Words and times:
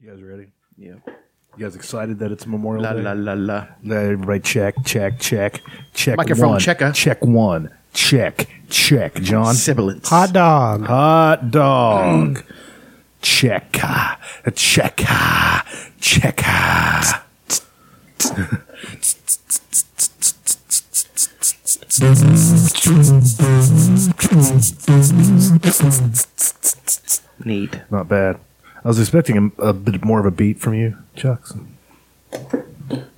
You 0.00 0.10
guys 0.10 0.22
ready? 0.22 0.46
Yeah. 0.76 0.94
You 1.56 1.64
guys 1.64 1.74
excited 1.74 2.20
that 2.20 2.30
it's 2.30 2.46
Memorial 2.46 2.84
La 2.84 2.92
Day? 2.92 3.02
la 3.02 3.14
la 3.14 3.32
la. 3.32 3.66
Let 3.82 4.04
everybody 4.04 4.38
check, 4.38 4.76
check, 4.84 5.18
check, 5.18 5.60
check. 5.92 6.16
Microphone 6.16 6.50
one. 6.50 6.60
checker. 6.60 6.92
Check 6.92 7.24
one. 7.24 7.74
Check, 7.92 8.48
check. 8.68 9.14
John. 9.16 9.56
Sibilance. 9.56 10.08
Hot 10.08 10.32
dog. 10.32 10.86
Hot 10.86 11.50
dog. 11.50 12.44
check. 13.20 13.72
Check. 14.54 15.02
Check. 16.00 16.44
Neat. 27.44 27.80
Not 27.90 28.06
bad. 28.08 28.38
I 28.88 28.90
was 28.90 28.98
expecting 28.98 29.52
a, 29.58 29.62
a 29.64 29.72
bit 29.74 30.02
more 30.02 30.18
of 30.18 30.24
a 30.24 30.30
beat 30.30 30.58
from 30.58 30.72
you, 30.72 30.96
Chucks. 31.14 31.52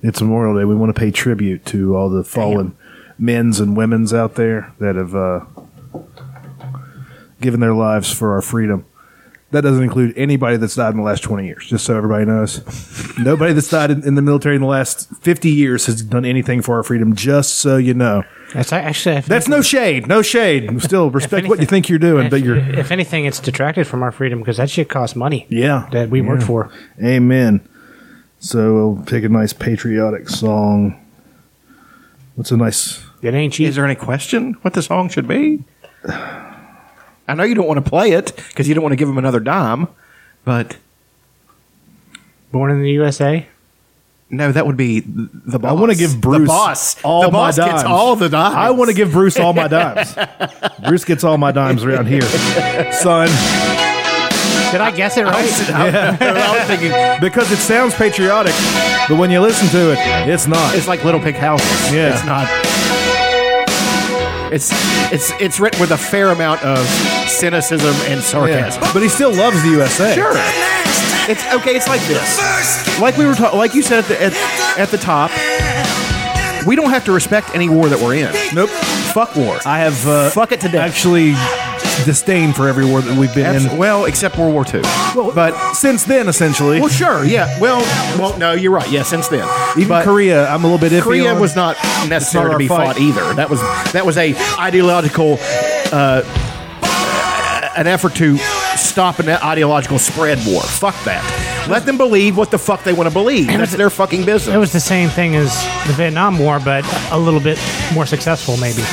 It's 0.03 0.21
Memorial 0.21 0.59
Day. 0.59 0.65
We 0.65 0.75
want 0.75 0.93
to 0.93 0.99
pay 0.99 1.11
tribute 1.11 1.65
to 1.67 1.95
all 1.95 2.09
the 2.09 2.25
fallen 2.25 2.75
men's 3.17 3.61
and 3.61 3.77
women's 3.77 4.13
out 4.13 4.35
there 4.35 4.73
that 4.79 4.97
have 4.97 5.15
uh, 5.15 5.45
given 7.39 7.61
their 7.61 7.73
lives 7.73 8.11
for 8.11 8.33
our 8.33 8.41
freedom. 8.41 8.85
That 9.51 9.61
doesn't 9.61 9.81
include 9.81 10.13
anybody 10.17 10.57
that's 10.57 10.75
died 10.75 10.89
in 10.89 10.97
the 10.97 11.03
last 11.03 11.23
20 11.23 11.47
years, 11.47 11.67
just 11.67 11.85
so 11.85 11.95
everybody 11.95 12.25
knows. 12.25 13.17
Nobody 13.17 13.53
that's 13.53 13.69
died 13.69 13.91
in, 13.91 14.05
in 14.05 14.15
the 14.15 14.21
military 14.21 14.55
in 14.55 14.61
the 14.61 14.67
last 14.67 15.09
50 15.21 15.49
years 15.49 15.85
has 15.85 16.01
done 16.01 16.25
anything 16.25 16.61
for 16.61 16.75
our 16.75 16.83
freedom, 16.83 17.15
just 17.15 17.55
so 17.55 17.77
you 17.77 17.93
know. 17.93 18.23
That's 18.53 18.73
actually 18.73 19.21
that's 19.21 19.47
no 19.47 19.61
shade. 19.61 20.07
No 20.07 20.21
shade. 20.21 20.81
Still, 20.81 21.09
respect 21.09 21.47
what 21.47 21.59
you 21.59 21.65
think 21.65 21.87
you're 21.89 21.99
doing, 21.99 22.25
if, 22.25 22.31
but 22.31 22.41
you're. 22.41 22.57
if 22.57 22.91
anything, 22.91 23.25
it's 23.25 23.39
detracted 23.39 23.87
from 23.87 24.03
our 24.03 24.11
freedom 24.11 24.39
because 24.39 24.57
that 24.57 24.69
shit 24.69 24.89
costs 24.89 25.15
money. 25.15 25.45
Yeah. 25.49 25.87
that 25.91 26.09
we 26.09 26.21
worked 26.21 26.41
Yeah. 26.41 26.47
for. 26.47 26.71
Amen. 27.01 27.67
So 28.39 28.73
we'll 28.73 29.03
pick 29.05 29.23
a 29.23 29.29
nice 29.29 29.53
patriotic 29.53 30.27
song. 30.27 30.99
What's 32.35 32.51
a 32.51 32.57
nice? 32.57 33.03
It 33.21 33.33
ain't 33.33 33.53
cheap. 33.53 33.67
Is 33.67 33.75
there 33.75 33.85
any 33.85 33.95
question 33.95 34.53
what 34.63 34.73
the 34.73 34.81
song 34.81 35.09
should 35.09 35.27
be? 35.27 35.63
I 36.07 37.33
know 37.35 37.43
you 37.43 37.55
don't 37.55 37.67
want 37.67 37.83
to 37.83 37.87
play 37.89 38.11
it 38.11 38.35
because 38.49 38.67
you 38.67 38.73
don't 38.73 38.81
want 38.83 38.93
to 38.93 38.97
give 38.97 39.07
him 39.07 39.17
another 39.17 39.39
dime, 39.39 39.87
but 40.43 40.77
Born 42.51 42.69
in 42.71 42.81
the 42.81 42.91
USA. 42.91 43.47
No, 44.33 44.51
that 44.51 44.65
would 44.65 44.77
be 44.77 45.01
the 45.01 45.59
boss. 45.59 45.69
I 45.71 45.73
want 45.73 45.91
to 45.91 45.97
give 45.97 46.21
Bruce 46.21 46.39
the 46.41 46.45
boss. 46.47 47.03
all 47.03 47.23
the 47.23 47.31
my 47.31 47.51
dimes. 47.51 47.57
gets 47.57 47.83
all 47.83 48.15
the 48.15 48.29
dimes. 48.29 48.55
I 48.55 48.71
want 48.71 48.89
to 48.89 48.95
give 48.95 49.11
Bruce 49.11 49.37
all 49.37 49.51
my 49.53 49.67
dimes. 49.77 50.15
Bruce 50.87 51.03
gets 51.03 51.23
all 51.25 51.37
my 51.37 51.51
dimes 51.51 51.83
around 51.83 52.05
here, 52.07 52.21
son, 52.21 53.27
Did 54.71 54.79
I 54.79 54.93
guess 54.95 55.17
it 55.17 55.23
right? 55.25 55.69
I 55.69 56.57
was 56.57 56.67
thinking 56.67 56.91
because 57.21 57.51
it 57.51 57.57
sounds 57.57 57.93
patriotic, 57.93 58.53
but 59.09 59.17
when 59.17 59.31
you 59.31 59.41
listen 59.41 59.67
to 59.69 59.91
it, 59.91 59.97
it's 60.29 60.47
not. 60.47 60.75
it's 60.75 60.87
like 60.87 61.03
Little 61.03 61.19
Pink 61.19 61.35
Houses. 61.35 61.93
Yeah. 61.93 62.13
it's 62.13 62.25
not. 62.25 62.47
It's 64.53 64.69
it's 65.13 65.31
it's 65.41 65.59
written 65.61 65.79
with 65.79 65.91
a 65.91 65.97
fair 65.97 66.29
amount 66.31 66.61
of 66.63 66.85
cynicism 67.29 67.93
and 68.11 68.19
Yeah. 68.19 68.21
sarcasm. 68.21 68.81
But 68.93 69.01
he 69.01 69.07
still 69.09 69.33
loves 69.33 69.61
the 69.63 69.69
USA. 69.69 70.13
Sure. 70.13 70.33
It's 71.29 71.45
okay. 71.53 71.75
It's 71.75 71.87
like 71.87 72.01
this. 72.01 72.99
Like 72.99 73.17
we 73.17 73.25
were 73.25 73.35
talking. 73.35 73.57
Like 73.59 73.73
you 73.75 73.81
said 73.83 73.99
at 73.99 74.05
the, 74.05 74.21
at, 74.21 74.33
at 74.79 74.89
the 74.89 74.97
top. 74.97 75.31
We 76.67 76.75
don't 76.75 76.91
have 76.91 77.05
to 77.05 77.11
respect 77.11 77.55
any 77.55 77.69
war 77.69 77.89
that 77.89 77.99
we're 77.99 78.13
in. 78.15 78.31
Nope. 78.53 78.69
Fuck 78.69 79.35
war. 79.35 79.57
I 79.65 79.79
have 79.79 80.07
uh, 80.07 80.29
Fuck 80.29 80.51
it 80.51 80.61
to 80.61 80.69
death. 80.69 80.87
actually 80.91 81.33
disdain 82.05 82.53
for 82.53 82.67
every 82.69 82.85
war 82.85 83.01
that 83.01 83.17
we've 83.17 83.33
been 83.33 83.47
Abs- 83.47 83.65
in. 83.65 83.77
well, 83.77 84.05
except 84.05 84.37
World 84.37 84.53
War 84.53 84.63
II. 84.71 84.81
Well, 85.15 85.31
but 85.33 85.73
since 85.73 86.03
then, 86.03 86.27
essentially, 86.29 86.79
well, 86.79 86.87
sure, 86.89 87.25
yeah. 87.25 87.59
Well, 87.59 87.79
well, 88.19 88.37
no, 88.37 88.51
you're 88.53 88.71
right. 88.71 88.89
Yeah, 88.91 89.01
since 89.03 89.27
then, 89.27 89.47
even 89.75 89.87
But 89.89 90.03
Korea, 90.05 90.47
I'm 90.49 90.63
a 90.63 90.67
little 90.67 90.77
bit 90.79 90.91
iffy. 90.91 91.01
Korea 91.01 91.33
on. 91.33 91.41
was 91.41 91.55
not 91.55 91.77
necessary 92.07 92.45
our 92.45 92.51
to 92.51 92.57
be 92.59 92.67
fight. 92.67 92.85
fought 92.95 92.99
either. 92.99 93.33
That 93.33 93.49
was 93.49 93.59
that 93.93 94.05
was 94.05 94.17
a 94.17 94.35
ideological, 94.59 95.37
uh, 95.91 96.21
an 97.75 97.87
effort 97.87 98.13
to 98.15 98.37
stop 98.81 99.19
an 99.19 99.29
ideological 99.29 99.99
spread 99.99 100.39
war. 100.45 100.61
Fuck 100.63 100.95
that. 101.05 101.23
Let 101.69 101.85
them 101.85 101.97
believe 101.97 102.37
what 102.37 102.51
the 102.51 102.57
fuck 102.57 102.83
they 102.83 102.93
want 102.93 103.07
to 103.07 103.13
believe. 103.13 103.47
That's 103.47 103.75
their 103.75 103.89
fucking 103.89 104.25
business. 104.25 104.53
It 104.53 104.57
was 104.57 104.71
the 104.73 104.79
same 104.79 105.09
thing 105.09 105.35
as 105.35 105.53
the 105.87 105.93
Vietnam 105.93 106.39
War, 106.39 106.59
but 106.59 106.83
a 107.11 107.17
little 107.19 107.39
bit 107.39 107.59
more 107.93 108.05
successful, 108.05 108.57
maybe, 108.57 108.83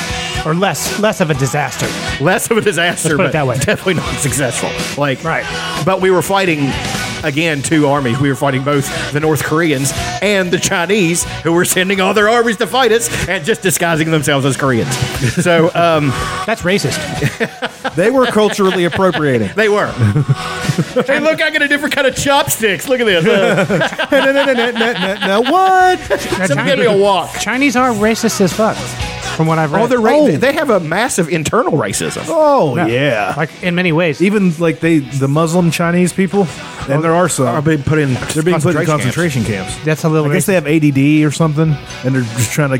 or 0.46 0.54
less 0.54 0.98
less 1.00 1.20
of 1.20 1.30
a 1.30 1.34
disaster. 1.34 1.86
Less 2.22 2.50
of 2.50 2.56
a 2.58 2.60
disaster, 2.60 3.08
Let's 3.08 3.16
put 3.16 3.24
it 3.24 3.26
but 3.28 3.32
that 3.32 3.46
way. 3.46 3.56
definitely 3.58 3.94
not 3.94 4.14
successful. 4.18 4.70
Like 5.00 5.24
Right. 5.24 5.46
But 5.84 6.00
we 6.00 6.10
were 6.10 6.22
fighting 6.22 6.70
again 7.24 7.62
two 7.62 7.86
armies. 7.86 8.18
We 8.18 8.28
were 8.28 8.34
fighting 8.36 8.64
both 8.64 9.12
the 9.12 9.20
North 9.20 9.42
Koreans 9.44 9.92
and 10.22 10.50
the 10.50 10.58
Chinese, 10.58 11.24
who 11.42 11.52
were 11.52 11.64
sending 11.64 12.00
all 12.00 12.14
their 12.14 12.28
armies 12.28 12.56
to 12.58 12.66
fight 12.66 12.92
us 12.92 13.08
and 13.28 13.44
just 13.44 13.62
disguising 13.62 14.10
themselves 14.10 14.44
as 14.46 14.56
Koreans. 14.56 14.94
So 15.42 15.66
um, 15.74 16.08
That's 16.46 16.62
racist. 16.62 16.96
they 17.94 18.10
were 18.10 18.26
culturally 18.26 18.84
appropriating. 18.84 19.50
they 19.56 19.68
were. 19.68 19.90
hey, 21.06 21.20
look! 21.20 21.40
I 21.42 21.50
got 21.50 21.62
a 21.62 21.68
different 21.68 21.94
kind 21.94 22.06
of 22.06 22.16
chopsticks. 22.16 22.88
Look 22.88 23.00
at 23.00 23.04
this. 23.06 23.24
Uh, 24.18 25.16
now 25.26 25.40
what? 25.40 25.98
Someone 26.46 26.66
give 26.66 26.78
me 26.78 26.86
a 26.86 26.96
walk. 26.96 27.38
Chinese 27.40 27.76
are 27.76 27.90
racist 27.90 28.40
as 28.40 28.52
fuck, 28.52 28.76
from 29.38 29.46
what 29.46 29.58
I've 29.60 29.70
read. 29.70 29.82
Oh, 29.82 29.86
they're 29.86 30.00
ra- 30.00 30.36
they 30.36 30.52
have 30.54 30.68
a 30.68 30.80
massive 30.80 31.28
internal 31.28 31.74
racism. 31.74 32.24
Oh 32.26 32.74
yeah. 32.74 33.34
like 33.36 33.62
in 33.62 33.76
many 33.76 33.92
ways. 33.92 34.20
Even 34.20 34.52
like 34.58 34.80
they, 34.80 34.98
the 34.98 35.28
Muslim 35.28 35.70
Chinese 35.70 36.12
people, 36.12 36.48
and 36.88 37.04
there 37.04 37.14
are 37.14 37.28
some. 37.28 37.46
Are 37.46 37.62
being 37.62 37.84
put 37.84 38.00
in. 38.00 38.14
they're 38.34 38.42
being 38.42 38.60
put 38.60 38.74
in 38.74 38.84
concentration 38.84 39.44
camps. 39.44 39.78
That's 39.84 40.02
a 40.02 40.08
little. 40.08 40.28
I 40.28 40.34
guess 40.34 40.46
they 40.46 40.54
have 40.54 40.66
ADD 40.66 41.24
or 41.24 41.30
something, 41.30 41.72
and 42.04 42.14
they're 42.16 42.22
just 42.22 42.50
trying 42.50 42.70
to 42.70 42.78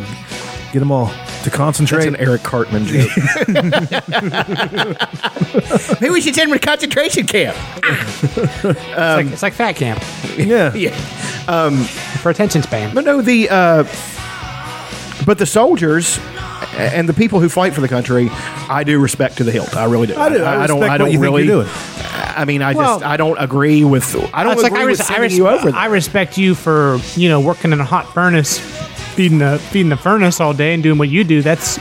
get 0.72 0.80
them 0.80 0.90
all 0.90 1.12
to 1.44 1.50
concentrate. 1.50 2.10
That's 2.10 2.20
an 2.20 2.28
Eric 2.28 2.42
Cartman 2.42 2.86
joke. 2.86 3.08
Maybe 6.00 6.12
we 6.12 6.20
should 6.20 6.34
send 6.34 6.50
him 6.50 6.58
to 6.58 6.60
concentration 6.66 7.24
camp. 7.24 7.56
it's, 7.84 8.64
like, 8.96 9.26
it's 9.26 9.42
like 9.42 9.52
fat 9.52 9.76
camp 9.76 10.02
yeah. 10.36 10.74
Yeah. 11.46 11.70
for 12.20 12.30
attention 12.30 12.62
span. 12.62 12.92
But 12.96 13.04
no, 13.04 13.22
the 13.22 13.48
uh, 13.48 13.84
but 15.24 15.38
the 15.38 15.46
soldiers 15.46 16.18
and 16.78 17.08
the 17.08 17.14
people 17.14 17.40
who 17.40 17.48
fight 17.48 17.74
for 17.74 17.80
the 17.80 17.88
country, 17.88 18.28
I 18.30 18.84
do 18.84 19.00
respect 19.00 19.38
to 19.38 19.44
the 19.44 19.52
hilt. 19.52 19.76
I 19.76 19.84
really 19.84 20.06
do. 20.06 20.16
I 20.16 20.28
do. 20.28 20.44
I 20.44 20.66
don't. 20.66 20.82
I 20.82 20.96
don't 20.98 21.06
what 21.06 21.12
you 21.12 21.18
think 21.18 21.22
really. 21.22 21.44
you're 21.44 21.64
doing. 21.64 21.68
I 22.14 22.44
mean, 22.44 22.62
I 22.62 22.72
Well- 22.74 23.00
just 23.00 23.04
I 23.10 23.16
don't 23.16 23.36
agree 23.38 23.84
with. 23.84 24.14
I 24.32 24.44
don't 24.44 24.52
agree 24.52 24.62
like 24.62 24.72
I, 24.72 24.84
with 24.84 25.00
res- 25.00 25.10
I, 25.10 25.18
res- 25.18 25.36
you 25.36 25.48
over. 25.48 25.70
I 25.74 25.86
respect 25.86 26.38
you 26.38 26.54
for 26.54 26.98
you 27.16 27.28
know 27.28 27.40
working 27.40 27.72
in 27.72 27.80
a 27.80 27.84
hot 27.84 28.12
furnace, 28.14 28.58
feeding 29.14 29.38
the 29.38 29.58
feeding 29.70 29.88
the 29.90 29.96
furnace 29.96 30.40
all 30.40 30.52
day 30.54 30.72
and 30.74 30.82
doing 30.82 30.98
what 30.98 31.08
you 31.08 31.24
do. 31.24 31.42
That's 31.42 31.76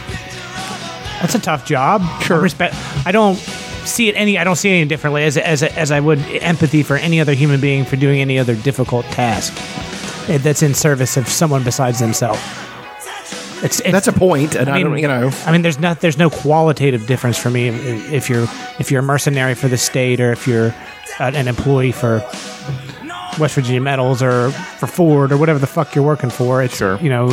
that's 1.21 1.35
a 1.35 1.39
tough 1.39 1.65
job. 1.65 2.01
Sure. 2.23 2.37
I 2.37 2.41
respect. 2.41 2.75
I 3.05 3.11
don't 3.11 3.35
see 3.37 4.07
it 4.09 4.13
any. 4.15 4.37
I 4.37 4.43
don't 4.43 4.55
see 4.55 4.69
it 4.69 4.73
any 4.73 4.85
differently 4.85 5.23
as 5.23 5.37
as 5.37 5.61
as 5.63 5.91
I 5.91 5.99
would 5.99 6.19
empathy 6.41 6.81
for 6.83 6.97
any 6.97 7.21
other 7.21 7.33
human 7.33 7.61
being 7.61 7.85
for 7.85 7.95
doing 7.95 8.19
any 8.19 8.39
other 8.39 8.55
difficult 8.55 9.05
task 9.07 9.53
eh, 10.29 10.37
that's 10.39 10.63
in 10.63 10.73
service 10.73 11.17
of 11.17 11.27
someone 11.27 11.63
besides 11.63 11.99
themselves. 11.99 12.39
It's, 13.63 13.79
it's 13.79 13.91
That's 13.91 14.07
a 14.07 14.13
point, 14.13 14.55
and 14.55 14.69
I, 14.69 14.81
don't. 14.83 14.97
You 14.97 15.07
know, 15.07 15.31
I 15.45 15.51
mean, 15.51 15.63
there's 15.63 15.79
not 15.79 15.99
there's 16.01 16.17
no 16.17 16.29
qualitative 16.29 17.07
difference 17.07 17.37
for 17.37 17.49
me 17.49 17.69
if 17.69 18.11
if 18.13 18.29
you're 18.29 18.43
if 18.79 18.91
you're 18.91 18.99
a 18.99 19.03
mercenary 19.03 19.55
for 19.55 19.67
the 19.67 19.77
state 19.77 20.19
or 20.19 20.31
if 20.31 20.47
you're 20.47 20.67
uh, 21.19 21.31
an 21.33 21.47
employee 21.47 21.91
for 21.91 22.19
West 23.39 23.55
Virginia 23.55 23.81
Metals 23.81 24.21
or 24.21 24.51
for 24.51 24.85
Ford 24.87 25.31
or 25.31 25.37
whatever 25.37 25.57
the 25.59 25.65
fuck 25.67 25.95
you're 25.95 26.05
working 26.05 26.29
for. 26.29 26.61
It's 26.61 26.77
Sure. 26.77 26.97
you 26.99 27.09
know, 27.09 27.29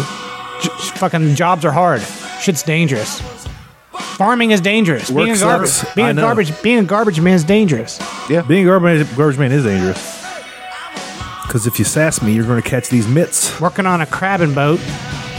j- 0.63 0.71
fucking 0.97 1.35
jobs 1.35 1.65
are 1.65 1.73
hard. 1.73 2.01
Shit's 2.41 2.63
dangerous. 2.63 3.21
Farming 4.17 4.53
is 4.53 4.61
dangerous. 4.61 5.11
being 5.11 5.31
a 5.31 5.39
garbage, 5.39 5.95
being 5.95 6.07
I 6.07 6.11
a 6.11 6.15
know. 6.15 6.23
garbage, 6.23 6.63
being 6.63 6.79
a 6.79 6.85
garbage 6.85 7.21
man 7.21 7.35
is 7.35 7.45
dangerous. 7.45 7.99
Yeah, 8.31 8.43
being 8.43 8.65
a 8.65 8.71
garbage, 8.71 9.15
garbage 9.17 9.39
man 9.39 9.53
is 9.53 9.65
dangerous. 9.65 10.23
Because 11.43 11.67
if 11.67 11.79
you 11.79 11.85
sass 11.85 12.23
me, 12.23 12.33
you're 12.33 12.47
going 12.47 12.63
to 12.63 12.69
catch 12.69 12.89
these 12.89 13.07
mitts. 13.07 13.61
Working 13.61 13.87
on 13.87 14.01
a 14.01 14.07
crabbing 14.07 14.55
boat. 14.55 14.81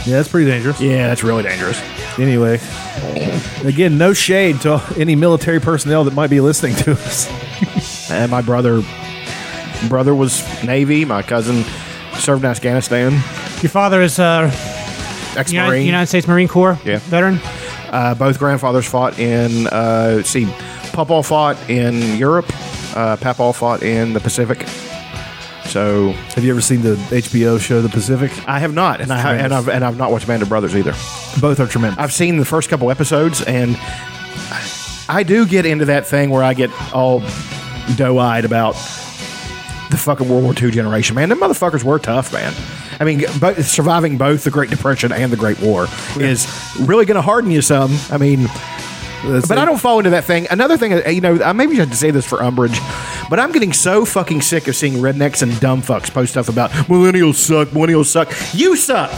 Yeah, 0.06 0.16
that's 0.16 0.28
pretty 0.28 0.48
dangerous. 0.50 0.80
yeah, 0.80 1.08
that's 1.08 1.24
really 1.24 1.42
dangerous. 1.42 1.80
Anyway, 2.18 2.60
again, 3.64 3.98
no 3.98 4.12
shade 4.12 4.60
to 4.62 4.80
any 4.96 5.16
military 5.16 5.60
personnel 5.60 6.04
that 6.04 6.14
might 6.14 6.30
be 6.30 6.40
listening 6.40 6.74
to 6.76 6.92
us. 6.92 7.28
And 8.10 8.30
my 8.36 8.40
brother, 8.40 8.82
brother 9.88 10.14
was 10.14 10.42
Navy. 10.64 11.04
My 11.04 11.22
cousin 11.22 11.64
served 12.18 12.44
in 12.44 12.50
Afghanistan. 12.50 13.12
Your 13.62 13.70
father 13.70 14.00
is 14.00 14.18
uh, 14.18 14.50
Ex-Marine. 15.36 15.84
United 15.86 16.06
States 16.06 16.26
Marine 16.28 16.48
Corps 16.48 16.78
Yeah. 16.84 16.98
veteran. 16.98 17.40
Uh, 17.90 18.14
both 18.14 18.38
grandfathers 18.38 18.86
fought 18.86 19.18
in. 19.18 19.66
Uh, 19.66 20.14
let's 20.16 20.30
see, 20.30 20.46
Papa 20.92 21.22
fought 21.22 21.56
in 21.68 22.16
Europe. 22.16 22.46
Uh, 22.96 23.16
Papa 23.16 23.52
fought 23.52 23.82
in 23.82 24.12
the 24.12 24.20
Pacific. 24.20 24.64
So 25.68 26.12
Have 26.34 26.44
you 26.44 26.50
ever 26.50 26.60
seen 26.60 26.82
the 26.82 26.94
HBO 26.94 27.60
show 27.60 27.82
The 27.82 27.88
Pacific? 27.88 28.32
I 28.48 28.58
have 28.60 28.72
not, 28.72 29.00
and 29.00 29.12
I 29.12 29.34
and. 29.34 29.52
I've 29.52 29.68
and 29.68 29.84
I've 29.84 29.96
not 29.96 30.10
watched 30.10 30.26
Band 30.26 30.42
of 30.42 30.48
Brothers 30.48 30.74
either. 30.74 30.92
Both 31.40 31.60
are 31.60 31.66
tremendous. 31.66 31.98
I've 31.98 32.12
seen 32.12 32.38
the 32.38 32.44
first 32.44 32.68
couple 32.70 32.90
episodes, 32.90 33.42
and 33.42 33.76
I 35.08 35.24
do 35.26 35.46
get 35.46 35.66
into 35.66 35.86
that 35.86 36.06
thing 36.06 36.30
where 36.30 36.42
I 36.42 36.54
get 36.54 36.70
all 36.92 37.22
doe-eyed 37.96 38.44
about 38.44 38.74
the 39.90 39.96
fucking 39.96 40.28
World 40.28 40.44
War 40.44 40.54
II 40.60 40.70
generation, 40.70 41.14
man. 41.14 41.28
Them 41.28 41.38
motherfuckers 41.38 41.84
were 41.84 41.98
tough, 41.98 42.32
man. 42.32 42.52
I 42.98 43.04
mean, 43.04 43.24
both, 43.38 43.64
surviving 43.66 44.18
both 44.18 44.44
the 44.44 44.50
Great 44.50 44.70
Depression 44.70 45.12
and 45.12 45.30
the 45.30 45.36
Great 45.36 45.60
War 45.60 45.86
is 46.18 46.46
really 46.80 47.04
going 47.04 47.16
to 47.16 47.22
harden 47.22 47.50
you 47.50 47.62
some. 47.62 47.96
I 48.10 48.18
mean, 48.18 48.48
but 49.22 49.58
I 49.58 49.64
don't 49.64 49.78
fall 49.80 49.98
into 49.98 50.10
that 50.10 50.24
thing. 50.24 50.46
Another 50.50 50.76
thing, 50.76 50.92
uh, 50.92 51.08
you 51.08 51.20
know, 51.20 51.34
maybe 51.34 51.44
I 51.44 51.52
maybe 51.52 51.76
should 51.76 51.94
say 51.94 52.10
this 52.10 52.26
for 52.26 52.42
umbrage, 52.42 52.78
but 53.28 53.38
I'm 53.40 53.52
getting 53.52 53.72
so 53.72 54.04
fucking 54.04 54.40
sick 54.42 54.68
of 54.68 54.76
seeing 54.76 54.94
rednecks 54.94 55.42
and 55.42 55.58
dumb 55.60 55.82
fucks 55.82 56.12
post 56.12 56.32
stuff 56.32 56.48
about 56.48 56.70
millennials 56.88 57.34
suck, 57.34 57.68
millennials 57.68 58.06
suck. 58.06 58.32
You 58.54 58.76
suck. 58.76 59.12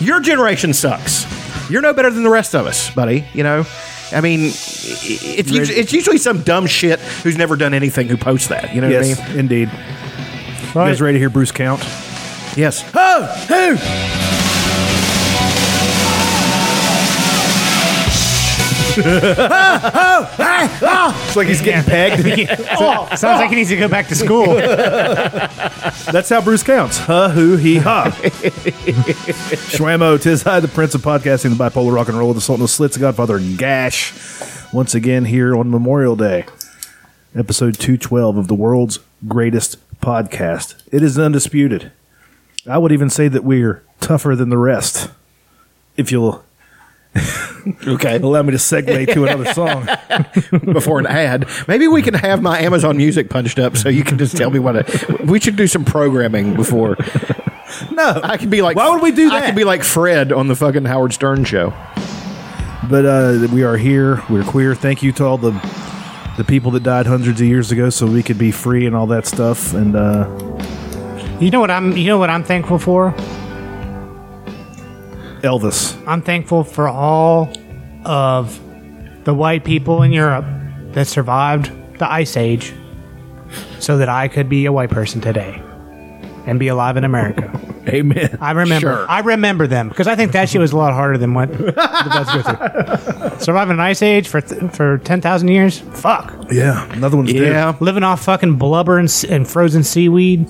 Your 0.00 0.20
generation 0.20 0.72
sucks. 0.72 1.26
You're 1.70 1.82
no 1.82 1.92
better 1.92 2.10
than 2.10 2.22
the 2.22 2.30
rest 2.30 2.54
of 2.54 2.66
us, 2.66 2.90
buddy. 2.94 3.26
You 3.34 3.42
know. 3.42 3.64
I 4.12 4.20
mean, 4.20 4.40
it's 4.46 5.50
usually, 5.52 5.78
it's 5.78 5.92
usually 5.92 6.18
some 6.18 6.42
dumb 6.42 6.66
shit 6.66 6.98
who's 6.98 7.36
never 7.36 7.54
done 7.54 7.74
anything 7.74 8.08
who 8.08 8.16
posts 8.16 8.48
that. 8.48 8.74
You 8.74 8.80
know 8.80 8.88
Yes, 8.88 9.16
what 9.18 9.24
I 9.24 9.28
mean? 9.30 9.38
indeed. 9.38 9.70
You 10.68 10.74
guys 10.74 11.00
ready 11.00 11.14
to 11.14 11.18
hear 11.20 11.30
Bruce 11.30 11.52
count? 11.52 11.80
Yes. 12.56 12.84
Oh, 12.92 13.24
who? 13.48 14.29
It's 21.30 21.36
like 21.36 21.48
he's 21.48 21.60
getting 21.62 21.88
pegged. 21.88 22.22
Sounds 23.18 23.22
like 23.22 23.50
he 23.50 23.56
needs 23.56 23.70
to 23.70 23.76
go 23.76 23.88
back 23.88 24.08
to 24.08 24.14
school. 24.14 24.46
That's 26.12 26.28
how 26.28 26.40
Bruce 26.40 26.62
counts. 26.62 26.98
Huh, 26.98 27.30
who, 27.30 27.56
he, 27.56 27.76
ha. 27.76 28.10
Schwammo, 29.70 30.20
tis 30.20 30.46
I, 30.46 30.60
the 30.60 30.68
prince 30.68 30.94
of 30.94 31.02
podcasting, 31.02 31.56
the 31.56 31.64
bipolar 31.64 31.94
rock 31.94 32.08
and 32.08 32.18
roll, 32.18 32.34
the 32.34 32.40
sultan 32.40 32.64
of 32.64 32.70
slits, 32.70 32.94
the 32.94 33.00
godfather 33.00 33.38
gash. 33.56 34.12
Once 34.72 34.94
again 34.94 35.24
here 35.24 35.56
on 35.56 35.70
Memorial 35.70 36.16
Day, 36.16 36.44
episode 37.34 37.74
212 37.74 38.36
of 38.36 38.48
the 38.48 38.54
world's 38.54 39.00
greatest 39.26 39.76
podcast. 40.00 40.82
It 40.92 41.02
is 41.02 41.18
undisputed. 41.18 41.92
I 42.66 42.78
would 42.78 42.92
even 42.92 43.10
say 43.10 43.28
that 43.28 43.44
we're 43.44 43.82
tougher 44.00 44.36
than 44.36 44.48
the 44.48 44.58
rest. 44.58 45.10
If 45.96 46.12
you'll 46.12 46.44
Okay. 47.86 48.16
allow 48.16 48.42
me 48.42 48.52
to 48.52 48.56
segue 48.56 49.12
to 49.12 49.24
another 49.24 49.52
song. 49.54 49.86
Before 50.72 50.98
an 50.98 51.06
ad, 51.06 51.46
maybe 51.68 51.88
we 51.88 52.00
can 52.02 52.14
have 52.14 52.40
my 52.40 52.58
Amazon 52.60 52.96
Music 52.96 53.28
punched 53.28 53.58
up 53.58 53.76
so 53.76 53.88
you 53.88 54.02
can 54.02 54.16
just 54.16 54.36
tell 54.36 54.50
me 54.50 54.58
what 54.58 54.76
it. 54.76 55.20
We 55.26 55.40
should 55.40 55.56
do 55.56 55.66
some 55.66 55.84
programming 55.84 56.54
before. 56.54 56.96
No, 57.92 58.20
I 58.22 58.36
can 58.36 58.48
be 58.50 58.62
like. 58.62 58.76
Why 58.76 58.88
would 58.90 59.02
we 59.02 59.12
do 59.12 59.28
that? 59.28 59.34
I 59.34 59.40
that? 59.40 59.46
can 59.46 59.54
be 59.56 59.64
like 59.64 59.82
Fred 59.84 60.32
on 60.32 60.48
the 60.48 60.56
fucking 60.56 60.84
Howard 60.86 61.12
Stern 61.12 61.44
show. 61.44 61.70
But 62.88 63.04
uh, 63.04 63.48
we 63.52 63.62
are 63.62 63.76
here. 63.76 64.22
We're 64.30 64.42
queer. 64.44 64.74
Thank 64.74 65.02
you 65.02 65.12
to 65.12 65.24
all 65.24 65.38
the 65.38 65.52
the 66.36 66.44
people 66.44 66.70
that 66.72 66.82
died 66.82 67.06
hundreds 67.06 67.40
of 67.40 67.46
years 67.46 67.70
ago, 67.70 67.90
so 67.90 68.06
we 68.06 68.22
could 68.22 68.38
be 68.38 68.50
free 68.50 68.86
and 68.86 68.96
all 68.96 69.06
that 69.08 69.26
stuff. 69.26 69.74
And 69.74 69.94
uh, 69.94 70.26
You 71.40 71.50
know 71.50 71.60
what 71.60 71.70
I'm 71.70 71.96
you 71.96 72.06
know 72.06 72.18
what 72.18 72.30
I'm 72.30 72.42
thankful 72.44 72.78
for? 72.78 73.14
Elvis. 75.42 76.00
I'm 76.06 76.22
thankful 76.22 76.64
for 76.64 76.88
all 76.88 77.50
of 78.04 78.58
the 79.24 79.34
white 79.34 79.64
people 79.64 80.02
in 80.02 80.12
Europe 80.12 80.44
that 80.92 81.06
survived 81.06 81.70
the 81.98 82.10
ice 82.10 82.36
age 82.36 82.72
so 83.78 83.98
that 83.98 84.08
I 84.08 84.28
could 84.28 84.48
be 84.48 84.66
a 84.66 84.72
white 84.72 84.90
person 84.90 85.20
today 85.20 85.60
and 86.46 86.58
be 86.58 86.68
alive 86.68 86.96
in 86.96 87.04
America. 87.04 87.50
Amen. 87.88 88.36
I 88.40 88.52
remember. 88.52 88.80
Sure. 88.96 89.10
I 89.10 89.20
remember 89.20 89.66
them 89.66 89.88
because 89.88 90.06
I 90.06 90.14
think 90.14 90.32
that 90.32 90.48
shit 90.48 90.60
was 90.60 90.72
a 90.72 90.76
lot 90.76 90.92
harder 90.92 91.16
than 91.18 91.32
what 91.34 91.50
the 91.50 91.72
guys 91.72 92.26
go 92.32 92.42
through. 92.42 93.38
Surviving 93.44 93.74
an 93.74 93.80
ice 93.80 94.02
age 94.02 94.28
for 94.28 94.40
th- 94.42 94.70
for 94.72 94.98
ten 94.98 95.20
thousand 95.20 95.48
years. 95.48 95.78
Fuck. 95.78 96.34
Yeah, 96.52 96.84
another 96.92 97.16
one's 97.16 97.32
Yeah. 97.32 97.74
Living 97.80 98.02
off 98.02 98.22
fucking 98.24 98.56
blubber 98.56 98.98
and, 98.98 99.08
s- 99.08 99.24
and 99.24 99.48
frozen 99.48 99.82
seaweed. 99.82 100.46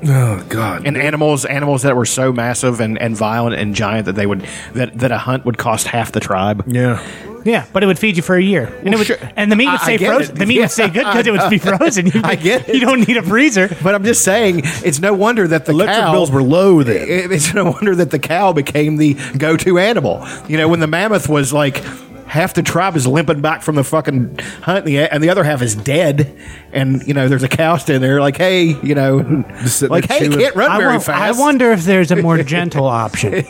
Dead. 0.00 0.10
Oh 0.10 0.44
God. 0.48 0.86
And 0.86 0.96
animals, 0.96 1.44
animals 1.44 1.82
that 1.82 1.96
were 1.96 2.06
so 2.06 2.32
massive 2.32 2.80
and, 2.80 2.98
and 3.00 3.16
violent 3.16 3.56
and 3.56 3.74
giant 3.74 4.06
that 4.06 4.14
they 4.14 4.26
would 4.26 4.46
that, 4.74 4.98
that 4.98 5.10
a 5.12 5.18
hunt 5.18 5.44
would 5.44 5.58
cost 5.58 5.86
half 5.88 6.12
the 6.12 6.20
tribe. 6.20 6.64
yeah. 6.66 7.04
Yeah, 7.42 7.64
but 7.72 7.82
it 7.82 7.86
would 7.86 7.98
feed 7.98 8.18
you 8.18 8.22
for 8.22 8.36
a 8.36 8.42
year, 8.42 8.66
and 8.84 8.92
it 8.92 8.98
would, 8.98 9.06
sure. 9.06 9.16
and 9.34 9.50
the 9.50 9.56
meat 9.56 9.64
would 9.64 9.70
I- 9.80 9.82
I 9.82 9.84
stay 9.84 9.96
get 9.96 10.08
frozen. 10.08 10.36
it. 10.36 10.38
The 10.40 10.44
meat 10.44 10.54
Yeah. 10.56 10.60
would 10.64 10.70
stay 10.72 10.88
good 10.90 11.04
because 11.06 11.26
it 11.26 11.30
would 11.30 11.48
be 11.48 11.56
frozen. 11.78 12.06
You, 12.08 12.20
I 12.22 12.34
get 12.34 12.68
it. 12.68 12.74
You 12.74 12.82
don't 12.82 13.08
need 13.08 13.16
a 13.16 13.22
freezer. 13.22 13.74
But 13.82 13.94
I'm 13.94 14.04
just 14.04 14.22
saying, 14.24 14.60
it's 14.84 15.00
no 15.00 15.14
wonder 15.14 15.48
that 15.48 15.64
the 15.64 15.72
Electric 15.72 15.96
cow, 16.00 16.12
bills 16.12 16.30
were 16.30 16.42
low 16.42 16.82
then. 16.82 16.96
it- 17.08 17.32
It's 17.32 17.54
no 17.54 17.64
wonder 17.70 17.94
that 17.96 18.10
the 18.10 18.18
cow 18.18 18.52
became 18.52 18.98
the 18.98 19.14
go-to 19.38 19.78
animal. 19.78 20.22
You 20.48 20.58
know, 20.58 20.68
when 20.68 20.80
the 20.80 20.86
mammoth 20.86 21.30
was 21.30 21.50
like 21.50 21.82
half 22.30 22.54
the 22.54 22.62
tribe 22.62 22.94
is 22.94 23.06
limping 23.08 23.40
back 23.40 23.60
from 23.60 23.74
the 23.74 23.82
fucking 23.82 24.38
hunt, 24.62 24.78
and 24.78 24.86
the, 24.86 24.98
and 25.00 25.22
the 25.22 25.28
other 25.30 25.42
half 25.42 25.60
is 25.62 25.74
dead, 25.74 26.32
and 26.72 27.02
you 27.06 27.12
know, 27.12 27.26
there's 27.28 27.42
a 27.42 27.48
cow 27.48 27.76
standing 27.76 28.00
there, 28.02 28.20
like, 28.20 28.36
hey, 28.36 28.62
you 28.82 28.94
know, 28.94 29.16
like, 29.88 30.06
hey, 30.08 30.20
chewing. 30.20 30.38
can't 30.38 30.54
run 30.54 30.70
I, 30.70 30.78
very 30.78 30.92
won- 30.92 31.00
fast. 31.00 31.38
I 31.38 31.40
wonder 31.40 31.72
if 31.72 31.82
there's 31.82 32.10
a 32.12 32.16
more 32.16 32.40
gentle 32.44 32.86
option. 32.86 33.34
and 33.34 33.44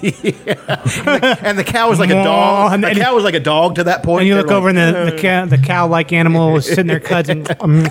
the 1.58 1.64
cow 1.66 1.90
was 1.90 1.98
like 1.98 2.10
a 2.10 2.24
dog. 2.24 2.72
and 2.72 2.82
The 2.82 2.88
then- 2.88 2.96
cow 3.02 3.14
was 3.14 3.24
like 3.24 3.34
a 3.34 3.40
dog 3.40 3.74
to 3.74 3.84
that 3.84 4.02
point. 4.02 4.22
And 4.22 4.28
you 4.28 4.34
look 4.36 4.46
like, 4.46 4.56
over, 4.56 4.68
and 4.70 4.78
the 4.78 5.10
the, 5.12 5.18
cow, 5.20 5.44
the 5.46 5.58
cow-like 5.58 6.12
animal 6.12 6.56
is 6.56 6.66
sitting 6.66 6.86
there 6.86 7.00
cutting. 7.00 7.46
Um. 7.60 7.84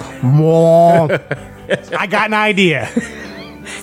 I 1.97 2.07
got 2.09 2.27
an 2.27 2.33
idea. 2.33 2.89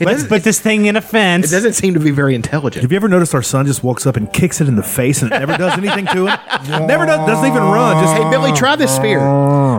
Let's 0.00 0.24
put 0.24 0.42
this 0.42 0.60
thing 0.60 0.86
in 0.86 0.96
a 0.96 1.00
fence. 1.00 1.46
It 1.50 1.54
doesn't 1.54 1.74
seem 1.74 1.94
to 1.94 2.00
be 2.00 2.10
very 2.10 2.34
intelligent. 2.34 2.82
Have 2.82 2.92
you 2.92 2.96
ever 2.96 3.08
noticed 3.08 3.34
our 3.34 3.42
son 3.42 3.66
just 3.66 3.82
walks 3.82 4.06
up 4.06 4.16
and 4.16 4.32
kicks 4.32 4.60
it 4.60 4.68
in 4.68 4.76
the 4.76 4.82
face 4.82 5.22
and 5.22 5.32
it 5.32 5.38
never 5.38 5.56
does 5.56 5.76
anything 5.78 6.06
to 6.06 6.26
him? 6.26 6.86
never 6.86 7.06
does, 7.06 7.26
doesn't 7.26 7.46
even 7.46 7.62
run. 7.62 8.02
Just 8.02 8.16
Hey 8.16 8.30
Billy, 8.30 8.52
try 8.52 8.76
this 8.76 8.94
spear 8.94 9.20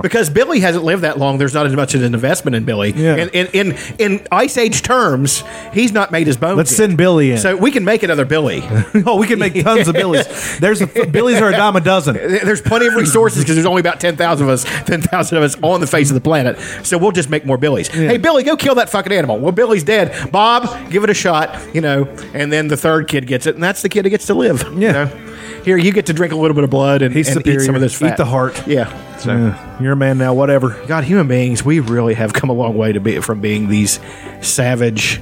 because 0.08 0.30
Billy 0.30 0.62
hasn't 0.62 0.86
lived 0.86 1.04
that 1.04 1.18
long. 1.18 1.38
There's 1.38 1.54
not 1.54 1.66
as 1.66 1.74
much 1.76 1.94
of 1.94 2.02
an 2.02 2.14
investment 2.14 2.56
in 2.56 2.64
Billy. 2.64 2.92
Yeah. 2.92 3.16
In, 3.18 3.30
in 3.30 3.48
in 3.48 3.78
in 4.00 4.28
Ice 4.32 4.58
Age 4.58 4.82
terms, 4.82 5.44
he's 5.74 5.92
not 5.92 6.12
made 6.12 6.28
his 6.28 6.38
bones. 6.38 6.58
let's 6.58 6.72
yet. 6.72 6.78
send 6.78 6.98
Billy 6.98 7.32
in. 7.32 7.38
So 7.38 7.58
we 7.58 7.72
can 7.72 7.84
make 7.84 8.04
another 8.04 8.24
Billy. 8.26 8.62
oh, 9.06 9.18
we 9.18 9.28
can 9.28 9.38
make 9.40 9.62
tons 9.62 9.88
of 9.88 9.96
Billies. 9.96 10.60
There's 10.60 10.82
a, 10.82 10.88
Billies 10.88 11.42
are 11.42 11.50
a 11.50 11.52
dime 11.52 11.76
a 11.76 11.82
dozen. 11.82 12.16
There's 12.16 12.62
plenty 12.62 12.88
of 12.88 12.96
resources 12.96 13.44
because 13.44 13.56
there's 13.56 13.66
only 13.66 13.82
about 13.82 14.00
ten 14.00 14.16
thousand 14.16 14.48
of 14.48 14.54
us, 14.54 14.64
ten 14.86 15.02
thousand 15.02 15.38
of 15.38 15.44
us 15.44 15.56
on 15.62 15.82
the 15.82 15.88
face 15.88 16.10
of 16.10 16.14
the 16.16 16.22
planet. 16.22 16.58
So 16.84 16.98
we'll 16.98 17.12
just 17.12 17.30
make 17.30 17.46
more 17.46 17.58
Billies. 17.58 17.90
Hey 17.90 18.18
Billy, 18.18 18.44
go 18.44 18.56
kill 18.56 18.76
that 18.76 18.90
fucking 18.90 19.12
animal. 19.12 19.40
Well, 19.40 19.52
Billy's 19.52 19.84
dead. 19.84 20.32
Bob, 20.32 20.90
give 20.90 21.04
it 21.04 21.10
a 21.10 21.14
shot. 21.14 21.76
You 21.76 21.82
know, 21.82 22.06
and 22.34 22.52
then 22.52 22.70
the 22.70 22.78
third 22.78 23.08
kid 23.08 23.28
gets 23.28 23.46
it, 23.46 23.56
and 23.56 23.64
that's 23.64 23.82
the 23.82 23.90
kid 23.90 24.06
who 24.06 24.10
gets 24.10 24.26
to 24.28 24.34
live. 24.34 24.64
you 24.74 24.80
Yeah. 24.80 24.92
know? 24.92 25.37
Here, 25.68 25.76
you 25.76 25.92
get 25.92 26.06
to 26.06 26.14
drink 26.14 26.32
a 26.32 26.38
little 26.38 26.56
bit 26.56 26.64
of 26.64 26.70
blood 26.70 27.02
and, 27.02 27.14
He's 27.14 27.28
and 27.28 27.46
eat 27.46 27.60
some 27.60 27.76
of 27.76 27.82
this 27.82 27.94
fat. 27.94 28.14
Eat 28.14 28.18
the 28.18 28.24
heart. 28.24 28.66
Yeah. 28.66 29.18
So. 29.18 29.36
Yeah, 29.36 29.82
you're 29.82 29.92
a 29.92 29.98
man 29.98 30.18
now. 30.18 30.34
Whatever. 30.34 30.82
God, 30.88 31.04
human 31.04 31.28
beings, 31.28 31.66
we 31.66 31.82
really 31.82 32.14
have 32.14 32.32
come 32.32 32.50
a 32.50 32.54
long 32.54 32.78
way 32.78 32.94
to 32.94 33.02
be 33.02 33.20
from 33.20 33.42
being 33.42 33.68
these 33.68 34.00
savage, 34.40 35.22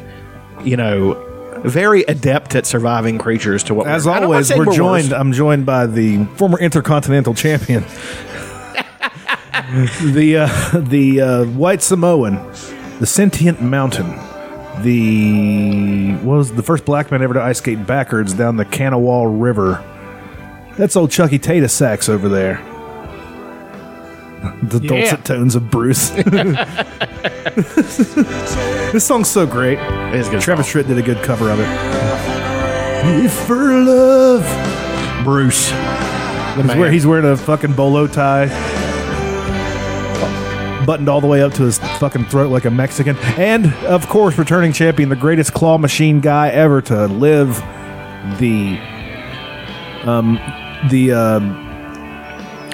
you 0.64 0.78
know, 0.78 1.16
very 1.64 2.04
adept 2.04 2.54
at 2.54 2.68
surviving 2.68 3.18
creatures 3.18 3.64
to 3.64 3.74
what 3.74 3.88
As 3.88 4.06
we're, 4.06 4.12
I 4.12 4.20
don't 4.20 4.30
wanna 4.30 4.36
always, 4.36 4.48
say 4.50 4.60
we're 4.60 4.68
worse. 4.68 4.76
joined. 4.76 5.14
I'm 5.14 5.32
joined 5.32 5.66
by 5.66 5.88
the 5.88 6.26
former 6.36 6.60
intercontinental 6.60 7.34
champion, 7.34 7.82
the 10.04 10.38
uh, 10.42 10.80
the 10.80 11.22
uh, 11.22 11.46
white 11.46 11.82
Samoan, 11.82 12.36
the 13.00 13.08
sentient 13.08 13.64
mountain, 13.64 14.12
the 14.84 16.14
what 16.18 16.38
was 16.38 16.52
the 16.54 16.62
first 16.62 16.86
black 16.86 17.10
man 17.10 17.24
ever 17.24 17.34
to 17.34 17.42
ice 17.42 17.58
skate 17.58 17.88
backwards 17.88 18.34
down 18.34 18.58
the 18.58 18.66
Kanawha 18.66 19.28
River. 19.28 19.84
That's 20.78 20.96
old 20.96 21.12
Chucky 21.12 21.40
Tata 21.40 21.70
sax 21.70 22.10
over 22.10 22.28
there. 22.30 22.62
The 24.64 24.80
Yeah. 24.82 24.90
dulcet 24.90 25.26
tones 25.26 25.56
of 25.56 25.72
Bruce. 25.72 26.10
this 28.92 29.06
song's 29.06 29.30
so 29.30 29.46
great. 29.48 29.80
It 29.80 30.16
is 30.16 30.30
good 30.30 30.42
Travis. 30.42 30.72
Tritt 30.72 30.88
did 30.88 30.98
a 30.98 31.02
good 31.02 31.24
cover 31.24 31.50
of 31.50 31.60
it. 31.60 31.68
If 33.26 33.32
for 33.32 33.56
love. 33.74 34.44
Bruce. 35.24 35.70
He's, 36.56 36.76
where 36.76 36.92
he's 36.92 37.06
wearing 37.06 37.26
a 37.26 37.36
fucking 37.36 37.74
bolo 37.74 38.08
tie, 38.08 38.46
buttoned 40.86 41.10
all 41.10 41.20
the 41.20 41.28
way 41.28 41.42
up 41.42 41.54
to 41.54 41.64
his 41.64 41.80
fucking 41.80 42.26
throat 42.26 42.50
like 42.52 42.64
a 42.66 42.72
Mexican, 42.72 43.18
and 43.38 43.74
of 43.86 44.08
course, 44.08 44.38
returning 44.38 44.72
champion, 44.72 45.10
the 45.10 45.16
greatest 45.18 45.54
claw 45.54 45.78
machine 45.78 46.22
guy 46.22 46.50
ever 46.50 46.82
to 46.84 47.08
live, 47.08 47.58
the 48.40 48.78
um 50.04 50.38
the 50.90 51.12
uh, 51.14 51.40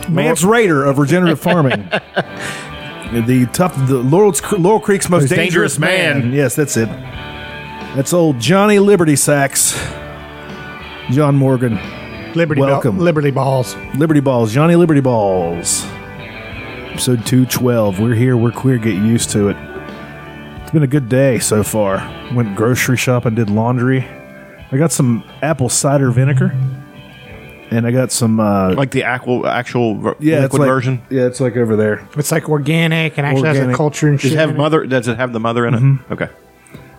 Mance 0.09 0.43
Rayder 0.43 0.87
of 0.87 0.97
regenerative 0.97 1.39
farming. 1.41 1.89
The 3.11 3.49
tough, 3.51 3.75
the 3.87 3.97
Laurel, 3.97 4.33
Laurel 4.57 4.79
Creek's 4.79 5.09
most 5.09 5.23
dangerous, 5.29 5.75
dangerous 5.75 5.79
man. 5.79 6.19
man. 6.19 6.33
Yes, 6.33 6.55
that's 6.55 6.77
it. 6.77 6.87
That's 7.95 8.13
old 8.13 8.39
Johnny 8.39 8.79
Liberty 8.79 9.17
Sacks, 9.17 9.73
John 11.11 11.35
Morgan. 11.35 11.77
Liberty, 12.33 12.61
Welcome. 12.61 12.95
Ball- 12.95 13.03
Liberty 13.03 13.31
balls. 13.31 13.75
Liberty 13.95 14.21
Balls, 14.21 14.53
Johnny 14.53 14.75
Liberty 14.77 15.01
Balls. 15.01 15.83
Episode 16.91 17.25
212. 17.25 17.99
We're 17.99 18.13
here, 18.15 18.37
we're 18.37 18.51
queer, 18.51 18.77
get 18.77 18.95
used 18.95 19.29
to 19.31 19.49
it. 19.49 19.57
It's 20.61 20.71
been 20.71 20.83
a 20.83 20.87
good 20.87 21.09
day 21.09 21.39
so 21.39 21.63
far. 21.63 21.97
Went 22.33 22.55
grocery 22.55 22.95
shopping, 22.95 23.35
did 23.35 23.49
laundry. 23.49 24.07
I 24.71 24.77
got 24.77 24.93
some 24.93 25.29
apple 25.41 25.67
cider 25.67 26.11
vinegar. 26.11 26.55
And 27.71 27.87
I 27.87 27.91
got 27.91 28.11
some. 28.11 28.39
Uh, 28.39 28.73
Like 28.73 28.91
the 28.91 29.03
actual 29.03 29.47
actual 29.47 30.15
yeah, 30.19 30.35
it's 30.35 30.43
liquid 30.53 30.59
like, 30.61 30.67
version. 30.67 31.01
Yeah, 31.09 31.25
it's 31.27 31.39
like 31.39 31.55
over 31.57 31.75
there. 31.75 32.07
It's 32.17 32.31
like 32.31 32.49
organic 32.49 33.17
and 33.17 33.25
actually 33.25 33.47
has 33.47 33.57
Organic. 33.57 33.73
a 33.75 33.77
culture 33.77 34.07
and 34.09 34.17
Does 34.19 34.23
shit. 34.29 34.33
it 34.33 34.39
have 34.39 34.49
in 34.51 34.57
mother? 34.57 34.85
Does 34.85 35.07
it 35.07 35.17
have 35.17 35.33
the 35.33 35.39
mother 35.39 35.65
in 35.65 35.73
it? 35.73 36.11
Okay. 36.13 36.29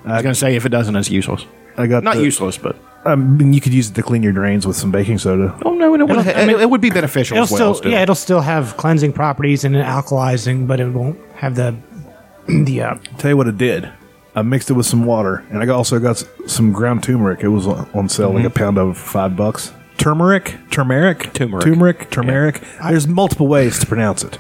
I 0.05 0.14
was 0.14 0.23
gonna 0.23 0.35
say 0.35 0.57
if 0.57 0.67
it 0.67 0.71
doesn't, 0.71 0.97
it's 0.97 1.11
useless. 1.11 1.45
I 1.76 1.87
got 1.87 2.02
Not 2.02 2.17
the- 2.17 2.25
useless, 2.25 2.59
but 2.59 2.76
I 3.05 3.14
mean, 3.17 3.52
you 3.52 3.61
could 3.61 3.73
use 3.75 3.88
it 3.91 3.95
to 3.95 4.02
clean 4.02 4.23
your 4.23 4.33
drains 4.33 4.67
with 4.67 4.76
some 4.76 4.91
baking 4.91 5.19
soda. 5.19 5.55
oh 5.64 5.75
no, 5.75 5.87
it 5.95 5.99
would, 5.99 6.11
It'll- 6.11 6.37
I 6.37 6.47
mean, 6.47 6.59
it 6.61 6.69
would 6.71 6.81
be 6.81 6.91
beneficial 6.91 7.37
It'll 7.37 7.45
as 7.45 7.52
well. 7.52 7.75
still, 7.75 7.91
yeah, 7.93 8.02
it'll 8.02 8.14
still 8.14 8.41
have 8.41 8.76
cleansing 8.76 9.12
properties 9.12 9.64
and 9.64 9.75
alkalizing, 9.76 10.67
but 10.67 10.81
it 10.81 10.88
won't 10.88 11.19
have 11.37 11.55
the 11.57 11.75
the. 12.49 12.83
Uh, 12.83 12.95
Tell 13.19 13.31
you 13.31 13.37
what 13.37 13.47
it 13.49 13.59
did. 13.59 13.88
I 14.35 14.41
mixed 14.43 14.71
it 14.71 14.75
with 14.75 14.87
some 14.87 15.05
water, 15.05 15.45
and 15.50 15.62
I 15.62 15.67
got- 15.67 15.76
also 15.76 15.99
got 15.99 16.17
s- 16.17 16.25
some 16.47 16.73
ground 16.73 17.02
turmeric. 17.02 17.43
It 17.43 17.49
was 17.49 17.67
on 17.67 17.88
on 17.95 18.09
sale, 18.09 18.33
like 18.33 18.45
a 18.45 18.50
pound 18.50 18.79
of 18.79 18.97
five 18.99 19.37
bucks. 19.37 19.73
Turmeric, 19.99 20.57
turmeric, 20.71 21.33
Turmeric. 21.33 21.65
turmeric, 21.65 22.11
turmeric. 22.11 22.63
There's 22.83 23.07
multiple 23.07 23.47
ways 23.47 23.79
to 23.79 23.87
pronounce 23.87 24.25
it. 24.25 24.39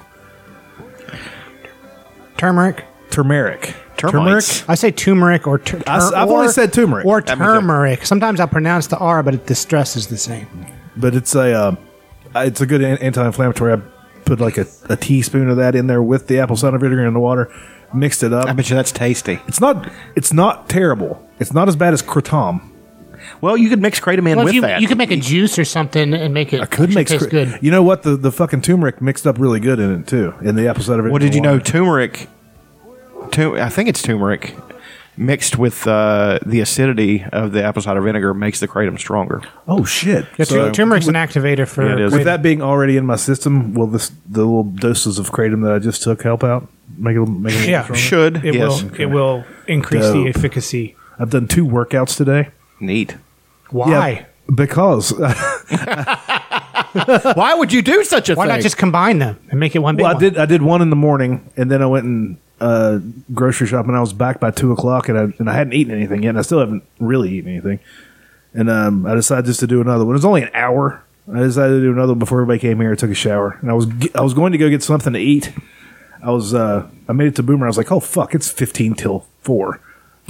turmeric. 2.36 2.84
Turmeric, 3.10 3.74
Termites. 3.96 4.64
I 4.68 4.74
say 4.74 4.90
turmeric 4.90 5.46
or 5.46 5.58
tur- 5.58 5.82
I 5.86 5.98
s- 5.98 6.10
tur- 6.10 6.16
I've 6.16 6.28
or- 6.30 6.38
only 6.40 6.48
said 6.52 6.72
turmeric. 6.72 7.04
or 7.06 7.20
That 7.20 7.38
means 7.38 7.50
it- 7.50 7.54
turmeric. 7.60 8.06
Sometimes 8.06 8.40
I 8.40 8.46
pronounce 8.46 8.86
the 8.88 8.96
R, 8.96 9.22
but 9.22 9.34
it, 9.34 9.46
the 9.46 9.54
stress 9.54 9.94
is 9.96 10.06
the 10.08 10.16
same. 10.16 10.46
but 10.96 11.14
it's 11.14 11.34
a 11.36 11.52
uh, 11.52 11.74
it's 12.36 12.60
a 12.62 12.66
good 12.66 12.80
an- 12.82 12.98
anti-inflammatory. 12.98 13.74
I 13.74 13.80
put 14.24 14.40
like 14.40 14.56
a, 14.58 14.66
a 14.88 14.96
teaspoon 14.96 15.50
of 15.50 15.58
that 15.58 15.74
in 15.76 15.86
there 15.88 16.02
with 16.02 16.26
the 16.26 16.38
apple 16.40 16.56
cider 16.56 16.78
vinegar 16.78 17.04
and 17.04 17.14
the 17.14 17.20
water, 17.20 17.48
mixed 17.94 18.22
it 18.24 18.32
up. 18.32 18.46
I 18.48 18.52
bet 18.54 18.70
you 18.70 18.76
that's 18.76 18.92
tasty. 18.92 19.38
It's 19.46 19.60
not 19.60 19.88
it's 20.16 20.32
not 20.32 20.68
terrible. 20.70 21.22
It's 21.38 21.52
not 21.52 21.68
as 21.68 21.76
bad 21.76 21.92
as 21.92 22.02
kratom. 22.02 22.62
Well, 23.42 23.56
you 23.58 23.68
could 23.68 23.82
mix 23.82 24.00
kratom 24.00 24.20
in 24.30 24.36
Well, 24.36 24.44
with 24.46 24.54
you, 24.54 24.60
that. 24.62 24.80
you 24.80 24.88
could 24.88 24.96
make 24.98 25.10
a 25.10 25.16
juice 25.16 25.58
or 25.58 25.64
something 25.64 26.14
and 26.14 26.32
make 26.32 26.52
it. 26.54 26.60
I 26.62 26.66
could 26.66 26.94
make 26.94 27.08
taste 27.08 27.24
skra- 27.26 27.30
good. 27.30 27.58
You 27.60 27.70
know 27.70 27.82
what? 27.82 28.04
The 28.04 28.16
the 28.16 28.32
fucking 28.32 28.62
turmeric 28.62 29.02
mixed 29.02 29.26
up 29.26 29.38
really 29.38 29.60
good 29.60 29.78
in 29.80 29.92
it 30.00 30.06
too. 30.06 30.32
In 30.42 30.54
the 30.56 30.68
episode 30.68 30.92
of 30.94 31.04
vinegar. 31.04 31.10
Well, 31.12 31.18
did 31.18 31.34
you 31.34 31.40
know 31.42 31.58
turmeric? 31.58 32.28
Tu- 33.32 33.58
I 33.58 33.68
think 33.68 33.88
it's 33.88 34.00
turmeric 34.02 34.54
mixed 35.16 35.58
with 35.58 35.86
uh, 35.86 36.38
the 36.46 36.60
acidity 36.60 37.24
of 37.32 37.52
the 37.52 37.62
apple 37.62 37.82
cider 37.82 38.00
vinegar 38.00 38.32
makes 38.32 38.60
the 38.60 38.68
kratom 38.68 38.98
stronger. 38.98 39.42
Oh 39.66 39.84
shit! 39.84 40.24
Yeah, 40.38 40.44
So, 40.44 40.66
tur- 40.66 40.72
turmeric's 40.72 41.08
an 41.08 41.14
activator 41.14 41.66
for. 41.66 41.84
Yeah, 41.86 41.94
it 41.94 42.00
is. 42.00 42.12
with 42.12 42.24
that 42.24 42.42
being 42.42 42.62
already 42.62 42.96
in 42.96 43.04
my 43.06 43.16
system, 43.16 43.74
will 43.74 43.86
this 43.88 44.10
the 44.28 44.40
little 44.44 44.64
doses 44.64 45.18
of 45.18 45.30
kratom 45.30 45.62
that 45.64 45.72
I 45.72 45.78
just 45.80 46.02
took 46.02 46.22
help 46.22 46.44
out? 46.44 46.68
Make 46.96 47.16
it 47.16 47.26
make 47.26 47.54
it 47.54 47.66
a 47.66 47.70
Yeah. 47.70 47.82
stronger? 47.82 48.00
Should 48.00 48.44
it 48.44 48.54
yes, 48.54 48.82
will. 48.84 49.00
It 49.00 49.06
will 49.06 49.44
increase 49.66 50.10
the 50.12 50.28
efficacy. 50.28 50.94
I've 51.18 51.30
done 51.30 51.48
two 51.48 51.66
workouts 51.66 52.16
today. 52.16 52.48
neat. 52.80 53.16
Why? 53.72 54.26
because 54.54 55.12
Why 56.92 57.54
would 57.56 57.72
you 57.72 57.82
do 57.82 58.04
such 58.04 58.28
a 58.28 58.32
thing? 58.32 58.36
Why 58.36 58.46
thing? 58.46 58.56
not 58.56 58.62
just 58.62 58.76
combine 58.76 59.18
them 59.18 59.38
and 59.50 59.58
make 59.58 59.74
it 59.74 59.78
one 59.80 59.96
big 59.96 60.04
well, 60.04 60.10
I 60.10 60.14
one? 60.14 60.22
did 60.22 60.38
I 60.38 60.46
did 60.46 60.62
one 60.62 60.82
in 60.82 60.90
the 60.90 60.96
morning, 60.96 61.50
and 61.56 61.70
then 61.70 61.80
I 61.82 61.86
went 61.86 62.04
and 62.04 62.36
uh, 62.60 62.98
grocery 63.32 63.66
shopping. 63.66 63.94
I 63.94 64.00
was 64.00 64.12
back 64.12 64.40
by 64.40 64.50
two 64.50 64.72
o'clock, 64.72 65.08
and 65.08 65.18
I 65.18 65.22
and 65.38 65.48
I 65.48 65.54
hadn't 65.54 65.72
eaten 65.72 65.94
anything 65.94 66.22
yet, 66.22 66.30
and 66.30 66.38
I 66.38 66.42
still 66.42 66.60
haven't 66.60 66.84
really 66.98 67.30
eaten 67.30 67.50
anything. 67.50 67.80
And 68.54 68.68
um, 68.68 69.06
I 69.06 69.14
decided 69.14 69.46
just 69.46 69.60
to 69.60 69.66
do 69.66 69.80
another 69.80 70.04
one. 70.04 70.14
It 70.14 70.18
was 70.18 70.24
only 70.24 70.42
an 70.42 70.50
hour. 70.52 71.02
I 71.32 71.38
decided 71.38 71.74
to 71.74 71.80
do 71.80 71.92
another 71.92 72.12
one 72.12 72.18
before 72.18 72.42
everybody 72.42 72.58
came 72.58 72.80
here. 72.80 72.92
I 72.92 72.96
took 72.96 73.10
a 73.10 73.14
shower, 73.14 73.58
and 73.62 73.70
I 73.70 73.74
was 73.74 73.86
ge- 73.86 74.14
I 74.14 74.20
was 74.20 74.34
going 74.34 74.52
to 74.52 74.58
go 74.58 74.68
get 74.68 74.82
something 74.82 75.12
to 75.12 75.18
eat. 75.18 75.52
I 76.22 76.30
was 76.30 76.52
uh, 76.52 76.88
I 77.08 77.12
made 77.12 77.28
it 77.28 77.36
to 77.36 77.42
Boomer. 77.42 77.66
I 77.66 77.68
was 77.68 77.78
like, 77.78 77.90
oh 77.90 78.00
fuck, 78.00 78.34
it's 78.34 78.50
fifteen 78.50 78.94
till 78.94 79.26
four. 79.40 79.80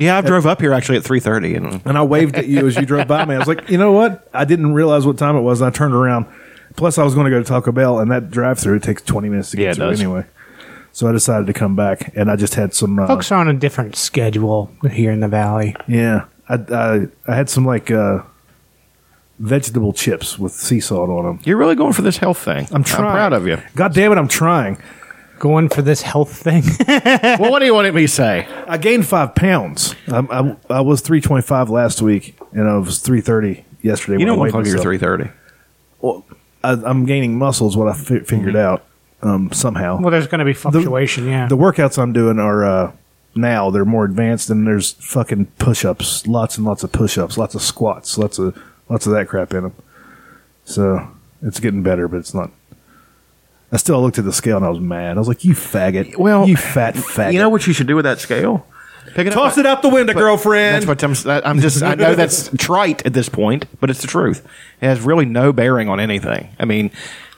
Yeah, 0.03 0.19
I 0.19 0.21
drove 0.21 0.47
up 0.47 0.61
here 0.61 0.73
actually 0.73 0.99
at 0.99 1.05
three 1.05 1.21
thirty, 1.21 1.55
and 1.55 1.81
And 1.85 1.97
I 1.99 2.03
waved 2.03 2.37
at 2.37 2.47
you 2.47 2.67
as 2.67 2.77
you 2.77 2.85
drove 2.87 3.07
by 3.09 3.25
me. 3.25 3.35
I 3.35 3.39
was 3.39 3.49
like, 3.49 3.69
you 3.71 3.79
know 3.79 3.93
what? 3.93 4.29
I 4.35 4.45
didn't 4.45 4.75
realize 4.75 5.07
what 5.07 5.19
time 5.19 5.37
it 5.37 5.41
was. 5.43 5.61
And 5.61 5.69
I 5.69 5.71
turned 5.77 5.95
around. 5.95 6.27
Plus, 6.77 6.97
I 6.99 7.05
was 7.05 7.15
going 7.15 7.25
to 7.27 7.31
go 7.31 7.39
to 7.39 7.45
Taco 7.45 7.71
Bell, 7.71 7.99
and 7.99 8.11
that 8.11 8.31
drive-through 8.31 8.81
takes 8.81 9.03
twenty 9.03 9.29
minutes 9.29 9.51
to 9.51 9.57
get 9.57 9.63
Yeah, 9.65 9.71
it 9.71 9.75
through 9.77 9.91
does. 9.91 10.01
anyway. 10.01 10.25
So 10.93 11.09
I 11.09 11.13
decided 11.13 11.47
to 11.47 11.53
come 11.55 11.75
back, 11.77 12.15
and 12.17 12.31
I 12.31 12.37
just 12.37 12.55
had 12.55 12.75
some. 12.75 12.99
Uh, 12.99 13.07
Folks 13.07 13.31
are 13.33 13.39
on 13.41 13.49
a 13.49 13.55
different 13.55 13.97
schedule 13.97 14.71
here 14.91 15.11
in 15.11 15.21
the 15.21 15.29
valley. 15.29 15.75
yeah, 15.89 16.25
I, 16.49 16.55
I 16.73 17.07
I 17.27 17.35
had 17.35 17.49
some 17.51 17.65
like 17.65 17.91
uh, 17.91 18.21
vegetable 19.39 19.93
chips 19.93 20.39
with 20.39 20.53
sea 20.53 20.81
salt 20.81 21.09
on 21.11 21.25
them. 21.25 21.41
you're 21.45 21.57
really 21.57 21.75
going 21.75 21.93
for 21.93 22.03
this 22.03 22.19
health 22.19 22.39
thing. 22.39 22.67
I'm 22.71 22.85
trying. 22.85 23.11
proud 23.13 23.33
of 23.33 23.47
you. 23.47 23.59
God 23.75 23.95
damn 23.95 24.13
it, 24.13 24.19
I'm 24.19 24.29
trying. 24.29 24.77
Going 25.43 25.69
for 25.71 25.83
this 25.83 26.03
health 26.03 26.33
thing. 26.33 26.63
well, 26.87 27.51
what 27.51 27.59
do 27.59 27.65
you 27.65 27.75
want 27.75 27.93
me 27.93 28.03
to 28.03 28.07
say? 28.07 28.47
I 28.69 28.79
gained 28.79 29.09
five 29.09 29.35
pounds. 29.35 29.97
I, 30.07 30.21
I, 30.31 30.57
I 30.71 30.81
was 30.83 31.01
three 31.01 31.21
twenty 31.21 31.43
five 31.43 31.69
last 31.69 32.01
week, 32.01 32.39
and 32.53 32.69
I 32.69 32.77
was 32.79 33.01
three 33.01 33.21
thirty 33.21 33.65
yesterday. 33.83 34.13
You 34.13 34.19
when 34.21 34.27
don't 34.29 34.39
I 34.39 34.45
look 34.45 34.55
weighed 34.55 34.67
like 34.67 34.73
you're 34.73 34.79
three 34.81 34.99
thirty. 34.99 35.31
Well, 36.01 36.25
I, 36.63 36.75
I'm 36.85 37.07
gaining 37.07 37.37
muscle 37.39 37.67
is 37.67 37.77
what 37.77 37.89
I 37.89 37.93
fi- 37.93 38.21
figured 38.21 38.55
out 38.55 38.85
um, 39.21 39.51
somehow. 39.51 40.01
well, 40.01 40.13
there's 40.13 40.29
going 40.29 40.39
to 40.39 40.45
be 40.45 40.53
fluctuation. 40.53 41.27
yeah. 41.27 41.49
The 41.49 41.57
workouts 41.57 42.01
I'm 42.01 42.13
doing 42.13 42.39
are 42.39 42.65
uh, 42.65 42.93
now 43.35 43.71
they're 43.71 43.85
more 43.85 44.05
advanced, 44.05 44.49
and 44.49 44.65
there's 44.65 44.93
fucking 44.93 45.47
push-ups, 45.59 46.25
lots 46.29 46.57
and 46.57 46.65
lots 46.65 46.85
of 46.85 46.93
push-ups, 46.93 47.37
lots 47.37 47.57
of 47.57 47.63
squats, 47.63 48.17
lots 48.17 48.39
of 48.39 48.57
lots 48.89 49.07
of 49.07 49.13
that 49.15 49.27
crap 49.27 49.53
in 49.55 49.65
them. 49.65 49.75
So 50.65 51.09
it's 51.43 51.59
getting 51.59 51.83
better, 51.83 52.07
but 52.07 52.19
it's 52.19 52.33
not. 52.33 52.53
I 53.73 53.79
still 53.79 54.01
looked 54.03 54.19
at 54.19 54.25
the 54.27 54.33
scale 54.33 54.59
and 54.59 54.67
I 54.67 54.69
was 54.69 54.81
mad. 54.81 55.17
I 55.17 55.19
was 55.19 55.29
like, 55.29 55.45
"You 55.45 55.55
faggot! 55.55 56.17
Well, 56.17 56.47
you 56.47 56.57
fat 56.57 56.95
faggot! 56.95 57.33
You 57.33 57.39
know 57.39 57.49
what 57.49 57.67
you 57.67 57.73
should 57.73 57.87
do 57.87 57.97
with 57.97 58.05
that 58.05 58.19
scale? 58.21 58.67
Pick 59.15 59.27
it 59.27 59.33
Toss 59.33 59.55
up. 59.55 59.59
it 59.59 59.67
out 59.67 59.83
the 59.83 59.89
window, 59.89 60.13
girlfriend." 60.13 60.87
That's 60.87 60.87
what 60.87 61.03
I'm. 61.03 61.43
I'm 61.45 61.61
just. 61.61 61.83
I 61.83 61.95
know 61.95 62.15
that's 62.15 62.51
trite 62.59 63.05
at 63.07 63.13
this 63.15 63.29
point, 63.29 63.65
but 63.81 63.89
it's 63.91 64.01
the 64.03 64.07
truth. 64.09 64.47
It 64.81 64.87
has 64.87 65.01
really 65.01 65.25
no 65.25 65.53
bearing 65.53 65.89
on 65.89 66.01
anything. 66.01 66.49
I 66.59 66.65
mean, 66.67 66.91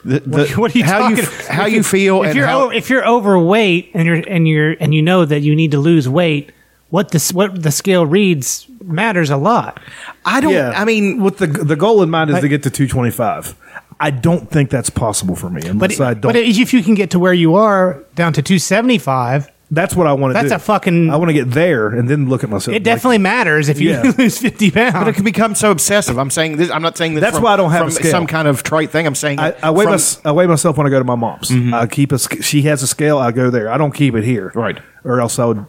the, 0.03 0.19
the, 0.19 0.47
what 0.57 0.75
are 0.75 0.77
you 0.77 0.83
how 0.83 1.07
you 1.09 1.15
talking? 1.15 1.23
f- 1.31 1.47
how 1.47 1.65
you 1.65 1.83
feel 1.83 2.21
If 2.23 2.27
and 2.29 2.35
you're 2.37 2.47
how, 2.47 2.65
o- 2.67 2.69
if 2.69 2.89
you're 2.89 3.07
overweight 3.07 3.91
and 3.93 4.05
you're 4.05 4.21
and 4.27 4.47
you're 4.47 4.75
and 4.79 4.93
you 4.93 5.01
know 5.01 5.25
that 5.25 5.39
you 5.41 5.55
need 5.55 5.71
to 5.71 5.79
lose 5.79 6.07
weight, 6.07 6.51
what 6.89 7.11
this 7.11 7.31
what 7.33 7.63
the 7.63 7.71
scale 7.71 8.05
reads 8.05 8.67
matters 8.83 9.29
a 9.29 9.37
lot. 9.37 9.79
I 10.25 10.41
don't. 10.41 10.53
yeah, 10.53 10.73
I 10.75 10.85
mean, 10.85 11.23
with 11.23 11.37
the 11.39 11.47
the 11.47 11.75
goal 11.75 12.03
in 12.03 12.09
mind 12.09 12.29
is 12.29 12.35
But- 12.35 12.41
to 12.41 12.47
get 12.49 12.63
to 12.63 12.69
225. 12.69 13.55
I 13.99 14.11
don't 14.11 14.49
think 14.51 14.69
that's 14.69 14.89
possible 14.89 15.35
for 15.35 15.49
me 15.49 15.61
unless 15.65 15.97
But 15.97 16.07
I 16.07 16.13
don't. 16.13 16.21
but 16.33 16.35
if 16.35 16.73
you 16.73 16.83
can 16.83 16.95
get 16.95 17.11
to 17.11 17.19
where 17.19 17.33
you 17.33 17.55
are 17.55 18.03
down 18.15 18.33
to 18.33 18.41
275, 18.41 19.49
that's 19.71 19.95
what 19.95 20.05
I 20.05 20.13
want 20.13 20.35
to 20.35 20.41
do. 20.41 20.47
That's 20.49 20.61
a 20.61 20.63
fucking- 20.63 21.09
I 21.09 21.15
want 21.15 21.29
to 21.29 21.33
get 21.33 21.51
there 21.51 21.87
and 21.87 22.07
then 22.09 22.27
look 22.29 22.43
at 22.43 22.49
myself. 22.49 22.75
it 22.75 22.83
definitely 22.83 23.17
matters 23.19 23.67
if 23.69 23.79
you 23.79 23.91
Yeah. 23.91 24.13
lose 24.17 24.37
50 24.37 24.69
pounds. 24.71 24.93
but 24.93 25.07
it 25.07 25.15
can 25.15 25.23
become 25.23 25.55
so 25.55 25.71
obsessive. 25.71 26.17
I'm 26.19 26.29
saying 26.29 26.57
this. 26.57 26.69
I'm 26.69 26.81
not 26.81 26.97
saying 26.97 27.15
this. 27.15 27.21
That's 27.21 27.37
from- 27.37 27.43
why 27.45 27.53
I 27.53 27.57
don't 27.57 27.71
have 27.71 27.87
a 27.87 27.91
scale. 27.91 28.11
some 28.11 28.27
kind 28.27 28.47
of 28.47 28.63
trite 28.63 28.91
thing. 28.91 29.07
I'm 29.07 29.15
saying 29.15 29.39
I, 29.39 29.53
I 29.63 29.71
weigh 29.71 29.85
from- 29.85 29.93
mys- 29.93 30.19
I 30.25 30.31
weigh 30.33 30.45
myself 30.47 30.77
when 30.77 30.85
I 30.85 30.89
go 30.89 30.99
to 30.99 31.05
my 31.05 31.15
mom's. 31.15 31.49
Mm-hmm. 31.49 31.73
I 31.73 31.87
keep 31.87 32.11
a. 32.11 32.19
She 32.43 32.63
has 32.63 32.83
a 32.83 32.87
scale. 32.87 33.17
I 33.17 33.31
go 33.31 33.49
there. 33.49 33.71
I 33.71 33.77
don't 33.77 33.93
keep 33.93 34.13
it 34.15 34.23
here. 34.23 34.51
Right. 34.53 34.77
Or 35.03 35.19
else 35.21 35.39
I 35.39 35.45
would. 35.45 35.65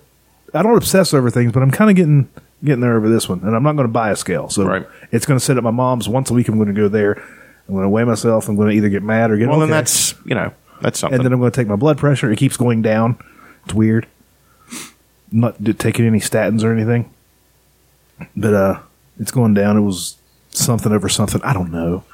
I 0.53 0.63
don't 0.63 0.77
obsess 0.77 1.15
over 1.15 1.31
things, 1.31 1.53
but 1.53 1.63
I'm 1.63 1.71
kind 1.71 1.91
of 1.91 1.97
getting 1.97 2.29
getting 2.65 2.81
there 2.81 2.97
over 2.97 3.09
this 3.09 3.29
one, 3.29 3.41
and 3.45 3.55
I'm 3.55 3.63
not 3.63 3.77
going 3.77 3.87
to 3.89 3.93
buy 3.93 4.11
a 4.11 4.17
scale. 4.17 4.49
So 4.49 4.65
Right. 4.65 4.87
it's 5.13 5.27
going 5.27 5.39
to 5.39 5.45
sit 5.45 5.57
at 5.57 5.63
my 5.63 5.71
mom's 5.71 6.09
once 6.09 6.31
a 6.31 6.35
week. 6.35 6.49
I'm 6.49 6.57
going 6.57 6.69
to 6.69 6.75
go 6.75 6.89
there. 6.89 7.23
I'm 7.69 7.75
going 7.75 7.85
to 7.85 7.89
weigh 7.89 8.05
myself. 8.05 8.49
I'm 8.49 8.57
going 8.57 8.71
to 8.71 8.77
either 8.77 8.89
get 8.89 9.03
mad 9.03 9.31
or 9.31 9.37
get. 9.37 9.49
Well, 9.49 9.59
then 9.61 9.71
that's 9.71 10.15
you 10.25 10.35
know 10.35 10.53
that's 10.81 10.99
something. 11.01 11.17
and 11.19 11.25
then 11.25 11.33
I'm 11.33 11.41
going 11.41 11.51
to 11.51 11.57
take 11.61 11.67
my 11.69 11.77
blood 11.77 11.99
pressure. 11.99 12.31
It 12.31 12.37
keeps 12.39 12.57
going 12.57 12.83
down. 12.83 13.19
It's 13.65 13.75
weird. 13.75 14.07
Not 15.33 15.57
taking 15.79 16.07
any 16.07 16.21
statins 16.21 16.63
or 16.63 16.73
anything, 16.73 17.13
but 18.37 18.55
uh, 18.55 18.81
it's 19.19 19.33
going 19.33 19.55
down. 19.55 19.77
It 19.77 19.81
was 19.81 20.17
something 20.51 20.93
over 20.93 21.09
something. 21.09 21.43
I 21.43 21.53
don't 21.53 21.73
know. 21.73 22.05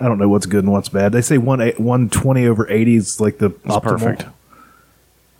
I 0.00 0.04
don't 0.06 0.18
know 0.18 0.28
what's 0.28 0.46
good 0.46 0.64
and 0.64 0.72
what's 0.72 0.88
bad. 0.88 1.12
They 1.12 1.20
say 1.20 1.36
one 1.38 1.58
120 1.60 2.46
over 2.46 2.70
80 2.70 2.96
is 2.96 3.20
like 3.20 3.38
the 3.38 3.48
That's 3.50 3.76
optimal. 3.76 3.82
perfect. 3.82 4.24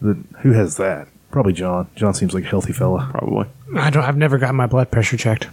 But 0.03 0.17
who 0.41 0.53
has 0.53 0.77
that? 0.77 1.09
Probably 1.31 1.53
John. 1.53 1.89
John 1.97 2.13
seems 2.13 2.35
like 2.35 2.45
a 2.45 2.49
healthy 2.49 2.73
fella. 2.73 3.09
Probably. 3.11 3.47
I 3.77 3.89
don't. 3.91 4.05
I've 4.05 4.17
never 4.17 4.37
gotten 4.37 4.57
my 4.57 4.67
blood 4.67 4.91
pressure 4.91 5.17
checked. 5.17 5.49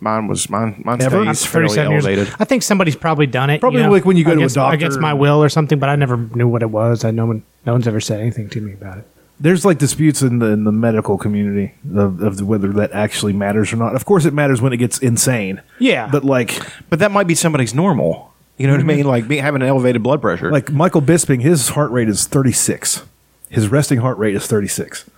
Mine 0.00 0.28
was 0.28 0.48
mine. 0.48 0.82
Mine 0.84 1.02
Ever? 1.02 1.18
I'm 1.20 1.34
stays 1.34 1.50
fairly 1.50 1.68
37 1.68 1.92
years. 1.92 2.06
elevated. 2.06 2.34
I 2.40 2.44
think 2.44 2.62
somebody's 2.62 2.96
probably 2.96 3.26
done 3.26 3.50
it. 3.50 3.60
Probably 3.60 3.80
you 3.80 3.86
know, 3.86 3.92
like 3.92 4.04
when 4.04 4.16
you 4.16 4.24
go 4.24 4.30
to 4.30 4.36
a 4.36 4.38
against, 4.40 4.54
doctor. 4.54 4.74
against 4.74 4.98
my 4.98 5.12
will 5.12 5.42
or 5.42 5.48
something. 5.48 5.78
But 5.78 5.90
I 5.90 5.96
never 5.96 6.16
knew 6.16 6.48
what 6.48 6.62
it 6.62 6.70
was. 6.70 7.04
I 7.04 7.10
no 7.10 7.26
one, 7.26 7.44
no 7.66 7.72
one's 7.72 7.86
ever 7.86 8.00
said 8.00 8.20
anything 8.20 8.48
to 8.50 8.60
me 8.60 8.72
about 8.72 8.98
it. 8.98 9.06
There's 9.38 9.64
like 9.64 9.78
disputes 9.78 10.22
in 10.22 10.38
the 10.38 10.46
in 10.46 10.64
the 10.64 10.72
medical 10.72 11.18
community 11.18 11.74
of, 11.94 12.22
of 12.22 12.40
whether 12.42 12.72
that 12.74 12.92
actually 12.92 13.32
matters 13.32 13.72
or 13.72 13.76
not. 13.76 13.94
Of 13.94 14.04
course, 14.04 14.24
it 14.24 14.34
matters 14.34 14.60
when 14.60 14.72
it 14.72 14.78
gets 14.78 14.98
insane. 14.98 15.62
Yeah. 15.78 16.08
but 16.10 16.24
like 16.24 16.60
But 16.88 16.98
that 16.98 17.10
might 17.10 17.26
be 17.26 17.34
somebody's 17.34 17.74
normal. 17.74 18.32
You 18.56 18.66
know 18.66 18.74
what 18.74 18.80
I 18.80 18.82
mm-hmm. 18.82 18.88
mean? 18.88 19.06
Like 19.06 19.28
be, 19.28 19.38
having 19.38 19.62
an 19.62 19.68
elevated 19.68 20.02
blood 20.02 20.20
pressure. 20.20 20.50
like 20.50 20.70
Michael 20.70 21.00
Bisping, 21.00 21.40
his 21.40 21.70
heart 21.70 21.90
rate 21.90 22.10
is 22.10 22.26
36. 22.26 23.04
His 23.48 23.68
resting 23.68 24.00
heart 24.00 24.18
rate 24.18 24.34
is 24.34 24.46
36. 24.46 25.08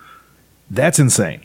That's 0.70 0.98
insane. 1.00 1.44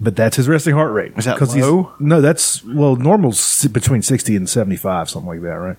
But 0.00 0.14
that's 0.14 0.36
his 0.36 0.48
resting 0.48 0.74
heart 0.74 0.92
rate. 0.92 1.12
Is 1.16 1.24
that 1.24 1.36
'Cause 1.38 1.54
he's- 1.54 1.66
low? 1.66 1.92
No, 1.98 2.20
that's 2.20 2.64
well, 2.64 2.94
normal's 2.96 3.40
si- 3.40 3.68
between 3.68 4.02
60 4.02 4.36
and 4.36 4.48
75, 4.48 5.10
something 5.10 5.28
like 5.28 5.42
that, 5.42 5.54
right? 5.56 5.76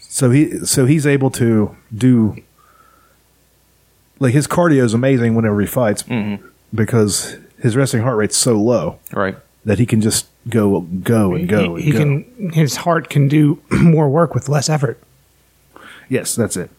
So 0.00 0.30
he 0.30 0.64
so 0.64 0.86
he's 0.86 1.06
able 1.06 1.30
to 1.32 1.76
do 1.96 2.36
like 4.18 4.32
his 4.32 4.46
cardio 4.46 4.82
is 4.82 4.94
amazing 4.94 5.34
whenever 5.34 5.60
he 5.60 5.66
fights 5.66 6.02
Mm-hmm. 6.04 6.44
because 6.74 7.36
his 7.62 7.76
resting 7.76 8.02
heart 8.02 8.16
rate's 8.16 8.36
so 8.36 8.54
low 8.54 8.98
right. 9.12 9.36
that 9.64 9.78
he 9.78 9.86
can 9.86 10.00
just 10.00 10.26
go 10.48 10.80
go 10.80 11.34
and 11.34 11.48
go 11.48 11.74
and 11.76 11.78
he, 11.84 11.84
he 11.86 11.92
go. 11.92 11.98
can 11.98 12.50
his 12.54 12.76
heart 12.76 13.10
can 13.10 13.28
do 13.28 13.60
more 13.70 14.08
work 14.08 14.34
with 14.34 14.48
less 14.48 14.68
effort. 14.68 14.98
Yes, 16.08 16.34
that's 16.34 16.56
it. 16.56 16.70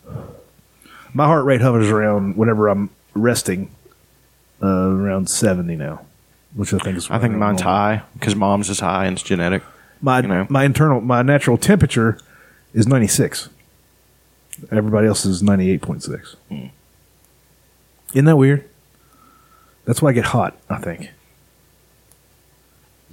My 1.14 1.26
heart 1.26 1.46
rate 1.46 1.62
hovers 1.62 1.90
around 1.90 2.38
whenever 2.38 2.68
I'm 2.70 2.90
resting, 3.14 3.70
uh, 4.64 4.68
around 4.68 5.30
seventy 5.30 5.76
now, 5.76 6.02
which 6.56 6.74
I 6.74 6.78
think 6.80 6.98
is. 6.98 7.10
I 7.10 7.20
think 7.20 7.32
around 7.32 7.40
mine's 7.40 7.62
normal. 7.62 7.74
high 7.78 8.04
because 8.14 8.36
mom's 8.36 8.70
is 8.70 8.80
high 8.80 9.06
and 9.06 9.16
it's 9.16 9.24
genetic. 9.24 9.64
My 10.02 10.22
you 10.22 10.28
know. 10.28 10.48
my 10.50 10.64
internal 10.64 11.02
my 11.02 11.22
natural 11.22 11.58
temperature 11.58 12.18
is 12.74 12.88
ninety 12.88 13.08
six. 13.08 13.50
Everybody 14.72 15.08
else 15.08 15.26
is 15.26 15.44
ninety 15.44 15.72
eight 15.72 15.82
point 15.82 16.04
six. 16.04 16.36
Hmm. 16.50 16.68
Isn't 18.14 18.26
that 18.26 18.38
weird? 18.38 18.68
That's 19.86 20.02
why 20.02 20.10
I 20.10 20.14
get 20.14 20.26
hot. 20.26 20.58
I 20.70 20.78
think 20.80 21.12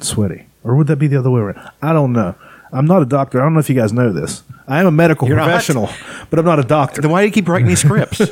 sweaty, 0.01 0.47
or 0.63 0.75
would 0.77 0.87
that 0.89 0.97
be 0.97 1.07
the 1.07 1.19
other 1.19 1.31
way 1.31 1.41
around? 1.41 1.71
I 1.81 1.93
don't 1.93 2.13
know. 2.13 2.35
I'm 2.73 2.87
not 2.87 3.03
a 3.03 3.07
doctor. 3.07 3.41
I 3.41 3.45
don't 3.45 3.55
know 3.55 3.61
if 3.61 3.69
you 3.69 3.77
guys 3.77 3.93
know 3.93 4.13
this. 4.13 4.43
I 4.67 4.81
am 4.81 4.87
a 4.87 4.91
medical 4.91 5.29
You're 5.29 5.37
not? 5.37 5.45
professional, 5.45 5.89
but 6.31 6.39
I'm 6.39 6.45
not 6.45 6.59
a 6.59 6.65
doctor. 6.65 7.01
Then 7.01 7.11
why 7.11 7.23
do 7.23 7.27
you 7.27 7.33
keep 7.33 7.47
writing 7.47 7.69
these 7.69 7.81
scripts? 7.81 8.19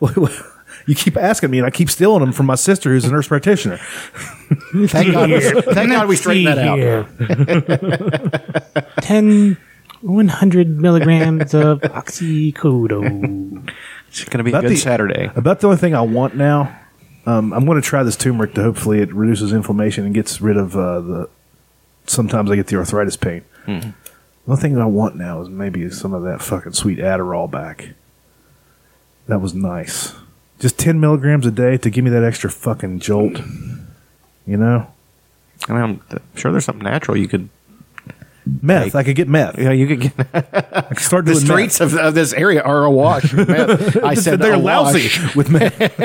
you 0.86 0.94
keep 0.94 1.16
asking 1.16 1.50
me, 1.50 1.58
and 1.58 1.66
I 1.66 1.70
keep 1.70 1.90
stealing 1.90 2.20
them 2.20 2.32
from 2.32 2.46
my 2.46 2.54
sister, 2.54 2.90
who's 2.90 3.04
a 3.04 3.10
nurse 3.10 3.28
practitioner. 3.28 3.78
thank 4.86 5.12
God, 5.12 5.30
thank 5.74 5.90
God 5.90 6.08
we 6.08 6.16
straightened 6.16 6.46
that 6.46 6.58
out. 6.58 6.80
out. 8.76 8.94
10, 9.02 9.56
100 10.00 10.68
milligrams 10.80 11.54
of 11.54 11.80
oxycodone. 11.80 13.70
It's 14.08 14.24
going 14.24 14.38
to 14.38 14.44
be 14.44 14.50
a 14.50 14.54
About 14.54 14.62
good 14.62 14.72
the- 14.72 14.76
Saturday. 14.76 15.30
About 15.36 15.60
the 15.60 15.66
only 15.68 15.78
thing 15.78 15.94
I 15.94 16.00
want 16.02 16.34
now, 16.36 16.76
um, 17.26 17.52
I'm 17.52 17.64
going 17.66 17.80
to 17.80 17.86
try 17.86 18.02
this 18.02 18.16
turmeric 18.16 18.54
to 18.54 18.62
hopefully 18.62 19.00
it 19.00 19.12
reduces 19.12 19.52
inflammation 19.52 20.04
and 20.04 20.14
gets 20.14 20.40
rid 20.40 20.56
of 20.56 20.76
uh, 20.76 21.00
the. 21.00 21.28
Sometimes 22.06 22.50
I 22.50 22.56
get 22.56 22.66
the 22.66 22.76
arthritis 22.76 23.16
pain. 23.16 23.44
Mm-hmm. 23.66 23.90
The 23.90 24.50
only 24.50 24.60
thing 24.60 24.74
that 24.74 24.80
I 24.80 24.86
want 24.86 25.16
now 25.16 25.40
is 25.42 25.48
maybe 25.48 25.88
some 25.90 26.12
of 26.14 26.22
that 26.24 26.40
fucking 26.42 26.72
sweet 26.72 26.98
Adderall 26.98 27.48
back. 27.48 27.90
That 29.28 29.40
was 29.40 29.54
nice. 29.54 30.14
Just 30.60 30.78
10 30.78 31.00
milligrams 31.00 31.46
a 31.46 31.50
day 31.50 31.76
to 31.78 31.90
give 31.90 32.04
me 32.04 32.10
that 32.10 32.22
extra 32.22 32.50
fucking 32.50 33.00
jolt. 33.00 33.40
You 34.46 34.56
know? 34.56 34.86
I 35.68 35.72
mean, 35.72 36.00
I'm 36.10 36.20
sure 36.36 36.52
there's 36.52 36.64
something 36.64 36.84
natural 36.84 37.16
you 37.16 37.28
could. 37.28 37.48
Meth. 38.62 38.94
I 38.94 39.02
could 39.04 39.16
get 39.16 39.28
meth. 39.28 39.58
Yeah, 39.58 39.70
you 39.72 39.86
could 39.86 40.00
get. 40.00 40.12
I 40.74 40.80
could 40.82 40.98
start 40.98 41.24
the 41.24 41.32
doing 41.34 41.44
streets 41.44 41.80
meth. 41.80 41.92
of, 41.92 41.98
of 41.98 42.14
this 42.14 42.32
area 42.32 42.62
are 42.62 42.84
awash. 42.84 43.32
with 43.32 43.48
meth. 43.48 43.96
I 44.04 44.14
said 44.14 44.38
They're 44.40 44.54
awash. 44.54 44.94
lousy 44.94 45.28
with 45.36 45.50
meth. 45.50 46.00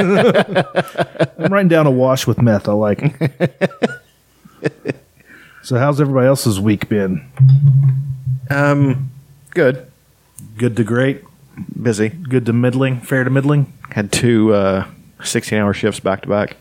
I'm 1.40 1.52
writing 1.52 1.70
down 1.70 1.88
a 1.88 1.92
wash 1.92 2.28
with 2.28 2.42
meth. 2.42 2.68
I 2.68 2.74
like. 2.74 3.00
so, 5.64 5.78
how's 5.78 6.00
everybody 6.00 6.28
else's 6.28 6.60
week 6.60 6.88
been? 6.90 7.26
Um, 8.50 9.12
good, 9.52 9.90
Good 10.58 10.76
to 10.78 10.84
great. 10.84 11.24
Busy. 11.82 12.10
Good 12.10 12.46
to 12.48 12.54
middling. 12.54 13.02
Fair 13.02 13.24
to 13.24 13.30
middling. 13.30 13.74
Had 13.92 14.12
two 14.12 14.54
uh, 14.54 14.88
16-hour 15.20 15.74
shifts 15.74 16.00
back 16.00 16.22
to 16.24 16.28
back, 16.30 16.58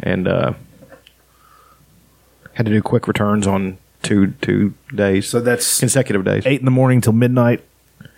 and 0.00 0.26
uh, 0.28 0.52
had 2.54 2.66
to 2.66 2.72
do 2.72 2.82
quick 2.82 3.06
returns 3.08 3.46
on 3.46 3.78
two 4.02 4.28
two 4.40 4.74
days. 4.94 5.28
So 5.28 5.40
that's 5.40 5.78
consecutive 5.80 6.24
days. 6.24 6.46
eight 6.46 6.60
in 6.60 6.64
the 6.64 6.70
morning 6.70 7.00
till 7.00 7.12
midnight. 7.12 7.62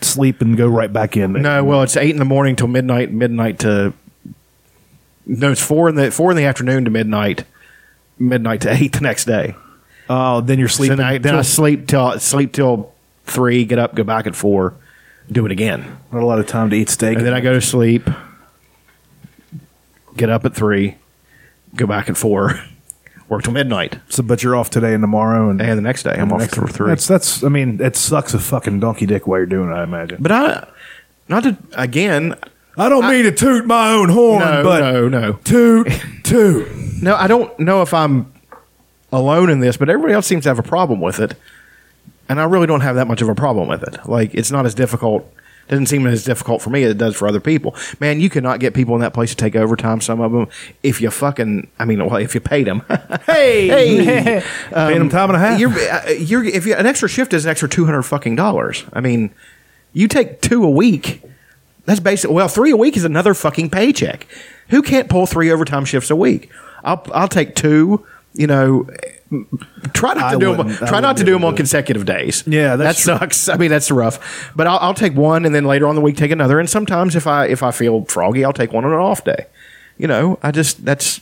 Sleep 0.01 0.41
and 0.41 0.57
go 0.57 0.69
right 0.69 0.93
back 0.93 1.17
in. 1.17 1.33
No, 1.33 1.65
well, 1.65 1.83
it's 1.83 1.97
eight 1.97 2.11
in 2.11 2.19
the 2.19 2.25
morning 2.25 2.55
till 2.57 2.69
midnight. 2.69 3.11
Midnight 3.11 3.59
to 3.61 3.93
no, 5.27 5.51
it's 5.53 5.65
four 5.65 5.89
in 5.89 5.95
the 5.97 6.11
four 6.11 6.31
in 6.31 6.37
the 6.37 6.45
afternoon 6.45 6.85
to 6.85 6.91
midnight. 6.91 7.45
Midnight 8.19 8.61
to 8.63 8.73
eight 8.73 8.93
the 8.93 9.01
next 9.01 9.25
day. 9.25 9.55
Oh, 10.09 10.41
then 10.41 10.59
you're 10.59 10.69
So 10.69 10.77
sleeping. 10.79 10.97
then 10.99 11.07
I, 11.07 11.19
then 11.19 11.35
I 11.35 11.43
sleep 11.43 11.87
till 11.87 12.19
sleep 12.19 12.53
till 12.53 12.93
three. 13.25 13.65
Get 13.65 13.79
up, 13.79 13.95
go 13.95 14.05
back 14.05 14.27
at 14.27 14.35
four, 14.35 14.75
do 15.31 15.45
it 15.47 15.53
again, 15.53 15.99
not 16.13 16.23
a 16.23 16.27
lot 16.27 16.39
of 16.39 16.47
time 16.47 16.71
to 16.71 16.77
eat 16.77 16.89
steak. 16.89 17.17
and 17.19 17.27
then 17.27 17.35
I 17.35 17.41
go 17.41 17.53
to 17.53 17.61
sleep. 17.61 18.09
Get 20.17 20.31
up 20.31 20.45
at 20.45 20.55
three, 20.55 20.97
go 21.77 21.87
back 21.87 22.09
at 22.09 22.17
four, 22.17 22.59
work 23.29 23.45
till 23.45 23.53
midnight, 23.53 23.99
so, 24.09 24.23
but 24.23 24.43
you're 24.43 24.57
off 24.57 24.69
today 24.71 24.95
and 24.95 25.03
tomorrow, 25.03 25.49
and, 25.49 25.61
and 25.61 25.79
the 25.79 25.83
next 25.83 26.03
day 26.03 26.15
I'm 26.19 26.33
off 26.33 26.41
next- 26.41 26.55
for 26.57 26.67
three. 26.67 26.89
That's 26.89 27.07
that's. 27.07 27.45
I 27.45 27.49
mean, 27.49 27.81
it 27.81 27.95
sucks 27.95 28.35
a 28.35 28.39
fucking 28.41 28.81
donkey 28.81 29.07
dick 29.07 29.27
while 29.27 29.39
you're 29.39 29.47
doing 29.47 29.71
it. 29.71 29.75
I 29.75 29.85
imagine. 29.85 30.19
but 30.21 30.33
I, 30.33 30.67
not 31.29 31.45
to 31.45 31.57
again. 31.75 32.35
I 32.77 32.89
don't 32.89 33.09
mean 33.09 33.25
to 33.25 33.33
toot 33.33 33.67
my 33.67 33.91
own 33.91 34.09
horn, 34.09 34.39
No, 34.41 34.63
but 34.63 34.81
no, 34.81 35.09
no. 35.09 35.33
toot, 35.45 35.89
toot. 36.25 36.69
No, 37.01 37.15
I 37.15 37.29
don't 37.29 37.57
know 37.61 37.83
if 37.83 37.95
I'm 37.95 38.33
alone 39.13 39.51
in 39.51 39.61
this, 39.61 39.77
but 39.77 39.89
everybody 39.89 40.15
else 40.15 40.27
seems 40.27 40.43
to 40.43 40.49
have 40.49 40.59
a 40.59 40.65
problem 40.65 41.01
with 41.01 41.21
it. 41.21 41.37
And 42.29 42.41
I 42.41 42.45
really 42.45 42.67
don't 42.67 42.81
have 42.83 42.97
that 42.97 43.07
much 43.07 43.23
of 43.23 43.29
a 43.29 43.35
problem 43.35 43.69
with 43.69 43.83
it. 43.83 44.07
Like, 44.09 44.35
it's 44.35 44.51
not 44.51 44.67
as 44.67 44.75
difficult. 44.75 45.33
Doesn't 45.69 45.87
seem 45.87 46.07
as 46.07 46.25
difficult 46.25 46.63
for 46.63 46.71
me 46.71 46.83
as 46.85 46.93
it 46.93 46.99
does 46.99 47.15
for 47.15 47.29
other 47.29 47.41
people. 47.41 47.75
Man, 48.01 48.21
you 48.21 48.31
cannot 48.31 48.59
get 48.59 48.73
people 48.73 48.95
in 48.95 49.03
that 49.03 49.13
place 49.13 49.31
to 49.31 49.37
take 49.37 49.55
overtime. 49.55 50.01
Some 50.01 50.19
of 50.21 50.33
them, 50.33 50.49
if 50.83 51.01
you 51.03 51.11
fucking, 51.11 51.69
I 51.79 51.85
mean, 51.85 52.05
well, 52.07 52.17
if 52.17 52.35
you 52.35 52.41
paid 52.41 52.67
them, 52.67 52.83
Hey, 53.27 53.69
hey, 53.69 54.43
paying 54.73 54.99
them 54.99 55.11
time 55.11 55.29
and 55.29 55.37
a 55.37 55.39
half. 55.39 55.61
you're, 55.61 55.71
uh, 55.71 56.09
you're, 56.11 56.43
if 56.45 56.65
you, 56.65 56.75
an 56.75 56.87
extra 56.87 57.07
shift 57.09 57.35
is 57.35 57.45
an 57.45 57.51
extra 57.51 57.69
two 57.69 57.85
hundred 57.85 58.03
fucking 58.05 58.35
dollars. 58.35 58.85
I 58.95 59.01
mean, 59.03 59.31
you 59.93 60.09
take 60.09 60.41
two 60.41 60.65
a 60.65 60.71
week. 60.71 61.23
That's 61.85 62.01
basically 62.01 62.35
Well, 62.37 62.49
three 62.49 62.71
a 62.71 62.77
week 62.77 62.97
is 62.97 63.05
another 63.05 63.35
fucking 63.35 63.69
paycheck. 63.69 64.27
Who 64.71 64.81
can't 64.81 65.09
pull 65.11 65.27
three 65.27 65.51
overtime 65.51 65.85
shifts 65.85 66.09
a 66.11 66.17
week? 66.17 66.51
I'll 66.83 67.05
I'll 67.13 67.29
take 67.29 67.55
two. 67.55 68.07
You 68.33 68.47
know, 68.47 68.89
try 69.93 70.15
not 70.15 70.25
I 70.25 70.33
to 70.33 70.39
do 70.39 70.57
them. 70.57 70.69
Try 70.75 71.01
not 71.01 71.17
to 71.19 71.25
do 71.25 71.33
them 71.33 71.45
on 71.45 71.53
to 71.53 71.55
do 71.55 71.55
it. 71.55 71.57
consecutive 71.57 72.07
days. 72.07 72.45
Yeah, 72.47 72.77
that 72.77 72.97
true. 72.97 73.17
sucks. 73.17 73.49
I 73.49 73.57
mean, 73.57 73.71
that's 73.71 73.91
rough. 73.91 74.53
But 74.55 74.67
I'll, 74.67 74.79
I'll 74.79 74.95
take 74.95 75.15
one, 75.15 75.45
and 75.45 75.55
then 75.55 75.65
later 75.65 75.87
on 75.87 75.95
the 75.95 76.01
week 76.01 76.17
take 76.17 76.31
another. 76.31 76.59
And 76.59 76.69
sometimes 76.69 77.17
if 77.17 77.27
I 77.27 77.47
if 77.47 77.63
I 77.63 77.71
feel 77.71 78.05
froggy, 78.05 78.45
I'll 78.45 78.53
take 78.53 78.73
one 78.73 78.85
on 78.85 78.93
an 78.93 78.99
off 78.99 79.25
day. 79.25 79.47
You 79.97 80.07
know, 80.07 80.39
I 80.43 80.51
just 80.51 80.85
that's 80.85 81.21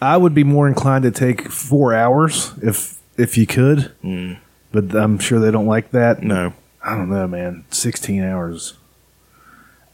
I 0.00 0.16
would 0.16 0.34
be 0.34 0.44
more 0.44 0.68
inclined 0.68 1.04
to 1.04 1.10
take 1.10 1.50
four 1.50 1.94
hours 1.94 2.52
if 2.62 2.98
if 3.16 3.36
you 3.36 3.46
could, 3.46 3.92
mm. 4.02 4.38
but 4.72 4.94
I'm 4.94 5.18
sure 5.18 5.40
they 5.40 5.50
don't 5.50 5.66
like 5.66 5.90
that. 5.92 6.22
no. 6.22 6.54
I 6.82 6.96
don't 6.96 7.10
know, 7.10 7.26
man. 7.26 7.64
Sixteen 7.70 8.22
hours. 8.22 8.74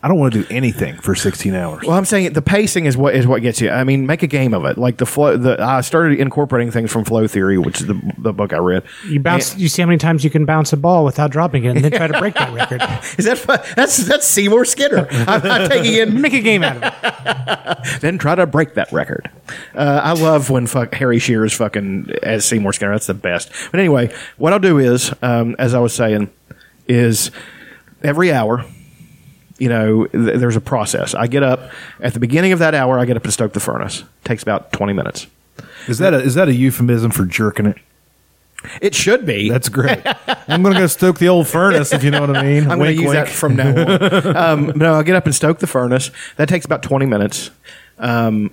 I 0.07 0.09
don't 0.09 0.21
want 0.21 0.35
to 0.35 0.45
do 0.45 0.55
anything 0.55 0.95
for 0.99 1.17
sixteen 1.17 1.57
hours. 1.57 1.85
Well, 1.85 1.97
I'm 1.99 2.05
saying 2.05 2.33
the 2.33 2.41
pacing 2.41 2.87
is 2.87 2.97
what 2.97 3.17
is 3.17 3.27
what 3.27 3.43
gets 3.43 3.61
you. 3.61 3.71
I 3.71 3.83
mean, 3.83 4.07
make 4.07 4.23
a 4.23 4.29
game 4.29 4.55
of 4.55 4.65
it. 4.65 4.79
Like 4.79 4.99
the 4.99 5.05
flow. 5.05 5.37
The 5.37 5.61
I 5.61 5.81
started 5.81 6.21
incorporating 6.21 6.71
things 6.71 6.93
from 6.93 7.05
Flow 7.05 7.27
Theory, 7.27 7.59
which 7.59 7.81
is 7.81 7.89
the 7.89 8.01
the 8.17 8.33
book 8.33 8.53
I 8.53 8.59
read. 8.59 8.85
You 9.09 9.19
bounce. 9.19 9.57
You 9.57 9.69
see 9.69 9.83
how 9.83 9.87
many 9.89 9.99
times 9.99 10.23
you 10.23 10.31
can 10.31 10.45
bounce 10.45 10.73
a 10.73 10.77
ball 10.77 11.05
without 11.05 11.33
dropping 11.33 11.65
it, 11.65 11.71
and 11.71 11.85
then 11.85 11.91
try 11.91 12.07
to 12.07 12.21
break 12.21 12.35
that 12.35 12.55
record. 12.55 12.83
Is 13.19 13.25
that 13.25 13.37
fu- 13.37 13.75
that's 13.75 13.97
that's 13.97 14.29
Seymour 14.29 14.65
Skinner? 14.65 15.09
I'm, 15.11 15.43
I'm 15.43 15.69
taking 15.69 15.95
in. 15.95 16.21
Make 16.21 16.35
a 16.35 16.41
game 16.41 16.63
out 16.63 16.77
of 16.77 16.83
it. 16.85 17.99
Then 18.01 18.19
try 18.19 18.37
to 18.37 18.47
break 18.47 18.75
that 18.75 18.93
record. 18.93 19.29
Uh, 19.75 20.01
I 20.05 20.13
love 20.13 20.51
when 20.51 20.69
fuck 20.69 20.95
Harry 20.95 21.19
Shearer's 21.19 21.53
fucking 21.53 22.13
as 22.23 22.45
Seymour 22.45 22.73
Skinner. 22.73 22.93
That's 22.93 23.09
the 23.09 23.15
best. 23.15 23.51
But 23.73 23.81
anyway, 23.81 24.15
what 24.37 24.53
I'll 24.53 24.61
do 24.61 24.79
is, 24.79 25.13
um, 25.21 25.57
as 25.59 25.75
I 25.75 25.81
was 25.81 25.93
saying, 25.95 26.31
is 26.87 27.33
every 28.05 28.33
hour. 28.33 28.65
You 29.59 29.69
know, 29.69 30.07
th- 30.07 30.39
there's 30.39 30.57
a 30.57 30.61
process. 30.61 31.15
I 31.15 31.27
get 31.27 31.43
up 31.43 31.71
at 32.01 32.15
the 32.15 32.21
beginning 32.21 32.53
of 32.53 32.59
that 32.59 32.75
hour. 32.75 32.99
I 32.99 33.05
get 33.05 33.17
up 33.17 33.23
to 33.25 33.33
stoke 33.33 33.53
the 33.53 33.61
furnace. 33.61 34.05
takes 34.25 34.43
about 34.43 34.73
20 34.73 34.93
minutes. 34.93 35.27
Is 35.89 35.99
that 35.99 36.13
a, 36.13 36.19
is 36.19 36.35
that 36.35 36.49
a 36.49 36.55
euphemism 36.55 37.11
for 37.11 37.25
jerking 37.25 37.67
it? 37.67 37.79
It 38.81 38.95
should 38.95 39.25
be. 39.25 39.49
That's 39.49 39.69
great. 39.69 40.03
I'm 40.49 40.63
going 40.63 40.75
to 40.75 40.81
go 40.81 40.87
stoke 40.87 41.19
the 41.19 41.29
old 41.29 41.47
furnace 41.47 41.93
if 41.93 42.03
you 42.03 42.11
know 42.11 42.21
what 42.21 42.37
I 42.37 42.43
mean. 42.43 42.63
I'm 42.71 42.79
going 42.79 42.97
to 42.97 43.03
use 43.03 43.15
wink. 43.15 43.27
that 43.27 43.29
from 43.29 43.57
now 43.57 43.71
on. 43.71 44.37
um, 44.37 44.73
no, 44.77 44.95
I'll 44.95 45.03
get 45.03 45.17
up 45.17 45.27
and 45.27 45.35
stoke 45.35 45.59
the 45.59 45.67
furnace. 45.67 46.11
That 46.37 46.49
takes 46.49 46.65
about 46.65 46.83
20 46.83 47.07
minutes. 47.07 47.51
Um, 47.99 48.51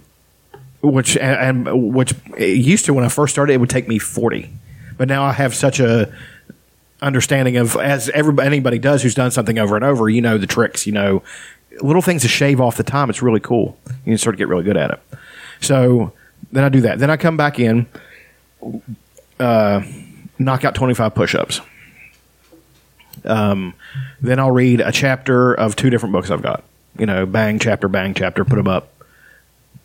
which 0.81 1.17
and, 1.17 1.67
and 1.67 1.93
which 1.93 2.13
it 2.37 2.57
used 2.57 2.85
to 2.85 2.93
when 2.93 3.05
I 3.05 3.09
first 3.09 3.33
started, 3.33 3.53
it 3.53 3.57
would 3.57 3.69
take 3.69 3.87
me 3.87 3.99
40. 3.99 4.49
But 4.97 5.07
now 5.07 5.23
I 5.23 5.31
have 5.31 5.55
such 5.55 5.79
a 5.79 6.13
understanding 7.03 7.57
of 7.57 7.75
as 7.75 8.09
everybody 8.09 8.47
anybody 8.47 8.79
does 8.79 9.03
who's 9.03 9.15
done 9.15 9.31
something 9.31 9.59
over 9.59 9.75
and 9.75 9.85
over. 9.85 10.09
You 10.09 10.21
know 10.21 10.37
the 10.37 10.47
tricks. 10.47 10.87
You 10.87 10.93
know 10.93 11.23
little 11.81 12.01
things 12.01 12.21
to 12.21 12.27
shave 12.27 12.61
off 12.61 12.77
the 12.77 12.83
time. 12.83 13.09
It's 13.09 13.21
really 13.21 13.39
cool. 13.39 13.77
You 13.87 14.11
can 14.11 14.17
start 14.17 14.35
to 14.35 14.37
get 14.37 14.47
really 14.47 14.63
good 14.63 14.77
at 14.77 14.91
it. 14.91 14.99
So 15.61 16.13
then 16.51 16.63
I 16.63 16.69
do 16.69 16.81
that. 16.81 16.99
Then 16.99 17.09
I 17.09 17.17
come 17.17 17.37
back 17.37 17.59
in, 17.59 17.87
uh, 19.39 19.81
knock 20.37 20.65
out 20.65 20.75
25 20.75 21.15
push-ups. 21.15 21.61
Um, 23.25 23.73
then 24.21 24.39
I'll 24.39 24.51
read 24.51 24.81
a 24.81 24.91
chapter 24.91 25.53
of 25.53 25.75
two 25.75 25.89
different 25.89 26.13
books 26.13 26.29
I've 26.29 26.41
got. 26.41 26.63
You 26.97 27.05
know, 27.05 27.25
bang 27.25 27.57
chapter, 27.59 27.87
bang 27.87 28.13
chapter, 28.13 28.43
put 28.43 28.57
them 28.57 28.67
up. 28.67 28.89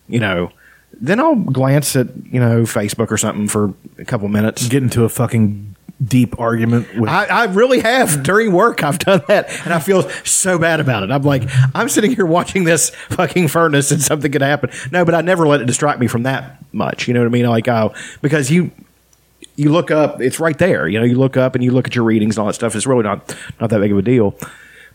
You 0.09 0.21
know, 0.21 0.53
then 0.93 1.21
I'll 1.21 1.37
glance 1.37 1.95
at 1.97 2.09
you 2.31 2.41
know 2.41 2.63
Facebook 2.63 3.11
or 3.11 3.17
something 3.17 3.47
for 3.49 3.73
a 3.99 4.05
couple 4.05 4.29
minutes. 4.29 4.69
Get 4.69 4.83
into 4.83 5.05
a 5.05 5.09
fucking 5.09 5.77
deep 6.03 6.39
argument 6.39 6.87
with. 6.97 7.11
I, 7.11 7.25
I 7.25 7.45
really 7.47 7.81
have 7.81 8.23
during 8.23 8.53
work. 8.53 8.83
I've 8.83 8.99
done 8.99 9.23
that, 9.29 9.51
and 9.65 9.75
I 9.75 9.81
feel 9.81 10.09
so 10.25 10.59
bad 10.59 10.81
about 10.81 11.03
it. 11.03 11.11
I'm 11.11 11.23
like, 11.23 11.43
I'm 11.75 11.89
sitting 11.89 12.15
here 12.15 12.27
watching 12.27 12.65
this 12.65 12.91
fucking 13.11 13.49
furnace, 13.49 13.91
and 13.91 14.01
something 14.01 14.31
could 14.31 14.43
happen. 14.43 14.71
No, 14.93 15.05
but 15.05 15.15
I 15.15 15.21
never 15.21 15.47
let 15.47 15.61
it 15.61 15.67
distract 15.67 16.01
me 16.01 16.07
from 16.07 16.23
that 16.25 16.59
much. 16.73 17.09
You 17.09 17.15
know 17.15 17.21
what 17.21 17.27
I 17.27 17.31
mean? 17.31 17.47
Like, 17.47 17.69
oh, 17.69 17.95
because 18.23 18.51
you 18.51 18.71
you 19.57 19.71
look 19.71 19.91
up, 19.91 20.21
it's 20.21 20.39
right 20.39 20.57
there. 20.57 20.87
You 20.87 21.01
know, 21.01 21.05
you 21.05 21.19
look 21.19 21.37
up 21.37 21.55
and 21.55 21.65
you 21.65 21.73
look 21.73 21.89
at 21.89 21.95
your 21.95 22.05
readings 22.05 22.37
and 22.37 22.43
all 22.43 22.47
that 22.47 22.55
stuff. 22.55 22.77
It's 22.77 22.87
really 22.87 23.03
not 23.03 23.37
not 23.61 23.71
that 23.71 23.81
big 23.81 23.93
of 23.93 23.99
a 23.99 24.03
deal. 24.03 24.39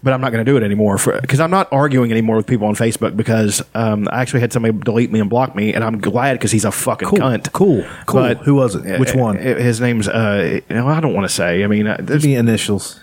But 0.04 0.12
I'm 0.12 0.20
not 0.20 0.34
going 0.34 0.46
to 0.46 0.52
do 0.52 0.58
it 0.58 0.64
anymore 0.64 0.98
because 1.22 1.40
I'm 1.40 1.50
not 1.50 1.72
arguing 1.72 2.12
anymore 2.12 2.36
with 2.36 2.46
people 2.46 2.68
on 2.68 2.76
Facebook 2.76 3.16
because 3.16 3.64
um, 3.74 4.10
I 4.12 4.22
actually 4.22 4.42
had 4.42 4.52
somebody 4.52 4.78
delete 4.78 5.12
me 5.14 5.22
and 5.22 5.30
block 5.30 5.56
me, 5.56 5.74
and 5.74 5.82
I'm 5.82 6.02
glad 6.02 6.34
because 6.34 6.52
he's 6.52 6.66
a 6.66 6.72
fucking 6.74 7.08
Cool. 7.08 7.20
cunt. 7.20 7.52
Cool. 7.54 7.86
Cool. 8.06 8.36
Who 8.36 8.56
was 8.56 8.76
it? 8.76 9.00
Which 9.00 9.16
one? 9.16 9.38
uh, 9.38 9.42
His 9.42 9.80
name's 9.80 10.10
uh, 10.10 10.60
you 10.70 10.76
know, 10.76 10.90
I 10.90 11.00
don't 11.00 11.14
want 11.14 11.26
to 11.30 11.34
say. 11.34 11.64
I 11.64 11.68
mean, 11.68 11.88
uh, 11.88 11.96
Give 11.96 12.06
there's 12.08 12.26
me 12.26 12.36
initials. 12.36 13.00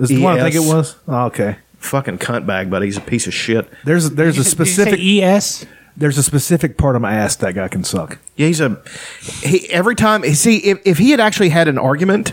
Is 0.00 0.08
the 0.08 0.20
one 0.22 0.40
I 0.40 0.42
think 0.50 0.56
it 0.56 0.68
was? 0.68 0.96
Oh, 1.06 1.26
okay. 1.26 1.56
fucking 1.78 2.18
cunt 2.18 2.46
bag, 2.46 2.68
but 2.68 2.82
he's 2.82 2.96
a 2.96 3.00
piece 3.00 3.28
of 3.28 3.32
shit. 3.34 3.68
There's 3.84 4.10
there's 4.10 4.34
a 4.36 4.38
Did 4.42 4.46
you 4.46 4.50
specific 4.50 5.00
ES. 5.00 5.66
there's 5.96 6.18
a 6.18 6.22
specific 6.24 6.76
part 6.76 6.96
of 6.96 7.02
my 7.02 7.14
ass 7.14 7.36
that 7.36 7.54
guy 7.54 7.68
can 7.68 7.84
suck. 7.84 8.18
Yeah, 8.36 8.48
he's 8.48 8.60
a 8.60 8.82
he. 9.20 9.70
Every 9.70 9.94
time, 9.94 10.24
see, 10.34 10.56
if, 10.58 10.80
if 10.84 10.98
he 10.98 11.10
had 11.12 11.20
actually 11.20 11.50
had 11.50 11.68
an 11.68 11.78
argument, 11.78 12.32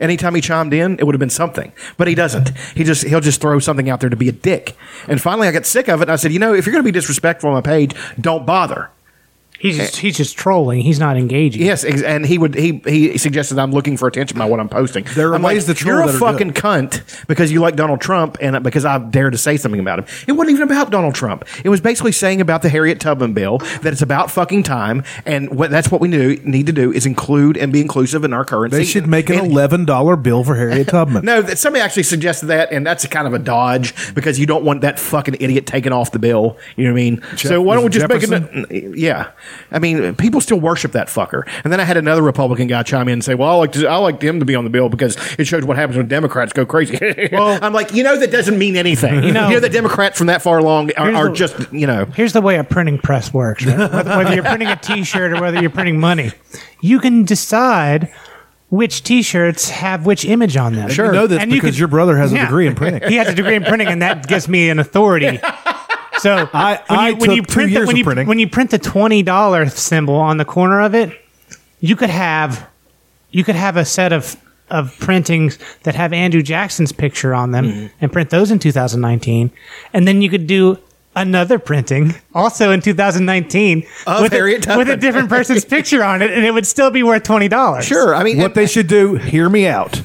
anytime 0.00 0.34
he 0.34 0.40
chimed 0.40 0.72
in, 0.72 0.98
it 0.98 1.04
would 1.04 1.14
have 1.14 1.20
been 1.20 1.30
something. 1.30 1.72
But 1.96 2.08
he 2.08 2.14
doesn't. 2.14 2.50
He 2.74 2.84
just 2.84 3.06
he'll 3.06 3.20
just 3.20 3.40
throw 3.40 3.58
something 3.58 3.88
out 3.88 4.00
there 4.00 4.10
to 4.10 4.16
be 4.16 4.28
a 4.28 4.32
dick. 4.32 4.76
And 5.08 5.20
finally, 5.20 5.48
I 5.48 5.52
got 5.52 5.66
sick 5.66 5.88
of 5.88 6.00
it. 6.00 6.04
and 6.04 6.12
I 6.12 6.16
said, 6.16 6.32
you 6.32 6.38
know, 6.38 6.54
if 6.54 6.66
you're 6.66 6.72
going 6.72 6.84
to 6.84 6.88
be 6.88 6.92
disrespectful 6.92 7.48
on 7.48 7.54
my 7.54 7.60
page, 7.60 7.94
don't 8.20 8.46
bother. 8.46 8.90
He's 9.60 9.78
eh. 9.78 9.84
just 9.84 9.96
he's 9.96 10.16
just 10.16 10.38
trolling. 10.38 10.80
He's 10.80 10.98
not 10.98 11.18
engaging. 11.18 11.62
Yes, 11.62 11.84
ex- 11.84 12.02
and 12.02 12.24
he 12.24 12.38
would 12.38 12.54
he 12.54 12.80
he 12.86 13.18
suggested 13.18 13.58
I'm 13.58 13.72
looking 13.72 13.98
for 13.98 14.08
attention 14.08 14.38
by 14.38 14.46
what 14.46 14.58
I'm 14.58 14.70
posting. 14.70 15.04
There 15.14 15.30
are 15.32 15.34
I'm 15.34 15.42
ways 15.42 15.66
to 15.66 15.74
troll 15.74 15.98
You're 15.98 16.06
that 16.06 16.14
a 16.14 16.16
are 16.16 16.32
fucking 16.32 16.52
cunt 16.52 17.26
because 17.26 17.52
you 17.52 17.60
like 17.60 17.76
Donald 17.76 18.00
Trump 18.00 18.38
and 18.40 18.56
uh, 18.56 18.60
because 18.60 18.86
I 18.86 18.96
dared 18.98 19.32
to 19.32 19.38
say 19.38 19.58
something 19.58 19.80
about 19.80 19.98
him. 19.98 20.06
It 20.26 20.32
wasn't 20.32 20.56
even 20.56 20.62
about 20.62 20.90
Donald 20.90 21.14
Trump. 21.14 21.44
It 21.62 21.68
was 21.68 21.82
basically 21.82 22.12
saying 22.12 22.40
about 22.40 22.62
the 22.62 22.70
Harriet 22.70 23.00
Tubman 23.00 23.34
bill 23.34 23.58
that 23.58 23.92
it's 23.92 24.00
about 24.00 24.30
fucking 24.30 24.62
time, 24.62 25.04
and 25.26 25.54
what 25.54 25.70
that's 25.70 25.90
what 25.90 26.00
we 26.00 26.10
do, 26.10 26.36
need 26.42 26.64
to 26.66 26.72
do 26.72 26.90
is 26.90 27.04
include 27.04 27.58
and 27.58 27.70
be 27.70 27.82
inclusive 27.82 28.24
in 28.24 28.32
our 28.32 28.46
currency. 28.46 28.78
They 28.78 28.84
should 28.84 29.06
make 29.06 29.28
an 29.28 29.40
And- 29.40 29.52
eleven 29.52 29.84
dollar 29.84 30.16
bill 30.16 30.42
for 30.42 30.54
Harriet 30.54 30.88
Tubman. 30.88 31.22
no, 31.24 31.42
that 31.42 31.58
somebody 31.58 31.82
actually 31.82 32.04
suggested 32.04 32.46
that, 32.46 32.72
and 32.72 32.86
that's 32.86 33.04
a 33.04 33.08
kind 33.08 33.26
of 33.26 33.34
a 33.34 33.38
dodge 33.38 34.14
because 34.14 34.38
you 34.38 34.46
don't 34.46 34.64
want 34.64 34.80
that 34.80 34.98
fucking 34.98 35.36
idiot 35.38 35.66
taken 35.66 35.92
off 35.92 36.12
the 36.12 36.18
bill. 36.18 36.56
You 36.76 36.84
know 36.84 36.92
what 36.92 37.00
I 37.00 37.02
mean? 37.02 37.22
so 37.36 37.60
why 37.60 37.74
don't 37.74 37.82
we 37.84 37.88
was 37.88 37.96
it 37.96 38.08
just 38.08 38.30
make 38.30 38.70
it? 38.70 38.96
Yeah, 38.96 39.32
I 39.70 39.78
mean, 39.78 40.14
people 40.16 40.40
still 40.40 40.60
worship 40.60 40.92
that 40.92 41.08
fucker. 41.08 41.42
And 41.64 41.72
then 41.72 41.80
I 41.80 41.84
had 41.84 41.96
another 41.96 42.22
Republican 42.22 42.66
guy 42.66 42.82
chime 42.82 43.08
in 43.08 43.14
and 43.14 43.24
say, 43.24 43.34
"Well, 43.34 43.48
I 43.50 43.54
like 43.54 43.72
to, 43.72 43.86
I 43.86 43.96
like 43.96 44.20
him 44.22 44.40
to 44.40 44.44
be 44.46 44.54
on 44.54 44.64
the 44.64 44.70
bill 44.70 44.88
because 44.88 45.16
it 45.38 45.46
shows 45.46 45.64
what 45.64 45.76
happens 45.76 45.96
when 45.96 46.08
Democrats 46.08 46.52
go 46.52 46.64
crazy." 46.66 46.98
Well, 47.32 47.58
I'm 47.62 47.72
like, 47.72 47.92
you 47.94 48.02
know, 48.02 48.18
that 48.18 48.30
doesn't 48.30 48.58
mean 48.58 48.76
anything. 48.76 49.22
You 49.22 49.32
know- 49.32 49.50
know, 49.50 49.60
the 49.60 49.68
Democrats 49.68 50.18
from 50.18 50.26
that 50.28 50.42
far 50.42 50.58
along 50.58 50.92
are, 50.96 51.12
are 51.14 51.28
the- 51.28 51.34
just, 51.34 51.72
you 51.72 51.86
know. 51.86 52.04
Here's 52.06 52.32
the 52.32 52.40
way 52.40 52.56
a 52.56 52.64
printing 52.64 52.98
press 52.98 53.32
works. 53.32 53.64
Right? 53.64 53.78
Whether, 53.78 54.10
whether 54.16 54.34
you're 54.34 54.42
printing 54.44 54.68
a 54.68 54.76
T-shirt 54.76 55.32
or 55.32 55.40
whether 55.40 55.60
you're 55.60 55.70
printing 55.70 55.98
money, 56.00 56.32
you 56.80 56.98
can 57.00 57.24
decide 57.24 58.12
which 58.68 59.02
T-shirts 59.02 59.68
have 59.70 60.06
which 60.06 60.24
image 60.24 60.56
on 60.56 60.74
them. 60.74 60.88
You 60.90 60.96
know 61.12 61.26
this 61.26 61.40
And 61.40 61.50
you 61.50 61.56
because 61.58 61.70
could- 61.74 61.78
your 61.78 61.88
brother 61.88 62.16
has 62.16 62.32
a 62.32 62.38
degree 62.38 62.66
in 62.66 62.74
printing. 62.74 63.08
He 63.08 63.16
has 63.16 63.28
a 63.28 63.34
degree 63.34 63.54
in 63.56 63.64
printing, 63.64 63.88
and 63.88 64.02
that 64.02 64.26
gives 64.26 64.48
me 64.48 64.70
an 64.70 64.78
authority. 64.78 65.40
So 66.20 66.48
I- 66.52 66.82
when 66.88 66.98
I 66.98 67.08
you, 67.10 67.16
when 67.16 67.30
you 67.32 67.36
took 67.42 67.46
two 67.48 67.52
print 67.54 67.68
the, 67.70 67.72
years 67.78 67.86
when 67.86 67.96
you 67.96 68.04
printing. 68.04 68.26
when 68.26 68.38
you 68.38 68.48
print 68.48 68.70
the 68.70 68.78
twenty 68.78 69.22
dollar 69.22 69.68
symbol 69.68 70.14
on 70.16 70.36
the 70.36 70.44
corner 70.44 70.80
of 70.80 70.94
it, 70.94 71.12
you 71.80 71.96
could 71.96 72.10
have 72.10 72.68
you 73.30 73.44
could 73.44 73.56
have 73.56 73.76
a 73.76 73.84
set 73.84 74.12
of 74.12 74.36
of 74.70 74.96
printings 75.00 75.58
that 75.82 75.94
have 75.96 76.12
Andrew 76.12 76.42
Jackson's 76.42 76.92
picture 76.92 77.34
on 77.34 77.50
them 77.50 77.64
Mm-hmm. 77.66 77.86
and 78.00 78.12
print 78.12 78.30
those 78.30 78.50
in 78.52 78.58
2019, 78.60 79.50
and 79.92 80.06
then 80.06 80.22
you 80.22 80.30
could 80.30 80.46
do 80.46 80.78
another 81.16 81.58
printing 81.58 82.14
also 82.36 82.70
in 82.70 82.80
2019 82.80 83.80
with, 84.20 84.32
a, 84.32 84.74
with 84.78 84.88
a 84.88 84.96
different 84.96 85.28
person's 85.28 85.64
picture 85.76 86.04
on 86.04 86.22
it, 86.22 86.30
and 86.30 86.44
it 86.44 86.52
would 86.52 86.66
still 86.68 86.90
be 86.92 87.02
worth 87.02 87.24
twenty 87.24 87.48
dollars. 87.48 87.84
Sure, 87.84 88.14
I 88.14 88.22
mean, 88.22 88.38
What 88.38 88.54
they 88.54 88.66
should 88.66 88.86
do, 88.86 89.16
hear 89.16 89.48
me 89.48 89.66
out. 89.66 90.02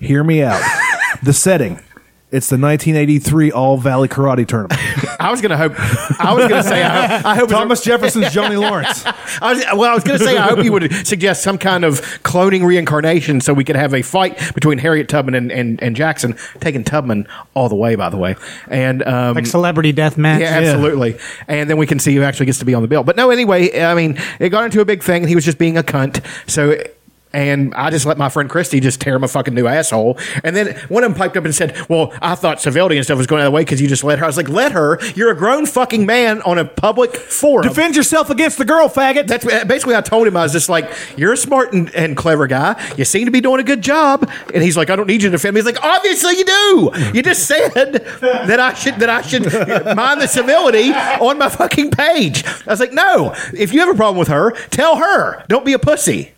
Hear 0.00 0.24
me 0.24 0.42
out. 0.42 0.62
the 1.22 1.32
setting. 1.34 1.80
It's 2.36 2.50
the 2.50 2.58
1983 2.58 3.50
All 3.50 3.78
Valley 3.78 4.08
Karate 4.08 4.46
Tournament. 4.46 4.78
I 5.18 5.30
was 5.30 5.40
gonna 5.40 5.56
hope. 5.56 5.72
I 6.20 6.34
was 6.34 6.46
gonna 6.46 6.62
say. 6.62 6.82
I, 6.82 7.32
I 7.32 7.34
hope 7.34 7.44
it's 7.44 7.52
a- 7.52 7.56
Thomas 7.56 7.82
Jefferson's 7.82 8.30
Johnny 8.32 8.56
Lawrence. 8.56 9.04
I 9.40 9.54
was, 9.54 9.64
well, 9.74 9.90
I 9.90 9.94
was 9.94 10.04
going 10.04 10.18
to 10.18 10.24
say, 10.24 10.36
I 10.36 10.48
hope 10.48 10.64
you 10.64 10.72
would 10.72 10.92
suggest 11.06 11.42
some 11.42 11.58
kind 11.58 11.84
of 11.84 12.00
cloning 12.22 12.64
reincarnation 12.64 13.40
so 13.40 13.52
we 13.54 13.64
could 13.64 13.76
have 13.76 13.94
a 13.94 14.02
fight 14.02 14.38
between 14.54 14.78
Harriet 14.78 15.08
Tubman 15.08 15.34
and, 15.34 15.50
and, 15.50 15.82
and 15.82 15.96
Jackson, 15.96 16.36
taking 16.60 16.84
Tubman 16.84 17.26
all 17.54 17.68
the 17.68 17.74
way, 17.74 17.96
by 17.96 18.08
the 18.08 18.16
way. 18.16 18.36
And, 18.68 19.02
um, 19.02 19.34
like 19.34 19.46
celebrity 19.46 19.92
death 19.92 20.16
match. 20.16 20.40
yeah, 20.40 20.48
absolutely. 20.58 21.18
And 21.48 21.68
then 21.68 21.76
we 21.76 21.86
can 21.86 21.98
see 21.98 22.14
who 22.14 22.22
actually 22.22 22.46
gets 22.46 22.58
to 22.60 22.64
be 22.64 22.74
on 22.74 22.82
the 22.82 22.88
bill. 22.88 23.02
But 23.02 23.16
no, 23.16 23.30
anyway, 23.30 23.80
I 23.80 23.94
mean, 23.94 24.18
it 24.38 24.50
got 24.50 24.64
into 24.64 24.80
a 24.80 24.84
big 24.84 25.02
thing, 25.02 25.22
and 25.22 25.28
he 25.28 25.34
was 25.34 25.44
just 25.44 25.58
being 25.58 25.76
a 25.76 25.82
cunt. 25.82 26.24
So. 26.50 26.76
And 27.36 27.74
I 27.74 27.90
just 27.90 28.06
let 28.06 28.16
my 28.16 28.30
friend 28.30 28.48
Christy 28.48 28.80
just 28.80 28.98
tear 28.98 29.14
him 29.14 29.22
a 29.22 29.28
fucking 29.28 29.52
new 29.52 29.66
asshole. 29.66 30.18
And 30.42 30.56
then 30.56 30.74
one 30.88 31.04
of 31.04 31.10
them 31.10 31.18
piped 31.18 31.36
up 31.36 31.44
and 31.44 31.54
said, 31.54 31.76
Well, 31.86 32.14
I 32.22 32.34
thought 32.34 32.62
civility 32.62 32.96
and 32.96 33.04
stuff 33.04 33.18
was 33.18 33.26
going 33.26 33.42
out 33.42 33.46
of 33.48 33.52
the 33.52 33.56
way 33.56 33.60
because 33.60 33.78
you 33.78 33.88
just 33.88 34.02
let 34.02 34.18
her. 34.18 34.24
I 34.24 34.26
was 34.26 34.38
like, 34.38 34.48
Let 34.48 34.72
her. 34.72 34.98
You're 35.14 35.30
a 35.30 35.36
grown 35.36 35.66
fucking 35.66 36.06
man 36.06 36.40
on 36.42 36.56
a 36.56 36.64
public 36.64 37.14
forum. 37.14 37.68
Defend 37.68 37.94
yourself 37.94 38.30
against 38.30 38.56
the 38.56 38.64
girl, 38.64 38.88
faggot. 38.88 39.26
That's 39.26 39.44
uh, 39.44 39.66
basically 39.66 39.94
I 39.94 40.00
told 40.00 40.26
him 40.26 40.34
I 40.34 40.44
was 40.44 40.52
just 40.52 40.70
like, 40.70 40.90
you're 41.18 41.34
a 41.34 41.36
smart 41.36 41.74
and, 41.74 41.94
and 41.94 42.16
clever 42.16 42.46
guy. 42.46 42.82
You 42.96 43.04
seem 43.04 43.26
to 43.26 43.30
be 43.30 43.42
doing 43.42 43.60
a 43.60 43.64
good 43.64 43.82
job. 43.82 44.30
And 44.54 44.62
he's 44.62 44.78
like, 44.78 44.88
I 44.88 44.96
don't 44.96 45.06
need 45.06 45.22
you 45.22 45.28
to 45.28 45.32
defend 45.32 45.54
me. 45.54 45.60
He's 45.60 45.66
like, 45.66 45.84
obviously 45.84 46.38
you 46.38 46.44
do. 46.46 46.90
You 47.12 47.22
just 47.22 47.46
said 47.46 47.74
that 47.74 48.60
I 48.60 48.72
should 48.72 48.94
that 48.94 49.10
I 49.10 49.20
should 49.20 49.44
mind 49.94 50.22
the 50.22 50.26
civility 50.26 50.90
on 50.90 51.36
my 51.36 51.50
fucking 51.50 51.90
page. 51.90 52.46
I 52.46 52.70
was 52.70 52.80
like, 52.80 52.94
no. 52.94 53.34
If 53.52 53.74
you 53.74 53.80
have 53.80 53.90
a 53.90 53.94
problem 53.94 54.16
with 54.18 54.28
her, 54.28 54.52
tell 54.70 54.96
her. 54.96 55.44
Don't 55.48 55.66
be 55.66 55.74
a 55.74 55.78
pussy. 55.78 56.32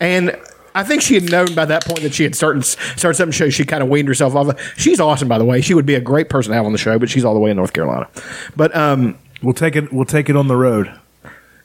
And 0.00 0.36
I 0.74 0.82
think 0.84 1.00
she 1.02 1.14
had 1.14 1.30
known 1.30 1.54
by 1.54 1.64
that 1.64 1.84
point 1.86 2.00
that 2.02 2.12
she 2.14 2.22
had 2.22 2.34
started 2.34 2.64
started 2.64 3.14
something 3.16 3.32
show. 3.32 3.48
She 3.48 3.64
kind 3.64 3.82
of 3.82 3.88
weaned 3.88 4.08
herself 4.08 4.34
off. 4.34 4.48
of 4.48 4.72
She's 4.76 5.00
awesome, 5.00 5.28
by 5.28 5.38
the 5.38 5.44
way. 5.44 5.60
She 5.60 5.72
would 5.74 5.86
be 5.86 5.94
a 5.94 6.00
great 6.00 6.28
person 6.28 6.50
to 6.50 6.56
have 6.56 6.66
on 6.66 6.72
the 6.72 6.78
show, 6.78 6.98
but 6.98 7.08
she's 7.08 7.24
all 7.24 7.32
the 7.34 7.40
way 7.40 7.50
in 7.50 7.56
North 7.56 7.72
Carolina. 7.72 8.08
But 8.56 8.74
um, 8.76 9.18
We'll 9.42 9.54
take 9.54 9.76
it. 9.76 9.92
We'll 9.92 10.04
take 10.06 10.28
it 10.30 10.36
on 10.36 10.48
the 10.48 10.56
road. 10.56 10.92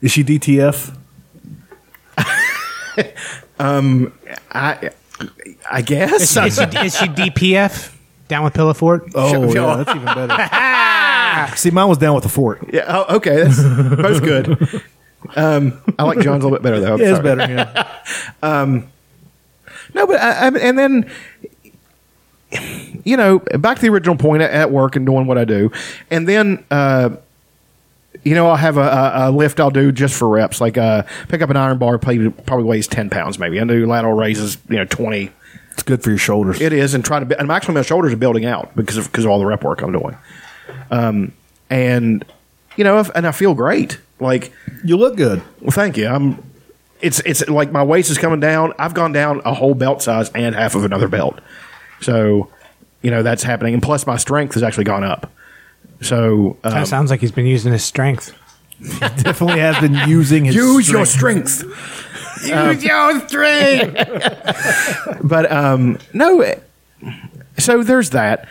Is 0.02 0.12
she 0.12 0.24
DTF? 0.24 0.96
I 3.60 4.90
I 5.70 5.82
guess 5.82 6.14
Is, 6.22 6.38
is 6.38 6.56
she, 6.56 6.62
is 6.86 6.98
she 6.98 7.06
DPF? 7.08 7.96
Down 8.28 8.44
with 8.44 8.54
Pillow 8.54 8.74
Fort? 8.74 9.10
Oh, 9.14 9.30
Sure. 9.32 9.56
yeah, 9.56 9.76
that's 9.84 9.90
even 9.96 10.06
better. 10.06 11.56
See, 11.58 11.70
mine 11.72 11.88
was 11.90 11.98
down 11.98 12.16
with 12.16 12.24
the 12.24 12.30
fort. 12.30 12.60
Yeah. 12.72 12.86
Oh, 12.88 13.16
okay. 13.18 13.44
That's 13.44 13.62
both 13.62 14.22
good. 14.24 14.82
Um, 15.36 15.82
I 16.00 16.04
like 16.04 16.20
John's 16.20 16.44
a 16.44 16.48
little 16.48 16.52
bit 16.52 16.64
better 16.64 16.80
though. 16.80 16.94
I'm 16.94 17.00
Yeah, 17.02 17.08
it's 17.10 17.18
sorry. 17.24 17.36
better. 17.36 17.54
Yeah. 18.44 18.84
No, 19.94 20.08
but 20.08 20.22
I, 20.22 20.32
I, 20.32 20.48
and 20.48 20.80
then 20.80 21.12
you 23.04 23.18
know, 23.18 23.40
back 23.40 23.78
to 23.78 23.82
the 23.82 23.90
original 23.90 24.16
point 24.16 24.42
at, 24.42 24.52
at 24.52 24.72
work 24.72 24.96
and 24.96 25.06
doing 25.06 25.28
what 25.28 25.38
I 25.38 25.46
do, 25.46 25.72
and 26.10 26.28
then. 26.28 26.64
Uh, 26.72 27.12
you 28.24 28.36
know, 28.36 28.48
I'll 28.48 28.56
have 28.58 28.78
a, 28.78 28.82
a, 28.82 29.12
a 29.16 29.32
lift 29.32 29.60
I'll 29.60 29.72
do 29.72 29.92
just 29.92 30.16
for 30.16 30.30
reps, 30.30 30.62
like 30.62 30.78
uh, 30.78 31.04
pick 31.30 31.42
up 31.42 31.50
an 31.50 31.58
iron 31.58 31.80
bar, 31.80 31.98
probably, 31.98 32.30
probably 32.30 32.66
weighs 32.66 32.86
ten 32.88 33.10
pounds, 33.10 33.40
maybe. 33.40 33.60
I 33.60 33.64
do 33.64 33.88
lateral 33.88 34.14
raises, 34.14 34.58
you 34.70 34.76
know, 34.76 34.86
twenty. 34.86 35.32
It's 35.72 35.82
good 35.82 36.04
for 36.04 36.10
your 36.10 36.20
shoulders. 36.20 36.62
It 36.62 36.72
is, 36.72 36.94
and 36.94 37.04
try 37.04 37.24
to. 37.24 37.40
And 37.40 37.50
actually, 37.50 37.74
my 37.76 37.82
shoulders 37.82 38.14
are 38.14 38.18
building 38.18 38.46
out 38.46 38.76
because 38.76 38.98
of 38.98 39.06
because 39.06 39.26
of 39.26 39.32
all 39.32 39.40
the 39.40 39.46
rep 39.48 39.64
work 39.64 39.82
I'm 39.82 39.92
doing. 39.94 40.16
Um, 40.92 41.32
and 41.72 42.24
you 42.76 42.84
know, 42.84 43.00
if, 43.00 43.10
and 43.16 43.26
I 43.26 43.32
feel 43.32 43.56
great. 43.56 44.00
Like, 44.22 44.54
you 44.84 44.96
look 44.98 45.18
good. 45.18 45.42
well, 45.60 45.72
thank 45.72 45.98
you. 45.98 46.08
I'm. 46.08 46.44
It's 47.02 47.20
it's 47.22 47.48
like 47.50 47.72
my 47.72 47.84
waist 47.84 48.12
is 48.12 48.20
coming 48.20 48.40
down. 48.40 48.74
I've 48.78 48.94
gone 48.94 49.12
down 49.12 49.42
a 49.44 49.54
whole 49.56 49.74
belt 49.74 50.04
size 50.04 50.30
and 50.36 50.54
half 50.54 50.76
of 50.76 50.86
another 50.86 51.08
belt. 51.08 51.40
So, 52.00 52.52
you 53.02 53.10
know, 53.10 53.24
that's 53.24 53.42
happening, 53.42 53.74
and 53.74 53.82
plus 53.82 54.06
my 54.06 54.18
strength 54.18 54.54
has 54.54 54.62
actually 54.62 54.84
gone 54.84 55.04
up. 55.04 55.32
So, 56.02 56.58
um, 56.64 56.72
That 56.74 56.88
sounds 56.88 57.10
like 57.10 57.20
he's 57.20 57.32
been 57.32 57.48
using 57.48 57.72
his 57.72 57.84
strength. 57.84 58.38
Definitely 59.00 59.60
has 59.60 59.80
been 59.80 59.94
using 60.08 60.46
his. 60.46 60.56
use 60.56 60.90
your 60.90 61.06
strength. 61.08 61.50
strength. 61.50 62.08
Use 62.48 62.84
your 62.84 63.28
strength. 63.28 65.20
but 65.24 65.52
um, 65.52 66.00
no. 66.14 66.56
So 67.60 67.84
there's 67.84 68.12
that. 68.12 68.48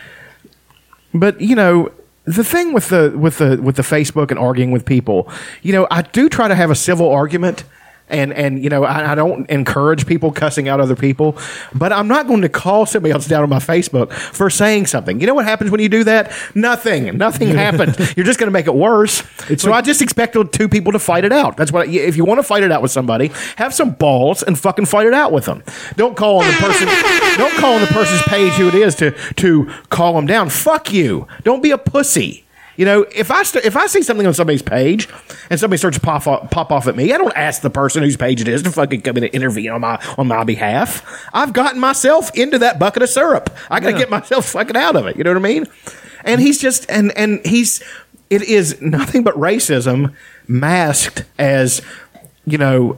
But 1.13 1.41
you 1.41 1.55
know, 1.55 1.91
the 2.25 2.43
thing 2.43 2.73
with 2.73 2.89
the 2.89 3.13
with 3.17 3.37
the 3.39 3.59
with 3.61 3.75
the 3.75 3.81
Facebook 3.81 4.29
and 4.29 4.39
arguing 4.39 4.71
with 4.71 4.85
people, 4.85 5.29
you 5.61 5.73
know, 5.73 5.87
I 5.89 6.03
do 6.03 6.29
try 6.29 6.47
to 6.47 6.55
have 6.55 6.69
a 6.69 6.75
civil 6.75 7.09
argument. 7.09 7.63
And, 8.11 8.33
and 8.33 8.63
you 8.63 8.69
know 8.69 8.83
I, 8.83 9.13
I 9.13 9.15
don't 9.15 9.49
encourage 9.49 10.05
people 10.05 10.31
cussing 10.31 10.67
out 10.67 10.79
other 10.79 10.95
people, 10.95 11.37
but 11.73 11.91
I'm 11.91 12.07
not 12.07 12.27
going 12.27 12.41
to 12.41 12.49
call 12.49 12.85
somebody 12.85 13.11
else 13.11 13.27
down 13.27 13.43
on 13.43 13.49
my 13.49 13.59
Facebook 13.59 14.11
for 14.11 14.49
saying 14.49 14.87
something. 14.87 15.19
You 15.19 15.27
know 15.27 15.33
what 15.33 15.45
happens 15.45 15.71
when 15.71 15.79
you 15.79 15.89
do 15.89 16.03
that? 16.03 16.31
Nothing. 16.55 17.17
Nothing 17.17 17.49
happens. 17.49 18.15
You're 18.15 18.25
just 18.25 18.39
going 18.39 18.47
to 18.47 18.53
make 18.53 18.67
it 18.67 18.75
worse. 18.75 19.23
so 19.57 19.71
I 19.73 19.81
just 19.81 20.01
expect 20.01 20.35
two 20.51 20.69
people 20.69 20.91
to 20.91 20.99
fight 20.99 21.25
it 21.25 21.31
out. 21.31 21.57
That's 21.57 21.71
what. 21.71 21.87
If 21.87 22.17
you 22.17 22.25
want 22.25 22.39
to 22.39 22.43
fight 22.43 22.63
it 22.63 22.71
out 22.71 22.81
with 22.81 22.91
somebody, 22.91 23.31
have 23.57 23.73
some 23.73 23.91
balls 23.91 24.43
and 24.43 24.57
fucking 24.57 24.85
fight 24.85 25.07
it 25.07 25.13
out 25.13 25.31
with 25.31 25.45
them. 25.45 25.63
Don't 25.95 26.15
call 26.15 26.41
on 26.41 26.47
the 26.47 26.57
person. 26.57 26.87
don't 27.37 27.53
call 27.59 27.75
on 27.75 27.81
the 27.81 27.87
person's 27.87 28.21
page 28.23 28.53
who 28.53 28.67
it 28.67 28.75
is 28.75 28.95
to 28.95 29.11
to 29.35 29.71
call 29.89 30.13
them 30.13 30.25
down. 30.25 30.49
Fuck 30.49 30.91
you. 30.93 31.27
Don't 31.43 31.63
be 31.63 31.71
a 31.71 31.77
pussy. 31.77 32.45
You 32.77 32.85
know, 32.85 33.05
if 33.13 33.31
I 33.31 33.43
st- 33.43 33.65
if 33.65 33.75
I 33.75 33.87
see 33.87 34.01
something 34.01 34.25
on 34.25 34.33
somebody's 34.33 34.61
page 34.61 35.09
and 35.49 35.59
somebody 35.59 35.77
starts 35.77 35.97
to 35.97 36.01
pop 36.01 36.25
off, 36.25 36.49
pop 36.51 36.71
off 36.71 36.87
at 36.87 36.95
me, 36.95 37.13
I 37.13 37.17
don't 37.17 37.35
ask 37.35 37.61
the 37.61 37.69
person 37.69 38.01
whose 38.01 38.17
page 38.17 38.41
it 38.41 38.47
is 38.47 38.63
to 38.63 38.71
fucking 38.71 39.01
come 39.01 39.17
in 39.17 39.25
and 39.25 39.33
intervene 39.33 39.69
on 39.69 39.81
my 39.81 40.01
on 40.17 40.27
my 40.27 40.43
behalf. 40.43 41.03
I've 41.33 41.53
gotten 41.53 41.79
myself 41.79 42.31
into 42.35 42.59
that 42.59 42.79
bucket 42.79 43.03
of 43.03 43.09
syrup. 43.09 43.49
I 43.69 43.79
got 43.79 43.91
to 43.91 43.97
get 43.97 44.09
myself 44.09 44.45
fucking 44.49 44.77
out 44.77 44.95
of 44.95 45.05
it. 45.07 45.17
You 45.17 45.23
know 45.23 45.31
what 45.31 45.37
I 45.37 45.41
mean? 45.41 45.65
And 46.23 46.39
he's 46.39 46.59
just 46.59 46.89
and 46.89 47.11
and 47.17 47.45
he's 47.45 47.83
it 48.29 48.43
is 48.43 48.81
nothing 48.81 49.23
but 49.23 49.35
racism 49.35 50.15
masked 50.47 51.25
as 51.37 51.81
you 52.45 52.57
know 52.57 52.97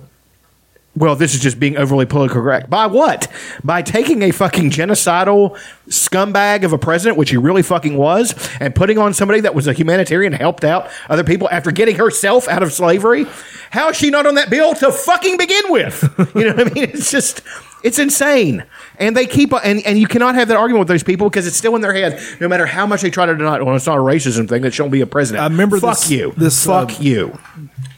well, 0.96 1.16
this 1.16 1.34
is 1.34 1.40
just 1.42 1.60
being 1.60 1.76
overly 1.78 2.06
politically 2.06 2.42
correct. 2.42 2.70
By 2.70 2.86
what? 2.88 3.28
By 3.64 3.82
taking 3.82 4.22
a 4.22 4.32
fucking 4.32 4.70
genocidal 4.70 5.58
scumbag 5.90 6.64
of 6.64 6.72
a 6.74 6.78
president, 6.78 7.18
which 7.18 7.32
he 7.32 7.38
really 7.38 7.64
fucking 7.64 7.98
was, 7.98 8.34
and 8.60 8.76
putting 8.76 8.98
on 8.98 9.14
somebody 9.14 9.40
that 9.42 9.56
was 9.56 9.66
a 9.68 9.74
humanitarian, 9.74 10.34
helped 10.34 10.64
out 10.64 10.90
other 11.10 11.24
people 11.24 11.50
after 11.52 11.72
getting 11.72 11.96
herself 11.96 12.48
out 12.48 12.62
of 12.64 12.72
slavery. 12.72 13.26
How 13.72 13.90
is 13.90 13.98
she 13.98 14.12
not 14.12 14.28
on 14.28 14.36
that 14.36 14.50
bill 14.52 14.76
to 14.76 14.92
fucking 14.92 15.38
begin 15.38 15.64
with? 15.70 16.04
You 16.36 16.46
know 16.46 16.56
what 16.56 16.72
I 16.72 16.74
mean? 16.74 16.84
It's 16.86 17.12
just, 17.12 17.42
it's 17.84 18.00
insane. 18.00 18.64
And 18.98 19.16
they 19.16 19.26
keep, 19.28 19.54
and, 19.54 19.86
and 19.86 19.98
you 20.00 20.08
cannot 20.08 20.36
have 20.36 20.48
that 20.48 20.58
argument 20.58 20.80
with 20.80 20.88
those 20.88 21.04
people 21.04 21.30
because 21.30 21.46
it's 21.46 21.56
still 21.58 21.76
in 21.76 21.82
their 21.82 21.94
head, 21.94 22.20
no 22.42 22.48
matter 22.48 22.66
how 22.66 22.88
much 22.88 23.02
they 23.02 23.10
try 23.12 23.26
to 23.28 23.36
deny 23.36 23.58
it. 23.58 23.66
Well, 23.66 23.76
it's 23.76 23.86
not 23.86 23.98
a 23.98 24.02
racism 24.02 24.48
thing. 24.50 24.62
That 24.64 24.74
shouldn't 24.74 24.92
be 24.94 25.02
a 25.02 25.06
president. 25.08 25.44
I 25.44 25.48
remember 25.48 25.80
Fuck 25.80 25.98
this- 26.00 26.12
you. 26.12 26.34
this, 26.38 26.66
Fuck 26.66 26.92
uh, 26.92 26.96
you. 27.04 27.38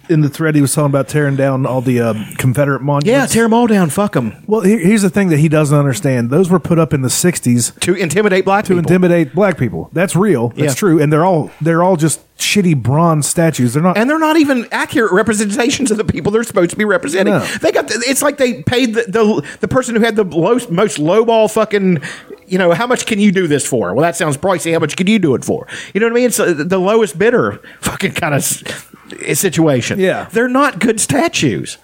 In 0.09 0.21
the 0.21 0.29
thread, 0.29 0.55
he 0.55 0.61
was 0.61 0.73
talking 0.73 0.91
about 0.91 1.07
tearing 1.07 1.35
down 1.35 1.65
all 1.65 1.81
the 1.81 1.99
uh, 1.99 2.13
Confederate 2.37 2.81
monuments. 2.81 3.07
Yeah, 3.07 3.25
tear 3.25 3.43
them 3.43 3.53
all 3.53 3.67
down. 3.67 3.89
Fuck 3.89 4.13
them. 4.13 4.43
Well, 4.47 4.61
here, 4.61 4.77
here's 4.79 5.01
the 5.01 5.09
thing 5.09 5.29
that 5.29 5.37
he 5.39 5.49
doesn't 5.49 5.77
understand. 5.77 6.29
Those 6.29 6.49
were 6.49 6.59
put 6.59 6.77
up 6.79 6.93
in 6.93 7.01
the 7.01 7.07
'60s 7.09 7.79
To 7.81 7.93
intimidate 7.95 8.45
black 8.45 8.65
to 8.65 8.69
people. 8.69 8.79
intimidate 8.79 9.33
black 9.33 9.57
people. 9.57 9.89
That's 9.93 10.15
real. 10.15 10.49
That's 10.49 10.61
Yeah. 10.61 10.73
true. 10.73 11.01
And 11.01 11.11
they're 11.11 11.25
all 11.25 11.51
they're 11.61 11.83
all 11.83 11.95
just 11.97 12.21
shitty 12.37 12.75
bronze 12.81 13.27
statues. 13.27 13.73
They're 13.73 13.81
not. 13.83 13.97
and 13.97 14.09
they're 14.09 14.19
not 14.19 14.37
even 14.37 14.67
accurate 14.71 15.11
representations 15.13 15.89
of 15.89 15.97
the 15.97 16.03
people 16.03 16.31
they're 16.31 16.43
supposed 16.43 16.71
to 16.71 16.75
be 16.75 16.85
representing. 16.85 17.33
No. 17.33 17.39
They 17.61 17.71
got 17.71 17.87
the, 17.87 18.03
it's 18.07 18.21
like 18.21 18.37
they 18.37 18.61
paid 18.63 18.93
the, 18.93 19.03
the 19.07 19.57
the 19.61 19.67
person 19.67 19.95
who 19.95 20.01
had 20.01 20.15
the 20.15 20.23
low, 20.25 20.59
most 20.69 20.97
lowball 20.99 21.51
fucking. 21.51 22.01
You 22.47 22.59
know 22.59 22.73
how 22.73 22.85
much 22.85 23.07
can 23.07 23.19
you 23.19 23.31
do 23.31 23.47
this 23.47 23.65
for? 23.65 23.93
Well, 23.95 24.03
that 24.03 24.15
sounds 24.15 24.37
pricey. 24.37 24.71
How 24.71 24.77
much 24.79 24.95
can 24.95 25.07
you 25.07 25.17
do 25.17 25.33
it 25.33 25.43
for? 25.43 25.67
You 25.95 25.99
know 25.99 26.05
what 26.05 26.11
I 26.11 26.15
mean? 26.15 26.25
It's 26.25 26.39
uh, 26.39 26.53
the 26.53 26.77
lowest 26.77 27.17
bidder 27.17 27.59
fucking 27.81 28.11
kind 28.11 28.35
of 28.35 28.94
situation. 29.33 29.99
Yeah. 29.99 30.27
they're 30.31 30.49
not 30.49 30.79
good 30.79 30.99
statues, 30.99 31.77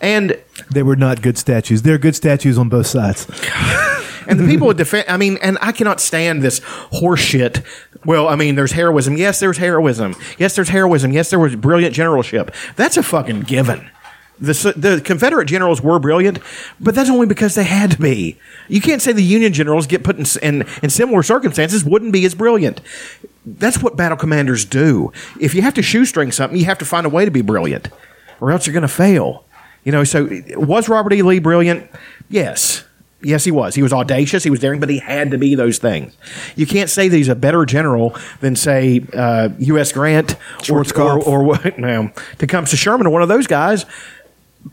and 0.00 0.38
they 0.70 0.82
were 0.82 0.96
not 0.96 1.22
good 1.22 1.38
statues. 1.38 1.82
They're 1.82 1.98
good 1.98 2.14
statues 2.16 2.58
on 2.58 2.68
both 2.68 2.86
sides. 2.86 3.26
and 4.28 4.38
the 4.38 4.46
people 4.46 4.66
would 4.68 4.76
defend. 4.76 5.06
I 5.08 5.16
mean, 5.16 5.38
and 5.42 5.58
I 5.60 5.72
cannot 5.72 6.00
stand 6.00 6.42
this 6.42 6.60
horseshit. 6.60 7.64
Well, 8.04 8.28
I 8.28 8.36
mean, 8.36 8.54
there's 8.54 8.72
heroism. 8.72 9.16
Yes, 9.16 9.40
there's 9.40 9.58
heroism. 9.58 10.14
Yes, 10.38 10.54
there's 10.54 10.68
heroism. 10.68 11.12
Yes, 11.12 11.30
there 11.30 11.38
was 11.38 11.56
brilliant 11.56 11.94
generalship. 11.94 12.54
That's 12.76 12.96
a 12.96 13.02
fucking 13.02 13.42
given. 13.42 13.90
The, 14.40 14.72
the 14.76 15.00
Confederate 15.04 15.46
generals 15.46 15.82
were 15.82 15.98
brilliant, 15.98 16.38
but 16.78 16.94
that's 16.94 17.10
only 17.10 17.26
because 17.26 17.54
they 17.54 17.64
had 17.64 17.90
to 17.92 17.98
be. 17.98 18.38
You 18.68 18.80
can't 18.80 19.02
say 19.02 19.12
the 19.12 19.22
Union 19.22 19.52
generals 19.52 19.86
get 19.86 20.04
put 20.04 20.16
in, 20.16 20.26
in, 20.42 20.68
in 20.82 20.90
similar 20.90 21.22
circumstances 21.22 21.84
wouldn't 21.84 22.12
be 22.12 22.24
as 22.24 22.34
brilliant. 22.34 22.80
That's 23.44 23.82
what 23.82 23.96
battle 23.96 24.16
commanders 24.16 24.64
do. 24.64 25.12
If 25.40 25.54
you 25.54 25.62
have 25.62 25.74
to 25.74 25.82
shoestring 25.82 26.30
something, 26.32 26.58
you 26.58 26.66
have 26.66 26.78
to 26.78 26.84
find 26.84 27.04
a 27.04 27.08
way 27.08 27.24
to 27.24 27.30
be 27.30 27.42
brilliant, 27.42 27.88
or 28.40 28.52
else 28.52 28.66
you're 28.66 28.74
going 28.74 28.82
to 28.82 28.88
fail. 28.88 29.44
You 29.84 29.92
know, 29.92 30.04
so 30.04 30.28
was 30.56 30.88
Robert 30.88 31.12
E. 31.12 31.22
Lee 31.22 31.38
brilliant? 31.38 31.90
Yes. 32.28 32.84
Yes, 33.20 33.42
he 33.42 33.50
was. 33.50 33.74
He 33.74 33.82
was 33.82 33.92
audacious. 33.92 34.44
He 34.44 34.50
was 34.50 34.60
daring, 34.60 34.78
but 34.78 34.88
he 34.88 34.98
had 34.98 35.32
to 35.32 35.38
be 35.38 35.56
those 35.56 35.78
things. 35.78 36.16
You 36.54 36.66
can't 36.66 36.88
say 36.88 37.08
that 37.08 37.16
he's 37.16 37.28
a 37.28 37.34
better 37.34 37.64
general 37.66 38.16
than, 38.40 38.54
say, 38.54 39.04
uh, 39.12 39.48
U.S. 39.58 39.90
Grant 39.90 40.36
or, 40.70 40.84
or, 40.96 41.22
or 41.24 41.42
what? 41.42 41.78
Now, 41.88 42.12
to 42.38 42.46
come 42.46 42.64
to 42.66 42.76
Sherman 42.76 43.08
or 43.08 43.10
one 43.10 43.22
of 43.22 43.28
those 43.28 43.48
guys, 43.48 43.86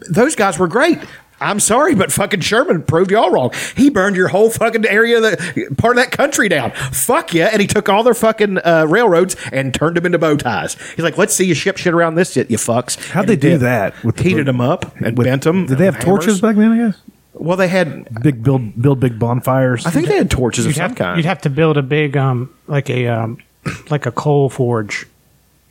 those 0.10 0.36
guys 0.36 0.58
were 0.60 0.68
great. 0.68 1.00
I'm 1.42 1.60
sorry, 1.60 1.96
but 1.96 2.14
fucking 2.14 2.40
Sherman 2.40 2.84
proved 2.84 3.12
y'all 3.12 3.30
wrong. 3.30 3.52
He 3.76 3.90
burned 3.90 4.16
your 4.16 4.30
whole 4.30 4.50
fucking 4.50 4.86
area, 4.86 5.18
of 5.18 5.24
the 5.24 5.76
part 5.78 5.98
of 5.98 6.04
that 6.04 6.12
country 6.16 6.48
down. 6.48 6.72
Fuck 6.72 7.34
yeah, 7.34 7.50
and 7.52 7.60
he 7.62 7.68
took 7.68 7.90
all 7.90 8.04
their 8.04 8.14
fucking 8.14 8.60
uh, 8.60 8.86
railroads 8.88 9.36
and 9.52 9.74
turned 9.74 9.98
them 9.98 10.06
into 10.06 10.18
bow 10.18 10.38
ties. 10.38 10.76
He's 10.96 11.04
like, 11.04 11.18
let's 11.18 11.34
see 11.36 11.46
you 11.46 11.54
ship 11.54 11.76
shit 11.76 11.94
around 11.94 12.16
this 12.16 12.32
shit, 12.32 12.50
you 12.50 12.56
fucks. 12.58 13.10
How'd 13.10 13.24
And 13.24 13.30
they 13.32 13.36
do 13.36 13.50
did. 13.50 13.60
that 13.62 14.02
with 14.02 14.16
the- 14.16 14.24
Heated 14.24 14.48
them 14.48 14.62
up 14.62 14.96
and 15.02 15.14
bent 15.16 15.44
them. 15.44 15.66
Did 15.66 15.78
they 15.78 15.86
have 15.86 16.00
torches 16.00 16.40
back 16.40 16.56
then? 16.56 16.72
I 16.72 16.78
guess. 16.92 17.02
Well, 17.34 17.58
they 17.58 17.68
had. 17.68 18.08
Big 18.24 18.42
build 18.42 18.82
build 18.82 19.02
big 19.02 19.20
bonfires. 19.20 19.86
I 19.86 19.90
think 19.90 20.08
they 20.08 20.16
had 20.16 20.32
torches 20.32 20.66
of 20.66 20.70
You'd 20.72 20.78
some 20.78 20.90
have, 20.92 20.98
kind. 20.98 21.18
you'd 21.18 21.26
have 21.26 21.42
to 21.42 21.50
build 21.50 21.76
a 21.76 21.84
big, 21.84 22.16
um, 22.16 22.50
like 22.68 22.90
a, 22.90 23.08
um, 23.10 23.40
like 23.90 24.06
a 24.06 24.12
coal 24.14 24.50
forge. 24.50 25.06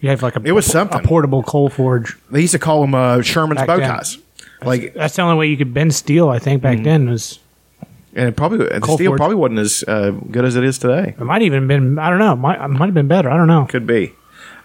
You 0.01 0.11
have 0.11 0.23
like 0.23 0.37
a 0.37 0.43
It 0.45 0.53
was 0.53 0.67
a, 0.67 0.71
something. 0.71 1.01
a 1.01 1.03
portable 1.03 1.43
coal 1.43 1.69
forge. 1.71 2.17
they 2.31 2.41
used 2.43 2.53
to 2.53 2.59
call 2.59 2.81
them 2.83 2.95
uh, 2.95 3.23
Sherman's 3.23 3.59
Back 3.61 3.67
bow 3.67 3.77
then. 3.79 3.89
ties. 3.89 4.19
Like, 4.63 4.95
That's 4.95 5.17
the 5.17 5.23
only 5.23 5.37
way 5.37 5.47
you 5.49 5.57
could 5.57 5.75
bend 5.75 5.95
steel. 5.95 6.29
I 6.31 6.39
think 6.39 6.63
Mm-hmm. 6.63 6.77
back 6.79 6.85
then 6.85 7.09
was 7.11 7.39
and 8.17 8.29
it 8.29 8.37
probably 8.37 8.59
the 8.59 8.81
Coal 8.81 8.97
steel 8.97 9.11
forge. 9.11 9.19
probably 9.19 9.35
wasn't 9.37 9.59
as 9.59 9.85
uh, 9.89 10.11
good 10.31 10.45
as 10.45 10.55
it 10.57 10.63
is 10.65 10.79
today. 10.79 11.15
it 11.19 11.25
might 11.25 11.43
even 11.43 11.67
been 11.67 11.99
I 11.99 12.11
don't 12.11 12.19
know 12.21 12.37
might 12.37 12.63
it 12.65 12.69
might 12.69 12.87
have 12.87 12.95
been 12.95 13.09
better 13.09 13.29
I 13.31 13.37
don't 13.37 13.49
know. 13.49 13.67
Could 13.67 13.87
be. 13.87 14.13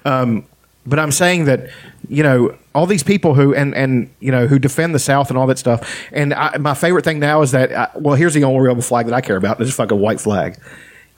Um, 0.06 0.46
but 0.86 1.00
I'm 1.00 1.12
saying 1.12 1.46
that 1.46 1.70
you 2.08 2.24
know 2.24 2.56
all 2.76 2.86
these 2.86 3.04
people 3.04 3.34
who 3.34 3.54
and 3.56 3.74
and 3.76 4.10
you 4.20 4.32
know 4.32 4.46
who 4.48 4.60
defend 4.60 4.94
the 4.96 5.00
South 5.00 5.30
and 5.30 5.38
all 5.38 5.48
that 5.48 5.58
stuff. 5.58 5.90
And 6.12 6.34
I, 6.34 6.58
my 6.58 6.74
favorite 6.74 7.04
thing 7.04 7.20
now 7.20 7.42
is 7.42 7.52
that 7.52 7.72
I, 7.74 7.90
well, 7.96 8.16
here's 8.16 8.34
the 8.34 8.44
only 8.44 8.60
real 8.62 8.80
flag 8.82 9.08
that 9.08 9.14
I 9.16 9.22
care 9.22 9.36
about. 9.36 9.58
This 9.60 9.68
is 9.68 9.76
fucking 9.76 10.00
white 10.00 10.20
flag. 10.22 10.58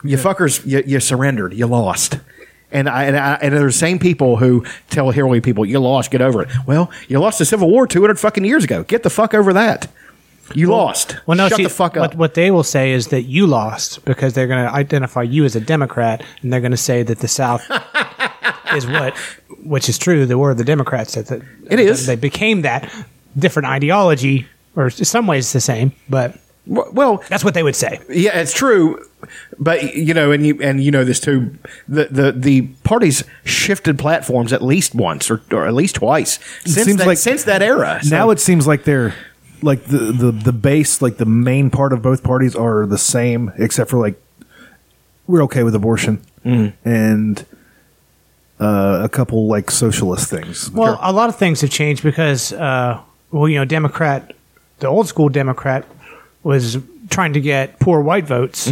You 0.03 0.17
fuckers, 0.17 0.65
you, 0.65 0.81
you 0.85 0.99
surrendered. 0.99 1.53
You 1.53 1.67
lost. 1.67 2.17
And 2.71 2.87
I, 2.87 3.03
and 3.03 3.17
I 3.17 3.33
and 3.41 3.53
they're 3.53 3.65
the 3.65 3.71
same 3.71 3.99
people 3.99 4.37
who 4.37 4.65
tell 4.89 5.11
heroic 5.11 5.43
people 5.43 5.65
you 5.65 5.79
lost, 5.79 6.11
get 6.11 6.21
over 6.21 6.43
it. 6.43 6.49
Well, 6.65 6.89
you 7.07 7.19
lost 7.19 7.39
the 7.39 7.45
Civil 7.45 7.69
War 7.69 7.85
200 7.85 8.19
fucking 8.19 8.45
years 8.45 8.63
ago. 8.63 8.83
Get 8.83 9.03
the 9.03 9.09
fuck 9.09 9.33
over 9.33 9.53
that. 9.53 9.87
You 10.55 10.67
lost. 10.67 11.17
Well, 11.25 11.37
no, 11.37 11.47
shut 11.47 11.57
see, 11.57 11.63
the 11.63 11.69
fuck 11.69 11.97
up. 11.97 12.01
What, 12.01 12.15
what 12.15 12.33
they 12.33 12.51
will 12.51 12.63
say 12.63 12.91
is 12.91 13.07
that 13.07 13.23
you 13.23 13.47
lost 13.47 14.03
because 14.05 14.33
they're 14.33 14.47
going 14.47 14.65
to 14.65 14.73
identify 14.73 15.23
you 15.23 15.45
as 15.45 15.55
a 15.55 15.61
Democrat, 15.61 16.23
and 16.41 16.51
they're 16.51 16.61
going 16.61 16.71
to 16.71 16.77
say 16.77 17.03
that 17.03 17.19
the 17.19 17.27
South 17.27 17.65
is 18.73 18.87
what, 18.87 19.15
which 19.63 19.89
is 19.89 19.97
true. 19.97 20.25
They 20.25 20.35
were 20.35 20.53
the 20.53 20.63
Democrats 20.63 21.15
that, 21.15 21.27
that 21.27 21.41
It 21.69 21.79
is. 21.79 22.05
They 22.05 22.15
became 22.15 22.63
that 22.63 22.93
different 23.37 23.67
ideology, 23.67 24.47
or 24.75 24.85
in 24.85 24.91
some 24.91 25.27
ways 25.27 25.53
the 25.53 25.61
same, 25.61 25.93
but 26.09 26.37
well, 26.67 27.23
that's 27.29 27.43
what 27.43 27.53
they 27.53 27.63
would 27.63 27.75
say. 27.75 27.99
Yeah, 28.09 28.37
it's 28.39 28.53
true, 28.53 29.03
but 29.59 29.95
you 29.95 30.13
know, 30.13 30.31
and 30.31 30.45
you 30.45 30.59
and 30.61 30.81
you 30.83 30.91
know 30.91 31.03
this 31.03 31.19
too. 31.19 31.57
The 31.87 32.05
the 32.05 32.31
the 32.31 32.61
parties 32.83 33.23
shifted 33.43 33.97
platforms 33.97 34.53
at 34.53 34.61
least 34.61 34.93
once 34.93 35.31
or, 35.31 35.41
or 35.51 35.65
at 35.67 35.73
least 35.73 35.95
twice 35.95 36.39
since 36.63 36.85
seems 36.85 36.97
that, 36.97 37.07
like- 37.07 37.17
since 37.17 37.43
that 37.45 37.61
era. 37.61 37.99
So- 38.03 38.15
now 38.15 38.29
it 38.29 38.39
seems 38.39 38.67
like 38.67 38.83
they're 38.83 39.15
like 39.63 39.85
the, 39.85 39.97
the 40.11 40.31
the 40.31 40.53
base, 40.53 41.01
like 41.01 41.17
the 41.17 41.25
main 41.25 41.69
part 41.71 41.93
of 41.93 42.01
both 42.01 42.23
parties 42.23 42.55
are 42.55 42.85
the 42.85 42.97
same, 42.97 43.51
except 43.57 43.89
for 43.89 43.97
like 43.99 44.21
we're 45.27 45.43
okay 45.43 45.63
with 45.63 45.73
abortion 45.75 46.21
and 46.43 47.45
uh, 48.59 49.01
a 49.03 49.09
couple 49.09 49.47
like 49.47 49.71
socialist 49.71 50.29
things. 50.29 50.69
Well, 50.71 50.99
a 51.01 51.11
lot 51.11 51.29
of 51.29 51.35
things 51.37 51.61
have 51.61 51.69
changed 51.69 52.03
because, 52.03 52.53
uh, 52.53 52.99
well, 53.31 53.47
you 53.47 53.57
know, 53.57 53.65
Democrat, 53.65 54.33
the 54.79 54.87
old 54.87 55.07
school 55.07 55.29
Democrat 55.29 55.85
was 56.43 56.77
trying 57.09 57.33
to 57.33 57.41
get 57.41 57.79
poor 57.79 58.01
white 58.01 58.25
votes, 58.25 58.71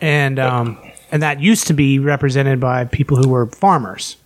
and 0.00 0.38
um, 0.38 0.78
and 1.10 1.22
that 1.22 1.40
used 1.40 1.66
to 1.68 1.74
be 1.74 1.98
represented 1.98 2.60
by 2.60 2.84
people 2.84 3.16
who 3.16 3.28
were 3.28 3.46
farmers. 3.46 4.16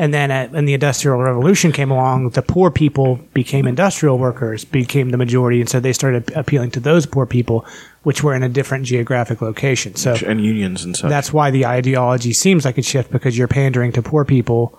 And 0.00 0.14
then, 0.14 0.30
at, 0.30 0.52
when 0.52 0.64
the 0.64 0.74
Industrial 0.74 1.18
Revolution 1.18 1.72
came 1.72 1.90
along, 1.90 2.30
the 2.30 2.42
poor 2.42 2.70
people 2.70 3.16
became 3.34 3.66
industrial 3.66 4.16
workers, 4.16 4.64
became 4.64 5.10
the 5.10 5.16
majority, 5.16 5.60
and 5.60 5.68
so 5.68 5.80
they 5.80 5.92
started 5.92 6.30
appealing 6.36 6.70
to 6.72 6.80
those 6.80 7.04
poor 7.04 7.26
people, 7.26 7.66
which 8.04 8.22
were 8.22 8.32
in 8.32 8.44
a 8.44 8.48
different 8.48 8.84
geographic 8.84 9.42
location. 9.42 9.96
So 9.96 10.16
and 10.24 10.40
unions 10.40 10.84
and 10.84 10.96
such. 10.96 11.10
that's 11.10 11.32
why 11.32 11.50
the 11.50 11.66
ideology 11.66 12.32
seems 12.32 12.64
like 12.64 12.78
a 12.78 12.82
shift 12.82 13.10
because 13.10 13.36
you're 13.36 13.48
pandering 13.48 13.90
to 13.92 14.02
poor 14.02 14.24
people, 14.24 14.78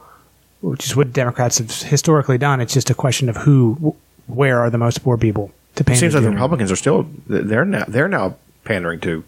which 0.62 0.86
is 0.86 0.95
what 0.95 1.12
Democrats 1.12 1.58
have 1.58 1.69
historically 1.69 2.38
done. 2.38 2.62
It's 2.62 2.73
just 2.73 2.89
a 2.89 2.95
question 2.95 3.28
of 3.28 3.36
who, 3.36 3.97
where 4.28 4.60
are 4.60 4.69
the 4.69 4.78
most 4.78 5.04
poor 5.04 5.17
people 5.17 5.52
to 5.80 5.84
it 5.84 5.88
pander 5.88 6.00
seems 6.00 6.13
like 6.13 6.24
the. 6.24 6.30
Republicans 6.30 6.72
are 6.72 6.76
still 6.76 7.10
they're 7.28 7.65
now 7.65 7.86
they're 7.88 8.08
now 8.08 8.36
pandering 8.63 9.00
to 9.02 9.24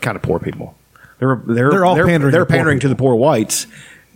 kind 0.00 0.16
of 0.16 0.22
poor 0.22 0.38
people. 0.38 0.76
They're 1.18 1.36
they're 1.46 1.70
They're 1.70 1.84
all 1.84 1.94
they're, 1.94 2.06
pandering 2.06 2.32
they're 2.32 2.40
to 2.42 2.46
poor 2.46 2.56
pandering 2.56 2.80
to 2.80 2.88
the 2.88 2.96
poor 2.96 3.14
whites. 3.14 3.66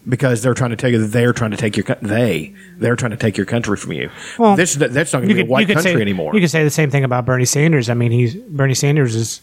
Because 0.09 0.42
they're 0.42 0.54
trying 0.54 0.70
to 0.70 0.76
tell 0.76 0.90
you 0.90 0.98
that 0.98 1.09
they're 1.09 1.35
trying 1.35 1.50
to 1.50 1.59
take 1.59 1.76
your 1.76 1.85
co- 1.85 1.96
they 2.00 2.54
they're 2.78 2.96
trying 2.96 3.11
to 3.11 3.18
take 3.18 3.37
your 3.37 3.44
country 3.44 3.76
from 3.76 3.92
you. 3.92 4.09
Well, 4.38 4.56
this 4.56 4.74
that's 4.74 5.12
not 5.12 5.18
going 5.18 5.28
to 5.28 5.35
be 5.35 5.42
a 5.42 5.44
white 5.44 5.66
country 5.68 5.92
say, 5.92 6.00
anymore. 6.00 6.35
You 6.35 6.40
could 6.40 6.50
say 6.50 6.64
the 6.64 6.70
same 6.70 6.90
thing 6.90 7.04
about 7.04 7.26
Bernie 7.26 7.44
Sanders. 7.44 7.90
I 7.90 7.94
mean, 7.94 8.11
he's 8.11 8.35
Bernie 8.35 8.72
Sanders 8.74 9.14
is, 9.14 9.42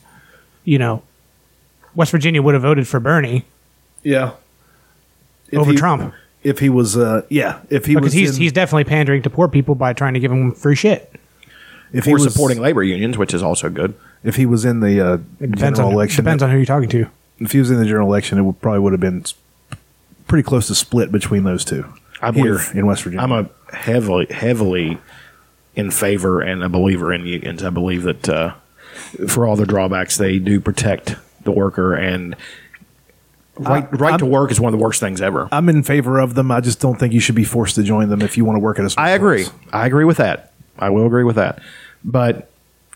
you 0.65 0.79
know, 0.79 1.03
West 1.93 2.09
Virginia 2.11 2.41
would 2.41 2.55
have 2.55 2.63
voted 2.63 2.87
for 2.87 2.99
Bernie 2.99 3.45
yeah, 4.01 4.31
If 5.51 5.59
over 5.59 5.71
he- 5.71 5.77
Trump 5.77 6.13
If 6.43 6.57
he 6.57 6.69
was, 6.69 6.97
uh, 6.97 7.21
yeah, 7.29 7.59
if 7.69 7.85
he 7.85 7.93
because 7.93 8.05
was, 8.07 8.13
he's 8.13 8.35
in- 8.37 8.41
he's 8.41 8.51
definitely 8.51 8.85
pandering 8.85 9.21
to 9.23 9.29
poor 9.29 9.47
people 9.47 9.75
by 9.75 9.93
trying 9.93 10.15
to 10.15 10.19
give 10.19 10.31
them 10.31 10.53
free 10.53 10.75
shit. 10.75 11.13
If 11.93 12.05
he 12.05 12.11
or 12.11 12.15
was 12.15 12.31
supporting 12.31 12.59
labor 12.59 12.83
unions, 12.83 13.17
which 13.17 13.33
is 13.33 13.41
also 13.43 13.69
good. 13.69 13.93
if 14.23 14.35
he 14.35 14.45
was 14.45 14.65
in 14.65 14.79
the 14.81 14.99
uh, 15.01 15.17
depends 15.39 15.59
general 15.59 15.87
on 15.87 15.93
election, 15.93 16.23
depends 16.23 16.43
on 16.43 16.49
who 16.51 16.57
you're 16.57 16.65
talking 16.65 16.89
to. 16.89 17.07
if 17.39 17.51
he 17.51 17.59
was 17.59 17.71
in 17.71 17.77
the 17.79 17.85
general 17.85 18.07
election, 18.07 18.37
it 18.37 18.43
would, 18.43 18.59
probably 18.61 18.79
would 18.79 18.93
have 18.93 18.99
been 18.99 19.23
pretty 20.27 20.43
close 20.43 20.67
to 20.67 20.75
split 20.75 21.11
between 21.11 21.43
those 21.43 21.63
two. 21.63 21.85
I 22.21 22.31
here 22.31 22.43
believe- 22.55 22.75
in 22.75 22.85
West 22.85 23.03
Virginia. 23.03 23.23
I'm 23.23 23.31
a 23.31 23.49
heavily, 23.75 24.27
heavily 24.29 24.97
in 25.75 25.91
favor 25.91 26.41
and 26.41 26.63
a 26.63 26.69
believer 26.69 27.13
in 27.13 27.25
unions. 27.25 27.63
I 27.63 27.69
believe 27.69 28.03
that 28.03 28.27
uh, 28.27 28.53
for 29.27 29.45
all 29.47 29.55
the 29.55 29.65
drawbacks, 29.65 30.17
they 30.17 30.39
do 30.39 30.59
protect 30.59 31.15
the 31.43 31.51
worker 31.51 31.93
and 31.93 32.35
right, 33.57 33.87
right 33.99 34.17
to 34.19 34.25
work 34.25 34.51
is 34.51 34.59
one 34.59 34.73
of 34.73 34.77
the 34.79 34.83
worst 34.83 34.99
things 34.99 35.21
ever. 35.21 35.47
I'm 35.51 35.69
in 35.69 35.83
favor 35.83 36.19
of 36.19 36.33
them. 36.33 36.51
I 36.51 36.59
just 36.61 36.79
don't 36.79 36.99
think 36.99 37.13
you 37.13 37.19
should 37.19 37.35
be 37.35 37.43
forced 37.43 37.75
to 37.75 37.83
join 37.83 38.09
them 38.09 38.21
if 38.21 38.35
you 38.37 38.43
want 38.43 38.57
to 38.57 38.59
work 38.59 38.79
at 38.79 38.85
a. 38.85 38.89
certain 38.89 39.05
I 39.05 39.09
agree. 39.11 39.43
place. 39.43 39.55
I 39.71 39.85
agree 39.85 40.05
with 40.05 40.17
that. 40.17 40.53
I 40.79 40.89
will 40.89 41.05
agree 41.05 41.23
with 41.23 41.35
that. 41.37 41.59
But 42.03 42.49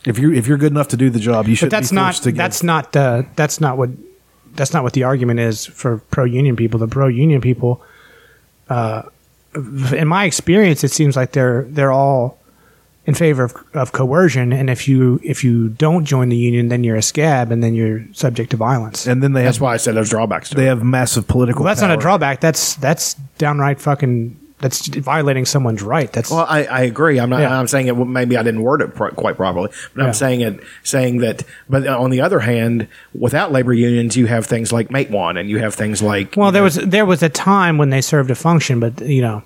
If 0.06 0.18
you 0.20 0.34
if 0.34 0.48
you're 0.48 0.58
good 0.58 0.72
enough 0.72 0.88
to 0.90 0.98
do 0.98 1.10
the 1.10 1.20
job, 1.20 1.48
you 1.48 1.56
should. 1.56 1.70
But 1.70 1.78
that's 1.78 1.90
be 1.92 1.96
not 1.96 2.06
forced 2.14 2.24
to 2.24 2.32
give- 2.32 2.38
that's 2.38 2.64
not 2.64 2.96
uh, 2.96 3.24
that's 3.36 3.60
not 3.62 3.78
what 3.78 3.90
that's 4.56 4.74
not 4.74 4.84
what 4.84 4.94
the 4.94 5.04
argument 5.04 5.40
is 5.40 5.66
for 5.66 5.98
pro 6.12 6.24
union 6.26 6.56
people. 6.56 6.80
The 6.80 6.88
pro 6.88 7.08
union 7.08 7.40
people, 7.42 7.82
uh, 8.70 9.04
in 9.96 10.08
my 10.08 10.26
experience, 10.26 10.84
it 10.84 10.92
seems 10.92 11.16
like 11.16 11.32
they're 11.34 11.64
they're 11.70 11.92
all 11.92 12.38
in 13.06 13.14
favor 13.16 13.44
of, 13.44 13.56
of 13.74 13.92
coercion. 13.92 14.52
And 14.54 14.70
if 14.70 14.88
you 14.88 15.20
if 15.24 15.44
you 15.44 15.70
don't 15.70 16.06
join 16.06 16.30
the 16.30 16.38
union, 16.38 16.70
then 16.70 16.84
you're 16.84 16.96
a 16.98 17.02
scab, 17.02 17.52
and 17.52 17.64
then 17.64 17.76
you're 17.76 18.02
subject 18.14 18.52
to 18.52 18.58
violence. 18.58 19.08
and 19.08 19.22
then 19.22 19.34
they 19.34 19.44
that's 19.44 19.58
have 19.58 19.62
why 19.62 19.74
I 19.74 19.78
said 19.78 19.96
there's 19.96 20.10
drawbacks 20.10 20.50
to 20.50 20.56
they 20.56 20.66
it. 20.66 20.70
have 20.70 20.84
massive 20.84 21.28
political. 21.28 21.64
well, 21.64 21.72
that's 21.72 21.82
not 21.82 21.92
a 21.92 21.96
power. 21.96 22.02
drawback. 22.02 22.40
That's 22.42 22.76
that's 22.76 23.14
downright 23.38 23.80
fucking. 23.80 24.38
That's 24.62 24.88
violating 24.88 25.46
someone's 25.46 25.82
right. 25.82 26.12
That's 26.14 26.30
Well, 26.30 26.46
I, 26.48 26.66
I 26.66 26.82
agree. 26.82 27.20
I'm 27.20 27.30
not. 27.30 27.42
Yeah. 27.42 27.58
I'm 27.60 27.68
saying 27.68 27.88
it. 27.88 27.94
Maybe 27.96 28.38
I 28.38 28.44
didn't 28.44 28.62
word 28.62 28.82
it 28.82 28.94
pro- 28.94 29.10
quite 29.12 29.36
properly, 29.36 29.70
but 29.96 30.02
Yeah. 30.02 30.08
I'm 30.08 30.14
saying 30.14 30.42
it. 30.42 30.60
Saying 30.84 31.18
that. 31.18 31.44
But 31.70 31.88
on 31.88 32.12
the 32.12 32.22
other 32.22 32.40
hand, 32.42 32.88
without 33.14 33.52
labor 33.52 33.74
unions, 33.74 34.16
you 34.16 34.28
have 34.28 34.46
things 34.46 34.72
like 34.72 34.90
Matewan, 34.90 35.40
and 35.40 35.50
you 35.50 35.58
have 35.60 35.74
things 35.74 36.02
like. 36.02 36.36
well, 36.38 36.52
there 36.52 36.62
know, 36.62 36.66
was 36.66 36.76
there 36.76 37.06
was 37.06 37.24
a 37.24 37.30
time 37.30 37.78
when 37.80 37.90
they 37.90 38.02
served 38.02 38.30
a 38.30 38.36
function, 38.36 38.80
but 38.80 39.02
you 39.02 39.22
know, 39.22 39.42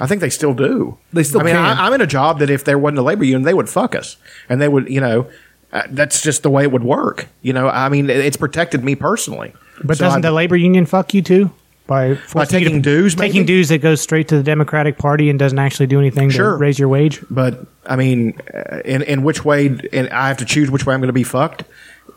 I 0.00 0.06
think 0.06 0.22
they 0.22 0.30
still 0.30 0.54
do. 0.54 0.96
They 1.12 1.22
still 1.22 1.40
I 1.40 1.44
mean, 1.44 1.54
can. 1.54 1.64
I, 1.78 1.86
I'm 1.86 1.92
in 1.92 2.00
a 2.00 2.06
job 2.06 2.38
that 2.38 2.48
if 2.48 2.64
there 2.64 2.78
wasn't 2.78 2.98
a 3.00 3.02
labor 3.02 3.24
union, 3.24 3.42
they 3.42 3.54
would 3.54 3.68
fuck 3.68 3.94
us, 3.94 4.16
and 4.48 4.60
they 4.62 4.68
would. 4.68 4.88
You 4.88 5.02
know, 5.02 5.26
uh, 5.74 5.82
that's 5.90 6.22
just 6.22 6.42
the 6.42 6.50
way 6.50 6.62
it 6.62 6.72
would 6.72 6.84
work. 6.84 7.28
You 7.42 7.52
know, 7.52 7.68
I 7.68 7.90
mean, 7.90 8.08
it- 8.08 8.16
it's 8.24 8.38
protected 8.38 8.82
me 8.82 8.94
personally. 8.94 9.52
But 9.84 9.98
So 9.98 10.04
doesn't 10.04 10.24
I- 10.24 10.28
the 10.28 10.32
labor 10.32 10.56
union 10.56 10.86
fuck 10.86 11.12
you 11.12 11.20
too? 11.20 11.50
By, 11.86 12.14
forcing 12.14 12.60
you 12.60 12.64
taking 12.66 12.80
dues, 12.82 13.14
taking 13.14 13.44
dues 13.44 13.68
that 13.70 13.78
goes 13.78 14.00
straight 14.00 14.28
to 14.28 14.36
the 14.36 14.42
Democratic 14.42 14.98
Party 14.98 15.28
and 15.30 15.38
doesn't 15.38 15.58
actually 15.58 15.88
do 15.88 15.98
anything 15.98 16.30
Sure. 16.30 16.52
to 16.52 16.56
raise 16.56 16.78
your 16.78 16.88
wage. 16.88 17.20
But 17.30 17.66
I 17.86 17.96
mean, 17.96 18.38
uh, 18.54 18.78
in 18.84 19.02
in 19.02 19.22
which 19.24 19.44
way? 19.44 19.66
And 19.92 20.08
I 20.10 20.28
have 20.28 20.36
to 20.38 20.44
choose 20.44 20.70
which 20.70 20.86
way 20.86 20.94
I'm 20.94 21.00
going 21.00 21.08
to 21.08 21.12
be 21.12 21.24
fucked, 21.24 21.64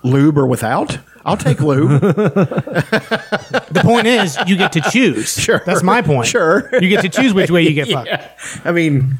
lube 0.03 0.37
or 0.37 0.45
without. 0.45 0.99
I'll 1.25 1.37
take 1.37 1.59
lube. 1.61 1.99
The 2.01 3.81
point 3.83 4.07
is, 4.07 4.37
you 4.47 4.55
get 4.55 4.71
to 4.73 4.81
choose. 4.81 5.33
Sure. 5.45 5.61
that's 5.65 5.83
my 5.83 6.01
point. 6.01 6.27
Sure. 6.27 6.69
you 6.73 6.87
get 6.89 7.01
to 7.01 7.09
choose 7.09 7.33
which 7.33 7.51
way 7.51 7.63
you 7.63 7.73
get 7.73 7.87
fucked. 7.91 8.07
yeah. 8.07 8.29
I 8.63 8.71
mean, 8.71 9.17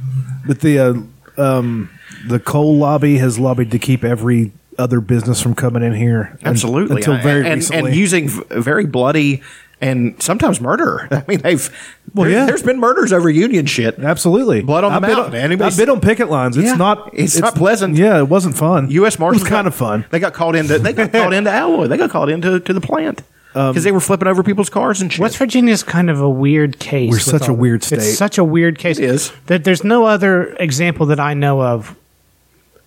But 0.47 0.61
the 0.61 0.79
uh, 0.79 0.93
um, 1.41 1.89
the 2.27 2.39
coal 2.39 2.77
lobby 2.77 3.17
has 3.17 3.37
lobbied 3.39 3.71
to 3.71 3.79
keep 3.79 4.03
every 4.03 4.51
other 4.77 4.99
business 5.01 5.41
from 5.41 5.55
coming 5.55 5.83
in 5.83 5.93
here. 5.93 6.31
un- 6.43 6.51
absolutely. 6.51 6.97
until 6.97 7.17
very 7.17 7.45
and, 7.45 7.55
recently. 7.55 7.91
and 7.91 7.99
using 7.99 8.27
very 8.49 8.85
bloody 8.85 9.41
and 9.81 10.21
sometimes 10.21 10.61
murder. 10.61 11.07
I 11.11 11.23
mean, 11.27 11.39
they've. 11.39 11.69
Well, 12.13 12.25
there- 12.29 12.39
yeah. 12.39 12.45
There's 12.45 12.63
been 12.63 12.79
murders 12.79 13.11
over 13.13 13.29
union 13.29 13.65
shit. 13.65 13.99
Absolutely, 13.99 14.61
Blood 14.61 14.83
on 14.83 14.91
the 14.91 14.95
I've 14.95 15.01
been 15.01 15.11
mountain. 15.17 15.35
Anybody's- 15.41 15.73
I've 15.79 15.85
been 15.85 15.89
on 15.93 16.01
picket 16.01 16.29
lines. 16.29 16.55
It's 16.57 16.67
Yeah. 16.67 16.75
not. 16.75 17.09
It's 17.13 17.37
not 17.39 17.55
pleasant. 17.55 17.97
Yeah, 17.97 18.19
it 18.19 18.29
wasn't 18.29 18.57
fun. 18.57 18.89
U.S. 18.91 19.19
Marshals 19.19 19.41
was 19.43 19.49
kind 19.49 19.65
got- 19.65 19.67
of 19.67 19.75
fun. 19.75 20.05
They 20.11 20.19
got 20.19 20.33
called 20.33 20.55
into. 20.55 20.79
They 20.79 20.93
got 20.93 21.11
called 21.11 21.33
into 21.33 21.49
Alloy. 21.51 21.87
They 21.87 21.97
got 21.97 22.09
called 22.09 22.29
into 22.29 22.59
to 22.59 22.73
the 22.73 22.81
plant 22.81 23.21
um, 23.53 23.71
because 23.73 23.83
they 23.83 23.91
were 23.91 23.99
flipping 23.99 24.27
over 24.27 24.43
people's 24.43 24.69
cars 24.69 25.01
and 25.01 25.11
shit. 25.11 25.19
West 25.21 25.37
Virginia's 25.37 25.83
kind 25.83 26.09
of 26.09 26.21
a 26.21 26.29
weird 26.29 26.79
case. 26.79 27.11
We're 27.11 27.19
such 27.19 27.47
a 27.47 27.51
all- 27.51 27.57
weird 27.57 27.83
state. 27.83 27.97
It's 27.99 28.17
such 28.17 28.37
a 28.37 28.43
weird 28.43 28.77
case. 28.79 28.97
It 28.99 29.05
is. 29.05 29.31
That 29.47 29.63
there's 29.65 29.83
no 29.83 30.05
other 30.05 30.55
example 30.59 31.05
that 31.07 31.19
I 31.19 31.33
know 31.33 31.61
of 31.61 31.95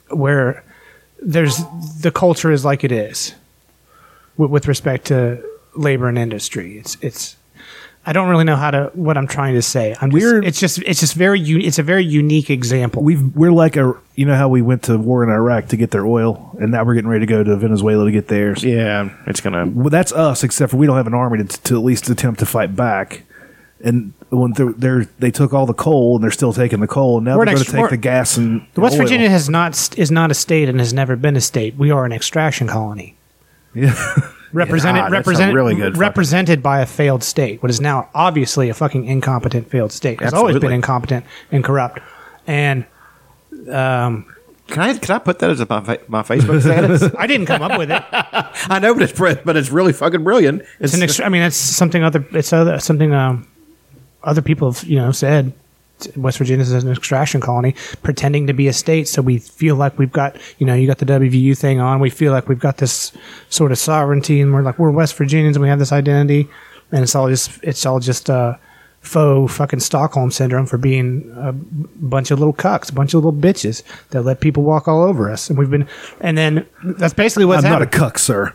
where 0.09 0.65
there's 1.21 1.59
the 2.01 2.11
culture 2.11 2.51
is 2.51 2.65
like 2.65 2.83
it 2.85 2.93
is 2.93 3.35
with, 4.39 4.51
with 4.51 4.69
respect 4.69 5.07
to 5.09 5.43
labor 5.79 6.09
and 6.09 6.19
industry. 6.19 6.79
It's 6.79 6.97
it's. 7.01 7.37
I 8.07 8.13
don't 8.15 8.31
really 8.31 8.45
know 8.45 8.57
how 8.57 8.71
to 8.71 8.91
what 8.95 9.19
I'm 9.19 9.27
trying 9.27 9.55
to 9.55 9.61
say. 9.61 9.95
I'm 10.01 10.11
just, 10.11 10.25
We're- 10.25 10.47
it's 10.47 10.59
just 10.59 10.79
it's 10.79 11.01
just 11.01 11.15
very 11.15 11.39
u- 11.41 11.59
it's 11.59 11.79
a 11.79 11.83
very 11.83 12.05
unique 12.05 12.49
example. 12.49 13.03
We've 13.03 13.23
we're 13.37 13.53
like 13.53 13.77
a 13.77 13.93
you 14.15 14.25
know 14.25 14.35
how 14.35 14.49
we 14.49 14.63
went 14.63 14.85
to 14.85 14.97
war 14.97 15.23
in 15.25 15.29
Iraq 15.31 15.69
to 15.69 15.77
get 15.77 15.91
their 15.91 16.07
oil, 16.07 16.57
and 16.61 16.71
now 16.73 16.85
we're 16.85 16.95
getting 16.95 17.11
ready 17.11 17.27
to 17.27 17.31
go 17.31 17.45
to 17.45 17.57
Venezuela 17.57 18.07
to 18.07 18.11
get 18.11 18.29
theirs. 18.29 18.65
yeah, 18.65 19.11
it's 19.27 19.41
gonna. 19.43 19.67
Well, 19.67 19.91
that's 19.91 20.13
us, 20.13 20.43
except 20.43 20.71
for 20.71 20.79
we 20.79 20.87
don't 20.87 20.97
have 20.97 21.07
an 21.07 21.13
army 21.15 21.45
to, 21.45 21.63
to 21.65 21.77
at 21.77 21.85
least 21.85 22.09
attempt 22.09 22.41
to 22.41 22.47
fight 22.47 22.75
back. 22.75 23.25
And 23.85 24.13
when 24.31 24.53
they're, 24.55 24.73
they're 24.73 25.05
they 25.19 25.31
took 25.31 25.53
all 25.53 25.67
the 25.67 25.75
coal 25.75 26.17
and 26.17 26.25
they're 26.25 26.31
still 26.31 26.53
taking 26.55 26.81
the 26.81 26.89
coal, 26.89 27.19
and 27.19 27.27
now 27.27 27.37
We're 27.37 27.45
they're 27.45 27.57
an 27.57 27.63
going 27.63 27.67
ex- 27.67 27.71
to 27.73 27.77
take 27.83 27.91
the 27.91 27.97
gas 27.99 28.37
and 28.39 28.67
West 28.77 28.95
oil. 28.95 29.03
Virginia 29.03 29.29
has 29.29 29.51
not 29.51 29.99
is 29.99 30.11
not 30.11 30.31
a 30.31 30.35
state 30.35 30.69
and 30.71 30.79
has 30.79 30.95
never 30.95 31.15
been 31.15 31.37
a 31.37 31.41
state. 31.43 31.77
We 31.77 31.91
are 31.91 32.05
an 32.07 32.13
extraction 32.13 32.69
colony. 32.69 33.17
Yeah. 33.75 33.95
represented 34.53 35.03
God, 35.03 35.13
represented 35.13 35.55
really 35.55 35.75
good 35.75 35.97
represented 35.97 36.63
by 36.63 36.81
a 36.81 36.87
failed 36.87 37.23
state, 37.23 37.63
what 37.63 37.71
is 37.71 37.81
now 37.81 38.09
obviously 38.15 38.69
a 38.69 38.75
fucking 38.75 39.05
incompetent 39.05 39.71
failed 39.71 39.93
state. 39.93 40.21
Has 40.21 40.33
always 40.35 40.59
been 40.59 40.73
incompetent 40.73 41.25
and 41.53 41.63
corrupt. 41.65 42.01
And 42.47 42.87
Can 44.69 44.83
I 44.83 44.99
can 44.99 45.15
I 45.15 45.19
put 45.19 45.39
that 45.39 45.51
as 45.51 45.61
a, 45.61 45.67
my 45.67 45.99
my 46.09 46.23
Facebook 46.23 46.61
status? 46.61 47.15
I 47.19 47.27
didn't 47.27 47.47
come 47.47 47.63
up 47.63 47.79
with 47.79 47.91
it. 47.91 48.03
I 48.13 48.79
know, 48.79 48.93
but 48.95 49.03
it's 49.03 49.13
br- 49.13 49.33
but 49.45 49.57
it's 49.57 49.71
really 49.71 49.93
fucking 49.95 50.23
brilliant. 50.25 50.63
It's 50.79 50.95
an 50.95 51.01
ext- 51.01 51.25
I 51.25 51.29
mean, 51.31 51.43
it's 51.43 51.57
something 51.57 52.03
other. 52.05 52.25
It's 52.33 52.53
other 52.53 52.79
something 52.79 53.15
um, 53.15 53.49
other 54.23 54.43
people 54.43 54.73
have 54.73 54.85
you 54.85 54.97
know 54.97 55.11
said. 55.13 55.53
West 56.17 56.39
Virginia 56.39 56.63
is 56.63 56.73
an 56.73 56.91
extraction 56.91 57.41
colony, 57.41 57.75
pretending 58.03 58.47
to 58.47 58.53
be 58.53 58.69
a 58.69 58.73
state. 58.73 59.09
So 59.09 59.23
we 59.23 59.39
feel 59.39 59.77
like 59.77 59.99
we've 59.99 60.13
got, 60.13 60.37
you 60.59 60.67
know, 60.67 60.75
you 60.75 60.87
got 60.87 60.99
the 60.99 61.07
WVU 61.07 61.57
thing 61.57 61.81
on. 61.81 62.01
We 62.01 62.11
feel 62.11 62.33
like 62.33 62.49
we've 62.49 62.59
got 62.59 62.79
this 62.79 63.13
sort 63.49 63.73
of 63.73 63.79
sovereignty, 63.79 64.41
and 64.41 64.53
we're 64.53 64.63
like 64.63 64.79
we're 64.79 64.91
West 64.91 65.17
Virginians, 65.17 65.57
and 65.57 65.63
we 65.63 65.69
have 65.69 65.79
this 65.79 65.93
identity, 65.93 66.49
and 66.93 67.03
it's 67.03 67.15
all 67.15 67.29
just 67.29 67.51
it's 67.63 67.85
all 67.87 68.01
just 68.01 68.31
uh, 68.31 68.57
faux 69.01 69.55
fucking 69.57 69.81
Stockholm 69.81 70.31
syndrome 70.31 70.67
for 70.67 70.79
being 70.79 71.33
a 71.37 71.53
bunch 71.53 72.31
of 72.31 72.39
little 72.39 72.55
cucks, 72.55 72.91
a 72.91 72.95
bunch 72.95 73.15
of 73.15 73.25
little 73.25 73.39
bitches 73.39 73.83
that 74.11 74.23
let 74.23 74.41
people 74.41 74.63
walk 74.63 74.89
all 74.89 75.03
over 75.03 75.31
us, 75.31 75.49
and 75.49 75.59
we've 75.59 75.71
been, 75.71 75.89
and 76.21 76.37
then 76.37 76.67
that's 76.83 77.15
basically 77.15 77.45
what's 77.45 77.65
I'm 77.65 77.71
not 77.71 77.83
a 77.83 77.85
happened. 77.87 78.01
cuck, 78.01 78.19
sir. 78.19 78.55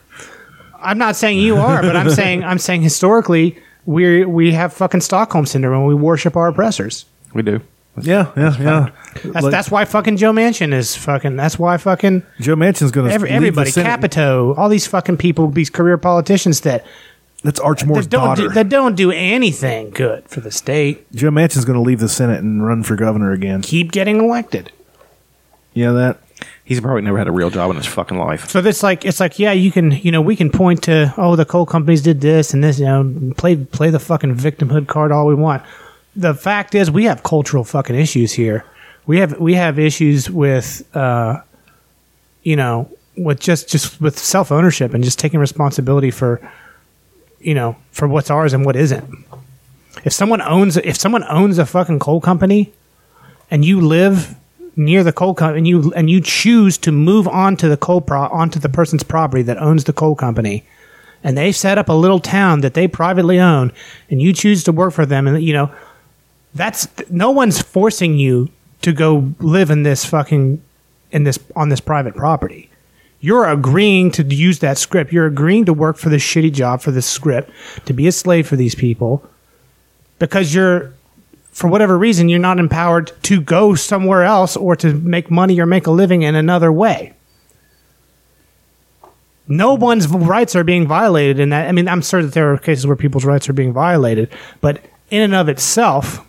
I'm 0.80 0.98
not 0.98 1.16
saying 1.16 1.40
you 1.40 1.56
are, 1.58 1.82
but 1.82 1.96
I'm 1.96 2.10
saying 2.22 2.44
I'm 2.44 2.60
saying 2.60 2.82
historically 2.82 3.58
we 3.86 4.26
we 4.26 4.52
have 4.54 4.74
fucking 4.74 5.02
Stockholm 5.02 5.46
syndrome 5.46 5.80
and 5.80 5.88
we 5.88 5.96
worship 5.96 6.36
our 6.36 6.48
oppressors. 6.48 7.06
We 7.34 7.42
do. 7.42 7.62
Yeah, 8.02 8.32
yeah, 8.36 8.58
yeah. 8.58 8.90
That's 9.24 9.44
Like, 9.44 9.52
that's 9.52 9.70
why 9.70 9.86
fucking 9.86 10.18
Joe 10.18 10.32
Manchin 10.32 10.74
is 10.74 10.96
fucking. 10.96 11.36
That's 11.36 11.60
why 11.60 11.78
fucking 11.78 12.24
Joe 12.40 12.56
Manchin's 12.56 12.90
going 12.92 13.08
to 13.08 13.14
every, 13.14 13.30
everybody, 13.30 13.72
Capito, 13.72 14.56
all 14.56 14.68
these 14.68 14.88
fucking 14.88 15.18
people, 15.18 15.50
these 15.52 15.70
career 15.70 16.00
politicians 16.00 16.62
that 16.62 16.84
That's 17.44 17.60
Arch 17.60 17.86
Moore's 17.86 18.06
that 18.06 18.10
don't 18.10 18.24
daughter. 18.30 18.42
do, 18.44 18.50
that 18.50 18.70
don't 18.70 18.96
do 18.96 19.12
anything 19.12 19.92
good 19.92 20.28
for 20.28 20.40
the 20.42 20.50
state 20.50 21.12
Joe 21.12 21.30
Manchin's 21.30 21.66
going 21.66 21.78
to 21.78 21.84
leave 21.84 22.00
the 22.00 22.10
Senate 22.10 22.40
and 22.40 22.66
run 22.66 22.82
for 22.82 22.96
governor 22.96 23.32
again. 23.32 23.62
keep 23.62 23.92
getting 23.92 24.20
elected. 24.20 24.72
Yeah, 25.74 25.92
that? 25.92 26.20
He's 26.66 26.82
probably 26.82 27.02
never 27.04 27.18
had 27.20 27.28
a 27.28 27.32
real 27.32 27.50
job 27.52 27.70
in 27.70 27.78
his 27.78 27.86
fucking 27.86 28.18
life. 28.18 28.50
So 28.50 28.60
it's 28.60 28.82
like 28.82 29.06
it's 29.06 29.20
like 29.20 29.38
yeah, 29.38 29.52
you 29.52 29.72
can 29.72 29.92
you 29.92 30.12
know 30.12 30.22
we 30.22 30.36
can 30.36 30.50
point 30.50 30.82
to 30.84 31.14
oh 31.18 31.36
the 31.36 31.46
coal 31.46 31.66
companies 31.68 32.02
did 32.02 32.22
this 32.22 32.54
and 32.56 32.64
this 32.64 32.80
you 32.80 32.86
know 32.86 33.34
play 33.38 33.56
play 33.56 33.92
the 33.92 34.00
fucking 34.00 34.36
victimhood 34.36 34.88
card 34.88 35.12
all 35.12 35.28
we 35.28 35.36
want. 35.36 35.62
The 36.16 36.34
fact 36.34 36.76
is 36.76 36.92
we 36.92 37.06
have 37.06 37.24
cultural 37.24 37.64
fucking 37.64 37.96
issues 37.96 38.34
here. 38.34 38.66
We 39.06 39.20
have 39.20 39.40
we 39.40 39.56
have 39.56 39.80
issues 39.80 40.30
with 40.30 40.88
uh, 40.96 41.42
you 42.44 42.56
know 42.56 42.90
with 43.18 43.40
just 43.40 43.70
just 43.70 44.00
with 44.00 44.18
self 44.18 44.52
ownership 44.52 44.94
and 44.94 45.04
just 45.04 45.20
taking 45.20 45.40
responsibility 45.40 46.12
for 46.12 46.40
you 47.40 47.54
know 47.54 47.76
for 47.92 48.08
what's 48.08 48.30
ours 48.30 48.54
and 48.54 48.66
what 48.66 48.76
isn't. 48.76 49.10
If 50.06 50.14
someone 50.14 50.42
owns 50.42 50.78
if 50.78 50.96
someone 50.96 51.24
owns 51.26 51.58
a 51.58 51.66
fucking 51.66 52.00
coal 52.00 52.22
company 52.22 52.72
and 53.50 53.66
you 53.66 53.82
live 53.82 54.36
near 54.76 55.04
the 55.04 55.14
coal 55.14 55.34
company 55.34 55.60
and 55.60 55.68
you 55.68 55.94
and 55.94 56.10
you 56.10 56.22
choose 56.22 56.78
to 56.80 56.92
move 56.92 57.28
onto 57.28 57.70
the 57.70 57.78
coal 57.78 58.02
pro- 58.02 58.28
onto 58.30 58.60
the 58.60 58.70
person's 58.70 59.04
property 59.04 59.44
that 59.44 59.58
owns 59.62 59.84
the 59.84 59.94
coal 59.94 60.16
company 60.16 60.64
and 61.24 61.38
they 61.38 61.52
set 61.52 61.78
up 61.78 61.90
a 61.90 61.94
little 61.94 62.20
town 62.20 62.62
that 62.62 62.74
they 62.74 62.88
privately 62.88 63.40
own 63.40 63.72
and 64.10 64.22
you 64.22 64.34
choose 64.34 64.64
to 64.64 64.72
work 64.72 64.94
for 64.94 65.06
them 65.06 65.28
and 65.28 65.44
you 65.44 65.54
know 65.54 65.72
that's 66.56 66.88
no 67.10 67.32
one's 67.32 67.62
forcing 67.62 68.18
you 68.18 68.50
to 68.82 68.92
go 68.92 69.34
live 69.40 69.70
in 69.70 69.84
this 69.84 70.06
fucking 70.06 70.62
in 71.12 71.24
this 71.24 71.40
on 71.56 71.70
this 71.70 71.80
private 71.80 72.16
property. 72.16 72.70
You're 73.20 73.48
agreeing 73.48 74.12
to 74.12 74.24
use 74.24 74.60
that 74.60 74.78
script. 74.78 75.14
You're 75.14 75.28
agreeing 75.28 75.66
to 75.66 75.74
work 75.74 75.98
for 75.98 76.10
this 76.10 76.22
shitty 76.22 76.52
job 76.52 76.82
for 76.82 76.92
this 76.92 77.06
script 77.06 77.52
to 77.86 77.94
be 77.94 78.08
a 78.08 78.12
slave 78.12 78.48
for 78.48 78.58
these 78.58 78.76
people 78.76 79.28
because 80.20 80.54
you're 80.54 80.94
for 81.52 81.68
whatever 81.68 81.98
reason 81.98 82.30
you're 82.30 82.40
not 82.40 82.60
empowered 82.60 83.12
to 83.24 83.40
go 83.40 83.76
somewhere 83.76 84.24
else 84.24 84.58
or 84.58 84.76
to 84.76 84.94
make 84.94 85.32
money 85.32 85.60
or 85.60 85.66
make 85.66 85.88
a 85.88 85.92
living 85.92 86.24
in 86.24 86.36
another 86.36 86.72
way. 86.72 87.14
No 89.48 89.74
one's 89.74 90.08
rights 90.08 90.56
are 90.56 90.64
being 90.64 90.88
violated 90.88 91.40
in 91.40 91.50
that. 91.50 91.70
I 91.70 91.72
mean, 91.72 91.88
I'm 91.88 92.02
sure 92.02 92.24
that 92.24 92.34
there 92.34 92.52
are 92.52 92.58
cases 92.58 92.88
where 92.88 92.96
people's 92.96 93.26
rights 93.26 93.48
are 93.50 93.54
being 93.54 93.72
violated, 93.72 94.30
but 94.62 94.84
in 95.12 95.22
and 95.22 95.36
of 95.36 95.48
itself, 95.48 96.26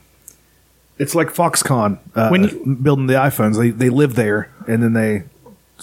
It's 0.98 1.14
like 1.14 1.28
Foxconn 1.28 1.98
uh, 2.14 2.28
When 2.28 2.44
you- 2.44 2.76
building 2.80 3.06
the 3.06 3.14
iPhones. 3.14 3.58
They 3.58 3.70
they 3.70 3.88
live 3.90 4.14
there, 4.14 4.50
and 4.68 4.82
then 4.82 4.92
they 4.92 5.24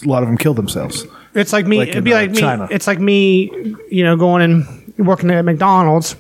a 0.04 0.08
lot 0.08 0.24
of 0.24 0.30
them 0.30 0.38
kill 0.38 0.54
themselves. 0.54 1.06
it's 1.34 1.54
like 1.54 1.66
me. 1.68 1.80
Like 1.80 1.90
it'd 1.90 1.98
in, 2.00 2.04
be 2.04 2.14
uh, 2.14 2.18
like 2.18 2.32
me. 2.32 2.40
China. 2.40 2.68
It's 2.72 2.88
like 2.88 3.00
me, 3.00 3.76
you 3.90 4.04
know, 4.04 4.16
going 4.16 4.42
and 4.42 4.94
working 4.98 5.30
at 5.32 5.44
McDonald's, 5.44 6.16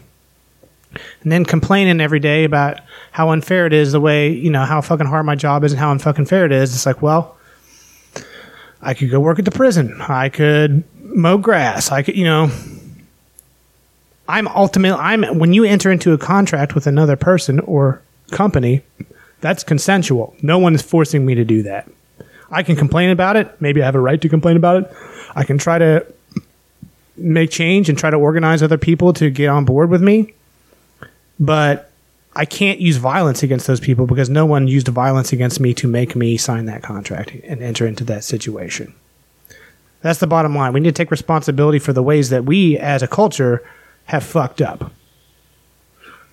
and 1.24 1.32
then 1.32 1.46
complaining 1.46 2.02
every 2.02 2.20
day 2.20 2.44
about 2.44 2.80
how 3.12 3.30
unfair 3.30 3.66
it 3.66 3.74
is. 3.74 3.94
The 3.94 4.02
way 4.02 4.30
you 4.32 4.50
know 4.50 4.66
how 4.66 4.82
fucking 4.82 5.08
hard 5.08 5.26
my 5.26 5.36
job 5.36 5.64
is 5.64 5.72
and 5.72 5.80
how 5.80 5.94
unfucking 5.94 6.28
fair 6.28 6.46
it 6.46 6.52
is. 6.52 6.74
It's 6.76 6.86
like, 6.86 7.02
well, 7.02 7.38
I 8.82 8.94
could 8.94 9.10
go 9.10 9.20
work 9.20 9.40
at 9.40 9.46
the 9.46 9.52
prison. 9.52 10.02
I 10.02 10.28
could 10.30 10.84
mow 11.02 11.38
grass. 11.38 11.92
I 11.92 12.04
could, 12.04 12.18
you 12.18 12.26
know. 12.26 12.52
I'm 14.28 14.48
ultimately 14.50 14.98
I'm 15.00 15.40
when 15.40 15.52
you 15.54 15.66
enter 15.66 15.92
into 15.92 16.14
a 16.14 16.18
contract 16.18 16.74
with 16.74 16.88
another 16.88 17.16
person 17.18 17.60
or 17.62 18.02
company, 18.32 18.82
that's 19.42 19.64
consensual. 19.64 20.36
No 20.42 20.58
one 20.60 20.76
is 20.76 20.82
forcing 20.82 21.26
me 21.26 21.36
to 21.36 21.46
do 21.46 21.64
that. 21.64 21.90
I 22.50 22.64
can 22.64 22.76
complain 22.76 23.10
about 23.10 23.38
it. 23.38 23.62
Maybe 23.62 23.82
I 23.82 23.86
have 23.86 23.96
a 23.96 24.00
right 24.00 24.22
to 24.22 24.30
complain 24.30 24.58
about 24.58 24.84
it. 24.84 24.92
I 25.36 25.44
can 25.44 25.58
try 25.58 25.78
to 25.78 26.06
make 27.18 27.50
change 27.50 27.90
and 27.90 27.98
try 27.98 28.10
to 28.10 28.18
organize 28.18 28.62
other 28.62 28.78
people 28.78 29.14
to 29.14 29.30
get 29.30 29.48
on 29.48 29.66
board 29.66 29.90
with 29.90 30.02
me. 30.02 30.34
But 31.40 31.92
I 32.36 32.46
can't 32.46 32.80
use 32.80 32.98
violence 32.98 33.44
against 33.44 33.68
those 33.68 33.80
people 33.80 34.06
because 34.06 34.30
no 34.30 34.46
one 34.46 34.68
used 34.68 34.88
violence 34.88 35.34
against 35.34 35.60
me 35.60 35.74
to 35.76 35.88
make 35.88 36.16
me 36.16 36.38
sign 36.38 36.66
that 36.66 36.84
contract 36.84 37.32
and 37.44 37.62
enter 37.62 37.86
into 37.86 38.04
that 38.06 38.24
situation. 38.24 38.94
That's 40.02 40.20
the 40.20 40.28
bottom 40.28 40.56
line. 40.56 40.74
We 40.74 40.80
need 40.80 40.90
to 40.90 41.04
take 41.04 41.12
responsibility 41.12 41.80
for 41.80 41.94
the 41.94 42.04
ways 42.04 42.30
that 42.30 42.46
we 42.46 42.78
as 42.78 43.04
a 43.04 43.08
culture 43.08 43.64
have 44.06 44.24
fucked 44.24 44.62
up. 44.62 44.92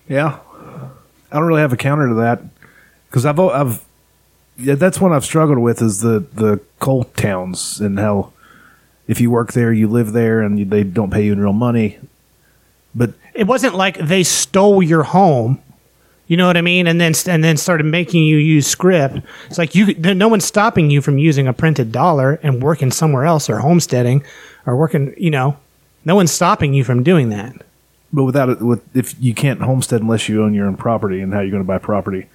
Yeah, 0.07 0.39
I 1.31 1.35
don't 1.37 1.47
really 1.47 1.61
have 1.61 1.73
a 1.73 1.77
counter 1.77 2.07
to 2.07 2.15
that 2.15 2.41
because 3.09 3.25
I've 3.25 3.39
I've 3.39 3.85
yeah, 4.57 4.75
that's 4.75 4.99
one 4.99 5.13
I've 5.13 5.25
struggled 5.25 5.59
with 5.59 5.81
is 5.81 6.01
the 6.01 6.19
the 6.33 6.59
coal 6.79 7.05
towns 7.05 7.79
and 7.79 7.99
how 7.99 8.33
if 9.07 9.19
you 9.19 9.31
work 9.31 9.53
there, 9.53 9.73
you 9.73 9.87
live 9.87 10.11
there, 10.11 10.41
and 10.41 10.59
you, 10.59 10.65
they 10.65 10.83
don't 10.83 11.09
pay 11.09 11.25
you 11.25 11.33
in 11.33 11.39
real 11.39 11.51
money. 11.51 11.97
But 12.93 13.13
it 13.33 13.47
wasn't 13.47 13.73
like 13.73 13.97
they 13.97 14.23
stole 14.23 14.83
your 14.83 15.03
home. 15.03 15.61
You 16.27 16.37
know 16.37 16.45
what 16.45 16.57
i 16.57 16.61
mean? 16.61 16.85
And 16.85 17.01
then 17.01 17.13
and 17.25 17.43
then 17.43 17.57
started 17.57 17.85
making 17.85 18.23
you 18.23 18.37
use 18.37 18.67
script. 18.67 19.17
It's 19.47 19.57
like 19.57 19.73
you 19.73 19.95
no 19.95 20.27
one's 20.27 20.45
stopping 20.45 20.91
you 20.91 21.01
from 21.01 21.17
using 21.17 21.47
a 21.47 21.53
printed 21.53 21.91
dollar 21.91 22.39
and 22.43 22.61
working 22.61 22.91
somewhere 22.91 23.25
else 23.25 23.49
or 23.49 23.59
homesteading 23.59 24.23
or 24.67 24.75
working 24.75 25.15
you 25.17 25.31
know? 25.31 25.57
No 26.05 26.15
one's 26.15 26.31
stopping 26.31 26.73
you 26.73 26.83
from 26.83 27.01
doing 27.01 27.29
that 27.29 27.55
but 28.11 28.23
without 28.23 28.49
it, 28.49 28.61
with 28.61 28.83
if 28.95 29.15
you 29.19 29.33
can't 29.33 29.61
homestead 29.61 30.01
unless 30.01 30.27
you 30.29 30.43
own 30.43 30.53
your 30.53 30.67
own 30.67 30.77
property, 30.77 31.21
and 31.21 31.33
how 31.33 31.39
you're 31.41 31.51
going 31.51 31.63
to 31.63 31.67
buy 31.67 31.77
property? 31.77 32.27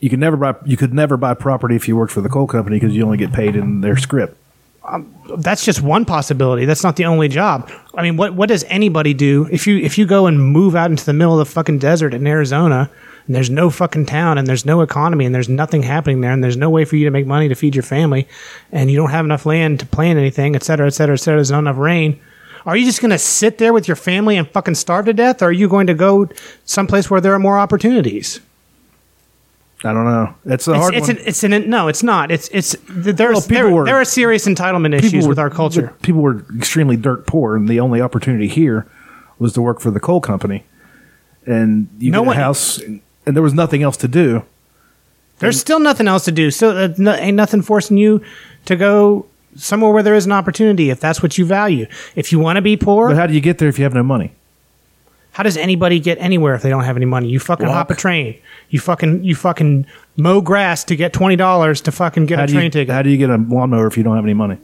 You 0.00 0.10
could 0.10 0.18
never 0.18 0.36
buy 0.36 0.54
you 0.64 0.76
could 0.76 0.92
never 0.92 1.16
buy 1.16 1.34
property 1.34 1.76
if 1.76 1.88
you 1.88 1.96
worked 1.96 2.12
for 2.12 2.20
the 2.20 2.28
coal 2.28 2.46
company 2.46 2.78
because 2.78 2.94
you 2.94 3.04
only 3.04 3.18
get 3.18 3.32
paid 3.32 3.56
in 3.56 3.80
their 3.80 3.96
script. 3.96 4.36
Um, 4.84 5.14
that's 5.36 5.64
just 5.64 5.80
one 5.80 6.04
possibility 6.04 6.64
that's 6.64 6.82
not 6.82 6.96
the 6.96 7.04
only 7.04 7.28
job 7.28 7.70
i 7.94 8.02
mean 8.02 8.16
what 8.16 8.34
what 8.34 8.48
does 8.48 8.64
anybody 8.64 9.14
do 9.14 9.48
if 9.48 9.64
you 9.64 9.78
if 9.78 9.96
you 9.96 10.04
go 10.06 10.26
and 10.26 10.42
move 10.42 10.74
out 10.74 10.90
into 10.90 11.04
the 11.06 11.12
middle 11.12 11.38
of 11.38 11.46
the 11.46 11.52
fucking 11.52 11.78
desert 11.78 12.12
in 12.12 12.26
arizona 12.26 12.90
and 13.26 13.36
there's 13.36 13.48
no 13.48 13.70
fucking 13.70 14.06
town 14.06 14.38
and 14.38 14.46
there's 14.48 14.66
no 14.66 14.80
economy 14.80 15.24
and 15.24 15.32
there's 15.32 15.48
nothing 15.48 15.84
happening 15.84 16.20
there 16.20 16.32
and 16.32 16.42
there's 16.42 16.56
no 16.56 16.68
way 16.68 16.84
for 16.84 16.96
you 16.96 17.04
to 17.04 17.12
make 17.12 17.26
money 17.26 17.48
to 17.48 17.54
feed 17.54 17.76
your 17.76 17.84
family 17.84 18.26
and 18.72 18.90
you 18.90 18.96
don't 18.96 19.10
have 19.10 19.24
enough 19.24 19.46
land 19.46 19.78
to 19.78 19.86
plant 19.86 20.18
anything 20.18 20.56
et 20.56 20.64
cetera 20.64 20.88
et 20.88 20.90
cetera 20.90 21.14
et 21.14 21.18
cetera 21.18 21.38
there's 21.38 21.52
not 21.52 21.60
enough 21.60 21.78
rain 21.78 22.20
are 22.66 22.76
you 22.76 22.84
just 22.84 23.00
going 23.00 23.10
to 23.10 23.18
sit 23.18 23.58
there 23.58 23.72
with 23.72 23.88
your 23.88 23.96
family 23.96 24.36
and 24.36 24.48
fucking 24.50 24.74
starve 24.74 25.04
to 25.06 25.12
death 25.12 25.42
or 25.42 25.46
are 25.46 25.52
you 25.52 25.68
going 25.68 25.86
to 25.86 25.94
go 25.94 26.28
someplace 26.64 27.10
where 27.10 27.20
there 27.20 27.34
are 27.34 27.38
more 27.38 27.58
opportunities 27.58 28.40
I 29.84 29.92
don't 29.92 30.04
know. 30.04 30.32
That's 30.44 30.68
a 30.68 30.72
it's, 30.72 30.78
hard 30.80 30.94
it's 30.94 31.08
one. 31.08 31.16
an, 31.16 31.22
it's 31.26 31.42
an 31.44 31.68
no 31.70 31.88
it's 31.88 32.02
not 32.04 32.30
it's 32.30 32.48
it's 32.52 32.76
there's 32.88 33.18
Well, 33.34 33.40
there, 33.48 33.68
were- 33.68 33.84
there 33.84 33.96
are 33.96 34.04
serious 34.04 34.46
entitlement 34.46 34.94
issues 34.94 35.24
were- 35.24 35.30
with 35.30 35.38
our 35.40 35.50
culture 35.50 35.92
People 36.02 36.20
were 36.22 36.44
extremely 36.56 36.96
dirt 36.96 37.26
poor, 37.26 37.56
and 37.56 37.68
the 37.68 37.80
only 37.80 38.00
opportunity 38.00 38.46
here 38.46 38.86
was 39.40 39.52
to 39.54 39.62
work 39.62 39.80
for 39.80 39.90
the 39.90 39.98
coal 39.98 40.20
company. 40.20 40.64
And 41.46 41.88
you 41.98 42.12
No 42.12 42.20
get 42.20 42.26
one- 42.28 42.36
a 42.36 42.40
house, 42.40 42.78
and 42.78 43.00
there 43.26 43.42
was 43.42 43.54
nothing 43.54 43.82
else 43.82 43.96
to 43.98 44.08
do. 44.08 44.44
There's 45.40 45.58
still 45.58 45.80
nothing 45.80 46.06
else 46.06 46.24
to 46.26 46.32
do. 46.32 46.52
So 46.52 46.70
uh, 46.70 46.94
no, 46.96 47.14
ain't 47.14 47.36
nothing 47.36 47.62
forcing 47.62 47.96
you 47.96 48.22
to 48.66 48.76
go 48.76 49.26
somewhere 49.56 49.90
where 49.92 50.02
there 50.02 50.14
is 50.14 50.26
an 50.26 50.32
opportunity 50.32 50.90
if 50.90 51.00
that's 51.00 51.22
what 51.22 51.38
you 51.38 51.44
value. 51.44 51.86
If 52.16 52.32
you 52.32 52.38
want 52.38 52.56
to 52.56 52.62
be 52.62 52.76
poor, 52.76 53.08
But 53.08 53.16
how 53.16 53.26
do 53.26 53.34
you 53.34 53.40
get 53.40 53.58
there 53.58 53.68
if 53.68 53.78
you 53.78 53.84
have 53.84 53.94
no 53.94 54.02
money? 54.02 54.32
how 55.32 55.42
does 55.42 55.56
anybody 55.56 55.98
get 55.98 56.18
anywhere 56.20 56.54
if 56.54 56.60
they 56.60 56.68
don't 56.68 56.84
have 56.84 56.96
any 56.96 57.06
money? 57.06 57.28
You 57.28 57.40
fucking 57.40 57.66
Walk. 57.66 57.74
hop 57.74 57.90
a 57.90 57.94
train. 57.94 58.36
You 58.68 58.80
fucking 58.80 59.24
you 59.24 59.34
fucking 59.34 59.86
mow 60.16 60.40
grass 60.42 60.84
to 60.84 60.96
get 60.96 61.12
twenty 61.14 61.36
dollars 61.36 61.80
to 61.82 61.92
fucking 61.92 62.26
get 62.26 62.38
How 62.38 62.44
a 62.44 62.46
do 62.48 62.52
train 62.54 62.64
you 62.64 62.70
ticket. 62.70 62.92
how 62.94 63.00
do 63.02 63.08
you 63.10 63.16
get 63.16 63.30
a 63.30 63.36
lawnmower 63.36 63.86
if 63.86 63.96
you 63.96 64.02
don't 64.02 64.16
have 64.16 64.24
any 64.24 64.34
money? 64.34 64.58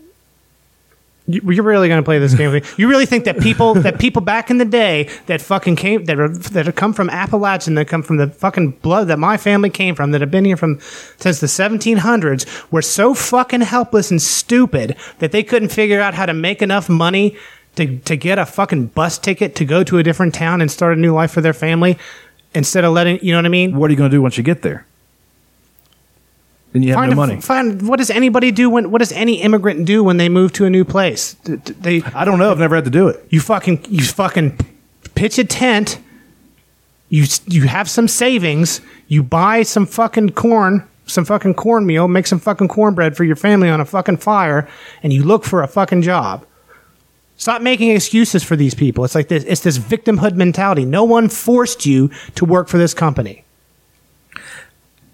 You- 1.31 1.43
You're 1.53 1.63
really 1.65 1.89
going 1.89 2.01
to 2.01 2.05
play 2.05 2.19
this 2.19 2.33
game? 2.35 2.51
with 2.51 2.65
me? 2.65 2.71
You 2.83 2.89
really 2.89 3.05
think 3.07 3.25
that 3.25 3.39
people 3.39 3.75
that 3.75 3.99
people 4.01 4.23
back 4.23 4.51
in 4.51 4.57
the 4.59 4.65
day 4.65 5.09
that 5.27 5.43
fucking 5.43 5.77
came 5.77 6.07
that 6.07 6.19
are 6.19 6.29
that 6.29 6.67
have 6.67 6.75
come 6.75 6.93
from 6.95 7.11
Appalachian 7.11 7.75
that 7.75 7.87
come 7.87 8.03
from 8.03 8.17
the 8.17 8.29
fucking 8.29 8.71
blood 8.83 9.09
that 9.09 9.19
my 9.19 9.37
family 9.37 9.69
came 9.71 9.95
from 9.95 10.11
that 10.13 10.21
have 10.23 10.31
been 10.31 10.47
here 10.47 10.57
from 10.57 10.81
since 11.19 11.39
the 11.41 11.47
1700s 11.47 12.47
were 12.73 12.81
so 12.83 13.13
fucking 13.15 13.61
helpless 13.61 14.11
and 14.11 14.23
stupid 14.23 14.97
that 15.19 15.31
they 15.33 15.43
couldn't 15.43 15.69
figure 15.69 16.01
out 16.01 16.15
how 16.15 16.25
to 16.27 16.33
make 16.35 16.63
enough 16.63 16.89
money 16.89 17.37
to 17.77 17.99
to 17.99 18.17
get 18.17 18.39
a 18.39 18.47
fucking 18.47 18.87
bus 18.87 19.19
ticket 19.19 19.55
to 19.57 19.65
go 19.67 19.85
to 19.85 19.99
a 19.99 20.03
different 20.03 20.35
town 20.35 20.61
and 20.63 20.71
start 20.71 20.97
a 20.97 21.01
new 21.01 21.13
life 21.13 21.31
for 21.31 21.43
their 21.43 21.53
family 21.53 21.99
instead 22.55 22.85
of 22.85 22.93
letting 22.95 23.19
you 23.23 23.33
know 23.33 23.39
what 23.39 23.45
I 23.47 23.51
mean? 23.51 23.77
What 23.77 23.89
are 23.89 23.93
you 23.93 23.99
going 23.99 24.11
to 24.11 24.17
do 24.17 24.23
once 24.23 24.39
you 24.39 24.43
get 24.43 24.63
there? 24.63 24.87
And 26.75 26.85
you 26.85 26.91
have 26.93 26.99
Find 27.01 27.11
no 27.11 27.13
a- 27.15 27.27
money. 27.27 27.41
Find 27.41 27.89
what 27.89 27.97
does 27.99 28.11
anybody 28.11 28.51
do 28.53 28.69
when 28.69 28.91
what 28.91 28.99
does 28.99 29.13
any 29.13 29.41
immigrant 29.41 29.87
do 29.87 30.05
when 30.05 30.19
they 30.19 30.29
move 30.29 30.53
to 30.55 30.65
a 30.67 30.71
new 30.71 30.85
place? 30.85 31.35
D- 31.45 31.57
d- 31.57 31.73
They 31.81 32.03
I 32.15 32.25
don't 32.25 32.39
know. 32.39 32.51
I've 32.51 32.59
never 32.59 32.75
had 32.75 32.85
to 32.85 32.91
do 32.91 33.09
it. 33.09 33.25
you 33.31 33.41
fucking 33.41 33.85
you 33.89 34.05
fucking 34.05 34.57
pitch 35.15 35.39
a 35.39 35.45
tent 35.45 35.99
you 37.09 37.25
you 37.47 37.63
have 37.67 37.89
some 37.89 38.07
savings 38.07 38.81
you 39.09 39.23
buy 39.23 39.63
some 39.63 39.87
fucking 39.87 40.29
corn 40.31 40.87
some 41.07 41.25
fucking 41.25 41.55
cornmeal 41.55 42.07
make 42.07 42.27
some 42.27 42.39
fucking 42.39 42.69
cornbread 42.69 43.17
for 43.17 43.25
your 43.25 43.35
family 43.35 43.71
on 43.71 43.81
a 43.81 43.85
fucking 43.87 44.19
fire 44.19 44.69
and 45.03 45.11
you 45.13 45.23
look 45.25 45.43
for 45.45 45.63
a 45.63 45.67
fucking 45.67 46.03
job 46.03 46.45
stop 47.39 47.63
making 47.63 47.91
excuses 47.91 48.45
for 48.45 48.55
these 48.57 48.75
people 48.75 49.05
it's 49.05 49.15
like 49.15 49.29
this 49.29 49.43
it's 49.45 49.63
this 49.63 49.79
victimhood 49.79 50.35
mentality 50.35 50.85
no 50.85 51.03
one 51.03 51.31
forced 51.31 51.87
you 51.87 52.11
to 52.35 52.45
work 52.45 52.69
for 52.69 52.77
this 52.79 52.93
company 52.93 53.43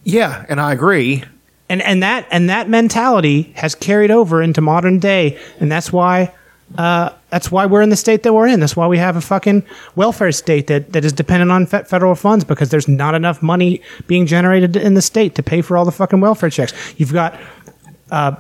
Yeah, 0.03 0.45
and 0.49 0.61
I 0.61 0.73
agree. 0.73 1.25
And 1.69 1.81
and 1.83 2.03
that 2.03 2.27
and 2.31 2.51
that 2.51 2.69
mentality 2.69 3.53
has 3.57 3.75
carried 3.75 4.11
over 4.11 4.43
into 4.43 4.61
modern 4.61 4.99
day, 4.99 5.39
and 5.61 5.71
that's 5.71 5.93
why 5.93 6.33
uh, 6.77 7.11
that's 7.31 7.51
why 7.51 7.67
we're 7.67 7.83
in 7.83 7.91
the 7.91 7.97
state 7.97 8.23
that 8.23 8.33
we're 8.33 8.47
in. 8.47 8.61
That's 8.61 8.77
why 8.77 8.87
we 8.87 8.99
have 8.99 9.17
a 9.17 9.21
fucking 9.21 9.65
welfare 9.97 10.33
state 10.33 10.67
that, 10.67 10.93
that 10.93 11.05
is 11.05 11.13
dependent 11.13 11.51
on 11.51 11.67
fe- 11.67 11.85
federal 11.85 12.15
funds 12.15 12.45
because 12.45 12.71
there's 12.71 12.89
not 12.89 13.15
enough 13.15 13.43
money 13.43 13.81
being 14.07 14.27
generated 14.27 14.77
in 14.77 14.95
the 14.95 15.03
state 15.03 15.35
to 15.37 15.43
pay 15.43 15.63
for 15.63 15.77
all 15.77 15.85
the 15.85 15.93
fucking 15.93 16.21
welfare 16.21 16.51
checks. 16.51 16.73
You've 16.97 17.13
got. 17.13 17.39
Uh, 18.11 18.37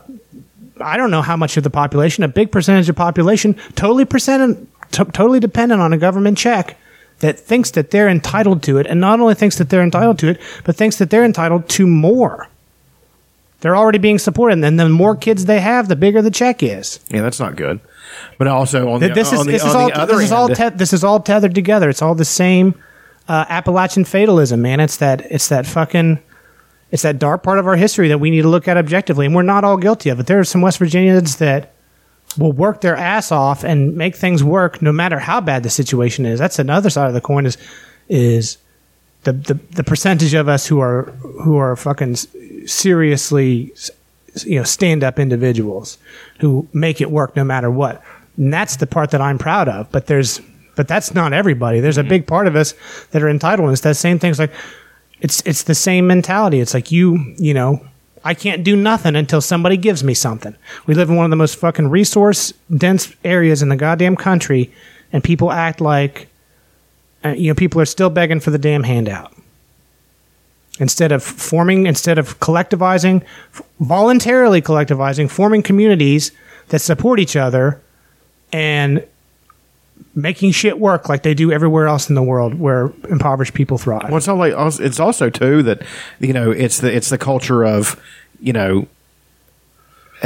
I 0.80 0.96
don't 0.96 1.12
know 1.12 1.22
how 1.22 1.36
much 1.36 1.56
of 1.56 1.62
the 1.62 1.70
population, 1.70 2.24
a 2.24 2.28
big 2.28 2.50
percentage 2.50 2.88
of 2.88 2.96
population, 2.96 3.54
totally 3.76 4.04
percent, 4.04 4.68
t- 4.90 5.04
totally 5.04 5.38
dependent 5.38 5.80
on 5.80 5.92
a 5.92 5.98
government 5.98 6.36
check 6.36 6.76
that 7.20 7.38
thinks 7.38 7.70
that 7.72 7.92
they're 7.92 8.08
entitled 8.08 8.64
to 8.64 8.78
it, 8.78 8.86
and 8.88 9.00
not 9.00 9.20
only 9.20 9.34
thinks 9.34 9.56
that 9.58 9.70
they're 9.70 9.84
entitled 9.84 10.18
to 10.18 10.28
it, 10.30 10.40
but 10.64 10.74
thinks 10.74 10.98
that 10.98 11.10
they're 11.10 11.24
entitled 11.24 11.68
to 11.68 11.86
more. 11.86 12.48
They're 13.64 13.74
already 13.74 13.96
being 13.96 14.18
supported, 14.18 14.52
and 14.52 14.62
then 14.62 14.76
the 14.76 14.90
more 14.90 15.16
kids 15.16 15.46
they 15.46 15.58
have, 15.58 15.88
the 15.88 15.96
bigger 15.96 16.20
the 16.20 16.30
check 16.30 16.62
is. 16.62 17.00
Yeah, 17.08 17.22
that's 17.22 17.40
not 17.40 17.56
good. 17.56 17.80
But 18.36 18.46
also 18.46 18.90
on 18.90 19.00
the, 19.00 19.08
This 19.08 19.32
is 19.32 19.40
on 19.40 19.46
the, 19.46 19.52
this 19.52 19.62
on 19.62 19.68
is 19.68 19.72
the 19.72 19.78
all 19.78 20.02
other 20.02 20.16
this 20.16 20.24
is 20.24 20.32
all 20.32 20.48
te- 20.48 20.68
this 20.68 20.92
is 20.92 21.02
all 21.02 21.18
tethered 21.18 21.54
together. 21.54 21.88
It's 21.88 22.02
all 22.02 22.14
the 22.14 22.26
same 22.26 22.74
uh, 23.26 23.46
Appalachian 23.48 24.04
fatalism, 24.04 24.60
man. 24.60 24.80
It's 24.80 24.98
that 24.98 25.22
it's 25.30 25.48
that 25.48 25.64
fucking 25.64 26.18
it's 26.90 27.04
that 27.04 27.18
dark 27.18 27.42
part 27.42 27.58
of 27.58 27.66
our 27.66 27.76
history 27.76 28.08
that 28.08 28.18
we 28.18 28.28
need 28.28 28.42
to 28.42 28.48
look 28.48 28.68
at 28.68 28.76
objectively, 28.76 29.24
and 29.24 29.34
we're 29.34 29.40
not 29.40 29.64
all 29.64 29.78
guilty 29.78 30.10
of 30.10 30.20
it. 30.20 30.26
There 30.26 30.38
are 30.38 30.44
some 30.44 30.60
West 30.60 30.76
Virginians 30.76 31.36
that 31.36 31.72
will 32.36 32.52
work 32.52 32.82
their 32.82 32.98
ass 32.98 33.32
off 33.32 33.64
and 33.64 33.96
make 33.96 34.14
things 34.14 34.44
work, 34.44 34.82
no 34.82 34.92
matter 34.92 35.18
how 35.18 35.40
bad 35.40 35.62
the 35.62 35.70
situation 35.70 36.26
is. 36.26 36.38
That's 36.38 36.58
another 36.58 36.90
side 36.90 37.08
of 37.08 37.14
the 37.14 37.22
coin. 37.22 37.46
Is 37.46 37.56
is 38.10 38.58
the, 39.22 39.32
the, 39.32 39.54
the 39.54 39.84
percentage 39.84 40.34
of 40.34 40.50
us 40.50 40.66
who 40.66 40.80
are 40.80 41.04
who 41.42 41.56
are 41.56 41.74
fucking 41.76 42.16
seriously 42.66 43.72
you 44.44 44.58
know 44.58 44.64
stand 44.64 45.04
up 45.04 45.18
individuals 45.18 45.98
who 46.40 46.66
make 46.72 47.00
it 47.00 47.10
work 47.10 47.36
no 47.36 47.44
matter 47.44 47.70
what 47.70 48.02
and 48.36 48.52
that's 48.52 48.76
the 48.76 48.86
part 48.86 49.10
that 49.10 49.20
i'm 49.20 49.38
proud 49.38 49.68
of 49.68 49.90
but 49.92 50.06
there's 50.06 50.40
but 50.76 50.88
that's 50.88 51.14
not 51.14 51.32
everybody 51.32 51.80
there's 51.80 51.98
a 51.98 52.04
big 52.04 52.26
part 52.26 52.46
of 52.46 52.56
us 52.56 52.74
that 53.12 53.22
are 53.22 53.28
entitled 53.28 53.66
and 53.66 53.72
it's 53.72 53.82
that 53.82 53.96
same 53.96 54.18
thing 54.18 54.30
it's 54.30 54.40
like 54.40 54.52
it's 55.20 55.40
it's 55.46 55.62
the 55.64 55.74
same 55.74 56.06
mentality 56.06 56.60
it's 56.60 56.74
like 56.74 56.90
you 56.90 57.34
you 57.38 57.54
know 57.54 57.80
I 58.24 58.32
can't 58.32 58.64
do 58.64 58.74
nothing 58.74 59.16
until 59.16 59.42
somebody 59.42 59.76
gives 59.76 60.02
me 60.02 60.14
something. 60.14 60.56
We 60.86 60.94
live 60.94 61.10
in 61.10 61.16
one 61.16 61.26
of 61.26 61.30
the 61.30 61.36
most 61.36 61.56
fucking 61.56 61.90
resource 61.90 62.54
dense 62.74 63.14
areas 63.22 63.60
in 63.60 63.68
the 63.68 63.76
goddamn 63.76 64.16
country, 64.16 64.72
and 65.12 65.22
people 65.22 65.52
act 65.52 65.80
like, 65.80 66.28
uh, 67.22 67.34
you 67.36 67.48
know, 67.48 67.54
people 67.54 67.82
are 67.82 67.86
still 67.86 68.08
begging 68.08 68.40
for 68.40 68.50
the 68.50 68.58
damn 68.58 68.82
handout. 68.82 69.34
Instead 70.80 71.12
of 71.12 71.22
forming, 71.22 71.86
instead 71.86 72.18
of 72.18 72.40
collectivizing, 72.40 73.22
voluntarily 73.78 74.60
collectivizing, 74.60 75.30
forming 75.30 75.62
communities 75.62 76.32
that 76.68 76.80
support 76.80 77.20
each 77.20 77.36
other 77.36 77.80
and 78.52 79.06
making 80.14 80.52
shit 80.52 80.78
work 80.78 81.08
like 81.08 81.22
they 81.22 81.34
do 81.34 81.52
everywhere 81.52 81.86
else 81.86 82.08
in 82.08 82.14
the 82.14 82.22
world 82.22 82.54
where 82.58 82.92
impoverished 83.08 83.54
people 83.54 83.78
thrive. 83.78 84.08
Well, 84.08 84.16
it's 84.16 84.26
like 84.26 84.54
it's 84.80 85.00
also 85.00 85.30
too 85.30 85.62
that 85.64 85.82
you 86.20 86.32
know 86.32 86.50
it's 86.50 86.78
the 86.78 86.94
it's 86.94 87.08
the 87.08 87.18
culture 87.18 87.64
of 87.64 88.00
you 88.40 88.52
know 88.52 88.86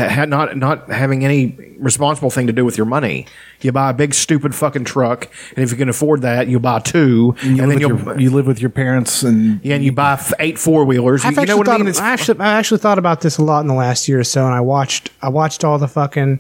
ha- 0.09 0.25
not 0.27 0.57
not 0.57 0.91
having 0.91 1.25
any 1.25 1.57
responsible 1.79 2.31
thing 2.31 2.47
to 2.47 2.53
do 2.53 2.65
with 2.65 2.77
your 2.77 2.87
money. 2.87 3.27
You 3.61 3.73
buy 3.73 3.91
a 3.91 3.95
big 3.95 4.15
stupid 4.15 4.55
fucking 4.55 4.85
truck, 4.85 5.29
and 5.57 5.65
if 5.65 5.71
you 5.71 5.77
can 5.77 5.89
afford 5.89 6.23
that, 6.23 6.47
you 6.49 6.61
buy 6.61 6.79
two, 6.81 7.35
And 7.43 7.57
you, 7.57 7.63
and 7.63 7.73
then 7.73 7.81
you 7.81 7.89
your, 7.99 8.21
you 8.21 8.31
live 8.31 8.47
with 8.47 8.61
your 8.61 8.71
parents 8.71 9.23
and 9.23 9.61
yeah, 9.65 9.75
and 9.75 9.85
you 9.85 9.93
buy 9.93 10.13
f- 10.13 10.33
eight 10.39 10.59
four 10.59 10.85
wheelers. 10.85 11.25
You, 11.25 11.31
I've 11.31 11.37
you 11.39 11.47
know 11.47 11.55
actually 11.55 11.59
what 11.59 11.69
I 11.69 11.71
thought, 11.73 11.79
mean? 11.81 11.89
It's- 11.89 12.01
I 12.03 12.11
actually, 12.13 12.41
I 12.41 12.53
actually 12.55 12.79
thought 12.79 12.99
about 12.99 13.21
this 13.21 13.39
a 13.39 13.43
lot 13.43 13.61
in 13.61 13.67
the 13.67 13.75
last 13.75 14.09
year 14.09 14.21
or 14.21 14.25
so, 14.25 14.45
and 14.45 14.55
I 14.55 14.61
watched, 14.61 15.11
I 15.23 15.29
watched 15.29 15.65
all 15.65 15.79
the 15.79 15.89
fucking 15.89 16.39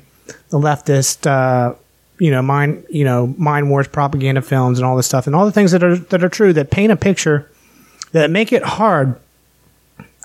the 0.51 0.59
leftist, 0.59 1.27
uh, 1.27 1.75
you 2.19 2.31
know, 2.31 2.43
mind, 2.43 2.85
you 2.91 3.05
know, 3.05 3.33
mind 3.39 3.71
wars 3.71 3.89
propaganda 3.89 4.43
films 4.43 4.79
and 4.79 4.87
all 4.87 4.97
this 4.97 5.07
stuff, 5.07 5.27
and 5.27 5.35
all 5.37 5.47
the 5.47 5.53
things 5.53 5.73
that 5.73 5.83
are 5.85 5.97
that 5.97 6.23
are 6.25 6.29
true 6.29 6.53
that 6.53 6.71
paint 6.71 6.93
a 6.93 6.97
picture 6.97 7.51
that 8.13 8.31
make 8.31 8.53
it 8.53 8.63
hard, 8.63 9.15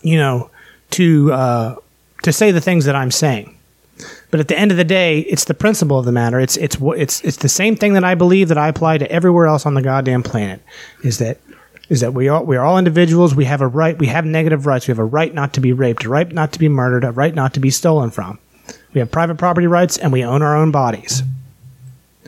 you 0.01 0.17
know, 0.17 0.49
to 0.91 1.31
uh, 1.33 1.75
to 2.23 2.33
say 2.33 2.51
the 2.51 2.61
things 2.61 2.85
that 2.85 2.95
I'm 2.95 3.11
saying. 3.11 3.55
But 4.31 4.39
at 4.39 4.47
the 4.47 4.57
end 4.57 4.71
of 4.71 4.77
the 4.77 4.83
day, 4.83 5.19
it's 5.19 5.45
the 5.45 5.53
principle 5.53 5.99
of 5.99 6.05
the 6.05 6.11
matter. 6.11 6.39
It's 6.39 6.57
it's 6.57 6.77
it's 6.81 7.21
it's 7.21 7.37
the 7.37 7.49
same 7.49 7.75
thing 7.75 7.93
that 7.93 8.03
I 8.03 8.15
believe 8.15 8.47
that 8.49 8.57
I 8.57 8.67
apply 8.67 8.97
to 8.97 9.11
everywhere 9.11 9.45
else 9.45 9.65
on 9.65 9.75
the 9.75 9.81
goddamn 9.81 10.23
planet. 10.23 10.61
Is 11.03 11.19
that 11.19 11.37
is 11.89 11.99
that 11.99 12.13
we 12.13 12.27
are 12.27 12.43
we 12.43 12.57
are 12.57 12.65
all 12.65 12.79
individuals. 12.79 13.35
We 13.35 13.45
have 13.45 13.61
a 13.61 13.67
right. 13.67 13.97
We 13.97 14.07
have 14.07 14.25
negative 14.25 14.65
rights. 14.65 14.87
We 14.87 14.91
have 14.91 14.99
a 14.99 15.05
right 15.05 15.31
not 15.33 15.53
to 15.53 15.61
be 15.61 15.73
raped, 15.73 16.05
a 16.05 16.09
right 16.09 16.31
not 16.31 16.51
to 16.53 16.59
be 16.59 16.67
murdered, 16.67 17.03
a 17.03 17.11
right 17.11 17.35
not 17.35 17.53
to 17.53 17.59
be 17.59 17.69
stolen 17.69 18.09
from. 18.09 18.39
We 18.93 18.99
have 18.99 19.11
private 19.11 19.37
property 19.37 19.67
rights, 19.67 19.97
and 19.97 20.11
we 20.11 20.23
own 20.23 20.41
our 20.41 20.55
own 20.55 20.71
bodies. 20.71 21.21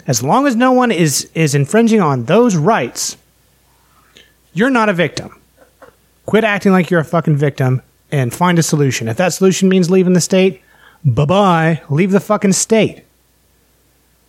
As 0.05 0.21
long 0.21 0.45
as 0.45 0.55
no 0.55 0.71
one 0.71 0.91
is 0.91 1.29
is 1.33 1.55
infringing 1.55 2.01
on 2.01 2.25
those 2.25 2.55
rights, 2.55 3.17
you're 4.53 4.69
not 4.69 4.89
a 4.89 4.93
victim. 4.93 5.41
Quit 6.27 6.43
acting 6.43 6.71
like 6.71 6.91
you're 6.91 6.99
a 6.99 7.05
fucking 7.05 7.37
victim 7.37 7.81
and 8.11 8.33
find 8.33 8.59
a 8.59 8.63
solution. 8.63 9.07
If 9.07 9.17
that 9.17 9.33
solution 9.33 9.69
means 9.69 9.89
leaving 9.89 10.13
the 10.13 10.21
state, 10.21 10.61
bye 11.03 11.25
bye, 11.25 11.81
leave 11.89 12.11
the 12.11 12.19
fucking 12.19 12.53
state. 12.53 13.03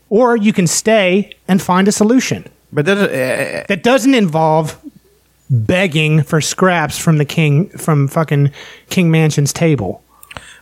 Or 0.09 0.37
you 0.37 0.53
can 0.53 0.67
stay 0.67 1.33
and 1.49 1.61
find 1.61 1.89
a 1.89 1.93
solution 1.93 2.49
but 2.73 2.85
that, 2.87 2.99
uh, 2.99 3.65
that 3.69 3.83
doesn't 3.83 4.15
involve 4.15 4.79
begging 5.49 6.23
for 6.23 6.41
scraps 6.41 6.99
from 6.99 7.19
the 7.19 7.25
king 7.25 7.69
from 7.71 8.09
fucking 8.09 8.51
King 8.91 9.11
Manchin's 9.11 9.53
table. 9.53 10.03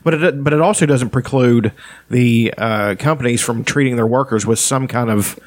But 0.03 0.15
it 0.15 0.45
but 0.45 0.53
it 0.53 0.61
also 0.61 0.87
doesn't 0.87 1.11
preclude 1.11 1.73
the 2.11 2.53
uh, 2.59 2.95
companies 2.99 3.41
from 3.41 3.65
treating 3.65 3.97
their 3.97 4.07
workers 4.07 4.45
with 4.47 4.59
some 4.59 4.87
kind 4.87 5.11
of, 5.11 5.39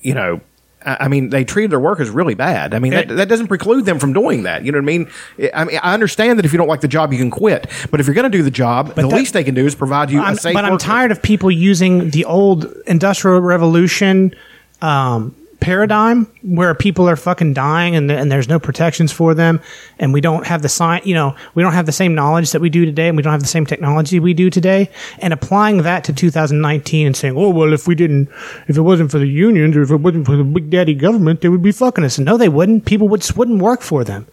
you 0.00 0.14
know, 0.14 0.40
I 0.84 1.08
mean, 1.08 1.30
they 1.30 1.44
treated 1.44 1.70
their 1.70 1.80
workers 1.80 2.10
really 2.10 2.34
bad. 2.34 2.74
I 2.74 2.78
mean, 2.78 2.92
that, 2.92 3.08
that 3.08 3.28
doesn't 3.28 3.48
preclude 3.48 3.84
them 3.84 3.98
from 3.98 4.12
doing 4.12 4.42
that. 4.44 4.64
You 4.64 4.72
know 4.72 4.78
what 4.78 4.84
I 4.84 4.86
mean? 4.86 5.10
I 5.54 5.64
mean, 5.64 5.78
I 5.82 5.94
understand 5.94 6.38
that 6.38 6.44
if 6.44 6.52
you 6.52 6.58
don't 6.58 6.68
like 6.68 6.80
the 6.80 6.88
job, 6.88 7.12
you 7.12 7.18
can 7.18 7.30
quit. 7.30 7.66
But 7.90 8.00
if 8.00 8.06
you're 8.06 8.14
going 8.14 8.30
to 8.30 8.36
do 8.36 8.42
the 8.42 8.50
job, 8.50 8.94
the 8.94 9.02
that- 9.02 9.08
least 9.08 9.32
they 9.34 9.44
can 9.44 9.54
do 9.54 9.66
is 9.66 9.74
provide 9.74 10.10
you 10.10 10.20
I'm, 10.20 10.34
a 10.34 10.36
safe. 10.36 10.54
but 10.54 10.64
I'm 10.64 10.72
work- 10.72 10.80
tired 10.80 11.10
of 11.10 11.22
people 11.22 11.50
using 11.50 12.10
the 12.10 12.24
old 12.24 12.64
industrial 12.86 13.40
revolution 13.40 14.34
um, 14.80 15.34
paradigm 15.62 16.26
where 16.42 16.74
people 16.74 17.08
are 17.08 17.14
fucking 17.14 17.54
dying 17.54 17.94
and, 17.94 18.10
and 18.10 18.32
there's 18.32 18.48
no 18.48 18.58
protections 18.58 19.12
for 19.12 19.32
them 19.32 19.60
and 20.00 20.12
we 20.12 20.20
don't 20.20 20.44
have 20.44 20.60
the 20.60 20.68
science 20.68 21.06
you 21.06 21.14
know 21.14 21.36
we 21.54 21.62
don't 21.62 21.72
have 21.72 21.86
the 21.86 21.92
same 21.92 22.16
knowledge 22.16 22.50
that 22.50 22.60
we 22.60 22.68
do 22.68 22.84
today 22.84 23.06
and 23.06 23.16
we 23.16 23.22
don't 23.22 23.30
have 23.32 23.42
the 23.42 23.46
same 23.46 23.64
technology 23.64 24.18
we 24.18 24.34
do 24.34 24.50
today. 24.50 24.90
And 25.20 25.32
applying 25.32 25.82
that 25.82 26.02
to 26.04 26.12
2019 26.12 27.06
and 27.06 27.16
saying 27.16 27.36
oh 27.36 27.50
well 27.50 27.72
if 27.72 27.86
we 27.86 27.94
didn't 27.94 28.28
if 28.66 28.76
it 28.76 28.80
wasn't 28.80 29.12
for 29.12 29.20
the 29.20 29.26
unions 29.28 29.76
or 29.76 29.82
if 29.82 29.92
it 29.92 29.96
wasn't 29.98 30.26
for 30.26 30.36
the 30.36 30.42
big 30.42 30.68
daddy 30.68 30.94
government 30.94 31.42
they 31.42 31.48
would 31.48 31.62
be 31.62 31.70
fucking 31.70 32.02
us. 32.02 32.18
No 32.18 32.36
they 32.36 32.48
wouldn't. 32.48 32.84
People 32.84 33.06
would 33.08 33.20
just 33.20 33.36
wouldn't 33.36 33.62
work 33.62 33.82
for 33.82 34.02
them. 34.02 34.26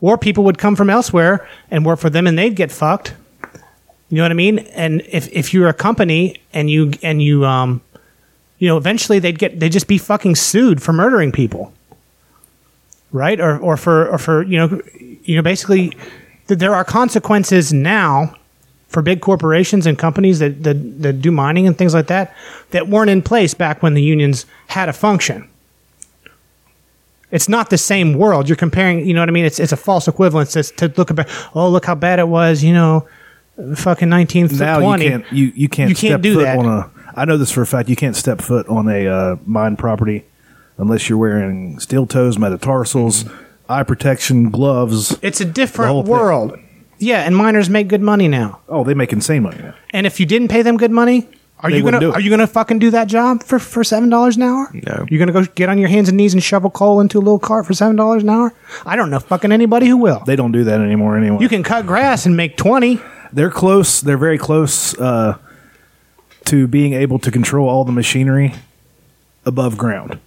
Or 0.00 0.16
people 0.16 0.44
would 0.44 0.56
come 0.56 0.76
from 0.76 0.88
elsewhere 0.88 1.48
and 1.68 1.84
work 1.84 1.98
for 1.98 2.10
them 2.10 2.28
and 2.28 2.38
they'd 2.38 2.54
get 2.54 2.70
fucked. 2.70 3.14
You 4.08 4.18
know 4.18 4.22
what 4.22 4.30
I 4.30 4.34
mean? 4.34 4.58
And 4.58 5.02
if, 5.08 5.28
if 5.32 5.52
you're 5.52 5.68
a 5.68 5.74
company 5.74 6.36
and 6.52 6.70
you 6.70 6.92
and 7.02 7.20
you 7.20 7.44
um, 7.44 7.80
you 8.60 8.68
know, 8.68 8.76
eventually 8.76 9.18
they'd 9.18 9.38
get 9.38 9.58
they'd 9.58 9.72
just 9.72 9.88
be 9.88 9.98
fucking 9.98 10.36
sued 10.36 10.80
for 10.80 10.92
murdering 10.92 11.32
people, 11.32 11.72
right? 13.10 13.40
Or 13.40 13.58
or 13.58 13.76
for 13.76 14.06
or 14.08 14.18
for 14.18 14.42
you 14.44 14.56
know, 14.58 14.80
you 15.24 15.34
know, 15.34 15.42
basically, 15.42 15.90
th- 16.46 16.60
there 16.60 16.74
are 16.74 16.84
consequences 16.84 17.72
now 17.72 18.36
for 18.88 19.02
big 19.02 19.20
corporations 19.20 19.86
and 19.86 19.98
companies 19.98 20.38
that, 20.40 20.62
that 20.62 21.02
that 21.02 21.22
do 21.22 21.30
mining 21.30 21.66
and 21.66 21.76
things 21.78 21.94
like 21.94 22.06
that 22.08 22.34
that 22.70 22.86
weren't 22.88 23.10
in 23.10 23.22
place 23.22 23.54
back 23.54 23.82
when 23.82 23.94
the 23.94 24.02
unions 24.02 24.46
had 24.68 24.88
a 24.88 24.92
function. 24.92 25.48
It's 27.30 27.48
not 27.48 27.70
the 27.70 27.78
same 27.78 28.14
world. 28.14 28.48
You're 28.48 28.56
comparing, 28.56 29.06
you 29.06 29.14
know 29.14 29.20
what 29.20 29.28
I 29.28 29.32
mean? 29.32 29.44
It's 29.44 29.60
it's 29.60 29.72
a 29.72 29.76
false 29.76 30.08
equivalence 30.08 30.52
to, 30.52 30.62
to 30.64 30.92
look 30.96 31.10
about. 31.10 31.26
Oh, 31.54 31.68
look 31.70 31.86
how 31.86 31.94
bad 31.94 32.18
it 32.18 32.26
was, 32.28 32.62
you 32.64 32.72
know, 32.74 33.08
fucking 33.76 34.08
nineteen 34.08 34.48
now 34.58 34.80
twenty. 34.80 35.04
you 35.04 35.10
can't 35.10 35.32
you, 35.32 35.52
you 35.54 35.68
can't 35.68 35.90
You 35.90 35.96
can't 35.96 36.22
do 36.22 36.42
that. 36.42 36.58
on 36.58 36.66
a 36.66 36.90
I 37.14 37.24
know 37.24 37.36
this 37.36 37.50
for 37.50 37.62
a 37.62 37.66
fact 37.66 37.88
you 37.88 37.96
can't 37.96 38.16
step 38.16 38.40
foot 38.40 38.66
on 38.68 38.88
a 38.88 39.06
uh, 39.06 39.36
mine 39.44 39.76
property 39.76 40.24
unless 40.78 41.08
you're 41.08 41.18
wearing 41.18 41.78
steel 41.80 42.06
toes, 42.06 42.38
metatarsals, 42.38 43.24
eye 43.68 43.82
protection, 43.82 44.50
gloves. 44.50 45.18
It's 45.22 45.40
a 45.40 45.44
The 45.44 45.48
whole 45.48 45.52
different 45.54 46.04
thing. 46.06 46.12
world. 46.12 46.58
Yeah, 46.98 47.20
and 47.22 47.34
miners 47.36 47.70
make 47.70 47.88
good 47.88 48.02
money 48.02 48.28
now. 48.28 48.60
Oh, 48.68 48.84
they 48.84 48.94
make 48.94 49.12
insane 49.12 49.42
money 49.42 49.58
now. 49.62 49.74
And 49.90 50.06
if 50.06 50.20
you 50.20 50.26
didn't 50.26 50.48
pay 50.48 50.60
them 50.62 50.76
good 50.76 50.90
money, 50.90 51.28
are 51.60 51.70
They 51.70 51.78
you 51.78 51.84
wouldn't 51.84 52.00
gonna 52.02 52.12
do 52.12 52.14
it. 52.14 52.18
are 52.18 52.20
you 52.20 52.30
gonna 52.30 52.46
fucking 52.46 52.78
do 52.78 52.90
that 52.90 53.06
job 53.06 53.42
for 53.42 53.58
for 53.58 53.84
seven 53.84 54.08
dollars 54.08 54.36
an 54.36 54.42
hour? 54.42 54.70
No. 54.72 55.06
You're 55.10 55.18
gonna 55.18 55.32
go 55.32 55.44
get 55.54 55.68
on 55.68 55.78
your 55.78 55.88
hands 55.88 56.08
and 56.08 56.16
knees 56.16 56.32
and 56.34 56.42
shovel 56.42 56.70
coal 56.70 57.00
into 57.00 57.18
a 57.18 57.20
little 57.20 57.38
cart 57.38 57.66
for 57.66 57.74
seven 57.74 57.96
dollars 57.96 58.22
an 58.22 58.30
hour? 58.30 58.52
I 58.86 58.96
don't 58.96 59.10
know 59.10 59.18
fucking 59.20 59.52
anybody 59.52 59.86
who 59.86 59.96
will. 59.98 60.22
They 60.26 60.36
don't 60.36 60.52
do 60.52 60.64
that 60.64 60.80
anymore 60.80 61.16
anyway. 61.18 61.38
You 61.40 61.48
can 61.50 61.62
cut 61.62 61.86
grass 61.86 62.24
and 62.26 62.36
make 62.36 62.56
twenty. 62.56 63.00
they're 63.32 63.50
close. 63.50 64.00
They're 64.00 64.16
very 64.18 64.38
close 64.38 64.98
uh, 64.98 65.36
to 66.46 66.66
being 66.66 66.92
able 66.94 67.18
to 67.20 67.30
control 67.30 67.68
all 67.68 67.84
the 67.84 67.92
machinery 67.92 68.54
above 69.44 69.76
ground. 69.78 70.18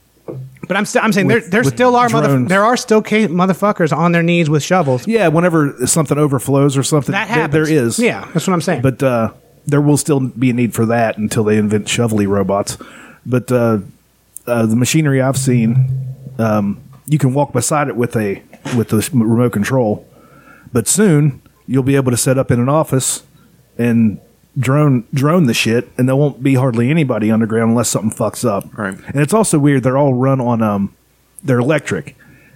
But 0.67 0.77
I'm 0.77 0.85
still 0.85 1.01
I'm 1.03 1.11
saying 1.11 1.27
With- 1.27 1.43
there 1.43 1.49
there 1.51 1.63
with 1.63 1.73
still 1.73 1.95
are 1.95 2.07
mother, 2.09 2.29
drones. 2.29 2.49
there 2.49 2.63
are 2.63 2.77
still 2.77 3.01
ca- 3.01 3.27
motherfuckers 3.27 3.95
on 3.95 4.13
their 4.13 4.23
knees 4.23 4.49
with 4.49 4.63
shovels. 4.63 5.05
Yeah, 5.05 5.27
whenever 5.27 5.85
something 5.85 6.17
overflows 6.17 6.77
or 6.77 6.83
something, 6.83 7.11
That 7.11 7.27
there- 7.27 7.37
happens. 7.37 7.67
there 7.67 7.77
is. 7.77 7.99
Yeah, 7.99 8.25
that's 8.33 8.47
what 8.47 8.53
I'm 8.53 8.61
saying. 8.61 8.81
but 8.81 9.03
uh, 9.03 9.31
there 9.67 9.81
will 9.81 9.97
still 9.97 10.21
be 10.21 10.49
a 10.49 10.53
need 10.53 10.73
for 10.73 10.85
that 10.85 11.17
until 11.17 11.43
they 11.43 11.57
invent 11.57 11.89
shovely 11.89 12.27
robots. 12.27 12.77
But 13.25 13.51
uh, 13.51 13.79
uh, 14.47 14.65
the 14.65 14.75
machinery 14.77 15.21
I've 15.21 15.37
seen, 15.37 15.89
um, 16.39 16.79
you 17.07 17.17
can 17.17 17.33
walk 17.33 17.51
beside 17.51 17.89
it 17.89 17.95
with 17.97 18.15
a 18.15 18.41
with 18.77 18.89
the 18.89 19.09
remote 19.13 19.51
control. 19.51 20.07
But 20.71 20.87
soon 20.87 21.41
you'll 21.67 21.83
be 21.83 21.97
able 21.97 22.11
to 22.11 22.17
set 22.17 22.37
up 22.37 22.51
in 22.51 22.59
an 22.61 22.69
office 22.69 23.23
and 23.77 24.19
drone 24.57 25.07
drone 25.13 25.45
the 25.45 25.53
shit, 25.53 25.89
and 25.97 26.07
there 26.07 26.15
won't 26.15 26.43
be 26.43 26.55
hardly 26.55 26.89
anybody 26.89 27.31
underground 27.31 27.71
unless 27.71 27.89
something 27.89 28.11
fucks 28.11 28.47
up. 28.47 28.77
Right. 28.77 28.95
And 29.07 29.15
it's 29.15 29.33
also 29.33 29.59
weird. 29.59 29.83
They're 29.83 29.97
all 29.97 30.13
run 30.13 30.39
on 30.39 30.61
um, 30.61 30.95
they're 31.43 31.59
electric, 31.59 32.15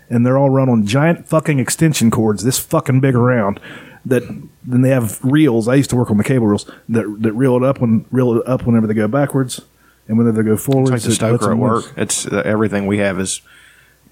and 0.10 0.26
they're 0.26 0.38
all 0.38 0.50
run 0.50 0.70
on 0.70 0.86
giant 0.86 1.28
fucking 1.28 1.60
extension 1.60 2.12
cords 2.12 2.44
this 2.44 2.60
fucking 2.60 3.00
big 3.00 3.16
around. 3.16 3.60
That 4.06 4.24
then 4.64 4.82
they 4.82 4.90
have 4.90 5.20
reels. 5.24 5.68
I 5.68 5.76
used 5.76 5.90
to 5.90 5.96
work 5.96 6.10
on 6.10 6.18
the 6.18 6.24
cable 6.24 6.48
reels 6.48 6.70
that 6.90 7.04
that 7.22 7.34
reel 7.34 7.58
it 7.58 7.64
up 7.64 7.82
when 7.82 8.06
reel 8.12 8.38
it 8.38 8.48
up 8.48 8.66
whenever 8.66 8.88
they 8.88 8.94
go 8.94 9.08
backwards, 9.08 9.62
and 10.08 10.18
whenever 10.18 10.42
they 10.42 10.48
go 10.50 10.56
forwards. 10.58 10.92
It's 10.92 11.06
like 11.06 11.32
the 11.32 11.38
stoker 11.38 11.52
at 11.52 11.58
work. 11.58 11.84
loose. 11.84 11.94
It's 11.98 12.28
uh, 12.28 12.42
everything 12.46 12.86
we 12.88 13.00
have 13.00 13.20
is 13.20 13.42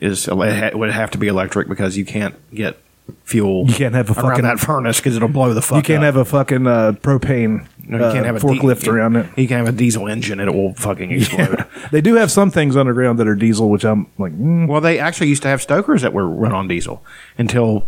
is 0.01 0.27
it 0.27 0.33
ha- 0.33 0.77
would 0.77 0.91
have 0.91 1.11
to 1.11 1.17
be 1.17 1.27
electric 1.27 1.69
because 1.69 1.95
you 1.97 2.03
can't 2.03 2.35
get 2.53 2.77
fuel. 3.23 3.65
You 3.67 3.73
can't 3.73 3.95
have 3.95 4.09
a 4.09 4.13
fucking- 4.13 4.43
that 4.43 4.59
furnace 4.59 4.97
because 4.99 5.15
it'll 5.15 5.27
blow 5.27 5.53
the 5.53 5.61
fuck. 5.61 5.73
Up. 5.73 5.77
You 5.77 5.83
can't 5.83 6.03
up. 6.03 6.15
have 6.15 6.15
a 6.17 6.25
fucking 6.25 6.67
uh, 6.67 6.93
propane 7.01 7.67
No, 7.87 7.97
you 7.97 8.03
uh, 8.03 8.13
can't 8.13 8.25
have 8.25 8.35
a 8.37 8.39
forklift 8.39 8.85
you- 8.85 8.91
around 8.93 9.15
it. 9.15 9.25
You 9.35 9.47
can 9.47 9.57
have 9.57 9.67
a 9.67 9.77
diesel 9.77 10.07
engine 10.07 10.39
and 10.39 10.49
it 10.49 10.53
will 10.53 10.73
fucking 10.73 11.11
explode. 11.11 11.65
They 11.91 12.01
do 12.01 12.15
have 12.15 12.31
some 12.31 12.49
things 12.49 12.75
underground 12.75 13.19
that 13.19 13.27
are 13.27 13.35
diesel, 13.35 13.69
which 13.69 13.83
I'm 13.85 14.07
like, 14.17 14.33
mm, 14.33 14.67
Well, 14.67 14.81
they 14.81 14.97
actually 14.99 15.27
used 15.27 15.43
to 15.43 15.47
have 15.49 15.61
stokers 15.61 16.01
that 16.01 16.13
were 16.13 16.27
run 16.27 16.51
on 16.51 16.67
diesel 16.67 17.03
until 17.37 17.87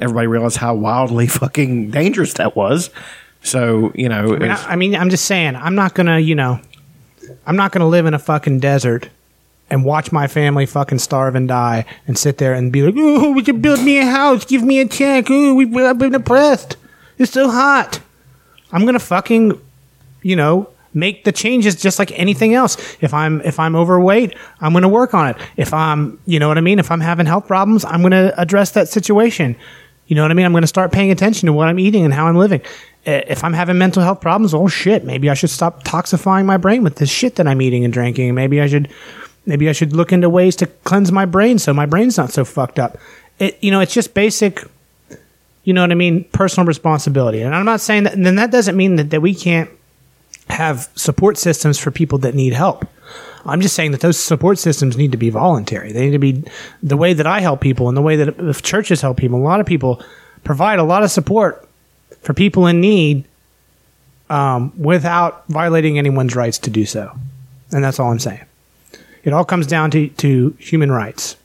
everybody 0.00 0.26
realized 0.26 0.56
how 0.56 0.74
wildly 0.74 1.26
fucking 1.28 1.90
dangerous 1.90 2.34
that 2.34 2.56
was. 2.56 2.90
So 3.42 3.92
you 3.94 4.08
know, 4.08 4.34
I 4.34 4.38
mean, 4.38 4.50
I, 4.50 4.64
I 4.72 4.76
mean, 4.76 4.94
I'm 4.96 5.10
just 5.10 5.24
saying, 5.26 5.56
I'm 5.56 5.74
not 5.74 5.94
gonna, 5.94 6.18
you 6.18 6.34
know, 6.34 6.60
I'm 7.46 7.56
not 7.56 7.72
gonna 7.72 7.88
live 7.88 8.06
in 8.06 8.14
a 8.14 8.18
fucking 8.18 8.60
desert 8.60 9.08
and 9.70 9.84
watch 9.84 10.12
my 10.12 10.26
family 10.26 10.66
fucking 10.66 10.98
starve 10.98 11.34
and 11.34 11.48
die 11.48 11.84
and 12.06 12.18
sit 12.18 12.38
there 12.38 12.54
and 12.54 12.72
be 12.72 12.82
like, 12.82 12.96
ooh, 12.96 13.32
would 13.32 13.46
you 13.46 13.54
build 13.54 13.82
me 13.82 13.98
a 13.98 14.04
house? 14.06 14.44
Give 14.44 14.62
me 14.62 14.80
a 14.80 14.86
check. 14.86 15.30
Ooh, 15.30 15.54
we, 15.54 15.84
I've 15.84 15.98
been 15.98 16.14
oppressed. 16.14 16.76
It's 17.18 17.32
so 17.32 17.50
hot. 17.50 18.00
I'm 18.72 18.84
gonna 18.84 18.98
fucking, 18.98 19.60
you 20.22 20.36
know, 20.36 20.68
make 20.92 21.24
the 21.24 21.32
changes 21.32 21.76
just 21.76 21.98
like 21.98 22.10
anything 22.18 22.54
else. 22.54 22.96
If 23.00 23.14
I'm 23.14 23.40
if 23.42 23.58
I'm 23.60 23.76
overweight, 23.76 24.34
I'm 24.60 24.72
gonna 24.72 24.88
work 24.88 25.14
on 25.14 25.28
it. 25.28 25.36
If 25.56 25.72
I'm, 25.72 26.20
you 26.26 26.38
know 26.38 26.48
what 26.48 26.58
I 26.58 26.62
mean. 26.62 26.78
If 26.78 26.90
I'm 26.90 27.00
having 27.00 27.26
health 27.26 27.46
problems, 27.46 27.84
I'm 27.84 28.02
gonna 28.02 28.32
address 28.36 28.72
that 28.72 28.88
situation. 28.88 29.56
You 30.06 30.16
know 30.16 30.22
what 30.22 30.30
I 30.30 30.34
mean? 30.34 30.46
I'm 30.46 30.52
gonna 30.52 30.66
start 30.66 30.92
paying 30.92 31.10
attention 31.10 31.46
to 31.46 31.52
what 31.52 31.68
I'm 31.68 31.78
eating 31.78 32.04
and 32.04 32.12
how 32.12 32.26
I'm 32.26 32.36
living. 32.36 32.62
If 33.04 33.44
I'm 33.44 33.52
having 33.52 33.78
mental 33.78 34.02
health 34.02 34.20
problems, 34.20 34.52
oh 34.52 34.68
shit, 34.68 35.04
maybe 35.04 35.30
I 35.30 35.34
should 35.34 35.50
stop 35.50 35.84
toxifying 35.84 36.44
my 36.44 36.56
brain 36.58 36.82
with 36.82 36.96
this 36.96 37.10
shit 37.10 37.36
that 37.36 37.46
I'm 37.46 37.62
eating 37.62 37.84
and 37.84 37.92
drinking. 37.92 38.34
Maybe 38.34 38.60
I 38.60 38.66
should, 38.66 38.88
maybe 39.50 39.68
I 39.68 39.72
should 39.72 39.92
look 39.92 40.12
into 40.12 40.30
ways 40.30 40.56
to 40.56 40.66
cleanse 40.66 41.12
my 41.12 41.26
brain 41.26 41.58
so 41.58 41.74
my 41.74 41.84
brain's 41.84 42.16
not 42.16 42.30
so 42.30 42.46
fucked 42.46 42.78
up. 42.78 42.96
It, 43.38 43.58
you 43.62 43.70
know, 43.70 43.80
it's 43.80 43.92
just 43.92 44.14
basic 44.14 44.64
you 45.64 45.74
know 45.74 45.82
what 45.82 45.92
I 45.92 45.94
mean? 45.94 46.24
Personal 46.32 46.66
responsibility. 46.66 47.42
And 47.42 47.54
I'm 47.54 47.64
not 47.64 47.80
saying 47.80 48.04
that, 48.04 48.14
then 48.16 48.36
that 48.36 48.50
doesn't 48.50 48.76
mean 48.76 48.96
that, 48.96 49.10
that 49.10 49.20
we 49.20 49.34
can't 49.34 49.70
have 50.48 50.88
support 50.94 51.36
systems 51.36 51.78
for 51.78 51.90
people 51.90 52.18
that 52.18 52.34
need 52.34 52.54
help. 52.54 52.86
I'm 53.44 53.60
just 53.60 53.74
saying 53.74 53.92
that 53.92 54.00
those 54.00 54.18
support 54.18 54.58
systems 54.58 54.96
need 54.96 55.12
to 55.12 55.18
be 55.18 55.30
voluntary. 55.30 55.92
They 55.92 56.06
need 56.06 56.12
to 56.12 56.18
be 56.18 56.44
the 56.82 56.96
way 56.96 57.12
that 57.12 57.26
I 57.26 57.40
help 57.40 57.60
people 57.60 57.88
and 57.88 57.96
the 57.96 58.02
way 58.02 58.16
that 58.16 58.38
if 58.38 58.62
churches 58.62 59.00
help 59.00 59.16
people. 59.16 59.38
A 59.38 59.42
lot 59.42 59.60
of 59.60 59.66
people 59.66 60.02
provide 60.44 60.78
a 60.78 60.82
lot 60.84 61.02
of 61.02 61.10
support 61.10 61.66
for 62.22 62.34
people 62.34 62.66
in 62.66 62.80
need 62.80 63.24
um, 64.28 64.72
without 64.76 65.46
violating 65.48 65.98
anyone's 65.98 66.36
rights 66.36 66.58
to 66.58 66.70
do 66.70 66.84
so. 66.84 67.16
And 67.72 67.84
that's 67.84 67.98
all 67.98 68.10
I'm 68.10 68.18
saying. 68.18 68.44
It 69.22 69.32
all 69.32 69.44
comes 69.44 69.66
down 69.66 69.90
to, 69.92 70.08
to 70.08 70.56
human 70.58 70.90
rights. 70.90 71.36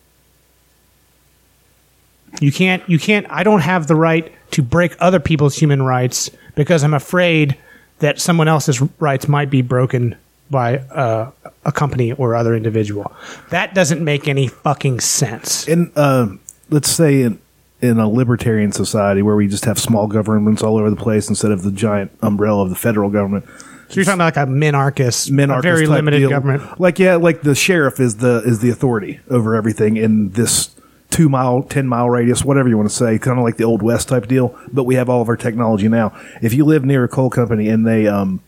You 2.41 2.51
can't 2.51 2.88
you 2.89 2.99
can't 2.99 3.26
I 3.30 3.43
don't 3.43 3.61
have 3.61 3.88
the 3.88 3.95
right 3.95 4.32
to 4.51 4.61
break 4.61 4.95
other 4.99 5.19
people's 5.19 5.55
human 5.55 5.82
rights 5.82 6.30
because 6.55 6.84
I'm 6.84 6.93
afraid 6.93 7.57
that 7.99 8.19
someone 8.19 8.47
else's 8.47 8.82
rights 8.99 9.28
might 9.28 9.49
be 9.49 9.61
broken 9.61 10.15
by 10.51 10.78
uh, 10.78 11.32
a 11.63 11.71
company 11.71 12.11
or 12.11 12.36
other 12.36 12.55
individual. 12.55 13.11
That 13.49 13.73
doesn't 13.73 14.03
make 14.03 14.28
any 14.28 14.47
fucking 14.47 14.99
sense. 14.99 15.67
in 15.67 15.91
uh, 15.95 16.28
let's 16.69 16.89
say 16.89 17.21
in 17.21 17.39
in 17.82 17.99
a 17.99 18.09
libertarian 18.09 18.71
society 18.71 19.21
where 19.21 19.36
we 19.36 19.47
just 19.47 19.65
have 19.65 19.80
small 19.80 20.07
governments 20.07 20.63
all 20.63 20.78
over 20.78 20.89
the 20.89 20.95
place 20.95 21.30
instead 21.30 21.51
of 21.51 21.63
the 21.63 21.71
giant 21.71 22.11
umbrella 22.21 22.63
of 22.63 22.69
the 22.69 22.76
federal 22.76 23.09
government. 23.09 23.45
So 23.89 23.95
you're 23.95 24.05
talking 24.05 24.19
about 24.21 24.36
like 24.36 24.47
a 24.47 24.51
minarchist, 24.51 25.29
minarchist 25.29 25.59
a 25.59 25.61
very 25.61 25.88
limited 25.88 26.19
deal. 26.19 26.29
government. 26.29 26.79
Like 26.79 26.97
yeah, 26.99 27.15
like 27.15 27.41
the 27.41 27.55
sheriff 27.55 27.99
is 27.99 28.17
the 28.17 28.41
is 28.45 28.59
the 28.59 28.69
authority 28.69 29.19
over 29.29 29.55
everything 29.55 29.97
in 29.97 30.31
this 30.31 30.75
two 31.11 31.29
mile, 31.29 31.63
ten 31.63 31.88
mile 31.88 32.09
radius, 32.09 32.43
whatever 32.43 32.67
you 32.67 32.77
want 32.77 32.89
to 32.89 32.95
say, 32.95 33.17
kind 33.19 33.38
of 33.38 33.43
like 33.45 33.57
the 33.57 33.63
old 33.63 33.81
west 33.81 34.09
type 34.09 34.27
deal. 34.27 34.57
But 34.73 34.83
we 34.86 34.95
have 34.95 35.07
all 35.07 35.21
of 35.21 35.29
our 35.29 35.38
technology 35.38 35.88
now. 35.88 36.17
If 36.41 36.53
you 36.53 36.65
live 36.65 36.83
near 36.83 37.03
a 37.03 37.07
coal 37.07 37.29
company 37.29 37.69
and 37.69 37.86
they 37.86 38.07
um 38.07 38.41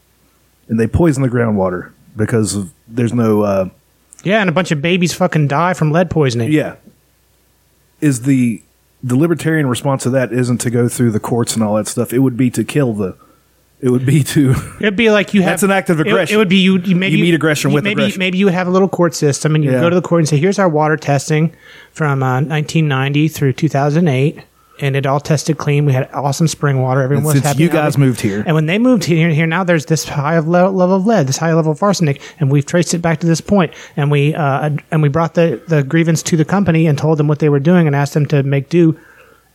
and 0.67 0.79
they 0.79 0.88
poison 0.88 1.23
the 1.23 1.29
groundwater 1.29 1.91
because 2.15 2.55
of, 2.55 2.73
there's 2.88 3.13
no 3.13 3.43
uh, 3.43 3.69
Yeah, 4.23 4.41
and 4.41 4.49
a 4.49 4.53
bunch 4.53 4.71
of 4.71 4.81
babies 4.81 5.13
fucking 5.13 5.47
die 5.47 5.73
from 5.75 5.91
lead 5.91 6.09
poisoning. 6.09 6.51
yeah, 6.51 6.75
is 8.01 8.23
the 8.23 8.63
the 9.03 9.15
libertarian 9.15 9.67
response 9.67 10.03
to 10.03 10.09
that 10.09 10.33
isn't 10.33 10.57
to 10.57 10.71
go 10.71 10.89
through 10.89 11.11
the 11.11 11.19
courts 11.19 11.53
and 11.53 11.63
all 11.63 11.75
that 11.75 11.88
stuff. 11.88 12.11
It 12.11 12.19
would 12.19 12.35
be 12.35 12.49
to 12.49 12.63
kill 12.63 12.93
the. 12.93 13.15
It 13.80 13.89
would 13.89 14.05
be 14.05 14.23
to. 14.34 14.55
It'd 14.80 14.95
be 14.95 15.09
like 15.11 15.34
you 15.34 15.41
have. 15.43 15.51
That's 15.51 15.63
an 15.63 15.71
act 15.71 15.89
of 15.89 15.99
it- 15.99 16.07
It, 16.07 16.38
would 16.38 16.49
be 16.49 16.57
you. 16.57 16.80
you 16.80 16.95
maybe 16.95 17.17
You 17.17 17.23
meet 17.23 17.34
aggression 17.36 17.69
you- 17.71 17.75
with 17.75 17.84
maybe, 17.84 18.01
aggression. 18.03 18.19
Maybe 18.19 18.38
you 18.39 18.47
have 18.47 18.67
a 18.67 18.71
little 18.71 18.89
court 18.89 19.13
system, 19.13 19.53
and 19.55 19.63
you 19.63 19.71
Yeah. 19.71 19.82
go 19.82 19.89
to 19.89 19.95
the 19.95 20.01
court 20.01 20.19
and 20.19 20.28
say, 20.30 20.38
"Here's 20.38 20.57
our 20.59 20.69
water 20.69 20.97
testing 20.97 21.51
from 21.91 22.23
uh, 22.23 22.41
1990 22.41 23.28
through 23.28 23.53
2008." 23.53 24.39
And 24.80 24.95
it 24.95 25.07
all 25.07 25.19
tested 25.19 25.57
clean. 25.57 25.86
We 25.86 25.93
had 25.93 26.07
awesome 26.13 26.47
spring 26.47 26.84
water. 26.84 27.01
Everyone 27.01 27.21
And 27.21 27.25
was 27.25 27.34
since 27.34 27.45
happy. 27.47 27.63
you 27.63 27.69
guys 27.69 27.97
moved 27.97 28.21
here. 28.21 28.43
and 28.45 28.53
when 28.53 28.67
they 28.67 28.78
moved 28.78 29.05
here, 29.05 29.30
here 29.32 29.47
now 29.47 29.63
there's 29.63 29.86
this 29.88 30.07
high 30.07 30.38
level, 30.38 30.71
level 30.71 30.97
of 30.97 31.05
lead, 31.07 31.25
this 31.25 31.38
high 31.38 31.51
level 31.55 31.71
of 31.71 31.82
arsenic, 31.82 32.21
and 32.39 32.51
we've 32.51 32.63
traced 32.65 32.93
it 32.93 32.99
back 33.01 33.19
to 33.21 33.25
this 33.28 33.41
point. 33.41 33.73
And 33.95 34.11
we 34.11 34.36
uh, 34.36 34.69
and 34.91 35.01
we 35.01 35.09
brought 35.09 35.34
the 35.34 35.59
the 35.67 35.82
grievance 35.82 36.21
to 36.23 36.38
the 36.38 36.45
company 36.45 36.86
and 36.86 36.95
told 36.95 37.17
them 37.17 37.28
what 37.28 37.39
they 37.39 37.49
were 37.49 37.59
doing 37.59 37.88
and 37.88 37.95
asked 37.95 38.13
them 38.13 38.28
to 38.28 38.43
make 38.43 38.69
do 38.69 38.95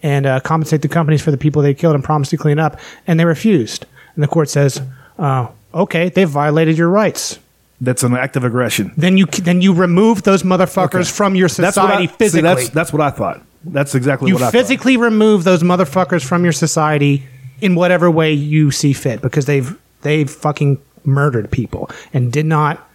and 0.03 0.27
uh, 0.27 0.41
compensate 0.41 0.83
the 0.83 0.89
companies 0.89 1.23
for 1.23 1.31
the 1.31 1.37
people 1.39 1.63
they 1.63 1.73
killed 1.75 1.95
and 1.95 2.03
promised 2.03 2.33
to 2.33 2.37
clean 2.37 2.59
up, 2.59 2.81
and 3.07 3.21
they 3.21 3.25
refused. 3.25 3.87
And 4.15 4.23
the 4.23 4.29
court 4.29 4.49
says, 4.49 4.81
uh, 5.19 5.49
"Okay, 5.75 6.09
they've 6.11 6.29
violated 6.29 6.77
your 6.79 6.89
rights." 6.89 7.39
That's 7.81 8.03
an 8.05 8.15
act 8.17 8.37
of 8.37 8.45
aggression. 8.45 8.93
Then 8.97 9.17
you 9.17 9.27
then 9.27 9.61
you 9.61 9.73
remove 9.75 10.23
those 10.23 10.43
motherfuckers 10.45 10.95
Okay. 10.95 11.11
from 11.11 11.35
your 11.35 11.49
That's 11.49 11.77
what 11.77 11.91
society 11.91 12.29
see, 12.29 12.41
that's 12.41 12.69
that's 12.69 12.93
what 12.93 13.03
I 13.03 13.11
thought. 13.11 13.41
That's 13.65 13.95
exactly 13.95 14.29
you 14.29 14.35
what 14.35 14.43
I 14.43 14.47
thought. 14.47 14.53
physically 14.53 14.97
remove 14.97 15.45
those 15.45 15.63
motherfuckers 15.63 16.23
from 16.25 16.45
your 16.45 16.53
society 16.53 17.25
in 17.61 17.75
whatever 17.75 18.11
way 18.11 18.33
you 18.33 18.71
see 18.71 18.93
fit 18.93 19.21
because 19.23 19.47
they've 19.47 19.77
they've 20.03 20.31
fucking 20.31 20.79
murdered 21.05 21.51
people 21.51 21.91
and 22.13 22.31
did 22.33 22.47
not 22.47 22.89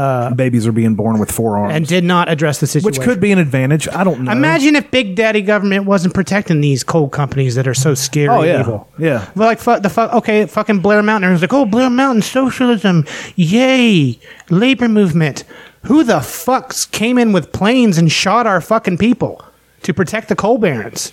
thought. 0.00 0.36
Babies 0.36 0.66
are 0.66 0.72
being 0.72 0.94
born 0.94 1.18
with 1.18 1.30
forearms, 1.30 1.74
and 1.74 1.86
did 1.86 2.04
not 2.04 2.28
address 2.28 2.60
the 2.60 2.66
situation. 2.66 2.86
which 2.86 3.00
could 3.08 3.20
be 3.20 3.32
an 3.32 3.38
advantage. 3.38 3.88
I 3.88 4.04
don't 4.04 4.22
know. 4.22 4.32
Imagine 4.32 4.76
if 4.76 4.90
Big 4.90 5.14
Daddy 5.14 5.42
government 5.42 5.84
wasn't 5.84 6.14
protecting 6.14 6.60
these 6.60 6.82
coal 6.84 7.08
companies 7.08 7.54
that 7.56 7.66
are 7.68 7.74
so 7.74 7.94
scary 7.94 8.28
Oh, 8.28 8.42
yeah. 8.42 8.60
evil. 8.60 8.88
Yeah. 8.98 9.28
But 9.36 9.44
like 9.44 9.58
fu- 9.58 9.80
the 9.80 9.90
fuck. 9.90 10.12
Okay, 10.14 10.46
fucking 10.46 10.80
Blair 10.80 11.02
Mountain 11.02 11.30
It 11.30 11.32
was 11.34 11.42
like, 11.42 11.52
oh, 11.52 11.66
Blair 11.66 11.90
Mountain 11.90 12.22
socialism, 12.22 13.04
yay, 13.36 14.18
labor 14.48 14.88
movement. 14.88 15.44
Who 15.86 16.04
the 16.04 16.18
fucks 16.18 16.90
came 16.90 17.16
in 17.18 17.32
with 17.32 17.52
planes 17.52 17.96
and 17.98 18.10
shot 18.12 18.46
our 18.46 18.60
fucking 18.60 18.98
people 18.98 19.42
to 19.82 19.94
protect 19.94 20.28
the 20.28 20.36
coal 20.36 20.58
barons? 20.58 21.12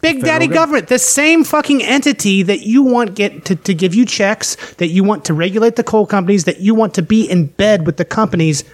Big 0.00 0.22
Daddy 0.22 0.48
gov- 0.48 0.54
government, 0.54 0.88
the 0.88 0.98
same 0.98 1.44
fucking 1.44 1.82
entity 1.82 2.42
that 2.42 2.60
you 2.60 2.82
want 2.82 3.14
get 3.14 3.44
to, 3.46 3.56
to 3.56 3.72
give 3.74 3.94
you 3.94 4.04
checks, 4.04 4.56
that 4.74 4.88
you 4.88 5.04
want 5.04 5.24
to 5.26 5.34
regulate 5.34 5.76
the 5.76 5.84
coal 5.84 6.06
companies, 6.06 6.44
that 6.44 6.60
you 6.60 6.74
want 6.74 6.94
to 6.94 7.02
be 7.02 7.28
in 7.28 7.46
bed 7.46 7.86
with 7.86 7.96
the 7.96 8.04
companies 8.04 8.64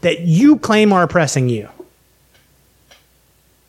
that 0.00 0.20
you 0.20 0.56
claim 0.58 0.92
are 0.92 1.02
oppressing 1.02 1.48
you. 1.48 1.68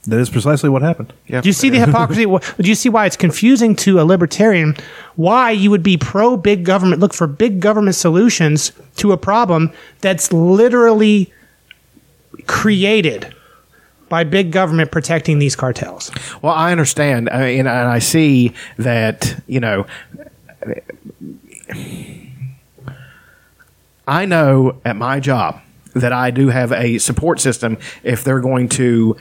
that 0.07 0.19
is 0.19 0.29
precisely 0.29 0.69
what 0.69 0.81
happened. 0.81 1.13
Yeah. 1.27 1.41
Do 1.41 1.49
you 1.49 1.53
see 1.53 1.69
the 1.69 1.79
hypocrisy? 1.79 2.25
Do 2.61 2.69
you 2.69 2.75
see 2.75 2.89
why 2.89 3.05
it's 3.05 3.17
confusing 3.17 3.75
to 3.77 3.99
a 3.99 4.03
libertarian 4.03 4.75
why 5.15 5.51
you 5.51 5.69
would 5.69 5.83
be 5.83 5.97
pro 5.97 6.37
big 6.37 6.63
government, 6.65 7.01
look 7.01 7.13
for 7.13 7.27
big 7.27 7.59
government 7.59 7.95
solutions 7.95 8.71
to 8.95 9.11
a 9.11 9.17
problem 9.17 9.71
that's 10.01 10.31
literally 10.31 11.31
created 12.47 13.35
by 14.09 14.23
big 14.23 14.51
government 14.51 14.91
protecting 14.91 15.39
these 15.39 15.55
cartels? 15.55 16.11
Well, 16.41 16.53
I 16.53 16.71
understand, 16.71 17.29
I 17.29 17.45
mean, 17.45 17.59
and 17.59 17.69
I 17.69 17.99
see 17.99 18.53
that 18.77 19.41
you 19.47 19.59
know. 19.59 19.85
I 24.07 24.25
know 24.25 24.81
at 24.83 24.95
my 24.95 25.19
job 25.19 25.61
that 25.93 26.11
I 26.11 26.31
do 26.31 26.49
have 26.49 26.71
a 26.71 26.97
support 26.97 27.39
system 27.39 27.77
if 28.03 28.23
they're 28.23 28.41
going 28.41 28.69
to. 28.69 29.15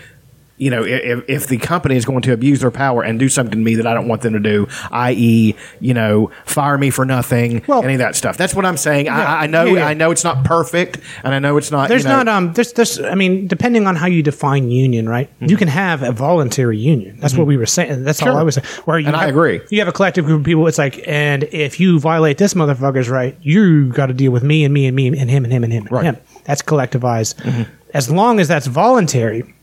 You 0.59 0.71
know, 0.71 0.85
if, 0.85 1.25
if 1.29 1.47
the 1.47 1.59
company 1.59 1.97
is 1.97 2.05
going 2.05 2.23
to 2.23 2.33
abuse 2.33 2.61
their 2.61 2.71
power 2.71 3.03
and 3.03 3.19
do 3.19 3.29
something 3.29 3.53
to 3.53 3.65
me 3.65 3.77
that 3.77 3.87
I 3.87 3.95
don't 3.95 4.09
want 4.09 4.23
them 4.23 4.35
to 4.35 4.41
do, 4.41 4.67
i.e., 4.91 5.55
you 5.81 5.95
know, 5.95 6.31
fire 6.45 6.77
me 6.77 6.91
for 6.91 7.05
nothing, 7.05 7.63
Well- 7.67 7.85
any 7.85 7.95
of 7.95 8.01
that 8.01 8.17
stuff. 8.17 8.37
That's 8.37 8.55
what 8.55 8.67
I'm 8.67 8.77
saying. 8.77 9.07
Yeah, 9.07 9.17
I, 9.17 9.45
I 9.45 9.47
know, 9.47 9.65
yeah, 9.65 9.75
yeah. 9.75 9.87
I 9.87 9.95
know 9.95 10.11
it's 10.11 10.25
not 10.25 10.45
perfect, 10.45 10.99
and 11.25 11.35
I 11.35 11.39
know 11.39 11.57
it's 11.57 11.71
not. 11.71 11.89
There's 11.89 12.05
you 12.05 12.11
know, 12.11 12.23
not 12.23 12.29
um 12.29 12.53
there's 12.53 12.73
there's 12.73 13.01
I 13.01 13.15
mean 13.15 13.47
depending 13.47 13.87
on 13.87 13.97
how 13.97 14.07
you 14.07 14.23
define 14.23 14.71
union, 14.71 15.09
right? 15.09 15.31
You 15.41 15.47
mm-hmm. 15.47 15.57
can 15.57 15.69
have 15.69 16.03
a 16.03 16.13
voluntary 16.13 16.79
union. 16.79 17.19
That's 17.21 17.35
what 17.35 17.43
mm-hmm. 17.43 17.49
we 17.49 17.57
were 17.57 17.67
saying. 17.67 18.05
That's 18.05 18.23
all 18.23 18.37
I 18.37 18.43
was 18.43 18.57
saying. 18.57 18.67
Where 18.85 18.99
you 18.99 19.07
And 19.07 19.17
I 19.17 19.27
agree. 19.27 19.61
You 19.71 19.79
have 19.79 19.89
a 19.89 19.93
collective 19.93 20.25
group 20.25 20.41
of 20.41 20.47
people. 20.47 20.67
It's 20.67 20.79
like, 20.79 21.07
and 21.07 21.45
if 21.45 21.81
you 21.81 21.99
violate 21.99 22.39
this 22.39 22.55
motherfucker's 22.55 23.09
right, 23.09 23.37
you 23.41 23.93
got 23.93 24.07
to 24.07 24.15
deal 24.15 24.33
with 24.33 24.43
me 24.43 24.65
and 24.65 24.75
me 24.75 24.87
and 24.87 24.97
me 24.97 25.07
and 25.09 25.31
him 25.31 25.45
and 25.45 25.53
him 25.53 25.65
and 25.65 25.73
him 25.73 25.87
and 25.87 25.93
Right. 25.93 26.05
him. 26.05 26.17
That's 26.45 26.63
collectivized. 26.63 27.37
Mm-hmm. 27.37 27.63
As 27.95 28.11
long 28.11 28.39
as 28.41 28.49
that's 28.49 28.67
voluntary, 28.67 29.55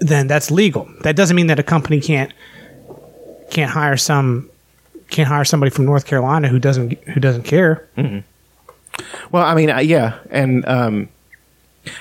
then 0.00 0.26
that's 0.26 0.50
legal. 0.50 0.88
That 1.02 1.14
doesn't 1.16 1.36
mean 1.36 1.46
that 1.48 1.58
a 1.58 1.62
company 1.62 2.00
can't 2.00 2.32
can't 3.50 3.70
hire 3.70 3.96
some 3.96 4.48
can't 5.08 5.28
hire 5.28 5.44
somebody 5.44 5.70
from 5.70 5.84
North 5.84 6.06
Carolina 6.06 6.48
who 6.48 6.58
doesn't 6.58 6.92
who 7.08 7.20
doesn't 7.20 7.42
care. 7.44 7.88
Well, 9.30 9.44
I 9.44 9.54
mean, 9.54 9.70
uh, 9.70 9.78
yeah, 9.78 10.18
and 10.30 10.66
um, 10.66 11.08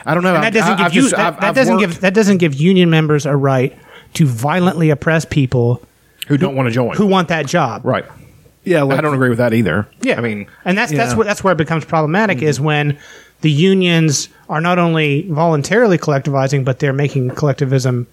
I 0.05 0.13
don't 0.13 0.23
know. 0.23 0.35
And 0.35 0.43
that 0.43 0.53
doesn't 0.53 0.73
I, 0.73 0.77
give 0.77 0.85
I've 0.87 0.93
you 0.93 1.01
just- 1.03 1.15
that, 1.15 1.25
I've- 1.33 1.39
that 1.41 1.49
I've 1.49 1.55
doesn't 1.55 1.75
worked- 1.77 1.81
give 1.93 2.01
that 2.01 2.13
doesn't 2.13 2.37
give 2.37 2.53
union 2.55 2.89
members 2.89 3.25
a 3.25 3.35
right 3.35 3.77
to 4.15 4.25
violently 4.25 4.89
oppress 4.89 5.23
people 5.25 5.81
who 6.27 6.37
don't 6.37 6.55
want 6.55 6.67
to 6.67 6.71
join. 6.71 6.95
who 6.95 7.05
want 7.05 7.27
that 7.29 7.45
job. 7.47 7.85
right? 7.85 8.05
Yeah, 8.63 8.83
like, 8.83 8.99
I 8.99 9.01
don't 9.01 9.13
agree 9.13 9.29
with 9.29 9.37
that 9.37 9.53
either. 9.53 9.87
Yeah, 10.01 10.17
I 10.17 10.21
mean, 10.21 10.47
and 10.65 10.77
that's 10.77 10.91
that's 10.91 11.11
Yeah. 11.11 11.17
what 11.17 11.27
that's 11.27 11.43
where 11.43 11.53
it 11.53 11.57
becomes 11.57 11.85
problematic 11.85 12.41
is 12.41 12.59
when 12.59 12.97
the 13.41 13.51
unions 13.51 14.29
are 14.49 14.61
not 14.61 14.79
only 14.79 15.27
voluntarily 15.29 15.97
collectivizing, 15.97 16.65
but 16.65 16.79
they're 16.79 16.93
making 16.93 17.31
collectivism 17.31 18.07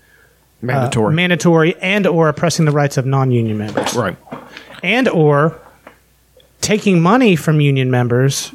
uh, 0.63 0.67
mandatory. 0.67 1.15
mandatory 1.15 1.75
and 1.83 2.07
or 2.07 2.29
oppressing 2.29 2.65
the 2.65 2.71
rights 2.71 2.97
of 2.97 3.07
non-union 3.07 3.59
members, 3.59 3.95
right. 3.95 4.17
and 4.83 5.09
or 5.09 5.59
taking 6.61 7.01
money 7.01 7.37
from 7.37 7.61
union 7.61 7.91
members 7.91 8.53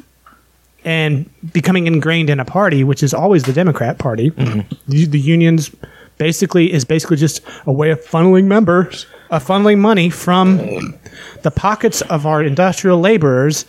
and 0.84 1.30
becoming 1.52 1.86
ingrained 1.86 2.28
in 2.28 2.40
a 2.40 2.44
party, 2.44 2.82
which 2.82 3.02
is 3.02 3.14
always 3.14 3.44
the 3.44 3.52
Democrat 3.52 3.98
Party. 3.98 4.30
Mm-hmm. 4.30 4.74
The, 4.88 5.04
the 5.06 5.20
unions 5.20 5.70
basically 6.18 6.72
is 6.72 6.84
basically 6.84 7.16
just 7.16 7.40
a 7.66 7.72
way 7.72 7.90
of 7.90 8.00
funneling 8.04 8.44
members 8.44 9.06
of 9.32 9.44
funneling 9.44 9.78
money 9.78 10.10
from 10.10 10.58
the 11.42 11.50
pockets 11.50 12.02
of 12.02 12.26
our 12.26 12.42
industrial 12.44 13.00
laborers 13.00 13.64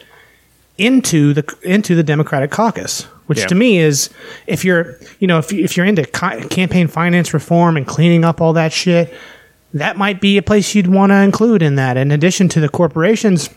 into 0.78 1.34
the 1.34 1.55
into 1.64 1.95
the 1.95 2.03
Democratic 2.03 2.51
caucus, 2.51 3.03
which 3.28 3.39
Yeah. 3.39 3.47
to 3.47 3.55
me 3.55 3.78
is 3.80 4.09
if 4.45 4.66
you're 4.66 4.97
you 5.20 5.28
know 5.28 5.39
if 5.39 5.51
if 5.53 5.76
you're 5.78 5.86
into 5.86 6.05
ca- 6.05 6.41
campaign 6.49 6.88
finance 6.88 7.34
reform 7.34 7.78
and 7.78 7.88
cleaning 7.88 8.26
up 8.26 8.41
all 8.41 8.53
that 8.53 8.74
shit, 8.74 9.14
that 9.74 9.97
might 9.97 10.20
be 10.20 10.38
a 10.38 10.41
place 10.43 10.76
you'd 10.76 10.88
want 10.88 11.11
to 11.11 11.16
include 11.22 11.61
in 11.61 11.76
that. 11.76 11.95
In 11.97 12.11
addition 12.11 12.49
to 12.49 12.59
the 12.59 12.70
corporations, 12.70 13.49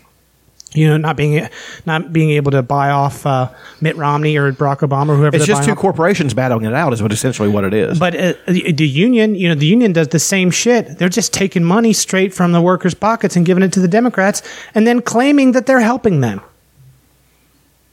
you 0.73 0.87
know, 0.87 0.97
not 0.97 1.15
being 1.15 1.47
not 1.85 2.11
being 2.11 2.31
able 2.31 2.51
to 2.51 2.61
buy 2.61 2.89
off 2.89 3.25
uh, 3.25 3.49
Mitt 3.81 3.95
Romney 3.95 4.37
or 4.37 4.51
Barack 4.51 4.79
Obama 4.79 5.09
or 5.09 5.15
whoever. 5.15 5.35
It's 5.35 5.45
just 5.45 5.63
two 5.63 5.71
off. 5.71 5.77
corporations 5.77 6.33
battling 6.33 6.65
it 6.65 6.73
out, 6.73 6.93
is 6.93 7.01
what 7.01 7.11
essentially 7.11 7.49
what 7.49 7.63
it 7.63 7.73
is. 7.73 7.99
But 7.99 8.15
uh, 8.15 8.33
the 8.47 8.71
the 8.71 8.87
union, 8.87 9.35
you 9.35 9.47
know, 9.49 9.55
the 9.55 9.65
union 9.65 9.93
does 9.93 10.09
the 10.09 10.19
same 10.19 10.51
shit. 10.51 10.97
They're 10.97 11.09
just 11.09 11.33
taking 11.33 11.63
money 11.63 11.93
straight 11.93 12.33
from 12.33 12.51
the 12.51 12.61
workers' 12.61 12.93
pockets 12.93 13.35
and 13.35 13.45
giving 13.45 13.63
it 13.63 13.71
to 13.73 13.79
the 13.79 13.87
Democrats, 13.87 14.41
and 14.75 14.85
then 14.85 15.01
claiming 15.01 15.53
that 15.53 15.65
they're 15.65 15.79
helping 15.79 16.21
them. 16.21 16.41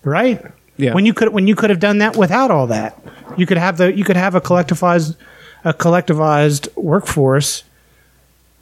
Right? 0.03 0.43
Yeah. 0.77 0.95
When 0.95 1.07
you 1.07 1.15
could 1.15 1.31
when 1.31 1.47
you 1.47 1.55
could 1.55 1.71
have 1.71 1.81
done 1.81 1.99
that 1.99 2.17
without 2.17 2.51
all 2.51 2.67
that, 2.69 2.99
you 3.37 3.47
could 3.47 3.59
have 3.59 3.77
the 3.77 3.97
you 3.97 4.05
could 4.05 4.17
have 4.17 4.35
a 4.35 4.41
collectivized 4.41 5.17
a 5.65 5.73
collectivized 5.73 6.69
workforce 6.77 7.65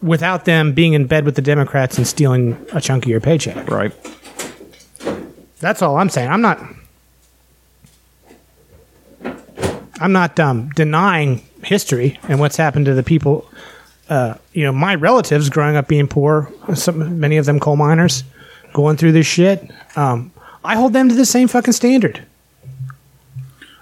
without 0.03 0.45
them 0.45 0.73
being 0.73 0.95
in 0.95 1.07
bed 1.07 1.25
with 1.25 1.37
the 1.37 1.43
Democrats 1.43 1.97
and 1.97 2.07
stealing 2.07 2.67
a 2.73 2.81
chunk 2.81 3.05
of 3.05 3.11
your 3.11 3.21
paycheck. 3.21 3.71
right. 3.71 3.93
That's 5.61 5.81
all 5.81 5.97
I'm 5.97 6.09
saying. 6.09 6.29
I'm 6.29 6.41
not. 6.41 6.61
I'm 10.01 10.13
not 10.13 10.39
um, 10.41 10.71
denying 10.71 11.43
history 11.63 12.19
and 12.25 12.41
what's 12.41 12.57
happened 12.57 12.87
to 12.87 12.95
the 12.95 13.05
people. 13.05 13.49
Uh, 14.09 14.35
you 14.53 14.65
know, 14.65 14.73
my 14.73 14.97
relatives 14.97 15.49
growing 15.49 15.77
up 15.77 15.87
being 15.87 16.09
poor, 16.09 16.53
some 16.75 17.21
many 17.21 17.37
of 17.37 17.47
them 17.47 17.61
coal 17.61 17.77
miners, 17.77 18.25
going 18.73 18.97
through 18.97 19.13
this 19.13 19.27
shit. 19.27 19.71
Um, 19.95 20.33
I 20.65 20.75
hold 20.75 20.93
them 20.93 21.09
to 21.09 21.15
the 21.15 21.25
same 21.25 21.47
fucking 21.47 21.73
standard. 21.73 22.25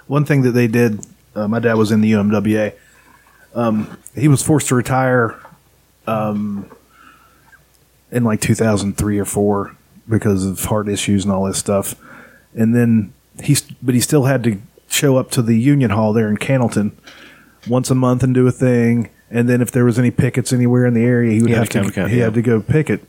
One 0.07 0.27
thing 0.27 0.43
that 0.43 0.53
they 0.53 0.67
did, 0.67 1.01
uh, 1.35 1.49
my 1.49 1.59
dad 1.59 1.75
was 1.75 1.91
in 1.91 2.03
the 2.03 2.13
UMWA. 2.13 2.75
Um, 3.55 3.97
he 4.15 4.29
was 4.29 4.43
forced 4.43 4.69
to 4.69 4.75
retire 4.75 5.41
um, 6.07 6.71
in 8.11 8.25
like 8.25 8.41
2003 8.41 9.19
or 9.19 9.25
four 9.25 9.77
because 10.09 10.45
of 10.45 10.65
heart 10.65 10.89
issues 10.89 11.25
and 11.25 11.33
all 11.33 11.45
this 11.45 11.59
stuff. 11.59 11.95
And 12.55 12.75
then 12.75 13.13
he's, 13.43 13.63
but 13.83 13.95
he 13.95 14.01
still 14.01 14.25
had 14.25 14.43
to 14.45 14.61
show 14.89 15.17
up 15.17 15.31
to 15.33 15.43
the 15.43 15.55
Union 15.59 15.91
Hall 15.91 16.13
there 16.13 16.29
in 16.29 16.37
Cannelton 16.37 16.93
once 17.69 17.91
a 17.91 17.95
month 17.95 18.23
and 18.23 18.35
do 18.35 18.47
a 18.47 18.53
thing. 18.53 19.11
And 19.31 19.49
then 19.49 19.61
if 19.61 19.71
there 19.71 19.85
was 19.85 19.99
any 19.99 20.11
pickets 20.11 20.53
anywhere 20.53 20.87
in 20.87 20.95
the 20.95 21.05
area, 21.05 21.33
he 21.33 21.41
would 21.41 21.51
He 21.51 21.55
had 21.55 21.73
have 21.73 21.85
to 21.85 21.91
to, 21.91 21.93
come 21.93 22.11
he 22.11 22.19
yeah. 22.19 22.25
had 22.25 22.35
to 22.35 22.43
go 22.43 22.61
picket 22.61 23.05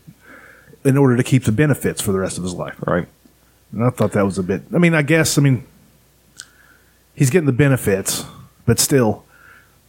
in 0.84 0.98
order 0.98 1.18
to 1.18 1.24
keep 1.24 1.46
the 1.46 1.52
benefits 1.52 2.02
for 2.02 2.12
the 2.12 2.20
rest 2.20 2.38
of 2.38 2.44
his 2.44 2.54
life. 2.54 2.76
Right. 2.86 3.08
And 3.72 3.84
I 3.84 3.90
thought 3.90 4.12
that 4.12 4.26
was 4.26 4.38
a 4.38 4.44
bit. 4.44 4.64
I 4.74 4.78
mean, 4.78 4.94
I 4.94 5.02
guess. 5.02 5.38
I 5.38 5.42
mean, 5.42 5.66
he's 7.16 7.30
getting 7.30 7.46
the 7.46 7.52
benefits, 7.52 8.26
but 8.66 8.80
still, 8.80 9.24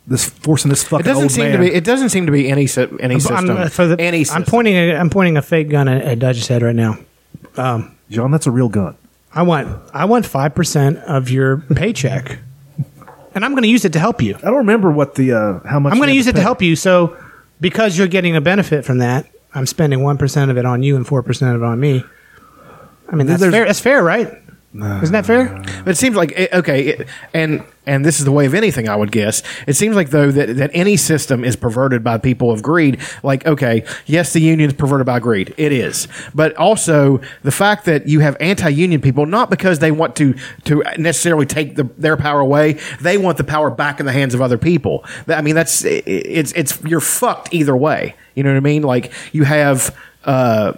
this 0.07 0.24
forcing 0.28 0.68
this 0.68 0.82
It 0.82 0.88
fucking 0.88 1.05
doesn't 1.07 1.22
old 1.24 1.32
seem 1.32 1.44
man. 1.44 1.53
to 1.53 1.59
be. 1.59 1.72
It 1.72 1.84
doesn't 1.84 2.09
seem 2.11 2.26
to 2.26 2.32
be 2.32 2.48
any 2.48 2.66
sy- 2.66 2.88
any 3.00 3.14
I'm, 3.14 3.20
system. 3.20 3.50
uh, 3.50 3.68
for 3.68 3.86
the, 3.86 4.00
any 4.00 4.26
I'm 4.30 4.44
pointing. 4.44 4.74
A, 4.74 4.94
I'm 4.96 5.11
pointing 5.11 5.36
a 5.36 5.42
fake 5.42 5.68
gun 5.70 5.88
at, 5.88 6.03
at 6.03 6.18
Dudge's 6.18 6.48
head 6.48 6.62
right 6.62 6.74
now. 6.74 6.98
Um, 7.57 7.96
John, 8.11 8.30
that's 8.30 8.46
a 8.46 8.50
real 8.50 8.68
gun. 8.68 8.96
I 9.34 9.42
want. 9.42 9.68
I 9.94 10.05
want 10.07 10.26
five 10.26 10.55
percent 10.55 10.98
of 10.98 11.30
your 11.30 11.59
paycheck, 11.59 12.38
and 13.34 13.44
I'm 13.44 13.53
going 13.53 13.62
to 13.62 13.68
use 13.68 13.84
it 13.84 13.92
to 13.94 13.98
help 14.00 14.20
you. 14.20 14.34
I 14.36 14.40
don't 14.40 14.57
remember 14.57 14.90
what 14.90 15.14
the 15.14 15.32
uh, 15.32 15.61
how 15.66 15.78
much. 15.78 15.92
I'm 15.92 15.98
going 15.98 16.11
to 16.11 16.14
use 16.16 16.26
it 16.26 16.34
to 16.34 16.42
help 16.42 16.61
you. 16.61 16.76
So, 16.76 17.16
because 17.61 17.96
you're 17.96 18.09
getting 18.09 18.34
a 18.36 18.40
benefit 18.40 18.84
from 18.84 18.98
that, 18.98 19.26
I'm 19.55 19.66
spending 19.66 20.03
one 20.03 20.18
percent 20.18 20.50
of 20.50 20.59
it 20.59 20.66
on 20.66 20.82
you 20.82 20.96
and 20.96 21.07
four 21.07 21.22
percent 21.22 21.55
of 21.57 21.62
it 21.62 21.64
on 21.64 21.78
me. 21.80 22.05
I 23.09 23.14
mean, 23.14 23.26
that's 23.26 23.40
There's- 23.40 23.55
fair. 23.55 23.64
That's 23.66 23.80
fair, 23.80 24.03
right? 24.03 24.41
Isn't 24.74 25.12
that 25.12 25.26
fair? 25.26 25.48
But 25.84 25.88
it 25.88 25.96
seems 25.98 26.16
like 26.16 26.32
eh, 26.34 26.48
okay, 26.54 26.82
it, 26.88 27.08
and 27.34 27.62
and 27.84 28.06
this 28.06 28.18
is 28.20 28.24
the 28.24 28.32
way 28.32 28.46
of 28.46 28.54
anything. 28.54 28.88
I 28.88 28.96
would 28.96 29.12
guess 29.12 29.42
it 29.66 29.74
seems 29.74 29.96
like 29.96 30.08
though 30.08 30.30
that 30.30 30.56
that 30.56 30.70
any 30.72 30.96
system 30.96 31.44
is 31.44 31.56
perverted 31.56 32.02
by 32.02 32.16
people 32.16 32.50
of 32.50 32.62
greed. 32.62 32.98
Like 33.22 33.44
okay, 33.46 33.84
yes, 34.06 34.32
the 34.32 34.40
union 34.40 34.70
is 34.70 34.74
perverted 34.74 35.04
by 35.04 35.18
greed. 35.18 35.52
It 35.58 35.72
is, 35.72 36.08
but 36.34 36.56
also 36.56 37.20
the 37.42 37.50
fact 37.50 37.84
that 37.84 38.08
you 38.08 38.20
have 38.20 38.34
anti-union 38.40 39.02
people 39.02 39.26
not 39.26 39.50
because 39.50 39.78
they 39.80 39.90
want 39.90 40.16
to 40.16 40.34
to 40.64 40.82
necessarily 40.96 41.44
take 41.44 41.76
the, 41.76 41.84
their 41.98 42.16
power 42.16 42.40
away. 42.40 42.78
They 43.00 43.18
want 43.18 43.36
the 43.36 43.44
power 43.44 43.70
back 43.70 44.00
in 44.00 44.06
the 44.06 44.12
hands 44.12 44.32
of 44.32 44.40
other 44.40 44.56
people. 44.56 45.04
I 45.28 45.42
mean, 45.42 45.54
that's 45.54 45.84
it- 45.84 46.04
it's 46.06 46.52
it's 46.52 46.82
you're 46.84 47.00
fucked 47.00 47.52
either 47.52 47.76
way. 47.76 48.14
You 48.34 48.42
know 48.42 48.50
what 48.50 48.56
I 48.56 48.60
mean? 48.60 48.82
Like 48.84 49.12
you 49.32 49.44
have. 49.44 49.94
Uh, 50.24 50.72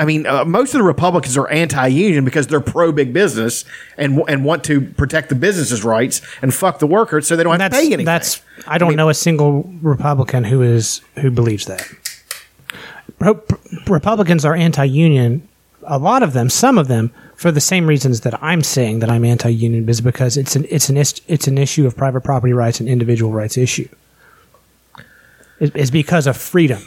I 0.00 0.06
mean, 0.06 0.24
uh, 0.26 0.46
most 0.46 0.72
of 0.72 0.78
the 0.78 0.82
Republicans 0.84 1.36
are 1.36 1.46
anti-union 1.50 2.24
because 2.24 2.46
they're 2.46 2.62
pro 2.62 2.90
big 2.90 3.12
business 3.12 3.66
and 3.98 4.22
and 4.28 4.46
want 4.46 4.64
to 4.64 4.80
protect 4.80 5.28
the 5.28 5.34
businesses' 5.34 5.84
rights 5.84 6.22
and 6.40 6.54
fuck 6.54 6.78
the 6.78 6.86
workers 6.86 7.26
so 7.28 7.36
they 7.36 7.42
don't 7.42 7.60
have 7.60 7.70
to 7.70 7.76
pay 7.76 7.84
anything. 7.86 8.06
that's. 8.06 8.40
I 8.66 8.78
don't 8.78 8.88
mean- 8.90 8.96
know 8.96 9.10
a 9.10 9.14
single 9.14 9.70
Republican 9.82 10.44
who 10.44 10.62
is 10.62 11.02
who 11.16 11.30
believes 11.30 11.66
that. 11.66 11.86
Pro- 13.18 13.42
Republicans 13.86 14.46
are 14.46 14.54
anti-union. 14.54 15.46
A 15.86 15.98
lot 15.98 16.22
of 16.22 16.32
them, 16.32 16.48
some 16.48 16.78
of 16.78 16.88
them, 16.88 17.12
for 17.36 17.52
the 17.52 17.60
same 17.60 17.86
reasons 17.86 18.20
that 18.22 18.42
I'm 18.42 18.62
saying 18.62 19.00
that 19.00 19.10
I'm 19.10 19.24
anti-union, 19.24 19.86
is 19.86 20.00
because 20.00 20.38
it's 20.38 20.56
an 20.56 20.64
it's 20.70 20.88
an 20.88 20.96
is- 20.96 21.20
it's 21.28 21.46
an 21.46 21.58
issue 21.58 21.86
of 21.86 21.94
private 21.94 22.22
property 22.22 22.54
rights 22.54 22.80
and 22.80 22.88
individual 22.88 23.32
rights 23.32 23.58
issue. 23.58 23.88
It's 25.60 25.90
because 25.90 26.26
of 26.26 26.38
freedom. 26.38 26.80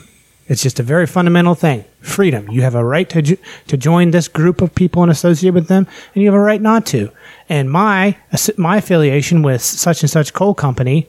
It's 0.48 0.62
just 0.62 0.80
a 0.80 0.84
very 0.84 1.08
fundamental 1.08 1.56
thing. 1.56 1.86
Freedom. 2.02 2.50
You 2.50 2.64
have 2.64 2.76
a 2.76 2.84
right 2.84 3.10
to 3.10 3.22
to 3.68 3.78
join 3.78 4.12
this 4.12 4.28
group 4.28 4.62
of 4.62 4.76
people 4.76 5.02
and 5.02 5.12
associate 5.12 5.54
with 5.54 5.68
them, 5.68 5.88
and 6.14 6.22
you 6.22 6.28
have 6.28 6.39
a 6.39 6.44
right 6.44 6.62
not 6.62 6.86
to. 6.88 7.12
And 7.48 7.72
my 7.72 8.18
my 8.58 8.78
affiliation 8.78 9.41
with 9.41 9.62
such 9.62 10.04
and 10.04 10.10
such 10.10 10.34
coal 10.34 10.54
company 10.54 11.08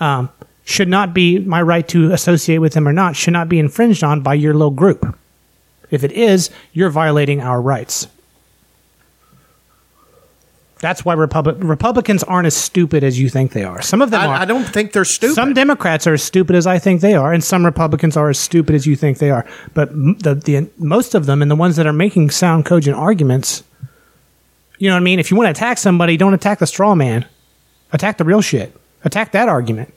um, 0.00 0.30
should 0.64 0.88
not 0.88 1.12
be 1.12 1.38
my 1.38 1.60
right 1.60 1.86
to 1.88 2.12
associate 2.12 2.58
with 2.58 2.72
them 2.72 2.88
or 2.88 2.92
not 2.92 3.16
should 3.16 3.34
not 3.34 3.48
be 3.48 3.58
infringed 3.58 4.02
on 4.02 4.22
by 4.22 4.34
your 4.34 4.54
little 4.54 4.70
group. 4.70 5.16
If 5.90 6.02
it 6.02 6.12
is, 6.12 6.50
you're 6.72 6.90
violating 6.90 7.40
our 7.40 7.60
rights. 7.60 8.08
That's 10.84 11.02
why 11.02 11.14
Republic, 11.14 11.56
Republicans 11.60 12.22
aren't 12.24 12.44
as 12.44 12.54
stupid 12.54 13.02
as 13.04 13.18
you 13.18 13.30
think 13.30 13.52
they 13.52 13.64
are. 13.64 13.80
Some 13.80 14.02
of 14.02 14.10
them 14.10 14.20
are. 14.20 14.34
I, 14.34 14.42
I 14.42 14.44
don't 14.44 14.64
think 14.64 14.92
they're 14.92 15.06
stupid. 15.06 15.34
Some 15.34 15.54
Democrats 15.54 16.06
are 16.06 16.12
as 16.12 16.22
stupid 16.22 16.54
as 16.54 16.66
I 16.66 16.78
think 16.78 17.00
they 17.00 17.14
are, 17.14 17.32
and 17.32 17.42
some 17.42 17.64
Republicans 17.64 18.18
are 18.18 18.28
as 18.28 18.38
stupid 18.38 18.74
as 18.74 18.86
you 18.86 18.94
think 18.94 19.16
they 19.16 19.30
are. 19.30 19.46
But 19.72 19.88
the, 19.94 20.34
the 20.34 20.68
most 20.76 21.14
of 21.14 21.24
them, 21.24 21.40
and 21.40 21.50
the 21.50 21.56
ones 21.56 21.76
that 21.76 21.86
are 21.86 21.92
making 21.94 22.28
sound, 22.32 22.66
cogent 22.66 22.98
arguments, 22.98 23.64
you 24.76 24.90
know 24.90 24.94
what 24.94 25.00
I 25.00 25.04
mean? 25.04 25.18
If 25.18 25.30
you 25.30 25.38
want 25.38 25.46
to 25.46 25.52
attack 25.52 25.78
somebody, 25.78 26.18
don't 26.18 26.34
attack 26.34 26.58
the 26.58 26.66
straw 26.66 26.94
man. 26.94 27.24
Attack 27.94 28.18
the 28.18 28.24
real 28.24 28.42
shit. 28.42 28.76
Attack 29.04 29.32
that 29.32 29.48
argument. 29.48 29.90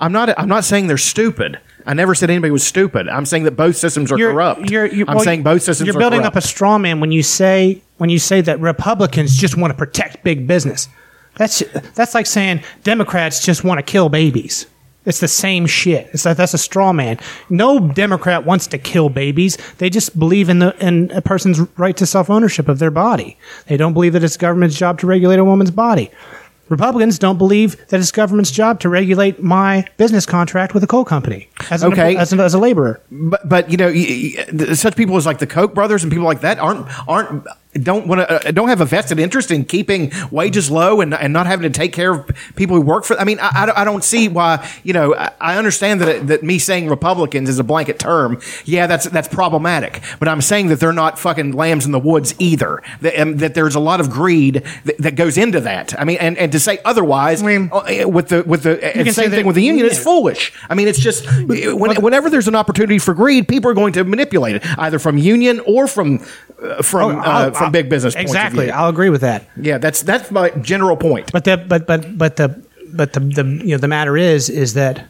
I'm 0.00 0.12
not. 0.12 0.30
I'm 0.38 0.48
not 0.48 0.64
saying 0.64 0.86
they're 0.86 0.96
stupid. 0.96 1.60
I 1.86 1.94
never 1.94 2.14
said 2.14 2.30
anybody 2.30 2.50
was 2.50 2.66
stupid. 2.66 3.08
I'm 3.08 3.24
saying 3.24 3.44
that 3.44 3.52
both 3.52 3.76
systems 3.76 4.10
are 4.10 4.16
corrupt. 4.16 4.70
You're, 4.70 4.86
you're, 4.86 5.08
I'm 5.08 5.16
well, 5.16 5.24
saying 5.24 5.44
both 5.44 5.62
systems. 5.62 5.88
Are 5.88 5.92
corrupt. 5.92 5.94
You're 5.94 6.00
building 6.00 6.20
corrupt. 6.20 6.36
up 6.36 6.44
a 6.44 6.46
straw 6.46 6.78
man 6.78 7.00
when 7.00 7.12
you 7.12 7.22
say 7.22 7.82
when 7.98 8.10
you 8.10 8.18
say 8.18 8.40
that 8.40 8.60
Republicans 8.60 9.36
just 9.36 9.56
want 9.56 9.70
to 9.70 9.76
protect 9.76 10.24
big 10.24 10.46
business. 10.46 10.88
That's 11.36 11.62
that's 11.94 12.14
like 12.14 12.26
saying 12.26 12.62
Democrats 12.82 13.44
just 13.44 13.62
want 13.62 13.78
to 13.78 13.82
kill 13.82 14.08
babies. 14.08 14.66
It's 15.04 15.20
the 15.20 15.28
same 15.28 15.66
shit. 15.66 16.08
It's 16.12 16.24
like 16.24 16.36
that's 16.36 16.54
a 16.54 16.58
straw 16.58 16.92
man. 16.92 17.18
No 17.48 17.78
Democrat 17.78 18.44
wants 18.44 18.66
to 18.68 18.78
kill 18.78 19.08
babies. 19.08 19.56
They 19.78 19.88
just 19.88 20.18
believe 20.18 20.48
in 20.48 20.58
the 20.58 20.76
in 20.84 21.12
a 21.12 21.22
person's 21.22 21.60
right 21.78 21.96
to 21.96 22.06
self 22.06 22.28
ownership 22.28 22.68
of 22.68 22.80
their 22.80 22.90
body. 22.90 23.38
They 23.68 23.76
don't 23.76 23.92
believe 23.92 24.14
that 24.14 24.24
it's 24.24 24.36
government's 24.36 24.76
job 24.76 24.98
to 25.00 25.06
regulate 25.06 25.38
a 25.38 25.44
woman's 25.44 25.70
body. 25.70 26.10
Republicans 26.68 27.18
don't 27.18 27.38
believe 27.38 27.76
that 27.88 28.00
it's 28.00 28.10
government's 28.10 28.50
job 28.50 28.80
to 28.80 28.88
regulate 28.88 29.42
my 29.42 29.84
business 29.96 30.26
contract 30.26 30.74
with 30.74 30.82
a 30.82 30.86
coal 30.86 31.04
company 31.04 31.48
as 31.70 31.82
an, 31.82 31.92
Okay. 31.92 32.16
as, 32.16 32.32
an, 32.32 32.40
as 32.40 32.54
a 32.54 32.58
laborer. 32.58 33.00
but 33.10 33.48
but 33.48 33.70
you 33.70 33.76
know, 33.76 33.86
y- 33.88 34.34
y- 34.52 34.74
such 34.74 34.96
people 34.96 35.16
as 35.16 35.26
like 35.26 35.38
the 35.38 35.46
Koch 35.46 35.74
brothers 35.74 36.02
and 36.02 36.10
people 36.12 36.26
like 36.26 36.40
that 36.40 36.58
aren't 36.58 36.86
aren't 37.08 37.46
don't 37.78 38.06
want 38.06 38.20
to 38.20 38.48
uh, 38.48 38.50
don't 38.50 38.68
have 38.68 38.80
a 38.80 38.84
vested 38.84 39.18
interest 39.18 39.50
in 39.50 39.64
keeping 39.64 40.12
wages 40.30 40.70
low 40.70 41.00
and 41.00 41.14
and 41.14 41.32
not 41.32 41.46
having 41.46 41.70
to 41.70 41.78
take 41.78 41.92
care 41.92 42.12
of 42.12 42.30
people 42.56 42.76
who 42.76 42.82
work 42.82 43.04
for. 43.04 43.18
I 43.18 43.24
mean, 43.24 43.38
I, 43.40 43.50
I 43.62 43.66
don't- 43.66 43.76
I 43.78 43.84
don't 43.84 44.02
see 44.04 44.28
why. 44.28 44.66
You 44.84 44.92
know, 44.92 45.14
I, 45.14 45.30
I 45.40 45.56
understand 45.58 46.00
that 46.00 46.08
it, 46.08 46.26
that 46.28 46.42
me 46.42 46.58
saying 46.58 46.88
Republicans 46.88 47.48
is 47.48 47.58
a 47.58 47.64
blanket 47.64 47.98
term. 47.98 48.40
Yeah, 48.64 48.86
that's 48.86 49.04
that's 49.10 49.28
problematic. 49.28 50.00
But 50.18 50.28
I'm 50.28 50.40
saying 50.40 50.68
that 50.68 50.80
they're 50.80 50.92
not 50.92 51.18
fucking 51.18 51.52
lambs 51.52 51.84
in 51.86 51.92
the 51.92 51.98
woods 51.98 52.34
either. 52.38 52.82
That, 53.02 53.18
um, 53.20 53.36
that 53.38 53.54
there's 53.54 53.74
a 53.74 53.80
lot 53.80 54.00
of 54.00 54.10
greed 54.10 54.62
that, 54.84 54.98
that 54.98 55.14
goes 55.16 55.36
into 55.38 55.60
that. 55.60 55.98
I 56.00 56.04
mean, 56.04 56.16
and, 56.18 56.36
and 56.38 56.50
to 56.52 56.60
say 56.60 56.78
otherwise 56.84 57.42
mean- 57.42 57.70
uh, 57.72 58.08
with 58.08 58.28
the 58.28 58.42
with 58.44 58.62
the 58.62 58.82
and 58.84 59.04
can 59.04 59.12
say 59.12 59.22
same 59.22 59.30
thing 59.30 59.46
with 59.46 59.56
the 59.56 59.62
union 59.62 59.86
is 59.86 59.98
foolish. 59.98 60.52
I 60.70 60.74
mean, 60.74 60.88
it's 60.88 60.98
just 60.98 61.26
when, 61.46 62.00
whenever 62.02 62.30
there's 62.30 62.48
an 62.48 62.54
opportunity 62.54 62.98
for 62.98 63.14
greed, 63.14 63.48
people 63.48 63.70
are 63.70 63.74
going 63.74 63.92
to 63.94 64.04
manipulate 64.04 64.56
it, 64.56 64.78
either 64.78 64.98
from 64.98 65.18
union 65.18 65.60
or 65.66 65.86
from 65.86 66.24
uh, 66.62 66.82
from 66.82 67.18
uh, 67.18 67.22
I'll- 67.22 67.52
from 67.52 67.65
I'll- 67.66 67.68
uh, 67.68 67.72
big 67.72 67.88
business. 67.88 68.14
points 68.14 68.30
of 68.30 68.36
Exactly. 68.36 68.64
view. 68.66 68.72
I'll 68.74 68.88
agree 68.88 69.10
with 69.10 69.20
that. 69.22 69.48
yeah, 69.60 69.78
that's 69.78 70.02
that's 70.02 70.30
my 70.30 70.50
general 70.50 70.96
point. 70.96 71.32
But 71.32 71.44
the 71.44 71.56
but 71.56 71.86
but 71.86 72.16
but 72.18 72.36
the 72.36 72.48
but 72.92 73.12
the, 73.12 73.20
the 73.20 73.44
you 73.64 73.72
know 73.72 73.78
the 73.78 73.88
matter 73.88 74.16
is 74.16 74.48
is 74.48 74.74
that 74.74 75.04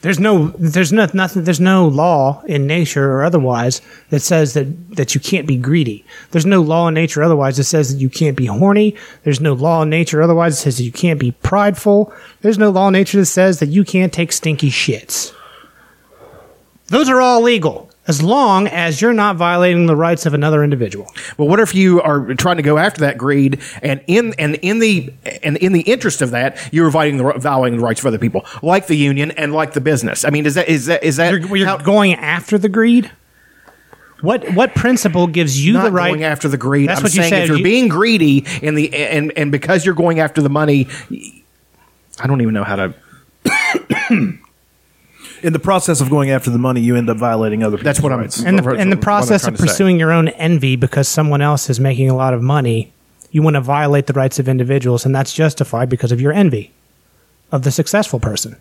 there's 0.00 0.20
no 0.20 0.48
there's 0.58 0.92
no 0.92 1.08
nothing 1.12 1.42
there's 1.44 1.58
no 1.60 1.88
law 1.88 2.42
in 2.46 2.66
nature 2.68 3.10
or 3.12 3.24
otherwise 3.24 3.80
that 4.10 4.20
says 4.20 4.54
that 4.54 4.66
that 4.96 5.12
you 5.14 5.20
can't 5.20 5.44
be 5.46 5.56
greedy 5.56 6.04
there's 6.30 6.46
no 6.46 6.60
law 6.60 6.86
in 6.86 6.94
nature 6.94 7.20
otherwise 7.22 7.56
that 7.56 7.64
says 7.64 7.92
that 7.92 8.00
you 8.00 8.08
can't 8.08 8.36
be 8.36 8.46
horny 8.46 8.94
there's 9.24 9.40
no 9.40 9.54
law 9.54 9.82
in 9.82 9.90
nature 9.90 10.22
otherwise 10.22 10.54
that 10.56 10.62
says 10.62 10.76
that 10.78 10.84
you 10.84 10.92
can't 10.92 11.18
be 11.18 11.32
prideful 11.42 12.12
there's 12.42 12.58
no 12.58 12.70
law 12.70 12.86
in 12.88 12.92
nature 12.92 13.18
that 13.18 13.26
says 13.26 13.58
that 13.58 13.70
you 13.70 13.84
can't 13.84 14.12
take 14.12 14.30
stinky 14.30 14.70
shits 14.70 15.32
those 16.88 17.08
are 17.08 17.20
all 17.20 17.42
legal 17.42 17.87
as 18.08 18.22
long 18.22 18.66
as 18.68 19.00
you're 19.00 19.12
not 19.12 19.36
violating 19.36 19.86
the 19.86 19.94
rights 19.94 20.26
of 20.26 20.34
another 20.34 20.64
individual 20.64 21.06
Well, 21.36 21.46
what 21.46 21.60
if 21.60 21.74
you 21.74 22.00
are 22.02 22.34
trying 22.34 22.56
to 22.56 22.62
go 22.62 22.78
after 22.78 23.02
that 23.02 23.18
greed, 23.18 23.60
and 23.82 24.00
in 24.06 24.34
and 24.38 24.56
in 24.56 24.78
the 24.80 25.12
and 25.42 25.56
in 25.58 25.72
the 25.72 25.82
interest 25.82 26.22
of 26.22 26.30
that, 26.32 26.58
you're 26.72 26.90
violating 26.90 27.18
the 27.18 27.32
violating 27.38 27.78
the 27.78 27.84
rights 27.84 28.00
of 28.00 28.06
other 28.06 28.18
people, 28.18 28.44
like 28.62 28.86
the 28.86 28.96
union 28.96 29.30
and 29.32 29.52
like 29.52 29.74
the 29.74 29.80
business. 29.80 30.24
I 30.24 30.30
mean, 30.30 30.46
is 30.46 30.54
that 30.54 30.68
is 30.68 30.86
that 30.86 31.04
is 31.04 31.16
that 31.16 31.30
you're, 31.32 31.56
you're 31.56 31.66
how- 31.66 31.76
going 31.76 32.14
after 32.14 32.58
the 32.58 32.68
greed 32.68 33.10
what 34.20 34.52
what 34.54 34.74
principle 34.74 35.28
gives 35.28 35.64
you 35.64 35.74
the 35.80 35.92
right 35.92 36.08
going 36.10 36.24
after 36.24 36.48
the 36.48 36.56
greed? 36.56 36.88
That's 36.88 36.98
I'm 36.98 37.04
what 37.04 37.14
you 37.14 37.20
saying 37.22 37.30
said. 37.30 37.42
if 37.42 37.48
you're 37.50 37.58
You- 37.58 37.62
being 37.64 37.86
greedy 37.88 38.44
in 38.62 38.74
the 38.74 38.92
and 38.94 39.32
and 39.36 39.52
because 39.52 39.84
you're 39.86 39.94
going 39.94 40.18
after 40.18 40.42
the 40.42 40.48
money, 40.48 40.88
I 42.18 42.26
don't 42.26 42.40
even 42.40 42.52
know 42.54 42.64
how 42.64 42.76
to. 42.76 44.38
In 45.42 45.52
the 45.52 45.58
process 45.58 46.00
of 46.00 46.10
going 46.10 46.30
after 46.30 46.50
the 46.50 46.58
money, 46.58 46.80
you 46.80 46.96
end 46.96 47.08
up 47.08 47.16
violating 47.16 47.62
other 47.62 47.76
people's 47.76 47.84
That's 47.84 48.00
what 48.00 48.12
I'm- 48.12 48.20
rights. 48.22 48.42
and 48.42 48.58
the, 48.58 48.62
What- 48.62 48.78
and 48.78 48.90
the 48.92 48.96
what 48.96 48.98
I'm 48.98 49.02
process 49.02 49.46
of 49.46 49.54
to 49.54 49.60
say. 49.62 49.66
pursuing 49.66 49.98
your 49.98 50.12
own 50.12 50.28
envy 50.28 50.76
because 50.76 51.08
someone 51.08 51.40
else 51.42 51.70
is 51.70 51.78
making 51.80 52.10
a 52.10 52.16
lot 52.16 52.34
of 52.34 52.42
money, 52.42 52.92
you 53.30 53.42
want 53.42 53.54
to 53.54 53.60
violate 53.60 54.06
the 54.06 54.12
rights 54.12 54.38
of 54.38 54.48
individuals, 54.48 55.04
and 55.06 55.14
that's 55.14 55.32
justified 55.32 55.88
because 55.88 56.12
of 56.12 56.20
your 56.20 56.32
envy 56.32 56.72
of 57.52 57.62
the 57.62 57.70
successful 57.70 58.18
person. 58.20 58.56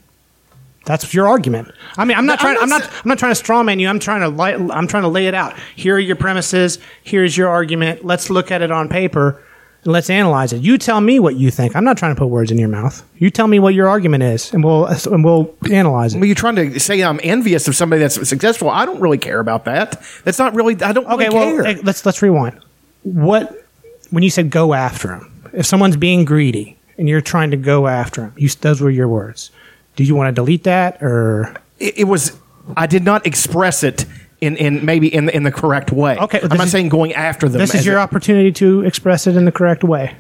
That's 0.86 1.14
your 1.14 1.28
argument. 1.28 1.72
I 1.98 2.06
mean, 2.06 2.18
I'm 2.18 2.26
not 2.26 2.40
I'm 2.40 2.40
trying. 2.40 2.54
not 2.56 2.64
I'm 2.64 2.70
not. 2.70 2.84
I'm 3.04 3.10
not 3.10 3.20
trying 3.20 3.36
to 3.36 3.44
strawman 3.44 3.80
you. 3.82 3.90
I'm 3.90 4.00
trying 4.00 4.22
to. 4.22 4.30
Lay, 4.30 4.54
I'm 4.54 4.88
trying 4.88 5.04
to 5.04 5.10
lay 5.10 5.28
it 5.28 5.34
out. 5.34 5.54
Here 5.76 5.96
are 5.96 6.00
your 6.00 6.16
premises. 6.16 6.80
Here's 7.04 7.36
your 7.36 7.50
argument. 7.50 8.06
Let's 8.06 8.30
look 8.30 8.52
at 8.52 8.62
it 8.62 8.72
on 8.72 8.88
paper 8.88 9.42
and 9.88 9.94
let's 9.94 10.10
analyze 10.10 10.52
it. 10.52 10.62
You 10.62 10.78
tell 10.78 11.00
me 11.00 11.18
what 11.18 11.38
you 11.38 11.50
think. 11.50 11.74
I'm 11.74 11.86
not 11.86 11.98
trying 11.98 12.14
to 12.14 12.20
put 12.20 12.28
words 12.28 12.52
in 12.52 12.58
your 12.60 12.68
mouth. 12.68 13.02
You 13.18 13.30
tell 13.30 13.48
me 13.48 13.58
what 13.58 13.74
your 13.74 13.88
argument 13.88 14.22
is, 14.22 14.54
and 14.54 14.62
we'll 14.62 14.86
and 14.86 15.24
we'll 15.24 15.56
analyze 15.72 16.14
it. 16.14 16.18
Well, 16.18 16.26
you're 16.26 16.36
trying 16.36 16.58
to 16.58 16.78
say 16.78 17.02
I'm 17.02 17.22
envious 17.24 17.70
of 17.70 17.76
somebody 17.78 18.02
that's 18.02 18.28
successful. 18.28 18.70
I 18.70 18.86
don't 18.86 19.00
really 19.00 19.18
care 19.18 19.40
about 19.40 19.64
that. 19.64 20.02
That's 20.26 20.40
not 20.40 20.54
really. 20.56 20.76
I 20.84 20.92
don't 20.92 21.08
Okay, 21.08 21.30
really 21.30 21.36
well, 21.36 21.64
care. 21.64 21.78
eh, 21.78 21.82
let's 21.84 22.06
let's 22.06 22.22
rewind. 22.22 22.60
What 23.04 23.66
when 24.12 24.24
you 24.24 24.30
said 24.30 24.50
go 24.50 24.74
after 24.74 25.14
him? 25.16 25.50
If 25.54 25.66
someone's 25.66 25.96
being 25.96 26.26
greedy 26.26 26.78
and 26.98 27.08
you're 27.08 27.22
trying 27.22 27.52
to 27.52 27.58
go 27.58 27.88
after 27.88 28.24
him, 28.26 28.34
you, 28.36 28.50
those 28.50 28.82
were 28.82 28.90
your 28.90 29.08
words. 29.08 29.52
Do 29.96 30.04
you 30.04 30.16
want 30.16 30.28
to 30.28 30.34
delete 30.34 30.66
that 30.66 31.02
or 31.02 31.56
it, 31.80 32.00
it 32.00 32.04
was 32.04 32.38
I 32.76 32.88
did 32.88 33.06
not 33.06 33.26
express 33.26 33.84
it 33.86 34.06
in, 34.42 34.56
in 34.58 34.86
maybe 34.86 35.14
in 35.14 35.30
in 35.30 35.44
the 35.44 35.52
correct 35.52 35.92
way. 35.92 36.18
Okay, 36.18 36.40
I'm 36.42 36.50
not 36.58 36.66
is- 36.68 36.72
saying 36.72 36.90
going 36.90 37.14
after 37.14 37.50
them. 37.50 37.60
this 37.60 37.74
is 37.76 37.86
your 37.86 37.98
a- 37.98 38.02
opportunity 38.02 38.52
to 38.54 38.82
express 38.84 39.28
it 39.28 39.36
in 39.36 39.46
the 39.46 39.52
correct 39.52 39.84
way? 39.84 40.16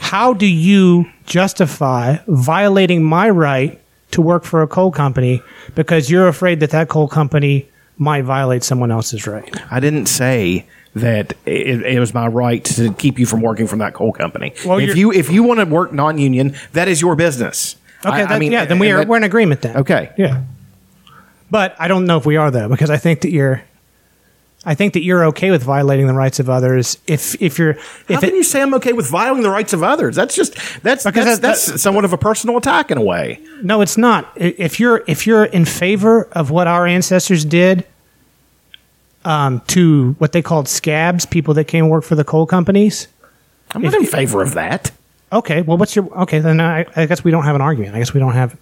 How 0.00 0.32
do 0.32 0.46
you 0.46 1.06
justify 1.26 2.18
violating 2.26 3.02
my 3.02 3.28
right 3.28 3.80
to 4.12 4.22
work 4.22 4.44
for 4.44 4.62
a 4.62 4.66
coal 4.66 4.90
company 4.90 5.42
because 5.74 6.10
you're 6.10 6.28
afraid 6.28 6.60
that 6.60 6.70
that 6.70 6.88
coal 6.88 7.08
company 7.08 7.68
might 7.98 8.22
violate 8.22 8.62
someone 8.64 8.90
else's 8.90 9.26
right? 9.26 9.48
I 9.70 9.80
didn't 9.80 10.06
say 10.06 10.66
that 10.94 11.34
it, 11.44 11.82
it 11.82 11.98
was 12.00 12.14
my 12.14 12.26
right 12.28 12.64
to 12.64 12.92
keep 12.94 13.18
you 13.18 13.26
from 13.26 13.40
working 13.40 13.66
from 13.66 13.80
that 13.80 13.94
coal 13.94 14.12
company. 14.12 14.54
Well, 14.64 14.78
if 14.78 14.96
you're- 14.96 15.16
if 15.16 15.30
you 15.30 15.42
want 15.42 15.60
to 15.60 15.66
work 15.66 15.92
non-union, 15.92 16.54
that 16.72 16.86
is 16.88 17.00
your 17.02 17.16
business. 17.16 17.76
Okay, 18.06 18.22
I- 18.22 18.36
I 18.36 18.38
mean, 18.38 18.52
yeah, 18.52 18.64
then 18.64 18.78
we 18.78 18.90
are 18.92 18.98
that- 18.98 19.08
we're 19.08 19.16
in 19.16 19.24
agreement 19.24 19.62
then. 19.62 19.76
Okay. 19.78 20.10
Yeah. 20.16 20.42
But 21.54 21.76
I 21.78 21.86
don't 21.86 22.04
know 22.06 22.16
if 22.18 22.26
we 22.26 22.34
are 22.36 22.50
though, 22.50 22.68
because 22.68 22.90
I 22.90 22.96
think 22.96 23.20
that 23.20 23.30
you're 23.30 23.62
I 24.66 24.74
think 24.74 24.94
that 24.94 25.04
you're 25.04 25.26
okay 25.26 25.52
with 25.52 25.62
violating 25.62 26.08
the 26.08 26.12
rights 26.14 26.40
of 26.40 26.50
others 26.50 26.98
if 27.06 27.40
if 27.40 27.60
you're 27.60 27.74
How 28.08 28.18
can 28.18 28.30
it, 28.30 28.34
you 28.34 28.42
say 28.42 28.60
I'm 28.60 28.74
okay 28.74 28.92
with 28.92 29.06
violating 29.08 29.44
the 29.44 29.50
rights 29.50 29.72
of 29.72 29.84
others? 29.84 30.16
That's 30.16 30.34
just 30.34 30.54
that's 30.82 31.04
Because 31.04 31.38
that's, 31.38 31.66
that- 31.66 31.70
that's 31.70 31.80
somewhat 31.80 32.04
of 32.04 32.12
a 32.12 32.18
personal 32.18 32.56
attack 32.56 32.90
in 32.90 32.98
a 32.98 33.02
way. 33.02 33.38
no, 33.62 33.82
it's 33.82 33.96
not. 33.96 34.32
If 34.34 34.80
you're 34.80 35.04
if 35.06 35.28
you're 35.28 35.44
in 35.44 35.64
favor 35.64 36.24
of 36.32 36.50
what 36.50 36.66
our 36.66 36.88
ancestors 36.88 37.44
did 37.44 37.86
um, 39.24 39.60
to 39.68 40.16
what 40.18 40.32
they 40.32 40.42
called 40.42 40.66
scabs, 40.68 41.24
people 41.24 41.54
that 41.54 41.64
came 41.68 41.88
work 41.88 42.02
for 42.02 42.16
the 42.16 42.24
coal 42.24 42.46
companies. 42.46 43.06
I'm 43.70 43.82
not 43.82 43.94
in 43.94 44.06
favor 44.06 44.42
of 44.42 44.54
that. 44.54 44.90
Okay, 45.32 45.62
well, 45.62 45.76
what's 45.78 45.94
your 45.94 46.06
okay? 46.22 46.40
Then 46.40 46.60
I, 46.60 46.84
I 46.96 47.06
guess 47.06 47.22
we 47.22 47.30
don't 47.30 47.44
have 47.44 47.54
an 47.54 47.62
argument. 47.62 47.94
I 47.94 47.98
guess 48.00 48.12
we 48.12 48.18
don't 48.18 48.34
have. 48.34 48.56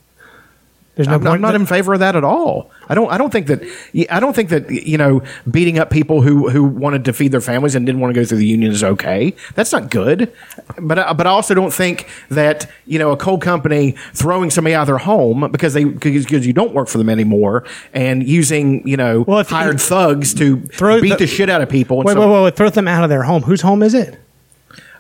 There's 0.95 1.09
no 1.09 1.15
I'm, 1.15 1.27
I'm 1.27 1.41
not 1.41 1.55
in 1.55 1.65
favor 1.65 1.95
of 1.95 2.01
that 2.01 2.17
at 2.17 2.25
all. 2.25 2.71
I 2.87 2.95
don't. 2.95 3.11
I 3.11 3.17
don't 3.17 3.31
think 3.31 3.47
that. 3.47 3.63
I 4.11 4.21
don't 4.21 4.35
think 4.37 4.51
that 4.51 4.69
you 4.71 4.99
know 4.99 5.23
beating 5.51 5.79
up 5.79 5.89
people 5.89 6.21
who 6.21 6.51
who 6.51 6.65
wanted 6.65 7.07
to 7.07 7.15
feed 7.15 7.33
their 7.33 7.41
families 7.41 7.75
and 7.75 7.87
didn't 7.87 8.03
want 8.03 8.15
to 8.15 8.21
go 8.21 8.27
through 8.27 8.37
the 8.39 8.47
union 8.47 8.71
is 8.71 8.85
okay. 8.85 9.35
That's 9.55 9.73
not 9.73 9.91
good. 9.91 10.31
But 10.79 10.99
I, 10.99 11.13
but 11.15 11.27
I 11.27 11.31
also 11.31 11.55
don't 11.55 11.73
think 11.73 12.09
that 12.29 12.71
you 12.85 12.99
know 12.99 13.11
a 13.11 13.17
coal 13.17 13.39
company 13.39 13.93
throwing 14.13 14.51
somebody 14.51 14.75
out 14.75 14.83
of 14.83 14.87
their 14.89 14.99
home 14.99 15.51
because 15.51 15.73
they 15.73 15.85
because 15.85 16.47
you 16.47 16.53
don't 16.53 16.75
work 16.75 16.89
for 16.89 16.99
them 16.99 17.09
anymore 17.09 17.65
and 17.95 18.29
using 18.29 18.87
you 18.87 18.99
know 18.99 19.23
Well, 19.23 19.43
hired 19.45 19.81
thugs 19.81 20.35
to 20.35 20.61
Throw 20.61 21.01
beat 21.01 21.11
the- 21.11 21.17
the, 21.17 21.27
shit 21.27 21.49
out 21.49 21.63
of 21.63 21.71
people. 21.71 22.01
And 22.01 22.07
wait, 22.07 22.13
so- 22.13 22.21
wait, 22.21 22.35
wait, 22.35 22.45
wait! 22.45 22.57
Throw 22.57 22.69
them 22.69 22.87
out 22.89 23.03
of 23.03 23.09
their 23.09 23.23
home. 23.23 23.45
Whose 23.45 23.63
home 23.63 23.83
is 23.83 23.95
it? 23.95 24.19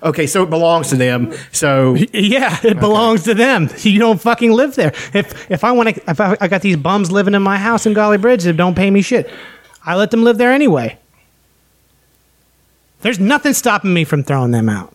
Okay, 0.02 0.26
so 0.26 0.42
it 0.42 0.50
belongs 0.50 0.88
to 0.88 0.96
them. 0.96 1.32
So 1.52 1.94
Yeah, 2.12 2.58
it 2.64 2.80
belongs 2.80 3.24
to 3.24 3.34
them. 3.34 3.68
You 3.82 3.98
don't 3.98 4.20
fucking 4.20 4.52
live 4.52 4.74
there. 4.74 4.92
If 5.14 5.50
if 5.50 5.64
I 5.64 5.72
want 5.72 5.94
to, 5.94 6.10
if 6.10 6.20
I, 6.20 6.36
I 6.40 6.48
got 6.48 6.62
these 6.62 6.76
bums 6.76 7.12
living 7.12 7.34
in 7.34 7.42
my 7.42 7.56
house 7.56 7.86
in 7.86 7.94
Gauley 7.94 8.20
Bridge 8.20 8.44
that 8.44 8.56
don't 8.56 8.74
pay 8.74 8.90
me 8.90 9.02
shit, 9.02 9.30
I 9.84 9.96
let 9.96 10.10
them 10.10 10.24
live 10.24 10.38
there 10.38 10.52
anyway. 10.52 10.98
There's 13.02 13.18
nothing 13.18 13.52
stopping 13.52 13.92
me 13.92 14.04
from 14.04 14.22
throwing 14.22 14.52
them 14.52 14.68
out. 14.68 14.94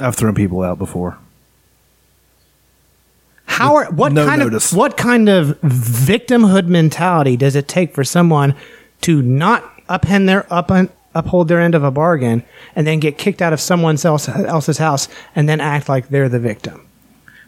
I've 0.00 0.16
thrown 0.16 0.34
people 0.34 0.62
out 0.62 0.78
before. 0.78 1.18
How 3.44 3.76
are 3.76 3.90
what 3.92 4.12
no 4.12 4.26
kind 4.26 4.40
notice. 4.40 4.72
of 4.72 4.78
what 4.78 4.96
kind 4.96 5.28
of 5.28 5.60
victimhood 5.60 6.66
mentality 6.66 7.36
does 7.36 7.54
it 7.54 7.68
take 7.68 7.94
for 7.94 8.04
someone 8.04 8.54
to 9.02 9.20
not 9.20 9.86
upend 9.88 10.26
their 10.26 10.50
up 10.52 10.70
uphold 11.14 11.48
their 11.48 11.60
end 11.60 11.74
of 11.74 11.82
a 11.82 11.90
bargain 11.90 12.44
and 12.76 12.86
then 12.86 13.00
get 13.00 13.18
kicked 13.18 13.42
out 13.42 13.52
of 13.52 13.60
someone 13.60 13.96
else 14.04 14.28
else's 14.28 14.78
house 14.78 15.08
and 15.34 15.48
then 15.48 15.60
act 15.60 15.88
like 15.88 16.08
they're 16.08 16.28
the 16.28 16.38
victim? 16.38 16.86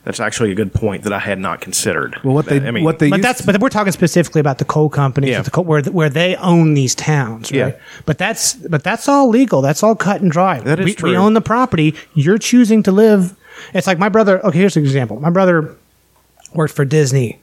that's 0.04 0.18
actually 0.18 0.50
a 0.50 0.54
good 0.54 0.74
point 0.74 1.04
that 1.04 1.12
I 1.12 1.20
had 1.20 1.38
not 1.38 1.60
considered. 1.60 2.18
Well, 2.24 2.34
what 2.34 2.46
they 2.46 2.60
I 2.60 2.72
mean, 2.72 2.82
what 2.82 2.98
they 2.98 3.08
but 3.08 3.16
used 3.18 3.28
that's 3.28 3.42
but 3.42 3.60
we're 3.60 3.68
talking 3.68 3.92
specifically 3.92 4.40
about 4.40 4.58
the 4.58 4.64
coal 4.64 4.88
companies 4.88 5.30
Yeah. 5.30 5.42
the 5.42 5.50
coal, 5.50 5.64
where 5.64 5.82
where 5.82 6.08
they 6.10 6.34
own 6.36 6.74
these 6.74 6.94
towns, 6.94 7.52
right? 7.52 7.74
Yeah. 7.74 7.80
But 8.04 8.18
that's 8.18 8.54
but 8.54 8.82
that's 8.82 9.08
all 9.08 9.28
legal. 9.28 9.62
That's 9.62 9.82
all 9.82 9.94
cut 9.94 10.20
and 10.20 10.30
dry. 10.30 10.60
That 10.60 10.80
is 10.80 10.86
we, 10.86 10.94
true. 10.94 11.10
We 11.10 11.16
own 11.16 11.34
the 11.34 11.40
property. 11.40 11.94
You're 12.14 12.38
choosing 12.38 12.82
to 12.84 12.92
live. 12.92 13.36
It's 13.74 13.86
like 13.86 13.98
my 13.98 14.08
brother. 14.08 14.44
Okay, 14.44 14.58
here's 14.58 14.76
an 14.76 14.82
example. 14.82 15.20
My 15.20 15.30
brother 15.30 15.76
worked 16.52 16.74
for 16.74 16.84
Disney. 16.84 17.38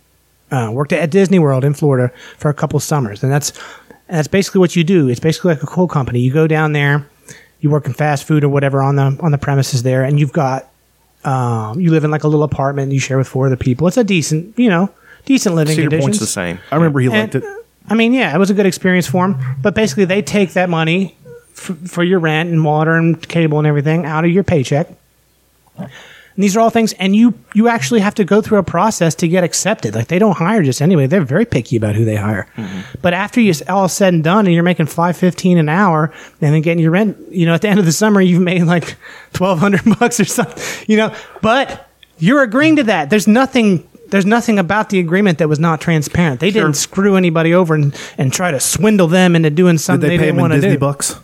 Uh, 0.52 0.72
worked 0.74 0.92
at 0.92 1.12
Disney 1.12 1.38
World 1.38 1.64
in 1.64 1.76
Florida 1.76 2.12
for 2.38 2.50
a 2.50 2.54
couple 2.56 2.80
summers, 2.80 3.22
and 3.22 3.32
that's 3.32 3.54
and 4.10 4.18
that's 4.18 4.28
basically 4.28 4.60
what 4.60 4.76
you 4.76 4.84
do. 4.84 5.08
It's 5.08 5.20
basically 5.20 5.54
like 5.54 5.64
a 5.64 5.68
coal 5.68 5.88
company. 5.88 6.20
You 6.20 6.34
go 6.34 6.48
down 6.48 6.74
there, 6.74 7.08
you 7.62 7.70
work 7.70 7.86
in 7.86 7.94
fast 7.94 8.26
food 8.26 8.44
or 8.44 8.50
whatever 8.50 8.82
on 8.82 8.96
the 8.96 9.18
on 9.22 9.32
the 9.32 9.38
premises 9.38 9.84
there, 9.84 10.04
and 10.04 10.20
you've 10.20 10.34
got 10.34 10.68
um, 11.24 11.80
you 11.80 11.92
live 11.92 12.04
in 12.04 12.12
like 12.12 12.24
a 12.24 12.28
little 12.28 12.44
apartment. 12.44 12.92
You 12.92 13.00
share 13.00 13.18
with 13.18 13.28
four 13.28 13.46
other 13.46 13.56
people. 13.56 13.88
It's 13.88 13.98
a 13.98 14.04
decent, 14.04 14.58
you 14.58 14.70
know, 14.70 14.90
decent 15.26 15.56
living 15.56 15.76
Cedar 15.76 15.84
conditions. 15.90 16.06
Point's 16.06 16.20
the 16.20 16.28
same. 16.28 16.60
I 16.72 16.76
remember 16.76 17.00
he 17.00 17.10
liked 17.10 17.36
it. 17.36 17.44
I 17.88 17.94
mean, 17.96 18.14
yeah, 18.14 18.34
it 18.36 18.38
was 18.40 18.50
a 18.50 18.54
good 18.54 18.66
experience 18.66 19.08
for 19.08 19.26
him. 19.26 19.38
But 19.62 19.76
basically, 19.76 20.06
they 20.06 20.22
take 20.22 20.54
that 20.54 20.70
money 20.70 21.16
f- 21.52 21.78
for 21.88 22.04
your 22.04 22.20
rent 22.20 22.50
and 22.50 22.66
water 22.66 22.96
and 22.96 23.26
cable 23.28 23.58
and 23.60 23.68
everything 23.68 24.06
out 24.06 24.26
of 24.26 24.32
your 24.32 24.44
paycheck. 24.44 24.88
And 26.36 26.44
these 26.44 26.56
are 26.56 26.60
all 26.60 26.70
things, 26.70 26.94
and 26.94 27.16
you 27.16 27.34
you 27.54 27.68
actually 27.68 28.00
have 28.00 28.16
to 28.16 28.24
go 28.24 28.42
through 28.42 28.60
a 28.60 28.64
process 28.64 29.16
to 29.16 29.28
get 29.28 29.44
accepted. 29.44 29.96
Like 29.96 30.08
they 30.08 30.20
don't 30.20 30.38
hire 30.38 30.64
just 30.64 30.82
anyway; 30.82 31.08
they're 31.08 31.22
very 31.22 31.46
picky 31.46 31.76
about 31.76 31.96
who 31.96 32.06
they 32.06 32.16
hire. 32.16 32.48
Mm-hmm. 32.56 32.80
But 33.02 33.14
after 33.14 33.42
you 33.42 33.54
all 33.68 33.90
said 33.90 34.14
and 34.14 34.24
done, 34.24 34.46
and 34.46 34.54
you're 34.54 34.64
making 34.64 34.86
five 34.86 35.18
fifteen 35.18 35.58
an 35.58 35.70
hour, 35.70 36.14
and 36.42 36.54
then 36.54 36.62
getting 36.62 36.82
your 36.82 36.92
rent, 36.92 37.18
you 37.30 37.46
know, 37.46 37.54
at 37.54 37.62
the 37.62 37.68
end 37.68 37.80
of 37.80 37.86
the 37.86 37.92
summer, 37.92 38.22
you've 38.22 38.42
made 38.42 38.64
like 38.64 38.96
twelve 39.34 39.60
hundred 39.60 39.82
bucks 40.00 40.20
or 40.20 40.26
something, 40.26 40.64
you 40.88 40.98
know. 40.98 41.14
But 41.42 41.90
you're 42.20 42.44
agreeing 42.44 42.78
to 42.78 42.84
that. 42.84 43.10
There's 43.10 43.28
nothing. 43.28 43.86
There's 44.08 44.26
nothing 44.26 44.58
about 44.58 44.90
the 44.90 45.00
agreement 45.00 45.38
that 45.38 45.48
was 45.50 45.60
not 45.60 45.82
transparent. 45.82 46.40
They 46.40 46.50
didn't 46.50 46.74
screw 46.74 47.16
anybody 47.16 47.54
over 47.54 47.76
and, 47.76 47.96
and 48.18 48.34
try 48.34 48.50
to 48.50 48.60
swindle 48.60 49.08
them 49.08 49.36
into 49.36 49.52
doing 49.52 49.76
Did 49.76 49.82
something 49.82 50.10
they, 50.10 50.18
they, 50.18 50.22
pay 50.24 50.26
didn't 50.28 50.42
want 50.42 50.54
to 50.54 50.58
Disney 50.62 50.72
do. 50.72 50.80
bucks? 50.80 51.16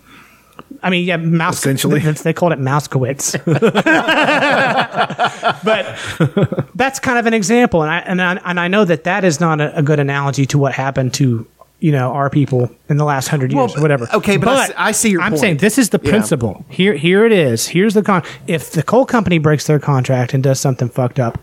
I 0.83 0.89
mean, 0.89 1.05
yeah, 1.05 1.17
mouse. 1.17 1.57
Essentially. 1.59 1.99
they, 1.99 2.11
they 2.11 2.33
called 2.33 2.51
it 2.53 2.59
Mousekowitz. 2.59 3.35
but 5.63 6.65
that's 6.75 6.99
kind 6.99 7.17
of 7.17 7.25
an 7.25 7.33
example, 7.33 7.81
and 7.83 7.91
I 7.91 7.99
and 7.99 8.21
I, 8.21 8.33
and 8.45 8.59
I 8.59 8.67
know 8.67 8.85
that 8.85 9.03
that 9.05 9.23
is 9.23 9.39
not 9.39 9.61
a, 9.61 9.77
a 9.77 9.83
good 9.83 9.99
analogy 9.99 10.45
to 10.47 10.57
what 10.57 10.73
happened 10.73 11.13
to 11.15 11.45
you 11.79 11.91
know 11.91 12.11
our 12.11 12.29
people 12.29 12.69
in 12.89 12.97
the 12.97 13.05
last 13.05 13.27
hundred 13.27 13.51
years, 13.51 13.73
Well, 13.73 13.81
whatever. 13.81 14.07
okay, 14.13 14.37
but 14.37 14.73
I 14.77 14.91
see 14.91 15.09
your 15.09 15.19
point. 15.21 15.25
I'm 15.25 15.31
point. 15.33 15.41
saying 15.41 15.57
this 15.57 15.77
is 15.77 15.89
the 15.89 15.99
Yeah. 16.03 16.09
principle. 16.09 16.65
Here, 16.69 16.93
here 16.93 17.25
it 17.25 17.31
is. 17.31 17.67
Here's 17.67 17.93
the 17.93 18.03
con. 18.03 18.23
If 18.47 18.71
the 18.71 18.83
coal 18.83 19.05
company 19.05 19.37
breaks 19.37 19.67
their 19.67 19.79
contract 19.79 20.33
and 20.33 20.43
does 20.43 20.59
something 20.59 20.89
fucked 20.89 21.19
up, 21.19 21.39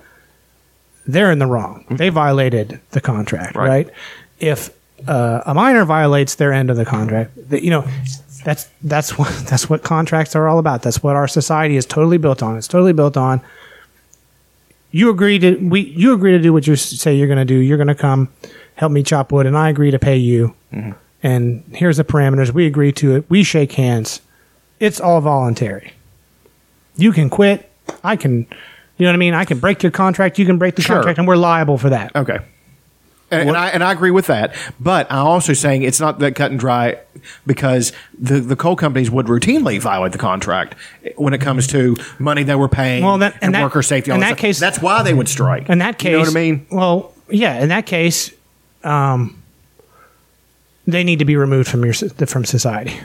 they're 1.07 1.31
in 1.31 1.39
the 1.39 1.47
wrong. 1.47 1.85
They 1.91 2.09
violated 2.09 2.81
the 2.91 3.01
contract, 3.01 3.57
Right. 3.57 3.69
right? 3.69 3.91
If 4.41 4.71
uh, 5.07 5.43
a 5.47 5.55
miner 5.55 5.85
violates 5.85 6.37
their 6.37 6.53
end 6.53 6.71
of 6.71 6.77
the 6.77 6.85
contract, 6.85 7.33
that 7.51 7.63
you 7.63 7.71
know, 7.71 7.85
that's 8.45 8.69
that's 8.83 9.17
what 9.19 9.29
that's 9.49 9.69
what 9.71 9.83
contracts 9.83 10.35
are 10.37 10.49
all 10.49 10.59
about. 10.59 10.83
That's 10.83 11.03
what 11.03 11.17
our 11.17 11.29
society 11.29 11.77
is 11.77 11.87
totally 11.87 12.19
built 12.19 12.43
on. 12.43 12.57
It's 12.57 12.69
totally 12.69 12.93
built 12.93 13.17
on. 13.17 13.41
You 14.91 15.09
agree 15.11 15.39
to 15.39 15.57
we 15.57 15.81
you 15.81 16.13
agree 16.15 16.33
to 16.33 16.39
do 16.43 16.53
what 16.53 16.67
you 16.67 16.77
say 16.77 17.15
you're 17.15 17.27
going 17.27 17.39
to 17.39 17.45
do. 17.45 17.55
You're 17.59 17.79
going 17.79 17.89
to 17.89 17.95
come 17.95 18.29
help 18.75 18.93
me 18.93 19.03
chop 19.03 19.33
wood, 19.33 19.47
and 19.47 19.57
I 19.57 19.69
agree 19.69 19.91
to 19.91 19.99
pay 19.99 20.17
you. 20.17 20.55
Mm-hmm. 20.73 20.93
And 21.23 21.65
here's 21.73 21.97
the 21.99 22.05
parameters. 22.05 22.53
We 22.53 22.67
agree 22.67 22.93
to 22.93 23.17
it. 23.17 23.25
We 23.31 23.43
shake 23.45 23.73
hands. 23.73 24.21
It's 24.81 25.01
all 25.01 25.21
voluntary. 25.21 25.93
You 26.97 27.13
can 27.13 27.31
quit. 27.31 27.71
I 28.03 28.17
can. 28.17 28.47
You 28.99 29.07
know 29.07 29.13
what 29.13 29.15
I 29.15 29.19
mean? 29.19 29.35
I 29.35 29.45
can 29.45 29.59
break 29.59 29.83
your 29.83 29.93
contract. 29.93 30.39
You 30.39 30.45
can 30.47 30.59
break 30.59 30.77
the 30.77 30.83
Sure. 30.83 30.97
contract, 30.97 31.19
and 31.19 31.27
we're 31.27 31.37
liable 31.37 31.79
for 31.79 31.91
that. 31.91 32.15
Okay. 32.15 32.39
And, 33.33 33.49
and 33.49 33.57
I 33.57 33.69
and 33.71 33.83
I 33.83 33.93
agree 33.93 34.11
with 34.11 34.27
that, 34.27 34.55
but 34.79 35.11
I'm 35.11 35.27
also 35.27 35.53
saying 35.55 35.83
it's 35.83 35.99
not 36.01 36.19
that 36.19 36.35
cut 36.35 36.51
and 36.51 36.61
dry 36.61 36.99
because 37.47 37.93
the 38.19 38.41
the 38.41 38.57
coal 38.57 38.77
companies 38.77 39.11
would 39.11 39.27
routinely 39.27 39.81
violate 39.81 40.13
the 40.13 40.19
contract 40.19 40.75
when 41.17 41.33
it 41.33 41.41
comes 41.41 41.67
to 41.69 41.97
money 42.19 42.43
they 42.43 42.55
were 42.55 42.69
paying 42.69 43.03
Well, 43.05 43.19
that- 43.19 43.35
and, 43.37 43.45
in 43.45 43.53
that- 43.53 43.63
worker 43.63 43.83
safety. 43.83 44.11
in 44.11 44.21
that 44.21 44.27
that 44.27 44.29
stuff. 44.35 44.39
case- 44.39 44.61
that's 44.61 44.81
why 44.83 45.03
they 45.03 45.15
would 45.15 45.29
strike. 45.29 45.69
In 45.71 45.79
that 45.79 45.99
case, 45.99 46.11
you 46.11 46.17
know 46.19 46.21
what 46.21 46.29
I 46.29 46.33
mean? 46.35 46.67
Well, 46.71 47.13
yeah. 47.31 47.61
In 47.63 47.69
that 47.71 47.87
case, 47.87 48.33
um, 48.85 49.43
they 50.87 51.05
need 51.05 51.21
to 51.21 51.25
be 51.25 51.37
removed 51.37 51.69
from 51.69 51.85
your 51.85 51.95
from 51.95 52.45
society. 52.45 53.01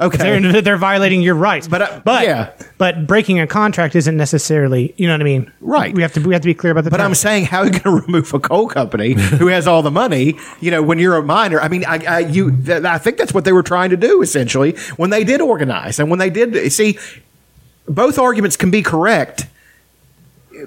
Okay, 0.00 0.18
They're 0.18 0.62
they're 0.62 0.76
violating 0.76 1.22
your 1.22 1.34
rights. 1.34 1.66
But, 1.66 1.82
uh, 1.82 2.00
but 2.04 2.24
yeah. 2.24 2.52
but 2.78 3.06
breaking 3.06 3.40
a 3.40 3.46
contract 3.46 3.96
isn't 3.96 4.16
necessarily. 4.16 4.94
You 4.96 5.06
know 5.06 5.14
what 5.14 5.20
I 5.20 5.24
mean? 5.24 5.52
Right. 5.60 5.94
We 5.94 6.02
have 6.02 6.12
to 6.14 6.20
we 6.20 6.34
have 6.34 6.42
to 6.42 6.46
be 6.46 6.54
clear 6.54 6.70
about 6.70 6.84
the. 6.84 6.90
But 6.90 7.00
I'm 7.00 7.14
saying, 7.14 7.46
how 7.46 7.60
are 7.60 7.66
you 7.66 7.72
going 7.72 7.82
to 8.00 8.06
remove 8.06 8.32
a 8.32 8.40
coal 8.40 8.68
company 8.68 9.14
who 9.14 9.48
has 9.48 9.66
all 9.66 9.82
the 9.82 9.90
money? 9.90 10.38
You 10.60 10.70
know, 10.70 10.82
when 10.82 10.98
you're 10.98 11.16
a 11.16 11.22
miner. 11.22 11.60
I 11.60 11.68
mean, 11.68 11.84
I, 11.84 12.04
I 12.06 12.18
you, 12.20 12.50
th- 12.50 12.84
I 12.84 12.98
think 12.98 13.18
that's 13.18 13.34
what 13.34 13.44
they 13.44 13.52
were 13.52 13.62
trying 13.62 13.90
to 13.90 13.96
do 13.96 14.22
essentially 14.22 14.76
when 14.96 15.10
they 15.10 15.24
did 15.24 15.40
organize 15.40 15.98
and 15.98 16.10
when 16.10 16.18
they 16.18 16.30
did 16.30 16.72
see. 16.72 16.98
Both 17.90 18.18
arguments 18.18 18.54
can 18.58 18.70
be 18.70 18.82
correct 18.82 19.46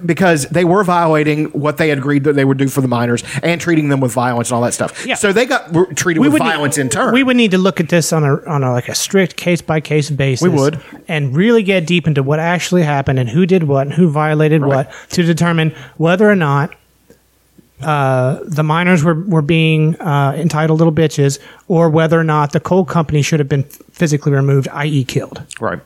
because 0.05 0.47
they 0.47 0.65
were 0.65 0.83
violating 0.83 1.45
what 1.47 1.77
they 1.77 1.89
had 1.89 1.97
agreed 1.97 2.23
that 2.23 2.33
they 2.33 2.45
would 2.45 2.57
do 2.57 2.67
for 2.67 2.81
the 2.81 2.87
miners 2.87 3.23
and 3.43 3.59
treating 3.59 3.89
them 3.89 3.99
with 3.99 4.11
violence 4.11 4.49
and 4.49 4.55
all 4.55 4.61
that 4.61 4.73
stuff. 4.73 5.05
Yeah. 5.05 5.15
So 5.15 5.33
they 5.33 5.45
got 5.45 5.95
treated 5.95 6.19
with 6.19 6.37
violence 6.37 6.77
need, 6.77 6.83
in 6.83 6.89
turn. 6.89 7.13
We 7.13 7.23
would 7.23 7.37
need 7.37 7.51
to 7.51 7.57
look 7.57 7.79
at 7.79 7.89
this 7.89 8.13
on 8.13 8.23
a 8.23 8.43
on 8.45 8.63
a 8.63 8.71
like 8.71 8.89
a 8.89 8.95
strict 8.95 9.35
case 9.37 9.61
by 9.61 9.79
case 9.79 10.09
basis. 10.09 10.43
We 10.43 10.49
would. 10.49 10.81
and 11.07 11.35
really 11.35 11.63
get 11.63 11.85
deep 11.85 12.07
into 12.07 12.23
what 12.23 12.39
actually 12.39 12.83
happened 12.83 13.19
and 13.19 13.29
who 13.29 13.45
did 13.45 13.63
what 13.63 13.87
and 13.87 13.93
who 13.93 14.09
violated 14.09 14.63
what 14.63 14.91
to 15.09 15.23
determine 15.23 15.71
whether 15.97 16.29
or 16.29 16.35
not 16.35 16.73
uh, 17.81 18.39
the 18.45 18.63
miners 18.63 19.03
were 19.03 19.15
were 19.21 19.41
being 19.41 19.99
uh, 19.99 20.33
entitled 20.37 20.79
little 20.79 20.93
bitches, 20.93 21.39
or 21.67 21.89
whether 21.89 22.19
or 22.19 22.23
not 22.23 22.51
the 22.51 22.59
coal 22.59 22.85
company 22.85 23.21
should 23.21 23.39
have 23.39 23.49
been 23.49 23.63
physically 23.63 24.31
removed, 24.31 24.67
i.e., 24.73 25.03
killed. 25.03 25.43
right. 25.59 25.79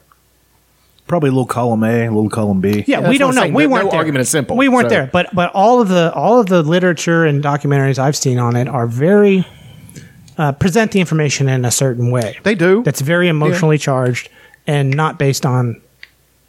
Probably 1.08 1.30
a 1.30 1.34
little 1.34 1.45
column 1.45 1.84
A, 1.84 2.06
a 2.08 2.10
little 2.10 2.30
column 2.32 2.62
B. 2.62 2.84
Yeah, 2.88 3.01
that's 3.01 3.12
we 3.12 3.18
don't 3.20 3.36
know. 3.36 3.41
Saying. 3.41 3.53
We 3.53 3.64
No- 3.66 3.70
weren't 3.74 3.86
no 3.86 3.91
there. 3.91 3.99
argument 3.99 4.22
is 4.22 4.30
simple, 4.30 4.58
We 4.58 4.70
weren't 4.70 4.86
so- 4.86 4.95
there, 4.95 5.10
but 5.12 5.34
but 5.36 5.51
all 5.53 5.80
of 5.80 5.88
the 5.88 6.12
all 6.14 6.39
of 6.39 6.47
the 6.47 6.64
literature 6.64 7.26
and 7.26 7.43
documentaries 7.43 7.99
I've 7.99 8.16
seen 8.16 8.39
on 8.39 8.56
it 8.56 8.68
are 8.68 8.88
very 8.88 9.45
uh, 10.39 10.51
present 10.53 10.91
the 10.91 10.99
information 10.99 11.47
in 11.47 11.64
a 11.64 11.70
certain 11.72 12.10
way. 12.10 12.38
They 12.43 12.56
do. 12.56 12.82
That's 12.84 13.01
very 13.01 13.28
emotionally 13.28 13.78
charged 13.78 14.30
and 14.66 14.89
not 14.95 15.20
based 15.20 15.45
on 15.45 15.80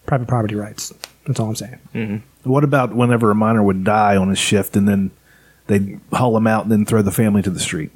private 0.06 0.26
property 0.26 0.54
rights. 0.54 0.92
That's 1.26 1.38
all 1.38 1.48
I'm 1.50 1.54
saying. 1.56 2.22
What 2.44 2.64
about 2.64 2.94
whenever 2.94 3.30
a 3.30 3.34
miner 3.34 3.62
would 3.62 3.84
die 3.84 4.16
on 4.16 4.28
his 4.30 4.38
shift 4.38 4.74
and 4.76 4.88
then 4.88 5.10
they'd 5.66 6.00
haul 6.12 6.34
him 6.36 6.46
out 6.46 6.62
and 6.62 6.72
then 6.72 6.86
throw 6.86 7.02
the 7.02 7.10
family 7.12 7.42
to 7.42 7.50
the 7.50 7.60
street? 7.60 7.90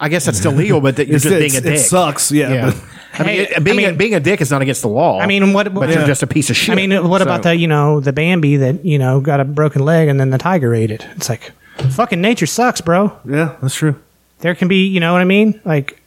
I 0.00 0.08
guess 0.08 0.24
that's 0.26 0.38
still 0.38 0.52
legal, 0.52 0.80
but 0.80 0.96
that 0.96 1.06
you're 1.08 1.16
It's- 1.16 1.30
just 1.30 1.38
being 1.38 1.56
a 1.56 1.60
dick. 1.60 1.80
It 1.80 1.82
sucks, 1.84 2.30
yeah. 2.32 2.52
Yeah. 2.52 2.74
I 3.18 3.22
mean, 3.24 3.26
Hey, 3.36 3.42
it- 3.56 3.64
being, 3.64 3.78
I 3.78 3.82
a, 3.82 3.86
mean- 3.88 3.96
being 3.98 4.14
a 4.14 4.20
dick 4.20 4.40
is 4.40 4.50
not 4.50 4.62
against 4.62 4.82
the 4.82 4.88
law. 4.88 5.20
I 5.20 5.26
mean, 5.26 5.52
what? 5.52 5.72
but 5.72 5.88
yeah. 5.88 5.98
you're 5.98 6.06
just 6.06 6.22
a 6.22 6.26
piece 6.26 6.50
of 6.50 6.56
shit. 6.56 6.72
I 6.72 6.74
mean, 6.74 7.08
what 7.08 7.18
So- 7.20 7.24
about 7.24 7.42
the 7.42 7.56
you 7.56 7.66
know 7.68 8.00
the 8.00 8.12
Bambi 8.12 8.56
that 8.56 8.84
you 8.84 8.98
know 8.98 9.20
got 9.20 9.40
a 9.40 9.44
broken 9.44 9.84
leg 9.84 10.08
and 10.08 10.18
then 10.20 10.30
the 10.30 10.38
tiger 10.38 10.74
ate 10.74 10.90
it? 10.90 11.06
It's 11.16 11.28
like 11.28 11.52
fucking 11.90 12.20
nature 12.20 12.46
sucks, 12.46 12.80
bro. 12.80 13.16
yeah, 13.24 13.56
that's 13.62 13.74
true. 13.76 13.96
there 14.40 14.54
can 14.54 14.68
be 14.68 14.86
you 14.86 15.00
know 15.00 15.12
what 15.12 15.20
i 15.22 15.24
mean 15.24 15.60
like 15.64 16.00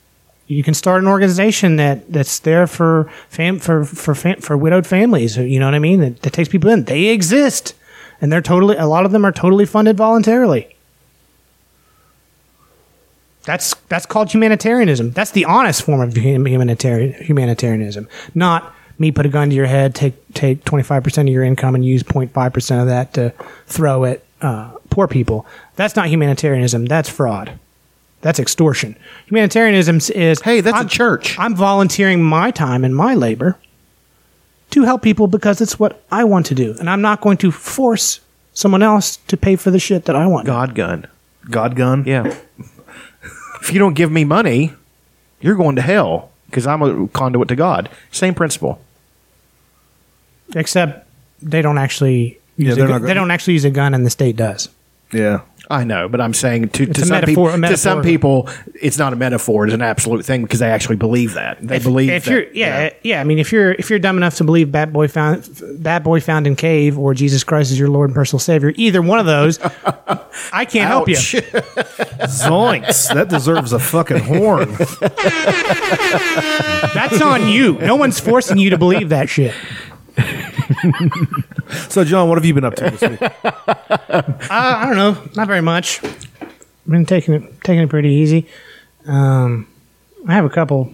you 0.48 0.64
can 0.64 0.74
start 0.74 1.02
an 1.02 1.08
organization 1.08 1.76
that 1.78 2.12
that's 2.14 2.40
there 2.40 2.68
for 2.68 3.10
fam 3.30 3.58
for 3.60 3.84
for 3.84 4.14
fam- 4.16 4.40
for 4.40 4.56
widowed 4.56 4.86
families 4.88 5.36
you 5.38 5.60
know 5.60 5.66
what 5.66 5.74
i 5.74 5.80
mean 5.80 6.00
that, 6.00 6.22
that 6.22 6.32
takes 6.34 6.48
people 6.48 6.70
in 6.70 6.84
they 6.86 7.08
exist 7.08 7.74
and 8.22 8.32
they're 8.32 8.42
totally 8.42 8.78
a 8.78 8.86
lot 8.86 9.06
of 9.06 9.12
them 9.12 9.26
are 9.26 9.32
totally 9.32 9.66
funded 9.66 9.98
voluntarily 9.98 10.76
that's 13.48 13.74
that's 13.90 14.06
called 14.06 14.30
humanitarianism 14.32 15.10
that's 15.12 15.32
the 15.32 15.46
honest 15.46 15.82
form 15.82 16.02
of 16.02 16.16
humanitarian 16.16 17.14
humanitarianism 17.24 18.08
not 18.36 18.74
me 19.00 19.12
put 19.12 19.26
a 19.26 19.30
gun 19.30 19.50
to 19.50 19.56
your 19.56 19.66
head 19.66 19.96
take 19.96 20.16
take 20.34 20.64
25% 20.66 21.18
of 21.22 21.28
your 21.30 21.44
income 21.44 21.74
and 21.76 21.84
use 21.86 22.04
0.5% 22.04 22.82
of 22.82 22.88
that 22.88 23.14
to 23.14 23.34
throw 23.66 24.06
at 24.06 24.22
uh, 24.42 24.70
poor 24.90 25.08
people 25.08 25.46
that's 25.76 25.96
not 25.96 26.08
humanitarianism 26.08 26.86
that's 26.86 27.10
fraud 27.10 27.58
that's 28.20 28.40
extortion. 28.40 28.98
Humanitarianism 29.28 29.98
is 30.16 30.42
Hey, 30.42 30.60
that's 30.62 30.74
a 30.74 30.78
I'm- 30.80 30.88
church. 30.90 31.38
I'm 31.38 31.56
volunteering 31.56 32.22
my 32.24 32.50
time 32.50 32.84
and 32.84 32.96
my 32.96 33.14
labor 33.14 33.58
to 34.72 34.84
help 34.84 35.04
people 35.04 35.28
because 35.28 35.62
it's 35.62 35.80
what 35.80 36.02
I 36.12 36.24
want 36.24 36.48
to 36.48 36.56
do, 36.56 36.76
and 36.80 36.90
I'm 36.90 37.02
not 37.02 37.22
going 37.22 37.38
to 37.38 37.52
force 37.52 38.20
someone 38.54 38.82
else 38.82 39.18
to 39.28 39.38
pay 39.38 39.56
for 39.56 39.70
the 39.70 39.78
shit 39.80 40.06
that 40.06 40.16
I 40.16 40.26
want. 40.26 40.48
God 40.48 40.74
gun. 40.74 41.06
God 41.50 41.76
gun. 41.76 42.04
Yeah. 42.08 42.36
If 43.68 43.74
you 43.74 43.80
don't 43.80 43.96
give 43.96 44.12
me 44.12 44.24
money, 44.24 44.72
you're 45.42 45.56
going 45.56 45.76
to 45.76 45.82
hell 45.82 46.32
because 46.46 46.66
I'm 46.66 46.82
a 46.82 47.08
conduit 47.10 47.50
to 47.50 47.56
God. 47.56 47.90
Same 48.12 48.34
principle. 48.34 48.80
Except 50.56 51.06
they 51.42 51.62
don't 51.62 51.78
actually. 51.78 52.40
Yeah, 52.56 52.68
Use 52.70 52.76
they're 52.78 52.86
a, 52.86 52.88
gu- 52.88 52.94
not 52.94 53.02
gonna- 53.02 53.14
don't 53.14 53.32
actually 53.32 53.54
use 53.54 53.66
a 53.66 53.70
gun, 53.70 53.94
and 53.94 54.06
the 54.06 54.10
state 54.10 54.36
does. 54.36 54.70
Yeah. 55.12 55.42
I 55.70 55.84
know, 55.84 56.08
but 56.08 56.22
I'm 56.22 56.34
saying 56.34 56.70
to, 56.70 56.86
to 56.86 57.02
some 57.02 57.10
metaphor- 57.10 57.52
people, 57.52 57.70
to 57.70 57.76
some 57.76 58.02
people, 58.02 58.50
it's 58.74 58.98
not 58.98 59.12
a 59.12 59.18
metaphor; 59.18 59.66
it's 59.66 59.74
an 59.74 59.82
absolute 59.82 60.24
thing 60.24 60.44
because 60.44 60.60
they 60.60 60.70
actually 60.70 60.96
believe 60.96 61.34
that. 61.34 61.58
They 61.62 61.80
believe 61.80 62.10
if 62.10 62.24
that. 62.24 62.32
you're 62.32 62.52
yeah 62.54 62.92
yeah 63.04 63.20
I 63.20 63.26
mean 63.26 63.38
if 63.38 63.52
you're 63.52 63.74
if 63.74 63.90
you're 63.90 64.00
dumb 64.00 64.16
enough 64.16 64.36
to 64.36 64.46
believe 64.46 64.72
Bat 64.72 64.94
Boy 64.94 65.10
found 65.10 65.62
Bat 65.80 66.06
Boy 66.06 66.22
found 66.22 66.48
in 66.48 66.56
cave 66.56 66.98
or 66.98 67.14
Jesus 67.14 67.44
Christ 67.44 67.72
is 67.72 67.78
your 67.78 67.90
Lord 67.90 68.10
and 68.10 68.16
personal 68.16 68.40
Savior 68.40 68.72
either 68.78 69.02
one 69.02 69.20
of 69.20 69.26
those 69.26 69.60
I 70.54 70.64
can't 70.64 70.88
help 70.88 71.10
you 71.10 71.18
Ouch. 71.18 71.34
Zoinks. 72.30 73.14
that 73.14 73.28
deserves 73.28 73.74
a 73.74 73.80
fucking 73.80 74.20
horn. 74.20 74.70
that's 76.94 77.22
on 77.22 77.50
you 77.50 77.74
no 77.80 77.98
one's 77.98 78.22
forcing 78.22 78.58
you 78.58 78.70
to 78.70 78.78
believe 78.78 79.10
that 79.10 79.28
shit 79.28 79.54
So, 81.90 82.04
John, 82.04 82.30
what 82.30 82.38
have 82.38 82.46
you 82.46 82.54
been 82.54 82.64
up 82.64 82.76
to 82.76 82.90
this 82.92 83.02
week? 83.02 83.22
Uh, 84.10 84.24
I 84.50 84.86
don't 84.86 84.96
know, 84.96 85.22
not 85.36 85.48
very 85.48 85.62
much. 85.62 86.02
I've 86.04 86.88
been 86.88 87.06
taking 87.06 87.34
it 87.34 87.62
taking 87.64 87.84
it 87.84 87.90
pretty 87.90 88.10
easy. 88.10 88.48
Um, 89.06 89.68
I 90.28 90.34
have 90.34 90.46
a 90.46 90.50
couple. 90.50 90.94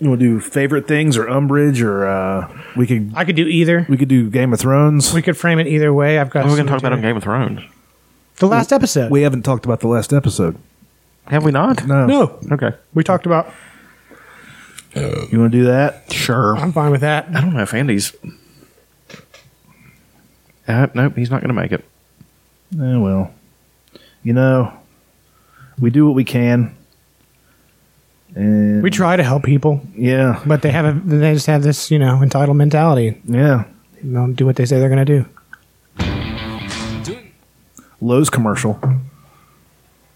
You 0.00 0.08
want 0.08 0.20
to 0.20 0.26
do 0.26 0.40
favorite 0.40 0.88
things 0.88 1.16
or 1.16 1.28
umbrage 1.28 1.80
or 1.82 2.06
uh, 2.06 2.48
we 2.76 2.86
could 2.86 3.12
I 3.14 3.24
could 3.24 3.36
do 3.36 3.46
either. 3.46 3.86
we 3.88 3.96
could 3.98 4.08
do 4.08 4.30
Game 4.30 4.52
of 4.52 4.58
Thrones. 4.60 5.12
We 5.12 5.20
could 5.22 5.36
frame 5.36 5.58
it 5.58 5.66
either 5.66 5.92
way. 5.92 6.18
I've 6.18 6.30
got. 6.30 6.44
We're 6.44 6.50
some 6.50 6.56
going 6.56 6.66
to 6.66 6.72
talk 6.72 6.80
about 6.80 6.92
on. 6.94 7.02
Game 7.02 7.16
of 7.16 7.22
Thrones. 7.22 7.60
the 8.36 8.46
last 8.48 8.72
episode. 8.72 9.10
We 9.10 9.22
haven't 9.22 9.42
talked 9.42 9.64
about 9.66 9.80
the 9.80 9.88
last 9.88 10.12
episode. 10.12 10.56
Have 11.26 11.44
we 11.44 11.52
not? 11.52 11.86
No. 11.86 12.06
no, 12.06 12.38
Okay. 12.52 12.72
we 12.94 13.04
talked 13.04 13.26
about. 13.26 13.52
You 14.94 15.38
want 15.40 15.52
to 15.52 15.58
do 15.58 15.64
that? 15.64 16.12
Sure. 16.12 16.56
I'm 16.56 16.72
fine 16.72 16.90
with 16.90 17.00
that. 17.00 17.28
I 17.34 17.40
don't 17.40 17.54
know 17.54 17.62
if 17.62 17.72
Andy's. 17.74 18.14
Uh, 20.68 20.86
nope, 20.94 21.16
he's 21.16 21.30
not 21.30 21.40
going 21.40 21.48
to 21.54 21.60
make 21.60 21.72
it. 21.72 21.84
Eh, 22.74 22.96
well, 22.98 23.32
you 24.22 24.32
know, 24.32 24.72
we 25.78 25.90
do 25.90 26.06
what 26.06 26.14
we 26.14 26.24
can. 26.24 26.74
And 28.34 28.82
We 28.82 28.90
try 28.90 29.16
to 29.16 29.22
help 29.22 29.42
people, 29.44 29.82
Yeah. 29.94 30.40
but 30.46 30.62
they 30.62 30.70
have 30.70 30.84
a, 30.84 31.00
they 31.04 31.34
just 31.34 31.46
have 31.48 31.62
this 31.62 31.90
you 31.90 31.98
know 31.98 32.22
entitled 32.22 32.56
mentality. 32.56 33.20
Yeah. 33.24 33.64
They 34.02 34.12
don't 34.12 34.34
do 34.34 34.46
what 34.46 34.56
they 34.56 34.64
say 34.66 34.78
they're 34.78 34.88
going 34.88 35.04
to 35.04 35.24
do. 35.98 36.46
Lowe's 38.00 38.30
commercial. 38.30 38.78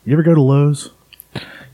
You 0.05 0.13
ever 0.15 0.23
go 0.23 0.35
to 0.35 0.41
Lowe's? 0.41 0.91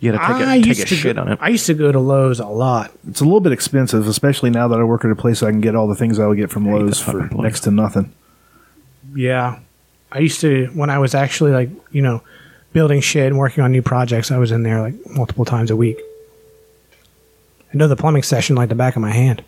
You 0.02 0.10
had 0.10 0.18
to 0.18 0.26
take 0.26 0.46
I 0.48 0.54
a, 0.56 0.58
take 0.58 0.66
used 0.66 0.80
a 0.80 0.84
to 0.86 0.96
shit 0.96 1.14
go, 1.14 1.22
on 1.22 1.28
it. 1.32 1.38
I 1.40 1.48
used 1.50 1.64
to 1.66 1.74
go 1.74 1.92
to 1.92 2.00
Lowe's 2.00 2.40
a 2.40 2.46
lot. 2.46 2.90
It's 3.08 3.20
a 3.20 3.24
little 3.24 3.40
bit 3.40 3.52
expensive, 3.52 4.08
especially 4.08 4.50
now 4.50 4.66
that 4.66 4.80
I 4.80 4.82
work 4.82 5.04
at 5.04 5.12
a 5.12 5.14
place 5.14 5.44
I 5.44 5.50
can 5.52 5.60
get 5.60 5.76
all 5.76 5.86
the 5.86 5.94
things 5.94 6.18
I 6.18 6.26
would 6.26 6.36
get 6.38 6.50
from 6.50 6.66
Lowe's 6.66 6.98
that 6.98 7.04
for 7.04 7.12
fucking 7.12 7.28
place. 7.28 7.42
next 7.44 7.60
to 7.60 7.70
nothing. 7.70 8.12
Yeah. 9.14 9.60
I 10.10 10.18
used 10.18 10.40
to 10.40 10.66
when 10.74 10.90
I 10.90 10.98
was 10.98 11.14
actually 11.14 11.52
like, 11.52 11.70
you 11.92 12.02
know, 12.02 12.20
building 12.72 13.00
shit 13.00 13.28
and 13.28 13.38
working 13.38 13.62
on 13.62 13.70
new 13.70 13.80
projects, 13.82 14.32
I 14.32 14.38
was 14.38 14.50
in 14.50 14.64
there 14.64 14.80
like 14.80 14.94
multiple 15.06 15.44
times 15.44 15.70
a 15.70 15.76
week. 15.76 16.00
I 17.72 17.76
know 17.76 17.86
the 17.86 17.94
plumbing 17.94 18.24
session 18.24 18.56
like 18.56 18.70
the 18.70 18.74
back 18.74 18.96
of 18.96 19.02
my 19.02 19.12
hand. 19.12 19.44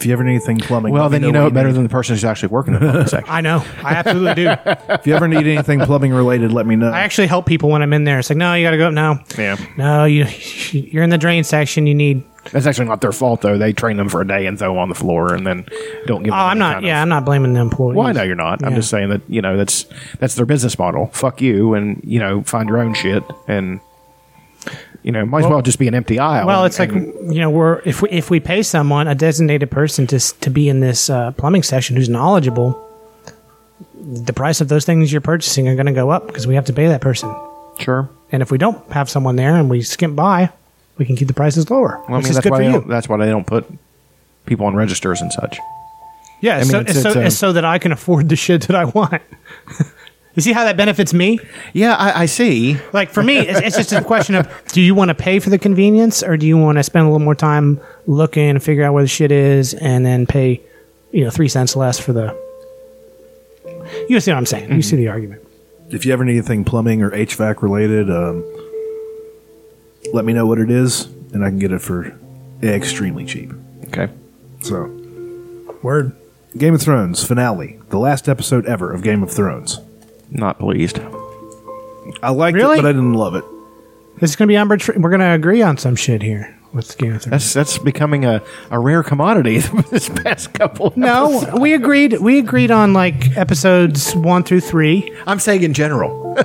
If 0.00 0.06
you 0.06 0.12
ever 0.12 0.22
need 0.22 0.30
anything 0.36 0.58
plumbing, 0.58 0.92
Well, 0.92 1.08
then 1.08 1.22
you 1.24 1.32
know 1.32 1.42
what 1.42 1.48
it 1.48 1.54
better 1.54 1.68
need. 1.68 1.74
than 1.74 1.82
the 1.82 1.88
person 1.88 2.14
who's 2.14 2.24
actually 2.24 2.50
working 2.50 2.74
in 2.74 2.80
the 2.80 2.86
plumbing 2.90 3.06
section. 3.08 3.34
I 3.34 3.40
know. 3.40 3.64
I 3.82 3.94
absolutely 3.94 4.44
do. 4.44 4.54
If 4.90 5.06
you 5.08 5.14
ever 5.14 5.26
need 5.26 5.46
anything 5.46 5.80
plumbing 5.80 6.12
related, 6.14 6.52
let 6.52 6.66
me 6.66 6.76
know. 6.76 6.90
I 6.90 7.00
actually 7.00 7.26
help 7.26 7.46
people 7.46 7.68
when 7.70 7.82
I'm 7.82 7.92
in 7.92 8.04
there. 8.04 8.20
It's 8.20 8.30
like, 8.30 8.36
no, 8.36 8.54
you 8.54 8.64
got 8.64 8.70
to 8.70 8.76
go. 8.78 8.90
No, 8.90 9.18
Yeah. 9.36 9.56
no, 9.76 10.04
you 10.04 10.24
you're 10.72 11.02
in 11.02 11.10
the 11.10 11.18
drain 11.18 11.42
section. 11.42 11.86
You 11.88 11.94
need. 11.96 12.22
That's 12.52 12.64
actually 12.66 12.86
not 12.86 13.00
their 13.02 13.12
fault, 13.12 13.42
though. 13.42 13.58
They 13.58 13.72
train 13.74 13.96
them 13.98 14.08
for 14.08 14.20
a 14.22 14.26
day 14.26 14.46
and 14.46 14.58
throw 14.58 14.68
them 14.68 14.78
on 14.78 14.88
the 14.88 14.94
floor 14.94 15.34
and 15.34 15.46
then 15.46 15.66
don't 16.06 16.22
give 16.22 16.32
Oh, 16.32 16.36
them 16.36 16.46
I'm 16.46 16.50
any 16.52 16.58
not. 16.60 16.72
kind 16.74 16.84
of- 16.84 16.88
Yeah, 16.88 17.02
I'm 17.02 17.08
not 17.10 17.24
blaming 17.26 17.52
the 17.52 17.60
employees. 17.60 17.96
Well, 17.96 18.06
I 18.06 18.12
know 18.12 18.22
you're 18.22 18.36
not. 18.36 18.62
I'm 18.64 18.70
Yeah. 18.70 18.76
just 18.76 18.88
saying 18.90 19.10
that 19.10 19.20
you 19.28 19.42
know 19.42 19.56
that's 19.56 19.84
that's 20.20 20.34
their 20.36 20.46
business 20.46 20.78
model. 20.78 21.08
Fuck 21.12 21.42
you, 21.42 21.74
and 21.74 22.00
you 22.04 22.20
know 22.20 22.42
find 22.44 22.68
your 22.68 22.78
own 22.78 22.94
shit, 22.94 23.22
and 23.48 23.80
you 25.08 25.12
know 25.12 25.24
might 25.24 25.40
as 25.44 25.46
well, 25.50 25.62
just 25.62 25.78
be 25.78 25.88
an 25.88 25.94
empty 25.94 26.18
aisle. 26.18 26.46
Well, 26.46 26.62
and- 26.64 26.66
it's 26.66 26.78
like 26.78 26.92
you 26.92 27.40
know, 27.40 27.48
we're 27.48 27.80
if 27.86 28.02
we 28.02 28.10
if 28.10 28.28
we 28.30 28.40
pay 28.40 28.62
someone 28.62 29.08
a 29.08 29.14
designated 29.14 29.70
person 29.70 30.06
to 30.08 30.18
to 30.40 30.50
be 30.50 30.68
in 30.68 30.80
this 30.80 31.08
uh, 31.08 31.30
plumbing 31.32 31.62
session 31.62 31.96
who's 31.96 32.10
knowledgeable, 32.10 32.78
the 33.98 34.34
price 34.34 34.60
of 34.60 34.68
those 34.68 34.84
things 34.84 35.10
you're 35.10 35.22
purchasing 35.22 35.66
are 35.66 35.74
going 35.76 35.86
to 35.86 35.92
go 35.92 36.10
up 36.10 36.26
because 36.26 36.46
we 36.46 36.54
have 36.56 36.66
to 36.66 36.72
pay 36.74 36.88
that 36.88 37.00
person. 37.00 37.34
sure. 37.78 38.10
And 38.30 38.42
if 38.42 38.50
we 38.50 38.58
don't 38.58 38.78
have 38.92 39.08
someone 39.08 39.36
there 39.36 39.56
and 39.56 39.70
we 39.70 39.80
skimp 39.80 40.14
by, 40.14 40.50
we 40.98 41.06
can 41.06 41.16
keep 41.16 41.28
the 41.28 41.32
prices 41.34 41.70
lower. 41.70 41.96
Well, 42.06 42.18
I 42.18 42.20
mean 42.20 42.26
is 42.28 42.34
that's 42.34 42.44
good 42.44 42.50
why 42.52 42.58
for 42.58 42.62
they 42.64 42.66
you. 42.68 42.72
don't, 42.80 42.88
that's 42.88 43.08
why 43.08 43.16
they 43.16 43.30
don't 43.30 43.46
put 43.46 43.64
people 44.44 44.66
on 44.66 44.76
registers 44.76 45.22
and 45.22 45.32
such. 45.32 45.58
Yeah, 46.42 46.58
mean, 46.58 46.66
so, 46.66 46.80
it's- 46.80 46.96
it's 46.96 47.02
so, 47.02 47.08
it's, 47.08 47.16
um, 47.16 47.30
so 47.30 47.52
that 47.54 47.64
I 47.64 47.78
can 47.78 47.90
afford 47.92 48.28
the 48.28 48.36
shit 48.36 48.62
that 48.68 48.76
I 48.76 48.84
want. 48.84 49.22
you 50.38 50.42
see 50.42 50.52
how 50.52 50.64
that 50.64 50.76
benefits 50.76 51.12
me? 51.12 51.38
Yeah, 51.72 51.94
I, 51.94 52.22
I 52.22 52.26
see. 52.26 52.76
Like 52.92 53.10
for 53.10 53.22
me, 53.22 53.38
it's, 53.38 53.60
it's 53.60 53.76
just 53.76 53.92
a 53.92 54.02
question 54.02 54.34
of 54.34 54.48
do 54.72 54.80
you 54.80 54.94
want 54.94 55.08
to 55.08 55.14
pay 55.14 55.38
for 55.40 55.50
the 55.50 55.58
convenience 55.58 56.22
or 56.22 56.36
do 56.36 56.46
you 56.46 56.56
want 56.56 56.78
to 56.78 56.84
spend 56.84 57.06
a 57.06 57.08
little 57.08 57.24
more 57.24 57.34
time 57.34 57.80
looking 58.06 58.50
and 58.50 58.62
figure 58.62 58.84
out 58.84 58.94
where 58.94 59.02
the 59.02 59.08
shit 59.08 59.32
is 59.32 59.74
and 59.74 60.06
then 60.06 60.26
pay, 60.26 60.60
you 61.10 61.24
know, 61.24 61.30
three 61.30 61.48
cents 61.48 61.74
less 61.76 61.98
for 61.98 62.12
the. 62.12 62.36
You 64.08 64.20
see 64.20 64.30
what 64.30 64.38
I'm 64.38 64.46
saying? 64.46 64.72
You 64.72 64.82
see 64.82 64.96
the 64.96 65.08
argument. 65.08 65.42
if 65.90 66.04
you 66.06 66.12
ever 66.12 66.24
need 66.24 66.32
anything 66.32 66.64
plumbing 66.64 67.02
or 67.02 67.10
HVAC 67.10 67.62
related, 67.62 68.10
um, 68.10 68.44
let 70.12 70.24
me 70.24 70.32
know 70.32 70.46
what 70.46 70.58
it 70.58 70.70
is, 70.70 71.06
and 71.32 71.44
I 71.44 71.48
can 71.48 71.58
get 71.58 71.72
it 71.72 71.80
for 71.80 72.16
extremely 72.62 73.24
cheap. 73.24 73.50
Okay. 73.86 74.08
So, 74.60 74.84
word. 75.82 76.14
Game 76.56 76.74
of 76.74 76.82
Thrones 76.82 77.22
finale, 77.24 77.78
the 77.90 77.98
last 77.98 78.28
episode 78.28 78.66
ever 78.66 78.92
of 78.92 79.02
Game 79.02 79.22
of 79.22 79.30
Thrones. 79.30 79.80
Not 80.30 80.58
pleased. 80.58 81.00
I 82.22 82.30
liked 82.30 82.54
Really? 82.56 82.78
it, 82.78 82.82
but 82.82 82.88
I 82.88 82.92
didn't 82.92 83.14
love 83.14 83.34
it. 83.34 83.44
This 84.18 84.30
is 84.30 84.36
going 84.36 84.48
to 84.48 84.52
be 84.52 84.56
arbitra- 84.56 84.96
We're 85.00 85.10
going 85.10 85.20
to 85.20 85.32
agree 85.32 85.62
on 85.62 85.76
some 85.78 85.94
shit 85.96 86.22
here 86.22 86.54
with 86.72 86.96
Game 86.98 87.14
of 87.14 87.22
Thrones. 87.22 87.30
That's 87.30 87.52
that's 87.54 87.78
becoming 87.78 88.24
a, 88.24 88.42
a 88.70 88.78
rare 88.78 89.02
commodity 89.02 89.58
this 89.90 90.08
past 90.08 90.52
couple. 90.54 90.92
No, 90.96 91.54
we 91.58 91.72
agreed. 91.74 92.18
We 92.20 92.38
agreed 92.38 92.70
on 92.70 92.92
like 92.92 93.36
episodes 93.36 94.14
one 94.16 94.42
through 94.42 94.60
three. 94.60 95.12
I'm 95.26 95.38
saying 95.38 95.62
in 95.62 95.72
general. 95.72 96.36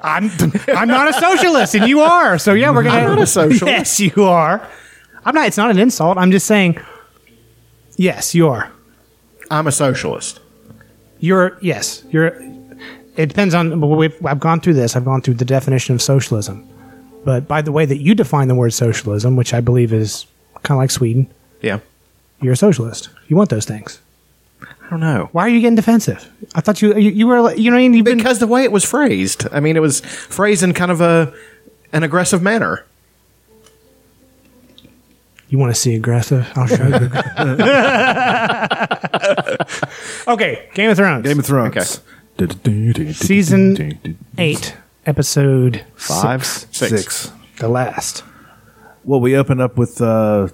I'm 0.00 0.30
I'm 0.68 0.88
not 0.88 1.08
a 1.08 1.12
socialist, 1.12 1.74
and 1.74 1.88
you 1.88 2.00
are. 2.00 2.38
So 2.38 2.54
yeah, 2.54 2.70
we're 2.70 2.82
gonna. 2.84 2.98
I'm 3.00 3.08
not 3.08 3.18
a 3.20 3.26
socialist. 3.26 3.62
Yes, 3.66 4.00
you 4.00 4.24
are. 4.24 4.66
I'm 5.24 5.34
not. 5.34 5.46
It's 5.48 5.56
not 5.56 5.70
an 5.70 5.78
insult. 5.78 6.16
I'm 6.18 6.30
just 6.30 6.46
saying. 6.46 6.78
Yes, 7.96 8.34
you 8.34 8.48
are. 8.48 8.70
I'm 9.50 9.66
a 9.66 9.72
socialist. 9.72 10.40
You're 11.20 11.58
yes. 11.60 12.04
You're. 12.10 12.28
It 13.16 13.26
depends 13.26 13.54
on. 13.54 13.72
I've 14.24 14.40
gone 14.40 14.60
through 14.60 14.74
this. 14.74 14.94
I've 14.96 15.04
gone 15.04 15.20
through 15.22 15.34
the 15.34 15.44
definition 15.44 15.94
of 15.94 16.02
socialism, 16.02 16.68
but 17.24 17.48
by 17.48 17.62
the 17.62 17.72
way 17.72 17.84
that 17.84 17.98
you 17.98 18.14
define 18.14 18.48
the 18.48 18.54
word 18.54 18.72
socialism, 18.72 19.34
which 19.36 19.52
I 19.52 19.60
believe 19.60 19.92
is 19.92 20.26
kind 20.62 20.76
of 20.76 20.82
like 20.82 20.90
Sweden, 20.90 21.26
Yeah. 21.60 21.80
you're 22.40 22.52
a 22.52 22.56
socialist. 22.56 23.08
You 23.28 23.36
want 23.36 23.50
those 23.50 23.64
things. 23.64 24.00
I 24.62 24.90
don't 24.90 25.00
know. 25.00 25.28
Why 25.32 25.42
are 25.46 25.48
you 25.48 25.60
getting 25.60 25.76
defensive? 25.76 26.30
I 26.54 26.60
thought 26.60 26.80
you 26.80 26.94
you, 26.96 27.10
you 27.10 27.26
were 27.26 27.52
you 27.54 27.70
know 27.70 27.76
you've 27.76 28.04
been 28.04 28.18
Because 28.18 28.38
the 28.38 28.46
way 28.46 28.62
it 28.64 28.72
was 28.72 28.84
phrased. 28.84 29.46
I 29.52 29.60
mean, 29.60 29.76
it 29.76 29.80
was 29.80 30.00
phrased 30.00 30.62
in 30.62 30.72
kind 30.72 30.90
of 30.92 31.00
a 31.00 31.32
an 31.92 32.02
aggressive 32.04 32.42
manner. 32.42 32.84
You 35.48 35.58
want 35.58 35.74
to 35.74 35.80
see 35.80 35.94
aggressive? 35.94 36.46
I'll 36.56 36.66
show 36.66 36.86
you. 36.86 37.10
okay, 40.32 40.68
Game 40.74 40.90
of 40.90 40.96
Thrones. 40.96 41.24
Game 41.26 41.38
of 41.38 41.46
Thrones. 41.46 42.00
Okay. 42.38 43.12
Season 43.12 44.16
eight, 44.36 44.76
episode 45.06 45.84
Five, 45.96 46.44
Six. 46.46 47.32
the 47.58 47.68
last. 47.68 48.22
Well, 49.04 49.20
we 49.20 49.36
open 49.36 49.60
up 49.60 49.76
with, 49.78 50.00
uh, 50.02 50.48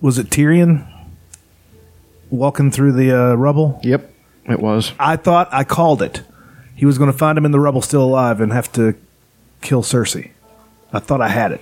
was 0.00 0.18
it 0.18 0.30
Tyrion 0.30 0.86
walking 2.30 2.70
through 2.70 2.92
the 2.92 3.12
uh, 3.12 3.34
rubble? 3.34 3.80
Yep, 3.82 4.08
it 4.44 4.60
was. 4.60 4.92
I 5.00 5.16
thought 5.16 5.48
I 5.52 5.64
called 5.64 6.00
it. 6.00 6.22
He 6.76 6.86
was 6.86 6.96
going 6.96 7.10
to 7.10 7.16
find 7.16 7.36
him 7.36 7.44
in 7.44 7.50
the 7.50 7.60
rubble 7.60 7.82
still 7.82 8.04
alive 8.04 8.40
and 8.40 8.52
have 8.52 8.70
to 8.74 8.94
kill 9.62 9.82
Cersei. 9.82 10.30
I 10.92 11.00
thought 11.00 11.20
I 11.20 11.28
had 11.28 11.52
it. 11.52 11.60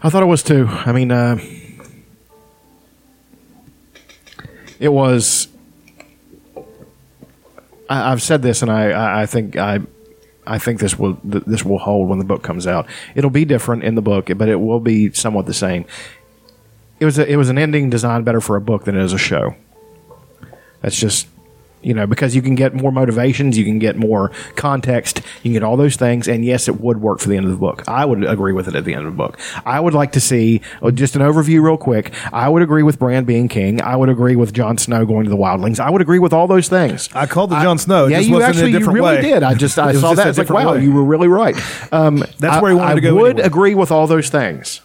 I 0.00 0.10
thought 0.10 0.22
it 0.22 0.26
was 0.26 0.42
too. 0.42 0.66
I 0.68 0.92
mean, 0.92 1.10
uh, 1.10 1.38
it 4.78 4.88
was. 4.88 5.48
I, 7.90 8.12
I've 8.12 8.22
said 8.22 8.42
this, 8.42 8.62
and 8.62 8.70
I, 8.70 9.22
I, 9.22 9.26
think 9.26 9.56
I, 9.56 9.80
I 10.46 10.58
think 10.58 10.78
this 10.78 10.98
will 10.98 11.16
th- 11.16 11.44
this 11.44 11.64
will 11.64 11.78
hold 11.78 12.08
when 12.08 12.18
the 12.18 12.24
book 12.24 12.42
comes 12.42 12.66
out. 12.66 12.86
It'll 13.16 13.30
be 13.30 13.44
different 13.44 13.82
in 13.82 13.96
the 13.96 14.02
book, 14.02 14.30
but 14.36 14.48
it 14.48 14.60
will 14.60 14.80
be 14.80 15.12
somewhat 15.12 15.46
the 15.46 15.54
same. 15.54 15.84
It 17.00 17.04
was 17.04 17.18
a, 17.18 17.30
it 17.30 17.36
was 17.36 17.48
an 17.48 17.58
ending 17.58 17.90
designed 17.90 18.24
better 18.24 18.40
for 18.40 18.56
a 18.56 18.60
book 18.60 18.84
than 18.84 18.96
it 18.96 19.02
is 19.02 19.12
a 19.12 19.18
show. 19.18 19.56
That's 20.80 20.98
just 20.98 21.26
you 21.82 21.94
know 21.94 22.06
because 22.06 22.34
you 22.34 22.42
can 22.42 22.54
get 22.54 22.74
more 22.74 22.90
motivations 22.90 23.56
you 23.56 23.64
can 23.64 23.78
get 23.78 23.96
more 23.96 24.30
context 24.56 25.18
you 25.42 25.42
can 25.44 25.52
get 25.52 25.62
all 25.62 25.76
those 25.76 25.96
things 25.96 26.26
and 26.28 26.44
yes 26.44 26.68
it 26.68 26.80
would 26.80 27.00
work 27.00 27.20
for 27.20 27.28
the 27.28 27.36
end 27.36 27.44
of 27.46 27.52
the 27.52 27.56
book 27.56 27.84
i 27.86 28.04
would 28.04 28.24
agree 28.24 28.52
with 28.52 28.66
it 28.68 28.74
at 28.74 28.84
the 28.84 28.94
end 28.94 29.06
of 29.06 29.12
the 29.12 29.16
book 29.16 29.38
i 29.64 29.78
would 29.78 29.94
like 29.94 30.12
to 30.12 30.20
see 30.20 30.60
oh, 30.82 30.90
just 30.90 31.14
an 31.16 31.22
overview 31.22 31.62
real 31.62 31.76
quick 31.76 32.12
i 32.32 32.48
would 32.48 32.62
agree 32.62 32.82
with 32.82 32.98
Bran 32.98 33.24
being 33.24 33.48
king 33.48 33.80
i 33.80 33.94
would 33.94 34.08
agree 34.08 34.36
with 34.36 34.52
Jon 34.52 34.76
snow 34.78 35.06
going 35.06 35.24
to 35.24 35.30
the 35.30 35.36
wildlings 35.36 35.78
i 35.78 35.88
would 35.90 36.02
agree 36.02 36.18
with 36.18 36.32
all 36.32 36.46
those 36.46 36.68
things 36.68 37.08
I 37.14 37.26
called 37.26 37.50
the 37.50 37.60
Jon 37.60 37.78
Snow. 37.78 38.06
Yeah 38.06 38.18
just 38.18 38.28
you 38.28 38.34
wasn't 38.34 38.56
in 38.56 38.62
a 38.62 38.66
actually 38.76 38.84
you 38.84 38.92
really 38.92 39.16
way. 39.16 39.22
did 39.22 39.42
i 39.42 39.54
just 39.54 39.78
i 39.78 39.92
saw 39.92 40.14
just 40.14 40.16
that 40.16 40.28
it's 40.28 40.38
like 40.38 40.50
wow 40.50 40.72
way. 40.74 40.82
you 40.82 40.92
were 40.92 41.04
really 41.04 41.28
right 41.28 41.56
um, 41.92 42.18
That's 42.38 42.56
I- 42.56 42.60
where 42.60 42.72
he 42.72 42.76
wanted 42.76 42.90
I 42.92 42.94
to 42.96 43.00
go 43.00 43.10
I 43.10 43.22
would 43.22 43.30
anyway. 43.32 43.46
agree 43.46 43.74
with 43.74 43.90
all 43.90 44.06
those 44.06 44.28
things 44.30 44.80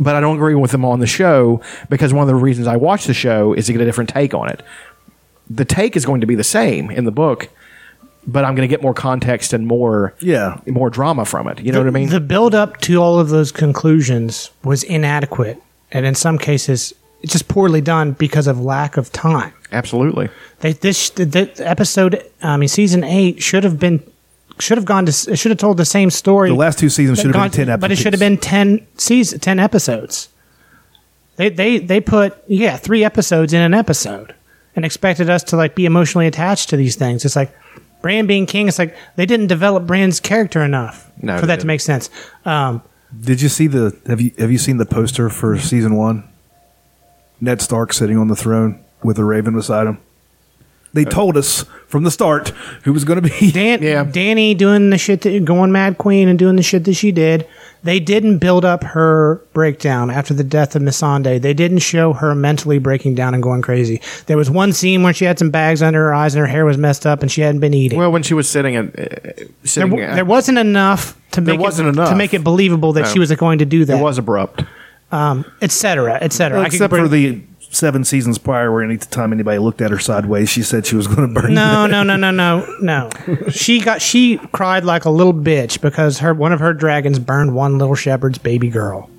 but 0.00 0.14
I 0.14 0.20
don't 0.20 0.36
agree 0.36 0.54
with 0.54 0.70
them 0.70 0.84
on 0.84 1.00
the 1.00 1.06
show 1.08 1.60
because 1.88 2.12
one 2.12 2.22
of 2.22 2.28
the 2.28 2.34
reasons 2.36 2.66
I 2.68 2.76
watch 2.76 3.06
the 3.06 3.14
show 3.14 3.52
is 3.52 3.66
to 3.66 3.72
get 3.72 3.80
a 3.80 3.84
different 3.84 4.10
take 4.10 4.32
on 4.32 4.48
it. 4.48 4.62
The 5.50 5.64
take 5.64 5.96
is 5.96 6.04
going 6.04 6.20
to 6.20 6.26
be 6.26 6.34
the 6.34 6.44
same 6.44 6.90
in 6.90 7.04
the 7.04 7.10
book, 7.10 7.48
but 8.26 8.44
I'm 8.44 8.54
going 8.54 8.68
to 8.68 8.72
get 8.72 8.82
more 8.82 8.94
context 8.94 9.52
and 9.52 9.66
more 9.66 10.14
Yeah. 10.20 10.58
more 10.66 10.90
drama 10.90 11.24
from 11.24 11.48
it. 11.48 11.60
You 11.60 11.72
know 11.72 11.78
what 11.78 11.86
I 11.88 11.90
mean? 11.90 12.10
The 12.10 12.20
build 12.20 12.54
up 12.54 12.78
to 12.82 12.96
all 13.02 13.18
of 13.18 13.30
those 13.30 13.50
conclusions 13.52 14.50
was 14.64 14.82
inadequate, 14.82 15.62
and 15.90 16.04
in 16.04 16.14
some 16.14 16.36
cases, 16.38 16.92
just 17.24 17.48
poorly 17.48 17.80
done 17.80 18.12
because 18.12 18.46
of 18.46 18.60
lack 18.60 18.96
of 18.96 19.10
time. 19.12 19.52
Absolutely. 19.72 20.28
They, 20.60 20.72
this 20.74 21.10
the, 21.10 21.24
the 21.24 21.52
episode, 21.68 22.22
I 22.42 22.56
mean, 22.56 22.68
season 22.68 23.04
eight 23.04 23.42
should 23.42 23.64
have 23.64 23.78
been 23.78 24.02
should 24.60 24.76
have 24.78 24.84
gone 24.84 25.06
to 25.06 25.32
it 25.32 25.36
should 25.36 25.50
have 25.50 25.58
told 25.58 25.76
the 25.76 25.84
same 25.84 26.10
story. 26.10 26.50
The 26.50 26.56
last 26.56 26.78
two 26.78 26.88
seasons 26.88 27.18
should 27.20 27.34
have 27.34 27.42
been 27.44 27.50
10 27.52 27.68
episodes. 27.68 27.80
but 27.80 27.92
it 27.92 27.96
should 27.96 28.12
have 28.12 28.20
been 28.20 28.38
ten 28.38 28.86
season 28.96 29.38
ten 29.40 29.58
episodes. 29.58 30.28
They 31.36 31.48
they 31.48 31.78
they 31.78 32.00
put 32.00 32.36
yeah 32.48 32.76
three 32.76 33.04
episodes 33.04 33.52
in 33.52 33.60
an 33.60 33.72
episode 33.74 34.34
and 34.78 34.84
expected 34.86 35.28
us 35.28 35.42
to 35.42 35.56
like 35.56 35.74
be 35.74 35.84
emotionally 35.86 36.28
attached 36.28 36.68
to 36.70 36.76
these 36.76 36.94
things. 36.96 37.24
It's 37.24 37.34
like 37.36 37.52
Bran 38.00 38.26
being 38.28 38.46
king. 38.46 38.68
It's 38.68 38.78
like 38.78 38.94
they 39.16 39.26
didn't 39.26 39.48
develop 39.48 39.86
Bran's 39.86 40.20
character 40.20 40.62
enough 40.62 41.10
No, 41.20 41.38
for 41.40 41.46
that 41.46 41.56
to 41.56 41.60
didn't. 41.62 41.66
make 41.66 41.80
sense. 41.80 42.08
Um, 42.44 42.80
Did 43.20 43.42
you 43.42 43.48
see 43.48 43.66
the 43.66 43.98
have 44.06 44.20
you 44.20 44.30
have 44.38 44.52
you 44.52 44.58
seen 44.58 44.76
the 44.76 44.86
poster 44.86 45.28
for 45.28 45.58
season 45.58 45.96
one? 45.96 46.22
Ned 47.40 47.60
Stark 47.60 47.92
sitting 47.92 48.16
on 48.16 48.28
the 48.28 48.36
throne 48.36 48.84
with 49.02 49.18
a 49.18 49.24
raven 49.24 49.54
beside 49.54 49.86
him. 49.88 49.98
They 51.04 51.10
told 51.10 51.36
us 51.36 51.64
from 51.86 52.04
the 52.04 52.10
start 52.10 52.48
who 52.84 52.92
was 52.92 53.04
going 53.04 53.22
to 53.22 53.28
be. 53.28 53.50
Dan, 53.52 53.82
Yeah. 53.82 54.04
Dany 54.04 54.56
doing 54.56 54.90
the 54.90 54.98
shit 54.98 55.22
that 55.22 55.44
going 55.44 55.72
Mad 55.72 55.98
Queen 55.98 56.28
and 56.28 56.38
doing 56.38 56.56
the 56.56 56.62
shit 56.62 56.84
that 56.84 56.94
she 56.94 57.12
did. 57.12 57.46
They 57.84 58.00
didn't 58.00 58.38
build 58.38 58.64
up 58.64 58.82
her 58.82 59.36
breakdown 59.52 60.10
after 60.10 60.34
the 60.34 60.42
death 60.42 60.74
of 60.74 60.82
Missandei. 60.82 61.40
They 61.40 61.54
didn't 61.54 61.78
show 61.78 62.12
her 62.12 62.34
mentally 62.34 62.80
breaking 62.80 63.14
down 63.14 63.34
and 63.34 63.42
going 63.42 63.62
crazy. 63.62 64.00
There 64.26 64.36
was 64.36 64.50
one 64.50 64.72
scene 64.72 65.04
where 65.04 65.12
she 65.14 65.24
had 65.26 65.38
some 65.38 65.50
bags 65.50 65.80
under 65.80 66.00
her 66.00 66.12
eyes 66.12 66.34
and 66.34 66.40
her 66.40 66.46
hair 66.48 66.64
was 66.64 66.76
messed 66.76 67.06
up 67.06 67.22
and 67.22 67.30
she 67.30 67.40
hadn't 67.40 67.60
been 67.60 67.74
eating. 67.74 67.96
Well, 67.96 68.10
when 68.10 68.24
she 68.24 68.34
was 68.34 68.48
sitting 68.48 68.74
and 68.74 68.88
uh, 68.90 68.94
there, 68.96 69.34
sitting, 69.62 69.90
w- 69.90 70.12
there 70.12 70.24
wasn't 70.24 70.58
enough 70.58 71.16
to 71.32 71.40
There 71.40 71.54
make 71.54 71.60
wasn't 71.60 71.86
it, 71.86 71.92
enough. 71.92 72.08
to 72.10 72.16
make 72.16 72.34
it 72.34 72.42
believable 72.42 72.92
that 72.94 73.02
No. 73.02 73.12
she 73.12 73.20
was 73.20 73.30
going 73.36 73.58
to 73.60 73.64
do 73.64 73.84
that. 73.84 74.00
it 74.00 74.02
was 74.02 74.18
abrubbed. 74.18 74.66
et 75.12 75.70
cetera, 75.70 76.18
et 76.20 76.32
cetera. 76.32 76.60
I 76.60 76.64
could 76.64 76.74
except 76.74 76.90
bring- 76.90 77.04
for 77.04 77.08
the 77.08 77.42
seven 77.70 78.04
seasons 78.04 78.38
prior, 78.38 78.72
where 78.72 78.82
any 78.82 78.96
time 78.96 79.32
anybody 79.32 79.58
looked 79.58 79.80
at 79.80 79.90
her 79.90 79.98
sideways, 79.98 80.48
she 80.48 80.62
said 80.62 80.86
she 80.86 80.96
was 80.96 81.06
going 81.06 81.32
to 81.32 81.40
burn. 81.40 81.54
No, 81.54 81.86
no, 81.86 82.02
no, 82.02 82.16
no, 82.16 82.30
no, 82.30 82.76
no. 82.80 83.10
She 83.50 83.80
got 83.80 84.02
she 84.02 84.38
cried 84.52 84.84
like 84.84 85.04
a 85.04 85.10
little 85.10 85.34
bitch 85.34 85.80
because 85.80 86.18
her 86.18 86.34
one 86.34 86.52
of 86.52 86.60
her 86.60 86.72
dragons 86.72 87.18
burned 87.18 87.54
one 87.54 87.78
little 87.78 87.94
shepherd's 87.94 88.38
baby 88.38 88.68
girl. 88.68 89.10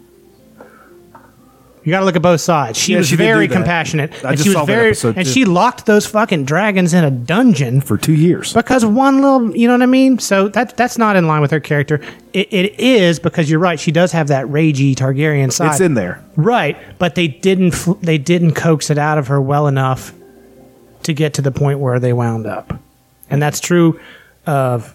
You 1.90 1.94
got 1.96 2.02
to 2.02 2.06
look 2.06 2.16
at 2.16 2.22
both 2.22 2.40
sides. 2.42 2.78
She 2.78 2.92
Yeah, 2.92 3.00
was 3.00 3.08
she 3.08 3.16
did 3.18 3.24
very 3.24 3.48
do 3.48 3.54
that. 3.54 3.60
compassionate, 3.60 4.12
I 4.24 4.30
and 4.30 4.38
just 4.38 4.44
she 4.44 4.50
was 4.50 4.54
saw 4.54 4.66
that 4.66 4.72
very, 4.72 4.88
episode, 4.90 5.18
and 5.18 5.26
too. 5.26 5.32
she 5.34 5.46
locked 5.46 5.88
those 5.88 6.06
fucking 6.06 6.46
dragons 6.46 6.94
in 6.94 7.04
a 7.04 7.10
dungeon 7.10 7.82
for 7.82 7.98
two 7.98 8.14
years. 8.14 8.54
because 8.54 8.86
one 8.86 9.22
little, 9.22 9.58
you 9.58 9.68
know 9.68 9.74
what 9.74 9.82
I 9.82 9.88
mean. 9.88 10.20
So 10.20 10.48
that 10.50 10.78
that's 10.78 11.00
not 11.00 11.16
in 11.16 11.26
line 11.26 11.42
with 11.42 11.50
her 11.50 11.60
character. 11.60 12.00
It, 12.34 12.54
it 12.54 12.80
is 12.80 13.18
because 13.20 13.50
you're 13.50 13.60
right. 13.60 13.80
She 13.80 13.92
does 13.92 14.12
have 14.12 14.28
that 14.28 14.46
ragey 14.46 14.94
Targaryen 14.94 15.52
side. 15.52 15.72
It's 15.72 15.82
in 15.82 15.96
there. 15.96 16.24
Right, 16.36 16.78
but 17.00 17.16
they 17.16 17.28
didn't 17.28 17.72
fl- 17.72 17.94
they 17.94 18.20
didn't 18.20 18.54
coax 18.54 18.92
it 18.92 19.00
out 19.00 19.18
of 19.18 19.28
her 19.28 19.42
well 19.42 19.66
enough 19.66 20.14
to 21.04 21.14
get 21.14 21.34
to 21.34 21.42
the 21.42 21.52
point 21.52 21.80
where 21.80 22.00
they 22.00 22.14
wound 22.14 22.46
up, 22.46 22.78
and 23.32 23.42
that's 23.42 23.60
true 23.60 24.00
of 24.46 24.94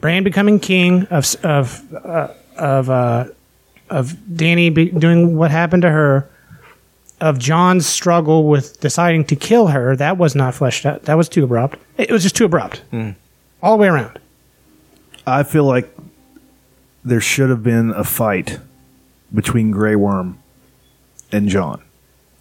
Bran 0.00 0.22
becoming 0.24 0.58
king 0.60 1.02
of 1.10 1.24
s- 1.24 1.34
of 1.36 1.82
uh, 1.94 2.28
of 2.56 2.88
uh, 2.88 3.24
of 3.90 4.12
Dany 4.30 4.72
be 4.72 4.86
doing 4.90 5.36
what 5.36 5.50
happened 5.50 5.82
to 5.82 5.90
her, 5.90 6.28
of 7.20 7.38
Jon's 7.38 7.86
struggle 7.86 8.48
with 8.48 8.80
deciding 8.80 9.24
to 9.26 9.36
kill 9.36 9.68
her. 9.68 9.96
That 9.96 10.18
was 10.18 10.34
not 10.34 10.54
fleshed 10.54 10.86
out. 10.86 11.02
That 11.04 11.16
was 11.16 11.28
too 11.28 11.44
abrupt. 11.44 11.78
It 11.96 12.10
was 12.10 12.22
just 12.22 12.36
too 12.36 12.44
abrupt, 12.44 12.78
hmm. 12.90 13.10
all 13.62 13.76
the 13.76 13.82
way 13.82 13.88
around. 13.88 14.18
I 15.26 15.42
feel 15.42 15.64
like 15.64 15.94
there 17.04 17.20
should 17.20 17.50
have 17.50 17.62
been 17.62 17.90
a 17.90 18.04
fight 18.04 18.60
between 19.34 19.70
Grey 19.70 19.96
Worm 19.96 20.38
and 21.32 21.48
Jon. 21.48 21.82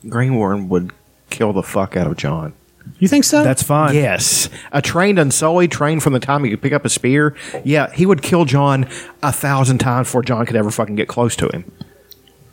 Green 0.07 0.35
Worm 0.35 0.69
would 0.69 0.91
kill 1.29 1.53
the 1.53 1.63
fuck 1.63 1.97
out 1.97 2.07
of 2.07 2.17
Jon. 2.17 2.53
You 2.99 3.07
think 3.07 3.23
so? 3.23 3.43
That's 3.43 3.63
fine. 3.63 3.95
Yes, 3.95 4.49
a 4.71 4.81
trained 4.81 5.19
Unsullied, 5.19 5.71
trained 5.71 6.03
from 6.03 6.13
the 6.13 6.19
time 6.19 6.43
he 6.43 6.49
could 6.49 6.61
pick 6.61 6.73
up 6.73 6.85
a 6.85 6.89
spear. 6.89 7.35
Yeah, 7.63 7.91
he 7.93 8.05
would 8.05 8.21
kill 8.21 8.45
Jon 8.45 8.87
a 9.23 9.31
thousand 9.31 9.77
times 9.79 10.07
before 10.07 10.23
Jon 10.23 10.45
could 10.45 10.55
ever 10.55 10.71
fucking 10.71 10.95
get 10.95 11.07
close 11.07 11.35
to 11.37 11.47
him. 11.49 11.71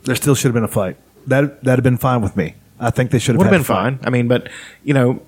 There 0.03 0.15
still 0.15 0.35
should 0.35 0.49
have 0.49 0.53
been 0.53 0.63
a 0.63 0.67
fight. 0.67 0.97
That 1.27 1.63
that'd 1.63 1.79
have 1.79 1.83
been 1.83 1.97
fine 1.97 2.21
with 2.21 2.35
me. 2.37 2.55
I 2.79 2.91
think 2.91 3.11
they 3.11 3.19
should 3.19 3.35
have 3.35 3.39
Would 3.39 3.45
have 3.47 3.51
been 3.53 3.61
a 3.61 3.63
fight. 3.63 3.97
fine. 3.97 3.99
I 4.03 4.09
mean, 4.09 4.27
but 4.27 4.49
you 4.83 4.93
know, 4.93 5.21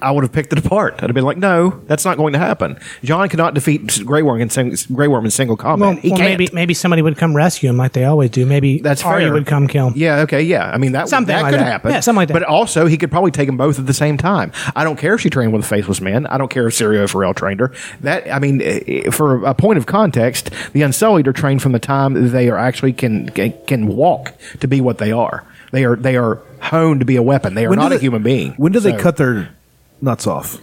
I 0.00 0.12
would 0.12 0.22
have 0.22 0.32
picked 0.32 0.52
it 0.52 0.58
apart. 0.64 0.94
I'd 0.98 1.02
have 1.08 1.14
been 1.14 1.24
like, 1.24 1.36
no, 1.38 1.80
that's 1.86 2.04
not 2.04 2.16
going 2.16 2.32
to 2.34 2.38
happen. 2.38 2.78
Jon 3.02 3.28
cannot 3.28 3.54
defeat 3.54 4.00
Grey 4.04 4.22
Worm 4.22 4.40
in, 4.40 4.48
sing- 4.48 4.76
Grey 4.92 5.08
Worm 5.08 5.24
in 5.24 5.30
single 5.32 5.56
combat. 5.56 5.86
well, 5.88 5.96
he 5.96 6.10
well, 6.10 6.18
can't. 6.18 6.30
maybe 6.38 6.48
maybe 6.52 6.74
somebody 6.74 7.02
would 7.02 7.16
come 7.16 7.34
rescue 7.34 7.68
him 7.68 7.76
like 7.76 7.92
they 7.92 8.04
always 8.04 8.30
do. 8.30 8.46
Maybe 8.46 8.78
That's 8.78 9.04
Arya 9.04 9.26
fair. 9.26 9.32
would 9.32 9.46
come 9.46 9.66
kill 9.66 9.88
him. 9.88 9.94
Yeah, 9.96 10.20
okay, 10.20 10.42
yeah. 10.42 10.70
I 10.70 10.78
mean 10.78 10.92
that 10.92 11.08
Something 11.08 11.34
that 11.34 11.42
like 11.42 11.50
could 11.52 11.60
that. 11.60 11.66
happen. 11.66 11.90
Yeah, 11.92 12.00
something 12.00 12.18
like 12.18 12.28
that. 12.28 12.34
But 12.34 12.44
also, 12.44 12.86
he 12.86 12.96
could 12.96 13.10
probably 13.10 13.30
take 13.32 13.48
them 13.48 13.56
both 13.56 13.78
at 13.78 13.86
the 13.86 13.94
same 13.94 14.16
time. 14.16 14.52
I 14.76 14.84
don't 14.84 14.96
care 14.98 15.14
if 15.14 15.20
she 15.20 15.30
trained 15.30 15.52
with 15.52 15.64
a 15.64 15.68
faceless 15.68 16.00
man. 16.00 16.26
I 16.26 16.38
don't 16.38 16.48
care 16.50 16.68
if 16.68 16.74
Syrio 16.74 17.08
Forel 17.08 17.34
trained 17.34 17.60
her. 17.60 17.72
That 18.00 18.32
I 18.32 18.38
mean, 18.38 18.60
eh, 18.62 19.10
for 19.10 19.44
a 19.44 19.54
point 19.54 19.78
of 19.78 19.86
context, 19.86 20.50
the 20.74 20.82
Unsullied 20.82 21.26
are 21.26 21.32
trained 21.32 21.60
from 21.60 21.72
the 21.72 21.78
time 21.80 22.30
they 22.30 22.48
are 22.48 22.58
actually 22.58 22.92
can 22.92 23.28
can, 23.30 23.52
can 23.66 23.86
walk 23.88 24.34
to 24.60 24.68
be 24.68 24.80
what 24.80 24.98
they 24.98 25.10
are. 25.10 25.44
They 25.72 25.84
are 25.84 25.96
they 25.96 26.16
are 26.16 26.40
honed 26.60 27.00
to 27.00 27.06
be 27.06 27.16
a 27.16 27.22
weapon. 27.22 27.54
They 27.54 27.66
are 27.66 27.70
When 27.70 27.78
do 27.78 27.82
not 27.84 27.92
a 27.92 27.98
human 27.98 28.22
being. 28.22 28.52
When 28.52 28.72
do 28.72 28.80
they 28.80 28.96
cut 28.96 29.16
their 29.16 29.50
nuts 30.00 30.26
off? 30.26 30.60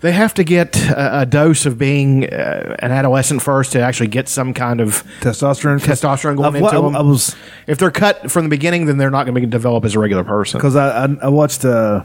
They 0.00 0.12
have 0.12 0.34
to 0.34 0.44
get 0.44 0.76
a, 0.90 1.22
a 1.22 1.26
dose 1.26 1.64
of 1.64 1.78
being 1.78 2.24
uh, 2.26 2.76
an 2.80 2.92
adolescent 2.92 3.40
first 3.42 3.72
to 3.72 3.80
actually 3.80 4.08
get 4.08 4.28
some 4.28 4.52
kind 4.52 4.80
of 4.80 5.02
Testosterone. 5.20 5.80
testosterone 5.80 6.36
going 6.36 6.54
I've 6.54 6.60
wa- 6.60 6.68
into 6.68 6.82
them. 6.82 6.96
I 6.96 7.00
was 7.00 7.34
if 7.66 7.78
they're 7.78 7.90
cut 7.90 8.30
from 8.30 8.44
the 8.44 8.50
beginning, 8.50 8.84
then 8.86 8.98
they're 8.98 9.10
not 9.10 9.24
going 9.26 9.40
to 9.40 9.46
develop 9.46 9.84
as 9.86 9.94
a 9.94 9.98
regular 9.98 10.22
person. 10.22 10.58
because 10.58 10.76
I, 10.76 11.04
I 11.04 11.16
I 11.22 11.28
watched. 11.28 11.64
Uh, 11.64 12.04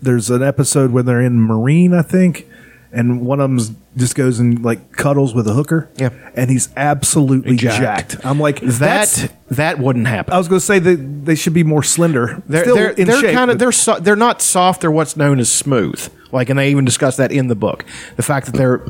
there's 0.00 0.30
an 0.30 0.42
episode 0.42 0.90
when 0.90 1.06
they're 1.06 1.20
in 1.20 1.46
Meereen, 1.46 1.96
I 1.96 2.02
think, 2.02 2.48
and 2.92 3.22
one 3.22 3.40
of 3.40 3.50
them 3.50 3.76
just 3.96 4.14
goes 4.14 4.38
and 4.38 4.62
like 4.62 4.92
cuddles 4.92 5.34
with 5.34 5.48
a 5.48 5.52
hooker. 5.54 5.88
Yeah. 5.96 6.10
and 6.34 6.50
he's 6.50 6.68
absolutely 6.76 7.56
Jacked. 7.56 8.10
jacked. 8.12 8.26
I'm 8.26 8.38
like 8.38 8.60
that's. 8.60 9.22
that 9.22 9.32
that 9.50 9.78
wouldn't 9.78 10.06
happen. 10.06 10.32
I 10.34 10.38
was 10.38 10.48
going 10.48 10.60
to 10.60 10.64
say 10.66 10.78
that 10.78 10.96
they 11.24 11.34
should 11.34 11.54
be 11.54 11.64
more 11.64 11.82
slender. 11.82 12.42
They're 12.46 12.62
Still 12.64 12.74
they're, 12.76 12.90
in 12.90 13.06
they're 13.06 13.20
shape, 13.20 13.34
kind 13.34 13.50
of 13.50 13.54
but- 13.54 13.58
they're 13.60 13.72
so, 13.72 13.98
they're 13.98 14.16
not 14.16 14.40
soft. 14.42 14.80
They're 14.82 14.90
what's 14.90 15.16
known 15.16 15.40
as 15.40 15.50
smooth. 15.50 16.08
Like, 16.32 16.48
and 16.50 16.58
they 16.58 16.70
even 16.70 16.84
discuss 16.84 17.16
that 17.16 17.32
in 17.32 17.48
the 17.48 17.54
book. 17.54 17.84
The 18.16 18.22
fact 18.22 18.46
that 18.46 18.54
they're 18.56 18.86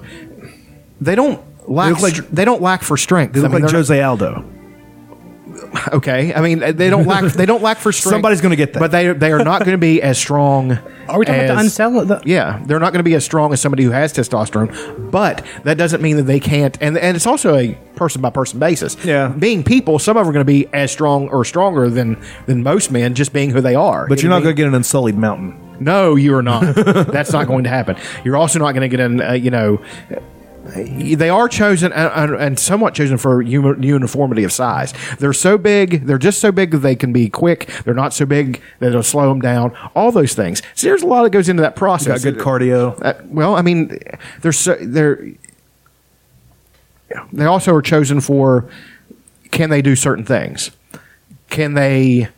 they 1.01 1.15
don't 1.15 1.41
lack 1.69 1.93
look 1.95 2.03
like- 2.03 2.15
str- 2.15 2.23
they 2.33 2.45
don't 2.45 2.63
lack 2.63 2.83
for 2.83 2.97
strength. 2.97 3.33
They 3.35 3.41
look 3.41 3.53
like 3.53 3.71
Jose 3.71 4.01
Aldo. 4.03 4.45
Not- 5.73 5.93
okay, 5.95 6.33
I 6.35 6.41
mean 6.41 6.59
they 6.61 6.91
don't 6.91 7.07
lack 7.07 7.33
they 7.33 7.47
don't 7.47 7.63
lack 7.63 7.79
for 7.79 7.93
strength. 7.93 8.15
Somebody's 8.15 8.41
gonna 8.41 8.57
get 8.57 8.73
that. 8.75 8.81
but 8.81 8.91
they 8.91 9.13
they 9.13 9.33
are 9.33 9.45
not 9.45 9.61
going 9.65 9.73
to 9.75 9.79
be 9.79 10.01
as 10.03 10.19
strong. 10.19 10.73
Are 11.09 11.19
we 11.19 11.25
talking 11.27 11.45
about 11.45 11.55
the 11.55 11.61
as- 11.61 11.79
unsell? 11.79 12.07
The, 12.07 12.23
Yeah, 12.25 12.63
they're 12.67 12.79
not 12.79 12.93
going 12.93 13.01
to 13.01 13.05
be 13.05 13.15
as 13.15 13.25
strong 13.25 13.53
as 13.53 13.61
somebody 13.61 13.83
who 13.85 13.91
has 13.91 14.13
testosterone, 14.13 15.11
but 15.11 15.45
that 15.65 15.77
doesn't 15.77 16.01
mean 16.01 16.17
that 16.17 16.23
they 16.25 16.41
can't. 16.41 16.77
And 16.81 16.97
and 16.97 17.17
it's 17.17 17.27
also 17.27 17.57
a 17.57 17.75
person 17.97 18.23
by 18.23 18.31
person 18.31 18.59
basis. 18.59 18.97
Yeah. 19.05 19.29
being 19.29 19.63
people, 19.65 19.99
some 19.99 20.17
of 20.17 20.23
them 20.25 20.31
are 20.31 20.33
going 20.33 20.47
to 20.47 20.53
be 20.53 20.67
as 20.73 20.91
strong 20.93 21.29
or 21.29 21.45
stronger 21.45 21.89
than 21.91 22.23
than 22.47 22.63
most 22.63 22.91
men, 22.91 23.15
just 23.15 23.33
being 23.33 23.51
who 23.51 23.61
they 23.61 23.75
are. 23.75 24.07
But 24.09 24.19
You 24.19 24.23
you're 24.29 24.31
not 24.31 24.43
going 24.43 24.55
to 24.57 24.61
get 24.61 24.69
an 24.69 24.75
unsullied 24.75 25.17
mountain. 25.19 25.59
no, 25.81 26.15
you 26.17 26.35
are 26.37 26.43
not. 26.43 26.75
That's 26.77 27.33
not 27.33 27.47
going 27.49 27.65
to 27.65 27.71
happen. 27.71 27.97
You're 28.25 28.37
also 28.37 28.59
not 28.61 28.73
going 28.73 28.89
to 28.89 28.97
get 28.97 29.01
an, 29.01 29.21
uh, 29.21 29.33
you 29.33 29.51
know, 29.51 29.81
they 30.65 31.29
are 31.29 31.49
chosen 31.49 31.93
and 31.93 32.59
somewhat 32.59 32.95
chosen 32.95 33.19
for 33.19 33.43
uniformity 33.43 34.45
of 34.45 34.53
size. 34.53 34.95
They're 35.19 35.33
so 35.33 35.59
big, 35.59 36.07
they're 36.07 36.19
just 36.19 36.41
so 36.41 36.53
big 36.53 36.71
that 36.71 36.79
they 36.79 36.95
can 36.95 37.13
be 37.13 37.29
quick. 37.29 37.69
They're 37.85 37.95
not 37.95 38.15
so 38.15 38.27
big 38.27 38.63
that 38.79 38.89
it'll 38.89 39.03
slow 39.03 39.29
them 39.29 39.41
down. 39.41 39.77
All 39.95 40.13
those 40.13 40.35
things. 40.35 40.63
So 40.75 40.87
there's 40.87 41.03
a 41.03 41.07
lot 41.07 41.25
that 41.25 41.31
goes 41.31 41.49
into 41.49 41.63
that 41.63 41.77
process. 41.77 42.25
Got 42.25 42.33
good 42.33 42.43
cardio. 42.43 42.99
Uh, 43.03 43.15
well, 43.25 43.57
I 43.57 43.63
mean, 43.63 43.99
they're 44.41 44.53
so, 44.53 44.77
they're 44.81 45.33
they 47.33 47.45
also 47.45 47.75
are 47.75 47.83
chosen 47.83 48.21
for 48.21 48.69
can 49.51 49.69
they 49.69 49.83
do 49.83 49.97
certain 49.97 50.25
things? 50.25 50.71
Can 51.51 51.75
they 51.75 52.29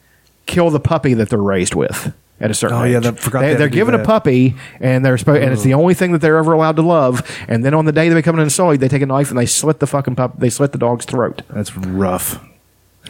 kill 0.47 0.71
the 0.71 0.81
puppy 0.81 1.15
that 1.15 1.29
they're 1.29 1.39
raised 1.39 1.75
with 1.75 2.13
at 2.41 2.51
a 2.51 2.55
certain 2.55 2.77
Oh, 2.77 2.85
yeah, 2.85 3.01
that- 3.01 3.19
forgot 3.19 3.41
they, 3.41 3.55
they 3.55 3.65
do 3.65 3.69
given 3.71 3.95
a 3.95 4.05
puppy, 4.05 4.55
and 4.81 5.05
they're 5.05 5.19
supposed, 5.19 5.43
and 5.43 5.53
it's 5.53 5.63
the 5.63 5.75
only 5.75 5.95
thing 5.95 6.13
that 6.13 6.21
they're 6.21 6.39
ever 6.39 6.53
allowed 6.53 6.77
to 6.77 6.83
love. 6.83 7.23
And 7.49 7.65
then 7.65 7.75
on 7.75 7.85
the 7.85 7.93
day 7.93 8.09
they 8.09 8.15
become 8.15 8.37
an 8.37 8.43
unsullied, 8.43 8.81
they 8.81 8.89
take 8.89 9.03
a 9.03 9.07
knife 9.07 9.31
and 9.31 9.39
they 9.39 9.47
slit 9.47 9.81
the 9.81 9.87
fucking 9.87 10.17
pup. 10.17 10.39
They 10.39 10.51
slit 10.51 10.73
the 10.73 10.79
dog's 10.79 11.05
throat. 11.05 11.43
That's 11.49 11.77
rough. 11.77 12.43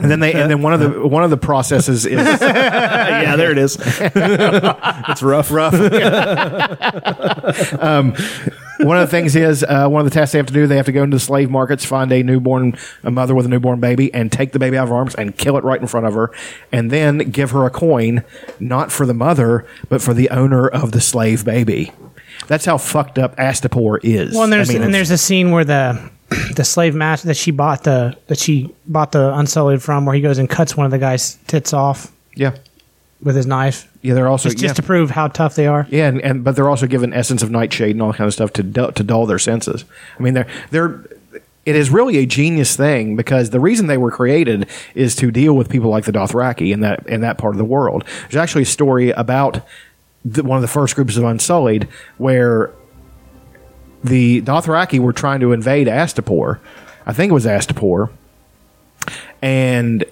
And 0.01 0.11
then 0.11 0.19
they, 0.19 0.33
and 0.33 0.51
then 0.51 0.61
one 0.61 0.73
of 0.73 0.81
the 0.81 1.07
one 1.07 1.23
of 1.23 1.31
the 1.31 1.37
processes 1.37 2.05
is 2.05 2.19
yeah, 2.41 3.37
there 3.37 3.53
it 3.53 3.59
is. 3.59 3.77
it's 3.81 5.23
rough. 5.23 5.51
Rough. 5.53 5.75
Um, 7.81 8.15
one 8.79 8.97
of 8.97 9.03
the 9.03 9.11
things 9.11 9.37
is 9.37 9.65
uh, 9.65 9.89
one 9.89 10.01
of 10.01 10.11
the 10.11 10.15
tasks 10.15 10.33
they 10.33 10.39
have 10.39 10.47
to 10.47 10.53
do. 10.53 10.67
They 10.67 10.77
have 10.77 10.87
to 10.87 10.93
go 10.93 11.03
into 11.03 11.17
the 11.17 11.21
slave 11.21 11.51
markets, 11.51 11.85
find 11.85 12.11
a 12.13 12.23
newborn, 12.23 12.77
a 13.03 13.11
mother 13.11 13.35
with 13.35 13.47
a 13.47 13.49
newborn 13.49 13.81
baby, 13.81 14.13
and 14.13 14.31
take 14.31 14.53
the 14.53 14.59
baby 14.59 14.77
out 14.77 14.85
of 14.85 14.89
her 14.91 14.97
arms 14.97 15.15
and 15.15 15.37
kill 15.37 15.57
it 15.57 15.65
right 15.65 15.81
in 15.81 15.87
front 15.87 16.07
of 16.07 16.15
her, 16.15 16.31
and 16.73 16.91
then 16.91 17.19
give 17.31 17.51
her 17.53 17.67
a 17.67 17.71
coin, 17.71 18.25
not 18.61 18.91
for 18.93 19.07
the 19.07 19.15
mother, 19.15 19.67
but 19.89 20.03
for 20.03 20.15
the 20.15 20.31
owner 20.31 20.67
of 20.69 20.93
the 20.93 21.01
slave 21.01 21.45
baby. 21.45 21.93
That's 22.47 22.65
how 22.65 22.79
fucked 22.79 23.19
up 23.19 23.37
Astapor 23.37 24.01
is. 24.03 24.35
well, 24.35 24.45
and 24.45 24.53
there's 24.53 24.71
I 24.71 24.75
mean, 24.75 24.83
and 24.83 24.95
there's 24.95 25.11
a 25.11 25.19
scene 25.19 25.51
where 25.51 25.65
the 25.65 26.11
the 26.57 26.65
slave 26.65 26.95
master 26.95 27.29
that 27.29 27.37
she 27.37 27.51
bought 27.51 27.85
the 27.85 28.17
that 28.27 28.39
she 28.39 28.75
bought 28.87 29.13
the 29.13 29.35
unsullied 29.35 29.83
from, 29.83 30.07
where 30.07 30.15
he 30.15 30.21
goes 30.21 30.39
and 30.39 30.49
cuts 30.49 30.77
one 30.77 30.85
of 30.85 30.91
the 30.91 30.99
guy's 30.99 31.35
tits 31.47 31.73
off 31.73 32.11
yeah, 32.37 32.57
with 33.23 33.37
his 33.37 33.47
knife, 33.47 33.91
yeah. 34.03 34.15
They're 34.15 34.29
also 34.29 34.51
just, 34.51 34.61
yeah. 34.61 34.69
just 34.69 34.77
to 34.77 34.83
prove 34.83 35.11
how 35.11 35.29
tough 35.29 35.55
they 35.55 35.67
are. 35.67 35.87
Yeah, 35.91 36.09
and, 36.09 36.21
and 36.21 36.45
but 36.45 36.57
they're 36.57 36.69
also 36.69 36.87
given 36.87 37.13
essence 37.15 37.43
of 37.43 37.51
nightshade 37.51 37.93
and 37.93 38.03
all 38.03 38.13
that 38.13 38.19
kind 38.19 38.29
of 38.29 38.35
stuff 38.35 38.53
to 38.55 38.63
dull, 38.63 38.93
to 38.93 39.03
dull 39.03 39.27
their 39.27 39.39
senses. 39.39 39.85
I 40.19 40.23
mean, 40.23 40.35
they're 40.35 40.49
they're. 40.71 41.05
It 41.65 41.77
is 41.77 41.89
really 41.89 42.19
a 42.19 42.27
genius 42.27 42.77
thing 42.77 43.17
because 43.17 43.49
the 43.49 43.59
reason 43.61 43.87
they 43.87 43.97
were 43.97 44.11
created 44.11 44.69
is 44.95 45.17
to 45.17 45.31
deal 45.31 45.55
with 45.55 45.71
people 45.71 45.89
like 45.89 46.05
the 46.05 46.13
Dothraki 46.13 46.75
in 46.75 46.81
that 46.81 47.07
in 47.07 47.23
that 47.23 47.39
part 47.39 47.55
of 47.55 47.59
the 47.59 47.65
world. 47.65 48.05
There's 48.23 48.37
actually 48.37 48.63
a 48.63 48.67
story 48.67 49.11
about 49.13 49.67
the, 50.25 50.43
one 50.43 50.59
of 50.59 50.63
the 50.63 50.69
first 50.69 50.95
groups 50.95 51.17
of 51.17 51.25
Unsullied 51.25 51.89
where 52.19 52.71
the 54.03 54.43
Dothraki 54.43 54.99
were 54.99 55.15
trying 55.15 55.41
to 55.41 55.53
invade 55.53 55.87
Astapor. 55.87 56.59
I 57.07 57.15
think 57.15 57.31
it 57.31 57.35
was 57.35 57.47
Astapor, 57.47 58.11
and 59.41 60.05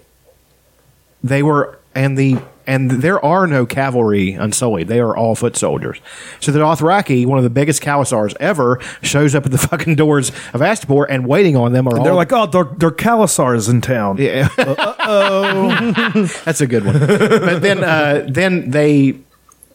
they 1.22 1.42
were 1.42 1.78
and 1.94 2.16
the 2.16 2.38
and 2.66 2.90
there 2.90 3.22
are 3.24 3.46
no 3.46 3.66
cavalry 3.66 4.32
unsullied. 4.32 4.88
They 4.88 5.00
are 5.00 5.16
all 5.16 5.34
foot 5.34 5.56
soldiers. 5.56 5.98
So 6.40 6.52
the 6.52 6.60
Dothraki, 6.60 7.26
one 7.26 7.38
of 7.38 7.44
the 7.44 7.50
biggest 7.50 7.82
Khalasars 7.82 8.34
ever, 8.40 8.78
shows 9.02 9.34
up 9.34 9.44
at 9.46 9.52
the 9.52 9.58
fucking 9.68 9.96
doors 9.96 10.30
of 10.52 10.60
Astapor 10.60 11.06
and 11.08 11.26
waiting 11.26 11.56
on 11.56 11.72
them 11.72 11.86
are 11.88 11.98
all 11.98 12.04
They're 12.04 12.14
like, 12.14 12.32
oh, 12.32 12.46
they're, 12.46 12.64
they're 12.64 12.90
Khalasars 12.90 13.68
in 13.68 13.80
town. 13.80 14.18
yeah. 14.18 14.48
oh, 14.58 16.28
That's 16.44 16.60
a 16.60 16.66
good 16.66 16.84
one. 16.84 16.98
but 16.98 17.60
then, 17.62 17.82
uh, 17.84 18.26
then 18.28 18.70
they, 18.70 19.18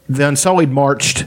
the 0.09 0.27
Unsullied 0.27 0.71
marched 0.71 1.25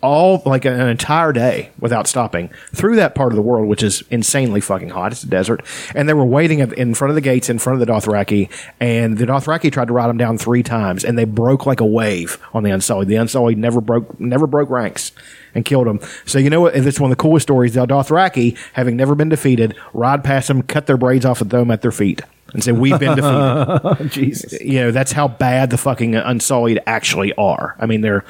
all 0.00 0.42
like 0.46 0.64
an 0.64 0.88
entire 0.88 1.32
day 1.32 1.70
without 1.80 2.06
stopping 2.06 2.50
through 2.72 2.96
that 2.96 3.14
part 3.14 3.32
of 3.32 3.36
the 3.36 3.42
world, 3.42 3.66
which 3.66 3.82
is 3.82 4.02
insanely 4.10 4.60
fucking 4.60 4.90
hot. 4.90 5.12
It's 5.12 5.24
a 5.24 5.28
desert, 5.28 5.62
and 5.94 6.08
they 6.08 6.14
were 6.14 6.24
waiting 6.24 6.60
in 6.60 6.94
front 6.94 7.10
of 7.10 7.14
the 7.16 7.20
gates 7.20 7.48
in 7.48 7.58
front 7.58 7.80
of 7.80 7.86
the 7.86 7.92
Dothraki, 7.92 8.50
and 8.78 9.18
the 9.18 9.26
Dothraki 9.26 9.72
tried 9.72 9.88
to 9.88 9.92
ride 9.92 10.08
them 10.08 10.16
down 10.16 10.38
three 10.38 10.62
times, 10.62 11.04
and 11.04 11.18
they 11.18 11.24
broke 11.24 11.66
like 11.66 11.80
a 11.80 11.86
wave 11.86 12.38
on 12.54 12.62
the 12.62 12.70
Unsullied. 12.70 13.08
The 13.08 13.16
Unsullied 13.16 13.58
never 13.58 13.80
broke 13.80 14.20
never 14.20 14.46
broke 14.46 14.70
ranks 14.70 15.12
and 15.54 15.64
killed 15.64 15.86
them. 15.86 16.00
So 16.26 16.38
you 16.38 16.50
know 16.50 16.60
what? 16.60 16.76
It's 16.76 17.00
one 17.00 17.10
of 17.10 17.16
the 17.16 17.22
coolest 17.22 17.44
stories. 17.44 17.74
The 17.74 17.86
Dothraki, 17.86 18.56
having 18.74 18.96
never 18.96 19.14
been 19.14 19.28
defeated, 19.28 19.76
ride 19.92 20.22
past 20.22 20.48
them, 20.48 20.62
cut 20.62 20.86
their 20.86 20.96
braids 20.96 21.24
off 21.24 21.40
and 21.40 21.50
throw 21.50 21.60
them 21.60 21.70
at 21.70 21.82
their 21.82 21.92
feet. 21.92 22.22
And 22.54 22.64
say, 22.64 22.72
"We've 22.72 22.98
been 22.98 23.14
defeated." 23.14 24.10
Jesus. 24.10 24.58
you 24.62 24.80
know 24.80 24.90
that's 24.90 25.12
how 25.12 25.28
bad 25.28 25.68
the 25.68 25.76
fucking 25.76 26.14
unsullied 26.14 26.80
actually 26.86 27.34
are. 27.34 27.76
I 27.78 27.84
mean, 27.84 28.00
they're 28.00 28.24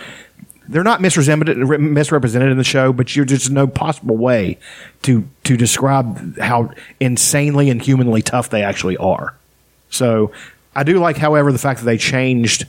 they're 0.68 0.84
not 0.84 1.00
misrepresented 1.00 1.56
misrepresented 1.80 2.50
in 2.50 2.58
the 2.58 2.64
show, 2.64 2.92
but 2.92 3.16
you're 3.16 3.24
just 3.24 3.50
no 3.50 3.66
possible 3.66 4.16
way 4.16 4.58
to 5.02 5.26
to 5.44 5.56
describe 5.56 6.38
how 6.38 6.70
insanely 7.00 7.70
and 7.70 7.80
humanly 7.80 8.22
tough 8.22 8.50
they 8.50 8.62
actually 8.62 8.96
are. 8.98 9.34
So 9.90 10.32
I 10.76 10.82
do 10.82 10.98
like, 10.98 11.16
however, 11.16 11.50
the 11.52 11.58
fact 11.58 11.80
that 11.80 11.86
they 11.86 11.96
changed 11.98 12.66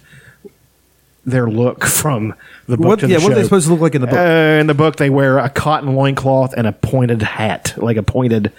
their 1.25 1.49
look 1.49 1.83
from 1.85 2.33
the 2.67 2.77
book 2.77 2.85
What- 2.87 2.99
to 2.99 3.07
the 3.07 3.13
yeah, 3.13 3.19
show. 3.19 3.23
what 3.25 3.31
are 3.33 3.35
they 3.35 3.43
supposed 3.43 3.67
to 3.67 3.73
look 3.73 3.81
like 3.81 3.95
in 3.95 4.01
the 4.01 4.07
book? 4.07 4.17
Uh, 4.17 4.59
in 4.59 4.67
the 4.67 4.73
book, 4.73 4.95
they 4.95 5.09
wear 5.09 5.37
a 5.37 5.49
cotton 5.49 5.95
loincloth 5.95 6.53
and 6.55 6.65
a 6.65 6.71
pointed 6.71 7.21
hat, 7.21 7.73
like 7.77 7.97
a 7.97 8.03
pointed 8.03 8.51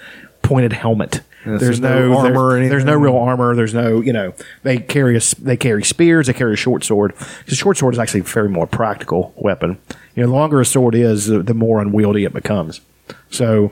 pointed 0.51 0.73
helmet. 0.73 1.21
Yeah, 1.45 1.57
so 1.57 1.65
there's 1.65 1.79
no 1.79 2.09
no, 2.09 2.17
armor 2.17 2.47
or 2.47 2.59
there- 2.59 2.67
There's 2.69 2.83
no 2.83 2.95
real 2.95 3.15
armor. 3.17 3.55
There's 3.55 3.73
no, 3.73 4.01
you 4.01 4.11
know, 4.11 4.33
they 4.63 4.77
carry 4.79 5.15
a, 5.15 5.21
they 5.39 5.55
carry 5.55 5.81
spears. 5.83 6.27
They 6.27 6.33
carry 6.33 6.53
a 6.53 6.57
short 6.57 6.83
sword. 6.83 7.13
The 7.47 7.55
short 7.55 7.77
sword 7.77 7.93
is 7.95 7.99
actually 7.99 8.19
a 8.19 8.23
very 8.23 8.49
more 8.49 8.67
practical 8.67 9.33
weapon. 9.37 9.77
You 10.15 10.23
know, 10.23 10.29
the 10.29 10.35
longer 10.35 10.59
a 10.59 10.65
sword 10.65 10.93
is, 10.93 11.27
the, 11.27 11.41
the 11.41 11.53
more 11.53 11.81
unwieldy 11.81 12.25
it 12.25 12.33
becomes. 12.33 12.81
So, 13.29 13.71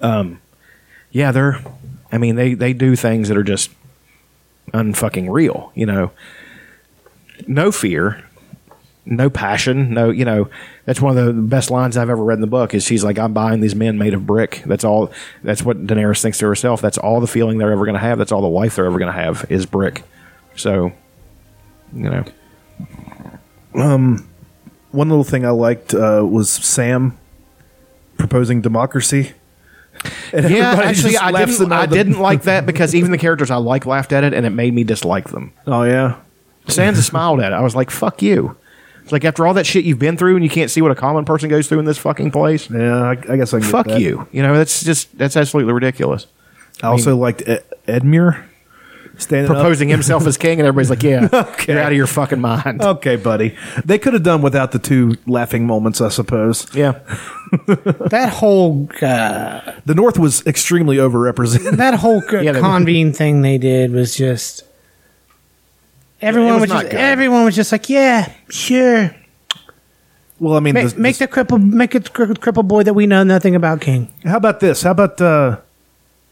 um, 0.00 0.40
yeah, 1.12 1.30
they're. 1.30 1.60
I 2.10 2.18
mean, 2.18 2.34
they 2.34 2.54
they 2.54 2.72
do 2.72 2.96
things 2.96 3.28
that 3.28 3.36
are 3.38 3.44
just 3.44 3.70
unfucking 4.74 5.30
real. 5.30 5.70
You 5.76 5.86
know, 5.86 6.10
no 7.46 7.70
fear, 7.70 8.24
no 9.04 9.30
passion, 9.30 9.94
no, 9.94 10.10
you 10.10 10.24
know, 10.24 10.48
that's 10.86 11.00
one 11.00 11.18
of 11.18 11.26
the 11.26 11.32
best 11.32 11.70
lines 11.70 11.96
I've 11.96 12.08
ever 12.08 12.22
read 12.22 12.36
in 12.36 12.40
the 12.40 12.46
book 12.46 12.72
is 12.72 12.84
she's 12.84 13.04
like, 13.04 13.18
I'm 13.18 13.32
buying 13.32 13.60
these 13.60 13.74
men 13.74 13.98
made 13.98 14.14
of 14.14 14.24
brick. 14.26 14.62
That's 14.64 14.84
all, 14.84 15.12
that's 15.42 15.62
what 15.62 15.86
Daenerys 15.86 16.22
thinks 16.22 16.38
to 16.38 16.46
herself. 16.46 16.80
That's 16.80 16.96
all 16.96 17.20
the 17.20 17.26
feeling 17.26 17.58
they're 17.58 17.72
ever 17.72 17.84
going 17.84 17.94
to 17.94 18.00
have. 18.00 18.18
That's 18.18 18.32
all 18.32 18.40
the 18.40 18.48
life 18.48 18.76
they're 18.76 18.86
ever 18.86 18.98
going 18.98 19.12
to 19.12 19.20
have 19.20 19.44
is 19.50 19.66
brick. 19.66 20.04
So, 20.54 20.92
you 21.92 22.08
know, 22.08 22.24
One 24.92 25.08
little 25.08 25.24
thing 25.24 25.44
I 25.44 25.50
liked 25.50 25.92
uh, 25.92 26.24
was 26.26 26.48
Sam 26.48 27.18
proposing 28.16 28.62
democracy. 28.62 29.32
And 30.32 30.48
yeah, 30.50 30.72
actually, 30.72 31.16
I 31.16 31.44
didn't, 31.44 31.72
I 31.72 31.86
didn't 31.86 32.18
like 32.18 32.42
that 32.42 32.64
because 32.66 32.94
even 32.94 33.10
the 33.10 33.18
characters 33.18 33.50
I 33.50 33.56
like 33.56 33.86
laughed 33.86 34.12
at 34.12 34.24
it 34.24 34.34
and 34.34 34.46
it 34.46 34.50
made 34.50 34.72
me 34.72 34.84
dislike 34.84 35.30
them. 35.30 35.52
Oh 35.66 35.82
yeah, 35.82 36.20
Sansa 36.66 37.02
smiled 37.02 37.40
at 37.40 37.52
it. 37.52 37.54
I 37.54 37.62
was 37.62 37.74
like, 37.74 37.90
fuck 37.90 38.22
you. 38.22 38.56
It's 39.06 39.12
like 39.12 39.24
after 39.24 39.46
all 39.46 39.54
that 39.54 39.66
shit 39.66 39.84
you've 39.84 40.00
been 40.00 40.16
through 40.16 40.34
and 40.34 40.42
you 40.44 40.50
can't 40.50 40.68
see 40.70 40.82
what 40.82 40.90
a 40.90 40.96
common 40.96 41.24
person 41.24 41.48
goes 41.48 41.68
through 41.68 41.78
in 41.78 41.84
this 41.84 41.96
fucking 41.98 42.32
place. 42.32 42.68
yeah. 42.68 43.02
I, 43.04 43.10
I 43.12 43.36
guess 43.36 43.54
I 43.54 43.60
can 43.60 43.68
get 43.68 43.70
Fuck 43.70 43.86
that. 43.86 44.00
you. 44.00 44.26
You 44.32 44.42
know, 44.42 44.54
that's 44.56 44.82
just, 44.82 45.16
that's 45.16 45.36
absolutely 45.36 45.72
ridiculous. 45.72 46.26
I 46.82 46.88
also 46.88 47.16
liked 47.16 47.42
Ed- 47.46 47.64
Edmure 47.86 48.44
standing 49.16 49.50
up. 49.50 49.56
proposing 49.56 49.88
himself 49.88 50.26
as 50.26 50.36
king, 50.36 50.58
and 50.58 50.66
everybody's 50.68 50.90
like, 50.90 51.02
"Yeah, 51.02 51.28
Okay. 51.52 51.72
you're 51.72 51.80
out 51.82 51.90
of 51.92 51.96
your 51.96 52.06
fucking 52.06 52.38
mind." 52.40 52.82
Okay, 52.82 53.16
buddy. 53.16 53.56
They 53.82 53.98
could 53.98 54.12
have 54.12 54.22
done 54.22 54.42
without 54.42 54.72
the 54.72 54.78
two 54.78 55.16
laughing 55.26 55.66
moments, 55.66 56.02
I 56.02 56.10
suppose. 56.10 56.66
Yeah, 56.74 56.92
That 57.66 58.30
whole 58.34 58.90
uh, 59.00 59.72
The 59.86 59.94
North 59.94 60.18
was 60.18 60.46
extremely 60.46 60.96
overrepresented. 60.98 61.76
that 61.78 61.94
whole 61.94 62.22
uh, 62.30 62.40
Yeah, 62.40 62.52
they- 62.52 62.60
convene 62.60 63.12
thing 63.14 63.40
they 63.40 63.56
did 63.56 63.92
was 63.92 64.14
just 64.16 64.64
everyone 66.20 66.54
was 66.54 66.62
was, 66.62 66.70
just 66.70 66.90
good. 66.90 66.94
everyone 67.00 67.44
was 67.44 67.56
just 67.56 67.72
like, 67.72 67.88
yeah, 67.88 68.32
sure, 68.48 69.14
Well, 70.38 70.56
I 70.56 70.60
mean, 70.60 70.74
make, 70.74 70.88
the- 70.90 71.00
make 71.00 71.18
the 71.18 71.28
cripple 71.28 71.62
make 71.62 71.94
it 71.94 72.12
cri- 72.12 72.26
cripple 72.28 72.66
boy 72.66 72.82
that 72.84 72.94
we 72.94 73.06
know 73.06 73.22
nothing 73.24 73.54
about 73.54 73.80
king. 73.80 74.12
How 74.24 74.36
about 74.36 74.60
this? 74.60 74.82
How 74.82 74.90
about 74.92 75.20
uh 75.20 75.58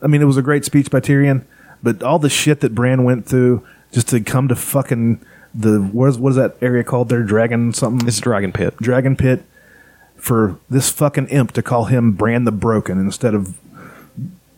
I 0.02 0.06
mean 0.06 0.20
it 0.22 0.26
was 0.26 0.36
a 0.36 0.42
great 0.42 0.64
speech 0.64 0.90
by 0.90 1.00
Tyrion, 1.00 1.44
but 1.82 2.02
all 2.02 2.18
the 2.18 2.28
shit 2.30 2.60
that 2.60 2.74
Bran 2.74 3.04
went 3.04 3.26
through 3.26 3.66
just 3.92 4.08
to 4.08 4.20
come 4.20 4.48
to 4.48 4.56
fucking 4.56 5.20
the 5.54 5.80
what 5.80 6.08
is, 6.08 6.18
what 6.18 6.30
is 6.30 6.36
that 6.36 6.56
area 6.60 6.82
called 6.84 7.08
there? 7.08 7.22
Dragon 7.22 7.72
something? 7.72 8.06
it's 8.08 8.18
Dragon 8.20 8.52
Pit. 8.52 8.76
Dragon 8.78 9.16
Pit 9.16 9.44
for 10.16 10.58
this 10.70 10.90
fucking 10.90 11.28
imp 11.28 11.52
to 11.52 11.62
call 11.62 11.84
him 11.86 12.12
Bran 12.12 12.44
the 12.44 12.52
Broken 12.52 12.98
instead 12.98 13.34
of 13.34 13.58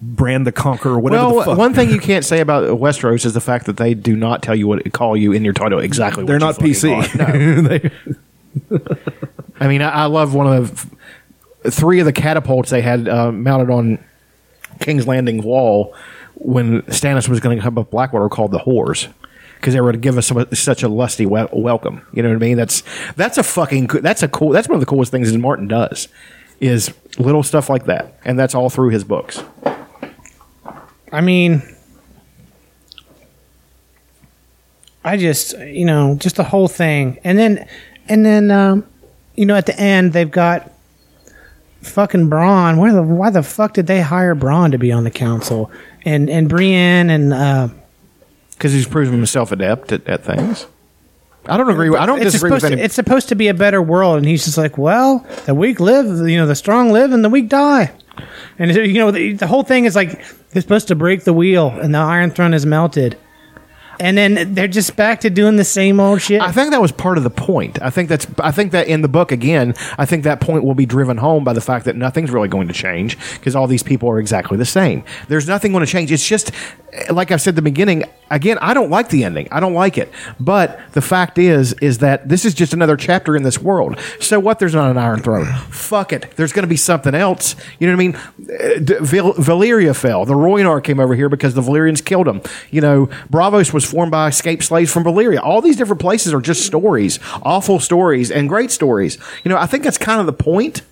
Bran 0.01 0.44
the 0.44 0.52
Conqueror, 0.52 0.98
whatever 0.98 1.28
the 1.28 1.35
Well, 1.35 1.56
one 1.56 1.73
thing 1.73 1.90
you 1.90 1.98
can't 1.98 2.24
say 2.24 2.40
about 2.40 2.64
Westeros 2.78 3.24
is 3.24 3.32
the 3.32 3.40
fact 3.40 3.66
that 3.66 3.78
they 3.78 3.94
do 3.94 4.14
not 4.14 4.43
tell 4.43 4.55
you 4.55 4.68
what 4.68 4.93
call 4.93 5.16
you 5.16 5.32
in 5.32 5.44
your 5.44 5.55
title 5.55 5.78
exactly. 5.78 6.24
They're 6.24 6.39
not 6.39 6.56
PC. 6.56 7.90
No. 8.68 8.78
I 9.60 9.68
mean, 9.68 9.82
I, 9.82 9.90
I 9.90 10.05
love 10.06 10.35
one 10.35 10.47
of 10.47 10.86
the 11.62 11.70
three 11.70 12.01
of 12.01 12.06
the 12.06 12.12
catapults 12.12 12.70
they 12.70 12.82
had 12.82 13.09
uh, 13.09 13.32
mounted 13.32 13.70
on 13.70 14.02
King's 14.81 15.06
Landing 15.06 15.43
wall 15.43 15.94
when 16.35 16.82
Stannis 16.82 17.28
was 17.28 17.40
going 17.40 17.56
to 17.56 17.62
come 17.62 17.78
up 17.78 17.90
Blackwater 17.90 18.28
called 18.28 18.51
the 18.51 18.59
whores 18.59 19.09
because 19.56 19.74
they 19.74 19.81
were 19.81 19.93
to 19.93 19.98
give 19.98 20.18
us 20.18 20.32
such 20.59 20.82
a 20.82 20.89
lusty 20.89 21.27
wel- 21.27 21.48
welcome. 21.52 22.06
You 22.12 22.23
know 22.23 22.28
what 22.28 22.36
I 22.36 22.39
mean? 22.39 22.56
That's 22.56 22.82
that's 23.16 23.39
a 23.39 23.43
fucking 23.43 23.86
that's 23.89 24.23
a 24.23 24.28
cool 24.28 24.51
that's 24.51 24.68
one 24.68 24.77
of 24.77 24.81
the 24.81 24.86
coolest 24.86 25.10
things 25.10 25.32
that 25.32 25.39
Martin 25.39 25.68
does 25.68 26.09
is 26.60 26.93
little 27.18 27.43
stuff 27.43 27.68
like 27.68 27.86
that, 27.86 28.18
and 28.24 28.39
that's 28.39 28.55
all 28.55 28.70
through 28.70 28.90
his 28.90 29.05
books. 29.05 29.43
I 31.12 31.20
mean, 31.20 31.62
I 35.05 35.16
just 35.16 35.57
you 35.59 35.85
know 35.85 36.16
just 36.16 36.37
the 36.37 36.45
whole 36.45 36.69
thing, 36.69 37.19
and 37.24 37.39
then 37.39 37.69
and 38.09 38.24
then 38.27 38.51
um, 38.51 38.87
you 39.37 39.47
know 39.47 39.55
at 39.55 39.66
the 39.66 39.78
end 39.78 40.12
they've 40.12 40.31
got 40.31 40.73
fucking 41.83 42.28
Bronn. 42.28 42.78
Where 42.78 42.93
the 42.93 43.03
why 43.03 43.31
the 43.31 43.43
fuck 43.43 43.74
did 43.74 43.87
they 43.87 44.01
hire 44.01 44.35
Bronn 44.35 44.73
to 44.73 44.78
be 44.78 44.93
on 44.93 45.05
the 45.05 45.11
council? 45.11 45.70
And 46.05 46.28
and 46.28 46.49
Brienne 46.49 47.11
and 47.11 47.33
uh, 47.33 47.69
because 48.53 48.73
he's 48.73 48.87
proven 48.87 49.15
himself 49.15 49.53
adept 49.53 49.93
at, 49.93 50.07
at 50.09 50.24
things. 50.24 50.66
I 51.49 51.57
don't 51.57 51.70
agree. 51.70 51.91
With, 51.91 52.01
I 52.01 52.07
don't 52.07 52.20
it's 52.20 52.33
disagree 52.33 52.51
with 52.51 52.65
any. 52.65 52.77
to, 52.77 52.83
it's 52.83 52.95
supposed 52.95 53.28
to 53.28 53.35
be 53.35 53.49
a 53.49 53.55
better 53.55 53.81
world, 53.81 54.19
and 54.19 54.27
he's 54.27 54.45
just 54.45 54.59
like, 54.59 54.77
well, 54.77 55.24
the 55.45 55.55
weak 55.55 55.78
live, 55.78 56.07
you 56.28 56.37
know, 56.37 56.47
the 56.47 56.57
strong 56.57 56.91
live, 56.91 57.12
and 57.12 57.24
the 57.24 57.28
weak 57.28 57.49
die. 57.49 57.93
And 58.59 58.75
you 58.75 58.95
know, 58.95 59.11
the, 59.11 59.33
the 59.35 59.47
whole 59.47 59.63
thing 59.63 59.85
is 59.85 59.95
like 59.95 60.25
they're 60.51 60.63
supposed 60.63 60.89
to 60.89 60.95
break 60.95 61.25
the 61.25 61.33
wheel, 61.33 61.69
and 61.69 61.95
the 61.95 61.99
Iron 61.99 62.31
Throne 62.31 62.55
is 62.55 62.67
melted, 62.67 63.19
and 64.01 64.16
then 64.16 64.55
they're 64.55 64.68
just 64.68 64.97
back 64.97 65.20
to 65.20 65.31
doing 65.31 65.56
the 65.56 65.64
same 65.64 66.01
old 66.01 66.23
shit. 66.23 66.40
I 66.40 66.52
think 66.52 66.70
that 66.70 66.81
was 66.81 66.93
part 66.93 67.18
of 67.18 67.24
the 67.24 67.31
point. 67.31 67.81
I 67.82 67.90
think 67.90 68.09
that's. 68.09 68.27
I 68.39 68.51
think 68.51 68.73
that 68.73 68.89
in 68.89 69.02
the 69.02 69.09
book 69.09 69.32
again, 69.32 69.74
I 69.98 70.06
think 70.06 70.24
that 70.24 70.40
point 70.40 70.64
will 70.64 70.74
be 70.74 70.86
driven 70.86 71.16
home 71.18 71.44
by 71.44 71.52
the 71.52 71.60
fact 71.60 71.85
that 71.86 71.97
nothing's 71.97 72.31
really 72.31 72.48
going 72.48 72.68
to 72.68 72.74
change 72.74 73.18
because 73.35 73.56
all 73.56 73.66
these 73.66 73.82
people 73.82 74.09
are 74.10 74.18
exactly 74.18 74.56
the 74.56 74.64
same. 74.64 75.05
There's 75.28 75.48
nothing 75.48 75.73
going 75.73 75.85
to 75.85 75.90
change. 75.90 76.12
It's 76.12 76.27
just 76.27 76.51
like 77.10 77.31
I've 77.31 77.40
said 77.40 77.51
at 77.51 77.56
the 77.56 77.62
beginning. 77.62 78.05
Again, 78.31 78.59
I 78.60 78.74
don't 78.74 78.90
like 78.90 79.10
the 79.10 79.23
ending. 79.23 79.47
I 79.52 79.60
don't 79.60 79.74
like 79.74 79.98
it. 79.98 80.10
But 80.40 80.81
the 80.93 81.02
fact 81.02 81.39
is, 81.39 81.74
is 81.74 81.98
that 81.98 82.28
this 82.28 82.44
is 82.44 82.55
just 82.55 82.73
another 82.73 82.97
chapter 82.97 83.36
in 83.36 83.44
this 83.44 83.60
world. 83.60 83.98
So 84.20 84.40
what? 84.40 84.59
There's 84.59 84.74
not 84.74 84.90
an 84.90 84.98
Iron 84.98 85.20
Throne. 85.20 85.47
Fuck 85.70 86.12
it. 86.12 86.32
There's 86.36 86.52
going 86.52 86.64
to 86.64 86.68
be 86.68 86.77
something 86.77 87.14
else. 87.14 87.55
You 87.78 87.86
know 87.86 87.93
what 87.93 88.02
I 88.02 88.06
mean? 88.06 88.16
Uh, 88.97 89.05
Val- 89.05 89.35
Valyria 89.35 89.94
fell. 89.94 90.24
The 90.24 90.35
Rhoynar 90.35 90.82
came 90.82 90.98
over 90.98 91.14
here 91.14 91.28
because 91.28 91.55
the 91.55 91.60
Valyrians 91.62 92.05
killed 92.05 92.27
him. 92.27 92.43
You 92.70 92.81
know, 92.81 93.06
Braavos 93.31 93.73
was 93.73 93.85
formed 93.87 94.11
by 94.13 94.29
escaped 94.29 94.65
slaves 94.65 94.93
from 94.93 95.05
Valyria. 95.05 95.41
All 95.43 95.61
these 95.63 95.77
different 95.77 96.01
places 96.01 96.33
are 96.35 96.41
just 96.41 96.65
stories, 96.67 97.19
awful 97.43 97.81
stories, 97.81 98.31
and 98.31 98.49
great 98.49 98.71
stories. 98.71 99.19
You 99.45 99.49
know, 99.51 99.57
I 99.59 99.67
think 99.67 99.85
that's 99.85 99.99
kind 99.99 100.21
of 100.21 100.27
the 100.27 100.33
point. 100.33 100.83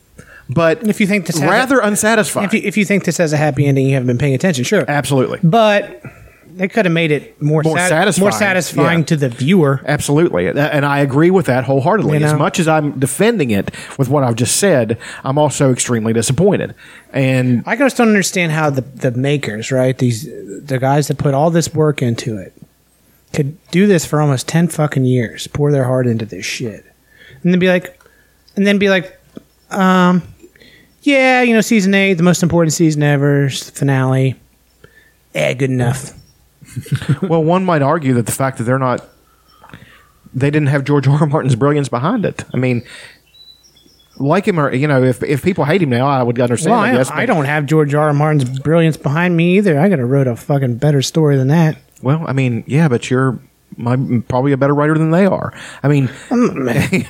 But 0.49 0.87
If 0.87 1.01
you 1.01 1.07
think 1.07 1.27
this 1.27 1.41
rather 1.41 1.79
a- 1.81 1.87
unsatisfying. 1.87 2.47
if 2.47 2.53
you, 2.55 2.61
if 2.65 2.77
you 2.77 2.85
think 2.85 3.05
this 3.05 3.17
has 3.17 3.33
a 3.33 3.37
happy 3.39 3.65
ending, 3.67 3.87
you 3.87 3.95
haven't 3.95 4.07
been 4.09 4.19
paying 4.19 4.35
attention, 4.35 4.65
sure. 4.65 4.85
Absolutely. 4.87 5.39
But 5.43 6.03
they 6.57 6.69
could 6.69 6.85
have 6.85 6.93
made 6.93 7.11
it 7.11 7.41
more, 7.43 7.63
More 7.63 7.77
sat- 7.79 7.89
satisfying, 7.89 8.25
more 8.25 8.31
satisfying 8.33 8.99
yeah. 9.01 9.05
to 9.07 9.17
the 9.17 9.29
viewer. 9.31 9.81
Absolutely. 9.87 10.47
And 10.49 10.85
I 10.85 11.01
agree 11.01 11.31
with 11.31 11.47
that 11.47 11.65
wholeheartedly. 11.65 12.19
You 12.19 12.27
As 12.27 12.35
much 12.35 12.61
as 12.61 12.69
I'm 12.69 12.99
defending 13.01 13.51
it 13.51 13.71
with 13.99 14.09
what 14.09 14.23
I've 14.23 14.37
just 14.37 14.57
said, 14.57 14.99
I'm 15.25 15.39
also 15.39 15.73
extremely 15.73 16.13
disappointed. 16.13 16.75
And 17.13 17.65
I 17.67 17.75
just 17.77 17.97
don't 17.97 18.09
understand 18.09 18.53
how 18.53 18.71
the, 18.71 18.83
the 18.83 19.11
makers, 19.13 19.73
right? 19.73 19.97
These 19.97 20.27
the 20.27 20.79
guys 20.79 21.09
that 21.09 21.19
put 21.19 21.35
all 21.35 21.51
this 21.51 21.75
work 21.75 22.03
into 22.03 22.37
it 22.39 22.53
could 23.35 23.59
do 23.71 23.87
this 23.87 24.07
for 24.07 24.21
almost 24.21 24.49
ten 24.49 24.69
fucking 24.69 25.05
years, 25.05 25.47
pour 25.49 25.73
their 25.73 25.85
heart 25.85 26.07
into 26.07 26.25
this 26.25 26.47
shit, 26.47 26.85
and 27.43 27.53
then 27.53 27.59
be 27.59 27.69
like, 27.69 28.01
and 28.57 28.67
then 28.67 28.79
be 28.79 28.89
like, 28.89 29.21
um, 29.71 30.23
yeah, 31.03 31.43
you 31.43 31.55
know, 31.55 31.61
season 31.61 31.95
eight, 31.95 32.15
the 32.15 32.23
most 32.23 32.43
important 32.43 32.73
season 32.73 33.03
ever, 33.03 33.51
finale. 33.51 34.37
Eh, 35.35 35.53
good 35.55 35.71
enough. 35.71 36.13
well, 37.23 37.43
one 37.43 37.65
might 37.65 37.83
argue 37.83 38.15
that 38.15 38.27
the 38.27 38.33
fact 38.33 38.59
that 38.59 38.65
they're 38.65 38.79
not, 38.79 39.07
they 40.33 40.51
didn't 40.51 40.69
have 40.69 40.85
George 40.85 41.07
R. 41.09 41.21
R. 41.21 41.27
Martin's 41.27 41.57
brilliance 41.57 41.89
behind 41.89 42.25
it. 42.25 42.45
I 42.55 42.57
mean, 42.57 42.83
like 44.17 44.47
him 44.47 44.61
or 44.61 44.73
you 44.73 44.87
know, 44.87 45.03
if 45.03 45.23
if 45.23 45.43
people 45.43 45.65
hate 45.65 45.83
him 45.83 45.91
now, 45.91 46.07
I 46.07 46.23
would 46.23 46.39
understand. 46.41 46.73
Well, 46.73 46.81
I, 46.81 46.91
I, 46.91 46.97
guess, 46.97 47.11
I 47.11 47.27
don't 47.27 47.47
have 47.47 47.67
George 47.67 47.95
R. 47.95 48.07
R. 48.07 48.15
Martin's 48.15 48.61
brilliance 48.61 48.97
behind 48.97 49.37
me 49.37 49.59
either. 49.59 49.79
I 49.79 49.89
could 49.89 49.99
have 49.99 50.09
wrote 50.09 50.27
a 50.27 50.37
fucking 50.37 50.77
better 50.77 51.03
story 51.03 51.37
than 51.37 51.49
that. 51.49 51.77
Well, 52.05 52.25
I 52.27 52.33
mean, 52.33 52.63
yeah, 52.67 52.89
but 52.89 53.11
you're 53.11 53.41
my, 53.77 53.97
probably 54.29 54.53
a 54.53 54.57
better 54.57 54.75
writer 54.75 54.97
than 54.97 55.11
they 55.11 55.27
are. 55.27 55.53
I 55.83 55.89
mean, 55.89 56.09
I 56.31 56.35
mean, 56.37 56.55
Maybe. 56.65 57.07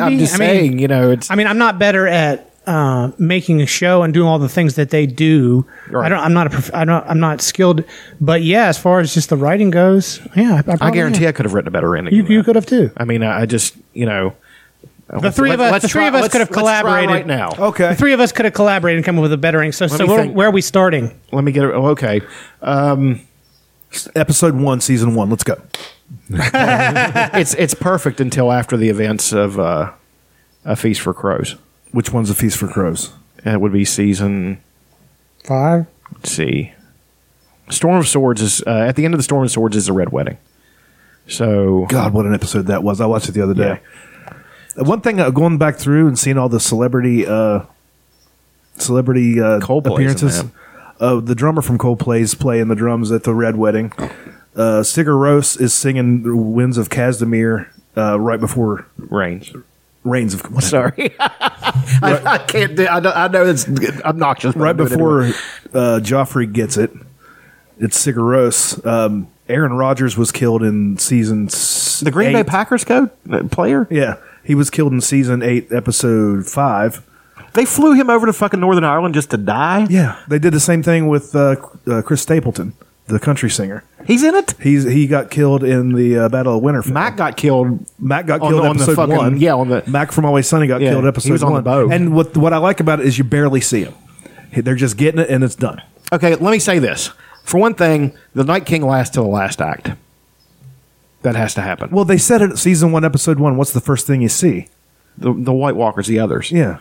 I'm 0.00 0.18
just 0.18 0.34
I 0.34 0.38
mean- 0.38 0.48
saying, 0.48 0.78
you 0.78 0.88
know, 0.88 1.10
it's 1.10 1.30
I 1.30 1.34
mean, 1.34 1.46
I'm 1.46 1.58
not 1.58 1.78
better 1.78 2.06
at 2.06 2.46
uh, 2.66 3.10
making 3.18 3.60
a 3.62 3.66
show 3.66 4.02
and 4.02 4.14
doing 4.14 4.28
all 4.28 4.38
the 4.38 4.48
things 4.48 4.76
that 4.76 4.90
they 4.90 5.06
do. 5.06 5.66
Right. 5.88 6.06
I 6.06 6.08
don't. 6.08 6.20
I'm 6.20 6.32
not 6.32 6.46
a. 6.46 6.50
Prof- 6.50 6.74
I 6.74 6.84
don't. 6.84 7.04
I'm 7.06 7.18
not 7.18 7.40
skilled. 7.40 7.82
But 8.20 8.42
yeah, 8.42 8.68
as 8.68 8.78
far 8.78 9.00
as 9.00 9.12
just 9.12 9.30
the 9.30 9.36
writing 9.36 9.70
goes, 9.70 10.20
yeah, 10.36 10.54
I, 10.54 10.58
I 10.58 10.62
probably 10.62 10.92
guarantee 10.92 11.24
am. 11.24 11.30
I 11.30 11.32
could 11.32 11.46
have 11.46 11.54
written 11.54 11.68
a 11.68 11.72
better 11.72 11.96
ending. 11.96 12.14
you 12.14 12.22
you 12.24 12.42
could 12.44 12.54
have 12.56 12.66
too. 12.66 12.92
I 12.96 13.04
mean, 13.04 13.22
I 13.22 13.40
I 13.40 13.46
just 13.46 13.76
you 13.94 14.06
know, 14.06 14.34
The 15.08 15.32
three 15.32 15.50
of 15.52 15.58
us. 15.60 15.82
The 15.82 15.88
three 15.88 16.06
of 16.06 16.14
us 16.14 16.28
could 16.28 16.40
have 16.40 16.50
collaborated 16.50 17.10
right 17.10 17.26
now. 17.26 17.50
Okay. 17.58 17.88
The 17.88 17.96
three 17.96 18.12
of 18.12 18.20
us 18.20 18.30
could 18.30 18.44
have 18.44 18.54
collaborated 18.54 18.98
and 18.98 19.04
come 19.04 19.18
up 19.18 19.22
with 19.22 19.32
a 19.32 19.38
better 19.38 19.60
ink. 19.62 19.74
So, 19.74 19.86
so 19.88 20.06
where, 20.06 20.28
where 20.28 20.48
are 20.48 20.52
we 20.52 20.60
starting? 20.62 21.18
Let 21.32 21.42
me 21.44 21.52
get 21.52 21.64
it. 21.64 21.72
Oh, 21.74 21.86
okay. 21.88 22.20
Episode 24.14 24.54
one, 24.54 24.80
season 24.80 25.14
one. 25.14 25.30
Let's 25.30 25.42
go. 25.44 25.60
it's 26.30 27.54
it's 27.54 27.74
perfect 27.74 28.20
until 28.20 28.52
after 28.52 28.76
the 28.76 28.88
events 28.88 29.32
of 29.32 29.58
uh, 29.58 29.92
a 30.64 30.76
feast 30.76 31.00
for 31.00 31.12
crows. 31.12 31.56
Which 31.92 32.12
one's 32.12 32.30
a 32.30 32.34
feast 32.34 32.56
for 32.58 32.68
crows? 32.68 33.12
And 33.44 33.54
it 33.54 33.60
would 33.60 33.72
be 33.72 33.84
season. 33.84 34.62
Five. 35.44 35.86
Let's 36.14 36.30
see. 36.30 36.72
Storm 37.68 37.96
of 37.96 38.06
Swords 38.08 38.42
is 38.42 38.62
uh, 38.66 38.70
at 38.70 38.96
the 38.96 39.04
end 39.04 39.14
of 39.14 39.18
the 39.18 39.24
Storm 39.24 39.44
of 39.44 39.50
Swords 39.50 39.76
is 39.76 39.86
the 39.86 39.92
Red 39.92 40.10
Wedding. 40.12 40.38
So 41.26 41.86
God, 41.88 42.12
what 42.12 42.26
an 42.26 42.34
episode 42.34 42.66
that 42.66 42.82
was! 42.82 43.00
I 43.00 43.06
watched 43.06 43.28
it 43.28 43.32
the 43.32 43.42
other 43.42 43.54
day. 43.54 43.80
Uh, 44.78 44.84
One 44.84 45.00
thing, 45.00 45.20
uh, 45.20 45.30
going 45.30 45.58
back 45.58 45.76
through 45.76 46.06
and 46.08 46.18
seeing 46.18 46.38
all 46.38 46.48
the 46.48 46.60
celebrity, 46.60 47.26
uh, 47.26 47.62
celebrity 48.76 49.40
uh, 49.40 49.60
Coldplay's 49.60 49.86
in 49.86 49.92
appearances. 49.92 50.42
that. 50.42 50.50
Uh, 51.00 51.18
the 51.18 51.34
drummer 51.34 51.62
from 51.62 51.78
Coldplay's 51.78 52.34
playing 52.34 52.68
the 52.68 52.74
drums 52.74 53.10
at 53.10 53.24
the 53.24 53.34
Red 53.34 53.56
Wedding. 53.56 53.92
Uh, 54.54 54.82
Sigur 54.82 55.16
Rós 55.16 55.58
is 55.60 55.72
singing 55.72 56.22
the 56.22 56.36
"Winds 56.36 56.76
of 56.76 56.88
Castamere" 56.90 57.68
uh, 57.96 58.20
right 58.20 58.38
before 58.38 58.86
rains. 58.98 59.50
"Rains 60.04 60.34
of." 60.34 60.42
What 60.52 60.64
Sorry, 60.64 61.14
I, 61.20 62.20
I 62.24 62.38
can't. 62.38 62.76
Do, 62.76 62.86
I, 62.86 63.00
know- 63.00 63.12
I 63.12 63.28
know 63.28 63.46
it's 63.46 63.66
obnoxious. 64.04 64.54
right 64.56 64.70
I'm 64.70 64.76
doing 64.76 64.88
it 64.88 64.90
before 64.92 65.22
anyway. 65.22 65.38
uh, 65.72 66.00
Joffrey 66.02 66.52
gets 66.52 66.76
it, 66.76 66.90
it's 67.78 68.04
Sigur 68.04 68.16
Rós. 68.16 68.84
Um, 68.86 69.28
Aaron 69.48 69.72
Rodgers 69.72 70.16
was 70.16 70.30
killed 70.30 70.62
in 70.62 70.98
season 70.98 71.46
the 71.46 72.10
Green 72.12 72.32
Bay. 72.32 72.44
Packers 72.44 72.84
code 72.84 73.10
uh, 73.32 73.44
player, 73.50 73.86
Yeah, 73.90 74.16
he 74.44 74.54
was 74.54 74.68
killed 74.70 74.92
in 74.92 75.00
season 75.00 75.42
eight, 75.42 75.72
episode 75.72 76.46
five. 76.46 77.04
They 77.54 77.64
flew 77.64 77.92
him 77.94 78.10
over 78.10 78.26
to 78.26 78.32
fucking 78.32 78.60
Northern 78.60 78.84
Ireland 78.84 79.14
just 79.14 79.30
to 79.30 79.36
die. 79.36 79.86
Yeah, 79.90 80.18
they 80.28 80.38
did 80.38 80.52
the 80.52 80.60
same 80.60 80.82
thing 80.82 81.08
with 81.08 81.34
uh, 81.34 81.56
uh, 81.86 82.02
Chris 82.02 82.22
Stapleton, 82.22 82.74
the 83.06 83.18
country 83.18 83.50
singer. 83.50 83.84
He's 84.06 84.22
in 84.22 84.34
it. 84.34 84.54
He's 84.62 84.84
he 84.84 85.06
got 85.06 85.30
killed 85.30 85.62
in 85.62 85.92
the 85.92 86.16
uh, 86.18 86.28
Battle 86.28 86.56
of 86.56 86.62
Winterfell. 86.64 86.92
Mac 86.92 87.16
got 87.16 87.36
killed. 87.36 87.84
Mac 87.98 88.26
got 88.26 88.40
on 88.40 88.48
killed 88.50 88.64
the- 88.64 88.68
on 88.68 88.76
the 88.76 88.82
episode 88.82 88.96
fucking- 88.96 89.16
one. 89.16 89.36
yeah, 89.38 89.54
on 89.54 89.68
the- 89.68 89.82
Mac 89.86 90.10
from 90.12 90.24
Always 90.24 90.46
Sunny 90.48 90.66
got 90.66 90.80
Yeah, 90.80 90.90
killed 90.90 91.04
he 91.04 91.08
episode 91.08 91.32
was 91.32 91.42
on 91.42 91.50
the 91.50 91.54
one. 91.56 91.64
boat. 91.64 91.92
And 91.92 92.14
what 92.14 92.36
what 92.36 92.52
I 92.52 92.58
like 92.58 92.80
about 92.80 93.00
it 93.00 93.06
is 93.06 93.18
you 93.18 93.24
barely 93.24 93.60
see 93.60 93.84
him. 93.84 93.94
They're 94.56 94.74
just 94.74 94.96
getting 94.96 95.20
it 95.20 95.28
and 95.30 95.44
it's 95.44 95.54
done. 95.54 95.80
Okay, 96.12 96.34
let 96.34 96.50
me 96.50 96.58
say 96.58 96.78
this. 96.78 97.10
For 97.44 97.58
one 97.58 97.74
thing, 97.74 98.16
the 98.34 98.42
Night 98.44 98.66
King 98.66 98.82
lasts 98.86 99.14
till 99.14 99.22
the 99.24 99.28
last 99.30 99.60
act. 99.60 99.92
That 101.22 101.34
has 101.36 101.52
to 101.54 101.60
happen. 101.60 101.90
Well, 101.90 102.04
they 102.06 102.16
said 102.18 102.40
it 102.42 102.56
season 102.58 102.92
one, 102.92 103.04
episode 103.04 103.38
one. 103.38 103.56
What's 103.56 103.72
the 103.72 103.80
first 103.80 104.06
thing 104.06 104.22
you 104.22 104.28
see? 104.28 104.68
the, 105.18 105.34
the 105.34 105.52
White 105.52 105.76
Walkers, 105.76 106.06
the 106.06 106.18
others. 106.18 106.50
Yeah. 106.50 106.78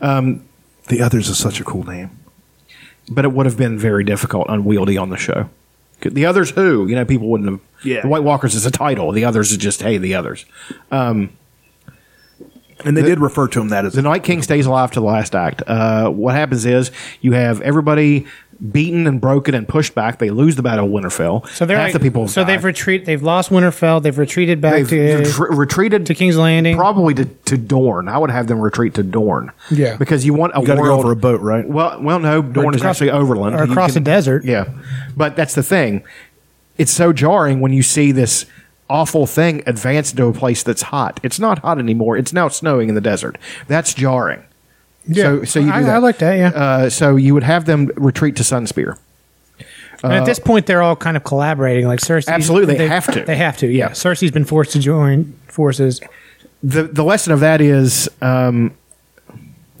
Um, 0.00 0.46
the 0.88 1.00
others 1.02 1.28
is 1.28 1.38
such 1.38 1.60
a 1.60 1.64
cool 1.64 1.84
name. 1.84 2.10
but 3.10 3.24
it 3.24 3.32
would 3.32 3.46
have 3.46 3.56
been 3.56 3.78
very 3.78 4.04
difficult, 4.04 4.46
unwieldy 4.48 4.96
on 4.98 5.10
the 5.10 5.16
show. 5.16 5.48
The 6.00 6.26
others, 6.26 6.50
who 6.50 6.86
you 6.86 6.94
know, 6.94 7.04
people 7.04 7.28
wouldn't 7.28 7.48
have. 7.50 7.60
Yeah. 7.84 8.02
the 8.02 8.08
White 8.08 8.22
Walkers 8.22 8.54
is 8.54 8.66
a 8.66 8.70
title. 8.70 9.12
The 9.12 9.24
others 9.24 9.50
is 9.52 9.56
just 9.58 9.82
hey, 9.82 9.96
the 9.98 10.14
others. 10.14 10.44
And 12.84 12.94
they 12.96 13.02
did 13.02 13.20
refer 13.20 13.48
to 13.48 13.60
him 13.60 13.68
that 13.70 13.86
as 13.86 13.94
The 13.94 14.02
Night 14.02 14.22
King 14.22 14.42
stays 14.42 14.66
alive 14.66 14.90
to 14.92 15.00
the 15.00 15.06
last 15.06 15.34
act. 15.34 15.62
Uh, 15.66 16.10
what 16.10 16.34
happens 16.34 16.66
is 16.66 16.90
you 17.22 17.32
have 17.32 17.60
everybody 17.62 18.26
beaten 18.72 19.06
and 19.06 19.20
broken 19.20 19.54
and 19.54 19.68
pushed 19.68 19.94
back. 19.94 20.18
They 20.18 20.30
lose 20.30 20.56
the 20.56 20.62
Battle 20.62 20.86
of 20.86 20.90
Winterfell. 20.90 21.46
So 21.48 21.66
they're 21.66 21.76
half 21.76 21.86
like, 21.86 21.92
the 21.94 22.00
people. 22.00 22.26
So 22.28 22.42
die. 22.42 22.52
they've 22.52 22.64
retreat. 22.64 23.04
They've 23.04 23.22
lost 23.22 23.50
Winterfell. 23.50 24.02
They've 24.02 24.16
retreated 24.16 24.60
back 24.60 24.74
They've 24.86 24.88
to 24.88 24.96
retr- 25.22 25.56
retreated 25.56 26.06
to 26.06 26.14
King's 26.14 26.36
Landing. 26.36 26.76
probably 26.76 27.14
to, 27.14 27.24
to 27.24 27.56
Dorne. 27.58 28.08
I 28.08 28.18
would 28.18 28.30
have 28.30 28.46
them 28.46 28.60
retreat 28.60 28.94
to 28.94 29.02
Dorne. 29.02 29.52
Yeah. 29.70 29.96
because 29.96 30.24
you 30.24 30.34
want 30.34 30.52
a 30.56 30.60
you 30.60 30.66
got 30.66 30.76
to 30.76 30.82
go 30.82 30.98
over 30.98 31.12
a 31.12 31.16
boat, 31.16 31.40
right? 31.40 31.68
Well, 31.68 32.00
well, 32.00 32.18
no. 32.18 32.42
Dorne 32.42 32.74
is 32.74 32.80
across- 32.80 32.96
actually 32.96 33.10
overland 33.10 33.54
or 33.54 33.64
You 33.64 33.70
across 33.72 33.94
the 33.94 34.00
desert. 34.00 34.44
Yeah, 34.44 34.68
but 35.16 35.36
that's 35.36 35.54
the 35.54 35.62
thing. 35.62 36.02
It's 36.78 36.92
so 36.92 37.12
jarring 37.12 37.60
when 37.60 37.72
you 37.72 37.82
see 37.82 38.12
this 38.12 38.46
awful 38.88 39.26
thing 39.26 39.62
advance 39.66 40.12
to 40.12 40.26
a 40.26 40.32
place 40.32 40.62
that's 40.62 40.82
hot. 40.82 41.18
It's 41.22 41.40
not 41.40 41.58
hot 41.60 41.78
anymore. 41.78 42.16
It's 42.16 42.32
now 42.32 42.48
snowing 42.48 42.88
in 42.88 42.94
the 42.94 43.00
desert. 43.00 43.36
That's 43.66 43.94
jarring. 43.94 44.44
Yeah. 45.08 45.22
So, 45.24 45.44
so 45.44 45.58
you 45.60 45.66
do 45.66 45.72
I- 45.72 45.82
that. 45.82 45.94
I 45.94 45.98
like 45.98 46.18
that, 46.18 46.34
yeah. 46.38 46.48
Uh, 46.48 46.90
so 46.90 47.16
you 47.16 47.34
would 47.34 47.42
have 47.44 47.64
them 47.64 47.90
retreat 47.96 48.36
to 48.36 48.42
Sunspear. 48.42 48.98
and 50.02 50.12
at 50.12 50.24
this 50.26 50.38
point, 50.38 50.66
they're 50.66 50.82
all 50.82 50.96
kind 50.96 51.16
of 51.16 51.24
collaborating. 51.24 51.86
Like 51.86 52.00
Cersei, 52.00 52.28
uh, 52.28 52.32
Absolutely, 52.32 52.76
they 52.76 52.88
have 52.88 53.10
to. 53.12 53.24
They 53.24 53.36
have 53.36 53.56
to. 53.58 53.66
Yeah. 53.66 53.86
Yeah. 53.86 53.90
Cersei's 53.92 54.30
been 54.30 54.44
forced 54.44 54.72
to 54.72 54.78
join 54.78 55.32
forces. 55.48 56.00
the 56.62 56.84
the 56.84 57.02
lesson 57.04 57.32
of 57.32 57.40
that 57.40 57.60
is 57.60 58.08
um, 58.20 58.72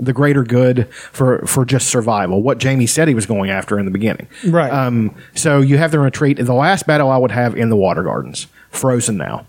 the 0.00 0.12
greater 0.12 0.42
good 0.42 0.88
for 1.12 1.44
for 1.46 1.64
just 1.64 1.88
survival. 1.88 2.42
What 2.42 2.62
Jaime 2.62 2.86
said 2.86 3.08
he 3.08 3.14
was 3.14 3.26
going 3.26 3.50
after 3.50 3.78
in 3.78 3.84
the 3.84 3.90
beginning, 3.90 4.26
Right. 4.46 4.70
Um, 4.72 5.14
so 5.34 5.60
you 5.60 5.76
have 5.78 5.90
the 5.90 5.98
retreat. 5.98 6.38
The 6.38 6.52
last 6.54 6.86
battle 6.86 7.10
I 7.10 7.18
would 7.18 7.30
have 7.32 7.56
in 7.56 7.68
the 7.68 7.76
Water 7.76 8.02
Gardens, 8.02 8.46
frozen 8.70 9.16
now. 9.16 9.46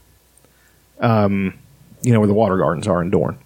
Um, 1.00 1.54
you 2.02 2.12
know 2.14 2.20
where 2.20 2.28
the 2.28 2.34
Water 2.34 2.58
Gardens 2.58 2.88
are 2.88 3.02
in 3.02 3.10
Dorne. 3.10 3.38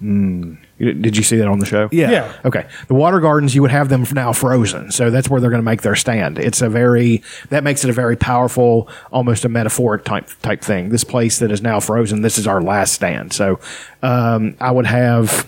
You- 0.00 0.56
Did 0.78 1.16
you 1.16 1.22
see 1.22 1.36
that 1.36 1.46
on 1.48 1.58
the 1.58 1.66
show? 1.66 1.88
Yeah. 1.92 2.10
Yeah. 2.10 2.32
Okay. 2.46 2.66
The 2.88 2.94
water 2.94 3.20
gardens, 3.20 3.54
you 3.54 3.60
would 3.62 3.70
have 3.70 3.90
them 3.90 4.06
now 4.12 4.32
frozen. 4.32 4.90
So 4.92 5.10
that's 5.10 5.28
where 5.28 5.40
they're 5.40 5.50
going 5.50 5.60
to 5.62 5.64
make 5.64 5.82
their 5.82 5.94
stand. 5.96 6.38
It's 6.38 6.62
a 6.62 6.70
very, 6.70 7.22
that 7.50 7.64
makes 7.64 7.84
it 7.84 7.90
a 7.90 7.92
very 7.92 8.16
powerful, 8.16 8.88
almost 9.12 9.44
a 9.44 9.48
metaphoric 9.50 10.04
type, 10.04 10.28
type 10.40 10.62
thing. 10.62 10.88
This 10.88 11.04
place 11.04 11.38
that 11.40 11.52
is 11.52 11.60
now 11.60 11.80
frozen, 11.80 12.22
this 12.22 12.38
is 12.38 12.46
our 12.46 12.62
last 12.62 12.94
stand. 12.94 13.32
So, 13.34 13.60
um, 14.02 14.56
I 14.58 14.70
would 14.70 14.86
have 14.86 15.46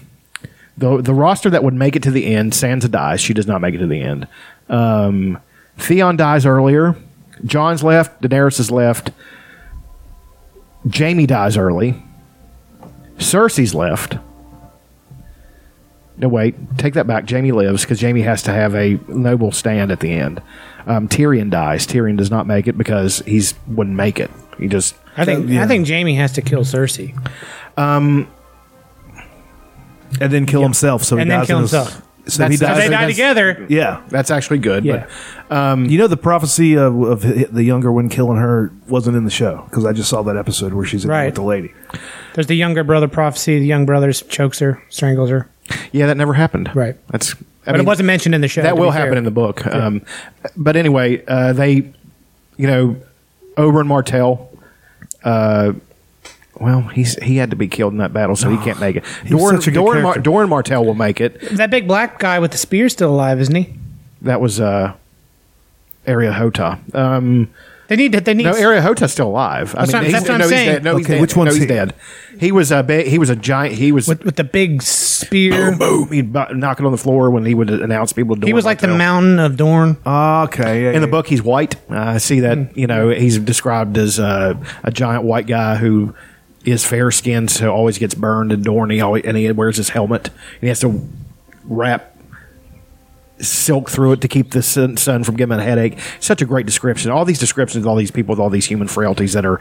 the, 0.77 1.01
the 1.01 1.15
roster 1.15 1.49
that 1.49 1.65
would 1.65 1.75
make 1.75 1.97
it 1.97 2.03
to 2.03 2.11
the 2.11 2.27
end. 2.35 2.53
Sansa 2.53 2.91
dies. 2.91 3.21
She 3.23 3.33
does 3.33 3.47
not 3.47 3.61
make 3.63 3.75
it 3.75 3.79
to 3.79 3.87
the 3.87 4.01
end. 4.03 4.29
Um, 4.69 5.39
Theon 5.79 6.17
dies 6.19 6.45
earlier. 6.45 6.95
Jon's 7.47 7.83
left. 7.83 8.21
Daenerys 8.23 8.61
is 8.61 8.71
left. 8.71 9.11
Jaime 10.95 11.27
dies 11.27 11.57
early. 11.57 12.03
Cersei's 13.19 13.75
left. 13.75 14.17
No, 16.19 16.29
wait. 16.29 16.55
Take 16.79 16.95
that 16.95 17.07
back. 17.07 17.29
Jaime 17.29 17.53
lives 17.53 17.83
because 17.83 18.01
Jaime 18.01 18.21
has 18.23 18.43
to 18.45 18.53
have 18.53 18.75
a 18.75 18.99
noble 19.09 19.51
stand 19.53 19.91
at 19.91 20.01
the 20.01 20.13
end. 20.13 20.43
Um, 20.87 21.09
Tyrion 21.09 21.51
dies. 21.51 21.87
Tyrion 21.87 22.17
does 22.17 22.31
not 22.31 22.47
make 22.47 22.67
it 22.69 22.77
because 22.77 23.21
he's 23.27 23.55
wouldn't 23.67 23.97
make 23.97 24.21
it. 24.21 24.31
He 24.59 24.69
just 24.69 24.95
I 25.17 25.25
think. 25.25 25.51
I 25.51 25.67
think 25.67 25.89
Jaime 25.89 26.15
has 26.17 26.33
to 26.33 26.43
kill 26.43 26.61
Cersei. 26.63 27.17
Um. 27.79 28.29
and 30.21 30.33
then 30.33 30.47
kill 30.47 30.63
himself. 30.63 31.03
So 31.05 31.17
he 31.17 31.23
And 31.23 31.31
then 31.31 31.39
dies 31.39 31.47
kill 31.47 31.57
in 31.59 31.63
his- 31.63 31.71
himself. 31.73 32.03
So 32.29 32.47
he 32.49 32.55
That's- 32.57 32.61
dies. 32.61 32.77
They 32.79 32.85
so 32.85 32.91
die 32.93 32.97
that's- 33.01 33.11
together. 33.17 33.67
yeah. 33.69 34.01
that's 34.09 34.31
actually 34.31 34.59
good. 34.59 34.85
Yeah. 34.85 35.07
Um, 35.51 35.87
you 35.87 35.99
know 35.99 36.07
the 36.07 36.17
prophecy 36.17 36.77
of, 36.77 37.01
of 37.03 37.25
hi- 37.25 37.47
the 37.51 37.65
younger 37.65 37.91
one 37.91 38.09
killing 38.09 38.39
her 38.39 38.71
wasn't 38.87 39.17
in 39.17 39.25
the 39.25 39.31
show 39.31 39.65
because 39.69 39.85
I 39.85 39.93
just 39.93 40.09
saw 40.09 40.23
that 40.23 40.37
episode 40.37 40.73
where 40.73 40.85
she's 40.87 41.05
in 41.05 41.11
Right. 41.11 41.27
with 41.27 41.35
the 41.35 41.43
lady. 41.43 41.73
There's 42.35 42.47
the 42.47 42.55
younger 42.55 42.85
brother 42.85 43.09
prophecy. 43.09 43.59
The 43.59 43.67
young 43.67 43.87
brother 43.87 44.13
chokes 44.13 44.61
her, 44.61 44.81
strangles 44.89 45.31
her. 45.31 45.49
Yeah, 45.93 46.07
that 46.07 46.17
never 46.17 46.35
happened. 46.35 46.71
Right. 46.75 46.97
That's. 47.09 47.35
I 47.35 47.37
But 47.67 47.73
mean, 47.75 47.81
it 47.83 47.87
wasn't 47.87 48.07
mentioned 48.09 48.35
in 48.35 48.41
the 48.41 48.49
show. 48.49 48.63
that 48.63 48.77
will 48.77 48.91
happen 48.91 49.17
in 49.17 49.25
the 49.25 49.31
book. 49.31 49.65
Um, 49.67 50.03
but 50.57 50.75
anyway, 50.77 51.25
uh, 51.27 51.53
they, 51.53 51.75
you 52.57 52.67
know, 52.67 52.97
Oberyn 53.57 53.87
Martell. 53.87 54.51
Uh, 55.23 55.73
well, 56.59 56.81
he's 56.83 57.15
he 57.23 57.37
had 57.37 57.51
to 57.51 57.57
be 57.57 57.69
killed 57.69 57.93
in 57.93 57.99
that 57.99 58.13
battle, 58.13 58.35
so 58.37 58.51
he 58.51 58.57
can't 58.65 58.81
make 58.87 58.97
it. 58.97 59.05
was 59.23 59.31
Doran, 59.31 59.57
such 59.57 59.69
a 59.69 59.71
good 59.71 59.77
Doran, 59.81 60.03
Mar- 60.03 60.13
character. 60.15 60.31
Doran 60.31 60.49
Martell 60.49 60.85
will 60.85 60.95
make 60.95 61.21
it. 61.21 61.41
That 61.57 61.71
big 61.71 61.87
black 61.87 62.19
guy 62.19 62.39
with 62.41 62.51
the 62.51 62.59
spear 62.59 62.89
still 62.89 63.11
alive, 63.11 63.41
isn't 63.41 63.55
he? 63.55 63.73
That 64.23 64.41
was 64.41 64.61
uh, 64.61 64.95
Areo 66.07 66.33
Hotah. 66.35 66.95
Um, 66.95 67.49
They 67.97 68.09
need. 68.09 68.13
They 68.13 68.33
need. 68.35 68.45
no, 68.45 68.53
Areo 68.53 68.81
Hotah's 68.81 69.13
still 69.13 69.29
alive. 69.29 69.75
I 69.77 69.85
mean, 69.85 69.93
what- 69.93 70.05
he's, 70.05 70.13
that's 70.13 70.25
what 70.25 70.31
I'm 70.35 70.39
no, 70.39 70.45
he's 70.45 70.51
saying. 70.51 70.73
dead. 70.73 70.85
No, 70.85 70.97
he's 70.97 71.07
Okay, 71.07 71.15
dead. 71.15 71.21
which 71.21 71.37
one's 71.37 71.49
no, 71.49 71.53
he's 71.55 71.63
he? 71.63 71.67
dead. 71.67 71.95
He 72.41 72.51
was 72.51 72.73
a 72.73 72.83
ba- 72.83 73.03
he 73.03 73.19
was 73.19 73.29
a 73.29 73.37
giant. 73.37 73.75
He 73.75 73.93
was 73.93 74.09
with, 74.09 74.25
with 74.25 74.37
the 74.37 74.45
big 74.45 74.81
spear. 74.83 75.77
boom. 75.77 76.11
He'd 76.11 76.33
bu- 76.33 76.55
knock 76.55 76.81
it 76.81 76.87
on 76.87 76.93
the 76.93 76.97
floor 76.99 77.31
when 77.31 77.45
he 77.45 77.55
would 77.55 77.69
announce 77.69 78.13
people. 78.15 78.37
He 78.37 78.55
was 78.55 78.65
like 78.65 78.81
the 78.81 78.89
mountain 78.89 79.39
of 79.39 79.57
Dorne. 79.59 79.99
Okay. 80.07 80.85
Yeah, 80.85 80.93
In 80.93 81.03
the 81.03 81.07
book, 81.07 81.27
he's 81.27 81.43
white. 81.43 81.77
I 81.91 82.17
see 82.19 82.41
that. 82.41 82.77
You 82.77 82.87
know, 82.87 83.11
he's 83.11 83.39
described 83.39 83.99
as 83.99 84.19
uh, 84.19 84.55
a 84.83 84.91
giant 84.91 85.25
white 85.25 85.47
guy 85.47 85.77
who 85.77 86.15
is 86.65 86.85
fair 86.85 87.11
skinned, 87.11 87.51
so 87.51 87.73
always 87.75 87.99
gets 87.99 88.15
burned 88.15 88.53
and 88.53 88.65
Dorne. 88.65 88.91
He 88.91 89.01
always, 89.01 89.25
and 89.25 89.37
he 89.37 89.51
wears 89.53 89.77
his 89.77 89.91
helmet. 89.91 90.29
And 90.29 90.61
he 90.63 90.69
has 90.69 90.81
to 90.81 91.07
wrap 91.65 92.12
silk 93.43 93.91
through 93.91 94.13
it 94.13 94.21
to 94.23 94.29
keep 94.29 94.53
the 94.53 94.63
sun, 94.63 94.97
sun 94.97 95.25
from 95.25 95.37
giving 95.37 95.55
him 95.55 95.61
a 95.61 95.65
headache. 95.65 95.99
Such 96.21 96.41
a 96.43 96.47
great 96.47 96.67
description. 96.67 97.11
All 97.11 97.25
these 97.25 97.39
descriptions 97.39 97.85
of 97.85 97.89
all 97.89 97.97
these 97.97 98.11
people 98.11 98.33
with 98.33 98.41
all 98.41 98.51
these 98.51 98.67
human 98.67 98.89
frailties 98.89 99.33
that 99.35 99.45
are 99.45 99.61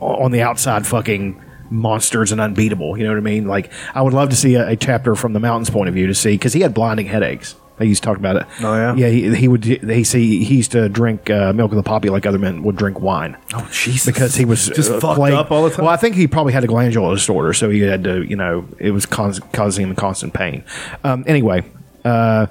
on 0.00 0.30
the 0.30 0.42
outside 0.42 0.86
fucking 0.86 1.42
monsters 1.70 2.30
and 2.30 2.40
unbeatable. 2.40 2.96
You 2.96 3.04
know 3.04 3.10
what 3.10 3.18
I 3.18 3.22
mean? 3.22 3.46
Like, 3.48 3.72
I 3.94 4.02
would 4.02 4.12
love 4.12 4.28
to 4.30 4.36
see 4.36 4.54
a, 4.54 4.68
a 4.68 4.76
chapter 4.76 5.14
from 5.14 5.32
the 5.32 5.40
mountain's 5.40 5.70
point 5.70 5.88
of 5.88 5.94
view 5.94 6.06
to 6.06 6.14
see, 6.14 6.32
because 6.32 6.52
he 6.52 6.60
had 6.60 6.74
blinding 6.74 7.06
headaches. 7.06 7.56
They 7.76 7.86
used 7.86 8.04
to 8.04 8.08
talk 8.08 8.18
about 8.18 8.36
it. 8.36 8.46
Oh, 8.60 8.72
yeah? 8.74 8.94
Yeah, 8.94 9.08
he, 9.08 9.34
he 9.34 9.48
would. 9.48 9.64
He 9.64 10.04
see 10.04 10.44
he 10.44 10.58
used 10.58 10.70
to 10.72 10.88
drink 10.88 11.28
uh, 11.28 11.52
milk 11.52 11.72
of 11.72 11.76
the 11.76 11.82
poppy 11.82 12.08
like 12.08 12.24
other 12.24 12.38
men 12.38 12.62
would 12.62 12.76
drink 12.76 13.00
wine. 13.00 13.36
Oh, 13.52 13.68
Jesus. 13.72 14.06
Because 14.06 14.36
he 14.36 14.44
was 14.44 14.68
Just 14.68 14.92
uh, 14.92 15.00
fucked 15.00 15.16
plagued- 15.16 15.34
up 15.36 15.50
all 15.50 15.64
the 15.64 15.70
time? 15.70 15.84
Well, 15.86 15.92
I 15.92 15.96
think 15.96 16.14
he 16.14 16.28
probably 16.28 16.52
had 16.52 16.62
a 16.62 16.68
glandular 16.68 17.12
disorder, 17.16 17.52
so 17.52 17.70
he 17.70 17.80
had 17.80 18.04
to, 18.04 18.22
you 18.22 18.36
know, 18.36 18.68
it 18.78 18.92
was 18.92 19.06
cause, 19.06 19.40
causing 19.52 19.88
him 19.88 19.96
constant 19.96 20.34
pain. 20.34 20.62
Um, 21.02 21.24
anyway, 21.26 21.64
uh, 22.04 22.46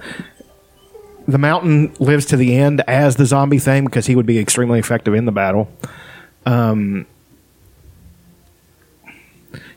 the 1.27 1.37
mountain 1.37 1.93
lives 1.99 2.25
to 2.27 2.37
the 2.37 2.55
end 2.55 2.81
as 2.87 3.15
the 3.15 3.25
zombie 3.25 3.59
thing 3.59 3.85
because 3.85 4.05
he 4.05 4.15
would 4.15 4.25
be 4.25 4.39
extremely 4.39 4.79
effective 4.79 5.13
in 5.13 5.25
the 5.25 5.31
battle. 5.31 5.69
Um, 6.45 7.05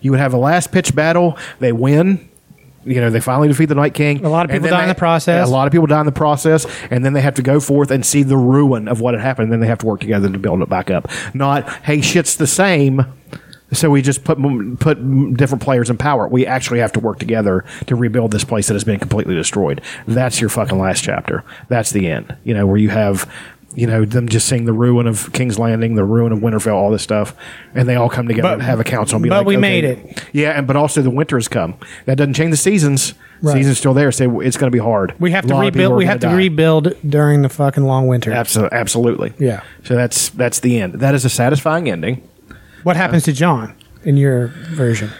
you 0.00 0.10
would 0.10 0.20
have 0.20 0.34
a 0.34 0.38
last 0.38 0.72
pitch 0.72 0.94
battle. 0.94 1.38
They 1.58 1.72
win. 1.72 2.28
You 2.84 3.00
know, 3.00 3.10
they 3.10 3.20
finally 3.20 3.48
defeat 3.48 3.64
the 3.66 3.74
Night 3.74 3.94
King. 3.94 4.24
A 4.24 4.28
lot 4.28 4.44
of 4.44 4.52
people 4.52 4.68
die 4.68 4.84
in 4.84 4.88
the 4.88 4.94
process. 4.94 5.48
A 5.48 5.50
lot 5.50 5.66
of 5.66 5.72
people 5.72 5.88
die 5.88 5.98
in 5.98 6.06
the 6.06 6.12
process, 6.12 6.66
and 6.88 7.04
then 7.04 7.14
they 7.14 7.20
have 7.20 7.34
to 7.34 7.42
go 7.42 7.58
forth 7.58 7.90
and 7.90 8.06
see 8.06 8.22
the 8.22 8.36
ruin 8.36 8.86
of 8.86 9.00
what 9.00 9.14
had 9.14 9.20
happened. 9.20 9.44
And 9.46 9.52
then 9.54 9.60
they 9.60 9.66
have 9.66 9.78
to 9.78 9.86
work 9.86 9.98
together 9.98 10.30
to 10.30 10.38
build 10.38 10.62
it 10.62 10.68
back 10.68 10.88
up. 10.88 11.10
Not, 11.34 11.68
hey, 11.84 12.00
shit's 12.00 12.36
the 12.36 12.46
same. 12.46 13.04
So 13.72 13.90
we 13.90 14.00
just 14.00 14.22
put 14.22 14.38
put 14.78 15.36
different 15.36 15.62
players 15.62 15.90
in 15.90 15.96
power. 15.98 16.28
We 16.28 16.46
actually 16.46 16.78
have 16.78 16.92
to 16.92 17.00
work 17.00 17.18
together 17.18 17.64
to 17.86 17.96
rebuild 17.96 18.30
this 18.30 18.44
place 18.44 18.68
that 18.68 18.74
has 18.74 18.84
been 18.84 19.00
completely 19.00 19.34
destroyed. 19.34 19.80
That's 20.06 20.40
your 20.40 20.50
fucking 20.50 20.78
last 20.78 21.02
chapter. 21.02 21.42
That's 21.68 21.90
the 21.90 22.06
end. 22.08 22.36
You 22.44 22.54
know 22.54 22.64
where 22.66 22.76
you 22.76 22.90
have, 22.90 23.28
you 23.74 23.88
know, 23.88 24.04
them 24.04 24.28
just 24.28 24.48
seeing 24.48 24.66
the 24.66 24.72
ruin 24.72 25.08
of 25.08 25.32
King's 25.32 25.58
Landing, 25.58 25.96
the 25.96 26.04
ruin 26.04 26.30
of 26.32 26.38
Winterfell, 26.38 26.74
all 26.74 26.92
this 26.92 27.02
stuff, 27.02 27.34
and 27.74 27.88
they 27.88 27.96
all 27.96 28.08
come 28.08 28.28
together 28.28 28.48
But- 28.50 28.54
and 28.54 28.62
have 28.62 28.78
a 28.78 28.84
council. 28.84 29.16
And 29.16 29.24
be 29.24 29.28
but 29.30 29.38
like, 29.38 29.46
we 29.48 29.54
okay. 29.56 29.60
made 29.60 29.84
it. 29.84 30.24
Yeah, 30.32 30.52
and 30.52 30.64
but 30.66 30.76
also 30.76 31.02
the 31.02 31.10
winter 31.10 31.36
has 31.36 31.48
come. 31.48 31.74
That 32.04 32.18
doesn't 32.18 32.34
change 32.34 32.52
the 32.52 32.56
seasons. 32.56 33.14
Right. 33.42 33.52
Season's 33.52 33.78
still 33.78 33.92
there, 33.94 34.12
so 34.12 34.40
it's 34.40 34.56
going 34.56 34.70
to 34.70 34.74
be 34.74 34.82
hard. 34.82 35.12
We 35.18 35.32
have 35.32 35.44
to 35.46 35.52
lot 35.54 35.66
of 35.66 35.74
people 35.74 35.96
rebuild. 35.96 35.98
We 35.98 36.04
have 36.06 36.20
to 36.20 36.28
die. 36.28 36.34
rebuild 36.36 36.96
during 37.06 37.42
the 37.42 37.48
fucking 37.50 37.84
long 37.84 38.06
winter. 38.06 38.32
Absolutely, 38.32 38.78
absolutely. 38.78 39.34
Yeah. 39.38 39.62
So 39.84 39.94
that's 39.96 40.30
that's 40.30 40.60
the 40.60 40.80
end. 40.80 40.94
That 40.94 41.14
is 41.16 41.24
a 41.26 41.28
satisfying 41.28 41.90
ending. 41.90 42.26
What 42.86 42.96
happens 42.96 43.24
to 43.24 43.32
Jon 43.32 43.74
in 44.04 44.16
your 44.16 44.46
version? 44.46 45.10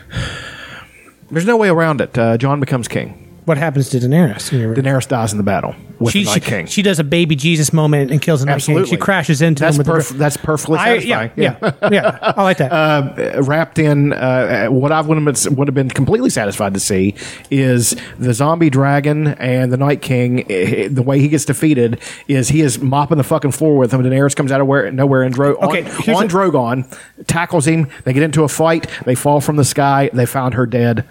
There's 1.32 1.46
no 1.46 1.56
way 1.56 1.68
around 1.68 2.00
it. 2.00 2.16
Uh, 2.16 2.38
Jon 2.38 2.60
becomes 2.60 2.86
king. 2.86 3.25
What 3.46 3.58
happens 3.58 3.88
to 3.90 3.98
Daenerys 3.98 4.52
in 4.52 4.60
your? 4.60 4.74
Daenerys 4.74 5.06
dies 5.08 5.32
in 5.32 5.38
the 5.38 5.44
battle 5.44 5.74
with 6.00 6.12
She, 6.12 6.24
the 6.24 6.30
she, 6.30 6.34
Night 6.40 6.42
King. 6.42 6.66
she 6.66 6.82
does 6.82 6.98
a 6.98 7.04
baby 7.04 7.36
Jesus 7.36 7.72
moment 7.72 8.10
and 8.10 8.20
kills 8.20 8.40
the 8.40 8.46
Night 8.46 8.54
Absolutely. 8.56 8.88
King. 8.90 8.96
She 8.98 9.00
crashes 9.00 9.40
into 9.40 9.60
that's 9.60 9.76
him 9.76 9.78
with 9.78 9.86
perf- 9.86 10.08
the, 10.10 10.18
that's 10.18 10.36
perfectly 10.36 10.78
I, 10.78 10.98
satisfying. 10.98 11.30
yeah, 11.36 11.56
yeah, 11.62 11.88
yeah, 11.92 12.18
I 12.36 12.42
like 12.42 12.58
that. 12.58 12.72
Uh, 12.72 13.40
wrapped 13.42 13.78
in 13.78 14.12
uh, 14.12 14.66
what 14.66 14.90
I 14.90 15.00
would 15.00 15.16
have, 15.16 15.24
been, 15.44 15.54
would 15.56 15.68
have 15.68 15.74
been 15.76 15.88
completely 15.90 16.28
satisfied 16.28 16.74
to 16.74 16.80
see 16.80 17.14
is 17.48 17.94
the 18.18 18.34
zombie 18.34 18.68
dragon 18.68 19.28
and 19.28 19.72
the 19.72 19.76
Night 19.76 20.02
King. 20.02 20.44
eh, 20.50 20.88
The 20.90 21.02
way 21.02 21.20
he 21.20 21.28
gets 21.28 21.44
defeated 21.44 22.00
is 22.26 22.48
he 22.48 22.62
is 22.62 22.80
mopping 22.80 23.16
the 23.16 23.24
fucking 23.24 23.52
floor 23.52 23.76
with 23.78 23.92
him. 23.94 24.02
Daenerys 24.02 24.34
comes 24.34 24.50
out 24.50 24.60
of 24.60 24.66
where, 24.66 24.90
nowhere 24.90 25.22
and 25.22 25.32
Dro- 25.32 25.54
Okay, 25.58 25.84
on, 25.84 26.02
here's 26.02 26.18
on 26.18 26.24
a- 26.24 26.28
Drogon 26.28 26.98
tackles 27.28 27.68
him. 27.68 27.86
They 28.02 28.12
get 28.12 28.24
into 28.24 28.42
a 28.42 28.48
fight. 28.48 28.88
They 29.04 29.14
fall 29.14 29.40
from 29.40 29.54
the 29.54 29.64
sky. 29.64 30.10
They 30.12 30.26
found 30.26 30.54
her 30.54 30.66
dead. 30.66 31.06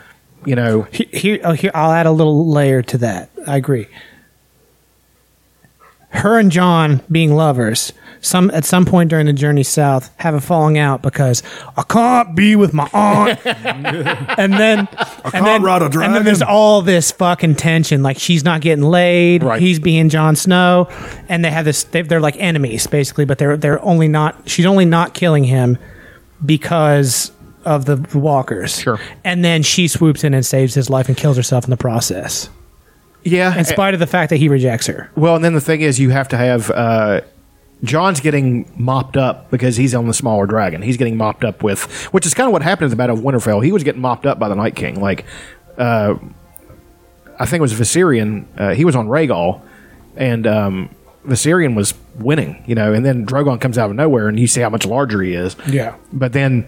You 0.46 0.56
know, 0.56 0.88
He- 0.92 1.10
here, 1.12 1.40
oh, 1.44 1.54
here, 1.54 1.72
I'll 1.74 1.92
add 1.92 2.06
a 2.06 2.12
little 2.12 2.48
layer 2.48 2.82
to 2.84 2.98
that. 3.00 3.30
I 3.48 3.58
agree. 3.58 3.88
Her 6.10 6.40
and 6.40 6.50
Jon 6.50 7.02
being 7.12 7.36
lovers, 7.36 7.92
some 8.22 8.50
at 8.52 8.64
some 8.64 8.86
point 8.86 9.10
during 9.10 9.26
the 9.26 9.34
journey 9.34 9.64
south, 9.64 10.10
have 10.18 10.34
a 10.34 10.40
falling 10.40 10.78
out 10.78 11.02
because 11.02 11.44
I 11.76 11.82
can't 11.84 12.34
be 12.36 12.56
with 12.56 12.74
my 12.74 12.90
aunt, 12.94 13.38
and 13.46 14.54
then 14.54 14.88
I 15.26 15.30
can't 15.32 15.62
then, 15.92 16.02
and 16.04 16.16
then 16.16 16.24
there's 16.24 16.42
all 16.42 16.82
this 16.82 17.12
fucking 17.12 17.56
tension. 17.56 18.02
Like 18.02 18.18
she's 18.18 18.46
not 18.46 18.62
getting 18.62 18.86
laid, 18.86 19.44
Right. 19.44 19.62
he's 19.62 19.78
being 19.80 20.08
Jon 20.08 20.38
Snow, 20.38 20.88
and 21.28 21.44
they 21.44 21.52
have 21.52 21.66
this. 21.66 21.84
They, 21.84 22.02
they're 22.04 22.22
like 22.22 22.38
enemies 22.38 22.88
basically, 22.88 23.26
but 23.26 23.38
they're 23.38 23.58
they're 23.58 23.84
only 23.84 24.08
not. 24.08 24.50
She's 24.50 24.66
only 24.66 24.86
not 24.86 25.14
killing 25.14 25.44
him 25.44 25.78
because 26.46 27.30
of 27.66 27.86
the 27.86 27.98
walkers. 28.18 28.80
Sure. 28.80 29.00
And 29.24 29.44
then 29.44 29.64
she 29.64 29.88
swoops 29.88 30.24
in 30.24 30.34
and 30.34 30.46
saves 30.46 30.74
his 30.74 30.90
life 30.90 31.08
and 31.08 31.18
kills 31.18 31.36
herself 31.36 31.66
in 31.66 31.72
the 31.72 31.78
process, 31.78 32.50
yeah. 33.24 33.58
in 33.58 33.66
spite 33.66 33.94
of 33.94 34.00
the 34.00 34.08
fact 34.08 34.30
that 34.30 34.38
he 34.38 34.48
rejects 34.48 34.88
her. 34.88 35.10
Well, 35.16 35.36
and 35.36 35.44
then 35.44 35.54
the 35.54 35.62
thing 35.62 35.82
is, 35.82 36.00
you 36.00 36.12
have 36.12 36.28
to 36.30 36.38
have 36.38 36.72
uh, 36.72 37.22
Jon's 37.84 38.20
getting 38.20 38.72
mopped 38.78 39.18
up 39.18 39.52
because 39.52 39.76
he's 39.78 39.94
on 39.94 40.08
the 40.08 40.14
smaller 40.14 40.46
dragon. 40.46 40.82
He's 40.82 40.98
getting 40.98 41.18
mopped 41.18 41.44
up 41.44 41.64
with, 41.64 41.84
which 42.14 42.26
is 42.26 42.34
kind 42.34 42.48
of 42.48 42.54
what 42.54 42.62
happened 42.62 42.86
at 42.86 42.90
the 42.92 42.96
Battle 42.96 43.18
of 43.18 43.24
Winterfell. 43.24 43.64
He 43.64 43.72
was 43.72 43.84
getting 43.84 44.02
mopped 44.02 44.26
up 44.26 44.40
by 44.40 44.48
the 44.48 44.56
Night 44.56 44.76
King. 44.76 45.02
Like, 45.02 45.26
uh, 45.78 46.16
I 47.38 47.46
think 47.46 47.60
it 47.60 47.62
was 47.62 47.74
Viserion. 47.74 48.46
Uh, 48.58 48.74
he 48.74 48.86
was 48.86 48.96
on 48.96 49.08
Rhaegal, 49.08 49.62
and 50.16 50.48
um, 50.48 50.90
Viserion 51.26 51.76
was 51.76 51.94
winning. 52.16 52.64
You 52.66 52.76
know, 52.76 52.94
and 52.94 53.06
then 53.06 53.26
Drogon 53.26 53.60
comes 53.60 53.78
out 53.78 53.90
of 53.90 53.96
nowhere, 53.96 54.28
and 54.30 54.40
you 54.40 54.48
see 54.48 54.62
how 54.62 54.70
much 54.70 54.86
larger 54.86 55.22
he 55.22 55.34
is. 55.34 55.56
Yeah. 55.68 55.96
But 56.14 56.34
then 56.34 56.68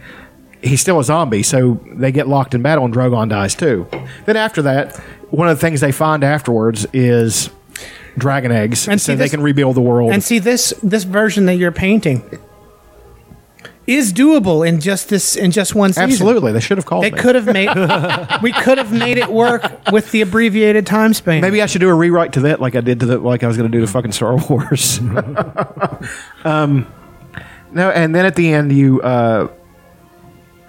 he's 0.67 0.81
still 0.81 0.99
a 0.99 1.03
zombie, 1.03 1.43
so 1.43 1.79
they 1.87 2.11
get 2.11 2.27
locked 2.27 2.53
in 2.53 2.61
battle, 2.61 2.85
and 2.85 2.93
Drogon 2.93 3.29
dies 3.29 3.55
too. 3.55 3.87
Then 4.25 4.37
after 4.37 4.61
that, 4.63 4.95
one 5.29 5.47
of 5.47 5.57
the 5.57 5.61
things 5.61 5.81
they 5.81 5.91
find 5.91 6.23
afterwards 6.23 6.85
is 6.93 7.49
dragon 8.17 8.51
eggs, 8.51 8.87
And 8.87 8.99
so 8.99 9.13
see, 9.13 9.15
they 9.15 9.29
can 9.29 9.41
rebuild 9.41 9.75
the 9.75 9.81
world. 9.81 10.11
And 10.11 10.23
see 10.23 10.39
this 10.39 10.73
this 10.83 11.03
version 11.03 11.45
that 11.45 11.55
you're 11.55 11.71
painting 11.71 12.23
is 13.85 14.11
doable 14.11 14.67
in 14.67 14.81
just 14.81 15.07
this 15.09 15.35
in 15.35 15.51
just 15.51 15.73
one 15.73 15.93
season. 15.93 16.03
Absolutely, 16.09 16.51
they 16.51 16.59
should 16.59 16.77
have 16.77 16.85
called 16.85 17.05
They 17.05 17.11
me. 17.11 17.19
could 17.19 17.35
have 17.35 17.45
made 17.45 17.69
we 18.41 18.51
could 18.51 18.77
have 18.77 18.91
made 18.91 19.17
it 19.17 19.29
work 19.29 19.63
with 19.91 20.11
the 20.11 20.21
abbreviated 20.21 20.85
time 20.85 21.13
span. 21.13 21.41
Maybe 21.41 21.61
I 21.61 21.67
should 21.67 21.81
do 21.81 21.89
a 21.89 21.93
rewrite 21.93 22.33
to 22.33 22.41
that, 22.41 22.59
like 22.59 22.75
I 22.75 22.81
did 22.81 22.99
to 22.99 23.05
the, 23.05 23.17
like 23.19 23.43
I 23.43 23.47
was 23.47 23.55
going 23.55 23.71
to 23.71 23.75
do 23.77 23.81
to 23.81 23.87
fucking 23.91 24.11
Star 24.11 24.35
Wars. 24.35 24.99
um, 26.43 26.91
no, 27.71 27.89
and 27.89 28.13
then 28.13 28.25
at 28.25 28.35
the 28.35 28.53
end, 28.53 28.73
you 28.73 29.01
uh, 29.01 29.47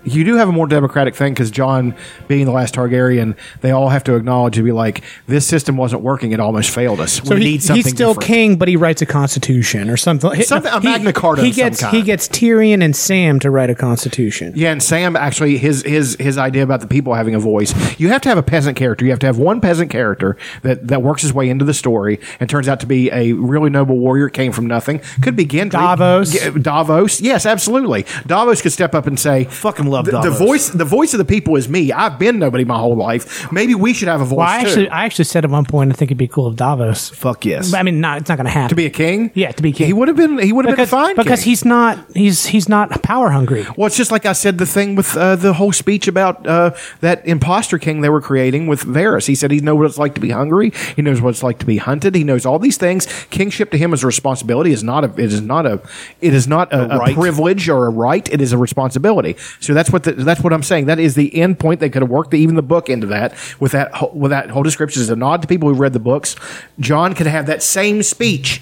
you 0.05 0.25
do 0.25 0.37
have 0.37 0.49
a 0.49 0.53
more 0.53 0.66
democratic 0.66 1.15
thing 1.15 1.33
because 1.35 1.51
Jon, 1.51 1.95
being 2.29 2.47
the 2.47 2.53
last 2.53 2.75
Targaryen, 2.75 3.37
they 3.61 3.70
all 3.70 3.89
have 3.89 4.05
to 4.05 4.15
acknowledge 4.16 4.57
and 4.57 4.65
be 4.65 4.73
like, 4.73 5.03
this 5.27 5.47
system 5.47 5.77
wasn't 5.77 6.03
working; 6.03 6.33
it 6.33 6.41
almost 6.41 6.70
failed 6.70 7.01
us. 7.01 7.15
so 7.15 7.35
we 7.35 7.41
he, 7.41 7.51
need 7.53 7.62
something. 7.62 7.85
he's 7.85 7.93
still 7.93 8.11
different. 8.15 8.27
king, 8.27 8.57
but 8.57 8.69
he 8.69 8.77
writes 8.77 9.03
a 9.03 9.07
constitution 9.07 9.91
or 9.91 9.97
something. 9.97 10.43
Something- 10.43 10.73
a 10.73 10.81
He- 10.81 10.89
Magna 10.89 11.12
Carta 11.12 11.43
He 11.43 11.51
gets 11.51 11.83
he 11.91 12.03
gets 12.03 12.29
Tyrion 12.29 12.83
and 12.83 12.95
Sam 12.95 13.39
to 13.41 13.51
write 13.51 13.70
a 13.70 13.75
constitution. 13.75 14.53
Yeah, 14.57 14.73
and 14.73 14.83
Sam 14.83 15.16
actually 15.16 15.59
his 15.59 15.83
his 15.83 16.16
his 16.19 16.39
idea 16.39 16.62
about 16.62 16.81
the 16.81 16.87
people 16.87 17.15
having 17.15 17.35
a 17.35 17.39
voice. 17.41 17.75
You 17.99 18.09
have 18.11 18.20
to 18.23 18.29
have 18.29 18.39
a 18.39 18.43
peasant 18.43 18.77
character. 18.77 19.05
You 19.05 19.11
have 19.11 19.20
to 19.20 19.27
have 19.27 19.39
one 19.39 19.61
peasant 19.61 19.91
character 19.91 20.37
that 20.62 20.89
that 20.89 21.03
works 21.03 21.23
his 21.23 21.33
way 21.33 21.49
into 21.49 21.65
the 21.65 21.75
story 21.75 22.20
and 22.41 22.49
turns 22.49 22.69
out 22.69 22.81
to 22.81 22.87
be 22.87 23.11
a 23.11 23.33
really 23.33 23.70
noble 23.70 23.99
warrior. 23.99 24.29
Came 24.29 24.53
from 24.53 24.66
nothing. 24.66 25.01
Could 25.23 25.37
be 25.37 25.45
Gendry. 25.47 25.70
Davos. 25.73 26.33
Davos. 26.62 27.20
Yes, 27.20 27.47
absolutely. 27.47 28.05
Davos 28.27 28.62
could 28.62 28.73
step 28.73 28.95
up 28.95 29.07
and 29.07 29.19
say, 29.19 29.45
Fucking 29.45 29.87
love 29.90 30.06
the, 30.06 30.20
the 30.20 30.31
voice. 30.31 30.69
The 30.70 30.85
voice 30.85 31.15
of 31.15 31.19
the 31.19 31.24
people 31.24 31.56
is 31.56 31.69
me. 31.69 31.93
I've 31.93 32.19
been 32.19 32.39
nobody 32.39 32.65
my 32.65 32.78
whole 32.78 32.97
life. 32.97 33.51
Maybe 33.52 33.74
we 33.74 33.93
should 33.93 34.09
have 34.09 34.20
a 34.20 34.24
voice 34.24 34.39
Well, 34.39 34.48
I 34.48 34.62
too. 34.62 34.69
actually 34.69 34.89
I 34.90 35.05
actually 35.05 35.24
said 35.27 35.44
at 35.44 35.51
one 35.51 35.65
point 35.65 35.93
I 35.93 35.94
think 35.94 36.10
it'd 36.10 36.19
be 36.19 36.28
cool 36.28 36.51
if 36.51 36.56
Davos. 36.56 37.10
Fuck 37.10 37.44
yes. 37.44 37.74
I 37.74 37.82
mean, 37.82 38.01
not 38.01 38.19
it's 38.20 38.28
not 38.28 38.36
going 38.36 38.47
to 38.47 38.51
happen 38.51 38.69
to 38.69 38.74
be 38.74 38.86
a 38.86 38.90
king. 38.90 39.31
Yeah, 39.35 39.52
to 39.52 39.62
be 39.62 39.73
king. 39.73 39.86
He 39.86 39.93
would 39.93 40.09
have 40.09 40.16
been. 40.16 40.39
He 40.39 40.52
would 40.52 40.66
have 40.66 40.77
been 40.77 40.86
fine 40.86 41.16
because 41.16 41.40
king. 41.40 41.51
he's 41.51 41.65
not 41.65 41.98
he's 42.15 42.47
he's 42.47 42.69
not 42.69 43.02
power 43.02 43.31
hungry. 43.31 43.66
Well, 43.77 43.86
it's 43.86 43.97
just 43.97 44.10
like 44.10 44.27
I 44.27 44.32
said 44.32 44.59
the 44.59 44.66
thing 44.66 44.94
with 44.94 45.16
uh, 45.16 45.36
the 45.36 45.55
whole 45.55 45.73
speech 45.73 46.09
about 46.09 46.47
uh, 46.47 46.74
that 47.01 47.27
imposter 47.27 47.78
king 47.78 48.01
they 48.01 48.09
were 48.09 48.20
creating 48.20 48.66
with 48.66 48.82
Varys. 48.85 49.27
He 49.27 49.35
said 49.35 49.51
he 49.51 49.60
knows 49.60 49.78
what 49.78 49.86
it's 49.86 49.98
like 49.98 50.15
to 50.15 50.20
be 50.20 50.31
hungry. 50.31 50.73
He 50.97 51.02
knows 51.02 51.20
what 51.20 51.31
it's 51.31 51.43
like 51.43 51.59
to 51.60 51.66
be 51.66 51.78
hunted. 51.78 52.15
He 52.15 52.24
knows 52.24 52.47
all 52.47 52.59
these 52.59 52.77
things. 52.77 53.06
Kingship 53.31 53.70
to 53.70 53.78
him 53.78 53.93
is 53.93 54.02
a 54.02 54.06
responsibility. 54.06 54.73
Is 54.73 54.85
not 54.85 55.05
a. 55.05 55.12
It 55.12 55.32
is 55.32 55.40
not 55.40 55.66
a. 55.66 55.81
It 56.20 56.35
is 56.35 56.47
not 56.48 56.73
a, 56.73 56.94
a 56.94 56.98
right. 56.98 57.15
privilege 57.15 57.69
or 57.69 57.86
a 57.86 57.90
right. 57.90 58.28
It 58.32 58.40
is 58.40 58.52
a 58.52 58.59
responsibility. 58.59 59.36
So 59.60 59.74
that's 59.78 59.92
what 59.92 60.02
the, 60.02 60.12
that's 60.12 60.42
what 60.42 60.52
I'm 60.52 60.64
saying. 60.64 60.86
That 60.86 60.98
is 60.98 61.14
the 61.14 61.32
end 61.36 61.60
point. 61.60 61.78
They 61.78 61.88
could 61.88 62.02
have 62.02 62.10
worked 62.10 62.32
the, 62.32 62.38
even 62.38 62.56
the 62.56 62.62
book 62.62 62.88
into 62.88 63.06
that 63.06 63.34
with 63.60 63.72
that 63.72 63.94
whole- 63.94 64.10
with 64.10 64.30
that 64.32 64.50
whole 64.50 64.64
description 64.64 65.00
is 65.02 65.09
a 65.09 65.14
nod 65.16 65.42
to 65.42 65.48
people 65.48 65.68
who 65.68 65.74
read 65.76 65.92
the 65.92 66.00
books. 66.00 66.34
Jon 66.80 67.14
could 67.14 67.28
have 67.28 67.46
that 67.46 67.62
same 67.62 68.02
speech 68.02 68.60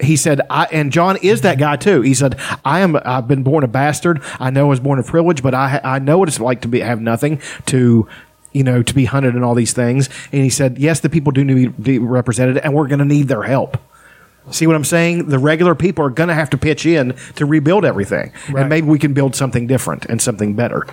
he 0.00 0.16
said, 0.16 0.40
I, 0.50 0.64
and 0.72 0.90
Jon 0.90 1.16
is 1.22 1.42
that 1.42 1.58
guy 1.58 1.76
too. 1.76 2.00
He 2.00 2.12
said, 2.12 2.36
I 2.64 2.80
am, 2.80 2.96
I've 3.04 3.28
been 3.28 3.44
born 3.44 3.62
a 3.62 3.68
bastard. 3.68 4.20
I 4.40 4.50
know 4.50 4.66
I 4.66 4.68
was 4.68 4.80
born 4.80 4.98
a 4.98 5.04
privilege, 5.04 5.44
but 5.44 5.54
I, 5.54 5.80
I 5.84 5.98
know 6.00 6.18
what 6.18 6.28
it's 6.28 6.40
like 6.40 6.62
to 6.62 6.68
be, 6.68 6.80
have 6.80 7.00
nothing 7.00 7.40
to, 7.66 8.08
you 8.52 8.64
know, 8.64 8.82
to 8.82 8.94
be 8.94 9.04
hunted 9.04 9.36
and 9.36 9.44
all 9.44 9.54
these 9.54 9.72
things. 9.72 10.08
And 10.32 10.42
he 10.42 10.50
said, 10.50 10.78
yes, 10.78 10.98
the 11.00 11.08
people 11.08 11.30
do 11.30 11.44
need 11.44 11.64
to 11.66 11.70
be 11.70 11.98
represented 12.00 12.58
and 12.58 12.74
we're 12.74 12.88
going 12.88 12.98
to 12.98 13.04
need 13.04 13.28
their 13.28 13.44
help. 13.44 13.78
See 14.50 14.66
what 14.66 14.76
I'm 14.76 14.84
saying? 14.84 15.28
The 15.28 15.38
regular 15.38 15.74
people 15.74 16.04
are 16.04 16.10
going 16.10 16.28
to 16.28 16.34
have 16.34 16.50
to 16.50 16.58
pitch 16.58 16.86
in 16.86 17.16
to 17.36 17.44
rebuild 17.46 17.84
everything, 17.84 18.32
and 18.56 18.68
maybe 18.68 18.86
we 18.86 18.98
can 18.98 19.12
build 19.12 19.34
something 19.34 19.66
different 19.66 20.04
and 20.06 20.22
something 20.22 20.54
better. 20.54 20.86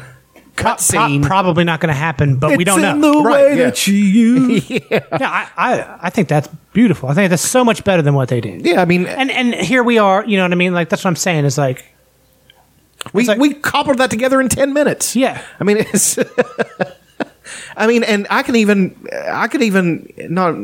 Pro- 0.55 0.71
Cutscene. 0.73 1.23
probably 1.25 1.63
not 1.63 1.79
going 1.79 1.91
to 1.93 1.97
happen, 1.99 2.37
but 2.37 2.57
we 2.57 2.63
don't 2.63 2.81
know. 2.81 2.91
in 2.93 3.01
the 3.01 3.11
Right, 3.21 3.31
way 3.31 3.57
yeah. 3.57 3.63
that 3.65 3.87
you 3.87 3.95
use. 3.95 4.69
yeah, 4.69 4.99
I, 5.11 5.49
I, 5.57 5.97
I 6.03 6.09
think 6.11 6.27
that's 6.27 6.47
beautiful. 6.73 7.09
I 7.09 7.13
think 7.15 7.31
that's 7.31 7.41
so 7.41 7.63
much 7.65 7.83
better 7.83 8.01
than 8.03 8.13
what 8.13 8.29
they 8.29 8.39
did. 8.41 8.63
yeah, 8.65 8.79
I 8.81 8.85
mean, 8.85 9.05
And 9.07 9.31
and 9.31 9.53
here 9.55 9.81
we 9.83 9.97
are. 9.97 10.23
You 10.25 10.37
know 10.37 10.43
what 10.43 10.51
I 10.51 10.55
mean? 10.55 10.73
Like 10.73 10.89
that's 10.89 11.03
what 11.03 11.09
I'm 11.09 11.15
saying. 11.15 11.45
Is 11.45 11.57
like 11.57 11.85
we 13.13 13.25
like- 13.25 13.39
we 13.39 13.53
cobbled 13.55 13.97
that 13.97 14.11
together 14.11 14.39
in 14.41 14.47
ten 14.49 14.73
minutes. 14.73 15.15
Yeah. 15.15 15.41
I 15.59 15.63
mean 15.63 15.77
it's. 15.77 16.17
I 17.75 17.87
mean, 17.87 18.03
and 18.03 18.27
I 18.29 18.43
can 18.43 18.55
even, 18.55 18.95
I 19.29 19.47
could 19.47 19.61
even 19.61 20.11
not, 20.29 20.55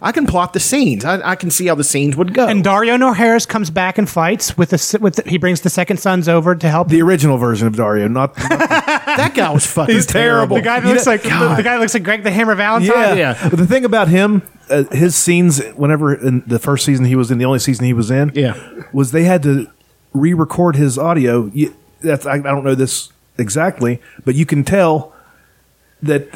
I 0.00 0.12
can 0.12 0.26
plot 0.26 0.52
the 0.52 0.60
scenes. 0.60 1.04
I, 1.04 1.30
I 1.32 1.36
can 1.36 1.50
see 1.50 1.66
how 1.66 1.74
the 1.74 1.84
scenes 1.84 2.16
would 2.16 2.32
go. 2.34 2.46
and 2.46 2.64
Daario 2.64 2.96
Naharis 2.98 3.46
comes 3.46 3.70
back 3.70 3.98
and 3.98 4.08
fights 4.08 4.56
with 4.56 4.70
the 4.70 4.98
with 5.00 5.16
the, 5.16 5.28
he 5.28 5.38
brings 5.38 5.60
the 5.62 5.70
second 5.70 5.98
sons 5.98 6.28
over 6.28 6.54
to 6.54 6.68
help. 6.68 6.88
The 6.88 7.02
original 7.02 7.38
version 7.38 7.66
of 7.66 7.74
Daario, 7.74 8.10
not 8.10 8.34
that 8.36 9.32
guy 9.34 9.52
was 9.52 9.66
fucking 9.66 9.94
He's 9.94 10.06
terrible. 10.06 10.56
the 10.56 10.62
guy 10.62 10.80
that 10.80 10.86
You 10.88 10.94
looks 10.94 11.06
know- 11.06 11.12
like 11.12 11.22
the, 11.22 11.54
the 11.56 11.62
guy 11.62 11.78
looks 11.78 11.94
like 11.94 12.02
Greg 12.04 12.22
the 12.22 12.30
Hammer 12.30 12.54
Valentine. 12.54 12.94
yeah. 12.96 13.14
Yeah. 13.14 13.48
But 13.50 13.58
the 13.58 13.66
thing 13.66 13.84
about 13.84 14.08
him, 14.08 14.42
uh, 14.70 14.84
his 14.92 15.14
scenes, 15.16 15.62
whenever 15.76 16.14
in 16.14 16.42
the 16.46 16.58
first 16.58 16.84
season 16.84 17.04
he 17.04 17.16
was 17.16 17.30
in, 17.30 17.38
the 17.38 17.44
only 17.44 17.58
season 17.58 17.84
he 17.84 17.92
was 17.92 18.10
in, 18.10 18.32
Yeah. 18.34 18.54
was 18.92 19.12
they 19.12 19.24
had 19.24 19.42
to 19.44 19.66
re-record 20.12 20.76
his 20.76 20.98
audio. 20.98 21.50
You, 21.54 21.74
that's 22.00 22.26
I, 22.26 22.34
I 22.34 22.38
don't 22.38 22.64
know 22.64 22.74
this 22.74 23.10
exactly, 23.38 24.00
but 24.24 24.34
you 24.34 24.44
can 24.46 24.64
tell 24.64 25.11
that 26.02 26.28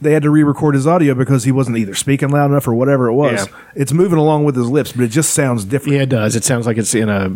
they 0.00 0.12
had 0.12 0.22
to 0.22 0.30
re-record 0.30 0.74
his 0.74 0.86
audio 0.86 1.14
because 1.14 1.44
he 1.44 1.52
wasn't 1.52 1.76
either 1.76 1.94
speaking 1.94 2.30
loud 2.30 2.50
enough 2.50 2.66
or 2.66 2.74
whatever 2.74 3.08
it 3.08 3.14
was. 3.14 3.46
Yeah. 3.46 3.56
It's 3.74 3.92
moving 3.92 4.18
along 4.18 4.44
with 4.44 4.56
his 4.56 4.68
lips, 4.68 4.92
but 4.92 5.04
it 5.04 5.08
just 5.08 5.34
sounds 5.34 5.64
different. 5.64 5.96
Yeah, 5.96 6.02
it 6.02 6.08
does. 6.08 6.36
It 6.36 6.44
sounds 6.44 6.66
like 6.66 6.78
it's 6.78 6.94
in 6.94 7.08
a 7.08 7.26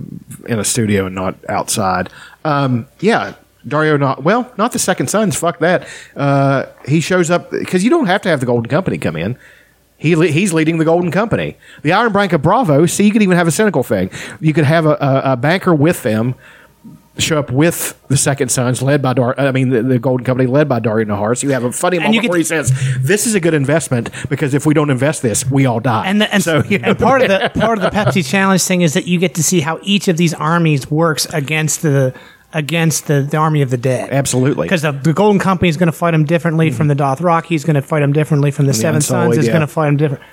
in 0.51 0.59
a 0.59 0.65
studio 0.65 1.07
and 1.07 1.15
not 1.15 1.37
outside. 1.49 2.09
Um, 2.45 2.87
yeah, 3.01 3.35
Daario. 3.67 4.01
Not 4.01 4.23
well. 4.23 4.51
Not 4.57 4.73
the 4.73 4.79
second 4.79 5.09
sons. 5.09 5.37
Fuck 5.37 5.59
that. 5.59 5.87
Uh, 6.17 6.67
he 6.89 7.01
shows 7.01 7.31
up 7.31 7.51
because 7.51 7.85
you 7.85 7.91
don't 7.91 8.07
have 8.07 8.23
to 8.23 8.29
have 8.31 8.41
the 8.41 8.47
Golden 8.47 8.71
Company 8.71 8.97
come 8.99 9.17
in. 9.17 9.37
He 9.97 10.17
le- 10.17 10.27
he's 10.27 10.53
leading 10.53 10.79
the 10.79 10.85
Golden 10.85 11.11
Company. 11.11 11.57
The 11.83 11.93
Iron 11.93 12.13
Bank 12.13 12.33
of 12.33 12.43
Braavos. 12.43 12.91
See, 12.91 13.05
you 13.05 13.13
could 13.13 13.23
even 13.23 13.37
have 13.37 13.47
a 13.47 13.53
cynical 13.53 13.83
thing. 13.83 14.11
You 14.41 14.53
could 14.53 14.65
have 14.65 14.87
a, 14.87 14.97
a, 15.01 15.33
a 15.33 15.37
banker 15.37 15.75
with 15.75 16.03
them. 16.03 16.35
Show 17.17 17.39
up 17.39 17.53
with 17.53 17.97
the 18.09 18.17
second 18.17 18.49
sons, 18.49 18.83
led 18.83 19.01
by 19.01 19.13
Dar. 19.13 19.39
I 19.39 19.53
mean, 19.53 19.69
the, 19.69 19.83
the 19.83 19.99
Golden 20.01 20.25
Company, 20.25 20.49
led 20.49 20.69
by 20.69 20.81
Daario 20.81 21.07
Nahar. 21.07 21.39
So 21.39 21.47
you 21.47 21.53
have 21.53 21.63
a 21.63 21.71
funny 21.71 21.99
And 21.99 22.05
moment 22.05 22.17
you 22.17 22.23
get- 22.23 22.31
where 22.31 22.39
he 22.39 22.45
says, 22.45 22.73
"This 23.01 23.27
is 23.29 23.37
a 23.37 23.41
good 23.41 23.55
investment 23.55 24.11
because 24.29 24.53
if 24.53 24.67
we 24.67 24.75
don't 24.75 24.91
invest 24.91 25.23
this, 25.23 25.49
we 25.49 25.65
all 25.65 25.79
die." 25.79 26.07
And, 26.07 26.21
the, 26.21 26.35
and, 26.35 26.43
so 26.43 26.65
you 26.69 26.79
know, 26.79 26.89
and 26.89 26.99
part 26.99 27.23
of 27.23 27.29
the 27.29 27.53
part 27.61 27.79
of 27.79 27.83
the 27.83 27.91
Pepsi 27.91 28.29
Challenge 28.29 28.61
thing 28.61 28.83
is 28.83 28.95
that 28.95 29.07
you 29.07 29.21
get 29.21 29.35
to 29.37 29.45
see 29.45 29.61
how 29.61 29.79
each 29.83 30.09
of 30.09 30.17
these 30.17 30.35
armies 30.35 30.91
works 30.91 31.27
against 31.33 31.83
the 31.83 32.15
against 32.53 33.09
the, 33.09 33.23
the 33.23 33.37
army 33.37 33.63
of 33.63 33.71
the 33.71 33.77
dead. 33.77 34.11
Absolutely. 34.11 34.67
because 34.67 34.83
the, 34.83 34.93
the 34.93 35.13
Golden 35.13 35.41
Company 35.41 35.69
is 35.69 35.77
going 35.77 35.89
to 35.89 35.93
fight 35.93 36.13
them 36.13 36.25
differently 36.25 36.69
mm-hmm. 36.69 36.77
from 36.77 36.89
the 36.89 36.95
Dothraki. 36.95 37.47
He's 37.47 37.65
going 37.65 37.75
to 37.75 37.83
fight 37.83 38.01
them 38.01 38.13
differently 38.13 38.51
from 38.51 38.67
the 38.67 38.75
Seven 38.75 38.97
Unsullied, 38.97 39.35
Sons. 39.35 39.39
Is 39.39 39.47
yeah. 39.47 39.53
going 39.53 39.61
to 39.61 39.67
fight 39.67 39.87
them 39.87 39.97
different. 39.97 40.25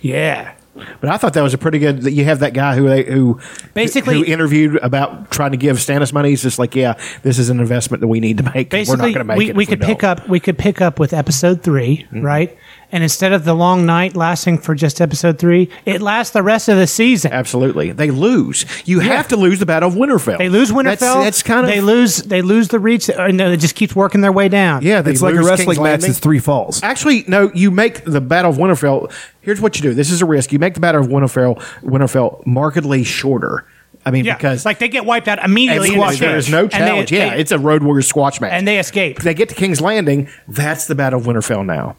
Yeah, 0.00 0.54
But 1.00 1.08
I 1.10 1.16
thought 1.18 1.34
that 1.34 1.42
was 1.42 1.54
a 1.54 1.58
pretty 1.58 1.78
good. 1.78 2.02
That 2.02 2.12
you 2.12 2.24
have 2.24 2.40
that 2.40 2.52
guy 2.52 2.74
who 2.74 2.88
they, 2.88 3.04
who 3.04 3.40
Basically- 3.74 4.16
who 4.16 4.24
interviewed 4.24 4.76
about 4.82 5.30
trying 5.30 5.52
to 5.52 5.56
give 5.56 5.76
Stannis 5.76 6.12
money. 6.12 6.30
He's 6.30 6.42
just 6.42 6.58
like, 6.58 6.74
yeah, 6.74 6.98
this 7.22 7.38
is 7.38 7.48
an 7.48 7.60
investment 7.60 8.00
that 8.00 8.08
we 8.08 8.18
need 8.20 8.38
to 8.38 8.42
make. 8.42 8.72
We're 8.72 8.78
not 8.78 8.84
basically, 8.86 9.12
going 9.12 9.14
to 9.14 9.24
make 9.24 9.38
we, 9.38 9.50
it. 9.50 9.56
we 9.56 9.66
could 9.66 9.80
don't. 9.80 9.88
pick 9.88 10.02
up 10.04 10.28
we 10.28 10.40
could 10.40 10.58
pick 10.58 10.80
up 10.80 10.98
with 10.98 11.12
episode 11.12 11.62
3 11.62 11.84
Mm-hmm. 11.98 12.20
right? 12.22 12.58
And 12.92 13.02
instead 13.02 13.32
of 13.32 13.44
the 13.44 13.54
long 13.54 13.86
night 13.86 14.14
lasting 14.16 14.58
for 14.58 14.74
just 14.74 15.00
episode 15.00 15.38
three, 15.38 15.68
it 15.84 16.00
lasts 16.00 16.32
the 16.32 16.42
rest 16.42 16.68
of 16.68 16.76
the 16.76 16.86
season. 16.86 17.32
Absolutely, 17.32 17.90
they 17.92 18.10
lose. 18.10 18.64
You 18.86 19.00
have 19.00 19.26
to 19.28 19.36
lose 19.36 19.58
the 19.58 19.66
Battle 19.66 19.88
of 19.88 19.94
Winterfell. 19.96 20.38
They 20.38 20.48
lose 20.48 20.70
Winterfell. 20.70 20.84
That's, 21.00 21.00
that's 21.24 21.42
kind 21.42 21.66
of 21.66 21.72
they 21.72 21.80
lose. 21.80 22.18
They 22.18 22.42
lose 22.42 22.68
the 22.68 22.78
reach. 22.78 23.08
Or 23.10 23.32
no, 23.32 23.50
it 23.50 23.56
just 23.58 23.74
keeps 23.74 23.96
working 23.96 24.20
their 24.20 24.32
way 24.32 24.48
down. 24.48 24.82
yeah. 24.82 25.02
They 25.02 25.10
It's 25.12 25.22
like 25.22 25.34
a 25.34 25.38
lose 25.38 25.46
wrestling 25.48 25.76
match 25.78 25.82
Landing. 25.82 26.08
that's 26.10 26.20
three 26.20 26.38
falls. 26.38 26.82
Actually, 26.82 27.24
no. 27.26 27.50
You 27.54 27.70
make 27.70 28.04
the 28.04 28.20
Battle 28.20 28.50
of 28.50 28.56
Winterfell. 28.58 29.12
Here's 29.40 29.60
what 29.60 29.76
you 29.76 29.82
do. 29.82 29.94
This 29.94 30.10
is 30.10 30.22
a 30.22 30.26
risk. 30.26 30.52
You 30.52 30.58
make 30.58 30.74
the 30.74 30.80
Battle 30.80 31.00
of 31.02 31.08
Winterfell 31.08 31.56
Winterfell 31.82 32.44
markedly 32.46 33.04
shorter. 33.04 33.66
I 34.06 34.10
mean, 34.10 34.26
yeah. 34.26 34.36
because 34.36 34.66
like 34.66 34.78
they 34.78 34.88
get 34.88 35.06
wiped 35.06 35.28
out 35.28 35.42
immediately. 35.42 35.94
in 35.94 35.98
the 35.98 36.16
there 36.20 36.36
is 36.36 36.50
no 36.50 36.60
And 36.64 36.70
they- 36.70 36.76
challenge. 36.78 37.12
yeah, 37.12 37.30
they- 37.30 37.40
it's 37.40 37.52
a 37.52 37.58
Road 37.58 37.82
Warrior 37.82 38.02
squash 38.02 38.38
match. 38.40 38.52
and 38.52 38.68
they 38.68 38.78
escape. 38.78 39.20
They 39.20 39.32
get 39.32 39.48
to 39.48 39.54
King's 39.54 39.80
Landing, 39.80 40.28
that's 40.46 40.86
the 40.86 40.94
Battle 40.94 41.20
of 41.20 41.26
Winterfell 41.26 41.64
now. 41.64 41.96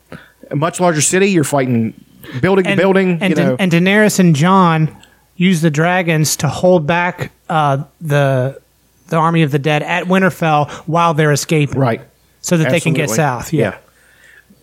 A 0.51 0.55
much 0.55 0.80
larger 0.80 1.01
city, 1.01 1.30
you're 1.31 1.43
fighting 1.43 1.93
building 2.41 2.65
to 2.65 2.76
building. 2.76 3.19
And, 3.22 3.35
you 3.38 3.43
know. 3.43 3.55
And 3.59 3.72
Daenerys 3.72 4.19
and 4.19 4.35
Jon 4.35 4.95
use 5.35 5.61
the 5.61 5.69
dragons 5.72 6.35
to 6.38 6.47
hold 6.47 6.88
back 6.88 7.31
uh, 7.49 7.84
the 8.01 8.61
the 9.07 9.17
army 9.17 9.43
of 9.43 9.51
the 9.51 9.59
dead 9.59 9.84
at 9.84 10.05
Winterfell 10.05 10.69
while 10.88 11.13
they're 11.13 11.31
escaping. 11.31 11.80
right. 11.80 12.01
So 12.41 12.57
that 12.57 12.69
they 12.69 12.80
can 12.80 12.93
get 12.93 13.09
south. 13.09 13.53
Yeah. 13.53 13.77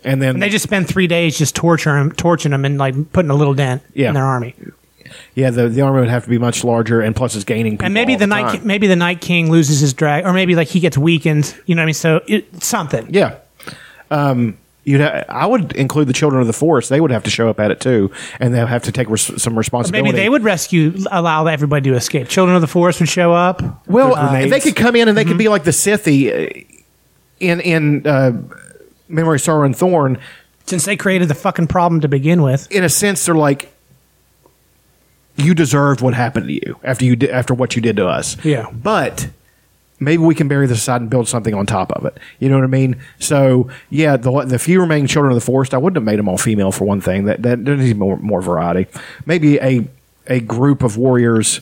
And 0.04 0.20
then 0.22 0.34
And 0.34 0.42
they 0.42 0.48
just 0.48 0.62
spend 0.64 0.88
three 0.88 1.06
days 1.06 1.36
just 1.38 1.54
torturing 1.56 1.96
them, 2.08 2.12
torturing 2.16 2.50
them, 2.52 2.64
and 2.64 2.78
like 2.78 3.12
putting 3.12 3.30
a 3.30 3.34
little 3.34 3.54
dent 3.54 3.82
Yeah. 3.94 4.08
in 4.08 4.14
their 4.14 4.24
army. 4.24 4.54
yeah, 5.34 5.50
the, 5.50 5.68
the 5.68 5.80
army 5.82 6.00
would 6.00 6.08
have 6.08 6.24
to 6.24 6.30
be 6.30 6.38
much 6.38 6.64
larger, 6.64 7.00
and 7.00 7.14
plus 7.14 7.34
it's 7.36 7.44
gaining 7.44 7.72
people. 7.74 7.86
And 7.86 7.94
maybe 7.94 8.12
all 8.14 8.18
the 8.20 8.26
night, 8.26 8.64
maybe 8.64 8.86
the 8.86 8.96
Night 8.96 9.20
King 9.20 9.50
loses 9.50 9.80
his 9.80 9.94
drag, 9.94 10.24
or 10.24 10.32
maybe 10.32 10.54
like 10.56 10.68
he 10.68 10.80
gets 10.80 10.96
weakened. 10.98 11.54
You 11.66 11.74
know 11.74 11.80
what 11.82 11.84
I 11.84 11.86
mean? 11.86 11.94
So 11.94 12.20
it, 12.26 12.62
something. 12.62 13.12
Yeah. 13.14 13.36
Um, 14.10 14.58
you'd 14.84 15.00
ha- 15.00 15.24
I 15.28 15.46
would 15.46 15.72
include 15.72 16.08
the 16.08 16.12
children 16.12 16.40
of 16.40 16.46
the 16.46 16.52
forest. 16.52 16.88
They 16.90 17.00
would 17.00 17.10
have 17.10 17.22
to 17.24 17.30
show 17.30 17.48
up 17.48 17.60
at 17.60 17.70
it 17.70 17.80
too, 17.80 18.10
and 18.40 18.52
they'll 18.54 18.66
have 18.66 18.82
to 18.84 18.92
take 18.92 19.08
res- 19.08 19.40
some 19.42 19.56
responsibility. 19.56 20.10
Maybe 20.10 20.16
they 20.22 20.28
would 20.28 20.42
rescue, 20.44 20.92
allow 21.10 21.46
everybody 21.46 21.90
to 21.90 21.96
escape. 21.96 22.28
Children 22.28 22.56
of 22.56 22.60
the 22.62 22.66
Forest 22.68 23.00
would 23.00 23.08
show 23.08 23.32
up. 23.32 23.86
Well, 23.88 24.14
uh, 24.14 24.32
they 24.48 24.60
could 24.60 24.76
come 24.76 24.96
in 24.96 25.08
and 25.08 25.16
they 25.16 25.22
Mm-hmm. 25.22 25.30
could 25.30 25.38
be 25.38 25.48
like 25.48 25.64
the 25.64 25.70
Sithi 25.70 26.28
uh, 26.28 26.64
in 27.40 27.60
in 27.60 28.06
uh, 28.06 28.32
Memory, 29.08 29.38
Sorrow, 29.40 29.64
and 29.64 29.76
Thorn. 29.76 30.18
since 30.66 30.84
they 30.84 30.96
created 30.96 31.28
the 31.28 31.34
fucking 31.34 31.66
problem 31.66 32.00
to 32.00 32.08
begin 32.08 32.42
with. 32.42 32.70
In 32.70 32.82
a 32.84 32.88
sense, 32.88 33.26
they're 33.26 33.34
like, 33.34 33.72
you 35.36 35.54
deserved 35.54 36.00
what 36.00 36.14
happened 36.14 36.46
to 36.48 36.52
you 36.52 36.76
after 36.84 37.04
you 37.04 37.16
did, 37.16 37.30
after 37.30 37.54
what 37.54 37.74
you 37.74 37.82
did 37.82 37.96
to 37.96 38.06
us. 38.06 38.36
Yeah. 38.44 38.70
but 38.72 39.28
maybe 40.04 40.22
we 40.22 40.34
can 40.34 40.48
bury 40.48 40.66
this 40.66 40.78
aside 40.78 41.00
and 41.00 41.10
build 41.10 41.28
something 41.28 41.54
on 41.54 41.66
top 41.66 41.92
of 41.92 42.04
it. 42.04 42.18
You 42.38 42.48
know 42.48 42.56
what 42.56 42.64
I 42.64 42.68
mean? 42.68 43.00
So 43.18 43.70
yeah, 43.90 44.16
the 44.16 44.44
the 44.44 44.58
few 44.58 44.80
remaining 44.80 45.06
children 45.06 45.32
of 45.32 45.36
the 45.36 45.44
forest, 45.44 45.74
I 45.74 45.78
wouldn't 45.78 45.96
have 45.96 46.04
made 46.04 46.18
them 46.18 46.28
all 46.28 46.38
female 46.38 46.72
for 46.72 46.84
one 46.84 47.00
thing. 47.00 47.24
That 47.24 47.42
that 47.42 47.64
there 47.64 47.76
needs 47.76 47.96
more 47.96 48.16
more 48.18 48.42
variety. 48.42 48.90
Maybe 49.26 49.58
a 49.58 49.86
a 50.26 50.40
group 50.40 50.82
of 50.82 50.96
warriors 50.96 51.60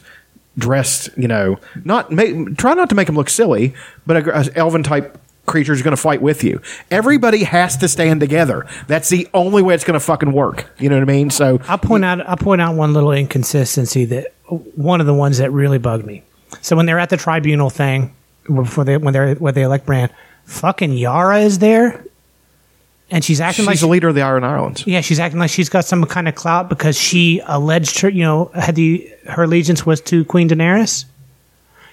dressed, 0.58 1.10
you 1.16 1.28
know, 1.28 1.58
not 1.84 2.10
try 2.56 2.74
not 2.74 2.88
to 2.88 2.94
make 2.94 3.06
them 3.06 3.16
look 3.16 3.30
silly, 3.30 3.74
but 4.06 4.28
a, 4.28 4.40
a 4.40 4.56
elven 4.56 4.82
type 4.82 5.18
creature 5.46 5.72
is 5.72 5.82
going 5.82 5.96
to 5.96 6.00
fight 6.00 6.22
with 6.22 6.44
you. 6.44 6.60
Everybody 6.90 7.44
has 7.44 7.76
to 7.78 7.88
stand 7.88 8.20
together. 8.20 8.66
That's 8.86 9.08
the 9.08 9.28
only 9.34 9.62
way 9.62 9.74
it's 9.74 9.84
going 9.84 9.98
to 9.98 10.04
fucking 10.04 10.32
work. 10.32 10.66
You 10.78 10.88
know 10.88 10.96
what 10.96 11.02
I 11.02 11.12
mean? 11.12 11.30
So 11.30 11.60
I'll 11.68 11.78
point 11.78 12.04
out 12.04 12.26
I'll 12.28 12.36
point 12.36 12.60
out 12.60 12.74
one 12.76 12.92
little 12.92 13.12
inconsistency 13.12 14.04
that 14.06 14.32
one 14.48 15.00
of 15.00 15.06
the 15.06 15.14
ones 15.14 15.38
that 15.38 15.50
really 15.50 15.78
bugged 15.78 16.06
me. 16.06 16.22
So 16.60 16.76
when 16.76 16.86
they're 16.86 16.98
at 16.98 17.10
the 17.10 17.16
tribunal 17.16 17.70
thing 17.70 18.14
before 18.54 18.84
they 18.84 18.96
when 18.96 19.12
they're 19.12 19.34
when 19.34 19.54
they 19.54 19.62
elect 19.62 19.86
Bran, 19.86 20.10
fucking 20.44 20.92
Yara 20.92 21.40
is 21.40 21.58
there, 21.58 22.04
and 23.10 23.24
she's 23.24 23.40
acting 23.40 23.62
she's 23.64 23.66
like 23.66 23.80
the 23.80 23.88
leader 23.88 24.08
of 24.08 24.14
the 24.14 24.22
Iron 24.22 24.44
Islands. 24.44 24.86
yeah 24.86 25.00
she's 25.00 25.18
acting 25.18 25.40
like 25.40 25.50
she's 25.50 25.68
got 25.68 25.84
some 25.84 26.04
kind 26.04 26.28
of 26.28 26.34
clout 26.34 26.68
because 26.68 26.96
she 26.98 27.40
alleged 27.46 28.00
her 28.00 28.08
you 28.08 28.22
know 28.22 28.50
had 28.54 28.74
the 28.74 29.10
her 29.28 29.44
allegiance 29.44 29.84
was 29.86 30.00
to 30.02 30.24
Queen 30.24 30.48
Daenerys. 30.48 31.04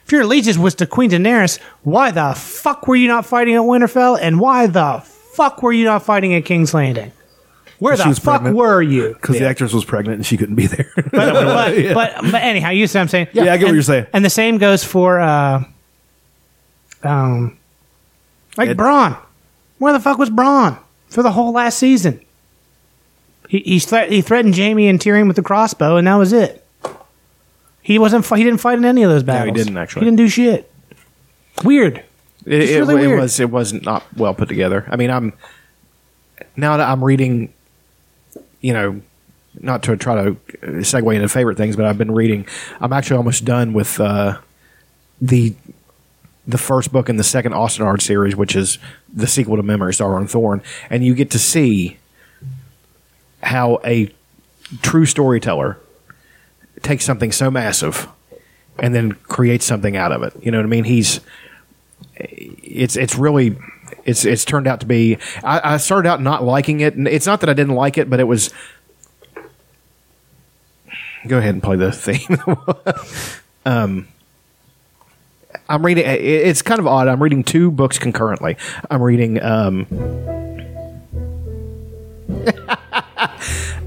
If 0.05 0.13
your 0.13 0.21
allegiance 0.21 0.57
was 0.57 0.73
to 0.75 0.88
Queen 0.88 1.09
Daenerys, 1.09 1.59
why 1.84 2.11
the 2.11 2.34
fuck 2.34 2.88
were 2.88 2.95
you 2.95 3.09
not 3.09 3.25
fighting 3.25 3.55
at 3.55 3.61
Winterfell? 3.61 4.17
And 4.21 4.39
why 4.39 4.67
the 4.67 5.03
fuck 5.34 5.61
were 5.61 5.73
you 5.73 5.84
not 5.84 6.03
fighting 6.03 6.34
at 6.34 6.45
King's 6.45 6.73
Landing? 6.73 7.11
Where 7.79 7.97
the 7.97 8.07
was 8.07 8.17
fuck 8.17 8.41
pregnant. 8.41 8.55
were 8.55 8.81
you? 8.81 9.09
Because 9.13 9.38
the 9.38 9.45
actress 9.45 9.73
was 9.73 9.84
pregnant 9.84 10.15
and 10.15 10.25
she 10.25 10.38
couldn't 10.38 10.55
be 10.55 10.65
there. 10.65 10.89
but, 10.95 11.11
but, 11.11 11.93
but, 11.93 12.15
but 12.31 12.41
anyhow, 12.41 12.69
you 12.69 12.88
see 12.88 12.97
what 12.97 13.01
I'm 13.01 13.07
saying? 13.09 13.27
Yeah, 13.34 13.53
I 13.53 13.57
get 13.57 13.65
what 13.65 13.73
you're 13.73 13.84
saying. 13.84 14.07
And 14.13 14.23
the 14.23 14.29
same 14.29 14.57
goes 14.59 14.81
for, 14.84 15.19
uh, 15.19 15.63
um, 17.03 17.57
like 18.57 18.69
Ed- 18.69 18.78
Bronn. 18.78 19.18
Where 19.78 19.94
the 19.94 19.99
fuck 19.99 20.18
was 20.18 20.30
Bronn 20.30 20.80
for 21.07 21.22
the 21.22 21.32
whole 21.32 21.52
last 21.52 21.78
season? 21.78 22.22
He 23.48 23.60
he, 23.60 23.80
thre- 23.80 24.10
he 24.10 24.22
threatened 24.22 24.57
Jaime 24.57 24.88
and 24.88 24.99
Tyrion 24.99 25.28
with 25.28 25.36
the 25.36 25.44
crossbow, 25.44 25.98
and 25.98 26.07
that 26.07 26.15
was 26.15 26.34
it. 26.34 26.65
He 27.82 27.98
wasn't. 27.99 28.26
He 28.26 28.44
didn't 28.44 28.60
fight 28.60 28.78
in 28.78 28.86
any 28.86 29.03
of 29.03 29.10
those 29.10 29.24
battles. 29.24 29.48
No, 29.48 29.53
he 29.53 29.64
didn't, 29.64 29.78
actually. 29.78 30.02
He 30.02 30.06
didn't 30.06 30.18
do 30.18 30.28
shit. 30.28 30.72
Weird. 31.64 32.03
It, 32.45 32.69
it, 32.69 32.80
really 32.80 33.03
it 33.03 33.07
weird. 33.07 33.19
was 33.19 33.40
it 33.40 33.49
was 33.49 33.74
not 33.74 34.03
well 34.15 34.34
put 34.34 34.49
together. 34.49 34.86
I 34.90 34.95
mean, 34.95 35.10
I'm 35.10 35.34
now 36.56 36.78
that 36.78 36.90
I'm 36.90 37.03
reading, 37.03 37.53
you 38.61 38.74
know, 38.74 39.02
not 39.60 39.84
to 39.84 39.95
try 39.95 40.15
to 40.15 40.36
segue 40.61 41.15
into 41.15 41.30
favorite 41.30 41.57
things, 41.57 41.76
but 41.76 41.86
I've 41.86 41.98
been 41.98 42.11
reading. 42.11 42.45
I'm 42.82 42.91
actually 42.94 43.18
almost 43.18 43.45
done 43.45 43.74
with 43.74 43.99
uh, 43.99 44.40
the 45.22 45.56
the 46.48 46.57
first 46.57 46.91
book 46.94 47.10
in 47.10 47.18
the 47.18 47.24
second 47.24 47.53
Osten 47.53 47.86
Ard 47.86 48.02
series, 48.02 48.36
which 48.36 48.56
is 48.56 48.80
the 49.11 49.28
sequel 49.28 49.57
to 49.57 49.64
Memory 49.64 49.94
Sorrow 49.94 50.18
and 50.18 50.30
Thorn, 50.30 50.61
and 50.90 51.03
you 51.03 51.14
get 51.14 51.30
to 51.32 51.40
see 51.40 51.98
how 53.44 53.80
a 53.84 54.10
true 54.82 55.06
storyteller 55.06 55.78
takes 56.82 57.06
something 57.06 57.32
so 57.32 57.52
massive 57.52 58.07
and 58.80 58.95
then 58.95 59.11
creates 59.11 59.65
something 59.65 59.98
out 59.98 60.11
of 60.11 60.24
it. 60.24 60.34
You 60.41 60.52
know 60.52 60.60
what 60.60 60.65
I 60.65 60.69
mean? 60.69 60.86
He's 60.86 61.19
it's 62.15 62.95
it's 62.95 63.15
really 63.15 63.57
it's 64.06 64.26
it's 64.26 64.45
turned 64.45 64.68
out 64.68 64.80
to 64.80 64.86
be. 64.86 65.18
I, 65.44 65.74
I 65.74 65.78
started 65.78 66.10
out 66.10 66.22
not 66.22 66.44
liking 66.44 66.80
it, 66.80 66.95
and 66.95 67.07
it's 67.07 67.26
not 67.26 67.41
that 67.41 67.49
I 67.49 67.53
didn't 67.53 67.76
like 67.76 67.98
it, 67.98 68.10
but 68.10 68.19
it 68.19 68.26
was. 68.26 68.52
Go 71.28 71.40
ahead 71.40 71.56
and 71.56 71.64
play 71.64 71.76
the 71.76 71.91
theme. 71.91 72.40
um, 73.65 74.07
I'm 75.69 75.85
reading. 75.85 76.03
It's 76.05 76.61
kind 76.61 76.79
of 76.79 76.88
odd. 76.88 77.07
I'm 77.07 77.21
reading 77.21 77.43
two 77.43 77.71
books 77.71 77.99
concurrently. 77.99 78.57
I'm 78.89 79.01
reading. 79.01 79.41
Um, 79.41 79.85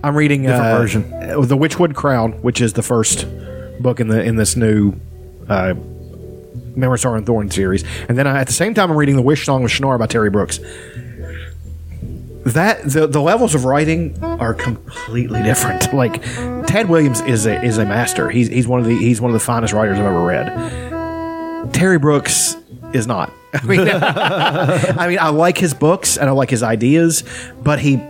I'm 0.03 0.17
reading 0.17 0.43
Different 0.43 0.67
uh, 0.67 0.79
version. 0.79 1.11
the 1.11 1.57
Witchwood 1.57 1.95
Crown, 1.95 2.33
which 2.43 2.61
is 2.61 2.73
the 2.73 2.83
first 2.83 3.27
book 3.81 4.01
in 4.01 4.09
the 4.09 4.23
in 4.23 4.37
this 4.37 4.57
new 4.57 4.95
uh, 5.49 5.75
Memoirs 6.75 7.05
and 7.05 7.27
Thorn 7.27 7.51
series, 7.51 7.85
and 8.09 8.17
then 8.17 8.27
I, 8.27 8.41
at 8.41 8.47
the 8.47 8.53
same 8.53 8.75
time 8.75 8.91
I'm 8.91 8.97
reading 8.97 9.17
the 9.17 9.23
Wish 9.23 9.45
Song 9.45 9.65
of 9.65 9.71
Shannara 9.71 9.99
by 9.99 10.07
Terry 10.07 10.31
Brooks. 10.31 10.59
That 12.45 12.83
the 12.85 13.07
the 13.07 13.21
levels 13.21 13.55
of 13.55 13.67
writing 13.67 14.19
are 14.23 14.55
completely 14.55 15.43
different. 15.43 15.93
Like 16.01 16.23
Ted 16.67 16.89
Williams 16.89 17.21
is 17.23 17.47
a 17.47 17.63
is 17.63 17.79
a 17.79 17.85
master. 17.85 18.31
He's 18.31 18.49
he's 18.49 18.67
one 18.67 18.81
of 18.81 18.87
the 18.87 18.97
he's 18.97 19.21
one 19.21 19.31
of 19.31 19.35
the 19.35 19.45
finest 19.45 19.75
writers 19.75 19.99
I've 19.99 20.07
ever 20.07 20.25
read. 20.25 21.00
Terry 21.73 21.99
Brooks 21.99 22.57
is 22.93 23.07
not. 23.07 23.33
I 23.55 23.67
mean, 23.67 23.89
I 23.89 25.09
mean, 25.09 25.19
I 25.19 25.31
like 25.31 25.59
his 25.59 25.75
books 25.75 26.17
and 26.17 26.29
I 26.29 26.33
like 26.33 26.51
his 26.51 26.63
ideas, 26.63 27.25
but 27.63 27.81
he 27.81 28.01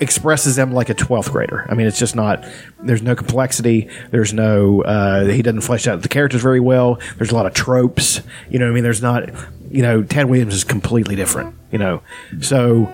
expresses 0.00 0.56
them 0.56 0.72
like 0.72 0.88
a 0.88 0.94
12th 0.94 1.30
grader. 1.32 1.66
I 1.68 1.74
mean, 1.74 1.86
it's 1.86 1.98
just 1.98 2.14
not, 2.14 2.44
there's 2.82 3.02
no 3.02 3.14
complexity. 3.14 3.88
There's 4.10 4.32
no, 4.32 4.82
uh, 4.82 5.26
he 5.26 5.42
doesn't 5.42 5.62
flesh 5.62 5.86
out 5.86 6.02
the 6.02 6.08
characters 6.08 6.40
very 6.40 6.60
well. 6.60 7.00
There's 7.16 7.30
a 7.30 7.34
lot 7.34 7.46
of 7.46 7.54
tropes. 7.54 8.20
You 8.48 8.58
know 8.58 8.68
I 8.68 8.72
mean? 8.72 8.84
There's 8.84 9.02
not, 9.02 9.28
you 9.70 9.82
know, 9.82 10.02
Ted 10.02 10.26
Williams 10.26 10.54
is 10.54 10.64
completely 10.64 11.16
different, 11.16 11.54
you 11.70 11.78
know? 11.78 12.02
So, 12.40 12.88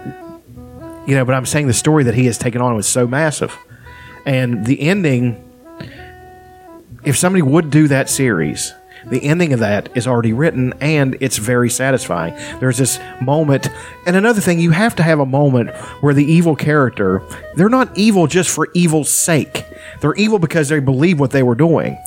you 1.07 1.15
know, 1.15 1.25
but 1.25 1.35
I'm 1.35 1.47
saying 1.47 1.67
the 1.67 1.75
story 1.75 2.05
that 2.05 2.15
he 2.15 2.27
has 2.27 2.39
taken 2.39 2.61
on 2.61 2.75
was 2.75 2.87
so 2.87 3.07
massive. 3.07 3.57
And 4.27 4.65
the 4.65 4.81
ending, 4.81 5.43
if 7.05 7.17
somebody 7.17 7.43
would 7.43 7.71
do 7.71 7.89
that 7.89 8.09
series, 8.09 8.73
the 9.07 9.23
ending 9.23 9.53
of 9.53 9.61
that 9.61 9.95
is 9.97 10.07
already 10.07 10.33
written 10.33 10.73
and 10.81 11.17
it's 11.21 11.39
very 11.39 11.71
satisfying. 11.71 12.35
There's 12.61 12.79
this 12.79 12.99
moment, 13.21 13.69
and 14.07 14.17
another 14.17 14.41
thing, 14.41 14.61
you 14.61 14.71
have 14.71 14.97
to 14.97 15.03
have 15.03 15.21
a 15.21 15.27
moment 15.27 15.75
where 16.01 16.15
the 16.15 16.25
evil 16.25 16.57
character, 16.57 17.23
they're 17.57 17.69
not 17.69 17.97
evil 17.97 18.27
just 18.27 18.51
for 18.51 18.69
evil's 18.75 19.11
sake. 19.11 19.65
They're 20.01 20.15
evil 20.15 20.39
because 20.39 20.69
they 20.69 20.81
believe 20.81 21.21
what 21.21 21.31
they 21.31 21.43
were 21.43 21.55
doing. 21.55 21.99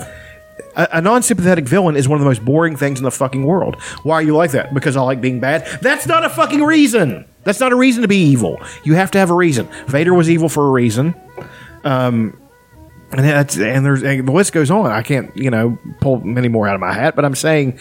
A, 0.75 0.87
a 0.93 1.01
non 1.01 1.23
sympathetic 1.23 1.65
villain 1.65 1.95
is 1.95 2.07
one 2.07 2.17
of 2.17 2.21
the 2.21 2.29
most 2.29 2.45
boring 2.45 2.75
things 2.75 2.99
in 2.99 3.03
the 3.03 3.11
fucking 3.11 3.43
world. 3.43 3.81
Why 4.03 4.15
are 4.15 4.21
you 4.21 4.35
like 4.35 4.51
that? 4.51 4.73
Because 4.73 4.95
I 4.95 5.01
like 5.01 5.21
being 5.21 5.39
bad? 5.39 5.67
That's 5.81 6.07
not 6.07 6.23
a 6.23 6.29
fucking 6.29 6.61
reason. 6.61 7.25
That's 7.43 7.59
not 7.59 7.71
a 7.71 7.75
reason 7.75 8.01
to 8.01 8.07
be 8.07 8.17
evil. 8.17 8.61
You 8.83 8.95
have 8.95 9.11
to 9.11 9.19
have 9.19 9.29
a 9.29 9.33
reason. 9.33 9.67
Vader 9.87 10.13
was 10.13 10.29
evil 10.29 10.49
for 10.49 10.67
a 10.67 10.71
reason. 10.71 11.15
Um, 11.83 12.37
and 13.11 13.23
that's 13.23 13.57
and 13.57 13.85
there's 13.85 14.03
and 14.03 14.27
the 14.27 14.31
list 14.31 14.53
goes 14.53 14.69
on. 14.69 14.87
I 14.91 15.01
can't 15.01 15.35
you 15.35 15.49
know 15.49 15.77
pull 16.01 16.19
many 16.21 16.47
more 16.47 16.67
out 16.67 16.75
of 16.75 16.81
my 16.81 16.93
hat, 16.93 17.15
but 17.15 17.25
I'm 17.25 17.35
saying 17.35 17.79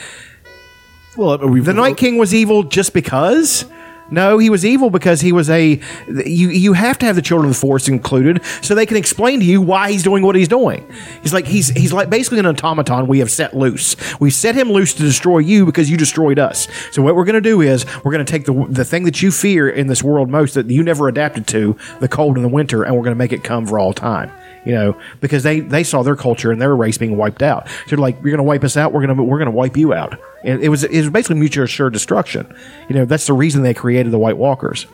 Well, 1.16 1.38
the 1.38 1.72
Night 1.72 1.96
King 1.96 2.18
was 2.18 2.34
evil 2.34 2.62
just 2.62 2.92
because. 2.92 3.64
No, 4.08 4.38
he 4.38 4.50
was 4.50 4.64
evil 4.64 4.88
because 4.88 5.20
he 5.20 5.32
was 5.32 5.50
a. 5.50 5.80
You 6.06 6.50
you 6.50 6.74
have 6.74 6.96
to 7.00 7.06
have 7.06 7.16
the 7.16 7.22
children 7.22 7.50
of 7.50 7.56
the 7.56 7.60
Forest 7.60 7.88
included 7.88 8.40
so 8.62 8.74
they 8.74 8.86
can 8.86 8.96
explain 8.96 9.40
to 9.40 9.44
you 9.44 9.60
why 9.60 9.90
he's 9.90 10.04
doing 10.04 10.22
what 10.22 10.36
he's 10.36 10.46
doing. 10.46 10.88
He's 11.22 11.34
like 11.34 11.44
he's 11.44 11.70
he's 11.70 11.92
like 11.92 12.08
basically 12.08 12.38
an 12.38 12.46
automaton 12.46 13.08
we 13.08 13.18
have 13.18 13.32
set 13.32 13.56
loose. 13.56 13.96
We 14.20 14.30
set 14.30 14.54
him 14.54 14.70
loose 14.70 14.94
to 14.94 15.02
destroy 15.02 15.38
you 15.38 15.66
because 15.66 15.90
you 15.90 15.96
destroyed 15.96 16.38
us. 16.38 16.68
So 16.92 17.02
what 17.02 17.16
we're 17.16 17.24
going 17.24 17.34
to 17.34 17.40
do 17.40 17.60
is 17.60 17.84
we're 18.04 18.12
going 18.12 18.24
to 18.24 18.30
take 18.30 18.44
the 18.44 18.66
the 18.68 18.84
thing 18.84 19.04
that 19.04 19.22
you 19.22 19.32
fear 19.32 19.68
in 19.68 19.88
this 19.88 20.04
world 20.04 20.30
most 20.30 20.54
that 20.54 20.70
you 20.70 20.84
never 20.84 21.08
adapted 21.08 21.48
to, 21.48 21.76
the 21.98 22.08
cold 22.08 22.36
and 22.36 22.44
the 22.44 22.48
winter, 22.48 22.84
and 22.84 22.94
we're 22.94 23.02
going 23.02 23.10
to 23.14 23.18
make 23.18 23.32
it 23.32 23.42
come 23.42 23.66
for 23.66 23.76
all 23.76 23.92
time 23.92 24.30
you 24.66 24.72
know, 24.72 25.00
because 25.20 25.44
they 25.44 25.60
they 25.60 25.84
saw 25.84 26.02
their 26.02 26.16
culture 26.16 26.50
and 26.50 26.60
their 26.60 26.74
race 26.74 26.98
being 26.98 27.16
wiped 27.16 27.42
out. 27.42 27.68
So 27.68 27.74
they're 27.90 27.98
like, 27.98 28.16
you're 28.16 28.32
going 28.32 28.38
to 28.38 28.42
wipe 28.42 28.64
us 28.64 28.76
out. 28.76 28.92
We're 28.92 29.06
going 29.06 29.16
to 29.16 29.22
we're 29.22 29.38
going 29.38 29.46
to 29.46 29.56
wipe 29.56 29.76
you 29.76 29.94
out. 29.94 30.18
And 30.44 30.62
it 30.62 30.68
was 30.68 30.84
it 30.84 30.98
was 30.98 31.10
basically 31.10 31.36
mutual 31.36 31.64
assured 31.64 31.92
destruction. 31.92 32.52
You 32.88 32.96
know, 32.96 33.04
that's 33.04 33.26
the 33.26 33.32
reason 33.32 33.62
they 33.62 33.74
created 33.74 34.12
the 34.12 34.18
White 34.18 34.36
Walkers, 34.36 34.86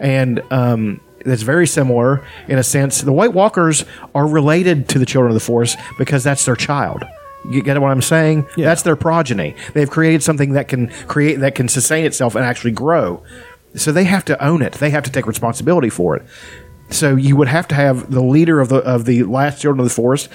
and 0.00 0.42
um, 0.50 1.00
that's 1.24 1.42
very 1.42 1.68
similar 1.68 2.26
in 2.48 2.58
a 2.58 2.62
sense. 2.64 3.00
The 3.00 3.12
White 3.12 3.32
Walkers 3.32 3.84
are 4.14 4.26
related 4.26 4.88
to 4.90 4.98
the 4.98 5.06
Children 5.06 5.30
of 5.30 5.34
the 5.34 5.40
Forest 5.40 5.78
because 5.98 6.24
that's 6.24 6.44
their 6.44 6.56
child. 6.56 7.04
You 7.48 7.62
get 7.62 7.80
what 7.80 7.92
I'm 7.92 8.02
saying? 8.02 8.46
That's 8.56 8.82
their 8.82 8.96
progeny. 8.96 9.54
They've 9.72 9.88
created 9.88 10.24
something 10.24 10.52
that 10.54 10.66
can 10.66 10.88
create 11.06 11.36
that 11.40 11.54
can 11.54 11.68
sustain 11.68 12.04
itself 12.04 12.34
and 12.34 12.44
actually 12.44 12.72
grow. 12.72 13.22
So 13.76 13.92
they 13.92 14.04
have 14.04 14.24
to 14.26 14.44
own 14.44 14.62
it. 14.62 14.72
They 14.74 14.90
have 14.90 15.04
to 15.04 15.10
take 15.12 15.26
responsibility 15.26 15.90
for 15.90 16.16
it. 16.16 16.24
So 16.90 17.16
you 17.16 17.36
would 17.36 17.48
have 17.48 17.68
to 17.68 17.74
have 17.74 18.10
the 18.10 18.22
leader 18.22 18.60
of 18.60 18.68
the 18.68 18.76
of 18.76 19.04
the 19.04 19.24
last 19.24 19.60
children 19.60 19.80
of 19.80 19.86
the 19.86 19.94
forest 19.94 20.28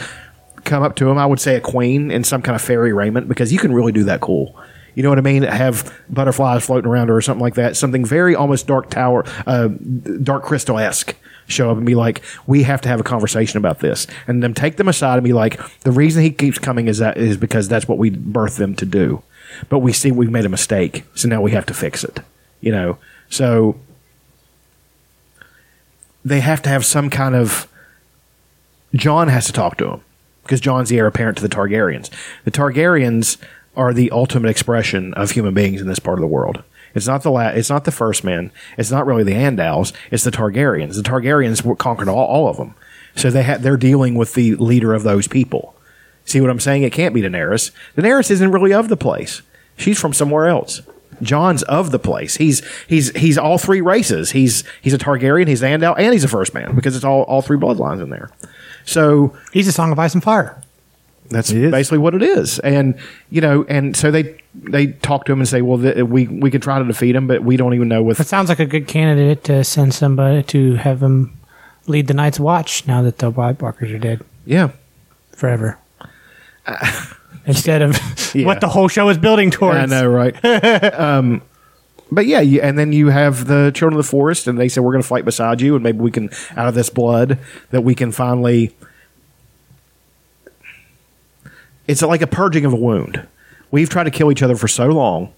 come 0.64 0.84
up 0.84 0.96
to 0.98 1.10
him. 1.10 1.18
I 1.18 1.26
would 1.26 1.40
say 1.40 1.56
a 1.56 1.62
queen 1.62 2.12
in 2.12 2.24
some 2.24 2.42
kind 2.42 2.56
of 2.56 2.62
fairy 2.62 2.94
raiment 2.94 3.28
because 3.28 3.52
you 3.52 3.60
can 3.60 3.74
really 3.74 3.92
do 3.92 4.04
that 4.06 4.22
cool. 4.22 4.60
You 4.94 5.04
know 5.04 5.10
what 5.10 5.18
I 5.18 5.22
mean? 5.22 5.44
Have 5.44 5.98
butterflies 6.10 6.66
floating 6.66 6.90
around 6.90 7.08
her 7.08 7.16
or 7.16 7.22
something 7.22 7.42
like 7.42 7.56
that. 7.56 7.78
Something 7.78 8.04
very 8.04 8.36
almost 8.36 8.68
dark 8.68 8.90
tower, 8.90 9.24
uh, 9.48 9.70
dark 10.22 10.44
crystal 10.44 10.78
esque. 10.78 11.16
Show 11.48 11.72
up 11.72 11.78
and 11.78 11.86
be 11.86 11.96
like, 11.96 12.22
we 12.48 12.64
have 12.64 12.80
to 12.82 12.90
have 12.90 13.02
a 13.02 13.04
conversation 13.04 13.58
about 13.58 13.80
this, 13.80 14.08
and 14.26 14.42
then 14.42 14.54
take 14.54 14.78
them 14.78 14.88
aside 14.88 15.16
and 15.16 15.24
be 15.24 15.34
like, 15.34 15.60
the 15.82 15.92
reason 15.92 16.24
he 16.24 16.32
keeps 16.32 16.58
coming 16.58 16.88
is 16.88 17.00
that 17.00 17.18
is 17.18 17.36
because 17.36 17.68
that's 17.68 17.90
what 17.90 17.98
we 17.98 18.10
birthed 18.10 18.58
them 18.58 18.74
to 18.76 18.86
do, 18.86 19.22
but 19.68 19.80
we 19.80 19.92
see 19.92 20.12
we've 20.12 20.32
made 20.32 20.46
a 20.46 20.50
mistake, 20.50 21.04
so 21.14 21.28
now 21.28 21.42
we 21.42 21.52
have 21.52 21.66
to 21.66 21.74
fix 21.74 22.06
it. 22.06 22.22
You 22.62 22.72
know, 22.72 23.00
so 23.28 23.78
they 26.24 26.40
have 26.40 26.62
to 26.64 26.70
have 26.70 26.86
some 26.86 27.10
kind 27.10 27.36
of 27.36 27.68
Jon 28.94 29.28
has 29.30 29.46
to 29.48 29.54
talk 29.54 29.78
to 29.78 29.90
him 29.90 30.02
because 30.44 30.62
Jon's 30.62 30.90
the 30.90 30.98
heir 30.98 31.08
apparent 31.08 31.38
to 31.38 31.48
the 31.48 31.54
Targaryens. 31.54 32.10
The 32.44 32.52
Targaryens 32.52 33.38
are 33.76 33.94
the 33.94 34.12
ultimate 34.12 34.50
expression 34.50 35.14
of 35.14 35.32
human 35.32 35.54
beings 35.54 35.82
in 35.82 35.88
this 35.88 36.00
part 36.00 36.18
of 36.18 36.22
the 36.22 36.28
world. 36.28 36.64
It's 36.94 37.08
not 37.08 37.24
the 37.24 37.32
la- 37.32 37.48
it's 37.50 37.70
not 37.70 37.86
the 37.86 37.92
first 37.92 38.24
men. 38.24 38.52
It's 38.78 38.92
not 38.92 39.06
really 39.06 39.24
the 39.24 39.32
Andals. 39.32 39.94
It's 40.12 40.26
the 40.26 40.32
Targaryens. 40.32 40.96
The 40.96 41.10
Targaryens 41.10 41.78
conquered 41.78 42.10
all, 42.10 42.26
all 42.26 42.48
of 42.50 42.58
them. 42.58 42.76
So 43.16 43.30
they 43.30 43.44
ha- 43.44 43.58
they're 43.58 43.78
dealing 43.78 44.16
with 44.16 44.34
the 44.34 44.56
leader 44.56 44.94
of 44.94 45.04
those 45.04 45.28
people. 45.28 45.76
See 46.26 46.42
what 46.42 46.50
I'm 46.50 46.60
saying? 46.60 46.84
It 46.84 46.94
can't 46.94 47.16
be 47.16 47.22
Daenerys. 47.22 47.72
Daenerys 47.96 48.30
isn't 48.30 48.52
really 48.52 48.74
of 48.74 48.90
the 48.90 48.98
place. 48.98 49.42
She's 49.78 50.00
from 50.00 50.14
somewhere 50.14 50.48
else. 50.48 50.82
Jon's 51.22 51.64
of 51.64 51.92
the 51.92 52.00
place. 52.00 52.36
He's 52.38 52.62
he's 52.88 53.16
he's 53.16 53.38
all 53.38 53.58
three 53.58 53.82
races. 53.82 54.32
He's 54.32 54.64
he's 54.82 54.94
a 54.94 54.98
Targaryen, 54.98 55.48
he's 55.48 55.62
Andal, 55.62 55.96
and 55.98 56.14
he's 56.14 56.24
a 56.24 56.28
first 56.28 56.54
man 56.54 56.76
because 56.76 56.96
it's 56.96 57.06
all 57.06 57.24
all 57.24 57.42
three 57.42 57.58
bloodlines 57.58 58.02
in 58.02 58.10
there. 58.10 58.30
So 58.86 59.36
He's 59.54 59.68
a 59.68 59.72
Song 59.72 59.92
of 59.92 60.00
Ice 60.00 60.14
and 60.14 60.24
Fire. 60.24 60.62
that's 61.30 61.52
basically 61.52 62.00
what 62.00 62.16
it 62.16 62.24
is. 62.24 62.60
And 62.60 62.98
you 63.30 63.42
know, 63.42 63.64
and 63.70 63.96
so 63.96 64.12
they 64.12 64.42
they 64.56 64.88
talk 64.88 65.26
to 65.26 65.32
him 65.32 65.40
and 65.40 65.48
say, 65.48 65.62
well, 65.62 65.80
th- 65.80 66.04
we 66.04 66.28
we 66.28 66.52
could 66.52 66.62
try 66.62 66.80
to 66.80 66.86
defeat 66.86 67.16
him, 67.16 67.28
but 67.28 67.44
we 67.44 67.58
don't 67.58 67.74
even 67.74 67.88
know 67.88 68.04
what." 68.04 68.18
That 68.18 68.28
sounds 68.28 68.50
like 68.50 68.60
a 68.60 68.66
good 68.66 68.88
candidate 68.88 69.44
to 69.46 69.64
send 69.64 69.94
somebody 69.94 70.44
to 70.44 70.76
have 70.76 71.02
him 71.02 71.38
lead 71.88 72.08
the 72.08 72.14
Night's 72.14 72.40
Watch 72.40 72.88
now 72.88 73.02
that 73.02 73.20
the 73.20 73.30
White 73.30 73.62
Walkers 73.62 73.92
are 73.92 74.00
dead 74.00 74.22
yeah. 74.46 74.72
forever. 75.32 75.78
Uh, 76.66 77.06
Instead 77.46 77.82
of 77.82 77.98
Yeah. 78.36 78.46
what 78.46 78.62
the 78.62 78.70
whole 78.70 78.88
show 78.88 79.10
is 79.10 79.18
building 79.18 79.52
towards. 79.52 79.78
I 79.78 79.86
know, 79.86 80.08
right? 80.08 80.34
um, 80.96 81.42
but 82.12 82.26
yeah, 82.26 82.42
you, 82.42 82.62
and 82.62 82.78
then 82.78 82.94
you 82.94 83.08
have 83.08 83.48
the 83.48 83.72
children 83.74 84.00
of 84.00 84.06
the 84.06 84.10
forest, 84.10 84.48
and 84.48 84.60
they 84.60 84.68
say 84.68 84.82
we're 84.82 84.92
going 84.92 85.02
to 85.02 85.08
fight 85.08 85.26
beside 85.26 85.62
you, 85.62 85.76
and 85.76 85.84
maybe 85.84 86.00
we 86.00 86.12
can, 86.12 86.30
out 86.56 86.68
of 86.68 86.76
this 86.76 86.90
blood, 86.90 87.40
that 87.72 87.82
we 87.82 87.96
can 87.96 88.12
finally. 88.12 88.76
It's 91.88 92.02
like 92.02 92.22
a 92.22 92.28
purging 92.28 92.66
of 92.66 92.74
a 92.74 92.78
wound. 92.78 93.28
We've 93.72 93.90
tried 93.90 94.04
to 94.06 94.12
kill 94.12 94.32
each 94.32 94.44
other 94.44 94.56
for 94.56 94.68
so 94.68 94.88
long 94.88 95.34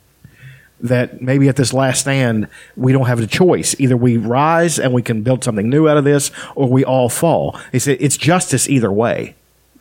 that 0.81 1.21
maybe 1.21 1.47
at 1.47 1.55
this 1.55 1.73
last 1.73 2.01
stand 2.01 2.47
we 2.75 2.91
don't 2.91 3.05
have 3.05 3.19
a 3.19 3.27
choice. 3.27 3.75
Either 3.79 3.95
we 3.95 4.17
rise 4.17 4.77
and 4.79 4.93
we 4.93 5.01
can 5.01 5.21
build 5.23 5.43
something 5.43 5.69
new 5.69 5.87
out 5.87 5.97
of 5.97 6.03
this, 6.03 6.31
or 6.55 6.67
we 6.67 6.83
all 6.83 7.09
fall. 7.09 7.57
It's 7.71 7.87
it's 7.87 8.17
justice 8.17 8.67
either 8.69 8.91
way. 8.91 9.35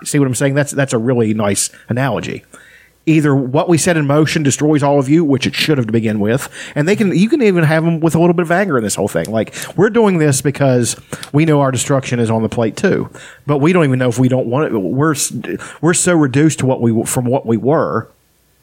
See 0.04 0.18
what 0.18 0.26
I'm 0.26 0.34
saying? 0.34 0.54
That's 0.54 0.72
that's 0.72 0.92
a 0.92 0.98
really 0.98 1.34
nice 1.34 1.70
analogy. 1.88 2.44
Either 3.04 3.34
what 3.34 3.68
we 3.68 3.78
set 3.78 3.96
in 3.96 4.06
motion 4.06 4.44
destroys 4.44 4.80
all 4.80 5.00
of 5.00 5.08
you, 5.08 5.24
which 5.24 5.44
it 5.44 5.56
should 5.56 5.76
have 5.76 5.88
to 5.88 5.92
begin 5.92 6.20
with, 6.20 6.48
and 6.76 6.86
they 6.86 6.94
can 6.94 7.16
you 7.16 7.28
can 7.28 7.42
even 7.42 7.64
have 7.64 7.84
them 7.84 7.98
with 7.98 8.14
a 8.14 8.18
little 8.20 8.34
bit 8.34 8.42
of 8.42 8.52
anger 8.52 8.78
in 8.78 8.84
this 8.84 8.94
whole 8.94 9.08
thing. 9.08 9.28
Like 9.28 9.54
we're 9.76 9.90
doing 9.90 10.18
this 10.18 10.40
because 10.40 10.96
we 11.32 11.44
know 11.44 11.60
our 11.60 11.72
destruction 11.72 12.20
is 12.20 12.30
on 12.30 12.42
the 12.42 12.48
plate 12.48 12.76
too, 12.76 13.10
but 13.44 13.58
we 13.58 13.72
don't 13.72 13.84
even 13.84 13.98
know 13.98 14.08
if 14.08 14.20
we 14.20 14.28
don't 14.28 14.46
want 14.46 14.72
it. 14.72 14.78
We're 14.78 15.16
we're 15.80 15.94
so 15.94 16.14
reduced 16.14 16.60
to 16.60 16.66
what 16.66 16.80
we 16.80 17.04
from 17.04 17.24
what 17.24 17.44
we 17.44 17.56
were 17.56 18.08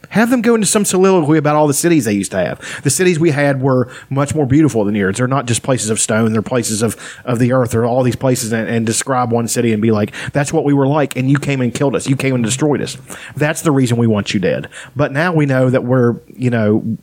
Have 0.10 0.32
them 0.32 0.42
go 0.42 0.56
into 0.56 0.66
some 0.66 0.86
soliloquy 0.86 1.38
about 1.38 1.56
all 1.56 1.68
the 1.68 1.74
cities 1.74 2.06
they 2.06 2.14
used 2.14 2.32
to 2.32 2.38
have. 2.38 2.82
The 2.84 2.90
cities 2.90 3.20
we 3.20 3.30
had 3.30 3.62
were 3.62 3.92
much 4.10 4.34
more 4.34 4.46
beautiful 4.46 4.84
than 4.86 4.96
yours. 4.96 5.18
They're 5.18 5.28
not 5.28 5.46
just 5.46 5.62
places 5.62 5.90
of 5.90 6.00
stone; 6.00 6.32
they're 6.32 6.42
places 6.42 6.82
of, 6.82 6.96
of 7.26 7.38
the 7.38 7.52
earth. 7.52 7.72
They're 7.72 7.86
all 7.86 8.02
these 8.02 8.16
places, 8.16 8.52
and, 8.52 8.68
and 8.68 8.86
describe 8.86 9.32
one 9.32 9.48
city 9.48 9.72
and 9.72 9.82
be 9.82 9.92
like, 9.92 10.14
"That's 10.32 10.52
what 10.52 10.64
we 10.64 10.74
were 10.74 10.88
like," 10.88 11.16
and 11.16 11.30
you 11.30 11.38
came 11.38 11.62
and 11.62 11.74
killed 11.74 11.96
us. 11.96 12.08
You 12.08 12.16
came 12.16 12.34
and 12.34 12.44
destroyed 12.44 12.82
us. 12.82 12.98
That's 13.36 13.62
the 13.62 13.72
reason 13.72 13.98
we 13.98 14.08
want 14.08 14.34
you 14.34 14.40
dead. 14.40 14.68
But 14.96 15.12
now 15.12 15.34
we 15.34 15.46
know 15.46 15.70
that 15.70 15.84
we're, 15.84 16.16
you 16.36 16.50
know, 16.50 16.98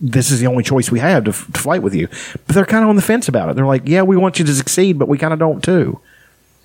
this 0.00 0.30
is 0.30 0.40
the 0.40 0.48
only 0.48 0.64
choice 0.64 0.90
we 0.90 0.98
have 0.98 1.24
to, 1.24 1.30
f- 1.30 1.50
to 1.52 1.60
fight 1.60 1.82
with 1.82 1.94
you. 1.94 2.08
But 2.46 2.56
they're 2.56 2.66
kind 2.66 2.82
of 2.82 2.90
on 2.90 2.96
the 2.96 3.02
fence 3.02 3.28
about 3.28 3.48
it. 3.48 3.56
They're 3.56 3.64
like, 3.64 3.82
"Yeah, 3.86 4.02
we 4.02 4.16
want 4.16 4.38
you 4.38 4.44
to 4.44 4.54
succeed, 4.54 4.98
but 4.98 5.08
we 5.08 5.18
kind 5.18 5.32
of 5.32 5.38
don't 5.38 5.62
too." 5.62 6.00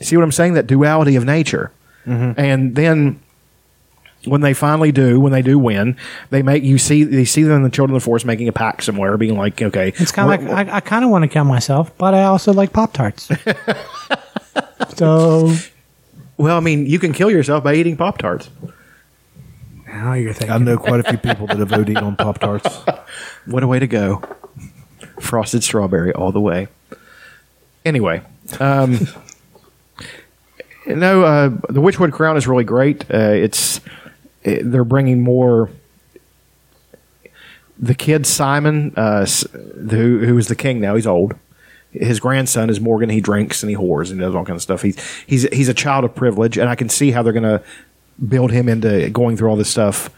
See 0.01 0.17
what 0.17 0.23
I'm 0.23 0.31
saying? 0.31 0.55
That 0.55 0.67
duality 0.67 1.15
of 1.15 1.25
nature. 1.25 1.71
Mm-hmm. 2.05 2.39
And 2.39 2.75
then 2.75 3.19
when 4.25 4.41
they 4.41 4.53
finally 4.53 4.91
do, 4.91 5.19
when 5.19 5.31
they 5.31 5.41
do 5.41 5.57
win, 5.57 5.97
they 6.29 6.41
make 6.43 6.63
you 6.63 6.77
see 6.77 7.03
they 7.03 7.25
see 7.25 7.43
them 7.43 7.57
in 7.57 7.63
the 7.63 7.69
Children 7.69 7.95
of 7.95 8.01
the 8.01 8.05
Forest 8.05 8.25
making 8.25 8.47
a 8.47 8.51
pact 8.51 8.83
somewhere, 8.83 9.17
being 9.17 9.37
like, 9.37 9.61
okay, 9.61 9.89
It's 9.97 10.11
kind 10.11 10.31
of 10.31 10.39
we're- 10.41 10.53
like 10.53 10.67
I, 10.69 10.77
I 10.77 10.79
kind 10.79 11.03
of 11.03 11.11
want 11.11 11.23
to 11.23 11.27
kill 11.27 11.43
myself, 11.45 11.95
but 11.97 12.13
I 12.13 12.23
also 12.25 12.53
like 12.53 12.71
Pop 12.73 12.93
Tarts. 12.93 13.29
so 14.95 15.53
well, 16.37 16.57
I 16.57 16.59
mean, 16.59 16.85
you 16.85 16.99
can 16.99 17.13
kill 17.13 17.29
yourself 17.31 17.63
by 17.63 17.75
eating 17.75 17.97
Pop 17.97 18.17
Tarts. 18.17 18.49
now 19.87 20.13
you're 20.13 20.33
thinking. 20.33 20.51
I 20.53 20.57
know 20.57 20.77
quite 20.77 20.99
a 20.99 21.03
few 21.03 21.17
people 21.17 21.47
that 21.47 21.57
have 21.57 21.71
OD'd 21.73 21.97
on 21.97 22.15
Pop 22.15 22.39
Tarts. 22.39 22.67
What 23.47 23.63
a 23.63 23.67
way 23.67 23.79
to 23.79 23.87
go! 23.87 24.21
Frosted 25.19 25.63
strawberry 25.63 26.13
all 26.13 26.31
the 26.31 26.39
way. 26.39 26.67
Anyway, 27.83 28.21
um, 28.59 28.99
no, 30.85 31.23
uh, 31.23 31.49
the 31.69 31.81
Witchwood 31.81 32.11
Crown 32.11 32.37
is 32.37 32.47
really 32.47 32.63
great. 32.63 33.03
Uh, 33.11 33.17
it's 33.33 33.77
it, 33.77 33.83
they're 34.43 34.83
bringing 34.83 35.21
more. 35.21 35.69
The 37.77 37.95
kid 37.95 38.27
Simon, 38.27 38.93
uh, 38.95 39.25
who 39.25 40.19
who 40.19 40.37
is 40.37 40.47
the 40.47 40.55
king 40.55 40.79
now, 40.79 40.95
he's 40.95 41.07
old. 41.07 41.33
His 41.91 42.19
grandson 42.19 42.69
is 42.69 42.79
Morgan. 42.79 43.09
He 43.09 43.21
drinks 43.21 43.63
and 43.63 43.69
he 43.69 43.75
whores 43.75 44.11
and 44.11 44.19
does 44.19 44.35
all 44.35 44.45
kinds 44.45 44.57
of 44.57 44.61
stuff. 44.61 44.81
He's 44.81 45.23
he's 45.25 45.43
he's 45.49 45.69
a 45.69 45.73
child 45.73 46.05
of 46.05 46.15
privilege, 46.15 46.57
and 46.57 46.69
I 46.69 46.75
can 46.75 46.89
see 46.89 47.11
how 47.11 47.23
they're 47.23 47.33
going 47.33 47.43
to 47.43 47.63
build 48.27 48.51
him 48.51 48.69
into 48.69 49.09
going 49.09 49.35
through 49.35 49.49
all 49.49 49.55
this 49.55 49.69
stuff 49.69 50.11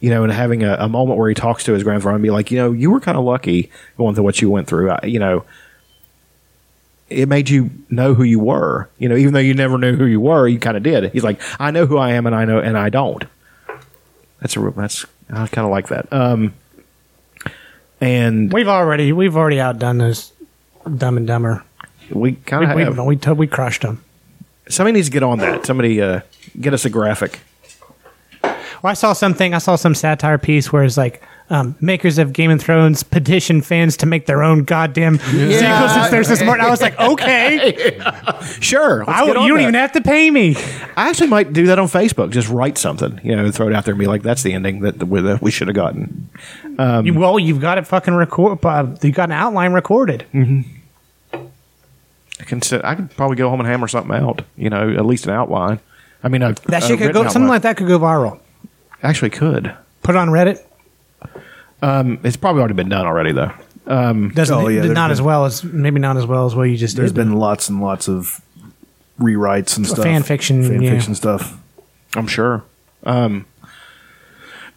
you 0.00 0.08
know, 0.08 0.24
and 0.24 0.32
having 0.32 0.64
a, 0.64 0.74
a 0.80 0.88
moment 0.88 1.18
where 1.18 1.28
he 1.28 1.34
talks 1.34 1.64
to 1.64 1.74
his 1.74 1.82
grandfather 1.82 2.14
and 2.14 2.22
be 2.22 2.30
like, 2.30 2.50
you 2.50 2.58
know, 2.58 2.72
you 2.72 2.90
were 2.90 3.00
kind 3.00 3.18
of 3.18 3.24
lucky 3.24 3.70
going 3.98 4.14
through 4.14 4.24
what 4.24 4.40
you 4.40 4.50
went 4.50 4.66
through. 4.66 4.90
I, 4.90 5.00
you 5.04 5.18
know, 5.18 5.44
it 7.10 7.28
made 7.28 7.50
you 7.50 7.70
know 7.90 8.14
who 8.14 8.22
you 8.22 8.40
were. 8.40 8.88
You 8.98 9.08
know, 9.08 9.16
even 9.16 9.34
though 9.34 9.40
you 9.40 9.52
never 9.52 9.76
knew 9.76 9.94
who 9.94 10.06
you 10.06 10.20
were, 10.20 10.48
you 10.48 10.58
kind 10.58 10.76
of 10.76 10.82
did. 10.82 11.12
He's 11.12 11.24
like, 11.24 11.40
I 11.60 11.70
know 11.70 11.84
who 11.84 11.98
I 11.98 12.12
am, 12.12 12.26
and 12.26 12.34
I 12.34 12.46
know, 12.46 12.58
and 12.58 12.78
I 12.78 12.88
don't. 12.88 13.24
That's 14.40 14.56
a 14.56 14.60
real. 14.60 14.72
That's 14.72 15.04
I 15.30 15.46
kind 15.46 15.64
of 15.64 15.70
like 15.70 15.88
that. 15.88 16.12
Um, 16.12 16.54
and 18.00 18.52
We've 18.52 18.68
already 18.68 19.12
we've 19.12 19.36
already 19.36 19.60
outdone 19.60 19.98
those 19.98 20.32
Dumb 20.96 21.16
and 21.16 21.26
Dumber. 21.26 21.62
we 22.10 22.32
kind 22.32 22.60
We 22.64 22.70
of 22.70 22.76
we, 22.76 22.82
have. 22.82 23.06
we, 23.06 23.16
to- 23.16 23.34
we 23.34 23.46
crushed 23.46 23.82
them. 23.82 24.02
somebody 24.68 24.94
needs 24.94 25.08
to 25.08 25.12
get 25.12 25.22
on 25.22 25.38
that. 25.38 25.66
Somebody 25.66 26.00
uh, 26.00 26.20
get 26.60 26.72
us 26.74 26.84
a 26.84 26.90
graphic. 26.90 27.40
Well, 28.42 28.90
I 28.90 28.94
saw 28.94 29.12
something. 29.12 29.52
I 29.52 29.58
saw 29.58 29.76
some 29.76 29.94
satire 29.94 30.38
piece 30.38 30.72
where 30.72 30.84
it's 30.84 30.96
like 30.96 31.22
um, 31.50 31.74
makers 31.80 32.18
of 32.18 32.32
Game 32.32 32.50
of 32.50 32.60
Thrones 32.60 33.02
petition 33.02 33.60
fans 33.60 33.96
to 33.98 34.06
make 34.06 34.26
their 34.26 34.42
own 34.42 34.64
goddamn 34.64 35.18
sequel 35.18 35.88
since 35.88 36.10
they're 36.10 36.24
so 36.24 36.36
smart. 36.36 36.60
I 36.60 36.70
was 36.70 36.80
like, 36.80 36.98
okay, 36.98 37.98
Sure, 38.60 39.08
I, 39.08 39.24
you 39.24 39.34
don't 39.34 39.48
that. 39.56 39.60
even 39.62 39.74
have 39.74 39.92
to 39.92 40.00
pay 40.00 40.30
me. 40.30 40.54
I 40.96 41.08
actually 41.08 41.26
might 41.28 41.52
do 41.52 41.66
that 41.66 41.78
on 41.78 41.88
Facebook. 41.88 42.30
Just 42.30 42.48
write 42.48 42.78
something, 42.78 43.20
you 43.22 43.34
know, 43.36 43.50
throw 43.50 43.66
it 43.68 43.74
out 43.74 43.84
there 43.84 43.92
and 43.92 43.98
be 43.98 44.06
like, 44.06 44.22
"That's 44.22 44.42
the 44.42 44.52
ending 44.54 44.80
that, 44.80 45.02
we 45.42 45.50
should 45.50 45.68
have 45.68 45.74
gotten." 45.74 46.30
You, 46.78 47.14
well, 47.14 47.38
you've 47.38 47.60
got 47.60 47.78
it 47.78 47.86
fucking 47.86 48.14
record. 48.14 48.64
Uh, 48.64 48.96
you 49.02 49.12
got 49.12 49.28
an 49.28 49.32
outline 49.32 49.72
recorded. 49.72 50.24
I 52.40 52.44
can 52.44 52.62
sit, 52.62 52.84
I 52.84 52.94
could 52.94 53.10
probably 53.10 53.36
go 53.36 53.50
home 53.50 53.60
and 53.60 53.68
hammer 53.68 53.88
something 53.88 54.14
out. 54.14 54.42
You 54.56 54.70
know, 54.70 54.90
at 54.90 55.04
least 55.04 55.26
an 55.26 55.32
outline. 55.32 55.80
I 56.22 56.28
mean, 56.28 56.42
a, 56.42 56.54
That 56.66 56.82
shit 56.82 56.98
could 56.98 57.12
go. 57.12 57.24
Something 57.28 57.48
like 57.48 57.62
that 57.62 57.76
could 57.76 57.88
go 57.88 57.98
viral. 57.98 58.40
Actually, 59.02 59.30
could. 59.30 59.74
Put 60.02 60.14
it 60.14 60.18
on 60.18 60.28
Reddit. 60.28 60.62
It's 61.82 62.36
probably 62.36 62.60
already 62.60 62.74
been 62.74 62.88
done 62.88 63.06
already, 63.06 63.32
though. 63.32 63.52
Doesn't 63.86 64.50
Oh, 64.56 64.68
yeah, 64.68 64.82
there's 64.82 64.92
not 64.94 65.10
as 65.10 65.18
been- 65.18 65.26
well 65.26 65.44
as 65.46 65.64
maybe 65.64 65.98
not 66.00 66.16
as 66.16 66.26
well 66.26 66.46
as 66.46 66.54
what 66.54 66.64
you 66.64 66.76
just 66.76 66.96
There's 66.96 67.12
did. 67.12 67.16
been 67.16 67.32
lots 67.34 67.68
and 67.68 67.80
lots 67.80 68.08
of 68.08 68.40
rewrites 69.18 69.76
and 69.76 69.86
stuff. 69.86 70.04
fan 70.04 70.22
fiction, 70.22 70.62
fan 70.62 70.80
yeah. 70.82 70.90
fiction 70.90 71.14
stuff. 71.14 71.56
I'm 72.14 72.26
sure. 72.26 72.62
Um, 73.04 73.46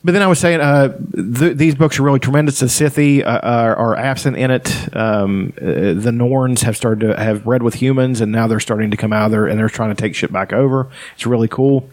but 0.06 0.12
then 0.12 0.22
I 0.22 0.28
was 0.28 0.38
saying, 0.40 0.60
uh, 0.60 0.98
th- 1.16 1.56
these 1.56 1.76
books 1.76 1.98
are 1.98 2.04
really 2.04 2.20
tremendous. 2.20 2.60
The 2.60 2.66
Sithi 2.66 3.26
uh, 3.26 3.40
are, 3.42 3.76
are 3.76 3.96
absent 3.96 4.36
in 4.36 4.52
it. 4.52 4.94
Um, 4.96 5.54
uh, 5.62 5.94
the 5.94 6.12
Norns 6.12 6.64
have 6.64 6.76
started 6.76 7.08
to 7.08 7.18
have 7.22 7.46
bred 7.46 7.64
with 7.64 7.76
humans, 7.76 8.20
and 8.20 8.32
now 8.32 8.48
they're 8.48 8.60
starting 8.60 8.92
to 8.92 8.98
come 8.98 9.14
out 9.14 9.32
there 9.32 9.48
and 9.48 9.58
they're 9.58 9.70
trying 9.70 9.96
to 9.96 10.02
take 10.02 10.14
shit 10.14 10.32
back 10.32 10.52
over. 10.52 10.90
It's 11.16 11.26
really 11.26 11.48
cool. 11.48 11.90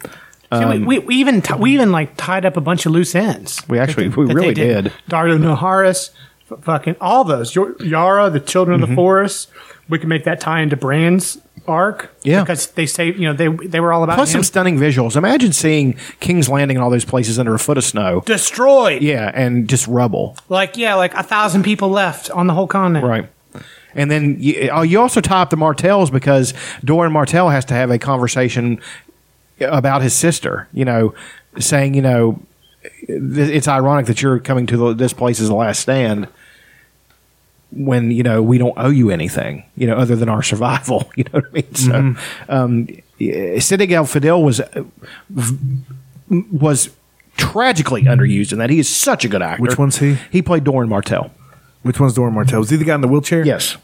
See, 0.52 0.58
we, 0.58 0.64
um, 0.64 0.84
we, 0.84 0.98
we 0.98 1.14
even 1.16 1.42
t- 1.42 1.54
we 1.54 1.70
mhm. 1.70 1.74
even 1.74 1.92
like 1.92 2.16
tied 2.16 2.44
up 2.44 2.56
a 2.56 2.60
bunch 2.60 2.84
of 2.84 2.92
loose 2.92 3.14
ends. 3.14 3.62
We 3.68 3.78
actually- 3.78 4.08
we 4.08 4.26
really 4.26 4.48
they 4.48 4.54
did. 4.54 4.92
Daario 5.08 5.38
mm-hmm. 5.38 5.44
Naharis, 5.44 6.10
f- 6.50 6.64
fucking 6.64 6.96
all 7.00 7.22
those. 7.22 7.54
Yara, 7.54 8.30
the 8.30 8.40
Children 8.40 8.76
Mm-hmm. 8.78 8.82
of 8.82 8.88
the 8.88 8.92
mm-hmm. 8.92 8.96
Forest. 8.96 9.48
We 9.88 9.98
can 9.98 10.08
make 10.08 10.24
that 10.24 10.40
tie 10.40 10.60
into 10.60 10.76
Bran's 10.76 11.38
arc. 11.68 12.10
Yeah. 12.22 12.40
because 12.42 12.68
they 12.68 12.86
say 12.86 13.06
you 13.12 13.20
know 13.20 13.32
they 13.32 13.48
they 13.48 13.80
were 13.80 13.92
all 13.92 14.02
about 14.02 14.16
Plus 14.16 14.30
him. 14.30 14.38
some 14.38 14.44
stunning 14.44 14.78
visuals. 14.78 15.14
Imagine 15.16 15.52
seeing 15.52 15.94
King's 16.18 16.48
Landing 16.48 16.76
and 16.76 16.84
all 16.84 16.90
those 16.90 17.04
places 17.04 17.38
under 17.38 17.54
a 17.54 17.58
foot 17.58 17.78
of 17.78 17.84
snow. 17.84 18.22
destroyed. 18.26 19.02
Yeah, 19.02 19.30
and 19.32 19.68
just 19.68 19.86
rubble. 19.86 20.36
Like 20.48 20.76
yeah, 20.76 20.94
like 20.94 21.14
a 21.14 21.22
thousand 21.22 21.62
people 21.62 21.90
left 21.90 22.30
on 22.30 22.46
the 22.46 22.54
whole 22.54 22.66
continent. 22.66 23.04
Right. 23.06 23.28
And 23.94 24.08
then 24.10 24.36
you, 24.38 24.70
oh, 24.72 24.82
you 24.82 25.00
also 25.00 25.20
tie 25.20 25.42
up 25.42 25.50
the 25.50 25.56
Martells 25.56 26.10
because 26.10 26.54
Doran 26.84 27.12
Martell 27.12 27.48
has 27.48 27.64
to 27.66 27.74
have 27.74 27.90
a 27.90 27.98
conversation 27.98 28.80
about 29.60 30.02
his 30.02 30.14
sister, 30.14 30.68
you 30.72 30.84
know, 30.84 31.14
saying, 31.58 31.94
you 31.94 32.02
know, 32.02 32.40
it's 33.02 33.68
ironic 33.68 34.06
that 34.06 34.22
you're 34.22 34.38
coming 34.38 34.66
to 34.66 34.76
the, 34.76 34.94
this 34.94 35.12
place 35.12 35.40
as 35.40 35.48
the 35.48 35.54
last 35.54 35.80
stand 35.80 36.28
when, 37.72 38.10
you 38.10 38.22
know, 38.22 38.42
we 38.42 38.58
don't 38.58 38.74
owe 38.76 38.90
you 38.90 39.10
anything, 39.10 39.64
you 39.76 39.86
know, 39.86 39.94
other 39.96 40.16
than 40.16 40.28
our 40.28 40.42
survival. 40.42 41.10
You 41.16 41.24
know 41.24 41.40
what 41.40 41.46
I 41.46 41.52
mean? 41.52 41.74
So, 41.74 41.94
um, 42.48 42.86
Siddig 43.18 43.90
El 43.92 44.06
Fadil 44.06 44.42
was, 44.42 44.60
was 46.50 46.90
tragically 47.36 48.02
underused 48.04 48.52
in 48.52 48.58
that. 48.58 48.70
He 48.70 48.78
is 48.78 48.88
such 48.88 49.24
a 49.24 49.28
good 49.28 49.42
actor. 49.42 49.62
Which 49.62 49.78
one's 49.78 49.98
he? 49.98 50.16
He 50.30 50.40
played 50.40 50.64
Doran 50.64 50.88
Martell. 50.88 51.30
Which 51.82 52.00
one's 52.00 52.14
Doran 52.14 52.34
Martell? 52.34 52.62
Is 52.62 52.70
he 52.70 52.76
the 52.76 52.84
guy 52.84 52.94
in 52.94 53.00
the 53.00 53.08
wheelchair? 53.08 53.44
Yes. 53.44 53.76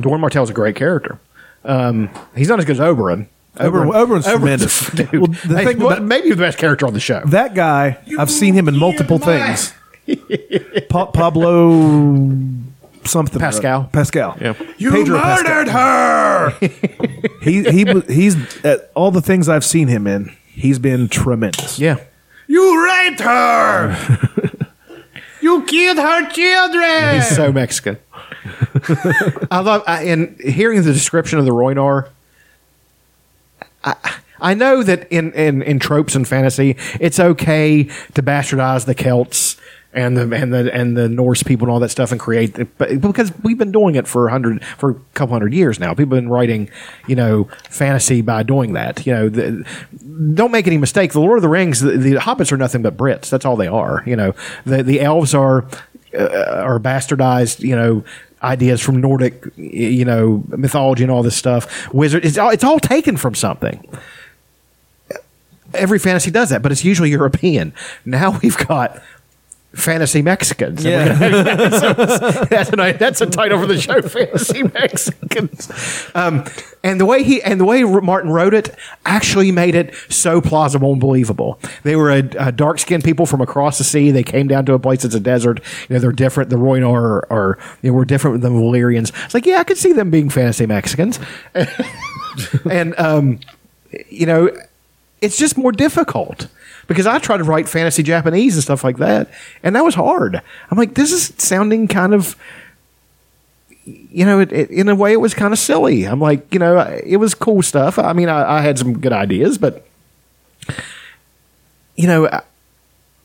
Doran 0.00 0.20
Martell's 0.20 0.50
a 0.50 0.52
great 0.54 0.76
character. 0.76 1.18
Um, 1.64 2.10
he's 2.34 2.48
not 2.48 2.58
as 2.58 2.64
good 2.64 2.78
as 2.78 2.80
Oberyn. 2.80 3.26
Oberyn- 3.60 3.92
Oberyn's 3.92 4.26
tremendous. 4.26 4.90
Dude. 4.94 5.12
Well, 5.12 5.26
the 5.26 5.56
Hey, 5.58 5.64
thing 5.64 5.78
well, 5.78 5.88
about- 5.92 6.02
maybe 6.02 6.30
the 6.30 6.36
best 6.36 6.58
character 6.58 6.86
on 6.86 6.94
the 6.94 7.00
show. 7.00 7.22
That 7.26 7.54
guy, 7.54 7.98
I've 8.18 8.30
seen 8.30 8.54
him 8.54 8.68
in 8.68 8.76
multiple 8.76 9.18
things. 9.18 9.72
Pa- 10.88 11.06
Pablo 11.06 12.30
something. 13.04 13.38
Pascal. 13.40 13.84
Pascal. 13.92 14.36
Yeah. 14.40 14.54
You 14.78 14.90
Pedro 14.90 15.18
murdered 15.18 15.68
her. 15.68 16.50
he 17.42 17.62
he 17.64 17.84
he's 18.08 18.36
at 18.64 18.90
all 18.94 19.10
the 19.10 19.22
things 19.22 19.48
I've 19.48 19.64
seen 19.64 19.88
him 19.88 20.06
in. 20.06 20.34
He's 20.48 20.78
been 20.78 21.08
tremendous. 21.08 21.78
Yeah. 21.78 21.96
You 22.46 22.84
raped 22.84 23.20
her. 23.20 23.96
you 25.40 25.62
killed 25.64 25.98
her 25.98 26.28
children. 26.30 27.14
He's 27.14 27.34
so 27.34 27.52
Mexican. 27.52 27.98
I 29.50 29.60
love, 29.60 29.82
I, 29.86 30.04
and 30.04 30.38
hearing 30.40 30.82
the 30.82 30.92
description 30.92 31.38
of 31.38 31.44
the 31.44 31.50
Rhoynar, 31.52 32.08
I, 33.84 33.94
I 34.40 34.54
know 34.54 34.82
that 34.82 35.10
in, 35.10 35.32
in, 35.32 35.62
in 35.62 35.78
tropes 35.78 36.14
and 36.14 36.26
fantasy, 36.26 36.76
it's 36.98 37.20
okay 37.20 37.84
to 37.84 38.22
bastardize 38.22 38.86
the 38.86 38.94
Celts 38.94 39.56
and 39.92 40.16
the 40.16 40.22
and 40.36 40.54
the 40.54 40.72
and 40.72 40.96
the 40.96 41.08
Norse 41.08 41.42
people 41.42 41.66
and 41.66 41.72
all 41.72 41.80
that 41.80 41.88
stuff 41.88 42.12
and 42.12 42.20
create, 42.20 42.56
but 42.78 43.00
because 43.00 43.32
we've 43.42 43.58
been 43.58 43.72
doing 43.72 43.96
it 43.96 44.06
for 44.06 44.28
a 44.28 44.30
hundred 44.30 44.64
for 44.64 44.90
a 44.90 44.94
couple 45.14 45.34
hundred 45.34 45.52
years 45.52 45.80
now. 45.80 45.94
People 45.94 46.16
have 46.16 46.22
been 46.22 46.30
writing, 46.30 46.70
you 47.08 47.16
know, 47.16 47.48
fantasy 47.68 48.22
by 48.22 48.44
doing 48.44 48.72
that. 48.74 49.04
You 49.04 49.12
know, 49.12 49.28
the, 49.28 49.66
don't 50.34 50.52
make 50.52 50.68
any 50.68 50.78
mistake. 50.78 51.12
The 51.12 51.20
Lord 51.20 51.38
of 51.38 51.42
the 51.42 51.48
Rings, 51.48 51.80
the, 51.80 51.96
the 51.96 52.14
hobbits 52.14 52.52
are 52.52 52.56
nothing 52.56 52.82
but 52.82 52.96
Brits. 52.96 53.30
That's 53.30 53.44
all 53.44 53.56
they 53.56 53.66
are. 53.66 54.04
You 54.06 54.14
know, 54.14 54.34
the 54.64 54.84
the 54.84 55.00
elves 55.00 55.34
are 55.34 55.66
uh, 56.16 56.62
are 56.62 56.78
bastardized. 56.78 57.60
You 57.60 57.76
know. 57.76 58.04
Ideas 58.42 58.80
from 58.80 59.00
Nordic, 59.00 59.44
you 59.56 60.04
know, 60.04 60.42
mythology 60.48 61.02
and 61.02 61.10
all 61.10 61.22
this 61.22 61.36
stuff. 61.36 61.92
Wizard, 61.92 62.24
it's 62.24 62.38
all, 62.38 62.50
it's 62.50 62.64
all 62.64 62.80
taken 62.80 63.16
from 63.16 63.34
something 63.34 63.86
every 65.74 65.98
fantasy 65.98 66.30
does 66.30 66.50
that, 66.50 66.62
but 66.62 66.72
it's 66.72 66.84
usually 66.84 67.10
European. 67.10 67.72
Now 68.04 68.38
we've 68.42 68.56
got 68.56 69.02
Fantasy 69.74 70.20
Mexicans. 70.20 70.84
Yeah. 70.84 71.12
that's, 72.50 72.72
a, 72.72 72.92
that's 72.98 73.20
a 73.20 73.26
title 73.26 73.60
for 73.60 73.66
the 73.66 73.80
show, 73.80 74.02
Fantasy 74.08 74.64
Mexicans. 74.64 76.10
Um, 76.14 76.44
and 76.82 77.00
the 77.00 77.06
way 77.06 77.22
he 77.22 77.40
and 77.42 77.60
the 77.60 77.64
way 77.64 77.84
Martin 77.84 78.30
wrote 78.30 78.52
it 78.52 78.74
actually 79.06 79.52
made 79.52 79.76
it 79.76 79.94
so 80.08 80.40
plausible 80.40 80.90
and 80.90 81.00
believable. 81.00 81.60
They 81.84 81.94
were 81.94 82.10
a, 82.10 82.18
a 82.38 82.52
dark 82.52 82.80
skinned 82.80 83.04
people 83.04 83.26
from 83.26 83.40
across 83.40 83.78
the 83.78 83.84
sea. 83.84 84.10
They 84.10 84.24
came 84.24 84.48
down 84.48 84.66
to 84.66 84.74
a 84.74 84.78
place 84.78 85.02
that's 85.02 85.14
a 85.14 85.20
desert. 85.20 85.60
You 85.88 85.94
know, 85.94 86.00
they're 86.00 86.12
different. 86.12 86.50
The 86.50 86.56
Rhoynar 86.56 86.92
are, 86.92 87.32
are 87.32 87.58
you 87.82 87.90
know, 87.90 87.96
were 87.96 88.04
different 88.04 88.40
than 88.40 88.54
the 88.54 88.60
Valyrians. 88.60 89.12
It's 89.24 89.34
like, 89.34 89.46
yeah, 89.46 89.58
I 89.58 89.64
could 89.64 89.78
see 89.78 89.92
them 89.92 90.10
being 90.10 90.30
fantasy 90.30 90.66
Mexicans. 90.66 91.20
and 92.68 92.98
um, 92.98 93.38
you 94.08 94.26
know, 94.26 94.50
it's 95.20 95.38
just 95.38 95.56
more 95.56 95.70
difficult 95.70 96.48
because 96.90 97.06
I 97.06 97.20
tried 97.20 97.36
to 97.36 97.44
write 97.44 97.68
fantasy 97.68 98.02
Japanese 98.02 98.56
and 98.56 98.64
stuff 98.64 98.82
like 98.82 98.96
that, 98.96 99.30
and 99.62 99.76
that 99.76 99.84
was 99.84 99.94
hard. 99.94 100.42
I'm 100.72 100.76
like, 100.76 100.94
this 100.94 101.12
is 101.12 101.32
sounding 101.38 101.86
kind 101.86 102.12
of, 102.12 102.34
you 103.84 104.24
know, 104.26 104.40
it, 104.40 104.50
it, 104.50 104.70
in 104.70 104.88
a 104.88 104.96
way, 104.96 105.12
it 105.12 105.20
was 105.20 105.32
kind 105.32 105.52
of 105.52 105.60
silly. 105.60 106.02
I'm 106.02 106.20
like, 106.20 106.52
you 106.52 106.58
know, 106.58 106.80
it 107.06 107.18
was 107.18 107.32
cool 107.32 107.62
stuff. 107.62 107.96
I 107.96 108.12
mean, 108.12 108.28
I, 108.28 108.58
I 108.58 108.60
had 108.62 108.76
some 108.76 108.98
good 108.98 109.12
ideas, 109.12 109.56
but 109.56 109.86
you 111.94 112.08
know. 112.08 112.26
I, 112.26 112.42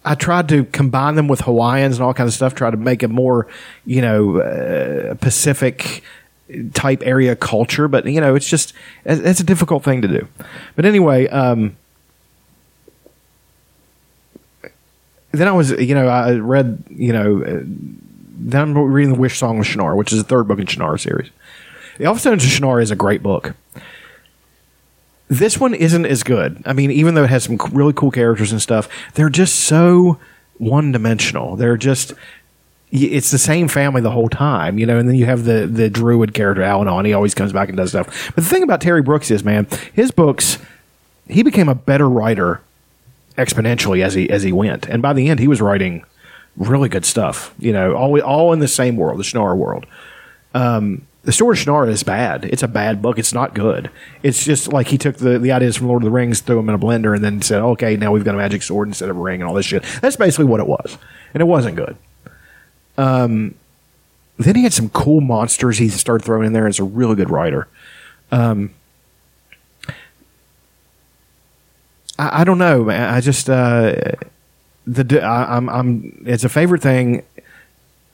I 0.07 0.13
tried 0.13 0.47
to 0.49 0.65
combine 0.65 1.15
them 1.15 1.27
with 1.27 1.41
Hawaiians 1.41 1.95
and 1.95 2.05
all 2.05 2.13
kinds 2.13 2.27
of 2.27 2.33
stuff, 2.35 2.53
try 2.53 2.69
to 2.69 2.77
make 2.77 3.01
a 3.01 3.07
more, 3.07 3.47
you 3.87 4.03
know, 4.03 4.37
uh, 4.37 5.15
Pacific 5.15 6.03
type 6.75 7.01
area 7.03 7.35
culture. 7.35 7.87
But 7.87 8.05
you 8.05 8.21
know, 8.21 8.35
it's 8.35 8.47
just 8.47 8.73
it's 9.03 9.39
a 9.39 9.43
difficult 9.43 9.83
thing 9.83 10.03
to 10.03 10.07
do. 10.07 10.27
But 10.75 10.85
anyway, 10.85 11.27
um, 11.29 11.75
then 15.37 15.47
I 15.47 15.51
was, 15.51 15.71
you 15.71 15.95
know, 15.95 16.07
I 16.07 16.35
read, 16.35 16.83
you 16.89 17.13
know, 17.13 17.43
uh, 17.43 17.61
then 18.37 18.61
I'm 18.61 18.77
reading 18.77 19.13
the 19.13 19.19
Wish 19.19 19.37
Song 19.37 19.59
of 19.59 19.65
Shannara, 19.65 19.95
which 19.95 20.11
is 20.11 20.19
the 20.19 20.27
third 20.27 20.47
book 20.47 20.59
in 20.59 20.65
Shannara 20.65 20.99
series. 20.99 21.29
The 21.97 22.13
Stones 22.15 22.43
of 22.43 22.49
Shannara 22.49 22.81
is 22.81 22.91
a 22.91 22.95
great 22.95 23.23
book. 23.23 23.55
This 25.27 25.57
one 25.57 25.73
isn't 25.73 26.05
as 26.05 26.23
good. 26.23 26.61
I 26.65 26.73
mean, 26.73 26.91
even 26.91 27.15
though 27.15 27.23
it 27.23 27.29
has 27.29 27.43
some 27.45 27.57
really 27.71 27.93
cool 27.93 28.11
characters 28.11 28.51
and 28.51 28.61
stuff, 28.61 28.87
they're 29.15 29.29
just 29.29 29.55
so 29.55 30.19
one 30.57 30.91
dimensional. 30.91 31.55
They're 31.55 31.77
just 31.77 32.13
it's 32.91 33.31
the 33.31 33.37
same 33.37 33.67
family 33.67 34.01
the 34.01 34.11
whole 34.11 34.29
time, 34.29 34.77
you 34.77 34.85
know, 34.85 34.97
and 34.97 35.09
then 35.09 35.15
you 35.15 35.25
have 35.25 35.45
the 35.45 35.67
the 35.67 35.89
druid 35.89 36.33
character 36.33 36.61
Allanon 36.61 37.05
he 37.05 37.13
always 37.13 37.33
comes 37.33 37.51
back 37.51 37.69
and 37.69 37.77
does 37.77 37.89
stuff. 37.89 38.31
But 38.35 38.43
the 38.43 38.49
thing 38.49 38.63
about 38.63 38.81
Terry 38.81 39.01
Brooks 39.01 39.31
is, 39.31 39.43
man, 39.43 39.67
his 39.93 40.11
books 40.11 40.59
he 41.27 41.43
became 41.43 41.69
a 41.69 41.75
better 41.75 42.07
writer 42.07 42.61
exponentially 43.37 44.03
as 44.03 44.13
he 44.13 44.29
as 44.29 44.43
he 44.43 44.51
went. 44.51 44.87
And 44.87 45.01
by 45.01 45.13
the 45.13 45.29
end, 45.29 45.39
he 45.39 45.47
was 45.47 45.61
writing 45.61 46.05
really 46.57 46.89
good 46.89 47.05
stuff. 47.05 47.53
You 47.59 47.73
know, 47.73 47.93
all 47.93 48.19
all 48.21 48.53
in 48.53 48.59
the 48.59 48.67
same 48.67 48.97
world, 48.97 49.19
the 49.19 49.23
Shannara 49.23 49.57
world. 49.57 49.85
Um, 50.53 51.05
the 51.25 51.31
story 51.31 51.57
of 51.59 51.89
is 51.89 52.03
bad. 52.03 52.45
It's 52.45 52.61
a 52.61 52.67
bad 52.67 53.01
book. 53.01 53.17
It's 53.17 53.33
not 53.33 53.55
good. 53.55 53.89
It's 54.21 54.45
just 54.45 54.71
like 54.71 54.87
he 54.87 54.97
took 54.97 55.17
the, 55.17 55.39
the 55.39 55.51
ideas 55.51 55.75
from 55.75 55.87
Lord 55.87 56.03
of 56.03 56.05
the 56.05 56.11
Rings, 56.11 56.39
threw 56.39 56.57
them 56.57 56.69
in 56.69 56.75
a 56.75 56.79
blender, 56.79 57.15
and 57.15 57.23
then 57.23 57.41
said, 57.41 57.61
"Okay, 57.61 57.97
now 57.97 58.11
we've 58.11 58.23
got 58.23 58.35
a 58.35 58.37
magic 58.37 58.61
sword 58.61 58.87
instead 58.87 59.09
of 59.09 59.17
a 59.17 59.19
ring 59.19 59.41
and 59.41 59.49
all 59.49 59.55
this 59.55 59.65
shit." 59.65 59.83
That's 60.01 60.15
basically 60.15 60.45
what 60.45 60.59
it 60.59 60.67
was, 60.67 60.99
and 61.33 61.41
it 61.41 61.45
wasn't 61.45 61.77
good. 61.77 61.97
Um, 62.97 63.55
then 64.37 64.55
he 64.55 64.63
had 64.63 64.73
some 64.73 64.89
cool 64.89 65.19
monsters 65.19 65.79
he 65.79 65.89
started 65.89 66.23
throwing 66.23 66.47
in 66.47 66.53
there. 66.53 66.67
As 66.67 66.79
a 66.79 66.83
really 66.83 67.15
good 67.15 67.31
writer. 67.31 67.67
Um, 68.31 68.75
I, 72.17 72.41
I 72.41 72.43
don't 72.43 72.57
know, 72.57 72.83
man. 72.85 73.13
I 73.13 73.21
just 73.21 73.49
uh, 73.49 73.93
the 74.85 75.21
I, 75.21 75.57
I'm 75.57 75.69
I'm 75.69 76.23
it's 76.25 76.43
a 76.43 76.49
favorite 76.49 76.81
thing. 76.81 77.23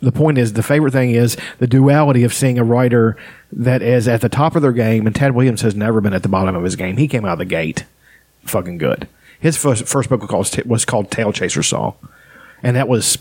The 0.02 0.12
point 0.12 0.40
is, 0.40 0.54
the 0.54 0.64
favorite 0.64 0.94
thing 0.94 1.12
is 1.12 1.38
the 1.60 1.68
duality 1.68 2.24
of 2.24 2.34
seeing 2.34 2.58
a 2.58 2.64
writer 2.64 3.16
that 3.52 3.84
is 3.84 4.08
at 4.08 4.22
the 4.22 4.30
top 4.30 4.56
of 4.56 4.64
their 4.64 4.72
game, 4.72 5.06
and 5.06 5.16
Ted 5.16 5.36
Williams 5.36 5.62
has 5.62 5.76
never 5.76 6.02
been 6.02 6.14
at 6.14 6.24
the 6.24 6.30
bottom 6.30 6.56
of 6.56 6.64
his 6.64 6.76
game. 6.76 6.98
He 6.98 7.08
came 7.08 7.24
out 7.24 7.34
of 7.34 7.40
the 7.40 7.46
gate 7.46 7.86
fucking 8.44 8.80
good. 8.80 9.08
His 9.40 9.58
first, 9.58 9.88
first 9.88 10.10
book 10.10 10.22
was 10.22 10.30
called, 10.30 10.66
was 10.66 10.86
called 10.86 11.12
Tailchaser's 11.12 11.68
Song, 11.68 11.96
and 12.64 12.76
that 12.76 12.88
was 12.88 13.18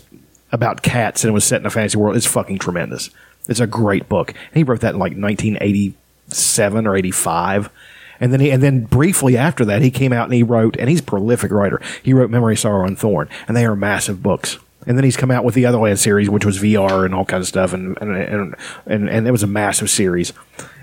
about 0.51 0.81
cats 0.81 1.23
and 1.23 1.29
it 1.29 1.33
was 1.33 1.45
set 1.45 1.61
in 1.61 1.65
a 1.65 1.69
fantasy 1.69 1.97
world. 1.97 2.15
It's 2.15 2.25
fucking 2.25 2.59
tremendous. 2.59 3.09
It's 3.47 3.59
a 3.59 3.67
great 3.67 4.09
book. 4.09 4.29
And 4.31 4.55
he 4.55 4.63
wrote 4.63 4.81
that 4.81 4.93
in 4.93 4.99
like 4.99 5.13
1987 5.13 6.87
or 6.87 6.95
85. 6.95 7.69
And 8.21 8.31
then 8.31 8.39
he, 8.39 8.51
and 8.51 8.63
then 8.63 8.85
briefly 8.85 9.35
after 9.35 9.65
that, 9.65 9.81
he 9.81 9.91
came 9.91 10.13
out 10.13 10.25
and 10.25 10.33
he 10.33 10.43
wrote, 10.43 10.77
and 10.77 10.89
he's 10.89 11.01
a 11.01 11.03
prolific 11.03 11.51
writer. 11.51 11.81
He 12.01 12.13
wrote 12.13 12.29
Memory, 12.29 12.55
Sorrow, 12.55 12.85
and 12.85 12.97
Thorn, 12.97 13.27
and 13.47 13.57
they 13.57 13.65
are 13.65 13.75
massive 13.75 14.23
books. 14.23 14.59
And 14.87 14.97
then 14.97 15.03
he's 15.03 15.17
come 15.17 15.29
out 15.29 15.43
with 15.43 15.55
the 15.55 15.63
Otherland 15.63 15.97
series, 15.97 16.29
which 16.29 16.45
was 16.45 16.59
VR 16.59 17.05
and 17.05 17.13
all 17.13 17.25
kinds 17.25 17.43
of 17.43 17.47
stuff, 17.49 17.73
and 17.73 17.97
and 18.01 18.15
and 18.15 18.55
and, 18.85 19.09
and 19.09 19.27
it 19.27 19.31
was 19.31 19.43
a 19.43 19.47
massive 19.47 19.89
series. 19.89 20.33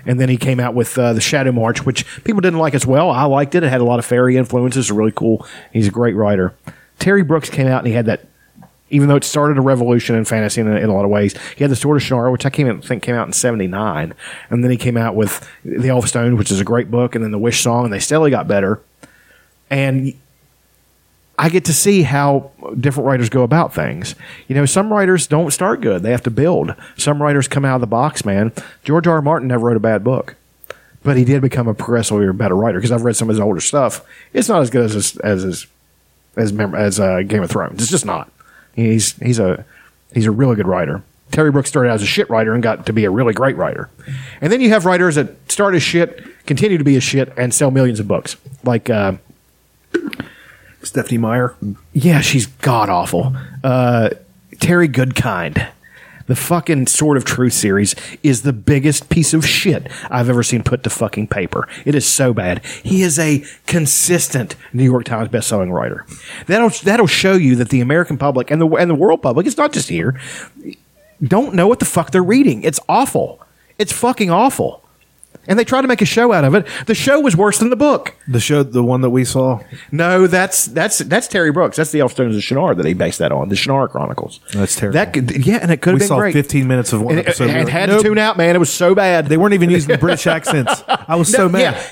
And 0.05 0.19
then 0.19 0.29
he 0.29 0.37
came 0.37 0.59
out 0.59 0.73
with 0.73 0.97
uh, 0.97 1.13
the 1.13 1.21
Shadow 1.21 1.51
March, 1.51 1.85
which 1.85 2.05
people 2.23 2.39
didn't 2.39 2.59
like 2.59 2.73
as 2.73 2.85
well. 2.85 3.09
I 3.09 3.23
liked 3.23 3.55
it. 3.55 3.63
It 3.63 3.69
had 3.69 3.81
a 3.81 3.85
lot 3.85 3.99
of 3.99 4.05
fairy 4.05 4.37
influences. 4.37 4.91
Really 4.91 5.11
cool. 5.11 5.45
He's 5.73 5.87
a 5.87 5.91
great 5.91 6.15
writer. 6.15 6.53
Terry 6.99 7.23
Brooks 7.23 7.49
came 7.49 7.67
out 7.67 7.79
and 7.79 7.87
he 7.87 7.93
had 7.93 8.05
that 8.05 8.25
even 8.89 9.07
though 9.07 9.15
it 9.15 9.23
started 9.23 9.57
a 9.57 9.61
revolution 9.61 10.15
in 10.15 10.25
fantasy 10.25 10.61
in 10.61 10.67
a, 10.67 10.75
in 10.75 10.89
a 10.89 10.93
lot 10.93 11.05
of 11.05 11.11
ways. 11.11 11.35
He 11.55 11.63
had 11.63 11.71
the 11.71 11.75
Sword 11.75 11.97
of 11.97 12.03
Shannara, 12.03 12.31
which 12.31 12.45
I 12.45 12.49
came 12.49 12.81
think 12.81 13.03
came 13.03 13.15
out 13.15 13.27
in 13.27 13.33
'79, 13.33 14.13
and 14.49 14.63
then 14.63 14.71
he 14.71 14.77
came 14.77 14.97
out 14.97 15.15
with 15.15 15.47
the 15.63 15.89
Elf 15.89 16.07
Stone, 16.07 16.37
which 16.37 16.51
is 16.51 16.59
a 16.59 16.65
great 16.65 16.89
book, 16.89 17.15
and 17.15 17.23
then 17.23 17.31
the 17.31 17.39
Wish 17.39 17.61
Song, 17.61 17.85
and 17.85 17.93
they 17.93 17.99
steadily 17.99 18.31
got 18.31 18.47
better. 18.47 18.81
And 19.69 20.13
I 21.37 21.49
get 21.49 21.65
to 21.65 21.73
see 21.73 22.01
how 22.01 22.51
different 22.79 23.07
writers 23.07 23.29
go 23.29 23.43
about 23.43 23.73
things. 23.73 24.15
You 24.47 24.55
know, 24.55 24.65
some 24.65 24.91
writers 24.91 25.27
don't 25.27 25.51
start 25.51 25.81
good; 25.81 26.03
they 26.03 26.11
have 26.11 26.23
to 26.23 26.31
build. 26.31 26.75
Some 26.97 27.21
writers 27.21 27.47
come 27.47 27.65
out 27.65 27.75
of 27.75 27.81
the 27.81 27.87
box, 27.87 28.25
man. 28.25 28.51
George 28.83 29.07
R. 29.07 29.15
R. 29.15 29.21
Martin 29.21 29.47
never 29.47 29.67
wrote 29.67 29.77
a 29.77 29.81
bad 29.81 30.03
book. 30.03 30.35
But 31.01 31.15
he 31.15 31.23
did 31.23 31.41
become 31.41 31.69
a 31.69 31.73
progressively 31.73 32.29
better 32.33 32.57
writer 32.57 32.77
because 32.77 32.91
I've 32.91 33.05
read 33.05 33.15
some 33.15 33.29
of 33.29 33.33
his 33.33 33.39
older 33.39 33.61
stuff. 33.61 34.05
It's 34.33 34.49
not 34.49 34.61
as 34.61 34.69
good 34.69 34.83
as 34.83 34.95
as 34.95 35.17
as 35.17 35.43
as, 35.45 35.67
as, 36.35 36.73
as 36.73 36.99
uh, 36.99 37.21
Game 37.21 37.41
of 37.41 37.49
Thrones. 37.49 37.81
It's 37.81 37.89
just 37.89 38.05
not. 38.05 38.29
He's 38.79 39.13
he's 39.17 39.39
a 39.39 39.65
he's 40.13 40.25
a 40.25 40.31
really 40.31 40.55
good 40.55 40.67
writer. 40.67 41.03
Terry 41.31 41.51
Brooks 41.51 41.69
started 41.69 41.89
out 41.89 41.95
as 41.95 42.01
a 42.01 42.07
shit 42.07 42.29
writer 42.29 42.53
and 42.53 42.63
got 42.63 42.87
to 42.87 42.93
be 42.93 43.05
a 43.05 43.11
really 43.11 43.33
great 43.33 43.55
writer. 43.55 43.89
And 44.41 44.51
then 44.51 44.61
you 44.61 44.69
have 44.69 44.85
writers 44.85 45.15
that 45.15 45.51
start 45.51 45.75
as 45.75 45.83
shit, 45.83 46.23
continue 46.47 46.77
to 46.77 46.83
be 46.83 46.95
a 46.95 47.01
shit, 47.01 47.31
and 47.37 47.53
sell 47.53 47.69
millions 47.69 47.99
of 47.99 48.07
books. 48.07 48.35
Like 48.63 48.89
uh, 48.89 49.13
Stephenie 50.81 51.19
Meyer. 51.19 51.55
Yeah, 51.93 52.21
she's 52.21 52.47
god 52.47 52.89
awful. 52.89 53.35
Uh, 53.63 54.09
Terry 54.59 54.89
Goodkind 54.89 55.69
the 56.29 56.35
fucking 56.35 56.85
Sword 56.85 57.17
of 57.17 57.25
Truth 57.25 57.53
series 57.53 57.95
is 58.21 58.43
the 58.43 58.53
biggest 58.53 59.09
piece 59.09 59.33
of 59.33 59.45
shit 59.45 59.91
I've 60.11 60.29
ever 60.29 60.43
seen 60.43 60.63
put 60.63 60.83
to 60.83 60.89
fucking 60.89 61.27
paper. 61.27 61.67
It 61.85 61.95
is 61.95 62.05
so 62.05 62.33
bad. 62.33 62.63
He 62.65 63.01
is 63.01 63.17
a 63.17 63.43
consistent 63.65 64.55
New 64.71 64.83
York 64.83 65.05
Times 65.05 65.29
bestselling 65.29 65.73
writer. 65.73 66.05
That'll 66.45 66.69
that'll 66.83 67.07
show 67.07 67.33
you 67.33 67.55
that 67.55 67.69
the 67.69 67.81
American 67.81 68.19
public 68.19 68.51
and 68.51 68.61
the 68.61 68.67
and 68.67 68.89
the 68.89 68.95
world 68.95 69.23
public, 69.23 69.47
it's 69.47 69.57
not 69.57 69.73
just 69.73 69.89
here, 69.89 70.19
don't 71.21 71.55
know 71.55 71.67
what 71.67 71.79
the 71.79 71.85
fuck 71.85 72.11
they're 72.11 72.21
reading. 72.21 72.61
It's 72.61 72.79
awful. 72.87 73.41
It's 73.79 73.91
fucking 73.91 74.29
awful 74.29 74.83
and 75.49 75.59
they 75.59 75.65
tried 75.65 75.81
to 75.81 75.89
make 75.89 76.01
a 76.01 76.05
show 76.05 76.31
out 76.31 76.45
of 76.45 76.55
it. 76.55 76.65
The 76.85 76.95
show 76.95 77.19
was 77.19 77.35
worse 77.35 77.57
than 77.57 77.69
the 77.69 77.75
book. 77.75 78.15
The 78.29 78.39
show, 78.39 78.63
the 78.63 78.83
one 78.83 79.01
that 79.01 79.09
we 79.09 79.25
saw. 79.25 79.59
No, 79.91 80.27
that's 80.27 80.67
that's 80.67 80.99
that's 80.99 81.27
Terry 81.27 81.51
Brooks. 81.51 81.75
That's 81.75 81.91
the 81.91 81.99
Elfstones 81.99 82.37
of 82.37 82.41
Shannara 82.43 82.77
that 82.77 82.85
he 82.85 82.93
based 82.93 83.19
that 83.19 83.33
on. 83.33 83.49
The 83.49 83.55
Shannara 83.55 83.89
Chronicles. 83.89 84.39
That's 84.53 84.77
terrible. 84.77 84.93
That 84.93 85.11
could, 85.13 85.45
yeah, 85.45 85.57
and 85.61 85.71
it 85.71 85.81
could 85.81 85.89
have 85.91 85.95
We 85.95 85.99
been 85.99 86.07
saw 86.07 86.19
great. 86.19 86.31
15 86.33 86.67
minutes 86.67 86.93
of 86.93 87.01
one 87.01 87.17
and 87.17 87.27
episode. 87.27 87.49
and 87.49 87.57
We 87.57 87.63
were 87.65 87.69
had 87.69 87.89
like, 87.89 87.97
to 87.97 88.03
tune 88.03 88.17
out, 88.17 88.37
man. 88.37 88.55
It 88.55 88.59
was 88.59 88.71
so 88.71 88.95
bad. 88.95 89.25
They 89.27 89.35
weren't 89.37 89.55
even 89.55 89.69
using 89.69 89.91
the 89.91 89.97
British 89.97 90.25
accents. 90.37 90.83
I 90.87 91.15
was 91.15 91.29
so 91.29 91.47
No, 91.47 91.49
mad. 91.49 91.61
Yeah, 91.75 91.83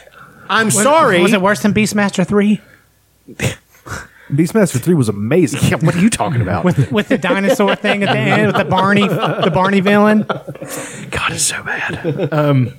I'm 0.49 0.71
sorry. 0.71 1.21
Was 1.21 1.33
it 1.33 1.41
worse 1.41 1.61
than 1.61 1.73
Beastmaster 1.73 2.25
three 2.25 2.61
Beastmaster 4.29 4.81
3 4.81 4.93
was 4.93 5.07
amazing. 5.07 5.61
Yeah, 5.69 5.77
what 5.77 5.95
are 5.95 5.99
you 6.01 6.09
talking 6.09 6.41
about? 6.41 6.65
with 6.65 6.91
with 6.91 7.07
the 7.07 7.17
dinosaur 7.17 7.75
thing 7.77 8.03
at 8.03 8.11
the 8.11 8.19
end 8.19 8.47
with 8.47 8.57
the 8.57 8.65
Barney 8.65 9.07
the 9.07 9.51
Barney 9.53 9.79
villain? 9.79 10.23
God, 10.23 11.31
it's 11.31 11.43
so 11.43 11.63
bad. 11.63 12.33
Um, 12.33 12.73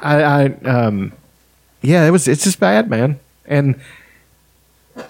I, 0.00 0.22
I, 0.22 0.44
um, 0.64 1.12
yeah, 1.82 2.06
it 2.06 2.10
was. 2.10 2.28
It's 2.28 2.44
just 2.44 2.60
bad, 2.60 2.88
man. 2.90 3.20
And 3.46 3.80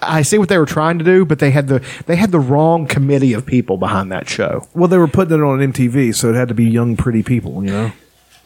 I 0.01 0.21
see 0.21 0.37
what 0.37 0.49
they 0.49 0.57
were 0.57 0.65
trying 0.65 0.99
to 0.99 1.05
do, 1.05 1.25
but 1.25 1.39
they 1.39 1.51
had 1.51 1.67
the 1.67 1.83
they 2.05 2.15
had 2.15 2.31
the 2.31 2.39
wrong 2.39 2.87
committee 2.87 3.33
of 3.33 3.45
people 3.45 3.77
behind 3.77 4.11
that 4.11 4.29
show. 4.29 4.67
Well, 4.73 4.87
they 4.87 4.97
were 4.97 5.07
putting 5.07 5.37
it 5.37 5.43
on 5.43 5.59
MTV, 5.59 6.15
so 6.15 6.29
it 6.29 6.35
had 6.35 6.47
to 6.47 6.53
be 6.53 6.65
young, 6.65 6.95
pretty 6.95 7.23
people, 7.23 7.63
you 7.63 7.71
know? 7.71 7.91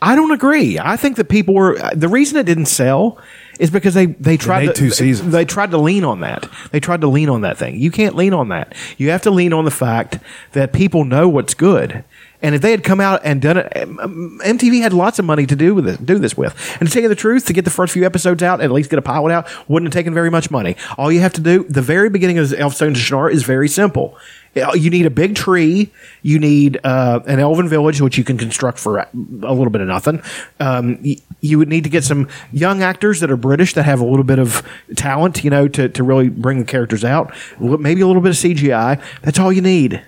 I 0.01 0.15
don't 0.15 0.31
agree. 0.31 0.77
I 0.77 0.97
think 0.97 1.15
that 1.17 1.29
people 1.29 1.53
were 1.53 1.79
the 1.93 2.07
reason 2.07 2.37
it 2.37 2.45
didn't 2.45 2.67
sell 2.67 3.17
is 3.59 3.69
because 3.69 3.93
they 3.93 4.07
they 4.07 4.37
tried 4.37 4.67
made 4.67 4.75
to, 4.75 4.81
two 4.81 4.89
seasons. 4.91 5.31
They 5.31 5.45
tried 5.45 5.71
to 5.71 5.77
lean 5.77 6.03
on 6.03 6.19
that. 6.19 6.49
They 6.71 6.79
tried 6.79 7.01
to 7.01 7.07
lean 7.07 7.29
on 7.29 7.41
that 7.41 7.57
thing. 7.57 7.79
You 7.79 7.91
can't 7.91 8.15
lean 8.15 8.33
on 8.33 8.49
that. 8.49 8.73
You 8.97 9.09
have 9.11 9.21
to 9.23 9.31
lean 9.31 9.53
on 9.53 9.65
the 9.65 9.71
fact 9.71 10.19
that 10.51 10.73
people 10.73 11.05
know 11.05 11.27
what's 11.27 11.53
good. 11.53 12.03
And 12.45 12.53
if 12.53 12.61
they 12.61 12.69
had 12.69 12.83
come 12.83 13.01
out 13.01 13.21
and 13.23 13.41
done 13.41 13.57
it, 13.57 13.73
MTV 13.73 14.79
had 14.79 14.93
lots 14.93 15.17
of 15.17 15.25
money 15.25 15.47
to 15.47 15.55
do 15.55 15.73
with 15.73 15.87
it, 15.87 16.05
do 16.05 16.19
this 16.19 16.37
with. 16.37 16.53
And 16.79 16.87
to 16.87 16.93
tell 16.93 17.01
you 17.01 17.09
the 17.09 17.15
truth, 17.15 17.47
to 17.47 17.53
get 17.53 17.65
the 17.65 17.71
first 17.71 17.91
few 17.91 18.05
episodes 18.05 18.43
out, 18.43 18.61
at 18.61 18.71
least 18.71 18.91
get 18.91 18.99
a 18.99 19.01
pilot 19.01 19.31
out, 19.31 19.47
wouldn't 19.67 19.91
have 19.91 19.97
taken 19.97 20.13
very 20.13 20.29
much 20.29 20.51
money. 20.51 20.75
All 20.95 21.11
you 21.11 21.21
have 21.21 21.33
to 21.33 21.41
do, 21.41 21.63
the 21.63 21.81
very 21.81 22.07
beginning 22.07 22.37
of 22.37 22.49
Elfstone 22.49 22.93
to 22.93 23.27
is 23.29 23.41
very 23.41 23.67
simple. 23.67 24.15
You 24.53 24.91
need 24.91 25.07
a 25.07 25.09
big 25.09 25.33
tree. 25.33 25.91
You 26.21 26.37
need 26.37 26.79
uh, 26.83 27.21
an 27.25 27.39
elven 27.39 27.67
village, 27.67 27.99
which 27.99 28.15
you 28.15 28.23
can 28.23 28.37
construct 28.37 28.77
for 28.77 28.99
a 28.99 29.07
little 29.11 29.71
bit 29.71 29.81
of 29.81 29.87
nothing. 29.87 30.21
Um, 30.59 31.03
you 31.41 31.57
would 31.57 31.67
need 31.67 31.83
to 31.85 31.89
get 31.89 32.03
some 32.03 32.29
young 32.51 32.83
actors 32.83 33.21
that 33.21 33.31
are 33.31 33.37
British 33.37 33.73
that 33.73 33.83
have 33.83 34.01
a 34.01 34.05
little 34.05 34.23
bit 34.23 34.37
of 34.37 34.61
talent, 34.95 35.43
you 35.43 35.49
know, 35.49 35.67
to, 35.69 35.89
to 35.89 36.03
really 36.03 36.29
bring 36.29 36.59
the 36.59 36.65
characters 36.65 37.03
out. 37.03 37.33
Maybe 37.59 38.01
a 38.01 38.07
little 38.07 38.21
bit 38.21 38.29
of 38.29 38.35
CGI. 38.35 39.01
That's 39.23 39.39
all 39.39 39.51
you 39.51 39.63
need. 39.63 40.03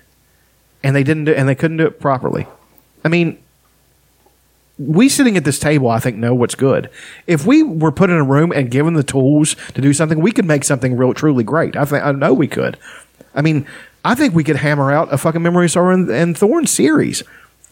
And 0.82 0.94
they 0.94 1.02
didn't 1.02 1.24
do, 1.24 1.32
and 1.34 1.48
they 1.48 1.54
couldn't 1.54 1.78
do 1.78 1.86
it 1.86 2.00
properly. 2.00 2.46
I 3.04 3.08
mean, 3.08 3.38
we 4.78 5.08
sitting 5.08 5.36
at 5.36 5.44
this 5.44 5.58
table, 5.58 5.90
I 5.90 5.98
think, 5.98 6.16
know 6.16 6.34
what's 6.34 6.54
good. 6.54 6.88
If 7.26 7.44
we 7.44 7.62
were 7.62 7.90
put 7.90 8.10
in 8.10 8.16
a 8.16 8.24
room 8.24 8.52
and 8.52 8.70
given 8.70 8.94
the 8.94 9.02
tools 9.02 9.56
to 9.74 9.80
do 9.80 9.92
something, 9.92 10.20
we 10.20 10.30
could 10.30 10.44
make 10.44 10.64
something 10.64 10.96
real, 10.96 11.14
truly 11.14 11.42
great. 11.42 11.76
I 11.76 11.84
think 11.84 12.04
I 12.04 12.12
know 12.12 12.32
we 12.32 12.46
could. 12.46 12.76
I 13.34 13.42
mean, 13.42 13.66
I 14.04 14.14
think 14.14 14.34
we 14.34 14.44
could 14.44 14.56
hammer 14.56 14.92
out 14.92 15.12
a 15.12 15.18
fucking 15.18 15.42
Memory 15.42 15.68
Sorrow 15.68 15.94
and, 15.94 16.08
and 16.08 16.38
Thorn 16.38 16.66
series. 16.66 17.22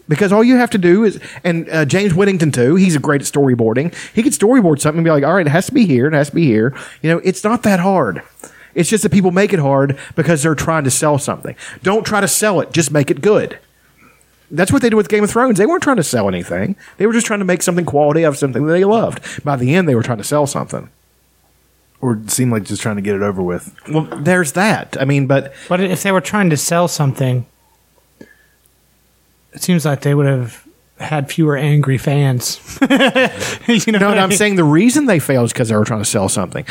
Because 0.08 0.32
all 0.32 0.44
you 0.44 0.56
have 0.56 0.70
to 0.70 0.78
do 0.78 1.02
is, 1.02 1.20
and 1.42 1.68
uh, 1.68 1.84
James 1.84 2.14
Whittington 2.14 2.52
too, 2.52 2.76
he's 2.76 2.94
a 2.94 3.00
great 3.00 3.20
at 3.20 3.26
storyboarding. 3.26 3.92
He 4.14 4.22
could 4.22 4.32
storyboard 4.32 4.80
something 4.80 4.98
and 4.98 5.04
be 5.04 5.10
like, 5.10 5.24
all 5.24 5.34
right, 5.34 5.46
it 5.46 5.50
has 5.50 5.66
to 5.66 5.74
be 5.74 5.84
here, 5.84 6.06
it 6.06 6.12
has 6.12 6.28
to 6.30 6.34
be 6.34 6.46
here. 6.46 6.76
You 7.02 7.10
know, 7.10 7.20
it's 7.24 7.42
not 7.42 7.64
that 7.64 7.80
hard. 7.80 8.22
It's 8.76 8.90
just 8.90 9.02
that 9.02 9.10
people 9.10 9.30
make 9.32 9.52
it 9.52 9.58
hard 9.58 9.98
because 10.14 10.42
they're 10.42 10.54
trying 10.54 10.84
to 10.84 10.90
sell 10.90 11.18
something. 11.18 11.56
Don't 11.82 12.04
try 12.06 12.20
to 12.20 12.28
sell 12.28 12.60
it, 12.60 12.72
just 12.72 12.92
make 12.92 13.10
it 13.10 13.22
good. 13.22 13.58
That's 14.50 14.70
what 14.70 14.82
they 14.82 14.90
did 14.90 14.96
with 14.96 15.08
Game 15.08 15.24
of 15.24 15.30
Thrones. 15.30 15.58
They 15.58 15.66
weren't 15.66 15.82
trying 15.82 15.96
to 15.96 16.04
sell 16.04 16.28
anything. 16.28 16.76
They 16.98 17.06
were 17.06 17.12
just 17.12 17.26
trying 17.26 17.40
to 17.40 17.44
make 17.44 17.62
something 17.62 17.84
quality 17.84 18.22
of 18.22 18.36
something 18.36 18.64
that 18.66 18.72
they 18.72 18.84
loved. 18.84 19.42
By 19.44 19.56
the 19.56 19.74
end, 19.74 19.88
they 19.88 19.94
were 19.96 20.04
trying 20.04 20.18
to 20.18 20.24
sell 20.24 20.46
something. 20.46 20.88
Or 22.00 22.12
it 22.12 22.30
seemed 22.30 22.52
like 22.52 22.62
just 22.64 22.82
trying 22.82 22.96
to 22.96 23.02
get 23.02 23.16
it 23.16 23.22
over 23.22 23.42
with. 23.42 23.74
Well, 23.90 24.02
there's 24.02 24.52
that. 24.52 24.96
I 25.00 25.04
mean, 25.06 25.26
but 25.26 25.52
But 25.68 25.80
if 25.80 26.02
they 26.02 26.12
were 26.12 26.20
trying 26.20 26.50
to 26.50 26.56
sell 26.56 26.86
something, 26.86 27.46
it 29.52 29.62
seems 29.62 29.84
like 29.86 30.02
they 30.02 30.14
would 30.14 30.26
have 30.26 30.64
had 31.00 31.30
fewer 31.32 31.56
angry 31.56 31.98
fans. 31.98 32.60
you 32.82 32.88
know 33.92 33.98
no, 33.98 34.08
what 34.08 34.14
no 34.14 34.20
I 34.20 34.22
I'm 34.22 34.28
mean? 34.28 34.38
saying 34.38 34.56
the 34.56 34.64
reason 34.64 35.06
they 35.06 35.18
failed 35.18 35.46
is 35.46 35.52
because 35.52 35.70
they 35.70 35.76
were 35.76 35.84
trying 35.84 36.02
to 36.02 36.08
sell 36.08 36.28
something. 36.28 36.64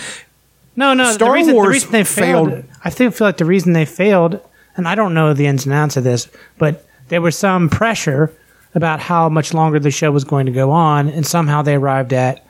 No, 0.76 0.94
no. 0.94 1.12
Star 1.12 1.30
the 1.30 1.34
reason, 1.34 1.54
Wars 1.56 1.66
the 1.66 1.72
reason 1.72 1.92
they 1.92 2.04
failed, 2.04 2.50
failed- 2.52 2.64
I 2.84 2.90
think 2.90 3.14
feel 3.16 3.28
like 3.28 3.38
the 3.38 3.46
reason 3.46 3.74
they 3.74 3.86
failed, 3.86 4.40
and 4.76 4.88
I 4.88 4.96
don't 4.96 5.14
know 5.14 5.34
the 5.34 5.48
ins 5.48 5.66
and 5.66 5.74
outs 5.74 5.98
of 5.98 6.04
this, 6.04 6.28
but 6.58 6.86
there 7.08 7.22
was 7.22 7.38
some 7.38 7.70
pressure 7.70 8.32
about 8.74 9.00
how 9.00 9.30
much 9.30 9.54
longer 9.54 9.80
the 9.80 9.92
show 9.92 10.12
was 10.12 10.24
going 10.26 10.46
to 10.48 10.52
go 10.52 10.72
on, 10.72 11.08
and 11.08 11.26
somehow 11.26 11.62
they 11.62 11.76
arrived 11.76 12.12
at 12.14 12.46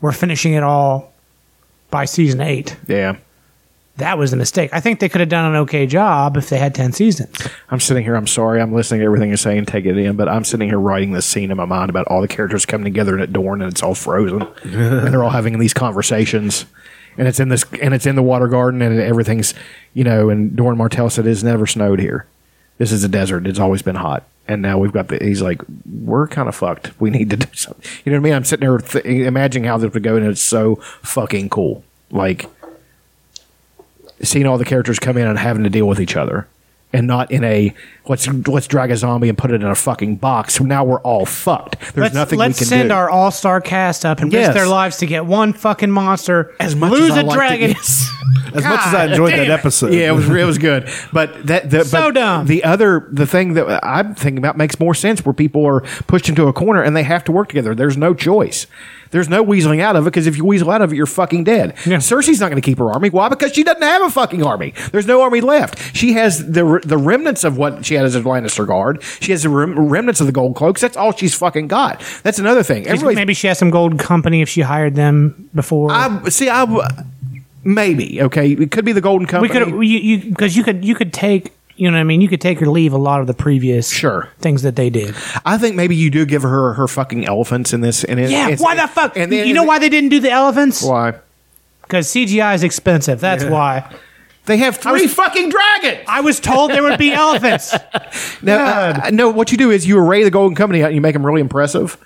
we're 0.00 0.12
finishing 0.12 0.52
it 0.52 0.62
all 0.62 1.12
by 1.90 2.04
season 2.04 2.40
eight. 2.40 2.76
Yeah. 2.86 3.16
That 3.96 4.18
was 4.18 4.32
a 4.32 4.36
mistake. 4.36 4.70
I 4.72 4.80
think 4.80 4.98
they 4.98 5.08
could 5.08 5.20
have 5.20 5.28
done 5.28 5.46
an 5.46 5.56
okay 5.62 5.86
job 5.86 6.36
if 6.36 6.50
they 6.50 6.58
had 6.58 6.74
ten 6.74 6.92
seasons. 6.92 7.30
I'm 7.70 7.78
sitting 7.78 8.02
here. 8.02 8.16
I'm 8.16 8.26
sorry. 8.26 8.60
I'm 8.60 8.72
listening 8.72 9.00
to 9.00 9.06
everything 9.06 9.28
you're 9.28 9.36
saying, 9.36 9.66
take 9.66 9.84
it 9.86 9.96
in. 9.96 10.16
But 10.16 10.28
I'm 10.28 10.42
sitting 10.44 10.68
here 10.68 10.80
writing 10.80 11.12
this 11.12 11.24
scene 11.24 11.50
in 11.52 11.56
my 11.56 11.64
mind 11.64 11.90
about 11.90 12.08
all 12.08 12.20
the 12.20 12.26
characters 12.28 12.66
coming 12.66 12.84
together 12.84 13.18
at 13.20 13.32
Dorne, 13.32 13.62
and 13.62 13.70
it's 13.70 13.82
all 13.84 13.94
frozen, 13.94 14.42
and 14.64 15.12
they're 15.14 15.22
all 15.22 15.30
having 15.30 15.58
these 15.60 15.72
conversations, 15.74 16.66
and 17.16 17.28
it's 17.28 17.40
in 17.40 17.48
this, 17.48 17.64
and 17.80 17.94
it's 17.94 18.06
in 18.06 18.16
the 18.16 18.22
water 18.22 18.48
garden, 18.48 18.82
and 18.82 18.98
everything's, 19.00 19.54
you 19.92 20.04
know. 20.04 20.30
And 20.30 20.54
Doran 20.56 20.78
Martell 20.78 21.10
said, 21.10 21.26
"It's 21.26 21.42
never 21.42 21.66
snowed 21.66 22.00
here. 22.00 22.26
This 22.78 22.92
is 22.92 23.04
a 23.04 23.08
desert. 23.08 23.46
It's 23.46 23.58
always 23.60 23.82
been 23.82 23.96
hot." 23.96 24.24
And 24.46 24.60
now 24.60 24.78
we've 24.78 24.92
got 24.92 25.08
the. 25.08 25.18
He's 25.22 25.42
like, 25.42 25.62
"We're 25.86 26.28
kind 26.28 26.48
of 26.48 26.54
fucked. 26.54 26.98
We 27.00 27.10
need 27.10 27.30
to 27.30 27.36
do 27.36 27.46
something." 27.52 27.84
You 28.04 28.12
know 28.12 28.18
what 28.18 28.22
I 28.22 28.24
mean? 28.24 28.34
I'm 28.34 28.44
sitting 28.44 28.68
there 28.68 28.78
th- 28.78 29.04
imagining 29.04 29.68
how 29.68 29.78
this 29.78 29.92
would 29.92 30.02
go, 30.02 30.16
and 30.16 30.26
it's 30.26 30.42
so 30.42 30.76
fucking 31.02 31.50
cool. 31.50 31.84
Like 32.10 32.46
seeing 34.22 34.46
all 34.46 34.58
the 34.58 34.64
characters 34.64 34.98
come 34.98 35.16
in 35.16 35.26
and 35.26 35.38
having 35.38 35.64
to 35.64 35.70
deal 35.70 35.86
with 35.86 36.00
each 36.00 36.16
other 36.16 36.46
and 36.94 37.06
not 37.06 37.30
in 37.30 37.44
a 37.44 37.74
let's 38.06 38.26
let's 38.28 38.66
drag 38.66 38.90
a 38.90 38.96
zombie 38.96 39.28
and 39.28 39.36
put 39.36 39.50
it 39.50 39.56
in 39.62 39.66
a 39.66 39.74
fucking 39.74 40.16
box. 40.16 40.54
So 40.54 40.64
now 40.64 40.84
we're 40.84 41.00
all 41.00 41.26
fucked. 41.26 41.78
There's 41.80 41.96
let's 41.96 42.14
nothing 42.14 42.38
let's 42.38 42.54
we 42.56 42.58
can 42.60 42.66
send 42.68 42.88
do. 42.90 42.94
our 42.94 43.10
all 43.10 43.30
star 43.30 43.60
cast 43.60 44.04
up 44.06 44.20
and 44.20 44.32
Yes. 44.32 44.48
risk 44.48 44.54
their 44.58 44.66
lives 44.68 44.96
to 44.98 45.06
get 45.06 45.26
one 45.26 45.52
fucking 45.52 45.90
monster, 45.90 46.54
as 46.60 46.74
much 46.76 46.92
lose 46.92 47.10
as 47.10 47.16
I 47.18 47.20
a 47.20 47.24
like 47.24 47.30
to- 47.30 47.36
dragon. 47.36 47.70
yes. 47.70 48.10
As 48.54 48.62
much 48.62 48.86
as 48.86 48.94
I 48.94 49.06
enjoyed 49.06 49.32
that 49.32 49.50
episode. 49.50 49.92
yeah, 49.92 50.10
it 50.10 50.14
was 50.14 50.28
it 50.30 50.44
was 50.44 50.58
good. 50.58 50.88
But 51.12 51.44
that 51.48 51.70
the, 51.70 51.84
So 51.84 52.02
but 52.02 52.14
dumb. 52.14 52.46
The 52.46 52.62
other 52.62 53.08
the 53.10 53.26
thing 53.26 53.54
that 53.54 53.84
I'm 53.84 54.14
thinking 54.14 54.38
about 54.38 54.56
makes 54.56 54.78
more 54.78 54.94
sense 54.94 55.24
where 55.24 55.32
people 55.32 55.66
are 55.66 55.80
pushed 56.06 56.28
into 56.28 56.46
a 56.46 56.52
corner 56.52 56.80
and 56.80 56.94
they 56.96 57.02
have 57.02 57.24
to 57.24 57.32
work 57.32 57.48
together. 57.48 57.74
There's 57.74 57.96
no 57.96 58.14
choice. 58.14 58.68
There's 59.14 59.28
no 59.28 59.44
weaseling 59.44 59.78
out 59.80 59.94
of 59.94 60.04
it 60.04 60.10
because 60.10 60.26
if 60.26 60.36
you 60.36 60.44
weasel 60.44 60.72
out 60.72 60.82
of 60.82 60.92
it, 60.92 60.96
you're 60.96 61.06
fucking 61.06 61.44
dead. 61.44 61.76
Yeah. 61.86 61.98
Cersei's 61.98 62.40
not 62.40 62.50
going 62.50 62.60
to 62.60 62.66
keep 62.66 62.78
her 62.78 62.90
army. 62.90 63.10
Why? 63.10 63.28
Because 63.28 63.52
she 63.54 63.62
doesn't 63.62 63.80
have 63.80 64.02
a 64.02 64.10
fucking 64.10 64.42
army. 64.44 64.74
There's 64.90 65.06
no 65.06 65.22
army 65.22 65.40
left. 65.40 65.94
She 65.94 66.14
has 66.14 66.44
the 66.50 66.80
the 66.84 66.98
remnants 66.98 67.44
of 67.44 67.56
what 67.56 67.86
she 67.86 67.94
had 67.94 68.04
as 68.06 68.16
a 68.16 68.20
Lannister 68.22 68.66
guard. 68.66 69.04
She 69.20 69.30
has 69.30 69.44
the 69.44 69.50
rem- 69.50 69.78
remnants 69.88 70.20
of 70.20 70.26
the 70.26 70.32
gold 70.32 70.56
cloaks. 70.56 70.80
That's 70.80 70.96
all 70.96 71.12
she's 71.12 71.32
fucking 71.32 71.68
got. 71.68 72.02
That's 72.24 72.40
another 72.40 72.64
thing. 72.64 72.86
Maybe 73.14 73.34
she 73.34 73.46
has 73.46 73.56
some 73.56 73.70
gold 73.70 74.00
company 74.00 74.42
if 74.42 74.48
she 74.48 74.62
hired 74.62 74.96
them 74.96 75.48
before. 75.54 75.92
I 75.92 76.28
see. 76.30 76.50
I 76.50 76.64
maybe 77.62 78.20
okay. 78.20 78.50
It 78.50 78.72
could 78.72 78.84
be 78.84 78.90
the 78.90 79.00
Golden 79.00 79.26
we 79.26 79.30
Company. 79.48 79.64
could 79.64 79.68
you 79.86 79.98
you 79.98 80.30
because 80.30 80.56
you 80.56 80.64
could 80.64 80.84
you 80.84 80.96
could 80.96 81.12
take 81.12 81.52
you 81.76 81.90
know 81.90 81.96
what 81.96 82.00
I 82.00 82.04
mean 82.04 82.20
you 82.20 82.28
could 82.28 82.40
take 82.40 82.60
or 82.62 82.66
leave 82.68 82.92
a 82.92 82.98
lot 82.98 83.20
of 83.20 83.26
the 83.26 83.34
previous 83.34 83.90
Sure. 83.90 84.28
things 84.38 84.62
that 84.62 84.76
they 84.76 84.90
did. 84.90 85.14
I 85.44 85.58
think 85.58 85.74
maybe 85.76 85.96
you 85.96 86.10
do 86.10 86.24
give 86.24 86.42
her 86.42 86.74
her 86.74 86.86
fucking 86.88 87.24
elephants 87.26 87.72
in 87.72 87.80
this. 87.80 88.04
And 88.04 88.20
it, 88.20 88.30
Yeah, 88.30 88.54
why 88.56 88.74
the 88.76 88.86
fuck? 88.86 89.16
And 89.16 89.30
then, 89.32 89.46
you 89.48 89.54
know 89.54 89.64
why 89.64 89.78
they 89.78 89.88
didn't 89.88 90.10
do 90.10 90.20
the 90.20 90.30
elephants? 90.30 90.82
Why 90.82 91.14
Because 91.82 92.06
CGI 92.08 92.54
is 92.54 92.62
expensive. 92.62 93.20
That's 93.20 93.44
why. 93.44 93.90
they 94.46 94.58
have 94.58 94.76
three 94.76 95.06
fucking 95.06 95.48
dragons? 95.50 96.04
I 96.08 96.20
was 96.20 96.38
told 96.40 96.70
there 96.70 96.82
would 96.82 96.98
be 96.98 97.12
elephants. 97.24 97.74
No, 98.42 98.56
uh, 98.58 99.10
no. 99.12 99.30
What 99.30 99.50
you 99.50 99.56
do 99.58 99.70
is 99.70 99.86
you 99.86 99.98
array 99.98 100.22
the 100.22 100.30
Golden 100.30 100.54
Company 100.54 100.82
out 100.82 100.86
and 100.88 100.94
you 100.94 101.00
make 101.00 101.14
them 101.14 101.24
really 101.24 101.40
impressive. 101.40 101.96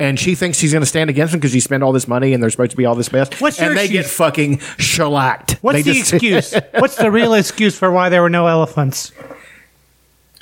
And 0.00 0.18
she 0.18 0.34
thinks 0.36 0.58
she's 0.58 0.70
going 0.72 0.82
to 0.82 0.86
stand 0.86 1.10
against 1.10 1.32
them 1.32 1.40
because 1.40 1.54
you 1.54 1.60
spent 1.60 1.82
all 1.82 1.92
this 1.92 2.06
money 2.06 2.32
and 2.32 2.40
they're 2.42 2.50
supposed 2.50 2.70
to 2.70 2.76
be 2.76 2.86
all 2.86 2.94
this 2.94 3.08
best. 3.08 3.40
What's 3.40 3.58
and 3.58 3.66
your 3.66 3.74
they 3.74 3.88
get 3.88 4.00
excuse? 4.02 4.16
fucking 4.16 4.58
shellacked. 4.78 5.52
What's 5.60 5.78
They 5.78 5.82
the 5.82 5.92
just- 5.98 6.12
excuse? 6.12 6.54
What's 6.78 6.94
the 6.96 7.10
real 7.10 7.34
excuse 7.34 7.76
for 7.76 7.90
why 7.90 8.08
there 8.08 8.22
were 8.22 8.30
no 8.30 8.46
elephants? 8.46 9.10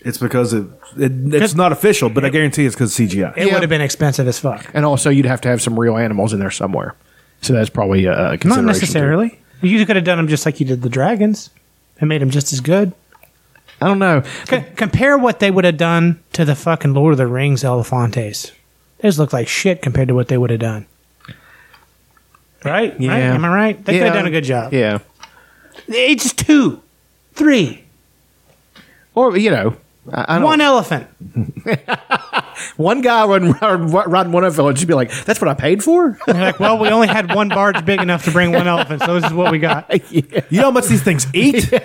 It's 0.03 0.19
because 0.19 0.53
it, 0.53 0.67
it 0.99 1.11
it's 1.35 1.55
not 1.55 1.73
official, 1.73 2.09
but 2.11 2.25
I 2.25 2.29
guarantee 2.29 2.65
it's 2.67 2.75
because 2.77 2.95
CGI. 2.95 3.37
It 3.37 3.47
Yeah. 3.49 3.55
would 3.55 3.63
have 3.63 3.71
been 3.71 3.81
expensive 3.81 4.29
as 4.29 4.39
fuck. 4.39 4.71
and 4.75 4.85
also, 4.85 5.11
you'd 5.11 5.27
have 5.27 5.41
to 5.41 5.49
have 5.49 5.61
some 5.63 5.79
real 5.81 5.97
animals 5.97 6.33
in 6.33 6.39
there 6.39 6.51
somewhere. 6.51 6.95
So 7.41 7.53
that's 7.55 7.71
probably 7.71 8.05
a, 8.05 8.33
a 8.33 8.39
consideration. 8.39 8.67
Not 8.67 8.73
too. 8.75 8.81
necessarily. 8.81 9.39
You 9.63 9.85
could 9.87 9.97
have 9.97 10.05
done 10.05 10.19
them 10.19 10.29
just 10.29 10.45
like 10.47 10.61
you 10.61 10.67
did 10.67 10.83
the 10.83 10.89
dragons 10.91 11.51
and 11.99 12.09
made 12.09 12.21
them 12.23 12.31
just 12.31 12.53
as 12.53 12.61
good. 12.61 12.93
I 13.81 13.89
don't 13.89 13.99
know. 13.99 14.23
C- 14.49 14.65
compare 14.77 15.17
what 15.19 15.41
they 15.41 15.51
would 15.51 15.65
have 15.65 15.77
done 15.77 16.21
to 16.35 16.45
the 16.45 16.55
fucking 16.55 16.93
Lord 16.95 17.13
of 17.13 17.19
the 17.19 17.27
Rings 17.27 17.63
Oliphaunts. 17.65 18.53
Look 19.19 19.33
like 19.33 19.49
shit 19.49 19.83
compared 19.83 20.09
to 20.09 20.15
what 20.15 20.29
they 20.29 20.37
would 20.39 20.51
have 20.51 20.61
done. 20.61 20.87
Right? 22.65 22.91
Right? 22.93 23.01
Yeah. 23.01 23.15
Am 23.35 23.45
I 23.45 23.49
right? 23.55 23.85
They 23.85 23.93
could 23.93 23.99
Yeah. 24.01 24.05
have 24.07 24.15
done 24.15 24.27
a 24.27 24.31
good 24.31 24.45
job. 24.45 24.73
Yeah. 24.73 24.99
It's 25.89 26.33
two, 26.33 26.83
three, 27.35 27.85
Or 29.15 29.37
you 29.37 29.51
know, 29.51 29.77
I, 30.13 30.25
I 30.29 30.35
don't, 30.37 30.45
one 30.45 30.61
elephant. 30.61 31.07
one 32.77 33.01
guy 33.01 33.25
run, 33.27 33.53
run, 33.53 33.91
run 33.91 34.33
one 34.33 34.45
of 34.45 34.55
village, 34.55 34.81
you'd 34.81 34.87
be 34.87 34.95
like, 34.95 35.11
"That's 35.25 35.41
what 35.41 35.49
I 35.49 35.55
paid 35.55 35.83
for." 35.83 36.19
They're 36.27 36.35
like, 36.35 36.61
well, 36.61 36.79
we 36.79 36.89
only 36.89 37.09
had 37.09 37.35
one 37.35 37.49
barge 37.49 37.85
big 37.85 38.01
enough 38.01 38.25
to 38.25 38.31
bring 38.31 38.53
one 38.53 38.67
elephant, 38.67 39.03
so 39.03 39.19
this 39.19 39.25
is 39.25 39.33
what 39.33 39.53
we 39.53 39.59
got. 39.59 39.91
You 40.17 40.61
know 40.61 40.65
how 40.65 40.71
much 40.71 40.87
these 40.87 41.03
things 41.03 41.27
eat? 41.35 41.73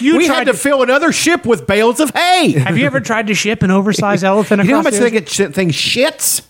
You 0.00 0.16
we 0.16 0.26
tried 0.26 0.38
had 0.38 0.46
to 0.46 0.54
fill 0.54 0.82
another 0.82 1.12
ship 1.12 1.44
with 1.44 1.66
bales 1.66 2.00
of 2.00 2.10
hay. 2.10 2.52
Have 2.52 2.78
you 2.78 2.86
ever 2.86 2.98
tried 3.00 3.26
to 3.26 3.34
ship 3.34 3.62
an 3.62 3.70
oversized 3.70 4.24
elephant 4.24 4.64
You 4.64 4.70
know 4.70 4.76
how 4.76 4.82
much 4.82 4.94
the 4.94 5.00
they 5.00 5.10
get 5.10 5.28
shit, 5.28 5.54
thing 5.54 5.68
shits? 5.68 6.42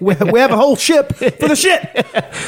we, 0.00 0.14
we 0.14 0.40
have 0.40 0.50
a 0.50 0.56
whole 0.56 0.74
ship 0.76 1.14
for 1.14 1.48
the 1.48 1.54
shit. 1.54 1.82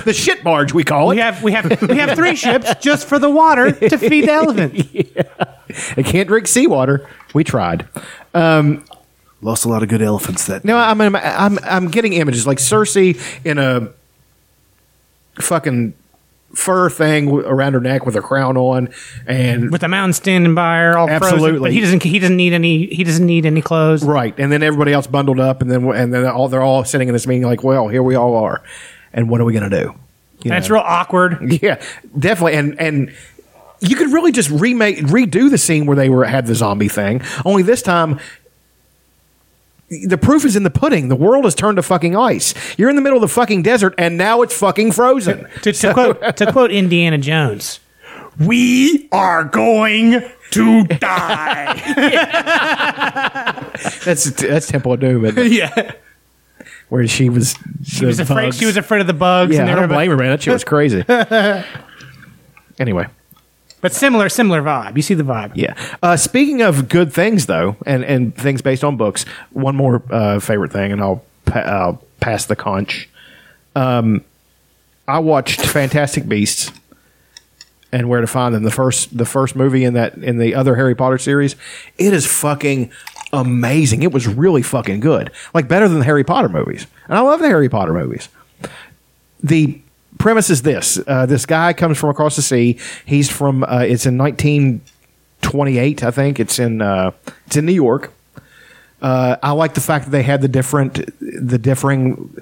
The 0.05 0.13
shit 0.13 0.43
barge, 0.43 0.73
we 0.73 0.83
call 0.85 1.11
it. 1.13 1.15
We 1.15 1.21
it. 1.21 1.25
have 1.25 1.43
we 1.43 1.53
have 1.53 1.83
we 1.83 1.97
have 1.99 2.17
three 2.17 2.35
ships 2.35 2.75
just 2.81 3.07
for 3.07 3.19
the 3.19 3.31
water 3.31 3.71
to 3.73 3.99
feed 3.99 4.23
the 4.27 4.33
elephant. 4.33 4.75
It 4.77 6.07
can't 6.07 6.29
drink 6.29 6.47
seawater. 6.47 7.09
We 7.35 7.45
tried. 7.45 7.87
Um, 8.33 8.85
Lost 9.45 9.65
a 9.67 9.69
lot 9.69 9.83
of 9.83 9.89
good 9.91 10.01
elephants 10.01 10.47
that. 10.47 10.65
No, 10.65 10.77
I'm, 10.79 11.01
I'm 11.03 11.15
I'm 11.17 11.59
I'm 11.63 11.89
getting 11.91 12.15
images 12.15 12.47
like 12.47 12.57
Cersei 12.59 13.21
in 13.45 13.59
a 13.59 13.91
fucking 15.41 15.95
fur 16.55 16.89
thing 16.89 17.27
w- 17.27 17.47
around 17.47 17.73
her 17.75 17.81
neck 17.81 18.07
with 18.07 18.17
a 18.17 18.21
crown 18.23 18.57
on, 18.57 18.89
and 19.27 19.71
With 19.71 19.81
the 19.81 19.89
mountain 19.89 20.13
standing 20.13 20.55
by 20.55 20.79
her, 20.79 20.97
all 20.97 21.09
frozen, 21.09 21.27
Absolutely. 21.35 21.61
but 21.61 21.73
he 21.73 21.81
doesn't 21.81 22.03
he 22.03 22.19
doesn't 22.19 22.37
need 22.37 22.53
any 22.53 22.87
he 22.87 23.05
doesn't 23.05 23.27
need 23.27 23.45
any 23.45 23.61
clothes. 23.61 24.05
right, 24.05 24.35
and 24.39 24.51
then 24.51 24.63
everybody 24.63 24.93
else 24.93 25.07
bundled 25.07 25.41
up, 25.41 25.61
and 25.63 25.71
then 25.71 25.85
and 25.93 26.15
then 26.15 26.25
all 26.27 26.49
they're 26.49 26.63
all 26.63 26.85
sitting 26.85 27.09
in 27.09 27.13
this 27.15 27.27
meeting 27.27 27.43
like, 27.45 27.63
well, 27.63 27.89
here 27.89 28.03
we 28.03 28.15
all 28.15 28.37
are, 28.37 28.63
and 29.13 29.29
what 29.29 29.41
are 29.41 29.45
we 29.45 29.53
gonna 29.53 29.69
do? 29.71 29.95
You 30.43 30.53
And 30.53 30.55
it's 30.55 30.69
know? 30.69 30.77
real 30.77 30.85
awkward. 30.87 31.39
Yeah, 31.63 31.83
definitely. 32.19 32.55
And 32.55 32.81
and 32.81 33.15
you 33.81 33.97
could 33.97 34.13
really 34.13 34.33
just 34.33 34.49
remake, 34.51 34.99
redo 34.99 35.51
the 35.51 35.59
scene 35.59 35.85
where 35.85 35.97
they 35.97 36.09
were 36.09 36.25
had 36.25 36.47
the 36.47 36.55
zombie 36.55 36.89
thing. 36.89 37.21
Only 37.45 37.63
this 37.63 37.83
time, 37.83 38.19
the 40.07 40.19
proof 40.19 40.45
is 40.45 40.57
in 40.57 40.63
the 40.63 40.71
pudding. 40.71 41.09
The 41.09 41.17
world 41.17 41.45
has 41.45 41.55
turned 41.55 41.77
to 41.77 41.83
fucking 41.83 42.17
ice. 42.17 42.55
You're 42.79 42.91
in 42.91 42.97
the 42.97 43.03
middle 43.03 43.17
of 43.17 43.23
the 43.23 43.29
fucking 43.29 43.63
desert, 43.63 43.95
and 43.99 44.17
now 44.17 44.43
it's 44.43 44.57
fucking 44.57 44.93
frozen. 44.93 45.47
To, 45.63 45.73
to 45.73 45.93
quote 45.95 46.37
to 46.37 46.53
quote 46.53 46.71
Indiana 46.71 47.17
Jones, 47.19 47.81
"We 48.39 49.09
are 49.13 49.45
going 49.45 50.23
to 50.51 50.85
die." 50.85 51.75
That's 54.05 54.31
that's 54.31 54.67
Temple 54.69 54.93
of 54.95 55.01
Doom, 55.01 55.25
yeah, 55.51 55.93
where 56.89 57.07
she 57.09 57.29
was. 57.29 57.55
she 57.83 58.05
was 58.05 58.21
afraid. 58.21 58.55
She 58.55 58.67
was 58.67 58.77
afraid 58.77 59.01
of 59.01 59.07
the 59.07 59.13
bugs. 59.15 59.55
Yeah, 59.55 59.63
and 59.63 59.71
I 59.71 59.75
don't 59.75 59.89
blame 59.89 60.11
her, 60.11 60.17
man. 60.17 60.31
That 60.31 60.43
shit 60.43 60.53
was 60.53 60.65
crazy. 60.65 61.05
anyway, 62.79 63.07
But 63.85 63.93
similar, 63.93 64.31
similar 64.31 64.63
vibe. 64.63 64.97
You 64.97 65.03
see 65.03 65.13
the 65.13 65.25
vibe. 65.25 65.53
yeah. 65.57 65.75
Uh, 66.03 66.17
speaking 66.17 66.63
of 66.63 66.89
good 66.89 67.13
things, 67.13 67.45
though, 67.45 67.77
and 67.85 68.03
and 68.03 68.35
things 68.35 68.63
based 68.63 68.83
on 68.83 68.97
books, 68.97 69.27
one 69.51 69.77
more 69.77 70.03
uh, 70.11 70.41
favorite 70.41 70.73
thing, 70.73 70.91
and 70.91 71.03
I'll 71.03 71.23
pa- 71.45 71.59
I'll 71.59 72.03
pass 72.19 72.47
the 72.47 72.57
conch. 72.57 73.11
Um, 73.77 74.25
I 75.07 75.19
watched 75.19 75.61
Fantastic 75.61 76.27
Beasts 76.27 76.73
and 77.93 78.09
Where 78.09 78.23
to 78.23 78.27
Find 78.27 78.55
Them. 78.55 78.63
The 78.63 78.71
first 78.71 79.15
the 79.15 79.27
first 79.27 79.55
movie 79.55 79.85
in 79.85 79.93
that 79.93 80.15
in 80.15 80.39
the 80.39 80.55
other 80.55 80.77
Harry 80.77 80.95
Potter 80.95 81.19
series. 81.19 81.55
It 81.99 82.15
is 82.15 82.27
fucking 82.27 82.91
amazing. 83.35 84.03
It 84.03 84.13
was 84.13 84.27
really 84.27 84.63
fucking 84.63 85.01
good. 85.01 85.31
Like 85.53 85.69
better 85.69 85.89
than 85.89 85.99
the 85.99 86.07
Harry 86.07 86.25
Potter 86.25 86.49
movies. 86.49 86.87
And 87.07 87.19
I 87.19 87.21
love 87.21 87.41
the 87.41 87.49
Harry 87.49 87.69
Potter 87.69 87.93
movies. 87.93 88.31
The 89.43 89.83
premise 90.19 90.51
is 90.51 90.63
this: 90.63 90.99
uh, 91.07 91.27
this 91.27 91.47
guy 91.47 91.73
comes 91.73 91.99
from 91.99 92.11
across 92.11 92.37
the 92.37 92.43
sea. 92.43 92.79
He's 93.05 93.31
from. 93.31 93.65
Uh, 93.65 93.85
it's 93.87 94.07
in 94.07 94.19
1928, 94.19 96.05
I 96.05 96.11
think. 96.11 96.41
It's 96.41 96.59
in. 96.59 96.83
Uh, 96.83 97.13
it's 97.47 97.57
in 97.57 97.67
New 97.67 97.73
York. 97.73 98.13
Uh, 99.03 99.37
I 99.43 99.53
like 99.53 99.75
the 99.75 99.83
fact 99.83 100.07
that 100.07 100.13
they 100.13 100.23
had 100.23 100.41
the 100.41 100.49
different, 100.49 100.95
the 101.21 101.59
differing 101.59 102.41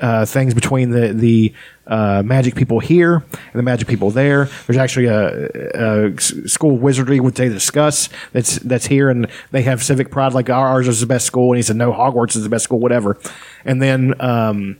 uh, 0.00 0.26
things 0.26 0.52
between 0.52 0.90
the 0.90 1.12
the 1.12 1.54
uh, 1.86 2.22
magic 2.24 2.54
people 2.54 2.80
here 2.80 3.16
and 3.16 3.54
the 3.54 3.62
magic 3.62 3.88
people 3.88 4.10
there. 4.10 4.48
There's 4.66 4.76
actually 4.76 5.06
a 5.06 6.18
school 6.18 6.74
of 6.74 6.82
wizardry 6.82 7.20
which 7.20 7.36
they 7.36 7.48
discuss 7.48 8.08
that's 8.32 8.56
that's 8.58 8.86
here, 8.86 9.08
and 9.08 9.26
they 9.52 9.62
have 9.62 9.82
civic 9.82 10.10
pride 10.10 10.32
like 10.32 10.50
ours 10.50 10.88
is 10.88 11.00
the 11.00 11.06
best 11.06 11.26
school, 11.26 11.52
and 11.52 11.56
he 11.56 11.62
said 11.62 11.76
no, 11.76 11.92
Hogwarts 11.92 12.36
is 12.36 12.42
the 12.42 12.48
best 12.48 12.64
school, 12.64 12.78
whatever. 12.78 13.18
And 13.64 13.80
then 13.80 14.20
um, 14.20 14.78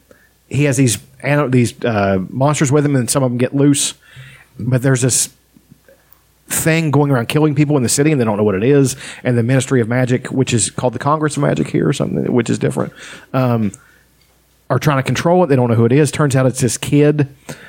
he 0.52 0.64
has 0.64 0.76
these 0.76 0.98
these 1.48 1.84
uh, 1.84 2.18
monsters 2.28 2.70
with 2.70 2.84
him, 2.84 2.94
and 2.94 3.08
some 3.08 3.22
of 3.22 3.30
them 3.30 3.38
get 3.38 3.54
loose. 3.54 3.94
But 4.58 4.82
there's 4.82 5.00
this 5.00 5.30
thing 6.48 6.90
going 6.90 7.10
around 7.10 7.28
killing 7.28 7.54
people 7.54 7.78
in 7.78 7.82
the 7.82 7.88
city 7.88 8.12
and 8.12 8.20
they 8.20 8.24
don't 8.26 8.36
know 8.36 8.44
what 8.44 8.54
it 8.54 8.62
is 8.62 8.94
and 9.24 9.38
the 9.38 9.42
ministry 9.42 9.80
of 9.80 9.88
magic 9.88 10.26
which 10.26 10.52
is 10.52 10.70
called 10.70 10.92
the 10.92 10.98
congress 10.98 11.34
of 11.38 11.42
magic 11.42 11.66
here 11.68 11.88
or 11.88 11.94
something 11.94 12.30
which 12.30 12.50
is 12.50 12.58
different 12.58 12.92
um, 13.32 13.72
are 14.68 14.78
trying 14.78 14.98
to 14.98 15.02
control 15.02 15.42
it 15.42 15.46
they 15.46 15.56
don't 15.56 15.70
know 15.70 15.74
who 15.74 15.86
it 15.86 15.92
is 15.92 16.10
turns 16.10 16.36
out 16.36 16.44
it's 16.44 16.60
this 16.60 16.76
kid 16.76 17.26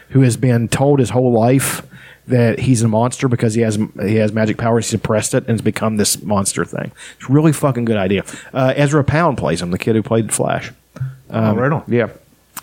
who 0.10 0.20
has 0.20 0.36
been 0.36 0.68
told 0.68 1.00
his 1.00 1.12
whole 1.12 1.32
life 1.32 1.88
that 2.28 2.60
he's 2.60 2.82
a 2.82 2.88
monster 2.90 3.30
because 3.30 3.54
he 3.54 3.62
has 3.62 3.80
he 4.02 4.16
has 4.16 4.34
magic 4.34 4.58
powers 4.58 4.86
he 4.86 4.98
suppressed 4.98 5.34
it 5.34 5.44
and 5.44 5.52
has 5.52 5.62
become 5.62 5.96
this 5.96 6.22
monster 6.22 6.66
thing 6.66 6.92
it's 7.18 7.30
a 7.30 7.32
really 7.32 7.54
fucking 7.54 7.86
good 7.86 7.96
idea 7.98 8.26
uh, 8.54 8.74
ezra 8.76 9.02
pound 9.02 9.38
plays 9.38 9.62
him 9.62 9.72
the 9.72 9.78
kid 9.78 9.96
who 9.96 10.04
played 10.04 10.34
flash 10.34 10.74
oh, 11.30 11.56
right 11.56 11.72
on. 11.72 11.84
yeah. 11.88 12.10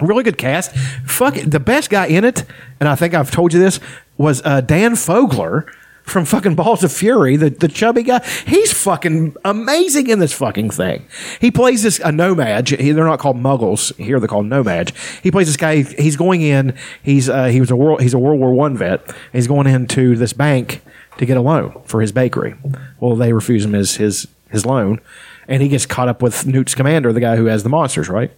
Really 0.00 0.22
good 0.24 0.38
cast. 0.38 0.72
Fuck 1.06 1.36
it. 1.36 1.50
The 1.50 1.60
best 1.60 1.90
guy 1.90 2.06
in 2.06 2.24
it, 2.24 2.44
and 2.80 2.88
I 2.88 2.94
think 2.94 3.14
I've 3.14 3.30
told 3.30 3.52
you 3.52 3.60
this, 3.60 3.80
was 4.16 4.42
uh, 4.44 4.60
Dan 4.60 4.92
Fogler 4.92 5.70
from 6.02 6.24
fucking 6.24 6.54
Balls 6.56 6.82
of 6.82 6.90
Fury, 6.92 7.36
the, 7.36 7.50
the 7.50 7.68
chubby 7.68 8.02
guy. 8.02 8.24
He's 8.46 8.72
fucking 8.72 9.36
amazing 9.44 10.08
in 10.08 10.18
this 10.18 10.32
fucking 10.32 10.70
thing. 10.70 11.06
He 11.40 11.50
plays 11.50 11.82
this 11.84 12.00
a 12.00 12.10
No-Maj. 12.10 12.70
He- 12.70 12.92
They're 12.92 13.04
not 13.04 13.20
called 13.20 13.36
muggles 13.36 13.94
here. 13.96 14.18
They're 14.18 14.26
called 14.28 14.46
No-Majs. 14.46 14.92
He 15.22 15.30
plays 15.30 15.46
this 15.46 15.56
guy. 15.56 15.82
He's 15.82 16.16
going 16.16 16.42
in. 16.42 16.74
He's 17.02 17.28
uh, 17.28 17.46
he 17.46 17.60
was 17.60 17.70
a 17.70 17.76
world. 17.76 18.02
He's 18.02 18.14
a 18.14 18.18
World 18.18 18.40
War 18.40 18.52
One 18.52 18.76
vet. 18.76 19.14
He's 19.32 19.46
going 19.46 19.66
into 19.68 20.16
this 20.16 20.32
bank 20.32 20.82
to 21.18 21.26
get 21.26 21.36
a 21.36 21.42
loan 21.42 21.80
for 21.84 22.00
his 22.00 22.10
bakery. 22.12 22.54
Well, 22.98 23.14
they 23.14 23.32
refuse 23.32 23.64
him 23.64 23.74
his 23.74 23.96
his 23.96 24.26
his 24.48 24.66
loan, 24.66 25.00
and 25.46 25.62
he 25.62 25.68
gets 25.68 25.86
caught 25.86 26.08
up 26.08 26.22
with 26.22 26.44
Newt 26.44 26.68
Scamander, 26.70 27.12
the 27.12 27.20
guy 27.20 27.36
who 27.36 27.44
has 27.44 27.62
the 27.62 27.68
monsters, 27.68 28.08
right? 28.08 28.32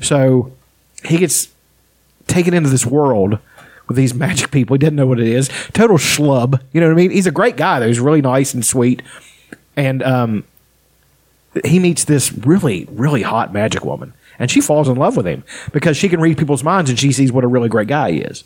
So 0.00 0.52
he 1.04 1.18
gets 1.18 1.48
taken 2.26 2.54
into 2.54 2.70
this 2.70 2.86
world 2.86 3.38
with 3.88 3.96
these 3.96 4.14
magic 4.14 4.50
people. 4.50 4.74
He 4.74 4.78
doesn't 4.78 4.96
know 4.96 5.06
what 5.06 5.20
it 5.20 5.26
is. 5.26 5.48
Total 5.72 5.96
schlub. 5.96 6.60
You 6.72 6.80
know 6.80 6.88
what 6.88 6.92
I 6.92 6.96
mean? 6.96 7.10
He's 7.10 7.26
a 7.26 7.32
great 7.32 7.56
guy. 7.56 7.84
He's 7.86 8.00
really 8.00 8.20
nice 8.20 8.54
and 8.54 8.64
sweet. 8.64 9.02
And 9.76 10.02
um, 10.02 10.44
he 11.64 11.78
meets 11.78 12.04
this 12.04 12.32
really, 12.32 12.86
really 12.90 13.22
hot 13.22 13.52
magic 13.52 13.84
woman. 13.84 14.12
And 14.38 14.50
she 14.50 14.60
falls 14.60 14.88
in 14.88 14.96
love 14.96 15.16
with 15.16 15.26
him 15.26 15.42
because 15.72 15.96
she 15.96 16.08
can 16.08 16.20
read 16.20 16.38
people's 16.38 16.62
minds 16.62 16.90
and 16.90 16.98
she 16.98 17.10
sees 17.10 17.32
what 17.32 17.44
a 17.44 17.48
really 17.48 17.68
great 17.68 17.88
guy 17.88 18.12
he 18.12 18.18
is. 18.18 18.44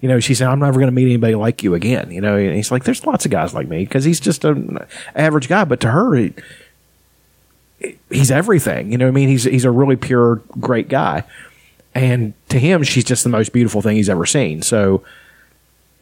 You 0.00 0.08
know, 0.08 0.20
she 0.20 0.34
said, 0.34 0.48
I'm 0.48 0.60
never 0.60 0.78
going 0.78 0.88
to 0.88 0.94
meet 0.94 1.06
anybody 1.06 1.34
like 1.34 1.62
you 1.62 1.74
again. 1.74 2.10
You 2.10 2.20
know, 2.20 2.36
and 2.36 2.54
he's 2.54 2.70
like, 2.70 2.84
there's 2.84 3.04
lots 3.06 3.24
of 3.24 3.30
guys 3.30 3.54
like 3.54 3.68
me 3.68 3.84
because 3.84 4.04
he's 4.04 4.20
just 4.20 4.44
an 4.44 4.78
average 5.14 5.48
guy. 5.48 5.64
But 5.64 5.80
to 5.80 5.90
her, 5.90 6.14
he, 6.14 6.34
he's 8.10 8.30
everything. 8.30 8.92
You 8.92 8.98
know 8.98 9.06
what 9.06 9.12
I 9.12 9.14
mean? 9.14 9.28
He's, 9.28 9.44
he's 9.44 9.64
a 9.64 9.70
really 9.70 9.96
pure, 9.96 10.36
great 10.60 10.88
guy. 10.88 11.24
And 11.96 12.34
to 12.50 12.58
him, 12.58 12.82
she's 12.82 13.04
just 13.04 13.24
the 13.24 13.30
most 13.30 13.54
beautiful 13.54 13.80
thing 13.80 13.96
he's 13.96 14.10
ever 14.10 14.26
seen. 14.26 14.60
So 14.60 15.02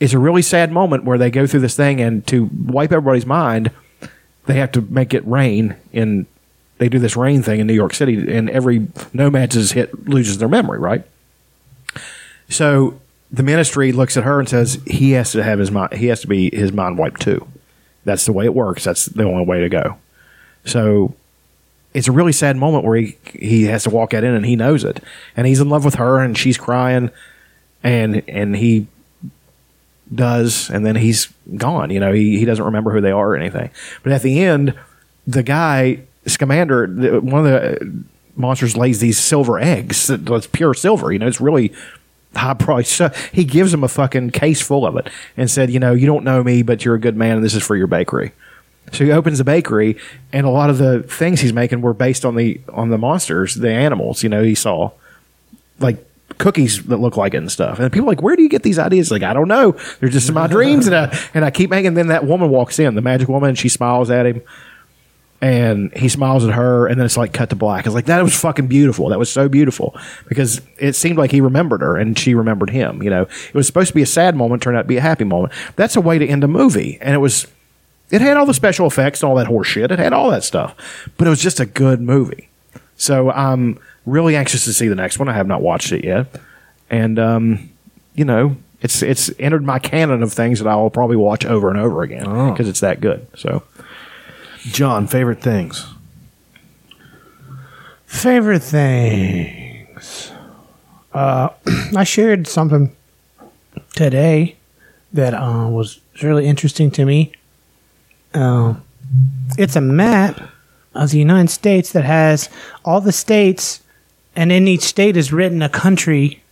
it's 0.01 0.13
a 0.13 0.19
really 0.19 0.43
sad 0.43 0.73
moment 0.73 1.05
where 1.05 1.19
they 1.19 1.31
go 1.31 1.47
through 1.47 1.61
this 1.61 1.77
thing 1.77 2.01
and 2.01 2.27
to 2.27 2.51
wipe 2.67 2.91
everybody's 2.91 3.27
mind, 3.27 3.71
they 4.47 4.55
have 4.55 4.73
to 4.73 4.81
make 4.81 5.15
it 5.15 5.25
rain 5.25 5.77
And 5.93 6.27
they 6.79 6.89
do 6.89 6.99
this 6.99 7.17
rain 7.17 7.45
thing 7.45 7.61
in 7.61 7.69
New 7.69 7.75
York 7.75 7.95
City 7.95 8.37
and 8.37 8.51
every 8.51 8.89
No-Majs 9.13 9.55
is 9.55 9.71
hit 9.71 10.09
loses 10.09 10.39
their 10.39 10.49
memory, 10.49 10.81
right? 10.81 11.05
So 12.49 13.01
the 13.31 13.45
ministry 13.45 13.93
looks 13.93 14.17
at 14.17 14.25
her 14.25 14.41
and 14.41 14.49
says 14.49 14.83
he 14.87 15.13
has 15.13 15.31
to 15.33 15.45
have 15.45 15.61
his 15.61 15.71
mind 15.71 15.93
he 15.93 16.09
has 16.09 16.21
to 16.23 16.27
be 16.27 16.55
his 16.55 16.73
mind 16.73 16.99
wiped 16.99 17.23
too. 17.23 17.47
That's 18.05 18.27
the 18.27 18.33
way 18.33 18.47
it 18.47 18.55
works. 18.55 18.83
That's 18.83 19.07
the 19.07 19.23
only 19.23 19.45
way 19.45 19.61
to 19.61 19.69
go. 19.69 19.97
So 20.65 21.15
it's 21.95 22.09
a 22.09 22.13
really 22.13 22.33
sad 22.33 22.57
moment 22.57 22.85
where 22.85 22.97
he 22.97 23.17
he 23.33 23.65
has 23.65 23.85
to 23.85 23.91
walk 23.91 24.11
that 24.11 24.25
in 24.25 24.35
and 24.35 24.45
he 24.45 24.57
knows 24.57 24.85
it. 24.85 25.01
And 25.37 25.47
he's 25.47 25.61
in 25.61 25.69
love 25.69 25.85
with 25.85 25.95
her 25.95 26.19
and 26.19 26.37
she's 26.37 26.59
crying 26.59 27.11
and 27.83 28.23
and 28.29 28.57
he 28.57 28.89
does 30.13 30.69
and 30.71 30.85
then 30.85 30.97
he's 30.97 31.29
gone. 31.57 31.91
You 31.91 32.01
know, 32.01 32.13
he, 32.13 32.39
he 32.39 32.45
doesn't 32.45 32.65
remember 32.65 32.93
who 32.93 33.01
they 33.01 33.13
are 33.13 33.31
or 33.31 33.37
anything. 33.37 33.71
But 34.03 34.13
at 34.13 34.23
the 34.23 34.43
end, 34.43 34.75
the 35.27 35.43
guy 35.43 36.01
Scamander, 36.27 37.21
one 37.21 37.47
of 37.47 37.53
the 37.53 37.81
uh, 37.81 37.85
monsters 38.37 38.77
lays 38.77 39.01
these 39.01 39.19
silver 39.19 39.59
eggs. 39.59 40.11
It's 40.11 40.47
pure 40.49 40.75
silver. 40.75 41.13
You 41.13 41.19
know, 41.19 41.27
it's 41.27 41.41
really 41.41 41.73
high 42.35 42.55
price. 42.55 42.91
So 42.91 43.11
he 43.33 43.45
gives 43.45 43.73
him 43.73 43.85
a 43.85 43.89
fucking 43.89 44.31
case 44.31 44.61
full 44.61 44.87
of 44.87 44.97
it 44.97 45.09
and 45.37 45.51
said, 45.51 45.71
you 45.71 45.79
know, 45.79 45.93
you 45.93 46.07
don't 46.07 46.25
know 46.25 46.43
me, 46.43 46.63
but 46.63 46.85
you're 46.85 46.95
a 46.95 47.01
good 47.01 47.17
man, 47.17 47.37
and 47.37 47.45
this 47.45 47.55
is 47.55 47.63
for 47.63 47.77
your 47.77 47.87
bakery. 47.87 48.33
So 48.93 49.05
he 49.05 49.13
opens 49.13 49.41
a 49.41 49.45
bakery, 49.45 49.97
and 50.33 50.47
a 50.47 50.51
lot 50.51 50.71
of 50.71 50.79
the 50.79 51.03
things 51.03 51.41
he's 51.41 51.53
making 51.53 51.81
were 51.81 51.95
based 51.95 52.25
on 52.25 52.37
the 52.37 52.61
on 52.73 52.91
the 52.91 52.99
monsters, 52.99 53.55
the 53.55 53.71
animals. 53.71 54.23
You 54.23 54.29
know, 54.29 54.43
he 54.43 54.55
saw 54.55 54.93
like 55.81 56.05
cookies 56.39 56.83
that 56.85 56.99
look 56.99 57.17
like 57.17 57.35
it 57.35 57.39
and 57.39 57.51
stuff. 57.51 57.79
And 57.79 57.93
people 57.93 58.09
are 58.09 58.13
like, 58.13 58.23
where 58.23 58.37
do 58.37 58.43
you 58.43 58.49
get 58.49 58.63
these 58.63 58.79
ideas? 58.79 59.11
Like, 59.11 59.23
I 59.23 59.33
don't 59.33 59.49
know. 59.49 59.73
They're 60.01 60.09
just 60.09 60.29
in 60.29 60.35
my 60.35 60.47
dreams, 60.47 60.87
and 60.87 60.95
I 60.95 61.19
and 61.35 61.45
I 61.45 61.51
keep 61.51 61.71
making. 61.71 61.95
Then 61.95 62.09
that 62.09 62.27
woman 62.27 62.51
walks 62.51 62.79
in, 62.79 62.95
the 62.95 63.03
magic 63.03 63.29
woman, 63.29 63.51
and 63.51 63.59
she 63.59 63.69
smiles 63.69 64.11
at 64.11 64.27
him 64.27 64.43
and 65.45 65.95
he 65.95 66.09
smiles 66.09 66.47
at 66.47 66.55
her 66.55 66.87
and 66.87 66.99
then 66.99 67.05
it's 67.05 67.19
like 67.19 67.35
cut 67.35 67.51
to 67.51 67.57
black. 67.57 67.85
It's 67.85 67.95
like 67.95 68.07
that 68.07 68.23
was 68.23 68.35
fucking 68.35 68.67
beautiful. 68.67 69.11
That 69.11 69.19
was 69.19 69.31
so 69.31 69.47
beautiful 69.47 69.95
because 70.27 70.63
it 70.79 70.95
seemed 70.95 71.19
like 71.19 71.31
he 71.31 71.43
remembered 71.43 71.83
her 71.83 71.99
and 71.99 72.19
she 72.19 72.35
remembered 72.35 72.71
him. 72.71 73.03
You 73.03 73.11
know, 73.11 73.23
it 73.23 73.55
was 73.55 73.67
supposed 73.67 73.89
to 73.89 73.95
be 73.95 74.01
a 74.01 74.07
sad 74.07 74.37
moment, 74.37 74.63
turned 74.63 74.79
out 74.79 74.83
to 74.83 74.89
be 74.89 74.97
a 74.97 75.03
happy 75.03 75.25
moment. 75.25 75.53
That's 75.77 75.97
a 75.97 76.01
way 76.01 76.19
to 76.19 76.27
end 76.27 76.45
a 76.45 76.49
movie, 76.49 76.99
and 77.01 77.15
it 77.15 77.19
was. 77.19 77.47
It 78.11 78.21
had 78.21 78.37
all 78.37 78.47
the 78.47 78.55
special 78.55 78.87
effects 78.87 79.23
and 79.23 79.29
all 79.29 79.37
that 79.37 79.47
horse 79.47 79.67
shit. 79.67 79.91
It 79.91 79.99
had 79.99 80.13
all 80.13 80.31
that 80.31 80.45
stuff, 80.45 80.75
but 81.17 81.27
it 81.27 81.31
was 81.31 81.41
just 81.41 81.59
a 81.61 81.67
good 81.67 82.01
movie. 82.01 82.49
So 82.97 83.31
I'm 83.31 83.79
really 84.07 84.37
anxious 84.37 84.65
to 84.65 84.73
see 84.73 84.89
the 84.89 84.95
next 84.95 85.19
one. 85.19 85.29
I 85.29 85.33
have 85.33 85.47
not 85.47 85.63
watched 85.63 85.91
it 85.93 86.05
yet, 86.05 86.27
and 86.91 87.19
um, 87.19 87.71
you 88.15 88.25
know, 88.25 88.57
it's 88.81 89.03
it's 89.03 89.31
entered 89.39 89.65
my 89.65 89.79
canon 89.79 90.23
of 90.23 90.33
things 90.33 90.61
that 90.61 90.69
I 90.69 90.77
will 90.77 90.91
probably 90.91 91.17
watch 91.17 91.45
over 91.45 91.71
and 91.71 91.79
over 91.79 92.03
again 92.03 92.51
because 92.51 92.69
it's 92.69 92.81
that 92.81 93.01
good. 93.01 93.27
So. 93.37 93.63
John, 94.71 95.07
favorite 95.07 95.43
things. 95.43 95.87
Favorite 98.07 98.63
things. 98.63 100.33
Uh, 101.13 101.51
I 101.97 102.05
shared 102.05 102.47
something 102.47 102.97
today 103.95 104.57
that 105.13 105.35
uh, 105.35 105.69
was 105.69 106.01
really 106.23 106.47
interesting 106.47 106.91
to 106.93 107.05
me. 107.05 107.33
Uh, 108.35 108.75
it's 109.57 109.77
a 109.77 109.81
map 109.81 110.41
of 110.95 111.11
the 111.11 111.19
United 111.19 111.51
States 111.51 111.93
that 111.93 112.05
has 112.05 112.49
all 112.85 113.01
the 113.01 113.13
states, 113.13 113.81
and 114.37 114.53
in 114.53 114.69
each 114.69 114.83
state 114.83 115.17
is 115.17 115.33
written 115.33 115.63
a 115.63 115.69
country 115.69 116.43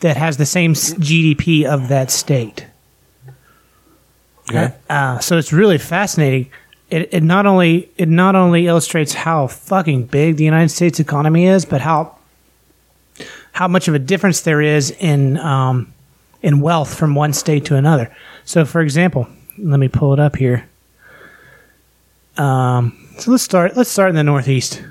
that 0.00 0.16
has 0.16 0.36
the 0.36 0.46
same 0.46 0.74
GDP 0.74 1.64
of 1.64 1.88
that 1.88 2.10
state. 2.10 2.66
Okay. 4.48 4.74
Uh, 4.88 5.18
so 5.18 5.38
it's 5.38 5.52
really 5.52 5.78
fascinating. 5.78 6.50
It, 6.90 7.08
it 7.12 7.22
not 7.22 7.46
only 7.46 7.88
it 7.96 8.08
not 8.08 8.34
only 8.34 8.66
illustrates 8.66 9.14
how 9.14 9.46
fucking 9.46 10.06
big 10.06 10.36
the 10.36 10.44
United 10.44 10.70
States 10.70 10.98
economy 10.98 11.46
is, 11.46 11.64
but 11.64 11.80
how 11.80 12.16
how 13.52 13.68
much 13.68 13.86
of 13.86 13.94
a 13.94 13.98
difference 13.98 14.40
there 14.40 14.60
is 14.60 14.90
in 14.90 15.38
um, 15.38 15.92
in 16.42 16.60
wealth 16.60 16.94
from 16.94 17.14
one 17.14 17.32
state 17.32 17.64
to 17.66 17.76
another. 17.76 18.14
So, 18.44 18.64
for 18.64 18.80
example, 18.80 19.28
let 19.58 19.78
me 19.78 19.88
pull 19.88 20.12
it 20.12 20.18
up 20.18 20.36
here. 20.36 20.68
Um, 22.36 23.08
so 23.18 23.30
let's 23.30 23.42
start. 23.42 23.76
Let's 23.76 23.90
start 23.90 24.10
in 24.10 24.16
the 24.16 24.24
Northeast. 24.24 24.82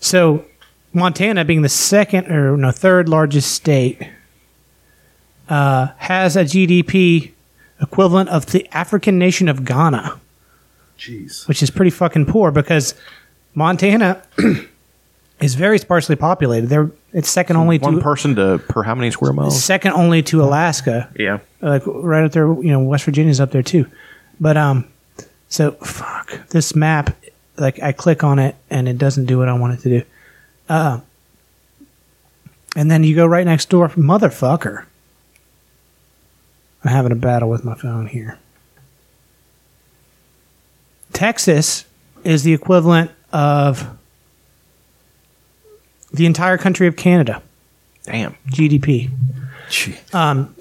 So, 0.00 0.44
Montana, 0.92 1.44
being 1.44 1.62
the 1.62 1.68
second 1.68 2.30
or 2.30 2.56
no 2.56 2.70
third 2.70 3.08
largest 3.08 3.52
state, 3.52 4.00
uh, 5.48 5.88
has 5.96 6.36
a 6.36 6.44
GDP 6.44 7.32
equivalent 7.80 8.28
of 8.28 8.46
the 8.46 8.68
African 8.72 9.18
nation 9.18 9.48
of 9.48 9.64
Ghana, 9.64 10.20
Jeez. 10.98 11.46
which 11.48 11.62
is 11.62 11.70
pretty 11.70 11.90
fucking 11.90 12.26
poor 12.26 12.50
because 12.50 12.94
Montana 13.54 14.22
is 15.40 15.54
very 15.54 15.78
sparsely 15.78 16.16
populated. 16.16 16.68
They're 16.68 16.90
it's 17.12 17.30
second 17.30 17.56
only 17.56 17.78
One 17.78 17.96
to 17.96 18.00
person 18.02 18.34
to 18.36 18.58
per 18.68 18.82
how 18.82 18.94
many 18.94 19.10
square 19.10 19.32
miles? 19.32 19.62
second 19.62 19.92
only 19.92 20.22
to 20.24 20.42
Alaska. 20.42 21.08
Yeah. 21.16 21.38
like 21.62 21.82
right 21.86 22.24
up 22.24 22.32
there. 22.32 22.46
You 22.46 22.70
know, 22.72 22.80
West 22.80 23.04
Virginia's 23.04 23.40
up 23.40 23.50
there 23.50 23.62
too. 23.62 23.86
But 24.38 24.56
um, 24.58 24.86
so 25.48 25.72
fuck 25.72 26.48
this 26.48 26.74
map. 26.74 27.16
Like 27.56 27.82
I 27.82 27.92
click 27.92 28.22
on 28.22 28.38
it 28.38 28.56
and 28.70 28.88
it 28.88 28.98
doesn't 28.98 29.26
do 29.26 29.38
what 29.38 29.48
I 29.48 29.52
want 29.54 29.74
it 29.74 29.82
to 29.82 30.00
do. 30.00 30.02
Uh, 30.68 31.00
and 32.76 32.90
then 32.90 33.02
you 33.02 33.14
go 33.14 33.26
right 33.26 33.44
next 33.44 33.68
door, 33.70 33.88
motherfucker. 33.90 34.84
I'm 36.84 36.90
having 36.90 37.12
a 37.12 37.16
battle 37.16 37.50
with 37.50 37.64
my 37.64 37.74
phone 37.74 38.06
here. 38.06 38.38
Texas 41.12 41.84
is 42.22 42.44
the 42.44 42.52
equivalent 42.52 43.10
of 43.32 43.88
the 46.12 46.26
entire 46.26 46.56
country 46.56 46.86
of 46.86 46.96
Canada 46.96 47.42
Damn. 48.04 48.36
GDP. 48.48 49.10
Um, 50.14 50.54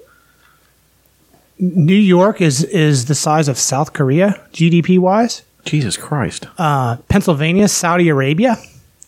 New 1.59 1.95
York 1.95 2.39
is 2.41 2.63
is 2.63 3.05
the 3.05 3.15
size 3.15 3.47
of 3.47 3.57
South 3.57 3.93
Korea 3.93 4.39
GDP 4.53 4.99
wise. 4.99 5.43
Jesus 5.65 5.97
Christ. 5.97 6.47
Uh, 6.57 6.97
Pennsylvania, 7.09 7.67
Saudi 7.67 8.07
Arabia, 8.09 8.55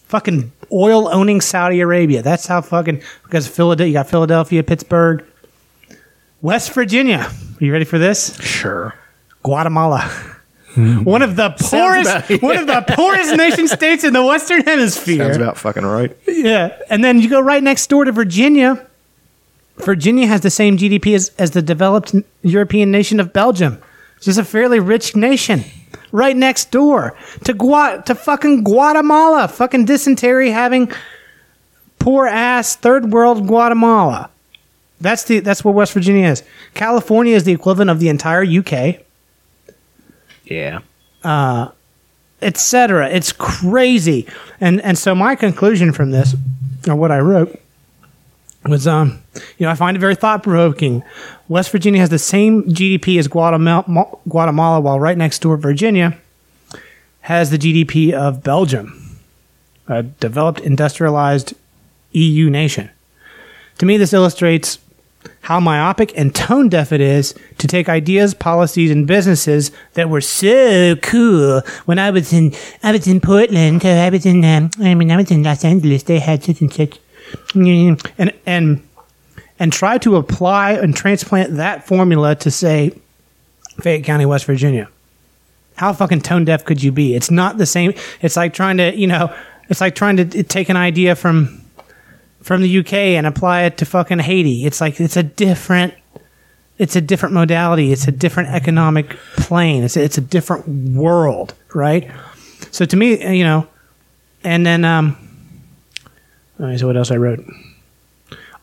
fucking 0.08 0.52
oil 0.72 1.08
owning 1.08 1.40
Saudi 1.42 1.80
Arabia. 1.80 2.22
That's 2.22 2.48
how 2.48 2.62
fucking 2.62 3.02
because 3.24 3.48
Philadelphia. 3.48 3.88
You 3.88 3.94
got 3.94 4.10
Philadelphia, 4.10 4.64
Pittsburgh, 4.64 5.24
West 6.42 6.74
Virginia. 6.74 7.30
Are 7.62 7.64
you 7.66 7.72
ready 7.72 7.86
for 7.86 7.98
this? 8.00 8.36
Sure. 8.42 8.96
Guatemala. 9.44 10.10
One 10.76 11.22
of 11.24 11.36
the 11.36 11.50
poorest, 11.60 12.10
about- 12.30 12.42
one 12.44 12.56
of 12.58 12.68
the 12.68 12.84
poorest 12.96 13.36
nation 13.36 13.68
states 13.68 14.04
in 14.04 14.14
the 14.14 14.24
Western 14.24 14.62
Hemisphere. 14.64 15.18
Sounds 15.18 15.38
about 15.38 15.58
fucking 15.58 15.84
right. 15.86 16.16
Yeah, 16.28 16.78
and 16.90 17.04
then 17.04 17.20
you 17.22 17.30
go 17.30 17.40
right 17.42 17.62
next 17.62 17.88
door 17.90 18.06
to 18.06 18.12
Virginia. 18.12 18.86
Virginia 19.80 20.28
has 20.28 20.42
the 20.42 20.50
same 20.50 20.78
GDP 20.78 21.16
as, 21.16 21.32
as 21.38 21.52
the 21.52 21.62
developed 21.62 22.14
European 22.44 22.92
nation 22.92 23.20
of 23.20 23.34
Belgium. 23.34 23.82
It's 24.18 24.26
just 24.26 24.40
a 24.40 24.44
fairly 24.44 24.80
rich 24.80 25.16
nation. 25.16 25.64
Right 26.12 26.36
next 26.36 26.72
door 26.72 27.16
to 27.44 27.54
Gua- 27.54 28.02
to 28.06 28.16
fucking 28.16 28.64
Guatemala, 28.64 29.48
fucking 29.48 29.86
dysentery 29.86 30.50
having 30.50 30.92
poor 32.00 32.26
ass 32.28 32.76
third 32.76 33.12
world 33.12 33.46
Guatemala. 33.48 34.30
That's 35.00 35.24
the 35.26 35.40
that's 35.40 35.64
where 35.64 35.74
West 35.74 35.94
Virginia 35.94 36.28
is. 36.28 36.44
California 36.74 37.36
is 37.36 37.44
the 37.44 37.52
equivalent 37.54 37.90
of 37.92 38.00
the 38.00 38.10
entire 38.10 38.44
UK 38.44 39.02
Yeah. 40.46 40.80
Uh, 41.24 41.70
etc. 42.42 43.10
It's 43.10 43.32
crazy. 43.32 44.28
And 44.60 44.82
and 44.82 44.98
so 44.98 45.14
my 45.14 45.36
conclusion 45.36 45.94
from 45.94 46.10
this, 46.12 46.36
or 46.88 46.96
what 46.96 47.12
I 47.12 47.20
wrote, 47.20 47.60
was 48.68 48.88
um, 48.88 49.22
you 49.58 49.66
know, 49.66 49.70
I 49.70 49.76
find 49.76 49.96
it 49.96 50.00
very 50.00 50.16
thought 50.16 50.44
provoking. 50.44 51.04
West 51.48 51.72
Virginia 51.72 52.02
has 52.02 52.10
the 52.10 52.20
same 52.20 52.64
GDP 52.64 53.18
as 53.18 53.28
Guatemala, 53.28 53.84
Guatemala, 54.28 54.82
while 54.82 55.00
right 55.00 55.18
next 55.18 55.40
door 55.40 55.56
Virginia 55.58 56.18
has 57.22 57.52
the 57.52 57.58
GDP 57.58 58.12
of 58.12 58.44
Belgium, 58.44 59.20
a 59.88 60.04
developed, 60.04 60.60
industrialized 60.60 61.54
EU 62.12 62.50
nation. 62.50 62.90
To 63.78 63.86
me, 63.86 63.98
this 63.98 64.14
illustrates 64.14 64.80
how 65.42 65.60
myopic 65.60 66.16
and 66.18 66.34
tone 66.34 66.70
deaf 66.70 66.92
it 66.92 67.02
is 67.02 67.34
to 67.58 67.68
take 67.68 67.90
ideas, 67.90 68.34
policies, 68.34 68.92
and 68.92 69.08
businesses 69.08 69.72
that 69.94 70.10
were 70.10 70.22
so 70.22 70.96
cool 70.98 71.62
when 71.86 72.00
I 72.00 72.12
was 72.12 72.32
in 72.34 72.54
I 72.84 72.92
was 72.92 73.08
in 73.08 73.20
Portland, 73.20 73.84
I 73.86 74.10
was 74.10 74.26
in 74.26 74.44
um, 74.46 74.70
I 74.80 74.96
mean 74.96 75.12
I 75.12 75.18
was 75.18 75.32
in 75.32 75.44
Los 75.44 75.66
Angeles. 75.66 76.04
They 76.04 76.20
had 76.20 76.44
such 76.44 76.62
and 76.62 76.72
such, 76.72 77.00
and 77.54 78.34
and 78.46 78.82
and 79.60 79.74
try 79.74 79.98
to 80.00 80.16
apply 80.16 80.74
and 80.74 80.96
transplant 80.96 81.56
that 81.56 81.86
formula 81.86 82.36
to 82.36 82.50
say 82.50 82.92
Fayette 83.82 84.04
County, 84.04 84.26
West 84.26 84.46
Virginia. 84.46 84.90
How 85.76 85.94
fucking 85.94 86.22
tone 86.22 86.46
deaf 86.46 86.66
could 86.66 86.84
you 86.84 86.92
be? 86.92 87.16
It's 87.16 87.32
not 87.32 87.58
the 87.58 87.66
same. 87.66 87.94
It's 88.22 88.36
like 88.36 88.54
trying 88.54 88.78
to 88.78 88.96
you 88.96 89.08
know. 89.08 89.34
It's 89.70 89.82
like 89.82 89.94
trying 89.94 90.18
to 90.18 90.44
take 90.44 90.70
an 90.70 90.78
idea 90.78 91.16
from 91.16 91.62
from 92.42 92.62
the 92.62 92.80
UK 92.80 92.94
and 92.94 93.28
apply 93.28 93.64
it 93.64 93.78
to 93.78 93.86
fucking 93.86 94.20
Haiti. 94.20 94.66
It's 94.66 94.82
like 94.82 95.00
it's 95.00 95.18
a 95.18 95.24
different 95.24 95.94
it's 96.78 96.96
a 96.96 97.02
different 97.02 97.34
modality. 97.34 97.92
It's 97.92 98.08
a 98.08 98.12
different 98.12 98.50
economic 98.50 99.18
plane. 99.36 99.84
It's 99.84 99.98
a, 99.98 100.04
it's 100.04 100.18
a 100.18 100.22
different 100.22 100.68
world, 100.68 101.54
right? 101.74 102.10
So 102.72 102.86
to 102.86 102.98
me, 102.98 103.38
you 103.38 103.44
know, 103.44 103.68
and 104.44 104.66
then 104.66 104.86
um 104.86 105.29
see 106.60 106.86
what 106.86 106.98
else 106.98 107.12
I 107.12 107.18
wrote. 107.18 107.46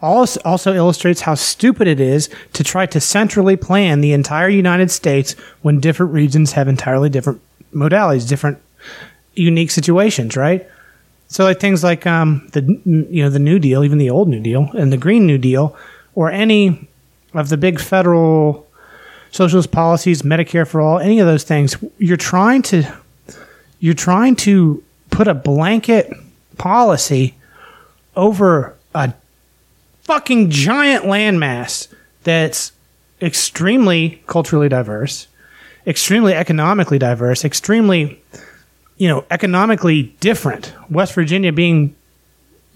Also, 0.03 0.41
also 0.45 0.75
illustrates 0.75 1.23
how 1.23 1.35
stupid 1.35 1.89
it 1.89 2.01
is 2.01 2.29
to 2.53 2.63
try 2.63 2.85
to 2.87 3.01
centrally 3.01 3.57
plan 3.57 4.03
the 4.03 4.13
entire 4.13 4.49
United 4.49 4.91
States 4.91 5.33
when 5.63 5.81
different 5.81 6.13
regions 6.13 6.53
have 6.53 6.69
entirely 6.69 7.09
different 7.09 7.41
modalities, 7.73 8.29
different 8.29 8.59
unique 9.35 9.71
situations, 9.71 10.37
right? 10.37 10.67
So 11.29 11.45
like 11.45 11.61
things 11.61 11.83
like 11.83 12.07
um, 12.07 12.49
the 12.53 12.63
you 12.85 13.23
know 13.23 13.31
the 13.31 13.39
New 13.39 13.59
Deal, 13.59 13.85
even 13.85 13.99
the 13.99 14.11
old 14.11 14.29
New 14.29 14.41
Deal 14.41 14.71
and 14.77 14.93
the 14.93 14.97
Green 14.97 15.27
New 15.27 15.39
Deal, 15.39 15.77
or 16.15 16.31
any 16.31 16.89
of 17.35 17.49
the 17.49 17.57
big 17.57 17.81
federal 17.81 18.67
socialist 19.31 19.73
policies, 19.73 20.23
Medicare 20.23 20.67
for 20.67 20.81
all, 20.81 20.99
any 20.99 21.19
of 21.19 21.27
those 21.27 21.45
things, 21.45 21.77
you're 21.99 22.17
trying 22.17 22.63
to 22.63 22.85
you're 23.81 23.95
trying 23.95 24.37
to 24.37 24.83
put 25.11 25.27
a 25.27 25.35
blanket 25.35 26.13
policy 26.59 27.35
over 28.17 28.75
a 28.95 29.13
fucking 30.03 30.51
giant 30.51 31.05
landmass 31.05 31.89
that's 32.25 32.73
extremely 33.21 34.23
culturally 34.27 34.69
diverse, 34.69 35.29
extremely 35.87 36.35
economically 36.35 36.99
diverse, 36.99 37.45
extremely 37.45 38.21
you 38.97 39.09
know, 39.09 39.25
economically 39.31 40.15
different. 40.21 40.73
West 40.91 41.15
Virginia 41.15 41.53
being 41.53 41.95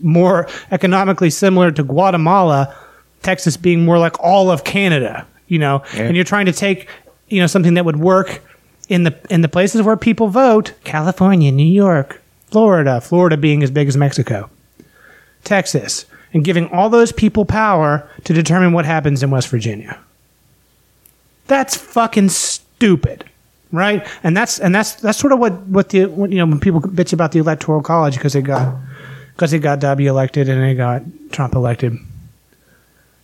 more 0.01 0.47
economically 0.71 1.31
similar 1.31 1.71
to 1.71 1.83
Guatemala, 1.83 2.75
Texas 3.23 3.57
being 3.57 3.85
more 3.85 3.99
like 3.99 4.19
all 4.21 4.51
of 4.51 4.65
Canada, 4.65 5.27
you 5.49 5.59
know. 5.59 5.83
And 5.95 6.17
you're 6.17 6.25
trying 6.25 6.47
to 6.47 6.53
take, 6.53 6.89
you 7.29 7.41
know, 7.41 7.47
something 7.47 7.75
that 7.75 7.85
would 7.85 7.99
work 7.99 8.43
in 8.89 9.05
the 9.05 9.19
in 9.31 9.41
the 9.41 9.49
places 9.49 9.83
where 9.83 9.97
people 9.97 10.29
vote, 10.29 10.73
California, 10.85 11.51
New 11.53 11.63
York, 11.63 12.21
Florida, 12.51 13.01
Florida 13.01 13.37
being 13.37 13.63
as 13.63 13.71
big 13.71 13.89
as 13.89 13.97
Mexico. 13.97 14.51
Texas, 15.45 16.07
and 16.33 16.45
giving 16.45 16.69
all 16.71 16.89
those 16.89 17.13
people 17.13 17.45
power 17.45 18.09
to 18.25 18.33
determine 18.33 18.73
what 18.73 18.85
happens 18.85 19.23
in 19.23 19.31
West 19.31 19.49
Virginia. 19.49 19.99
That's 21.47 21.77
fucking 21.77 22.29
stupid 22.29 23.25
right? 23.73 24.07
And 24.23 24.37
that's 24.37 24.59
and 24.59 24.75
that's 24.75 24.95
that's 24.95 25.19
sort 25.19 25.33
of 25.33 25.39
what 25.39 25.53
what 25.67 25.91
the 25.91 26.07
what, 26.07 26.31
you 26.31 26.39
know 26.39 26.47
when 26.47 26.61
people 26.61 26.81
bitch 26.81 27.13
about 27.13 27.33
the 27.33 27.39
electoral 27.39 27.83
college 27.83 28.15
because 28.15 28.33
they 28.33 28.43
got 28.43 28.77
because 29.35 29.51
they 29.51 29.59
got 29.59 29.81
W 29.81 30.09
elected 30.09 30.49
and 30.49 30.63
they 30.63 30.75
got 30.75 31.03
Trump 31.33 31.55
elected. 31.55 31.97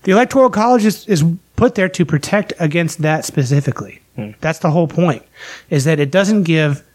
The 0.04 0.12
electoral 0.12 0.50
college 0.50 0.84
is, 0.84 1.06
is 1.08 1.24
put 1.56 1.74
there 1.74 1.88
to 1.88 2.04
protect 2.04 2.52
against 2.60 3.02
that 3.02 3.24
specifically. 3.24 4.00
Hmm. 4.14 4.30
That's 4.40 4.60
the 4.60 4.70
whole 4.70 4.86
point. 4.86 5.24
Is 5.68 5.84
that 5.84 5.98
it 5.98 6.12
doesn't 6.12 6.44
give 6.44 6.85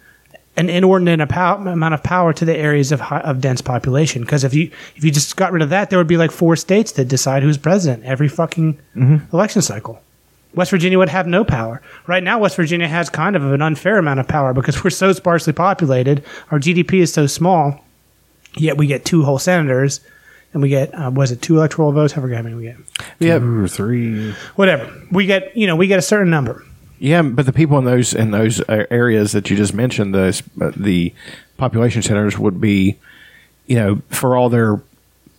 an 0.57 0.69
inordinate 0.69 1.19
apow- 1.19 1.71
amount 1.71 1.93
of 1.93 2.03
power 2.03 2.33
to 2.33 2.43
the 2.45 2.55
areas 2.55 2.91
of 2.91 2.99
high, 2.99 3.21
of 3.21 3.39
dense 3.41 3.61
population. 3.61 4.21
Because 4.21 4.43
if 4.43 4.53
you 4.53 4.69
if 4.95 5.03
you 5.03 5.11
just 5.11 5.35
got 5.37 5.51
rid 5.51 5.61
of 5.61 5.69
that, 5.69 5.89
there 5.89 5.97
would 5.99 6.07
be 6.07 6.17
like 6.17 6.31
four 6.31 6.55
states 6.55 6.91
that 6.93 7.05
decide 7.05 7.43
who's 7.43 7.57
president 7.57 8.03
every 8.03 8.27
fucking 8.27 8.77
election 9.33 9.61
cycle. 9.61 10.01
West 10.53 10.71
Virginia 10.71 10.97
would 10.97 11.07
have 11.07 11.27
no 11.27 11.45
power. 11.45 11.81
Right 12.07 12.21
now, 12.23 12.39
West 12.39 12.57
Virginia 12.57 12.87
has 12.87 13.09
kind 13.09 13.37
of 13.37 13.53
an 13.53 13.61
unfair 13.61 13.97
amount 13.97 14.19
of 14.19 14.27
power 14.27 14.53
because 14.53 14.83
we're 14.83 14.89
so 14.89 15.13
sparsely 15.13 15.53
populated. 15.53 16.25
Our 16.51 16.59
GDP 16.59 16.95
is 16.95 17.13
so 17.13 17.25
small, 17.25 17.85
yet 18.57 18.75
we 18.75 18.85
get 18.87 19.05
two 19.05 19.23
whole 19.23 19.39
senators, 19.39 20.01
and 20.51 20.61
we 20.61 20.67
get 20.67 20.93
uh, 20.93 21.09
was 21.13 21.31
it 21.31 21.41
two 21.41 21.55
electoral 21.55 21.93
votes? 21.93 22.17
I 22.17 22.21
forget 22.21 22.35
how 22.35 22.43
many 22.43 22.55
we 22.55 22.63
get. 22.63 22.75
Yeah. 23.19 23.39
Two 23.39 23.63
or 23.63 23.67
three. 23.69 24.33
Whatever 24.57 24.91
we 25.09 25.25
get, 25.25 25.55
you 25.55 25.67
know, 25.67 25.77
we 25.77 25.87
get 25.87 25.99
a 25.99 26.01
certain 26.01 26.29
number. 26.29 26.65
Yeah, 27.03 27.23
but 27.23 27.47
the 27.47 27.51
people 27.53 27.79
in 27.79 27.85
those 27.85 28.13
in 28.13 28.29
those 28.29 28.61
uh, 28.61 28.85
areas 28.91 29.31
that 29.31 29.49
you 29.49 29.57
just 29.57 29.73
mentioned, 29.73 30.13
those 30.13 30.43
uh, 30.61 30.71
the 30.75 31.11
population 31.57 32.03
centers 32.03 32.37
would 32.37 32.61
be, 32.61 32.99
you 33.65 33.75
know, 33.75 34.01
for 34.09 34.35
all 34.35 34.49
their 34.49 34.79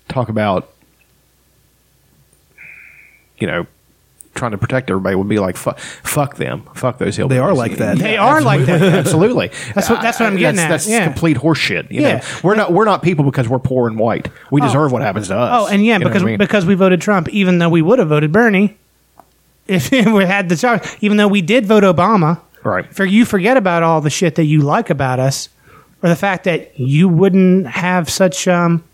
talk 0.08 0.28
about, 0.28 0.72
you 3.38 3.46
know, 3.46 3.68
trying 4.34 4.50
to 4.50 4.58
protect 4.58 4.90
everybody 4.90 5.14
would 5.14 5.28
be 5.28 5.38
like 5.38 5.56
fuck, 5.56 5.78
fuck 5.78 6.34
them, 6.36 6.62
fuck 6.74 6.98
those 6.98 7.16
hillbillies. 7.16 7.28
They 7.28 7.38
are 7.38 7.54
like 7.54 7.76
that. 7.76 7.96
They 7.98 8.16
are 8.16 8.40
like 8.40 8.62
that. 8.66 8.82
Absolutely, 8.82 9.48
That's 9.76 9.88
what- 9.88 10.02
that's 10.02 10.18
what 10.18 10.26
I'm 10.26 10.36
getting 10.36 10.56
that's, 10.56 10.64
at, 10.64 10.68
That's 10.70 10.88
yeah. 10.88 11.04
complete 11.04 11.36
horseshit. 11.36 11.92
You 11.92 12.00
Yeah. 12.02 12.16
know? 12.16 12.22
we're 12.42 12.56
not 12.56 12.72
we're 12.72 12.84
not 12.86 13.02
people 13.02 13.24
because 13.24 13.48
we're 13.48 13.60
poor 13.60 13.86
and 13.86 13.96
white. 13.98 14.28
We 14.50 14.60
deserve 14.60 14.90
what 14.90 15.02
happens 15.02 15.28
to 15.28 15.36
us. 15.38 15.50
Oh, 15.62 15.72
and 15.72 15.84
yeah, 15.86 15.98
because 15.98 16.22
I 16.22 16.26
mean? 16.26 16.38
because 16.38 16.66
we 16.66 16.74
voted 16.74 17.00
Trump, 17.00 17.28
even 17.28 17.58
though 17.58 17.68
we 17.68 17.82
would 17.82 18.00
have 18.00 18.08
voted 18.08 18.32
Bernie 18.32 18.76
if 19.68 19.90
we 19.90 20.24
had 20.24 20.48
the 20.48 20.56
choice. 20.56 20.96
Even 21.00 21.16
though 21.16 21.28
we 21.28 21.42
did 21.42 21.66
vote 21.66 21.82
Obama, 21.84 22.40
Right. 22.64 22.86
For 22.94 23.04
you 23.04 23.24
forget 23.24 23.56
about 23.56 23.82
all 23.82 24.00
the 24.00 24.08
shit 24.10 24.36
that 24.36 24.44
you 24.44 24.60
like 24.60 24.88
about 24.88 25.18
us, 25.18 25.48
or 26.00 26.08
the 26.08 26.14
fact 26.14 26.44
that 26.44 26.78
you 26.78 27.08
wouldn't 27.08 27.66
have 27.66 28.08
such 28.08 28.46
um 28.46 28.84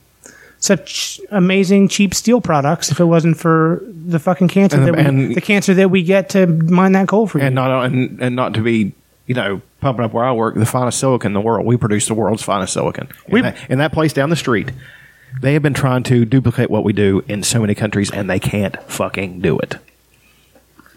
such 0.60 1.20
amazing 1.30 1.88
cheap 1.88 2.14
steel 2.14 2.40
products 2.40 2.90
if 2.90 2.98
it 2.98 3.04
wasn't 3.04 3.36
for 3.36 3.82
the 3.84 4.18
fucking 4.18 4.48
cancer 4.48 4.76
And 4.78 4.86
that 4.86 4.96
we, 4.96 5.02
and- 5.02 5.34
the 5.36 5.40
cancer 5.40 5.74
that 5.74 5.90
we 5.90 6.02
get 6.02 6.30
to 6.30 6.46
mine 6.46 6.92
that 6.92 7.08
coal 7.08 7.26
for 7.26 7.38
you. 7.38 7.44
and 7.44 7.54
not 7.54 7.84
and, 7.84 8.20
and 8.22 8.34
not 8.34 8.54
to 8.54 8.62
be 8.62 8.92
you 9.26 9.34
know 9.34 9.60
pumping 9.80 10.04
up 10.04 10.12
where 10.12 10.24
I 10.24 10.32
work 10.32 10.54
the 10.54 10.66
finest 10.66 10.98
silicon 10.98 11.28
in 11.30 11.34
the 11.34 11.40
world. 11.40 11.64
We 11.66 11.76
produce 11.76 12.06
the 12.06 12.14
world's 12.14 12.42
finest 12.42 12.72
silicon. 12.72 13.08
In, 13.28 13.42
that, 13.42 13.56
in 13.68 13.78
that 13.78 13.92
place 13.92 14.12
down 14.12 14.30
the 14.30 14.34
street, 14.36 14.72
they 15.42 15.52
have 15.52 15.62
been 15.62 15.74
trying 15.74 16.02
to 16.04 16.24
duplicate 16.24 16.70
what 16.70 16.82
we 16.84 16.92
do 16.92 17.22
in 17.28 17.42
so 17.44 17.60
many 17.60 17.74
countries, 17.76 18.10
and 18.10 18.28
they 18.28 18.40
can't 18.40 18.76
fucking 18.90 19.40
do 19.40 19.58
it. 19.60 19.76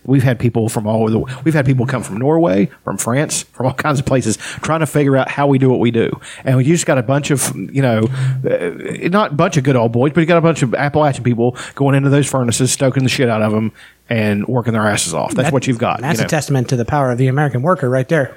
We've 0.04 0.24
had 0.24 0.40
people 0.40 0.68
from 0.68 0.88
all 0.88 1.02
over 1.04 1.12
the. 1.12 1.20
We've 1.44 1.54
had 1.54 1.66
people 1.66 1.86
come 1.86 2.02
from 2.02 2.18
Norway, 2.18 2.72
from 2.84 2.98
France, 2.98 3.44
from 3.44 3.68
all 3.68 3.74
kinds 3.76 4.00
of 4.00 4.06
places, 4.06 4.38
trying 4.38 4.80
to 4.80 4.88
figure 4.88 5.16
out 5.16 5.30
how 5.30 5.46
we 5.48 5.60
do 5.60 5.70
what 5.70 5.80
we 5.80 5.92
do. 5.92 6.20
And 6.44 6.58
you 6.66 6.74
just 6.74 6.88
got 6.88 6.98
a 6.98 7.04
bunch 7.04 7.30
of, 7.30 7.56
you 7.56 7.84
know, 7.84 8.02
uh, 8.44 9.08
not 9.10 9.32
a 9.32 9.36
bunch 9.36 9.58
of 9.58 9.64
good 9.64 9.76
old 9.76 9.92
boys, 9.92 10.12
but 10.14 10.22
you 10.22 10.26
got 10.26 10.38
a 10.40 10.42
bunch 10.42 10.64
of 10.64 10.74
Appalachian 10.74 11.24
people 11.24 11.56
going 11.76 11.94
into 11.96 12.10
those 12.10 12.28
furnaces, 12.28 12.72
stoking 12.72 13.04
the 13.04 13.10
shit 13.10 13.30
out 13.30 13.44
of 13.44 13.52
them, 13.52 13.72
and 14.10 14.48
working 14.48 14.74
their 14.74 14.88
asses 14.88 15.14
off. 15.14 15.36
That's 15.36 15.48
That- 15.48 15.54
what 15.54 15.68
you've 15.68 15.78
got. 15.78 16.02
That's 16.02 16.20
you 16.20 16.26
a 16.26 16.28
testament 16.28 16.70
to 16.70 16.76
the 16.76 16.86
power 16.86 17.12
of 17.12 17.20
the 17.20 17.28
American 17.28 17.62
worker, 17.62 17.88
right 17.90 18.08
there. 18.10 18.36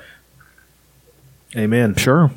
Amen. 1.57 1.95
Sure. 1.95 2.31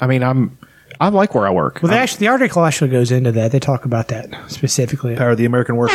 I 0.00 0.06
mean, 0.06 0.22
I'm. 0.22 0.58
I 1.00 1.08
like 1.08 1.34
where 1.34 1.46
I 1.46 1.50
work. 1.50 1.80
Well, 1.82 1.90
they 1.90 1.98
actually, 1.98 2.26
the 2.26 2.28
article 2.28 2.64
actually 2.64 2.90
goes 2.90 3.10
into 3.10 3.32
that. 3.32 3.50
They 3.50 3.58
talk 3.58 3.84
about 3.86 4.08
that 4.08 4.28
specifically. 4.48 5.16
Power 5.16 5.30
of 5.30 5.38
the 5.38 5.46
American 5.46 5.76
worker. 5.76 5.94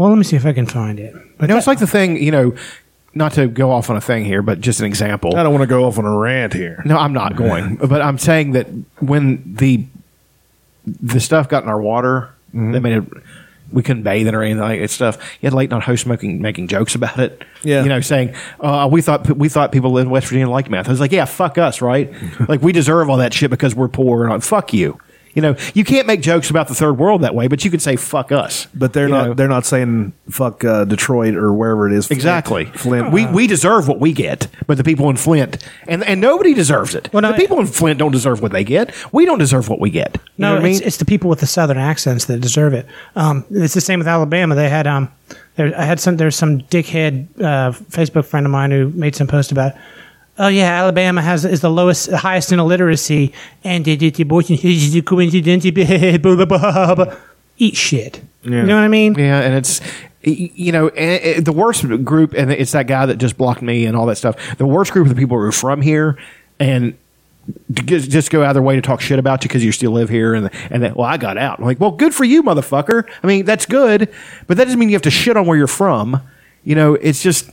Well, 0.00 0.08
let 0.08 0.16
me 0.16 0.24
see 0.24 0.36
if 0.36 0.46
I 0.46 0.54
can 0.54 0.64
find 0.64 0.98
it. 0.98 1.14
you 1.42 1.46
know, 1.46 1.58
it's 1.58 1.66
like 1.66 1.78
the 1.78 1.86
thing. 1.86 2.16
You 2.16 2.30
know, 2.30 2.54
not 3.12 3.34
to 3.34 3.48
go 3.48 3.70
off 3.70 3.90
on 3.90 3.96
a 3.96 4.00
thing 4.00 4.24
here, 4.24 4.40
but 4.40 4.58
just 4.62 4.80
an 4.80 4.86
example. 4.86 5.36
I 5.36 5.42
don't 5.42 5.52
want 5.52 5.60
to 5.62 5.66
go 5.66 5.84
off 5.84 5.98
on 5.98 6.06
a 6.06 6.16
rant 6.18 6.54
here. 6.54 6.80
No, 6.86 6.96
I'm 6.96 7.12
not 7.12 7.36
going. 7.36 7.76
but 7.76 8.00
I'm 8.00 8.16
saying 8.16 8.52
that 8.52 8.66
when 9.00 9.42
the 9.56 9.84
the 10.86 11.20
stuff 11.20 11.48
got 11.50 11.64
in 11.64 11.68
our 11.68 11.80
water, 11.80 12.30
Mm-hmm. 12.54 12.72
they 12.72 12.80
made 12.80 12.96
it. 12.96 13.04
We 13.72 13.82
couldn't 13.84 14.02
bathe 14.04 14.26
in 14.26 14.34
it 14.34 14.36
or 14.36 14.42
anything 14.42 14.60
like 14.62 14.80
that 14.80 14.90
stuff. 14.90 15.16
You 15.40 15.46
had 15.46 15.52
late 15.52 15.70
night 15.70 15.82
hosts 15.84 16.02
smoking, 16.04 16.40
making 16.42 16.66
jokes 16.66 16.94
about 16.96 17.18
it. 17.20 17.44
Yeah. 17.62 17.82
you 17.82 17.88
know, 17.90 18.00
saying 18.00 18.34
uh, 18.58 18.88
we 18.90 19.02
thought 19.02 19.30
we 19.36 19.48
thought 19.50 19.70
people 19.70 19.98
in 19.98 20.08
West 20.08 20.26
Virginia 20.28 20.48
liked 20.48 20.70
meth. 20.70 20.88
I 20.88 20.90
was 20.90 20.98
like, 20.98 21.12
yeah, 21.12 21.26
fuck 21.26 21.58
us, 21.58 21.80
right? 21.82 22.10
like 22.48 22.62
we 22.62 22.72
deserve 22.72 23.08
all 23.10 23.18
that 23.18 23.32
shit 23.34 23.50
because 23.50 23.74
we're 23.76 23.86
poor. 23.88 24.24
And 24.24 24.32
all- 24.32 24.40
fuck 24.40 24.72
you. 24.72 24.98
You 25.34 25.42
know, 25.42 25.56
you 25.74 25.84
can't 25.84 26.06
make 26.06 26.22
jokes 26.22 26.50
about 26.50 26.66
the 26.68 26.74
third 26.74 26.94
world 26.98 27.22
that 27.22 27.34
way, 27.34 27.46
but 27.46 27.64
you 27.64 27.70
could 27.70 27.80
say 27.82 27.94
fuck 27.96 28.32
us. 28.32 28.66
But 28.74 28.92
they're 28.92 29.08
not. 29.08 29.26
know? 29.28 29.34
They're 29.34 29.48
not 29.48 29.64
saying 29.64 30.12
fuck 30.28 30.64
uh, 30.64 30.84
Detroit 30.84 31.34
or 31.36 31.52
wherever 31.52 31.86
it 31.86 31.92
is. 31.92 32.06
Flint. 32.08 32.18
Exactly. 32.18 32.64
Flint. 32.66 33.12
We 33.12 33.26
we 33.26 33.46
deserve 33.46 33.86
what 33.86 34.00
we 34.00 34.12
get, 34.12 34.48
but 34.66 34.76
the 34.76 34.84
people 34.84 35.08
in 35.08 35.16
Flint 35.16 35.64
and 35.86 36.02
and 36.04 36.20
nobody 36.20 36.52
deserves 36.52 36.94
it. 36.94 37.08
Well, 37.12 37.22
no, 37.22 37.30
the 37.32 37.38
people 37.38 37.60
in 37.60 37.66
Flint 37.66 37.98
don't 37.98 38.12
deserve 38.12 38.42
what 38.42 38.52
they 38.52 38.64
get. 38.64 38.92
We 39.12 39.24
don't 39.24 39.38
deserve 39.38 39.68
what 39.68 39.78
we 39.80 39.90
get. 39.90 40.14
You 40.16 40.20
No, 40.38 40.48
know 40.48 40.54
what 40.56 40.64
I 40.64 40.68
mean? 40.72 40.82
it's 40.84 40.96
the 40.96 41.04
people 41.04 41.30
with 41.30 41.40
the 41.40 41.46
southern 41.46 41.78
accents 41.78 42.24
that 42.24 42.40
deserve 42.40 42.74
it. 42.74 42.86
Um, 43.14 43.44
it's 43.50 43.74
the 43.74 43.80
same 43.80 44.00
with 44.00 44.08
Alabama. 44.08 44.54
They 44.56 44.68
had 44.68 44.86
um, 44.86 45.10
there, 45.56 45.72
I 45.78 45.84
had 45.84 46.00
some. 46.00 46.16
There's 46.16 46.36
some 46.36 46.60
dickhead 46.62 47.28
uh, 47.40 47.70
Facebook 47.72 48.24
friend 48.24 48.46
of 48.46 48.52
mine 48.52 48.70
who 48.72 48.88
made 48.90 49.14
some 49.14 49.26
post 49.28 49.52
about. 49.52 49.74
Oh 50.40 50.48
yeah, 50.48 50.80
Alabama 50.80 51.20
has 51.20 51.44
is 51.44 51.60
the 51.60 51.68
lowest, 51.68 52.10
highest 52.10 52.50
in 52.50 52.58
illiteracy, 52.58 53.34
and. 53.62 53.86
Eat 57.58 57.76
shit. 57.76 58.22
You 58.42 58.62
know 58.62 58.76
what 58.76 58.84
I 58.84 58.88
mean? 58.88 59.16
yeah, 59.16 59.40
and 59.42 59.54
it's 59.54 59.82
you 60.22 60.72
know 60.72 60.88
and, 60.88 61.36
and 61.36 61.44
the 61.44 61.52
worst 61.52 61.86
group, 62.06 62.32
and 62.32 62.50
it's 62.50 62.72
that 62.72 62.86
guy 62.86 63.04
that 63.04 63.18
just 63.18 63.36
blocked 63.36 63.60
me 63.60 63.84
and 63.84 63.94
all 63.94 64.06
that 64.06 64.16
stuff. 64.16 64.56
The 64.56 64.64
worst 64.64 64.92
group 64.92 65.06
of 65.06 65.14
the 65.14 65.20
people 65.20 65.36
who 65.36 65.44
are 65.44 65.52
from 65.52 65.82
here 65.82 66.18
and. 66.58 66.96
Just 67.72 68.30
go 68.30 68.44
out 68.44 68.50
of 68.50 68.54
their 68.54 68.62
way 68.62 68.76
to 68.76 68.82
talk 68.82 69.00
shit 69.00 69.18
about 69.18 69.42
you 69.42 69.48
because 69.48 69.64
you 69.64 69.72
still 69.72 69.90
live 69.90 70.08
here, 70.08 70.34
and 70.34 70.50
and 70.70 70.82
then, 70.82 70.94
well, 70.94 71.06
I 71.06 71.16
got 71.16 71.36
out. 71.36 71.58
I'm 71.58 71.64
like, 71.64 71.80
well, 71.80 71.90
good 71.90 72.14
for 72.14 72.22
you, 72.22 72.44
motherfucker. 72.44 73.10
I 73.24 73.26
mean, 73.26 73.44
that's 73.44 73.66
good, 73.66 74.08
but 74.46 74.56
that 74.56 74.66
doesn't 74.66 74.78
mean 74.78 74.88
you 74.88 74.94
have 74.94 75.02
to 75.02 75.10
shit 75.10 75.36
on 75.36 75.46
where 75.46 75.56
you're 75.56 75.66
from. 75.66 76.20
You 76.62 76.76
know, 76.76 76.94
it's 76.94 77.22
just 77.22 77.50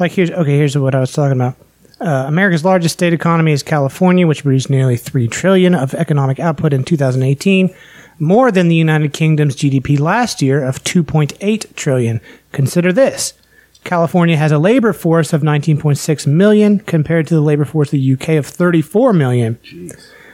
Like 0.00 0.12
here's 0.12 0.30
okay. 0.30 0.56
Here's 0.56 0.76
what 0.76 0.94
I 0.94 1.00
was 1.00 1.12
talking 1.12 1.38
about. 1.38 1.56
Uh, 2.00 2.24
America's 2.26 2.64
largest 2.64 2.94
state 2.94 3.12
economy 3.12 3.52
is 3.52 3.62
California, 3.62 4.26
which 4.26 4.42
produced 4.42 4.70
nearly 4.70 4.96
three 4.96 5.28
trillion 5.28 5.74
of 5.74 5.92
economic 5.92 6.40
output 6.40 6.72
in 6.72 6.82
2018, 6.82 7.74
more 8.18 8.50
than 8.50 8.68
the 8.68 8.74
United 8.74 9.12
Kingdom's 9.12 9.54
GDP 9.54 10.00
last 10.00 10.40
year 10.40 10.64
of 10.64 10.82
2.8 10.82 11.76
trillion. 11.76 12.22
Consider 12.52 12.94
this: 12.94 13.34
California 13.84 14.38
has 14.38 14.50
a 14.50 14.58
labor 14.58 14.94
force 14.94 15.34
of 15.34 15.42
19.6 15.42 16.26
million 16.26 16.78
compared 16.80 17.26
to 17.26 17.34
the 17.34 17.42
labor 17.42 17.66
force 17.66 17.88
of 17.88 18.00
the 18.00 18.12
UK 18.14 18.30
of 18.30 18.46
34 18.46 19.12
million. 19.12 19.58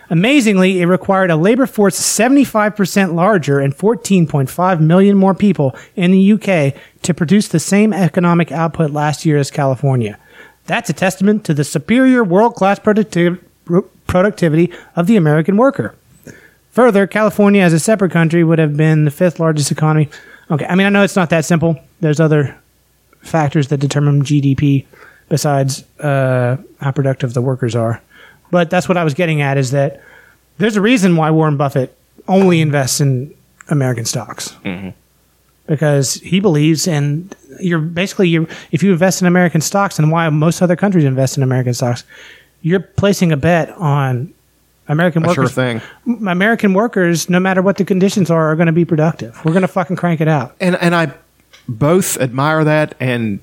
Amazingly, 0.09 0.81
it 0.81 0.87
required 0.87 1.31
a 1.31 1.37
labor 1.37 1.66
force 1.66 1.99
75% 1.99 3.15
larger 3.15 3.59
and 3.59 3.77
14.5 3.77 4.81
million 4.81 5.16
more 5.16 5.35
people 5.35 5.74
in 5.97 6.12
the 6.12 6.33
UK 6.33 6.74
to 7.03 7.15
produce 7.15 7.49
the 7.49 7.59
same 7.59 7.93
economic 7.93 8.53
output 8.53 8.91
last 8.91 9.27
year 9.27 9.37
as 9.37 9.51
California. 9.51 10.19
That's 10.66 10.91
a 10.91 10.93
testament 10.93 11.45
to 11.45 11.55
the 11.55 11.65
superior 11.65 12.23
world 12.23 12.55
class 12.55 12.78
productiv- 12.78 13.41
productivity 14.07 14.73
of 14.95 15.07
the 15.07 15.16
American 15.16 15.57
worker. 15.57 15.95
Further, 16.70 17.07
California 17.07 17.62
as 17.62 17.73
a 17.73 17.81
separate 17.81 18.12
country 18.12 18.45
would 18.45 18.59
have 18.59 18.77
been 18.77 19.07
the 19.07 19.11
fifth 19.11 19.41
largest 19.41 19.73
economy. 19.73 20.09
Okay, 20.51 20.66
I 20.66 20.74
mean, 20.74 20.87
I 20.87 20.91
know 20.91 21.03
it's 21.03 21.16
not 21.16 21.31
that 21.31 21.45
simple. 21.45 21.81
There's 22.01 22.20
other 22.20 22.57
factors 23.20 23.69
that 23.69 23.78
determine 23.78 24.23
GDP 24.23 24.85
besides 25.28 25.85
uh, 26.01 26.57
how 26.81 26.93
productive 26.93 27.35
the 27.35 27.43
workers 27.43 27.74
are. 27.74 28.03
But 28.51 28.70
that's 28.70 28.89
what 28.89 28.97
I 28.97 29.05
was 29.05 29.14
getting 29.14 29.40
at 29.40 29.59
is 29.59 29.70
that 29.73 30.01
there's 30.59 30.77
a 30.77 30.81
reason 30.81 31.16
why 31.16 31.31
Warren 31.31 31.56
Buffett 31.56 31.97
only 32.28 32.60
invests 32.60 33.01
in 33.01 33.35
American 33.68 34.05
stocks. 34.05 34.51
Mm-hmm. 34.64 34.90
Because 35.66 36.14
he 36.14 36.39
believes, 36.39 36.86
in 36.86 37.31
you're 37.60 37.81
basically, 37.81 38.28
you 38.28 38.47
if 38.70 38.85
you 38.85 38.93
invest 38.93 39.20
in 39.20 39.27
American 39.27 39.60
stocks, 39.60 39.98
and 39.98 40.12
why 40.12 40.28
most 40.28 40.62
other 40.62 40.77
countries 40.77 41.05
invest 41.05 41.36
in 41.36 41.43
American 41.43 41.74
stocks, 41.74 42.05
you're 42.62 42.81
placing 42.81 43.32
a 43.32 43.36
bet 43.36 43.70
on 43.70 44.32
American 44.86 45.24
a 45.24 45.35
sure 45.35 45.44
workers. 45.44 45.55
thing. 45.55 45.81
American 46.06 46.73
workers, 46.73 47.28
no 47.28 47.40
matter 47.40 47.62
what 47.62 47.78
the 47.78 47.85
conditions 47.85 48.31
are, 48.31 48.52
are 48.52 48.55
going 48.55 48.66
to 48.66 48.73
be 48.73 48.85
productive. 48.85 49.44
We're 49.44 49.52
going 49.52 49.62
to 49.62 49.68
fucking 49.68 49.97
crank 49.97 50.20
it 50.20 50.28
out. 50.28 50.55
and 50.60 50.77
and 50.77 50.94
I 50.94 51.12
both 51.68 52.16
admire 52.18 52.62
that 52.62 52.94
and 53.01 53.40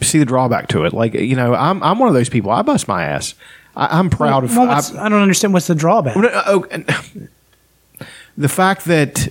see 0.00 0.18
the 0.18 0.24
drawback 0.24 0.68
to 0.68 0.84
it. 0.84 0.92
Like 0.92 1.14
you 1.14 1.36
know, 1.36 1.54
I'm 1.54 1.82
I'm 1.82 1.98
one 1.98 2.08
of 2.08 2.14
those 2.14 2.28
people. 2.28 2.50
I 2.50 2.62
bust 2.62 2.88
my 2.88 3.04
ass. 3.04 3.34
I, 3.76 3.98
I'm 3.98 4.10
proud 4.10 4.44
of. 4.44 4.56
Well, 4.56 4.70
I- 4.70 5.04
I 5.06 5.08
don't 5.08 5.20
understand 5.22 5.52
what's 5.52 5.66
the 5.66 5.74
drawback. 5.74 6.14
Oh, 6.16 6.66
the 8.36 8.48
fact 8.48 8.84
that 8.86 9.28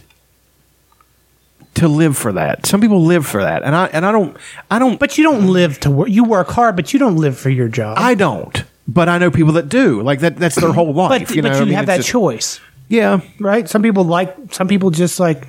to 1.75 1.87
live 1.87 2.15
for 2.17 2.31
that, 2.33 2.65
some 2.65 2.81
people 2.81 3.01
live 3.03 3.25
for 3.25 3.41
that, 3.41 3.63
and 3.63 3.75
I 3.75 3.87
and 3.87 4.05
I 4.05 4.11
don't, 4.11 4.37
I 4.69 4.79
don't, 4.79 4.99
But 4.99 5.17
you 5.17 5.23
don't 5.23 5.47
live 5.47 5.79
to 5.81 5.91
work. 5.91 6.09
You 6.09 6.23
work 6.23 6.49
hard, 6.49 6.75
but 6.75 6.93
you 6.93 6.99
don't 6.99 7.17
live 7.17 7.37
for 7.37 7.49
your 7.49 7.67
job. 7.67 7.97
I 7.99 8.15
don't. 8.15 8.63
But 8.87 9.07
I 9.09 9.17
know 9.17 9.31
people 9.31 9.53
that 9.53 9.69
do. 9.69 10.01
Like 10.01 10.19
that. 10.19 10.35
That's 10.35 10.55
their 10.55 10.73
whole 10.73 10.93
life. 10.93 11.27
but 11.27 11.35
you 11.35 11.41
know, 11.41 11.49
but 11.49 11.61
I 11.61 11.65
mean, 11.65 11.73
have 11.73 11.85
that 11.87 11.97
just- 11.97 12.09
choice, 12.09 12.59
Yeah, 12.89 13.21
right? 13.39 13.67
Some 13.67 13.81
people 13.81 14.03
like. 14.03 14.35
Some 14.53 14.67
people 14.67 14.91
just 14.91 15.19
like. 15.19 15.47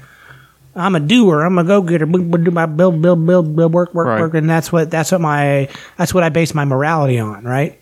I'm 0.76 0.94
a 0.94 1.00
doer. 1.00 1.42
I'm 1.42 1.56
a 1.58 1.64
go 1.64 1.82
getter. 1.82 2.06
Do 2.06 2.50
my 2.50 2.66
build, 2.66 3.00
build, 3.00 3.24
build, 3.26 3.54
build, 3.56 3.72
work, 3.72 3.94
work, 3.94 4.06
Right. 4.08 4.20
work, 4.20 4.34
and 4.34 4.48
that's 4.50 4.72
what 4.72 4.90
that's 4.90 5.12
what 5.12 5.20
my 5.20 5.68
that's 5.96 6.12
what 6.12 6.22
I 6.24 6.28
base 6.30 6.54
my 6.54 6.64
morality 6.64 7.18
on, 7.18 7.44
right? 7.44 7.78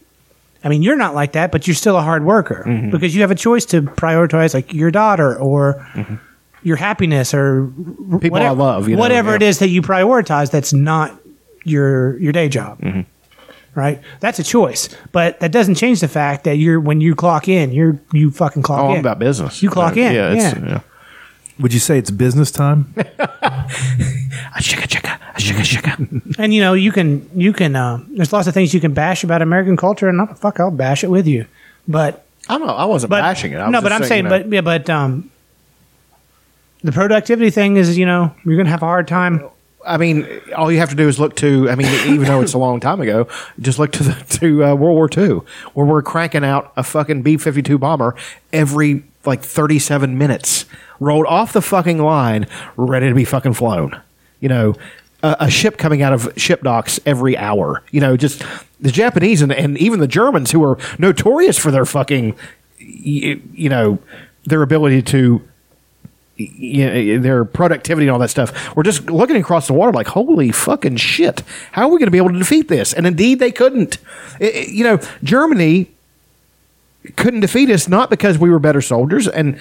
I 0.65 0.69
mean, 0.69 0.83
you're 0.83 0.97
not 0.97 1.15
like 1.15 1.33
that, 1.33 1.51
but 1.51 1.67
you're 1.67 1.75
still 1.75 1.97
a 1.97 2.03
hard 2.03 2.25
worker 2.25 2.65
Mm-hmm. 2.67 2.91
because 2.91 3.15
you 3.15 3.23
have 3.23 3.31
a 3.31 3.35
choice 3.35 3.65
to 3.67 3.83
prioritize 3.83 4.55
like 4.55 4.73
your 4.73 4.91
daughter 4.91 5.37
or 5.37 5.87
your 6.63 6.77
happiness 6.77 7.35
or 7.35 7.63
Mm-hmm. 7.67 8.19
People 8.19 8.31
whatever, 8.37 8.61
I 8.61 8.65
love, 8.65 8.89
you 8.89 8.95
know, 8.97 9.01
whatever 9.01 9.31
yeah. 9.31 9.37
it 9.37 9.43
is 9.43 9.59
that 9.61 9.69
you 9.69 9.83
prioritize. 9.83 10.51
That's 10.51 10.73
not 10.73 11.19
your 11.65 12.19
your 12.19 12.33
day 12.33 12.49
job, 12.49 12.79
Mm-hmm. 12.81 13.01
right? 13.75 14.01
That's 14.21 14.39
a 14.39 14.45
choice, 14.45 14.89
but 15.13 15.41
that 15.41 15.51
doesn't 15.51 15.77
change 15.77 16.01
the 16.01 16.09
fact 16.09 16.45
that 16.45 16.59
you're 16.59 16.79
when 16.79 17.01
you 17.01 17.15
clock 17.15 17.49
in, 17.49 17.73
you're 17.73 17.99
you 18.13 18.31
fucking 18.31 18.63
clock 18.63 18.81
Oh, 18.83 18.89
in. 18.91 18.93
I'm 18.95 19.01
about 19.01 19.19
business. 19.19 19.63
You 19.63 19.71
clock 19.71 19.97
Uh, 19.97 20.01
in, 20.01 20.13
Yeah, 20.15 20.33
it's, 20.33 20.45
yeah. 20.45 20.65
yeah. 20.69 20.81
Would 21.63 21.73
you 21.73 21.79
say 21.79 21.97
it's 21.97 22.11
business 22.11 22.51
time? 22.51 22.93
And 26.39 26.53
you 26.53 26.61
know, 26.61 26.75
you 26.75 26.91
can 26.91 27.31
you 27.35 27.53
can. 27.53 27.77
Uh, 27.77 28.03
there's 28.09 28.33
lots 28.33 28.49
of 28.49 28.55
things 28.55 28.75
you 28.75 28.81
can 28.81 28.93
bash 28.93 29.23
about 29.23 29.43
American 29.43 29.77
culture, 29.77 30.09
and 30.09 30.21
I'll, 30.21 30.35
fuck, 30.35 30.59
I'll 30.59 30.73
bash 30.73 31.05
it 31.05 31.09
with 31.09 31.27
you. 31.27 31.47
But 31.87 32.27
I'm 32.49 32.61
not, 32.61 32.77
I 32.77 32.85
wasn't 32.85 33.11
but 33.11 33.21
bashing 33.21 33.53
it. 33.53 33.57
I 33.57 33.67
was 33.67 33.73
no, 33.73 33.77
just 33.77 33.83
but 33.85 33.93
I'm 33.93 34.05
saying, 34.05 34.25
you 34.25 34.31
know, 34.31 34.43
but 34.43 34.53
yeah, 34.53 34.61
but 34.61 34.91
um, 34.91 35.31
the 36.83 36.93
productivity 36.93 37.51
thing 37.51 37.77
is, 37.77 37.97
you 37.97 38.07
know, 38.07 38.35
you're 38.45 38.57
gonna 38.57 38.69
have 38.69 38.83
a 38.83 38.87
hard 38.87 39.07
time. 39.07 39.49
I 39.87 39.97
mean, 39.97 40.29
all 40.57 40.71
you 40.71 40.79
have 40.79 40.91
to 40.91 40.97
do 40.97 41.09
is 41.09 41.21
look 41.21 41.37
to. 41.37 41.71
I 41.71 41.77
mean, 41.77 41.87
even 42.13 42.25
though 42.25 42.41
it's 42.41 42.55
a 42.55 42.59
long 42.59 42.81
time 42.81 43.01
ago, 43.01 43.29
just 43.61 43.79
look 43.79 43.93
to 43.93 44.03
the 44.03 44.37
to 44.39 44.65
uh, 44.65 44.75
World 44.75 44.97
War 44.97 45.09
II, 45.17 45.41
where 45.75 45.87
we're 45.87 46.03
cranking 46.03 46.45
out 46.45 46.73
a 46.77 46.83
fucking 46.83 47.23
B 47.23 47.37
fifty 47.37 47.63
two 47.63 47.79
bomber 47.79 48.17
every 48.53 49.05
like 49.25 49.43
thirty 49.43 49.79
seven 49.79 50.19
minutes, 50.19 50.65
rolled 51.01 51.27
off 51.27 51.53
the 51.53 51.63
fucking 51.63 51.99
line, 51.99 52.47
ready 52.77 53.09
to 53.09 53.15
be 53.15 53.25
fucking 53.25 53.55
flown. 53.55 54.01
You 54.41 54.49
know, 54.49 54.75
a, 55.23 55.37
a 55.41 55.51
ship 55.51 55.77
coming 55.79 56.03
out 56.03 56.13
of 56.13 56.33
ship 56.37 56.63
docks 56.63 56.99
every 57.07 57.37
hour. 57.37 57.83
You 57.91 58.01
know, 58.01 58.17
just 58.17 58.43
the 58.81 58.91
Japanese 58.91 59.43
and, 59.43 59.53
and 59.53 59.79
even 59.79 60.01
the 60.01 60.09
Germans, 60.09 60.51
who 60.51 60.65
are 60.65 60.79
notorious 60.99 61.57
for 61.59 61.71
their 61.71 61.85
fucking, 61.85 62.35
you, 62.79 63.41
you 63.55 63.69
know, 63.69 63.99
their 64.45 64.63
ability 64.63 65.03
to 65.03 65.43
you 66.37 66.87
know, 66.87 67.19
their 67.21 67.45
productivity 67.45 68.07
and 68.07 68.13
all 68.13 68.19
that 68.19 68.31
stuff. 68.31 68.75
We're 68.75 68.83
just 68.83 69.09
looking 69.11 69.37
across 69.37 69.67
the 69.67 69.75
water 69.75 69.93
like, 69.93 70.09
holy 70.09 70.51
fucking 70.51 70.97
shit! 70.97 71.43
How 71.73 71.83
are 71.83 71.89
we 71.89 71.99
going 71.99 72.07
to 72.07 72.11
be 72.11 72.19
able 72.19 72.33
to 72.33 72.39
defeat 72.39 72.69
this? 72.69 72.93
And 72.93 73.07
indeed, 73.07 73.39
they 73.39 73.53
couldn't. 73.53 73.99
It- 74.41 74.55
it- 74.57 74.69
you 74.71 74.83
know, 74.83 74.99
Germany 75.23 75.89
couldn't 77.17 77.41
defeat 77.41 77.71
us 77.71 77.89
not 77.89 78.11
because 78.11 78.39
we 78.39 78.51
were 78.51 78.59
better 78.59 78.81
soldiers, 78.81 79.27
and 79.29 79.59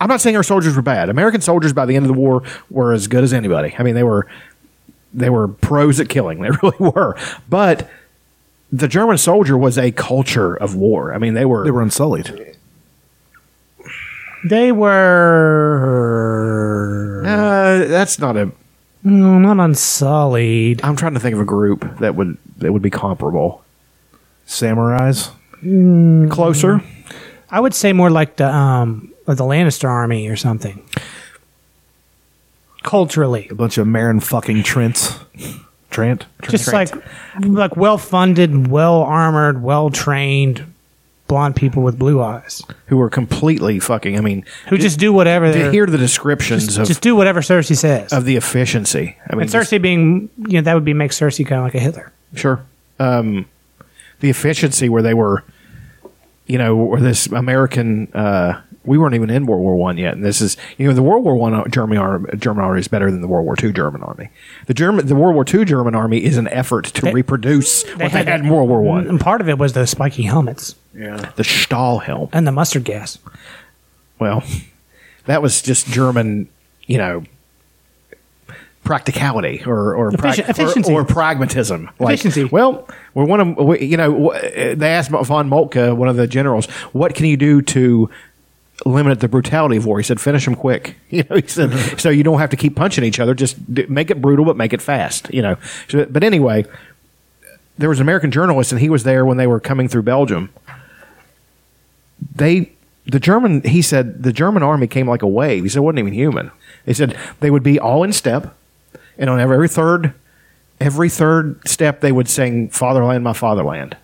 I'm 0.00 0.08
not 0.08 0.20
saying 0.20 0.36
our 0.36 0.42
soldiers 0.42 0.74
were 0.76 0.82
bad. 0.82 1.08
American 1.08 1.40
soldiers 1.40 1.72
by 1.72 1.86
the 1.86 1.96
end 1.96 2.04
of 2.04 2.08
the 2.08 2.18
war 2.18 2.42
were 2.70 2.92
as 2.92 3.06
good 3.06 3.22
as 3.24 3.32
anybody. 3.32 3.74
I 3.78 3.82
mean, 3.82 3.94
they 3.94 4.02
were 4.02 4.26
they 5.14 5.30
were 5.30 5.48
pros 5.48 6.00
at 6.00 6.08
killing. 6.08 6.38
They 6.42 6.50
really 6.62 6.76
were, 6.78 7.16
but. 7.48 7.88
The 8.72 8.88
German 8.88 9.16
soldier 9.16 9.56
was 9.56 9.78
a 9.78 9.92
culture 9.92 10.56
of 10.56 10.74
war. 10.74 11.14
I 11.14 11.18
mean, 11.18 11.34
they 11.34 11.44
were 11.44 11.62
They 11.62 11.70
were 11.70 11.82
unsullied. 11.82 12.52
They 14.44 14.72
were 15.86 17.22
Uh, 17.24 17.86
that's 17.88 18.18
not 18.18 18.36
a. 18.36 18.50
no, 19.04 19.38
not 19.38 19.58
unsullied. 19.64 20.80
I'm 20.82 20.96
trying 20.96 21.14
to 21.14 21.20
think 21.20 21.34
of 21.34 21.40
a 21.40 21.44
group 21.44 21.98
that 22.00 22.16
would 22.16 22.36
that 22.58 22.72
would 22.72 22.82
be 22.82 22.90
comparable. 22.90 23.62
Samurais. 24.46 25.30
Closer. 26.30 26.82
I 27.50 27.60
would 27.60 27.74
say 27.74 27.92
more 27.92 28.10
like 28.10 28.36
the 28.36 28.48
um 28.48 29.12
the 29.26 29.34
Lannister 29.44 29.88
army 29.88 30.28
or 30.28 30.36
something. 30.36 30.82
Culturally, 32.82 33.48
A 33.50 33.54
bunch 33.54 33.78
of 33.78 33.86
Meryn 33.86 34.22
fucking 34.22 34.62
Trents. 34.62 35.18
Trent? 35.90 36.26
Trent? 36.42 36.50
just 36.50 36.72
like 36.72 36.90
like 37.40 37.76
well 37.76 37.98
funded, 37.98 38.68
well 38.68 39.02
armored, 39.02 39.60
well 39.62 39.90
trained, 39.90 40.72
blonde 41.26 41.56
people 41.56 41.82
with 41.82 41.98
blue 41.98 42.22
eyes 42.22 42.62
who 42.86 42.96
were 42.98 43.10
completely 43.10 43.80
fucking. 43.80 44.16
I 44.16 44.20
mean, 44.20 44.44
who 44.68 44.78
just 44.78 45.00
do 45.00 45.12
whatever. 45.12 45.50
to 45.52 45.58
they're- 45.58 45.72
hear 45.72 45.86
the 45.86 45.98
descriptions 45.98 46.66
just, 46.66 46.78
of 46.78 46.86
just 46.86 47.00
do 47.02 47.16
whatever 47.16 47.40
Cersei 47.40 47.76
says. 47.76 48.12
of 48.12 48.24
the 48.24 48.36
efficiency. 48.36 49.16
I 49.28 49.34
mean, 49.34 49.42
and 49.42 49.50
Cersei 49.50 49.82
being, 49.82 50.28
you 50.46 50.54
know, 50.54 50.60
that 50.62 50.74
would 50.74 50.84
be 50.84 50.94
make 50.94 51.10
Cersei 51.10 51.44
kind 51.44 51.58
of 51.58 51.64
like 51.64 51.74
a 51.74 51.80
Hitler. 51.80 52.12
sure, 52.34 52.62
um, 53.00 53.46
the 54.20 54.30
efficiency 54.30 54.88
where 54.88 55.02
they 55.02 55.14
were, 55.14 55.42
you 56.46 56.58
know, 56.58 56.76
where 56.76 57.00
this 57.00 57.26
American. 57.26 58.08
Uh, 58.14 58.60
we 58.84 58.98
weren't 58.98 59.16
even 59.16 59.30
in 59.30 59.46
World 59.46 59.62
War 59.62 59.74
One 59.74 59.98
yet, 59.98 60.14
and 60.14 60.24
this 60.24 60.40
is 60.40 60.56
you 60.78 60.86
know 60.86 60.94
the 60.94 61.02
World 61.02 61.24
War 61.24 61.34
One 61.34 61.68
German 61.72 61.98
army, 61.98 62.30
German 62.38 62.64
army 62.64 62.78
is 62.78 62.86
better 62.86 63.10
than 63.10 63.20
the 63.20 63.26
World 63.26 63.44
War 63.44 63.56
Two 63.56 63.72
German 63.72 64.00
army. 64.04 64.28
The 64.66 64.74
German 64.74 65.06
the 65.08 65.16
World 65.16 65.34
War 65.34 65.44
Two 65.44 65.64
German 65.64 65.96
army 65.96 66.22
is 66.24 66.36
an 66.36 66.46
effort 66.48 66.84
to 66.84 67.02
They- 67.02 67.12
reproduce 67.12 67.82
what 67.82 67.98
they 67.98 68.08
had 68.10 68.28
had 68.28 68.40
in 68.42 68.48
World 68.48 68.68
War 68.68 68.80
One. 68.82 69.08
And 69.08 69.18
part 69.18 69.40
of 69.40 69.48
it 69.48 69.58
was 69.58 69.72
the 69.72 69.86
spiky 69.88 70.22
helmets 70.22 70.76
yeah, 70.94 71.16
The 71.34 71.42
Stahlhelm. 71.42 72.28
and 72.32 72.46
the 72.46 72.52
mustard 72.52 72.84
gas. 72.84 73.18
Well, 74.20 74.44
that 75.24 75.42
was 75.42 75.60
just 75.62 75.88
German, 75.88 76.48
you 76.86 76.98
know, 76.98 77.24
practicality 78.86 79.62
or 79.66 79.94
or, 79.94 80.10
Effici- 80.12 80.18
prac- 80.18 80.38
efficiency. 80.48 80.92
or, 80.92 81.02
or 81.02 81.04
pragmatism. 81.04 81.90
Like, 81.98 82.14
Efficiency. 82.14 82.44
well, 82.44 82.88
we're 83.12 83.24
one 83.26 83.40
of 83.40 83.56
we, 83.58 83.84
you 83.84 83.96
know. 83.96 84.32
They 84.42 84.88
asked 84.88 85.10
von 85.10 85.48
Moltke, 85.48 85.94
one 85.94 86.08
of 86.08 86.16
the 86.16 86.26
generals, 86.26 86.66
what 86.92 87.14
can 87.14 87.26
you 87.26 87.36
do 87.36 87.60
to 87.62 88.08
limit 88.84 89.20
the 89.20 89.28
brutality 89.28 89.76
of 89.76 89.84
war? 89.86 89.98
He 89.98 90.04
said, 90.04 90.20
finish 90.20 90.44
them 90.44 90.54
quick. 90.54 90.96
You 91.10 91.24
know, 91.28 91.36
he 91.36 91.46
said, 91.46 91.72
so 92.00 92.08
you 92.10 92.22
don't 92.22 92.38
have 92.38 92.50
to 92.50 92.56
keep 92.56 92.76
punching 92.76 93.04
each 93.04 93.20
other. 93.20 93.34
Just 93.34 93.56
make 93.68 94.10
it 94.10 94.20
brutal, 94.22 94.44
but 94.44 94.56
make 94.56 94.72
it 94.72 94.80
fast. 94.82 95.32
You 95.34 95.42
know. 95.42 95.56
So, 95.88 96.06
but 96.06 96.24
anyway, 96.24 96.64
there 97.78 97.88
was 97.88 97.98
an 97.98 98.02
American 98.02 98.30
journalist, 98.30 98.72
and 98.72 98.80
he 98.80 98.88
was 98.88 99.02
there 99.04 99.26
when 99.26 99.36
they 99.36 99.46
were 99.46 99.60
coming 99.60 99.88
through 99.88 100.02
Belgium 100.02 100.50
they 102.34 102.72
the 103.06 103.20
German 103.20 103.62
he 103.62 103.82
said 103.82 104.22
the 104.22 104.32
German 104.32 104.62
army 104.62 104.86
came 104.86 105.08
like 105.08 105.22
a 105.22 105.26
wave. 105.26 105.62
He 105.62 105.68
said 105.68 105.78
it 105.78 105.82
wasn't 105.82 106.00
even 106.00 106.12
human. 106.12 106.50
They 106.84 106.92
said 106.92 107.16
they 107.40 107.50
would 107.50 107.62
be 107.62 107.78
all 107.78 108.02
in 108.02 108.12
step, 108.12 108.56
and 109.18 109.30
on 109.30 109.40
every 109.40 109.68
third 109.68 110.14
every 110.80 111.08
third 111.08 111.66
step 111.66 112.00
they 112.00 112.12
would 112.12 112.28
sing 112.28 112.68
"Fatherland, 112.68 113.24
My 113.24 113.32
Fatherland." 113.32 113.96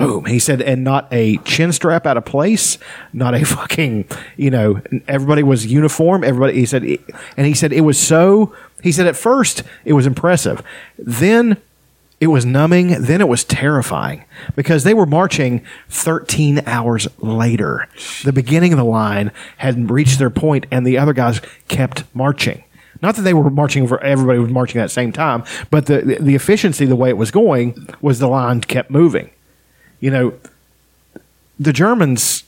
Boom. 0.00 0.24
He 0.24 0.38
said, 0.38 0.62
and 0.62 0.82
not 0.82 1.08
a 1.12 1.36
chin 1.38 1.72
strap 1.72 2.06
out 2.06 2.16
of 2.16 2.24
place, 2.24 2.78
not 3.12 3.34
a 3.34 3.44
fucking, 3.44 4.06
you 4.38 4.50
know, 4.50 4.80
everybody 5.06 5.42
was 5.42 5.66
uniform. 5.66 6.24
Everybody, 6.24 6.54
he 6.54 6.64
said, 6.64 6.84
and 7.36 7.46
he 7.46 7.52
said 7.52 7.70
it 7.70 7.82
was 7.82 7.98
so, 8.00 8.54
he 8.82 8.92
said 8.92 9.06
at 9.06 9.14
first 9.14 9.62
it 9.84 9.92
was 9.92 10.06
impressive. 10.06 10.62
Then 10.98 11.58
it 12.18 12.28
was 12.28 12.46
numbing. 12.46 13.02
Then 13.02 13.20
it 13.20 13.28
was 13.28 13.44
terrifying 13.44 14.24
because 14.56 14.84
they 14.84 14.94
were 14.94 15.06
marching 15.06 15.62
13 15.90 16.62
hours 16.66 17.06
later. 17.18 17.86
The 18.24 18.32
beginning 18.32 18.72
of 18.72 18.78
the 18.78 18.84
line 18.84 19.32
had 19.58 19.90
reached 19.90 20.18
their 20.18 20.30
point 20.30 20.64
and 20.70 20.86
the 20.86 20.96
other 20.96 21.12
guys 21.12 21.42
kept 21.68 22.04
marching. 22.14 22.64
Not 23.02 23.16
that 23.16 23.22
they 23.22 23.34
were 23.34 23.50
marching 23.50 23.86
for 23.86 24.02
everybody 24.02 24.38
was 24.38 24.50
marching 24.50 24.80
at 24.80 24.84
the 24.84 24.90
same 24.90 25.12
time, 25.12 25.44
but 25.70 25.86
the, 25.86 26.18
the 26.20 26.34
efficiency, 26.34 26.84
the 26.86 26.96
way 26.96 27.08
it 27.08 27.16
was 27.16 27.30
going, 27.30 27.88
was 28.00 28.18
the 28.18 28.28
line 28.28 28.60
kept 28.60 28.90
moving. 28.90 29.30
You 30.00 30.10
know, 30.10 30.34
the 31.58 31.72
Germans 31.72 32.44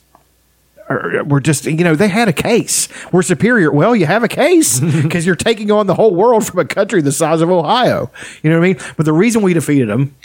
are, 0.89 1.23
were 1.23 1.39
just, 1.39 1.65
you 1.65 1.83
know, 1.83 1.95
they 1.95 2.07
had 2.07 2.27
a 2.27 2.33
case. 2.33 2.87
We're 3.11 3.21
superior. 3.21 3.71
Well, 3.71 3.95
you 3.95 4.05
have 4.05 4.23
a 4.23 4.27
case 4.27 4.79
because 5.01 5.25
you're 5.25 5.35
taking 5.35 5.71
on 5.71 5.87
the 5.87 5.95
whole 5.95 6.13
world 6.13 6.45
from 6.45 6.59
a 6.59 6.65
country 6.65 7.01
the 7.01 7.11
size 7.11 7.41
of 7.41 7.49
Ohio. 7.49 8.11
You 8.41 8.49
know 8.49 8.59
what 8.59 8.65
I 8.65 8.73
mean? 8.73 8.81
But 8.97 9.05
the 9.05 9.13
reason 9.13 9.41
we 9.41 9.53
defeated 9.53 9.89
them 9.89 10.15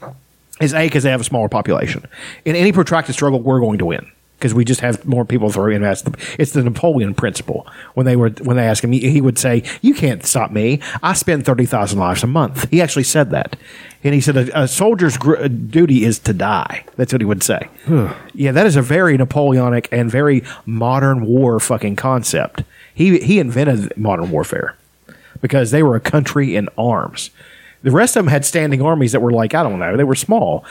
is 0.61 0.75
A, 0.75 0.87
because 0.87 1.05
they 1.05 1.11
have 1.11 1.21
a 1.21 1.25
smaller 1.25 1.49
population. 1.49 2.05
In 2.45 2.57
any 2.57 2.73
protracted 2.73 3.15
struggle, 3.15 3.41
we're 3.41 3.61
going 3.61 3.79
to 3.79 3.87
win 3.87 4.11
because 4.39 4.55
we 4.55 4.65
just 4.65 4.81
have 4.81 5.05
more 5.05 5.25
people 5.25 5.51
through 5.51 5.75
and 5.75 5.85
that's 5.85 6.03
the, 6.03 6.17
it's 6.39 6.53
the 6.53 6.63
Napoleon 6.63 7.13
principle. 7.13 7.67
When 7.95 8.07
they 8.07 8.15
were 8.15 8.31
when 8.43 8.57
they 8.57 8.67
asked 8.67 8.85
him, 8.85 8.93
he, 8.93 9.11
he 9.11 9.21
would 9.21 9.39
say, 9.39 9.65
"You 9.83 9.95
can't 9.95 10.25
stop 10.25 10.51
me. 10.53 10.81
I 11.03 11.13
spend 11.15 11.45
thirty 11.45 11.67
thousand 11.67 11.99
lives 11.99 12.23
a 12.23 12.27
month." 12.29 12.71
He 12.71 12.81
actually 12.81 13.03
said 13.05 13.31
that, 13.31 13.57
and 14.05 14.15
he 14.15 14.21
said, 14.21 14.37
"A, 14.37 14.63
a 14.63 14.69
soldier's 14.69 15.17
gr- 15.17 15.37
uh, 15.37 15.49
duty 15.49 16.05
is 16.05 16.19
to 16.21 16.33
die." 16.33 16.85
That's 16.97 17.13
what 17.13 17.21
he 17.21 17.27
would 17.27 17.43
say. 17.43 17.69
yeah, 18.35 18.53
that 18.53 18.67
is 18.67 18.77
a 18.77 18.83
very 18.83 19.17
Napoleonic 19.17 19.89
and 19.91 20.11
very 20.11 20.45
modern 20.65 21.27
war 21.27 21.59
fucking 21.59 21.97
concept. 21.97 22.63
He 22.95 23.19
he 23.19 23.39
invented 23.41 23.97
modern 23.97 24.31
warfare 24.31 24.77
because 25.41 25.71
they 25.73 25.83
were 25.83 25.97
a 25.97 26.01
country 26.01 26.55
in 26.57 26.69
arms. 26.79 27.31
The 27.83 27.91
rest 27.93 28.17
of 28.17 28.25
them 28.25 28.31
had 28.31 28.45
standing 28.45 28.83
armies 28.83 29.13
that 29.13 29.21
were 29.21 29.33
like 29.33 29.55
I 29.55 29.63
don't 29.63 29.79
know, 29.79 29.97
they 29.97 30.05
were 30.05 30.15
small. 30.15 30.65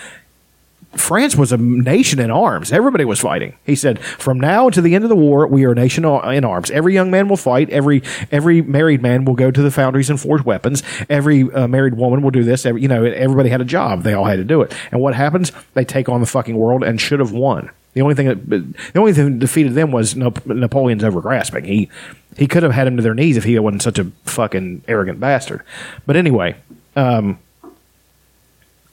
France 0.96 1.36
was 1.36 1.52
a 1.52 1.58
nation 1.58 2.20
in 2.20 2.32
arms. 2.32 2.72
Everybody 2.72 3.06
was 3.06 3.20
fighting. 3.20 3.56
He 3.64 3.76
said, 3.76 4.00
"From 4.00 4.40
now 4.40 4.68
until 4.68 4.84
the 4.84 4.96
end 4.96 5.04
of 5.04 5.10
the 5.10 5.16
war, 5.16 5.46
we 5.46 5.66
are 5.66 5.72
a 5.72 5.76
nation 5.76 6.06
in 6.06 6.46
arms. 6.46 6.72
Every 6.72 6.94
young 6.94 7.12
man 7.12 7.28
will 7.28 7.38
fight. 7.38 7.70
Every 7.70 8.02
every 8.32 8.62
married 8.62 9.02
man 9.02 9.26
will 9.26 9.36
go 9.36 9.52
to 9.52 9.62
the 9.62 9.70
foundries 9.70 10.10
and 10.10 10.20
forge 10.20 10.44
weapons. 10.44 10.84
Every 11.10 11.44
uh, 11.52 11.68
married 11.68 11.96
woman 11.96 12.22
will 12.22 12.32
do 12.32 12.44
this. 12.44 12.66
Every, 12.66 12.82
you 12.82 12.88
know, 12.88 13.04
everybody 13.04 13.50
had 13.50 13.62
a 13.62 13.66
job. 13.66 14.04
They 14.04 14.14
all 14.14 14.26
had 14.26 14.38
to 14.38 14.44
do 14.44 14.62
it. 14.62 14.74
And 14.92 15.02
what 15.02 15.14
happens? 15.14 15.52
They 15.74 15.86
take 15.86 16.10
on 16.10 16.22
the 16.22 16.28
fucking 16.28 16.56
world 16.56 16.84
and 16.84 17.00
should 17.00 17.20
have 17.20 17.32
won. 17.32 17.70
The 17.94 18.02
only 18.02 18.16
thing 18.16 18.28
that 18.28 18.50
the 18.50 19.00
only 19.00 19.14
thing 19.14 19.26
that 19.26 19.40
defeated 19.40 19.74
them 19.74 19.92
was 19.92 20.16
Nap- 20.16 20.46
Napoleon's 20.46 21.04
overgrasping. 21.04 21.66
He 21.66 21.90
he 22.38 22.48
could 22.48 22.64
have 22.64 22.72
had 22.72 22.88
them 22.88 22.96
to 22.98 23.04
their 23.04 23.14
knees 23.14 23.38
if 23.38 23.44
he 23.44 23.58
wasn't 23.60 23.82
such 23.82 24.00
a 24.00 24.06
fucking 24.26 24.84
arrogant 24.88 25.20
bastard. 25.20 25.64
But 26.06 26.16
anyway." 26.16 26.56
Um, 26.96 27.38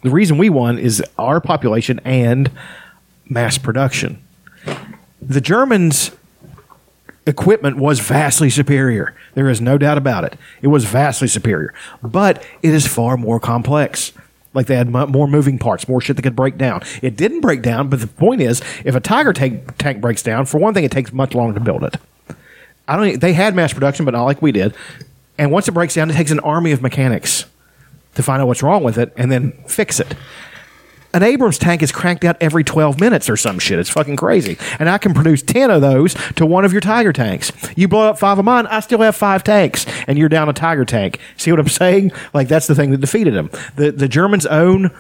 the 0.05 0.10
reason 0.10 0.36
we 0.36 0.51
won 0.51 0.78
is 0.78 1.02
our 1.18 1.40
population 1.40 1.98
and 2.05 2.51
mass 3.26 3.56
production. 3.56 4.22
The 5.22 5.40
Germans' 5.40 6.10
equipment 7.26 7.78
was 7.78 8.01
vastly 8.01 8.51
superior. 8.51 9.14
There 9.32 9.48
is 9.48 9.62
no 9.62 9.78
doubt 9.78 9.97
about 9.97 10.24
it. 10.24 10.35
It 10.60 10.68
was 10.68 10.85
vastly 10.85 11.26
superior, 11.26 11.72
but 12.02 12.44
it 12.62 12.74
is 12.74 12.86
far 12.86 13.16
more 13.16 13.40
complex. 13.40 14.12
Like 14.52 14.66
they 14.66 14.76
had 14.76 14.90
mo- 14.90 15.06
more 15.06 15.26
moving 15.26 15.59
parts, 15.59 15.89
more 15.89 16.02
shit 16.02 16.16
that 16.16 16.22
could 16.22 16.36
break 16.36 16.59
down. 16.59 16.82
It 17.01 17.16
didn't 17.16 17.40
break 17.40 17.62
down, 17.62 17.89
but 17.89 18.01
the 18.01 18.06
point 18.06 18.43
is, 18.43 18.60
if 18.85 18.94
a 18.94 19.01
Tiger 19.01 19.32
tank, 19.32 19.78
tank 19.78 20.02
breaks 20.02 20.22
down, 20.22 20.44
for 20.44 20.59
one 20.59 20.74
thing, 20.74 20.85
it 20.85 20.93
takes 20.93 21.14
much 21.14 21.35
longer 21.35 21.55
to 21.55 21.64
build 21.64 21.82
it. 21.82 21.97
I 22.86 22.97
don't. 22.97 23.18
They 23.18 23.32
had 23.32 23.55
mass 23.55 23.72
production, 23.72 24.05
but 24.05 24.12
not 24.12 24.24
like 24.24 24.43
we 24.43 24.52
did. 24.52 24.74
And 25.39 25.51
once 25.51 25.66
it 25.66 25.72
breaks 25.72 25.94
down, 25.94 26.10
it 26.10 26.12
takes 26.12 26.31
an 26.31 26.40
army 26.40 26.72
of 26.72 26.82
mechanics 26.82 27.47
to 28.14 28.22
find 28.22 28.40
out 28.42 28.48
what's 28.48 28.62
wrong 28.62 28.82
with 28.82 28.98
it 28.98 29.12
and 29.16 29.30
then 29.30 29.52
fix 29.66 30.00
it. 30.00 30.14
An 31.12 31.22
Abrams 31.22 31.58
tank 31.58 31.80
is 31.80 31.92
cranked 31.92 32.24
out 32.24 32.36
every 32.40 32.64
12 32.64 32.98
minutes 32.98 33.30
or 33.30 33.36
some 33.36 33.60
shit. 33.60 33.78
It's 33.78 33.88
fucking 33.88 34.16
crazy. 34.16 34.58
And 34.80 34.88
I 34.90 34.98
can 34.98 35.14
produce 35.14 35.42
10 35.42 35.70
of 35.70 35.80
those 35.80 36.14
to 36.34 36.44
one 36.44 36.64
of 36.64 36.72
your 36.72 36.80
Tiger 36.80 37.12
tanks. 37.12 37.52
You 37.76 37.86
blow 37.86 38.08
up 38.08 38.18
five 38.18 38.36
of 38.40 38.44
mine, 38.44 38.66
I 38.66 38.80
still 38.80 38.98
have 39.00 39.14
five 39.14 39.44
tanks, 39.44 39.86
and 40.08 40.18
you're 40.18 40.28
down 40.28 40.48
a 40.48 40.52
Tiger 40.52 40.84
tank. 40.84 41.20
See 41.36 41.52
what 41.52 41.60
I'm 41.60 41.68
saying? 41.68 42.10
Like, 42.32 42.48
that's 42.48 42.66
the 42.66 42.74
thing 42.74 42.90
that 42.90 43.00
defeated 43.00 43.32
them. 43.34 43.48
The, 43.76 43.92
the 43.92 44.08
Germans' 44.08 44.44
own 44.46 44.90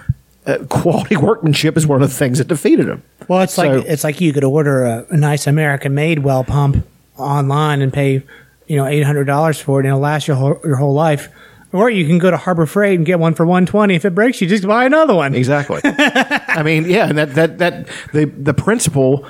uh, 0.46 0.58
quality 0.68 1.16
workmanship 1.16 1.76
is 1.76 1.84
one 1.84 2.00
of 2.00 2.08
the 2.08 2.14
things 2.14 2.38
that 2.38 2.46
defeated 2.46 2.86
them. 2.86 3.02
Well, 3.26 3.40
it's 3.40 3.54
So- 3.54 3.62
like 3.78 3.84
it's 3.86 4.04
like 4.04 4.20
you 4.20 4.32
could 4.32 4.44
order 4.44 4.84
a, 4.84 5.06
a 5.10 5.16
nice 5.16 5.48
American-made 5.48 6.20
well 6.20 6.44
pump 6.44 6.86
online 7.16 7.82
and 7.82 7.92
pay, 7.92 8.22
you 8.68 8.76
know, 8.76 8.86
eight 8.86 9.02
hundred 9.02 9.24
dollars 9.24 9.58
for 9.60 9.80
it, 9.80 9.84
and 9.84 9.88
it'll 9.88 10.00
last 10.00 10.28
your 10.28 10.36
whole, 10.36 10.60
your 10.62 10.76
whole 10.76 10.94
life. 10.94 11.28
Or 11.74 11.90
you 11.90 12.06
can 12.06 12.18
go 12.18 12.30
to 12.30 12.36
Harbor 12.36 12.66
Freight 12.66 12.96
and 12.98 13.04
get 13.04 13.18
one 13.18 13.34
for 13.34 13.44
one 13.44 13.66
twenty. 13.66 13.96
If 13.96 14.04
it 14.04 14.14
breaks, 14.14 14.40
you 14.40 14.46
just 14.46 14.64
buy 14.64 14.84
another 14.84 15.12
one. 15.12 15.34
Exactly. 15.34 15.80
I 15.84 16.62
mean, 16.62 16.84
yeah, 16.84 17.08
and 17.08 17.18
that 17.18 17.34
that 17.34 17.58
that 17.58 17.88
the 18.12 18.26
the 18.26 18.54
principle 18.54 19.26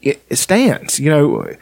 it, 0.00 0.22
it 0.30 0.36
stands. 0.36 0.98
You 0.98 1.10
know, 1.10 1.54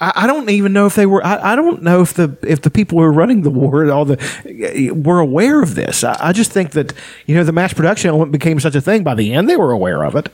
I, 0.00 0.12
I 0.14 0.26
don't 0.28 0.48
even 0.48 0.72
know 0.72 0.86
if 0.86 0.94
they 0.94 1.04
were. 1.04 1.24
I, 1.26 1.54
I 1.54 1.56
don't 1.56 1.82
know 1.82 2.00
if 2.00 2.14
the 2.14 2.38
if 2.42 2.62
the 2.62 2.70
people 2.70 2.98
who 2.98 3.02
were 3.02 3.12
running 3.12 3.42
the 3.42 3.50
war, 3.50 3.90
all 3.90 4.04
the 4.04 4.92
were 4.94 5.18
aware 5.18 5.60
of 5.62 5.74
this. 5.74 6.04
I, 6.04 6.16
I 6.28 6.32
just 6.32 6.52
think 6.52 6.70
that 6.70 6.92
you 7.26 7.34
know 7.34 7.42
the 7.42 7.50
mass 7.50 7.72
production 7.72 8.10
element 8.10 8.30
became 8.30 8.60
such 8.60 8.76
a 8.76 8.80
thing. 8.80 9.02
By 9.02 9.16
the 9.16 9.32
end, 9.32 9.48
they 9.48 9.56
were 9.56 9.72
aware 9.72 10.04
of 10.04 10.14
it. 10.14 10.28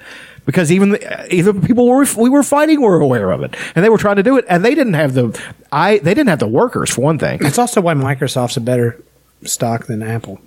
Because 0.47 0.71
even 0.71 0.91
the, 0.91 1.35
even 1.35 1.61
people 1.61 1.87
were, 1.89 2.07
we 2.17 2.31
were 2.31 2.43
fighting 2.45 2.81
were 2.81 3.01
aware 3.01 3.33
of 3.33 3.43
it, 3.43 3.55
and 3.75 3.85
they 3.85 3.89
were 3.89 3.99
trying 3.99 4.17
to 4.17 4.23
do 4.23 4.39
it, 4.39 4.45
and 4.49 4.65
they 4.65 4.75
didn't 4.75 4.95
have 4.95 5.13
the 5.13 5.39
I 5.73 5.99
they 5.99 6.15
didn't 6.15 6.29
have 6.29 6.39
the 6.39 6.47
workers 6.49 6.89
for 6.91 7.01
one 7.03 7.19
thing. 7.19 7.41
It's 7.43 7.59
also 7.59 7.81
why 7.81 7.95
Microsoft's 7.95 8.57
a 8.57 8.61
better 8.61 9.03
stock 9.45 9.87
than 9.87 10.03
Apple 10.03 10.41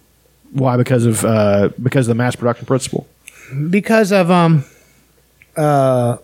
Why? 0.54 0.78
Because 0.78 1.06
of 1.06 1.26
uh, 1.26 1.70
because 1.84 2.08
of 2.08 2.16
the 2.16 2.24
mass 2.24 2.36
production 2.36 2.66
principle. 2.66 3.08
because 3.70 4.12
of 4.14 4.32
um 4.32 4.64
uh 5.58 6.18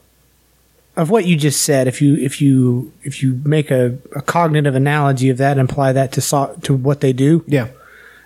of 0.96 1.10
what 1.10 1.26
you 1.26 1.36
just 1.36 1.64
said. 1.64 1.88
If 1.88 2.02
you 2.02 2.16
if 2.16 2.42
you 2.42 2.94
if 3.04 3.22
you 3.22 3.42
make 3.44 3.72
a, 3.72 3.98
a 4.16 4.22
cognitive 4.22 4.76
analogy 4.76 5.30
of 5.30 5.38
that 5.40 5.58
and 5.58 5.70
apply 5.70 5.92
that 5.92 6.14
to 6.14 6.22
so, 6.22 6.58
to 6.64 6.74
what 6.74 7.02
they 7.02 7.12
do, 7.12 7.44
Yeah, 7.46 7.68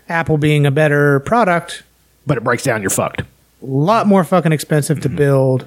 Apple 0.08 0.38
being 0.38 0.68
a 0.68 0.72
better 0.72 1.20
product, 1.22 1.82
but 2.28 2.38
it 2.38 2.44
breaks 2.44 2.62
down. 2.64 2.82
You're 2.82 2.92
fucked. 2.92 3.24
A 3.62 3.66
lot 3.66 4.08
more 4.08 4.24
fucking 4.24 4.52
expensive 4.52 5.02
to 5.02 5.10
build, 5.10 5.66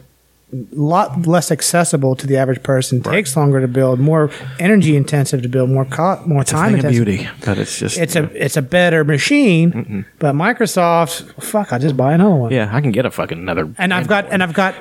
a 0.53 0.57
lot 0.75 1.27
less 1.27 1.51
accessible 1.51 2.15
to 2.17 2.27
the 2.27 2.37
average 2.37 2.63
person, 2.63 3.03
takes 3.03 3.37
longer 3.37 3.61
to 3.61 3.69
build, 3.69 3.99
more 4.01 4.31
energy 4.59 4.97
intensive 4.97 5.43
to 5.43 5.49
build, 5.49 5.71
more 5.71 5.85
co- 5.85 6.23
more 6.27 6.43
It's 6.43 6.51
a 6.53 6.55
time 6.55 6.73
thing 6.75 6.85
of 6.85 6.91
beauty, 6.91 7.29
but 7.45 7.59
it's 7.59 7.79
just 7.79 7.99
It's 7.99 8.17
a 8.17 8.25
it's 8.35 8.57
a 8.57 8.63
better 8.63 9.05
machine, 9.05 10.05
but 10.19 10.35
Microsoft, 10.35 11.33
fuck, 11.43 11.73
I 11.73 11.79
just 11.79 11.97
buy 11.97 12.13
another 12.15 12.35
one. 12.35 12.53
yeah. 12.53 12.71
I 12.73 12.81
can 12.81 12.93
get 12.93 13.07
a 13.07 13.11
fucking 13.11 13.39
another, 13.39 13.73
and 13.79 13.93
I've 13.95 14.09
got 14.09 14.27
and 14.31 14.43
I've 14.43 14.53
got 14.55 14.75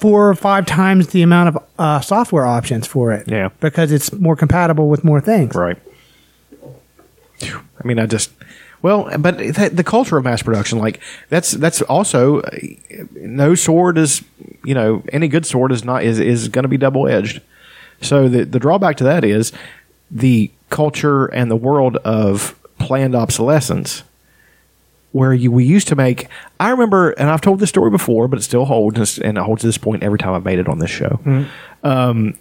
four 0.00 0.28
or 0.28 0.34
five 0.34 0.66
times 0.66 1.08
the 1.08 1.22
amount 1.22 1.56
of 1.56 1.64
uh, 1.78 2.00
software 2.02 2.44
options 2.44 2.86
for 2.86 3.12
it. 3.12 3.26
Yeah. 3.28 3.48
because 3.60 3.92
it's 3.92 4.12
more 4.12 4.36
compatible 4.36 4.88
with 4.90 5.04
more 5.04 5.22
things. 5.22 5.54
right. 5.54 5.78
I 7.42 7.86
mean, 7.86 7.98
I 7.98 8.06
just 8.06 8.30
well, 8.82 9.10
but 9.18 9.38
the 9.38 9.84
culture 9.84 10.16
of 10.16 10.24
mass 10.24 10.42
production, 10.42 10.78
like 10.78 11.00
that's 11.28 11.52
that's 11.52 11.82
also 11.82 12.40
uh, 12.40 12.50
no 13.14 13.54
sword 13.54 13.98
is 13.98 14.22
you 14.64 14.74
know 14.74 15.02
any 15.12 15.28
good 15.28 15.46
sword 15.46 15.72
is 15.72 15.84
not 15.84 16.04
is 16.04 16.18
is 16.18 16.48
going 16.48 16.64
to 16.64 16.68
be 16.68 16.76
double 16.76 17.08
edged. 17.08 17.40
So 18.02 18.28
the 18.28 18.44
the 18.44 18.58
drawback 18.58 18.96
to 18.98 19.04
that 19.04 19.24
is 19.24 19.52
the 20.10 20.50
culture 20.70 21.26
and 21.26 21.50
the 21.50 21.56
world 21.56 21.96
of 21.98 22.58
planned 22.78 23.14
obsolescence 23.14 24.02
where 25.12 25.32
you 25.32 25.50
we 25.50 25.64
used 25.64 25.88
to 25.88 25.96
make. 25.96 26.28
I 26.60 26.70
remember, 26.70 27.10
and 27.12 27.30
I've 27.30 27.40
told 27.40 27.58
this 27.60 27.70
story 27.70 27.90
before, 27.90 28.28
but 28.28 28.38
it 28.38 28.42
still 28.42 28.66
holds, 28.66 29.18
and 29.18 29.38
it 29.38 29.40
holds 29.42 29.62
to 29.62 29.66
this 29.66 29.78
point 29.78 30.02
every 30.02 30.18
time 30.18 30.34
I've 30.34 30.44
made 30.44 30.58
it 30.58 30.68
on 30.68 30.78
this 30.78 30.90
show. 30.90 31.18
Um, 31.82 32.34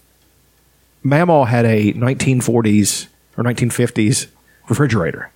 Mamaw 1.06 1.48
had 1.48 1.66
a 1.66 1.94
1940s 1.94 3.07
or 3.38 3.44
1950s 3.44 4.28
refrigerator. 4.68 5.32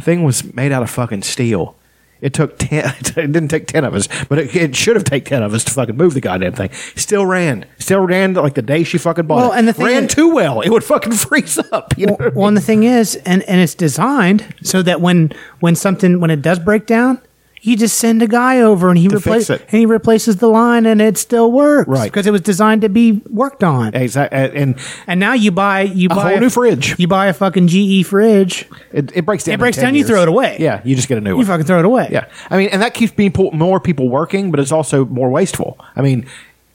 Thing 0.00 0.22
was 0.24 0.52
made 0.54 0.72
out 0.72 0.82
of 0.82 0.90
fucking 0.90 1.22
steel. 1.22 1.74
It 2.20 2.34
took 2.34 2.58
ten. 2.58 2.92
It 3.16 3.32
didn't 3.32 3.48
take 3.48 3.66
ten 3.68 3.84
of 3.84 3.94
us, 3.94 4.08
but 4.28 4.38
it, 4.38 4.54
it 4.56 4.74
should 4.76 4.96
have 4.96 5.04
taken 5.04 5.30
ten 5.30 5.42
of 5.42 5.54
us 5.54 5.62
to 5.64 5.70
fucking 5.72 5.96
move 5.96 6.14
the 6.14 6.20
goddamn 6.20 6.52
thing. 6.52 6.70
Still 6.96 7.24
ran. 7.26 7.64
Still 7.78 8.00
ran 8.00 8.34
like 8.34 8.54
the 8.54 8.62
day 8.62 8.82
she 8.84 8.98
fucking 8.98 9.26
bought 9.26 9.36
Well, 9.36 9.52
it. 9.52 9.58
and 9.58 9.68
the 9.68 9.72
thing 9.72 9.86
ran 9.86 10.04
is- 10.04 10.14
too 10.14 10.34
well. 10.34 10.60
It 10.60 10.70
would 10.70 10.82
fucking 10.84 11.12
freeze 11.26 11.58
up. 11.72 11.94
You 11.96 12.06
know? 12.06 12.16
Well, 12.18 12.30
well, 12.34 12.48
and 12.48 12.56
the 12.56 12.60
thing 12.60 12.82
is, 12.84 13.14
and 13.24 13.42
and 13.44 13.60
it's 13.60 13.74
designed 13.76 14.52
so 14.62 14.82
that 14.82 15.00
when 15.00 15.32
when 15.60 15.74
something 15.76 16.20
when 16.20 16.30
it 16.30 16.42
does 16.42 16.58
break 16.58 16.86
down, 16.86 17.20
you 17.62 17.76
just 17.76 17.98
send 17.98 18.22
a 18.22 18.26
guy 18.26 18.60
over 18.60 18.88
and 18.88 18.98
he 18.98 19.08
replaces 19.08 19.50
and 19.60 19.70
he 19.70 19.84
replaces 19.86 20.36
the 20.36 20.46
line 20.48 20.86
and 20.86 21.00
it 21.02 21.18
still 21.18 21.50
works, 21.50 21.88
Right. 21.88 22.10
Because 22.10 22.26
it 22.26 22.30
was 22.30 22.40
designed 22.40 22.82
to 22.82 22.88
be 22.88 23.20
worked 23.28 23.64
on. 23.64 23.94
exactly. 23.94 24.38
And 24.60 24.76
And 25.06 25.18
now 25.20 25.32
you 25.32 25.50
buy 25.50 25.82
you 25.82 26.08
buy 26.08 26.16
a 26.16 26.30
whole 26.34 26.40
new 26.40 26.50
fridge. 26.50 26.98
You 26.98 27.08
buy 27.08 27.26
a 27.26 27.32
fucking 27.32 27.68
GE 27.68 28.06
fridge. 28.06 28.66
it, 28.92 29.10
it 29.16 29.26
breaks 29.26 29.44
down. 29.44 29.54
It 29.54 29.58
breaks 29.58 29.76
10 29.76 29.84
down, 29.86 29.94
you 29.94 30.04
throw 30.04 30.22
it 30.22 30.28
away. 30.28 30.56
Yeah, 30.60 30.80
you 30.84 30.94
just 30.94 31.08
get 31.08 31.18
a 31.18 31.20
new 31.20 31.30
You 31.30 31.36
one. 31.36 31.46
You 31.46 31.52
fucking 31.52 31.66
throw 31.66 31.78
it 31.80 31.84
away. 31.84 32.08
Yeah, 32.10 32.26
I 32.50 32.56
mean, 32.58 32.68
and 32.70 32.80
that 32.82 32.94
keeps 32.94 33.12
people, 33.12 33.50
more 33.52 33.80
people 33.80 34.08
working, 34.08 34.50
but 34.50 34.60
it's 34.60 34.72
also 34.72 35.04
more 35.04 35.28
wasteful. 35.30 35.78
I 35.96 36.02
mean, 36.02 36.26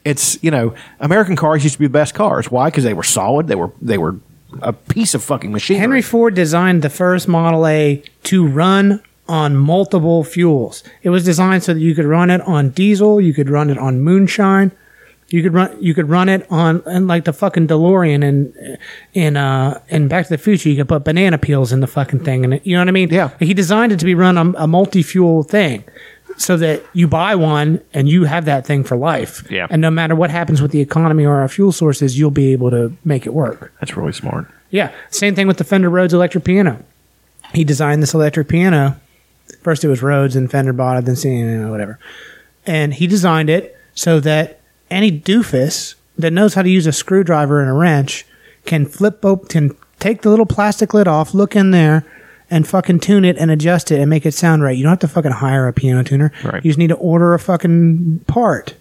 it's 0.04 0.42
you 0.42 0.50
know, 0.50 0.74
American 1.00 1.34
cars 1.36 1.64
used 1.64 1.74
to 1.74 1.78
be 1.78 1.86
the 1.86 1.90
best 1.92 2.14
cars. 2.14 2.50
Why? 2.50 2.68
Because 2.68 2.84
they 2.84 2.94
were 2.94 3.02
solid. 3.02 3.46
They 3.48 3.54
were 3.54 3.72
they 3.80 3.96
were 3.98 4.16
a 4.62 4.72
piece 4.72 5.14
of 5.14 5.24
fucking 5.24 5.50
machinery. 5.50 5.80
Henry 5.80 6.02
Ford 6.02 6.34
designed 6.34 6.82
the 6.82 6.90
first 6.90 7.26
Model 7.26 7.66
A 7.66 8.02
to 8.24 8.46
run 8.46 9.02
on 9.28 9.56
multiple 9.56 10.24
fuels. 10.24 10.82
It 11.02 11.10
was 11.10 11.24
designed 11.24 11.62
so 11.62 11.74
that 11.74 11.80
you 11.80 11.94
could 11.94 12.04
run 12.04 12.30
it 12.30 12.40
on 12.42 12.70
diesel, 12.70 13.20
you 13.20 13.32
could 13.32 13.48
run 13.48 13.70
it 13.70 13.78
on 13.78 14.00
moonshine, 14.00 14.70
you 15.28 15.42
could 15.42 15.54
run 15.54 15.76
you 15.80 15.94
could 15.94 16.08
run 16.08 16.28
it 16.28 16.46
on 16.50 16.82
and 16.86 17.08
like 17.08 17.24
the 17.24 17.32
fucking 17.32 17.66
DeLorean 17.66 18.22
and 18.22 18.78
in 19.14 19.36
uh 19.36 19.80
in 19.88 20.08
Back 20.08 20.26
to 20.26 20.30
the 20.30 20.38
Future. 20.38 20.68
You 20.68 20.76
could 20.76 20.88
put 20.88 21.04
banana 21.04 21.38
peels 21.38 21.72
in 21.72 21.80
the 21.80 21.86
fucking 21.86 22.20
thing, 22.24 22.44
and 22.44 22.54
it, 22.54 22.66
you 22.66 22.74
know 22.74 22.82
what 22.82 22.88
I 22.88 22.92
mean? 22.92 23.08
Yeah. 23.08 23.30
He 23.38 23.54
designed 23.54 23.92
it 23.92 23.98
to 24.00 24.04
be 24.04 24.14
run 24.14 24.36
on 24.36 24.54
a 24.58 24.66
multi 24.66 25.02
fuel 25.02 25.42
thing. 25.42 25.84
So 26.36 26.56
that 26.56 26.82
you 26.92 27.06
buy 27.06 27.36
one 27.36 27.80
and 27.92 28.08
you 28.08 28.24
have 28.24 28.46
that 28.46 28.66
thing 28.66 28.82
for 28.82 28.96
life. 28.96 29.48
Yeah. 29.48 29.68
And 29.70 29.80
no 29.80 29.88
matter 29.88 30.16
what 30.16 30.30
happens 30.30 30.60
with 30.60 30.72
the 30.72 30.80
economy 30.80 31.24
or 31.24 31.36
our 31.36 31.46
fuel 31.46 31.70
sources, 31.70 32.18
you'll 32.18 32.32
be 32.32 32.50
able 32.52 32.70
to 32.70 32.92
make 33.04 33.24
it 33.24 33.32
work. 33.32 33.72
That's 33.78 33.96
really 33.96 34.12
smart. 34.12 34.48
Yeah, 34.70 34.90
same 35.10 35.36
thing 35.36 35.46
with 35.46 35.58
the 35.58 35.64
Fender 35.64 35.88
Rhodes 35.88 36.12
electric 36.12 36.42
piano. 36.42 36.82
He 37.52 37.62
designed 37.62 38.02
this 38.02 38.14
electric 38.14 38.48
piano. 38.48 39.00
First 39.62 39.84
it 39.84 39.88
was 39.88 40.02
Rhodes, 40.02 40.36
and 40.36 40.50
Fender 40.50 40.72
bought 40.72 40.98
it, 40.98 41.04
then 41.04 41.14
CNA, 41.14 41.70
whatever. 41.70 41.98
And 42.66 42.94
he 42.94 43.06
designed 43.06 43.50
it 43.50 43.76
so 43.94 44.20
that 44.20 44.60
any 44.90 45.10
doofus 45.10 45.94
that 46.18 46.32
knows 46.32 46.54
how 46.54 46.62
to 46.62 46.68
use 46.68 46.86
a 46.86 46.92
screwdriver 46.92 47.60
and 47.60 47.70
a 47.70 47.72
wrench 47.72 48.26
can 48.64 48.86
flip 48.86 49.24
open, 49.24 49.48
can 49.48 49.76
take 49.98 50.22
the 50.22 50.30
little 50.30 50.46
plastic 50.46 50.94
lid 50.94 51.08
off, 51.08 51.34
look 51.34 51.56
in 51.56 51.70
there, 51.70 52.04
and 52.50 52.68
fucking 52.68 53.00
tune 53.00 53.24
it 53.24 53.36
and 53.38 53.50
adjust 53.50 53.90
it 53.90 54.00
and 54.00 54.10
make 54.10 54.26
it 54.26 54.32
sound 54.32 54.62
right. 54.62 54.76
You 54.76 54.84
don't 54.84 54.90
have 54.90 54.98
to 55.00 55.08
fucking 55.08 55.32
hire 55.32 55.66
a 55.66 55.72
piano 55.72 56.04
tuner. 56.04 56.32
Right. 56.44 56.64
You 56.64 56.70
just 56.70 56.78
need 56.78 56.88
to 56.88 56.96
order 56.96 57.34
a 57.34 57.38
fucking 57.38 58.20
part. 58.26 58.74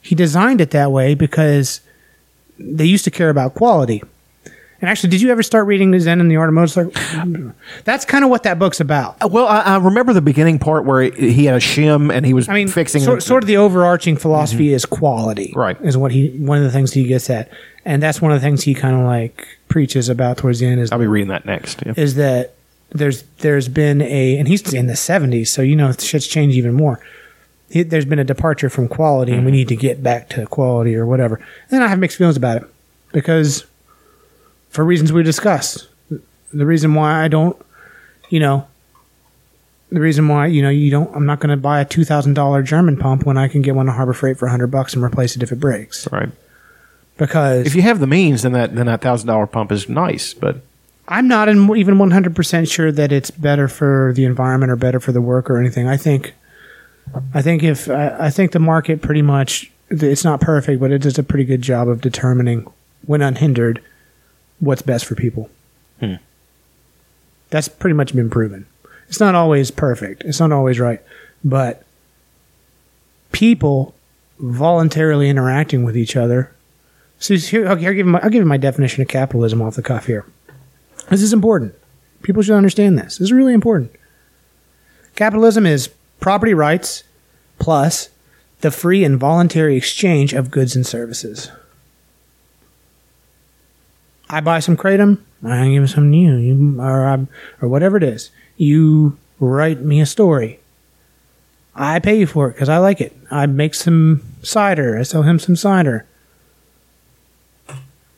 He 0.00 0.14
designed 0.14 0.60
it 0.60 0.70
that 0.72 0.92
way 0.92 1.14
because 1.14 1.80
they 2.58 2.84
used 2.84 3.04
to 3.04 3.10
care 3.10 3.30
about 3.30 3.54
quality. 3.54 4.02
And 4.84 4.90
actually, 4.90 5.08
did 5.08 5.22
you 5.22 5.30
ever 5.30 5.42
start 5.42 5.66
reading 5.66 5.92
the 5.92 5.98
Zen 5.98 6.20
and 6.20 6.30
the 6.30 6.36
Art 6.36 6.50
of 6.50 6.54
Motorcycle? 6.54 6.92
That's 7.84 8.04
kind 8.04 8.22
of 8.22 8.28
what 8.28 8.42
that 8.42 8.58
book's 8.58 8.80
about. 8.80 9.16
Uh, 9.22 9.28
Well, 9.28 9.46
I, 9.46 9.60
I 9.62 9.76
remember 9.78 10.12
the 10.12 10.20
beginning 10.20 10.58
part 10.58 10.84
where 10.84 11.00
he 11.10 11.46
had 11.46 11.54
a 11.54 11.58
shim 11.58 12.12
and 12.12 12.26
he 12.26 12.34
was 12.34 12.50
I 12.50 12.52
mean, 12.52 12.68
fixing 12.68 13.00
sort, 13.00 13.22
sort 13.22 13.42
of 13.42 13.46
the 13.46 13.56
overarching 13.56 14.18
philosophy 14.18 14.74
is 14.74 14.84
quality, 14.84 15.46
Mm-hmm. 15.52 15.58
Right. 15.58 15.80
Is 15.80 15.96
what 15.96 16.12
he 16.12 16.28
one 16.36 16.58
of 16.58 16.64
the 16.64 16.70
things 16.70 16.92
he 16.92 17.04
gets 17.06 17.30
at, 17.30 17.50
and 17.86 18.02
that's 18.02 18.20
one 18.20 18.30
of 18.30 18.38
the 18.42 18.44
things 18.46 18.62
he 18.64 18.74
kind 18.74 18.94
of 18.94 19.06
like 19.06 19.46
preaches 19.68 20.10
about 20.10 20.36
towards 20.36 20.60
the 20.60 20.66
end 20.66 20.80
is 20.82 20.92
I'll 20.92 20.98
be 20.98 21.06
reading 21.06 21.28
that 21.28 21.46
next. 21.46 21.82
Yeah. 21.86 21.94
is 21.96 22.16
that 22.16 22.52
there's 22.90 23.22
there's 23.38 23.68
been 23.70 24.02
a 24.02 24.36
and 24.36 24.46
he's 24.48 24.74
in 24.74 24.86
the 24.86 24.92
70s, 24.92 25.46
so 25.48 25.62
you 25.62 25.76
know 25.76 25.92
shit's 25.92 26.26
changed 26.26 26.58
even 26.58 26.74
more. 26.74 27.00
There's 27.70 28.04
been 28.04 28.18
a 28.18 28.24
departure 28.24 28.68
from 28.68 28.86
quality, 28.88 29.32
and 29.32 29.46
we 29.46 29.50
Mm-hmm. 29.50 29.56
need 29.56 29.68
to 29.68 29.76
get 29.76 30.02
back 30.02 30.28
to 30.30 30.44
quality 30.44 30.94
or 30.94 31.06
whatever. 31.06 31.40
And 31.70 31.82
I 31.82 31.88
have 31.88 31.98
mixed 31.98 32.18
feelings 32.18 32.36
about 32.36 32.58
it 32.62 32.68
because, 33.12 33.64
for 34.74 34.84
reasons 34.84 35.12
we 35.12 35.22
discussed, 35.22 35.88
the 36.52 36.66
reason 36.66 36.94
why 36.94 37.24
I 37.24 37.28
don't, 37.28 37.56
you 38.28 38.40
know, 38.40 38.66
the 39.90 40.00
reason 40.00 40.28
why 40.28 40.48
you 40.48 40.60
know 40.60 40.70
you 40.70 40.90
don't, 40.90 41.14
I'm 41.14 41.24
not 41.24 41.40
going 41.40 41.50
to 41.50 41.56
buy 41.56 41.80
a 41.80 41.84
two 41.84 42.04
thousand 42.04 42.34
dollar 42.34 42.62
German 42.62 42.96
pump 42.96 43.24
when 43.24 43.38
I 43.38 43.48
can 43.48 43.62
get 43.62 43.74
one 43.74 43.88
at 43.88 43.94
Harbor 43.94 44.12
Freight 44.12 44.36
for 44.36 44.48
hundred 44.48 44.66
bucks 44.66 44.92
and 44.94 45.02
replace 45.02 45.36
it 45.36 45.42
if 45.42 45.52
it 45.52 45.60
breaks. 45.60 46.10
Right. 46.12 46.30
Because 47.16 47.64
If 47.66 47.76
you 47.76 47.82
have 47.82 48.00
the 48.00 48.08
means, 48.08 48.42
then 48.42 48.52
that 48.52 48.74
then 48.74 48.86
that 48.86 49.00
thousand 49.00 49.28
dollar 49.28 49.46
pump 49.46 49.70
is 49.70 49.88
nice. 49.88 50.34
But 50.34 50.60
I'm 51.06 51.28
not 51.28 51.48
in, 51.48 51.76
even 51.76 51.96
100% 51.96 52.70
sure 52.70 52.90
that 52.90 53.12
it's 53.12 53.30
better 53.30 53.68
for 53.68 54.12
the 54.14 54.24
environment 54.24 54.72
or 54.72 54.76
better 54.76 55.00
for 55.00 55.12
the 55.12 55.20
work 55.20 55.50
or 55.50 55.58
anything. 55.58 55.86
I 55.86 55.96
think, 55.96 56.32
I 57.34 57.42
think 57.42 57.62
if, 57.62 57.90
I, 57.90 58.26
I 58.26 58.30
think 58.30 58.52
the 58.52 58.58
market 58.58 59.02
pretty 59.02 59.20
much, 59.22 59.70
it's 59.90 60.24
not 60.24 60.40
perfect, 60.40 60.80
but 60.80 60.90
it 60.90 61.02
does 61.02 61.18
a 61.18 61.22
pretty 61.22 61.44
good 61.44 61.60
job 61.60 61.88
of 61.88 62.00
determining 62.00 62.66
when 63.04 63.20
unhindered, 63.20 63.82
what's 64.60 64.82
best 64.82 65.04
for 65.04 65.14
people. 65.14 65.50
Hmm. 66.00 66.14
That's 67.50 67.68
pretty 67.68 67.94
much 67.94 68.14
been 68.14 68.30
proven. 68.30 68.66
It's 69.08 69.20
not 69.20 69.34
always 69.34 69.70
perfect. 69.70 70.24
It's 70.24 70.40
not 70.40 70.52
always 70.52 70.80
right, 70.80 71.00
but 71.44 71.84
people 73.32 73.94
voluntarily 74.38 75.28
interacting 75.28 75.84
with 75.84 75.96
each 75.96 76.16
other. 76.16 76.50
So 77.18 77.36
here, 77.36 77.68
okay, 77.68 77.86
I'll 77.86 77.94
give 77.94 78.06
my, 78.06 78.18
I'll 78.20 78.30
give 78.30 78.40
you 78.40 78.46
my 78.46 78.56
definition 78.56 79.02
of 79.02 79.08
capitalism 79.08 79.62
off 79.62 79.76
the 79.76 79.82
cuff 79.82 80.06
here. 80.06 80.26
This 81.10 81.22
is 81.22 81.32
important. 81.32 81.74
People 82.22 82.42
should 82.42 82.56
understand 82.56 82.98
this. 82.98 83.18
This 83.18 83.26
is 83.26 83.32
really 83.32 83.54
important. 83.54 83.92
Capitalism 85.14 85.66
is 85.66 85.88
property 86.20 86.54
rights 86.54 87.04
plus 87.58 88.08
the 88.62 88.70
free 88.70 89.04
and 89.04 89.18
voluntary 89.18 89.76
exchange 89.76 90.32
of 90.32 90.50
goods 90.50 90.74
and 90.74 90.86
services. 90.86 91.50
I 94.28 94.40
buy 94.40 94.60
some 94.60 94.76
kratom, 94.76 95.20
I 95.44 95.68
give 95.68 95.90
some 95.90 96.10
to 96.10 96.16
you, 96.16 96.36
you 96.36 96.80
or, 96.80 97.06
I, 97.06 97.26
or 97.60 97.68
whatever 97.68 97.96
it 97.96 98.02
is. 98.02 98.30
You 98.56 99.18
write 99.38 99.80
me 99.80 100.00
a 100.00 100.06
story. 100.06 100.60
I 101.74 101.98
pay 101.98 102.18
you 102.18 102.26
for 102.26 102.48
it 102.48 102.52
because 102.52 102.68
I 102.68 102.78
like 102.78 103.00
it. 103.00 103.16
I 103.30 103.46
make 103.46 103.74
some 103.74 104.22
cider. 104.42 104.98
I 104.98 105.02
sell 105.02 105.22
him 105.22 105.38
some 105.38 105.56
cider. 105.56 106.06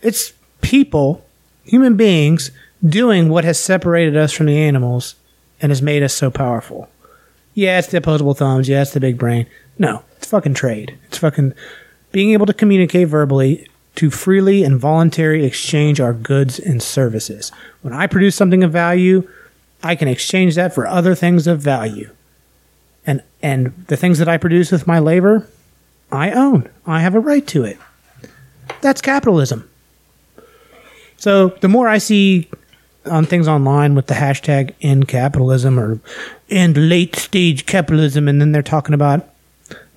It's 0.03 0.35
people, 0.61 1.25
human 1.65 1.97
beings, 1.97 2.51
doing 2.85 3.29
what 3.29 3.45
has 3.45 3.59
separated 3.59 4.17
us 4.17 4.33
from 4.33 4.47
the 4.47 4.59
animals 4.59 5.15
and 5.61 5.71
has 5.71 5.81
made 5.81 6.03
us 6.03 6.15
so 6.15 6.31
powerful. 6.31 6.89
Yeah, 7.55 7.79
it's 7.79 7.89
the 7.89 7.97
opposable 7.97 8.35
thumbs. 8.35 8.69
Yeah, 8.69 8.83
it's 8.83 8.93
the 8.93 9.01
big 9.01 9.17
brain. 9.17 9.47
No, 9.79 10.03
it's 10.19 10.29
fucking 10.29 10.55
trade. 10.55 10.99
It's 11.07 11.19
fucking 11.19 11.55
being 12.13 12.33
able 12.33 12.47
to 12.47 12.53
communicate 12.53 13.09
verbally 13.09 13.69
to 13.97 14.11
freely 14.11 14.63
and 14.63 14.79
voluntary 14.79 15.45
exchange 15.45 16.01
our 16.01 16.13
goods 16.13 16.59
and 16.59 16.83
services. 16.83 17.51
When 17.83 17.93
I 17.93 18.07
produce 18.07 18.37
something 18.37 18.63
of 18.63 18.73
value, 18.73 19.29
I 19.83 19.95
can 19.95 20.09
exchange 20.09 20.55
that 20.55 20.75
for 20.75 20.87
other 20.87 21.15
things 21.15 21.47
of 21.47 21.61
value. 21.61 22.11
And 23.07 23.23
and 23.43 23.73
the 23.89 23.97
things 23.97 24.19
that 24.19 24.29
I 24.29 24.37
produce 24.37 24.73
with 24.73 24.87
my 24.87 24.99
labor, 24.99 25.47
I 26.11 26.31
own. 26.33 26.69
I 26.87 27.01
have 27.01 27.15
a 27.15 27.21
right 27.21 27.47
to 27.49 27.65
it. 27.65 27.79
That's 28.81 29.01
capitalism. 29.01 29.69
So 31.17 31.49
the 31.61 31.69
more 31.69 31.89
I 31.89 31.99
see 31.99 32.49
on 33.07 33.25
things 33.25 33.49
online 33.49 33.95
with 33.95 34.09
the 34.09 34.15
hashtag 34.15 34.75
end 34.83 35.09
capitalism 35.09 35.79
or 35.79 36.01
end 36.51 36.77
late 36.77 37.17
stage 37.17 37.67
capitalism, 37.67 38.29
and 38.29 38.41
then 38.41 38.53
they're 38.53 38.63
talking 38.63 38.95
about 38.95 39.29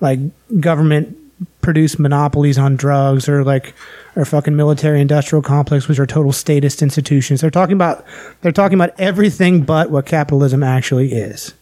like 0.00 0.20
government 0.60 1.16
produced 1.62 1.98
monopolies 1.98 2.58
on 2.58 2.76
drugs 2.76 3.28
or 3.28 3.42
like 3.44 3.74
or 4.16 4.24
fucking 4.24 4.56
military 4.56 5.00
industrial 5.00 5.42
complex 5.42 5.88
which 5.88 5.98
are 5.98 6.06
total 6.06 6.32
statist 6.32 6.82
institutions 6.82 7.40
they're 7.40 7.50
talking 7.50 7.72
about 7.74 8.04
they're 8.42 8.52
talking 8.52 8.74
about 8.74 8.98
everything 8.98 9.62
but 9.62 9.90
what 9.90 10.04
capitalism 10.04 10.62
actually 10.62 11.12
is 11.12 11.54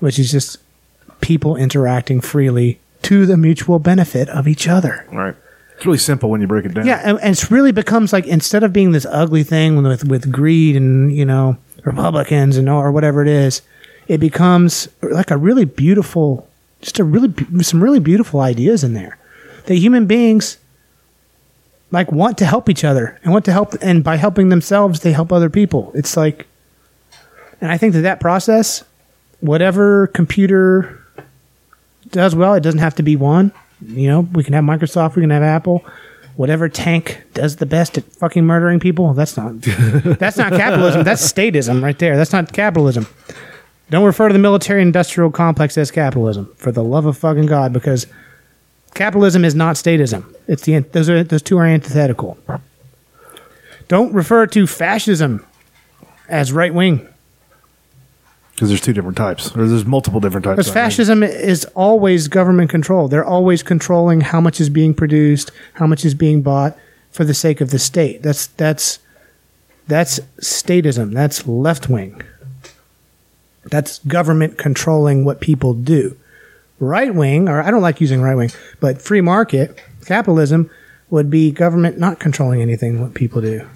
which 0.00 0.18
is 0.18 0.30
just 0.30 0.58
people 1.20 1.56
interacting 1.56 2.20
freely 2.20 2.78
to 3.02 3.26
the 3.26 3.36
mutual 3.36 3.78
benefit 3.78 4.28
of 4.28 4.46
each 4.46 4.68
other 4.68 5.06
Right. 5.12 5.34
It's 5.76 5.84
really 5.84 5.98
simple 5.98 6.30
when 6.30 6.40
you 6.40 6.46
break 6.46 6.66
it 6.66 6.74
down. 6.74 6.86
yeah, 6.86 7.00
and, 7.02 7.18
and 7.18 7.32
it's 7.32 7.50
really 7.50 7.72
becomes 7.72 8.12
like 8.12 8.26
instead 8.28 8.62
of 8.62 8.72
being 8.72 8.92
this 8.92 9.04
ugly 9.06 9.42
thing 9.42 9.82
with 9.82 10.08
with 10.08 10.30
greed 10.30 10.76
and 10.76 11.12
you 11.12 11.24
know 11.24 11.56
Republicans 11.84 12.56
and 12.56 12.68
or 12.68 12.92
whatever 12.92 13.22
it 13.22 13.26
is, 13.28 13.60
it 14.06 14.18
becomes 14.18 14.86
like 15.02 15.32
a 15.32 15.36
really 15.36 15.64
beautiful, 15.64 16.48
just 16.84 16.98
a 16.98 17.04
really 17.04 17.32
some 17.62 17.82
really 17.82 17.98
beautiful 17.98 18.40
ideas 18.40 18.84
in 18.84 18.92
there. 18.92 19.18
That 19.64 19.76
human 19.76 20.06
beings 20.06 20.58
like 21.90 22.12
want 22.12 22.36
to 22.38 22.46
help 22.46 22.68
each 22.68 22.84
other 22.84 23.18
and 23.24 23.32
want 23.32 23.44
to 23.46 23.52
help, 23.52 23.74
and 23.80 24.04
by 24.04 24.16
helping 24.16 24.50
themselves, 24.50 25.00
they 25.00 25.12
help 25.12 25.32
other 25.32 25.48
people. 25.48 25.90
It's 25.94 26.16
like, 26.16 26.46
and 27.60 27.72
I 27.72 27.78
think 27.78 27.94
that 27.94 28.02
that 28.02 28.20
process, 28.20 28.84
whatever 29.40 30.08
computer 30.08 31.00
does 32.10 32.34
well, 32.34 32.54
it 32.54 32.60
doesn't 32.60 32.80
have 32.80 32.96
to 32.96 33.02
be 33.02 33.16
one. 33.16 33.52
You 33.80 34.08
know, 34.08 34.20
we 34.20 34.44
can 34.44 34.52
have 34.52 34.64
Microsoft, 34.64 35.16
we 35.16 35.22
can 35.22 35.30
have 35.30 35.42
Apple. 35.42 35.84
Whatever 36.36 36.68
tank 36.68 37.22
does 37.32 37.56
the 37.56 37.66
best 37.66 37.96
at 37.96 38.04
fucking 38.04 38.44
murdering 38.44 38.80
people, 38.80 39.14
that's 39.14 39.36
not 39.36 39.60
that's 39.62 40.36
not 40.36 40.52
capitalism. 40.52 41.04
That's 41.04 41.32
statism 41.32 41.82
right 41.82 41.98
there. 41.98 42.16
That's 42.16 42.32
not 42.32 42.52
capitalism. 42.52 43.06
Don't 43.90 44.04
refer 44.04 44.28
to 44.28 44.32
the 44.32 44.38
military 44.38 44.82
industrial 44.82 45.30
complex 45.30 45.76
as 45.76 45.90
capitalism, 45.90 46.52
for 46.56 46.72
the 46.72 46.82
love 46.82 47.06
of 47.06 47.18
fucking 47.18 47.46
God, 47.46 47.72
because 47.72 48.06
capitalism 48.94 49.44
is 49.44 49.54
not 49.54 49.76
statism. 49.76 50.34
It's 50.48 50.62
the 50.62 50.78
those 50.78 51.10
are 51.10 51.22
those 51.22 51.42
two 51.42 51.58
are 51.58 51.66
antithetical. 51.66 52.38
Don't 53.88 54.14
refer 54.14 54.46
to 54.46 54.66
fascism 54.66 55.44
as 56.28 56.52
right 56.52 56.72
wing. 56.72 57.06
Because 58.52 58.68
there's 58.68 58.80
two 58.80 58.92
different 58.92 59.16
types. 59.16 59.54
Or 59.56 59.66
there's 59.66 59.84
multiple 59.84 60.20
different 60.20 60.44
types. 60.44 60.56
Because 60.56 60.68
mean. 60.68 60.74
fascism 60.74 61.22
is 61.22 61.64
always 61.74 62.28
government 62.28 62.70
control. 62.70 63.08
They're 63.08 63.24
always 63.24 63.64
controlling 63.64 64.20
how 64.20 64.40
much 64.40 64.60
is 64.60 64.70
being 64.70 64.94
produced, 64.94 65.50
how 65.74 65.86
much 65.88 66.04
is 66.04 66.14
being 66.14 66.40
bought 66.40 66.78
for 67.10 67.24
the 67.24 67.34
sake 67.34 67.60
of 67.60 67.70
the 67.70 67.80
state. 67.80 68.22
That's 68.22 68.46
that's 68.46 69.00
that's 69.88 70.20
statism. 70.40 71.12
That's 71.12 71.46
left 71.46 71.88
wing. 71.88 72.22
That's 73.66 73.98
government 74.00 74.58
controlling 74.58 75.24
what 75.24 75.40
people 75.40 75.74
do. 75.74 76.16
Right 76.80 77.14
wing, 77.14 77.48
or 77.48 77.62
I 77.62 77.70
don't 77.70 77.82
like 77.82 78.00
using 78.00 78.20
right 78.20 78.34
wing, 78.34 78.50
but 78.80 79.00
free 79.00 79.20
market 79.20 79.78
capitalism 80.04 80.70
would 81.08 81.30
be 81.30 81.50
government 81.50 81.98
not 81.98 82.18
controlling 82.18 82.60
anything 82.60 83.00
what 83.00 83.14
people 83.14 83.40
do. 83.40 83.66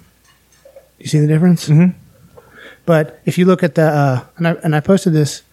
You 0.99 1.07
see 1.07 1.19
the 1.19 1.27
difference? 1.27 1.69
Mm-hmm. 1.69 1.97
But 2.85 3.19
if 3.25 3.37
you 3.37 3.45
look 3.45 3.63
at 3.63 3.75
the 3.75 3.83
uh, 3.83 4.25
and 4.37 4.47
I 4.47 4.51
and 4.63 4.75
I 4.75 4.79
posted 4.79 5.13
this 5.13 5.43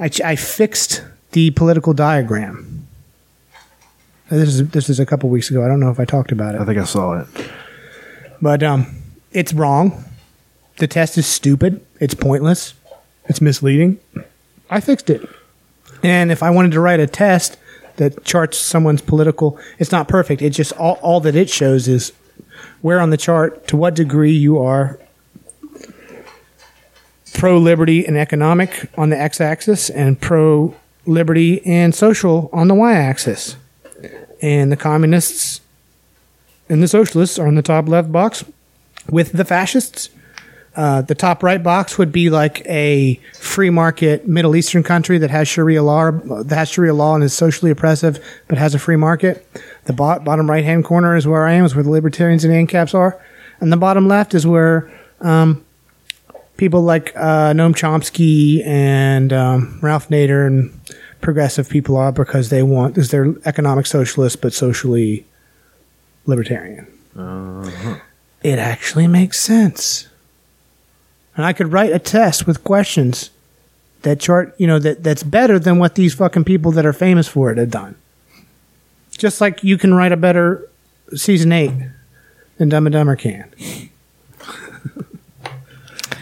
I, 0.00 0.10
I 0.24 0.36
fixed 0.36 1.04
the 1.32 1.50
political 1.50 1.92
diagram. 1.92 2.86
This 4.30 4.48
is 4.48 4.68
this 4.70 4.88
is 4.88 4.98
a 4.98 5.06
couple 5.06 5.28
weeks 5.28 5.50
ago. 5.50 5.64
I 5.64 5.68
don't 5.68 5.80
know 5.80 5.90
if 5.90 6.00
I 6.00 6.04
talked 6.04 6.32
about 6.32 6.54
it. 6.54 6.60
I 6.60 6.64
think 6.64 6.78
I 6.78 6.84
saw 6.84 7.20
it. 7.20 7.26
but 8.40 8.62
um, 8.62 8.86
it's 9.32 9.52
wrong. 9.52 10.04
The 10.78 10.86
test 10.86 11.18
is 11.18 11.26
stupid. 11.26 11.84
It's 12.00 12.14
pointless. 12.14 12.74
It's 13.30 13.40
misleading. 13.40 14.00
I 14.70 14.80
fixed 14.80 15.08
it. 15.08 15.22
And 16.02 16.32
if 16.32 16.42
I 16.42 16.50
wanted 16.50 16.72
to 16.72 16.80
write 16.80 16.98
a 16.98 17.06
test 17.06 17.56
that 17.94 18.24
charts 18.24 18.58
someone's 18.58 19.02
political, 19.02 19.56
it's 19.78 19.92
not 19.92 20.08
perfect. 20.08 20.42
It 20.42 20.50
just 20.50 20.72
all, 20.72 20.94
all 20.94 21.20
that 21.20 21.36
it 21.36 21.48
shows 21.48 21.86
is 21.86 22.12
where 22.82 22.98
on 22.98 23.10
the 23.10 23.16
chart, 23.16 23.68
to 23.68 23.76
what 23.76 23.94
degree 23.94 24.32
you 24.32 24.58
are 24.58 24.98
pro 27.34 27.56
liberty 27.56 28.04
and 28.04 28.18
economic 28.18 28.90
on 28.98 29.10
the 29.10 29.16
x 29.16 29.40
axis 29.40 29.88
and 29.88 30.20
pro 30.20 30.74
liberty 31.06 31.64
and 31.64 31.94
social 31.94 32.50
on 32.52 32.66
the 32.66 32.74
y 32.74 32.94
axis. 32.94 33.54
And 34.42 34.72
the 34.72 34.76
communists 34.76 35.60
and 36.68 36.82
the 36.82 36.88
socialists 36.88 37.38
are 37.38 37.46
in 37.46 37.54
the 37.54 37.62
top 37.62 37.88
left 37.88 38.10
box 38.10 38.44
with 39.08 39.30
the 39.30 39.44
fascists. 39.44 40.10
Uh, 40.80 41.02
the 41.02 41.14
top 41.14 41.42
right 41.42 41.62
box 41.62 41.98
would 41.98 42.10
be 42.10 42.30
like 42.30 42.64
a 42.64 43.20
free 43.34 43.68
market 43.68 44.26
Middle 44.26 44.56
Eastern 44.56 44.82
country 44.82 45.18
that 45.18 45.28
has 45.28 45.46
Sharia 45.46 45.82
law, 45.82 46.10
that 46.10 46.54
has 46.56 46.70
Sharia 46.70 46.94
law 46.94 47.14
and 47.14 47.22
is 47.22 47.34
socially 47.34 47.70
oppressive, 47.70 48.18
but 48.48 48.56
has 48.56 48.74
a 48.74 48.78
free 48.78 48.96
market. 48.96 49.46
The 49.84 49.92
bo- 49.92 50.20
bottom 50.20 50.48
right 50.48 50.64
hand 50.64 50.86
corner 50.86 51.16
is 51.16 51.26
where 51.26 51.46
I 51.46 51.52
am, 51.52 51.66
is 51.66 51.74
where 51.74 51.84
the 51.84 51.90
libertarians 51.90 52.46
and 52.46 52.54
ANCAPs 52.54 52.94
are, 52.94 53.22
and 53.60 53.70
the 53.70 53.76
bottom 53.76 54.08
left 54.08 54.32
is 54.32 54.46
where 54.46 54.90
um, 55.20 55.62
people 56.56 56.80
like 56.80 57.12
uh, 57.14 57.52
Noam 57.52 57.74
Chomsky 57.74 58.64
and 58.64 59.34
um, 59.34 59.78
Ralph 59.82 60.08
Nader 60.08 60.46
and 60.46 60.80
progressive 61.20 61.68
people 61.68 61.94
are 61.98 62.10
because 62.10 62.48
they 62.48 62.62
want 62.62 62.96
is 62.96 63.10
they're 63.10 63.34
economic 63.44 63.84
socialists 63.84 64.36
but 64.36 64.54
socially 64.54 65.26
libertarian. 66.24 66.86
It 68.42 68.58
actually 68.58 69.08
makes 69.08 69.38
sense. 69.38 70.06
And 71.36 71.46
I 71.46 71.52
could 71.52 71.72
write 71.72 71.92
a 71.92 71.98
test 71.98 72.46
with 72.46 72.64
questions 72.64 73.30
that 74.02 74.20
chart, 74.20 74.54
you 74.58 74.66
know, 74.66 74.78
that 74.78 75.02
that's 75.02 75.22
better 75.22 75.58
than 75.58 75.78
what 75.78 75.94
these 75.94 76.14
fucking 76.14 76.44
people 76.44 76.72
that 76.72 76.86
are 76.86 76.92
famous 76.92 77.28
for 77.28 77.50
it 77.50 77.58
have 77.58 77.70
done. 77.70 77.96
Just 79.10 79.40
like 79.40 79.62
you 79.62 79.78
can 79.78 79.94
write 79.94 80.12
a 80.12 80.16
better 80.16 80.68
season 81.14 81.52
eight 81.52 81.72
than 82.56 82.68
Dumb 82.68 82.86
and 82.86 82.92
Dumber 82.92 83.16
can. 83.16 83.50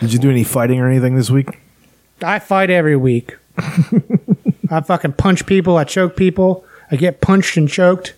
Did 0.00 0.12
you 0.12 0.18
do 0.18 0.30
any 0.30 0.44
fighting 0.44 0.80
or 0.80 0.88
anything 0.88 1.16
this 1.16 1.30
week? 1.30 1.60
I 2.22 2.38
fight 2.38 2.70
every 2.70 2.96
week. 2.96 3.36
I 3.58 4.80
fucking 4.80 5.14
punch 5.14 5.46
people. 5.46 5.76
I 5.76 5.84
choke 5.84 6.16
people. 6.16 6.64
I 6.90 6.96
get 6.96 7.20
punched 7.20 7.56
and 7.56 7.68
choked. 7.68 8.14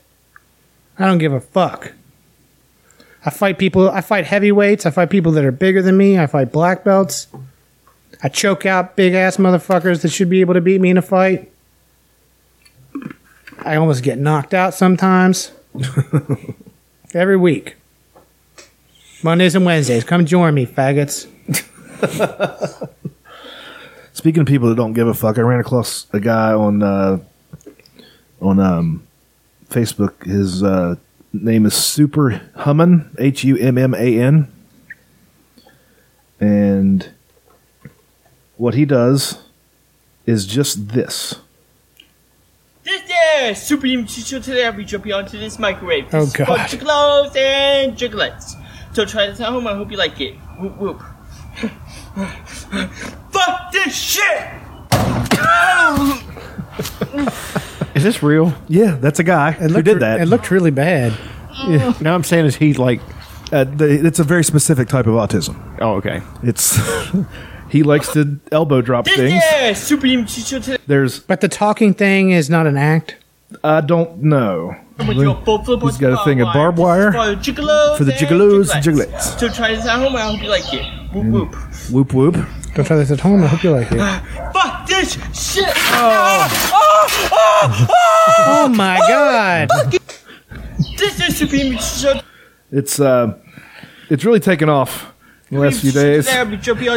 I 0.98 1.06
don't 1.06 1.18
give 1.18 1.32
a 1.32 1.40
fuck. 1.40 1.92
I 3.24 3.30
fight 3.30 3.58
people. 3.58 3.90
I 3.90 4.00
fight 4.00 4.26
heavyweights. 4.26 4.86
I 4.86 4.90
fight 4.90 5.10
people 5.10 5.32
that 5.32 5.44
are 5.44 5.52
bigger 5.52 5.82
than 5.82 5.96
me. 5.96 6.18
I 6.18 6.26
fight 6.26 6.52
black 6.52 6.84
belts. 6.84 7.26
I 8.22 8.28
choke 8.28 8.66
out 8.66 8.96
big 8.96 9.14
ass 9.14 9.36
motherfuckers 9.36 10.02
that 10.02 10.10
should 10.10 10.30
be 10.30 10.40
able 10.40 10.54
to 10.54 10.60
beat 10.60 10.80
me 10.80 10.90
in 10.90 10.98
a 10.98 11.02
fight. 11.02 11.50
I 13.58 13.76
almost 13.76 14.02
get 14.02 14.18
knocked 14.18 14.54
out 14.54 14.74
sometimes. 14.74 15.52
every 17.14 17.36
week. 17.36 17.76
Mondays 19.22 19.54
and 19.54 19.64
Wednesdays. 19.64 20.04
Come 20.04 20.24
join 20.24 20.54
me, 20.54 20.66
faggots. 20.66 21.26
Speaking 24.12 24.40
of 24.42 24.46
people 24.46 24.68
that 24.68 24.74
don't 24.76 24.92
give 24.92 25.08
a 25.08 25.14
fuck, 25.14 25.38
I 25.38 25.42
ran 25.42 25.60
across 25.60 26.06
a 26.12 26.20
guy 26.20 26.52
on 26.52 26.82
uh, 26.82 27.18
on 28.40 28.60
um, 28.60 29.06
Facebook. 29.68 30.24
His 30.24 30.62
uh, 30.62 30.96
name 31.32 31.66
is 31.66 31.74
Super 31.74 32.42
Humman, 32.56 33.14
H 33.18 33.44
U 33.44 33.56
M 33.56 33.78
M 33.78 33.94
A 33.94 34.20
N, 34.20 34.50
and 36.38 37.10
what 38.56 38.74
he 38.74 38.84
does 38.84 39.42
is 40.26 40.46
just 40.46 40.88
this. 40.88 41.36
This 42.82 43.02
there, 43.08 43.54
Supreme 43.54 44.06
Teacher 44.06 44.40
today 44.40 44.66
I'll 44.66 44.72
be 44.72 44.84
jumping 44.84 45.12
onto 45.12 45.38
this 45.38 45.58
microwave. 45.58 46.12
Oh, 46.12 46.20
This 46.20 46.28
is 46.28 46.34
for 46.36 46.44
God. 46.44 46.66
Chocolates 46.68 47.36
and 47.36 47.96
chocolates. 47.98 48.56
So 48.92 49.04
try 49.04 49.26
this 49.26 49.40
at 49.40 49.48
home, 49.48 49.66
I 49.66 49.74
hope 49.74 49.90
you 49.90 49.96
like 49.96 50.20
it. 50.20 50.34
Whoop 50.58 50.76
whoop. 50.78 51.00
Fuck 53.30 53.72
this 53.72 53.94
shit! 53.94 54.48
Is 57.94 58.04
this 58.04 58.22
real? 58.22 58.54
Yeah, 58.68 58.96
that's 59.00 59.18
a 59.18 59.24
guy 59.24 59.52
who 59.52 59.68
looked 59.68 59.84
did 59.84 59.94
re- 59.94 60.00
that. 60.00 60.20
It 60.20 60.26
looked 60.26 60.50
really 60.50 60.70
bad. 60.70 61.12
No, 62.00 62.14
I'm 62.14 62.24
saying 62.24 62.46
is 62.46 62.56
he 62.56 62.74
like? 62.74 63.00
uh, 63.52 63.64
the, 63.64 64.06
it's 64.06 64.18
a 64.18 64.24
very 64.24 64.44
specific 64.44 64.88
type 64.88 65.06
of 65.06 65.14
autism. 65.14 65.78
Oh, 65.80 65.94
okay. 65.94 66.22
It's 66.42 66.78
he 67.68 67.82
likes 67.82 68.12
to 68.12 68.38
elbow 68.52 68.80
drop 68.80 69.06
things. 69.06 69.42
there, 69.50 69.74
Supreme 69.74 70.24
Teacher 70.24 70.78
There's 70.86 71.18
But 71.20 71.40
the 71.40 71.48
talking 71.48 71.94
thing 71.94 72.30
is 72.30 72.48
not 72.48 72.66
an 72.66 72.76
act. 72.76 73.16
I 73.64 73.80
don't 73.80 74.22
know. 74.22 74.76
with 74.98 75.16
your 75.16 75.42
full 75.44 75.64
flip 75.64 75.80
He's 75.82 75.96
on 75.96 76.00
got 76.00 76.20
a 76.20 76.24
thing 76.24 76.40
of 76.40 76.52
barbed 76.52 76.78
wire 76.78 77.10
For 77.12 77.26
the 77.26 77.34
juggalos 77.34 77.96
for 77.98 78.04
and 78.04 78.12
juggalos 78.12 78.74
and 78.74 78.84
juggalettes. 78.84 79.38
So 79.40 79.48
try 79.48 79.74
this 79.74 79.86
at 79.86 79.98
home, 79.98 80.14
I 80.14 80.22
hope 80.22 80.40
you 80.42 80.48
like 80.48 80.72
it. 80.72 80.86
Whoop 81.12 81.26
whoop. 81.26 81.54
Whoop 81.90 82.14
whoop. 82.14 82.59
Don't 82.74 82.84
try 82.84 82.96
this 82.96 83.10
at 83.10 83.20
home. 83.20 83.42
I 83.42 83.46
hope 83.48 83.62
you 83.64 83.70
like 83.70 83.88
it. 83.90 83.98
Fuck 84.52 84.86
this 84.86 85.14
shit! 85.34 85.64
Oh 85.66 86.70
oh, 86.72 87.28
oh, 87.32 87.86
oh, 87.90 88.44
oh 88.48 88.68
my 88.68 88.98
god! 89.08 89.68
This 90.98 91.20
is 91.20 91.36
Supreme 91.36 91.76
Teacher 91.76 92.20
It's 92.70 93.00
uh, 93.00 93.38
it's 94.08 94.24
really 94.24 94.40
taken 94.40 94.68
off 94.68 95.12
in 95.50 95.56
the 95.56 95.64
last 95.64 95.80
few 95.80 95.92
days. 95.92 96.28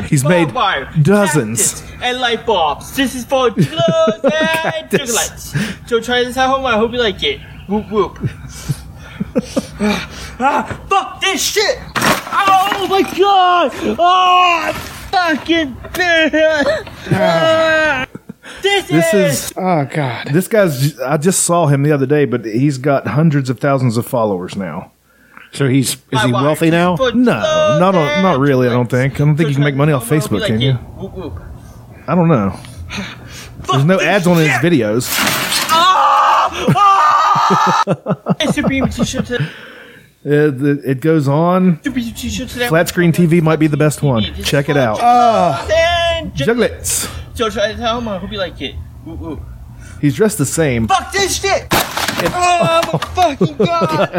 He's 0.10 0.24
made 0.24 0.54
dozens. 1.02 1.84
and 2.02 2.20
light 2.20 2.46
bulbs. 2.46 2.96
This 2.96 3.16
is 3.16 3.26
for 3.26 3.50
glows 3.52 4.20
and 4.24 4.32
Cactus. 4.32 5.00
chocolates. 5.00 5.90
So 5.90 6.00
try 6.00 6.24
this 6.24 6.38
at 6.38 6.48
home. 6.48 6.66
I 6.66 6.78
hope 6.78 6.92
you 6.92 7.00
like 7.00 7.24
it. 7.24 7.42
Whoop 7.68 7.90
whoop. 7.90 8.20
ah, 10.40 10.86
fuck 10.90 11.22
this 11.22 11.42
shit! 11.44 11.80
Oh 11.96 12.88
my 12.90 13.02
god! 13.18 13.72
Oh, 13.98 14.93
fucking 15.14 15.78
ah, 17.12 18.06
This, 18.62 18.88
This 18.88 19.14
is, 19.14 19.46
is 19.46 19.54
Oh 19.56 19.86
god! 19.90 20.28
this 20.34 20.48
guy's. 20.50 21.00
I 21.00 21.16
just 21.18 21.44
saw 21.44 21.68
him 21.68 21.84
the 21.84 21.92
other 21.94 22.06
day, 22.06 22.26
but 22.26 22.44
he's 22.46 22.78
got 22.78 23.08
hundreds 23.08 23.50
of 23.50 23.58
thousands 23.60 23.96
of 23.98 24.06
followers 24.06 24.56
now. 24.58 24.92
So 25.54 25.68
he's 25.70 25.94
is 25.94 26.02
my 26.12 26.26
he 26.28 26.34
wife. 26.34 26.44
wealthy 26.44 26.70
now? 26.72 26.98
For 26.98 27.12
No, 27.14 27.40
glows 27.40 27.80
not 27.80 27.96
on- 27.96 28.22
not 28.24 28.40
really, 28.40 28.68
I 28.68 28.72
don't 28.72 28.90
think. 28.90 29.16
I 29.16 29.18
don't 29.20 29.38
think 29.38 29.48
So 29.48 29.50
you 29.50 29.56
can 29.56 29.64
make 29.64 29.76
money 29.76 29.94
this 29.94 30.02
off 30.02 30.04
at 30.04 30.10
home, 30.10 30.18
I 30.18 30.22
hope 30.22 30.30
Facebook, 30.32 30.40
like 30.42 30.48
can 30.48 30.62
it. 30.62 30.66
you? 30.66 30.74
Whoop 30.74 31.14
whoop. 31.14 31.42
I 32.08 32.16
don't 32.16 32.28
know. 32.28 32.60
There's 33.72 33.86
no 33.86 34.00
ads 34.02 34.28
on 34.28 34.38
his 34.38 34.50
videos. 34.60 35.08
It's 38.40 38.56
Supreme 38.56 38.88
T-shirt 38.88 39.26
today. 39.26 39.48
It, 40.26 40.62
it- 40.62 40.86
it 40.86 41.02
goes 41.02 41.28
on. 41.28 41.82
Supreme 41.84 42.14
T-shirt 42.14 42.48
today. 42.50 42.68
Flat 42.70 42.88
screen 42.90 43.12
TV 43.12 43.42
might 43.42 43.58
be 43.60 43.68
the 43.68 43.76
best 43.78 44.02
one. 44.02 44.24
Check 44.44 44.70
it 44.70 44.78
out. 44.78 45.00
and 45.70 46.32
Juglets. 46.34 47.10
So 47.36 47.50
try 47.50 47.72
this 47.74 47.82
at 47.82 47.90
home. 47.90 48.08
I 48.08 48.18
hope 48.20 48.32
you 48.32 48.38
like 48.38 48.62
it. 48.62 48.76
Whoop 49.06 49.20
whoop. 49.20 49.42
He's 50.00 50.16
dressed 50.16 50.38
the 50.38 50.46
same. 50.46 50.88
Fuck 50.88 51.12
this 51.12 51.42
shit! 51.42 51.68
oh 51.72 52.82
my 52.94 53.00
fucking 53.36 53.58
god! 53.58 54.10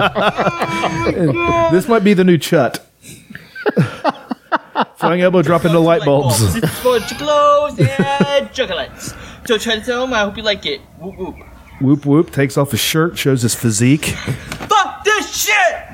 This 1.73 1.89
might 1.89 2.05
be 2.05 2.13
the 2.15 2.25
new 2.25 2.39
Chut. 2.39 2.85
Flying 4.97 5.21
elbow 5.23 5.43
drop 5.43 5.65
into 5.65 5.79
light 5.79 6.05
bulbs. 6.05 6.41
Is 6.41 6.57
for 6.81 6.99
chocolates 7.01 7.79
and 8.01 8.53
chocolates. 8.53 9.15
So 9.47 9.59
try 9.59 9.77
this 9.77 9.89
at 9.89 9.95
home. 9.95 10.13
I 10.15 10.21
hope 10.21 10.37
you 10.37 10.43
like 10.43 10.67
it. 10.67 10.81
Whoop 10.99 11.17
whoop. 11.17 11.37
Whoop 11.81 12.07
whoop 12.07 12.31
takes 12.31 12.57
off 12.57 12.71
his 12.73 12.81
shirt, 12.81 13.19
shows 13.19 13.43
his 13.43 13.55
physique. 13.55 14.07
Fuck 14.07 15.05
this 15.05 15.45
shit! 15.45 15.94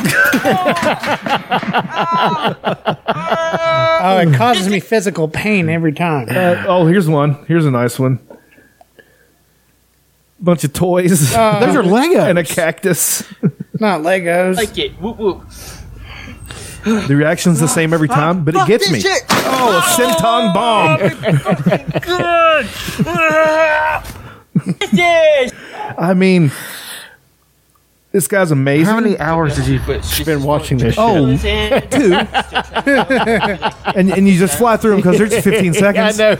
Oh, 4.02 4.16
it 4.18 4.34
causes 4.34 4.66
me 4.68 4.80
physical 4.80 5.28
pain 5.28 5.68
every 5.68 5.92
time. 5.92 6.26
Uh, 6.30 6.64
oh, 6.66 6.86
here's 6.86 7.06
one. 7.06 7.34
Here's 7.46 7.66
a 7.66 7.70
nice 7.70 7.98
one. 7.98 8.18
Bunch 10.40 10.64
of 10.64 10.72
toys. 10.72 11.20
Those 11.32 11.36
are 11.36 11.82
Legos. 11.82 12.30
and 12.30 12.38
a 12.38 12.44
cactus. 12.56 13.24
Not 13.78 14.00
Legos. 14.00 14.56
Like 14.56 14.78
it. 14.78 14.92
Whoop 14.92 15.18
whoop. 15.18 15.42
The 17.08 17.14
reaction's 17.14 17.60
the 17.60 17.68
same 17.68 17.92
every 17.92 18.08
time, 18.08 18.42
but 18.42 18.54
it 18.56 18.66
gets 18.66 18.90
me. 18.90 19.02
Oh, 19.04 19.76
a 19.76 19.82
senton 20.00 20.54
bomb. 20.54 20.98
Good. 24.64 24.64
this 24.80 24.92
is. 24.94 25.52
I 25.98 26.14
mean, 26.14 26.50
this 28.12 28.26
guy's 28.26 28.50
amazing. 28.50 28.86
How 28.86 28.98
many 29.00 29.18
hours 29.18 29.54
did 29.56 29.66
you 29.68 30.02
spend 30.02 30.44
watching 30.44 30.78
this? 30.78 30.96
Oh, 30.98 31.36
shit? 31.38 31.90
two. 31.90 32.12
and, 33.94 34.10
and 34.10 34.28
you 34.28 34.36
just 34.36 34.58
fly 34.58 34.76
through 34.76 34.92
them 34.92 35.00
because 35.00 35.18
they're 35.18 35.28
just 35.28 35.44
15 35.44 35.74
seconds. 35.74 36.20
I 36.20 36.34
know. 36.34 36.36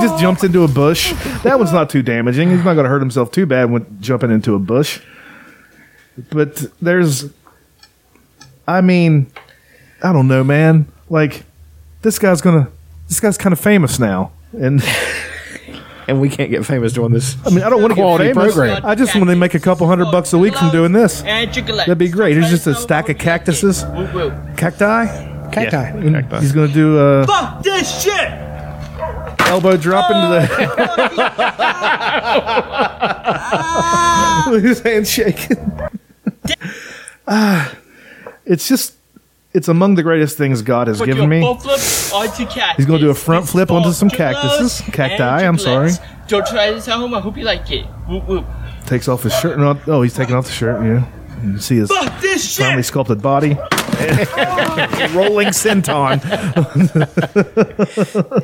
he 0.00 0.06
just 0.06 0.20
jumps 0.20 0.44
into 0.44 0.62
a 0.62 0.68
bush. 0.68 1.12
That 1.42 1.58
one's 1.58 1.72
not 1.72 1.90
too 1.90 2.02
damaging. 2.02 2.50
He's 2.50 2.64
not 2.64 2.74
going 2.74 2.84
to 2.84 2.90
hurt 2.90 3.00
himself 3.00 3.32
too 3.32 3.46
bad 3.46 3.70
when 3.70 3.98
jumping 4.00 4.30
into 4.30 4.54
a 4.54 4.58
bush. 4.60 5.00
But 6.30 6.64
there's, 6.80 7.26
I 8.66 8.80
mean, 8.80 9.26
I 10.02 10.12
don't 10.12 10.28
know, 10.28 10.44
man. 10.44 10.86
Like, 11.08 11.44
this 12.02 12.18
guy's 12.18 12.40
gonna, 12.40 12.68
this 13.08 13.20
guy's 13.20 13.38
kind 13.38 13.52
of 13.52 13.60
famous 13.60 13.98
now, 13.98 14.32
and 14.52 14.82
And 16.08 16.20
we 16.20 16.28
can't 16.30 16.50
get 16.50 16.64
famous 16.66 16.92
doing 16.94 17.12
this. 17.12 17.36
I 17.46 17.50
mean, 17.50 17.62
I 17.62 17.68
don't 17.68 17.82
want 17.82 17.90
to 17.92 17.96
get 17.96 18.02
Quality 18.02 18.24
famous. 18.32 18.54
program. 18.54 18.84
I 18.84 18.94
just 18.94 19.14
want 19.14 19.28
to 19.28 19.36
make 19.36 19.52
a 19.54 19.60
couple 19.60 19.86
hundred 19.86 20.10
bucks 20.10 20.32
a 20.32 20.38
week 20.38 20.56
from 20.56 20.70
doing 20.70 20.92
this. 20.92 21.22
And 21.22 21.52
chocolates. 21.52 21.86
That'd 21.86 21.98
be 21.98 22.08
great. 22.08 22.34
So 22.34 22.40
It's 22.40 22.48
just 22.50 22.66
a 22.66 22.74
stack 22.74 23.08
of 23.10 23.16
I 23.20 23.24
hope 23.24 23.24
you 23.24 23.30
like 23.30 23.40
it. 23.40 23.44
cactuses. 23.44 23.84
Whoop 23.84 24.14
whoop. 24.14 24.32
Cacti. 24.56 25.06
Cacti. 25.52 25.76
And 25.76 26.32
he's 26.40 26.52
gonna 26.52 26.72
do 26.72 26.96
a 26.98 27.26
Fuck 27.26 27.62
this 27.62 28.02
shit! 28.02 28.32
elbow 29.48 29.76
drop 29.78 30.10
into 30.10 30.28
the. 34.52 34.60
His 34.68 34.80
hand 34.80 35.06
shaking. 35.06 35.72
Ah, 37.30 37.74
it's 38.46 38.66
just, 38.66 38.94
it's 39.58 39.68
among 39.68 39.96
the 39.96 40.02
greatest 40.02 40.38
things 40.38 40.62
God 40.62 40.86
has 40.86 40.98
Put 40.98 41.06
given 41.06 41.28
me. 41.28 41.40
full 41.40 41.56
flip 41.56 41.80
onto 42.14 42.46
cactus. 42.46 42.76
He's 42.76 42.86
gonna 42.86 43.00
do 43.00 43.10
a 43.10 43.14
front 43.14 43.46
flip 43.48 43.68
is 43.70 43.74
onto 43.76 43.92
some 43.92 44.08
chocolates 44.08 44.80
cactuses. 44.80 44.94
Cacti, 44.94 45.22
I'm 45.46 45.58
sorry. 45.58 45.90
Don't 46.28 46.46
try 46.46 46.70
this 46.70 46.88
at 46.88 46.94
home. 46.96 47.12
I 47.12 47.20
hope 47.20 47.36
you 47.36 47.44
like 47.44 47.70
it. 47.70 47.84
Whoop 48.08 48.26
whoop. 48.26 48.46
Takes 48.86 49.08
off 49.08 49.24
his 49.24 49.34
shirt. 49.38 49.58
No, 49.58 49.78
oh, 49.88 50.02
he's 50.02 50.14
taking 50.14 50.34
off 50.36 50.46
the 50.46 50.52
shirt. 50.52 50.80
Yeah, 50.82 51.04
you 51.44 51.50
can 51.52 51.60
see 51.60 51.76
his 51.76 51.90
Fuck 51.90 52.20
this 52.22 52.54
shit! 52.54 52.64
finely 52.64 52.82
sculpted 52.82 53.20
body. 53.20 53.54
Rolling 55.14 55.48
senton. 55.48 56.22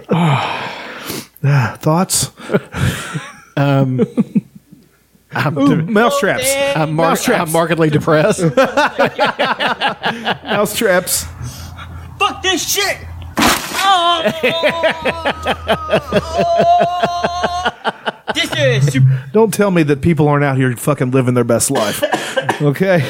Ah, 1.47 1.77
Thoughts? 1.79 2.31
I'm, 5.35 5.59
Ooh, 5.59 5.83
mouse 5.83 6.19
traps. 6.21 6.55
I'm, 6.77 6.95
mar- 6.95 7.17
I'm 7.29 7.53
markedly 7.53 7.91
depressed. 7.91 8.41
Mouse 10.45 10.77
traps. 10.77 11.27
Fuck 12.19 12.43
this 12.43 12.67
shit! 12.69 12.99
Oh. 13.87 14.23
this 18.35 18.51
is 18.57 18.93
super. 18.93 19.29
Don't 19.33 19.53
tell 19.53 19.71
me 19.71 19.83
that 19.85 20.01
people 20.01 20.29
aren't 20.29 20.45
out 20.45 20.57
here 20.57 20.75
fucking 20.77 21.11
living 21.11 21.35
their 21.35 21.45
best 21.45 21.71
life. 21.71 22.03
Okay. 22.61 23.03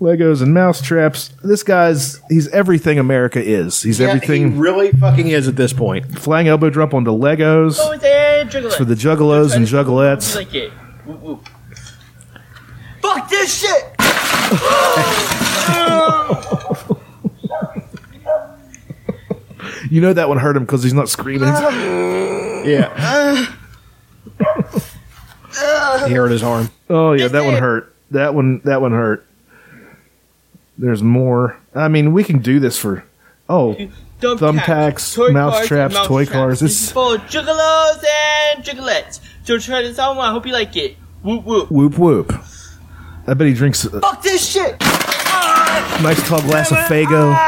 Legos 0.00 0.42
and 0.42 0.54
mouse 0.54 0.80
traps. 0.80 1.30
This 1.42 1.62
guy's 1.62 2.20
he's 2.28 2.48
everything 2.48 2.98
America 2.98 3.42
is. 3.42 3.82
He's 3.82 3.98
He 3.98 4.04
everything 4.04 4.58
really 4.58 4.92
fucking 4.92 5.28
is 5.28 5.48
at 5.48 5.56
this 5.56 5.72
point. 5.72 6.18
flying 6.18 6.46
elbow 6.46 6.70
drop 6.70 6.94
onto 6.94 7.10
Legos 7.10 7.78
oh, 7.80 8.70
for 8.76 8.84
the 8.84 8.94
juggalos 8.94 9.56
and 9.56 9.66
juggalettes. 9.66 10.36
Like 10.36 10.54
it. 10.54 10.70
Whoop, 11.04 11.20
whoop. 11.20 11.48
Fuck 13.02 13.28
this 13.28 13.60
shit! 13.60 13.94
You 19.90 20.02
know 20.02 20.12
that 20.12 20.28
one 20.28 20.38
hurt 20.38 20.56
him 20.56 20.64
because 20.64 20.82
he's 20.82 20.94
not 20.94 21.08
screaming. 21.08 21.48
Yeah. 22.58 23.46
he 26.06 26.12
hurt 26.12 26.30
his 26.30 26.42
arm. 26.42 26.70
Oh 26.90 27.12
yeah, 27.12 27.28
that 27.28 27.44
one 27.44 27.54
hurt. 27.54 27.94
That 28.10 28.34
one 28.34 28.60
that 28.64 28.82
one 28.82 28.90
hurt. 28.90 29.24
There's 30.78 31.02
more. 31.02 31.56
I 31.74 31.88
mean, 31.88 32.12
we 32.12 32.24
can 32.24 32.38
do 32.38 32.60
this 32.60 32.78
for. 32.78 33.04
Oh, 33.48 33.76
Thumbtacks, 34.20 35.14
toy 35.14 35.30
mouse 35.30 35.66
traps, 35.66 35.96
and 35.96 36.06
toy 36.06 36.24
traps. 36.24 36.32
cars. 36.32 36.60
This 36.60 36.72
It's- 36.72 36.86
is 36.88 36.92
for 36.92 37.16
juggalos 37.28 38.04
and 38.54 38.64
juggalettes. 38.64 39.20
Don't 39.46 39.62
try 39.62 39.82
this 39.82 39.98
out. 39.98 40.18
I 40.18 40.30
hope 40.30 40.46
you 40.46 40.52
like 40.52 40.76
it. 40.76 40.96
Whoop 41.22 41.44
whoop. 41.44 41.70
whoop 41.70 41.98
whoop. 41.98 42.32
I 43.26 43.34
bet 43.34 43.46
he 43.46 43.54
drinks 43.54 43.84
a 43.84 44.00
Fuck 44.00 44.22
this 44.22 44.46
shit. 44.46 44.80
nice 44.80 46.28
tall 46.28 46.40
glass 46.42 46.70
of 46.70 46.78
Faygo. 46.78 47.34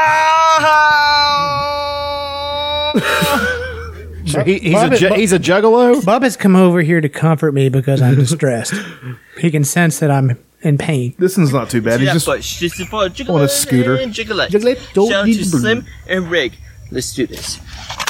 He, 4.45 4.59
he's, 4.59 4.73
Bob 4.73 4.93
a 4.93 4.97
ju- 4.97 5.09
Bob- 5.09 5.17
he's 5.17 5.33
a 5.33 5.39
juggalo. 5.39 6.05
Bob 6.05 6.23
has 6.23 6.37
come 6.37 6.55
over 6.55 6.81
here 6.81 7.01
to 7.01 7.09
comfort 7.09 7.53
me 7.53 7.67
because 7.69 8.01
I'm 8.01 8.15
distressed. 8.15 8.73
he 9.39 9.51
can 9.51 9.63
sense 9.65 9.99
that 9.99 10.09
I'm 10.09 10.37
in 10.61 10.77
pain. 10.77 11.15
This 11.17 11.37
one's 11.37 11.53
not 11.53 11.69
too 11.69 11.81
bad. 11.81 11.99
He's 11.99 12.13
just 12.13 12.25
but 12.25 12.37
this 12.37 12.79
is 12.79 12.87
for 12.87 13.07
juggalos 13.09 13.29
on 13.35 13.41
a 13.41 13.47
scooter. 13.47 13.95
and 13.95 14.13
juggalettes. 14.13 14.49
Juggalette, 14.49 14.93
don't 14.93 15.09
Shout 15.09 15.25
need 15.25 15.33
to 15.35 15.39
to 15.39 15.45
Slim 15.45 15.85
and 16.07 16.29
Rig. 16.29 16.53
Let's 16.91 17.13
do 17.13 17.25
this. 17.25 17.57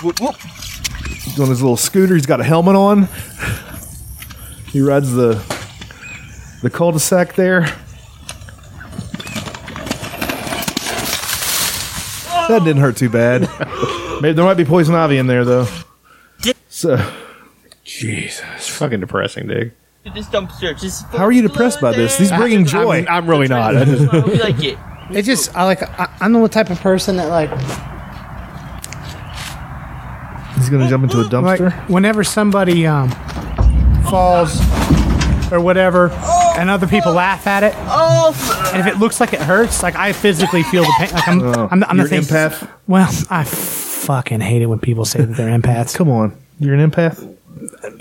Whoop 0.04 0.20
whoop. 0.20 0.36
on 1.40 1.50
his 1.50 1.62
little 1.62 1.78
scooter. 1.78 2.16
He's 2.16 2.26
got 2.26 2.40
a 2.42 2.44
helmet 2.44 2.76
on. 2.76 3.08
He 4.68 4.82
rides 4.82 5.12
the 5.12 5.34
the 6.62 6.70
cul-de-sac 6.70 7.36
there. 7.36 7.62
That 12.48 12.64
didn't 12.66 12.82
hurt 12.82 12.98
too 12.98 13.10
bad. 13.10 13.42
Maybe 14.22 14.34
there 14.34 14.44
might 14.46 14.56
be 14.58 14.66
poison 14.66 14.94
ivy 14.94 15.18
in 15.18 15.28
there 15.28 15.46
though. 15.46 15.68
So, 16.70 17.12
Jesus, 17.84 18.68
fucking 18.68 19.00
depressing, 19.00 19.74
dude. 20.04 20.14
This 20.14 20.28
dumpster. 20.28 20.74
This 20.80 20.84
is 20.84 21.02
for 21.04 21.18
how 21.18 21.24
are 21.26 21.32
you 21.32 21.42
depressed 21.42 21.82
by 21.82 21.92
this? 21.94 22.18
He's 22.18 22.32
bringing 22.32 22.66
joy. 22.66 23.00
I'm, 23.00 23.08
I'm 23.08 23.30
really 23.30 23.48
not. 23.48 23.76
I 23.78 23.86
just- 23.86 24.02
I 24.14 24.20
hope 24.20 24.28
you 24.28 24.36
like 24.42 24.64
it. 24.64 24.78
It 25.12 25.24
just 25.24 25.54
I 25.56 25.66
like 25.66 25.82
I, 26.00 26.10
I'm 26.22 26.32
the 26.34 26.48
type 26.48 26.70
of 26.70 26.80
person 26.80 27.18
that 27.18 27.28
like 27.28 27.50
He's 30.56 30.70
gonna 30.70 30.90
jump 30.90 31.04
into 31.04 31.18
a 31.18 31.24
like 31.42 31.60
dumpster. 31.60 31.90
whenever 31.90 32.24
somebody 32.24 32.86
um 32.86 33.10
falls 34.10 34.60
or 35.52 35.60
whatever 35.60 36.10
and 36.58 36.70
other 36.70 36.88
people 36.88 37.12
laugh 37.14 37.48
at 37.48 37.64
it 37.64 37.74
Oh, 37.78 38.34
and 38.74 38.80
if 38.88 38.88
it 38.94 39.00
looks 39.00 39.20
like 39.20 39.34
it 39.34 39.42
hurts 39.42 39.82
like 39.84 39.96
I 39.96 40.14
physically 40.14 40.64
feel 40.64 40.84
the 40.84 40.94
pain 40.98 41.10
like 41.14 41.28
I'm 41.28 41.42
Oh, 41.42 41.68
I'm, 41.72 41.84
I'm 41.86 41.98
you're 41.98 42.08
the 42.08 42.18
an 42.18 42.24
thing- 42.24 42.38
empath? 42.38 42.70
Well, 42.88 43.10
I 43.30 43.44
fucking 43.44 44.40
hate 44.42 44.62
it 44.62 44.68
when 44.68 44.80
people 44.80 45.04
say 45.06 45.20
that 45.26 45.36
they're 45.36 45.58
empaths. 45.58 45.96
Come 45.96 46.10
on, 46.10 46.38
you're 46.60 46.76
an 46.76 46.90
empath. 46.92 47.36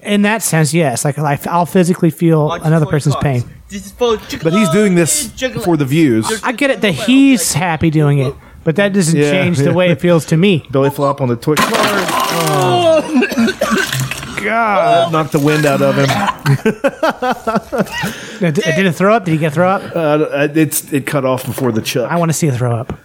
In 0.02 0.22
that 0.22 0.42
sense, 0.42 0.72
yes. 0.74 1.04
Like 1.04 1.18
I, 1.18 1.38
I'll 1.46 1.66
physically 1.66 2.10
feel 2.10 2.46
watch 2.46 2.62
another 2.64 2.86
person's 2.86 3.14
cars. 3.16 3.42
pain. 3.44 3.54
This 3.68 3.86
is 3.86 3.92
for 3.92 4.16
But 4.42 4.52
he's 4.52 4.68
doing 4.70 4.94
this 4.94 5.30
for 5.64 5.76
the 5.76 5.84
views. 5.84 6.26
I 6.42 6.52
get 6.52 6.70
it 6.70 6.80
that 6.80 6.92
he's 6.92 7.52
happy 7.52 7.90
doing 7.90 8.18
it, 8.18 8.34
but 8.64 8.76
that 8.76 8.92
doesn't 8.92 9.18
Yeah, 9.18 9.30
change 9.30 9.58
the 9.58 9.64
yeah. 9.66 9.72
way 9.76 9.90
it 9.90 10.00
feels 10.00 10.24
to 10.26 10.36
me. 10.36 10.66
Belly 10.70 10.90
flop 10.90 11.20
on 11.20 11.28
the 11.28 11.36
Twitch 11.36 11.58
car. 11.60 13.02
God, 14.42 15.12
knocked 15.12 15.32
the 15.32 15.38
wind 15.38 15.66
out 15.66 15.82
of 15.82 15.96
him. 15.96 16.08
Did, 18.40 18.54
did 18.54 18.86
it 18.86 18.92
throw 18.92 19.14
up? 19.14 19.24
Did 19.26 19.32
he 19.32 19.38
get 19.38 19.52
throw 19.52 19.68
up? 19.68 19.82
Uh, 19.94 20.48
it's 20.54 20.90
it 20.92 21.06
cut 21.06 21.24
off 21.26 21.44
before 21.44 21.72
the 21.72 21.82
chuck. 21.82 22.10
I 22.10 22.16
want 22.16 22.30
to 22.30 22.32
see 22.32 22.48
a 22.48 22.52
throw 22.52 22.74
up. 22.74 22.98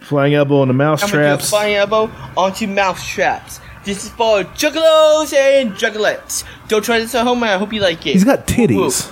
Flying 0.00 0.32
elbow 0.34 0.62
on 0.62 0.68
the 0.68 0.74
mouse 0.74 1.02
I'm 1.02 1.10
gonna 1.10 1.22
do 1.22 1.26
a 1.26 1.36
traps. 1.36 1.50
flying 1.50 1.74
elbow 1.74 2.10
onto 2.36 2.66
mouse 2.66 3.06
traps. 3.06 3.60
This 3.84 4.04
is 4.04 4.10
for 4.10 4.44
juggalos 4.44 5.32
and 5.32 5.72
juggalettes. 5.72 6.44
Don't 6.68 6.84
try 6.84 6.98
this 6.98 7.14
at 7.14 7.24
home. 7.24 7.40
Man. 7.40 7.54
I 7.54 7.58
hope 7.58 7.72
you 7.72 7.80
like 7.80 8.06
it. 8.06 8.12
He's 8.12 8.24
got 8.24 8.40
Whoop, 8.40 8.46
titties. 8.46 9.10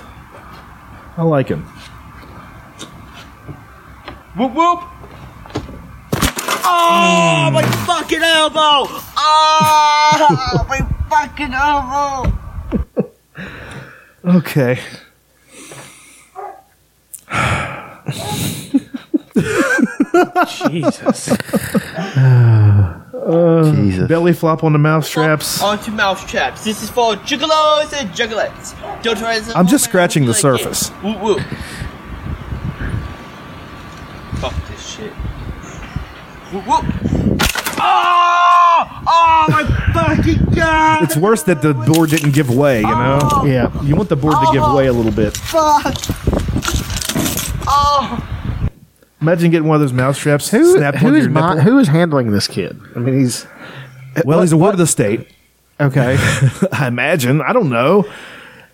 I 1.16 1.22
like 1.22 1.48
him. 1.48 1.62
Whoop 4.36 4.52
whoop. 4.52 4.80
Oh, 6.70 7.50
my 7.50 7.62
fucking 7.86 8.22
elbow! 8.22 8.84
Oh, 9.16 10.66
my 10.68 10.80
fucking 11.08 11.54
elbow! 11.54 12.34
Okay. 14.24 14.78
Jesus. 20.68 21.28
Jesus. 23.28 24.08
Belly 24.08 24.32
flop 24.32 24.64
on 24.64 24.72
the 24.72 24.78
mouse 24.78 25.10
traps. 25.10 25.62
Onto 25.62 25.90
mouse 25.90 26.24
traps. 26.24 26.64
This 26.64 26.82
is 26.82 26.88
for 26.88 27.14
juggalos 27.16 27.92
and 27.92 28.08
juggalettes. 28.10 28.74
Don't 29.02 29.18
try 29.18 29.38
this 29.38 29.54
I'm 29.54 29.66
just 29.66 29.84
scratching 29.84 30.24
the 30.24 30.32
like 30.32 30.40
surface. 30.40 30.88
it. 30.88 30.94
Whoop 30.94 31.20
whoop. 31.20 31.40
Fuck 34.40 34.54
this 34.68 34.86
shit. 34.86 35.12
Whoop 36.52 36.66
whoop. 36.66 36.84
Oh! 37.80 37.80
Ah! 37.80 39.02
Oh 39.02 39.08
ah, 39.08 39.46
my 39.48 40.16
fucking 40.16 40.54
god! 40.54 41.02
It's 41.02 41.16
worse 41.16 41.42
that 41.44 41.62
the 41.62 41.74
board 41.74 42.10
didn't 42.10 42.32
give 42.32 42.48
way, 42.54 42.80
you 42.80 42.86
know? 42.86 43.18
Ah! 43.22 43.44
yeah. 43.44 43.82
You 43.82 43.94
want 43.94 44.08
the 44.08 44.16
board 44.16 44.34
to 44.34 44.52
give 44.52 44.62
way 44.72 44.86
a 44.86 44.92
little 44.92 45.12
bit. 45.12 45.36
Fuck! 45.36 45.94
Oh! 47.68 48.37
Imagine 49.20 49.50
getting 49.50 49.66
one 49.68 49.74
of 49.74 49.80
those 49.80 49.92
mouse 49.92 50.16
traps 50.18 50.48
Who, 50.50 50.76
snapped 50.76 50.98
who 50.98 51.08
onto 51.08 51.18
is 51.18 51.24
your 51.24 51.32
my, 51.32 51.54
nipple. 51.54 51.70
who 51.72 51.78
is 51.78 51.88
handling 51.88 52.30
this 52.30 52.46
kid? 52.46 52.80
I 52.94 53.00
mean, 53.00 53.18
he's 53.18 53.46
Well, 54.24 54.40
he's 54.40 54.52
a 54.52 54.56
ward 54.56 54.74
of 54.74 54.78
the 54.78 54.86
state. 54.86 55.28
okay. 55.80 56.16
I 56.72 56.86
imagine. 56.86 57.40
I 57.42 57.52
don't 57.52 57.68
know. 57.68 58.04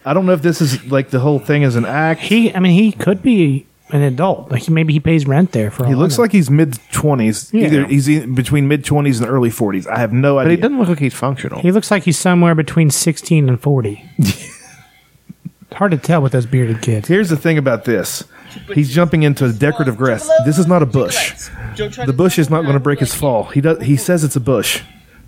I 0.05 0.12
don't 0.12 0.26
know 0.26 0.32
if 0.32 0.42
this 0.42 0.60
is 0.60 0.84
like 0.90 1.08
the 1.10 1.20
whole 1.20 1.39
thing 1.39 1.62
is 1.62 1.76
an 1.76 1.86
act. 1.86 2.20
He, 2.20 2.55
I 2.55 2.60
mean, 2.60 2.73
he 2.74 2.92
could 2.92 3.23
be 3.23 3.64
an 3.90 4.02
adult. 4.02 4.50
Like 4.50 4.68
maybe 4.68 4.92
he 4.92 5.00
pays 5.00 5.26
rent 5.26 5.52
there 5.52 5.70
for. 5.70 5.86
He 5.86 5.94
looks 5.94 6.18
like 6.18 6.31
he's 6.32 6.50
mid 6.50 6.78
twenties. 6.92 7.50
Yeah. 7.55 7.66
Either 7.66 7.86
he's 7.86 8.06
between 8.26 8.68
mid 8.68 8.84
twenties 8.84 9.20
and 9.20 9.31
early 9.31 9.48
forties. 9.48 9.86
I 9.86 9.98
have 9.98 10.12
no 10.12 10.39
idea. 10.39 10.44
but 10.44 10.50
he 10.50 10.56
doesn't 10.58 10.78
look 10.78 10.89
like 10.89 10.98
he's 10.98 11.14
functional. 11.14 11.60
he 11.60 11.73
looks 11.73 11.90
like 11.90 12.02
he's 12.02 12.18
somewhere 12.18 12.55
between 12.55 12.90
sixteen 12.90 13.48
and 13.48 13.58
forty. 13.58 14.05
Hard 15.73 15.90
to 15.92 15.98
tell 15.98 16.23
with 16.23 16.32
those 16.32 16.47
bearded 16.47 16.82
kids. 16.82 17.08
Here's 17.08 17.31
the 17.31 17.36
thing 17.36 17.58
about 17.58 17.84
this. 17.84 18.24
He's 18.73 18.92
jumping 18.92 19.23
into 19.23 19.52
decorative 19.52 19.97
grass. 19.97 20.28
This 20.44 20.58
is 20.58 20.66
not 20.66 20.83
a 20.83 20.86
bush. 20.86 21.49
The 21.76 22.15
bush 22.16 22.39
is 22.39 22.50
not 22.50 22.62
going 22.62 22.74
to 22.74 22.81
break 22.81 23.00
his 23.00 23.15
fall. 23.15 23.44
He 23.44 23.60
does. 23.60 23.83
He 23.83 23.97
says 23.97 24.24
it's 24.24 24.36
a 24.36 24.41
bush. 24.41 24.83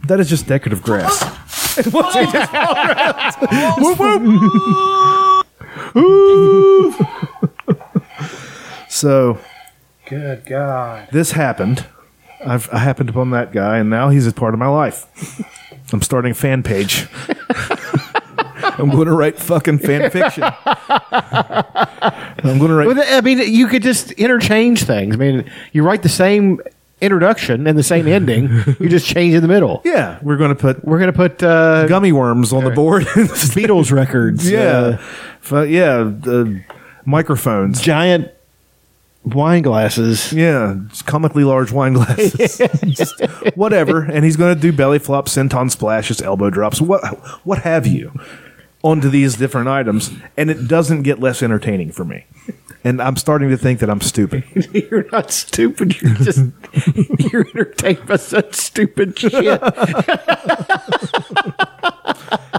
That 0.07 0.21
is 0.21 0.29
just 0.29 0.47
decorative 0.47 0.83
grass. 0.83 1.19
so 8.89 9.39
Good 10.07 10.47
God. 10.47 11.09
this 11.13 11.33
happened. 11.33 11.87
I've, 12.45 12.69
I 12.73 12.79
happened 12.79 13.11
upon 13.11 13.31
that 13.31 13.53
guy, 13.53 13.79
and 13.79 13.91
now 13.91 14.11
he's 14.11 14.27
a 14.27 14.33
part 14.33 14.55
of 14.55 14.61
my 14.61 14.69
life. 14.69 15.07
I'm 15.93 16.03
starting 16.03 16.33
a 16.33 16.35
fan 16.35 16.63
page. 16.63 17.07
I'm 18.79 18.91
going 18.91 19.07
to 19.07 19.15
write 19.15 19.39
fucking 19.39 19.79
fan 19.79 20.11
fiction. 20.11 20.45
I'm 20.45 22.59
going 22.59 22.69
to 22.69 22.75
write. 22.75 22.87
Well, 22.89 23.03
I 23.07 23.21
mean, 23.21 23.39
you 23.39 23.67
could 23.69 23.83
just 23.83 24.13
interchange 24.13 24.83
things. 24.85 25.15
I 25.15 25.19
mean, 25.19 25.51
you 25.73 25.83
write 25.83 26.03
the 26.03 26.09
same 26.09 26.61
introduction 27.01 27.67
and 27.67 27.79
the 27.79 27.83
same 27.83 28.07
ending. 28.07 28.49
You 28.81 28.89
just 28.89 29.07
change 29.07 29.35
in 29.35 29.43
the 29.43 29.49
middle. 29.49 29.81
Yeah, 29.85 30.19
we're 30.23 30.37
going 30.37 30.51
to 30.51 30.55
put 30.55 30.85
We're 30.85 30.99
gonna 30.99 31.13
put 31.13 31.43
uh, 31.43 31.87
gummy 31.87 32.13
worms 32.13 32.53
on 32.53 32.65
the 32.65 32.71
board. 32.71 33.05
Beatles 33.05 33.91
records. 33.91 34.49
yeah, 34.51 35.03
uh, 35.51 35.63
yeah, 35.63 35.99
the 36.05 36.63
microphones. 37.05 37.81
giant 37.81 38.31
wine 39.25 39.63
glasses. 39.63 40.33
Yeah, 40.33 40.77
comically 41.05 41.45
large 41.45 41.73
wine 41.73 41.95
glasses. 41.95 42.59
Just 42.87 43.21
whatever. 43.57 44.03
And 44.03 44.25
he's 44.25 44.37
going 44.37 44.55
to 44.55 44.61
do 44.61 44.73
belly 44.73 44.99
flops, 44.99 45.35
senton 45.35 45.71
splashes, 45.71 46.21
elbow 46.23 46.51
drops, 46.51 46.81
what 46.81 47.03
what 47.45 47.61
have 47.61 47.87
you, 47.87 48.13
onto 48.87 49.09
these 49.09 49.35
different 49.35 49.69
items, 49.69 50.13
and 50.37 50.49
it 50.49 50.69
doesn't 50.69 51.03
get 51.03 51.19
less 51.19 51.43
entertaining 51.43 51.91
for 51.91 52.05
me. 52.05 52.25
And 52.85 53.03
I'm 53.03 53.17
starting 53.17 53.51
to 53.51 53.57
think 53.57 53.81
that 53.81 53.91
I'm 53.91 54.01
stupid. 54.01 54.45
You're 54.73 55.11
not 55.11 55.33
stupid. 55.33 56.01
You're 56.01 56.15
just 56.15 56.45
you're 57.33 57.49
entertained 57.49 58.07
by 58.07 58.15
such 58.15 58.55
stupid 58.55 59.19
shit. 59.19 59.61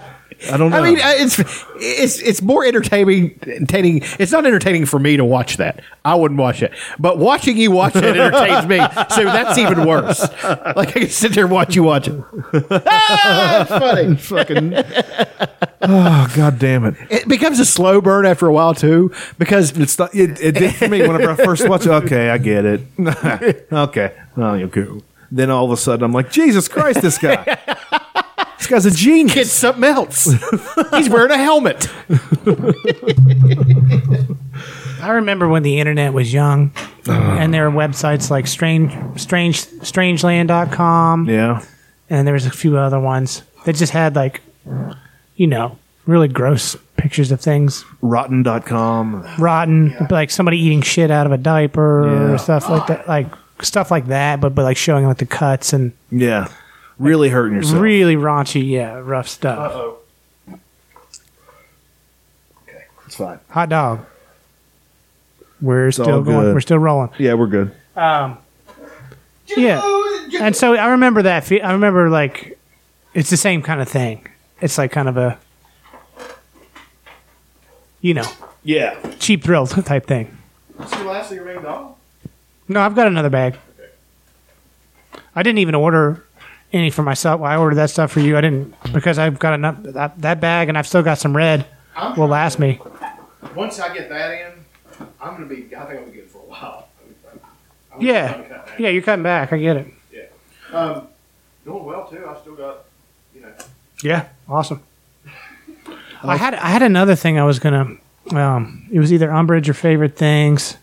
I 0.52 0.58
don't 0.58 0.72
know. 0.72 0.78
I 0.78 0.82
mean, 0.82 1.00
uh, 1.00 1.14
it's 1.16 1.40
it's 1.76 2.20
it's 2.20 2.42
more 2.42 2.66
entertaining. 2.66 3.40
Entertaining. 3.46 4.02
It's 4.20 4.32
not 4.32 4.46
entertaining 4.46 4.86
for 4.86 5.00
me 5.00 5.18
to 5.18 5.26
watch 5.26 5.58
that. 5.58 5.82
I 6.06 6.16
wouldn't 6.16 6.40
watch 6.40 6.62
it, 6.62 6.72
but 7.00 7.18
watching 7.18 7.58
you 7.58 7.72
watch 7.72 7.96
it 7.96 8.04
entertains 8.04 8.68
me. 8.68 8.78
So 9.18 9.24
that's 9.24 9.58
even 9.58 9.86
worse. 9.88 10.22
Like 10.44 10.90
I 10.90 10.92
can 10.92 11.10
sit 11.10 11.34
there 11.34 11.46
and 11.46 11.54
watch 11.54 11.76
you 11.76 11.84
watch 11.84 12.08
it. 12.08 12.24
ah, 12.86 13.66
funny. 13.68 14.16
fucking. 14.18 14.74
oh 15.82 16.34
god 16.36 16.60
damn 16.60 16.86
it! 16.86 16.96
It 17.10 17.28
becomes 17.28 17.60
a 17.60 17.66
slow 17.66 18.02
burn 18.02 18.26
after 18.26 18.48
a 18.48 18.54
while 18.54 18.76
too, 18.76 19.12
because 19.40 19.78
It's 19.78 19.98
not. 19.98 20.14
It, 20.14 20.40
it 20.42 20.54
did 20.54 20.76
for 20.76 20.88
me 20.88 21.02
whenever 21.02 21.32
I 21.32 21.36
first 21.36 21.68
watched 21.68 21.86
it. 21.86 21.92
Okay, 21.92 22.30
I 22.30 22.38
get 22.38 22.66
it. 22.66 22.82
okay, 23.72 24.18
oh, 24.38 24.42
okay. 24.42 24.88
Then 25.32 25.50
all 25.50 25.66
of 25.66 25.72
a 25.72 25.78
sudden, 25.78 26.04
I'm 26.04 26.14
like, 26.14 26.32
Jesus 26.32 26.68
Christ, 26.68 27.02
this 27.02 27.18
guy. 27.18 27.58
this 28.60 28.68
guy's 28.68 28.86
a 28.86 28.92
genius. 28.92 29.36
it's 29.38 29.52
something 29.52 29.84
else. 29.84 30.26
He's 30.94 31.10
wearing 31.10 31.32
a 31.32 31.38
helmet. 31.38 31.90
I 35.02 35.12
remember 35.12 35.48
when 35.48 35.64
the 35.64 35.80
internet 35.80 36.14
was 36.14 36.34
young, 36.34 36.72
uh. 37.08 37.12
and 37.12 37.54
there 37.54 37.70
were 37.70 37.78
websites 37.78 38.30
like 38.32 38.48
strange, 38.48 38.92
strange, 39.20 39.64
strangeland.com, 39.66 41.30
Yeah. 41.30 41.64
and 42.10 42.26
there 42.28 42.34
was 42.34 42.46
a 42.46 42.52
few 42.52 42.78
other 42.78 43.00
ones 43.00 43.44
that 43.66 43.76
just 43.76 43.94
had 43.94 44.16
like, 44.16 44.42
you 45.36 45.48
know, 45.48 45.78
really 46.08 46.28
gross 46.28 46.76
pictures 46.98 47.32
of 47.32 47.40
things, 47.40 47.86
Rotten.com. 48.02 49.28
rotten, 49.38 49.96
like 50.10 50.32
somebody 50.32 50.58
eating 50.60 50.82
shit 50.82 51.12
out 51.12 51.26
of 51.28 51.32
a 51.32 51.38
diaper 51.38 52.08
Yeah. 52.08 52.32
or 52.34 52.38
stuff 52.40 52.68
like 52.70 52.88
that, 52.88 53.08
like 53.08 53.28
stuff 53.62 53.92
like 53.92 54.08
that, 54.08 54.42
but 54.42 54.56
but 54.56 54.64
like 54.64 54.78
showing 54.78 55.06
like 55.06 55.18
the 55.18 55.26
cuts 55.28 55.74
and 55.74 55.92
Yeah. 56.10 56.48
Really 57.00 57.30
hurting 57.30 57.58
yourself. 57.58 57.82
really 57.82 58.16
raunchy, 58.16 58.68
yeah, 58.68 58.96
rough 58.96 59.28
stuff. 59.28 59.60
Uh 59.60 59.74
oh. 59.78 59.98
Okay, 62.68 62.84
it's 63.06 63.16
fine. 63.16 63.40
Hot 63.50 63.70
dog. 63.70 64.06
We're 65.62 65.86
all 65.86 65.92
still 65.92 66.06
going. 66.24 66.24
good. 66.26 66.54
We're 66.54 66.62
still 66.62 66.80
rolling. 66.80 67.10
Yeah, 67.18 67.34
we're 67.36 67.48
good. 67.48 67.72
Um, 67.96 68.38
yeah, 69.56 69.82
and 70.42 70.56
so 70.56 70.76
I 70.76 70.88
remember 70.90 71.22
that. 71.24 71.44
fe- 71.44 71.62
I 71.62 71.72
remember 71.74 72.10
like 72.10 72.60
it's 73.14 73.30
the 73.30 73.38
same 73.38 73.62
kind 73.62 73.82
of 73.82 73.88
thing. 73.90 74.28
It's 74.62 74.78
like 74.78 74.92
kind 74.92 75.08
of 75.10 75.18
a, 75.18 75.38
you 78.02 78.14
know, 78.14 78.26
Yeah. 78.64 78.96
cheap 79.20 79.44
thrill 79.44 79.66
type 79.68 80.06
thing. 80.08 80.36
No, 82.70 82.82
I've 82.82 82.96
got 82.96 83.08
another 83.08 83.30
bag. 83.30 83.56
I 85.36 85.42
didn't 85.44 85.60
even 85.60 85.76
order 85.76 86.24
any 86.74 86.90
for 86.90 87.04
myself. 87.04 87.42
Well, 87.42 87.52
I 87.52 87.58
ordered 87.58 87.76
that 87.76 87.90
stuff 87.90 88.12
for 88.12 88.20
you. 88.20 88.38
I 88.38 88.42
didn't 88.42 88.76
because 88.94 89.18
I've 89.20 89.40
got 89.40 89.54
enough 89.54 89.82
that, 89.84 90.20
that 90.22 90.40
bag, 90.42 90.70
and 90.70 90.78
I've 90.78 90.88
still 90.88 91.04
got 91.04 91.18
some 91.18 91.36
red. 91.36 91.66
Will 92.16 92.28
last 92.28 92.60
me. 92.60 92.80
Once 93.56 93.80
I 93.80 93.94
get 93.94 94.08
that 94.10 94.32
in, 94.34 95.06
I'm 95.20 95.34
gonna 95.34 95.46
be. 95.46 95.76
I 95.76 95.86
think 95.86 96.00
I'll 96.00 96.06
be 96.06 96.12
good 96.12 96.30
for 96.30 96.40
a 96.40 96.42
while. 96.42 96.84
Yeah, 98.00 98.44
yeah, 98.78 98.90
you're 98.90 99.02
cutting 99.02 99.24
back. 99.24 99.52
I 99.52 99.58
get 99.58 99.78
it. 99.78 99.88
Yeah, 100.14 100.26
um, 100.72 101.08
doing 101.66 101.84
well 101.84 102.06
too. 102.08 102.24
I 102.30 102.40
still 102.40 102.54
got, 102.54 102.84
you 103.34 103.42
know. 103.42 103.52
Yeah, 104.04 104.28
awesome. 104.48 104.84
I 106.22 106.38
had 106.38 106.54
I 106.54 106.68
had 106.70 106.84
another 106.84 107.16
thing 107.16 107.40
I 107.40 107.44
was 107.44 107.58
gonna. 107.58 107.98
Um, 108.36 108.88
it 108.92 109.00
was 109.00 109.12
either 109.12 109.30
Umbridge 109.30 109.68
or 109.68 109.74
favorite 109.74 110.16
things. 110.16 110.78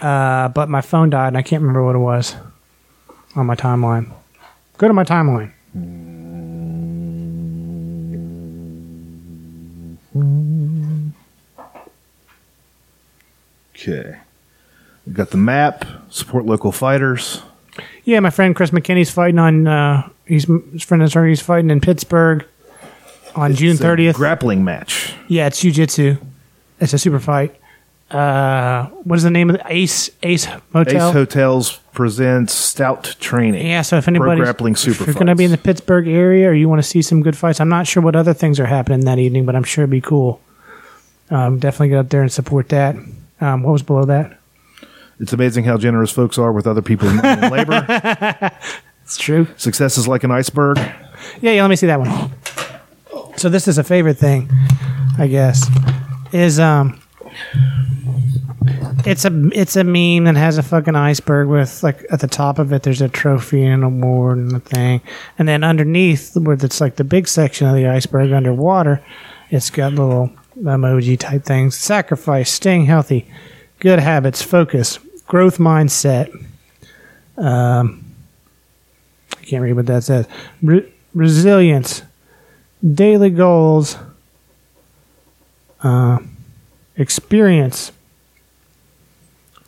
Uh, 0.00 0.48
but 0.48 0.68
my 0.68 0.80
phone 0.82 1.10
died 1.10 1.28
and 1.28 1.36
I 1.38 1.42
can't 1.42 1.62
remember 1.62 1.84
what 1.84 1.96
it 1.96 1.98
was 1.98 2.36
on 3.34 3.46
my 3.46 3.56
timeline. 3.56 4.12
Go 4.78 4.88
to 4.88 4.94
my 4.94 5.04
timeline. 5.04 5.52
Okay. 13.74 14.16
We 15.06 15.12
got 15.12 15.30
the 15.30 15.36
map. 15.36 15.84
Support 16.10 16.46
local 16.46 16.72
fighters. 16.72 17.42
Yeah, 18.04 18.20
my 18.20 18.30
friend 18.30 18.54
Chris 18.54 18.70
McKinney's 18.70 19.10
fighting 19.10 19.38
on. 19.38 19.66
Uh, 19.66 20.08
he's 20.26 20.44
his 20.72 20.82
friend 20.82 21.02
is 21.02 21.14
he's 21.14 21.40
fighting 21.40 21.70
in 21.70 21.80
Pittsburgh 21.80 22.44
on 23.34 23.54
June 23.54 23.72
It's 23.72 23.80
a 23.80 23.82
thirtieth. 23.82 24.16
Grappling 24.16 24.62
match. 24.64 25.14
yeah, 25.28 25.46
it's 25.46 25.62
jujitsu. 25.62 26.18
It's 26.80 26.92
a 26.92 26.98
super 26.98 27.18
fight. 27.20 27.56
Uh, 28.12 28.86
what 29.04 29.16
is 29.16 29.22
the 29.22 29.30
name 29.30 29.48
of 29.48 29.56
the 29.56 29.64
Ace 29.72 30.10
Ace 30.22 30.46
Motel? 30.72 31.08
Ace 31.08 31.12
Hotels 31.14 31.78
presents 31.92 32.52
Stout 32.52 33.16
Training. 33.20 33.66
Yeah, 33.66 33.82
so 33.82 33.96
if 33.96 34.06
anybody 34.06 34.40
grappling 34.40 34.76
super 34.76 35.02
if 35.02 35.06
you're 35.06 35.14
going 35.14 35.26
to 35.28 35.34
be 35.34 35.44
in 35.44 35.50
the. 35.50 35.58
Pittsburgh 35.58 36.08
area 36.08 36.48
or 36.48 36.52
you 36.52 36.68
want 36.68 36.82
to 36.82 36.86
see 36.86 37.00
some 37.00 37.22
good 37.22 37.36
fights, 37.36 37.60
I'm 37.60 37.68
not 37.68 37.86
sure 37.86 38.02
what 38.02 38.16
other 38.16 38.34
things 38.34 38.60
are 38.60 38.66
happening 38.66 39.00
that 39.06 39.18
evening, 39.18 39.46
but 39.46 39.56
I'm 39.56 39.64
sure 39.64 39.84
it'd 39.84 39.90
be 39.90 40.00
cool. 40.00 40.40
Um, 41.30 41.58
definitely 41.58 41.90
get 41.90 41.98
up 41.98 42.08
there 42.10 42.20
and 42.20 42.30
support 42.30 42.68
that. 42.70 42.96
Um, 43.40 43.62
what 43.62 43.72
was 43.72 43.82
below 43.82 44.04
that? 44.04 44.38
It's 45.20 45.32
amazing 45.32 45.64
how 45.64 45.78
generous 45.78 46.10
folks 46.10 46.36
are 46.36 46.52
with 46.52 46.66
other 46.66 46.82
people's 46.82 47.12
money 47.22 47.28
and 47.28 47.52
labor. 47.52 48.50
It's 49.04 49.16
true. 49.16 49.46
Success 49.56 49.96
is 49.98 50.06
like 50.08 50.24
an 50.24 50.30
iceberg. 50.30 50.78
Yeah, 51.40 51.52
yeah. 51.52 51.62
Let 51.62 51.68
me 51.68 51.76
see 51.76 51.86
that 51.86 52.00
one. 52.00 52.32
So 53.36 53.48
this 53.48 53.68
is 53.68 53.78
a 53.78 53.84
favorite 53.84 54.18
thing, 54.18 54.50
I 55.18 55.26
guess. 55.26 55.66
Is 56.32 56.58
um, 56.60 57.00
it's 59.06 59.24
a 59.24 59.50
it's 59.52 59.76
a 59.76 59.84
meme 59.84 60.24
that 60.24 60.36
has 60.36 60.58
a 60.58 60.62
fucking 60.62 60.96
iceberg 60.96 61.48
with 61.48 61.82
like 61.82 62.04
at 62.10 62.20
the 62.20 62.26
top 62.26 62.58
of 62.58 62.72
it 62.72 62.82
there's 62.82 63.00
a 63.00 63.08
trophy 63.08 63.62
and 63.62 63.82
an 63.82 63.82
award 63.82 64.38
and 64.38 64.52
a 64.54 64.60
thing, 64.60 65.00
and 65.38 65.48
then 65.48 65.64
underneath 65.64 66.36
where 66.36 66.56
it's 66.60 66.80
like 66.80 66.96
the 66.96 67.04
big 67.04 67.28
section 67.28 67.66
of 67.66 67.74
the 67.74 67.86
iceberg 67.86 68.32
underwater, 68.32 69.02
it's 69.50 69.70
got 69.70 69.92
little 69.92 70.30
emoji 70.58 71.18
type 71.18 71.44
things: 71.44 71.76
sacrifice, 71.76 72.50
staying 72.50 72.86
healthy, 72.86 73.26
good 73.80 73.98
habits, 73.98 74.42
focus, 74.42 74.98
growth 75.26 75.58
mindset. 75.58 76.30
Um, 77.36 78.04
I 79.38 79.44
can't 79.44 79.62
read 79.62 79.74
what 79.74 79.86
that 79.86 80.04
says. 80.04 80.26
Re- 80.62 80.92
resilience, 81.14 82.02
daily 82.94 83.30
goals, 83.30 83.96
uh, 85.82 86.18
experience, 86.96 87.92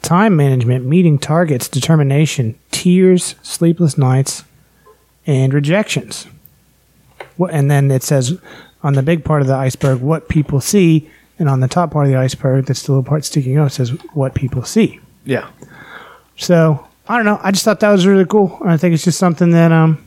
time 0.05 0.36
management, 0.36 0.84
meeting 0.84 1.18
targets, 1.18 1.66
determination, 1.66 2.58
tears, 2.70 3.34
sleepless 3.42 3.99
nights, 3.99 4.44
and 5.26 5.52
rejections. 5.55 6.26
What, 7.36 7.52
and 7.52 7.70
then 7.70 7.91
it 7.91 8.02
says 8.02 8.39
on 8.83 8.92
the 8.92 9.02
big 9.02 9.24
part 9.24 9.41
of 9.41 9.49
the 9.49 9.55
iceberg, 9.55 10.00
what 10.00 10.28
people 10.28 10.60
see, 10.60 11.10
and 11.39 11.49
on 11.49 11.60
the 11.60 11.68
top 11.68 11.91
part 11.91 12.07
of 12.07 12.12
the 12.12 12.18
iceberg, 12.18 12.66
that's 12.66 12.83
the 12.83 12.92
little 12.92 13.02
part 13.02 13.24
sticking 13.24 13.57
out, 13.57 13.73
says 13.73 13.91
what 14.12 14.34
people 14.34 14.62
see. 14.62 15.00
Yeah. 15.24 15.50
So 16.36 16.86
I 17.08 17.16
don't 17.16 17.24
know. 17.24 17.41
I 17.42 17.50
just 17.50 17.65
thought 17.65 17.81
that 17.81 17.91
was 17.91 18.07
really 18.07 18.26
cool. 18.26 18.58
I 18.62 18.76
think 18.76 18.94
it's 18.94 19.05
just 19.05 19.18
something 19.18 19.50
that 19.50 19.73
um, 19.73 20.05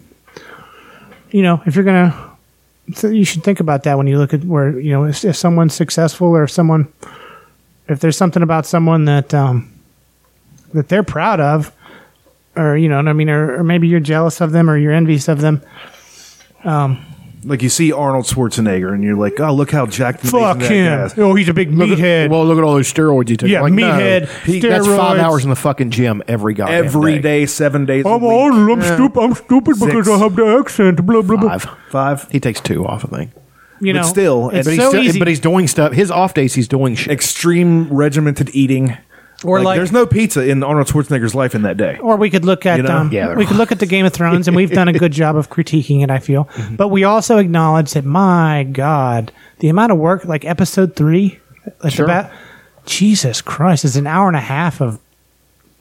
you 1.32 1.42
know, 1.42 1.61
if 1.66 1.76
you're 1.76 1.84
gonna, 1.84 2.38
you 3.03 3.26
should 3.26 3.43
think 3.43 3.59
about 3.59 3.84
that 3.84 3.98
when 3.98 4.08
you 4.08 4.17
look 4.17 4.34
at 4.34 4.43
where 4.43 4.80
you 4.80 4.92
know 4.92 5.06
if, 5.06 5.26
if 5.26 5.35
someone's 5.35 5.74
successful 5.74 6.27
or 6.27 6.43
if 6.43 6.51
someone, 6.51 6.92
if 7.90 8.00
there's 8.00 8.16
something 8.16 8.43
about 8.43 8.66
someone 8.66 9.06
that 9.06 9.34
um, 9.34 9.74
that 10.77 10.88
they're 10.89 11.03
proud 11.03 11.39
of, 11.39 11.72
or 12.56 12.77
you 12.77 12.88
know, 12.89 12.95
what 12.97 13.07
I 13.07 13.14
mean, 13.14 13.30
or, 13.30 13.57
or 13.59 13.64
maybe 13.64 13.88
you're 13.88 13.99
jealous 13.99 14.39
of 14.41 14.51
them 14.51 14.69
or 14.69 14.77
you're 14.77 14.93
envious 14.93 15.27
of 15.27 15.41
them. 15.41 15.61
Um, 16.64 17.03
like 17.43 17.61
you 17.61 17.69
see 17.69 17.93
Arnold 17.93 18.25
Schwarzenegger 18.25 18.93
and 18.93 19.03
you're 19.03 19.15
like, 19.15 19.39
oh, 19.39 19.53
look 19.53 19.72
how 19.72 19.85
jacked 19.85 20.22
and 20.23 20.31
Fuck 20.31 20.56
amazing 20.57 20.83
that 20.83 20.89
guy 20.89 20.99
him! 21.01 21.06
is. 21.06 21.17
Oh, 21.19 21.35
he's 21.35 21.47
a 21.49 21.53
big 21.53 21.72
meathead. 21.72 22.30
Well, 22.30 22.45
look 22.45 22.57
at 22.57 22.64
all 22.64 22.73
those 22.73 22.91
steroids 22.91 23.30
you 23.30 23.38
took. 23.38 23.47
Yeah, 23.47 23.61
Like, 23.61 23.73
no, 23.73 23.83
meathead, 23.83 24.27
he- 24.43 24.59
That's 24.59 24.85
five 24.88 25.17
steroids. 25.17 25.19
hours 25.19 25.43
in 25.43 25.49
the 25.51 25.56
fucking 25.56 25.91
gym 25.91 26.23
every 26.27 26.56
goddamn 26.56 26.83
Every 26.85 27.14
day. 27.15 27.22
day, 27.22 27.45
seven 27.45 27.85
days 27.85 28.06
a 28.06 28.09
I'm 28.09 28.22
week. 28.22 28.31
old. 28.31 28.53
I'm 28.53 28.81
stupid. 28.81 29.19
I'm 29.22 29.33
stupid 29.35 29.75
because 29.80 29.91
Six. 30.06 30.09
I 30.09 30.17
have 30.17 30.35
the 30.35 30.45
accent. 30.59 31.06
Blah 31.06 31.22
blah 31.22 31.38
blah. 31.38 31.57
Five. 31.57 31.77
Five. 31.89 32.31
He 32.31 32.39
takes 32.39 32.59
two 32.59 32.85
off, 32.85 33.06
I 33.06 33.15
think. 33.15 33.31
You 33.80 33.93
But 33.93 33.99
know, 34.01 34.07
still, 34.07 34.49
it's 34.49 34.57
but 34.57 34.64
But 34.65 34.72
he's, 34.72 34.80
so 34.81 34.89
still, 34.89 35.03
easy. 35.03 35.19
but 35.19 35.27
he's 35.27 35.39
doing 35.39 35.67
stuff. 35.67 35.93
His 35.93 36.09
off 36.09 36.33
days, 36.33 36.56
he's 36.56 36.67
doing 36.67 36.95
shit. 36.95 37.14
Extreme 37.14 37.93
regimented 37.93 38.49
eating. 38.53 38.97
Or 39.43 39.61
like- 39.61 39.77
there's 39.77 39.91
no 39.91 40.06
pizza 40.06 40.43
in 40.48 40.64
Arnold 40.64 40.88
Schwarzenegger's 40.88 41.35
life 41.35 41.53
in 41.53 41.61
that 41.61 41.77
day. 41.77 41.98
Or 42.01 42.16
we 42.16 42.30
could 42.30 42.43
look 42.43 42.66
at 42.66 42.77
You 42.77 42.83
know? 42.83 42.98
um, 42.98 43.11
Yeah, 43.11 43.27
they're- 43.27 43.38
we 43.38 43.45
could 43.45 43.57
look 43.57 43.72
at 43.72 43.80
the 43.80 43.85
Game 43.85 44.06
of 44.06 44.14
Thrones, 44.14 44.48
and 44.48 44.56
we've 44.57 44.72
done 44.72 44.88
a 44.88 44.93
good 44.93 45.11
job 45.11 45.35
of 45.35 45.49
critiquing 45.49 46.03
it. 46.03 46.09
I 46.09 46.17
feel, 46.19 46.45
Mm-hmm. 46.56 46.75
but 46.75 46.88
we 46.88 47.03
also 47.03 47.38
acknowledge 47.38 47.91
that 47.93 48.03
my 48.06 48.67
God, 48.72 49.32
the 49.59 49.69
amount 49.69 49.91
of 49.91 49.98
work, 49.99 50.25
like 50.25 50.43
episode 50.43 50.95
three, 50.95 51.40
like 51.83 51.93
Sure. 51.93 52.06
the 52.07 52.11
bat, 52.11 52.32
Jesus 52.85 53.41
Christ, 53.41 53.85
is 53.85 53.95
an 53.95 54.07
hour 54.07 54.27
and 54.27 54.38
a 54.38 54.41
half 54.41 54.82
of 54.82 54.99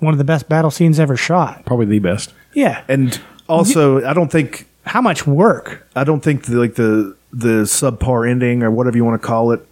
one 0.00 0.12
of 0.12 0.18
the 0.18 0.24
best 0.24 0.48
battle 0.48 0.70
scenes 0.70 1.00
ever 1.00 1.16
shot. 1.16 1.64
Probably 1.64 1.86
the 1.86 1.98
best. 2.00 2.34
Yeah, 2.52 2.82
And 2.88 3.18
also, 3.48 4.04
I 4.04 4.12
don't 4.12 4.30
think 4.30 4.66
how 4.84 5.00
much 5.00 5.26
work? 5.26 5.86
I 5.96 6.04
don't 6.04 6.20
think 6.20 6.44
the, 6.44 6.56
like 6.56 6.74
the 6.74 7.14
the 7.32 7.62
subpar 7.64 8.28
ending 8.30 8.62
or 8.62 8.70
whatever 8.70 8.96
you 8.96 9.04
want 9.04 9.20
to 9.20 9.26
call 9.26 9.52
it 9.52 9.66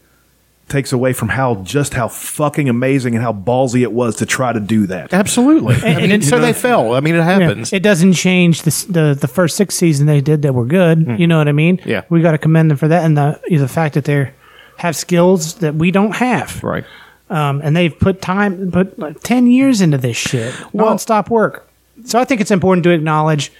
takes 0.69 0.93
away 0.93 1.13
from 1.13 1.29
how 1.29 1.57
just 1.57 1.93
how 1.95 2.09
fucking 2.09 2.69
amazing 2.69 3.15
and 3.15 3.23
how 3.23 3.33
ballsy 3.33 3.83
it 3.83 3.93
was 3.93 4.17
to 4.17 4.27
try 4.27 4.53
to 4.53 4.61
do 4.61 4.87
that. 4.87 5.13
Absolutely. 5.13 5.75
I 5.77 5.89
and 5.89 5.97
mean, 6.03 6.11
it's- 6.11 6.29
so 6.29 6.39
they 6.39 6.53
fell. 6.53 6.95
I 6.95 7.01
mean, 7.01 7.15
it 7.15 7.19
Yeah, 7.19 7.25
happens. 7.39 7.73
It 7.73 7.83
doesn't 7.83 8.15
change 8.15 8.63
the, 8.63 8.87
the 8.91 9.19
the 9.21 9.29
first 9.29 9.57
six 9.57 9.75
seasons 9.75 10.07
they 10.07 10.21
did 10.21 10.43
that 10.43 10.55
were 10.55 10.65
good. 10.67 11.19
You 11.19 11.27
know 11.27 11.39
what 11.39 11.49
I 11.49 11.53
mean? 11.53 11.81
Yeah. 11.85 12.03
we 12.09 12.23
got 12.23 12.33
to 12.33 12.39
commend 12.39 12.71
them 12.71 12.79
for 12.79 12.89
that, 12.89 13.05
and 13.05 13.17
the 13.17 13.39
the 13.49 13.69
fact 13.69 13.95
that 13.95 14.05
they 14.05 14.31
have 14.79 14.97
skills 14.97 15.55
that 15.57 15.75
we 15.75 15.91
don't 15.91 16.17
have. 16.17 16.63
right. 16.65 16.85
um, 17.31 17.61
and 17.63 17.77
they've 17.77 17.97
put 17.99 18.21
time, 18.23 18.71
put 18.73 18.99
like 18.99 19.21
ten 19.21 19.47
years 19.47 19.81
into 19.81 19.99
this 19.99 20.17
shit, 20.17 20.53
nonstop 20.75 21.29
work. 21.31 21.69
So 22.05 22.19
I 22.19 22.25
think 22.25 22.41
it's 22.41 22.51
important 22.51 22.85
to 22.85 22.91
acknowledge 22.91 23.53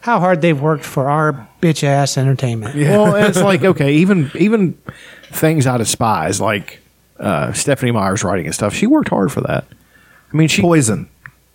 how 0.00 0.20
hard 0.20 0.40
they've 0.40 0.58
worked 0.60 0.84
for 0.84 1.10
our 1.10 1.48
bitch 1.60 1.82
ass 1.84 2.16
entertainment. 2.16 2.74
Well, 2.76 3.16
it's 3.16 3.40
like 3.50 3.64
okay, 3.64 3.94
even 3.94 4.30
even 4.34 4.78
things 5.30 5.66
I 5.66 5.76
despise, 5.78 6.40
like 6.40 6.80
uh, 7.18 7.52
Stephenie 7.52 7.92
Meyer's 7.92 8.24
writing 8.24 8.46
and 8.46 8.54
stuff. 8.54 8.74
She 8.74 8.86
worked 8.86 9.08
hard 9.08 9.32
for 9.32 9.40
that. 9.42 9.64
I 10.32 10.36
mean, 10.36 10.48
she 10.48 10.62
Poison. 10.62 11.08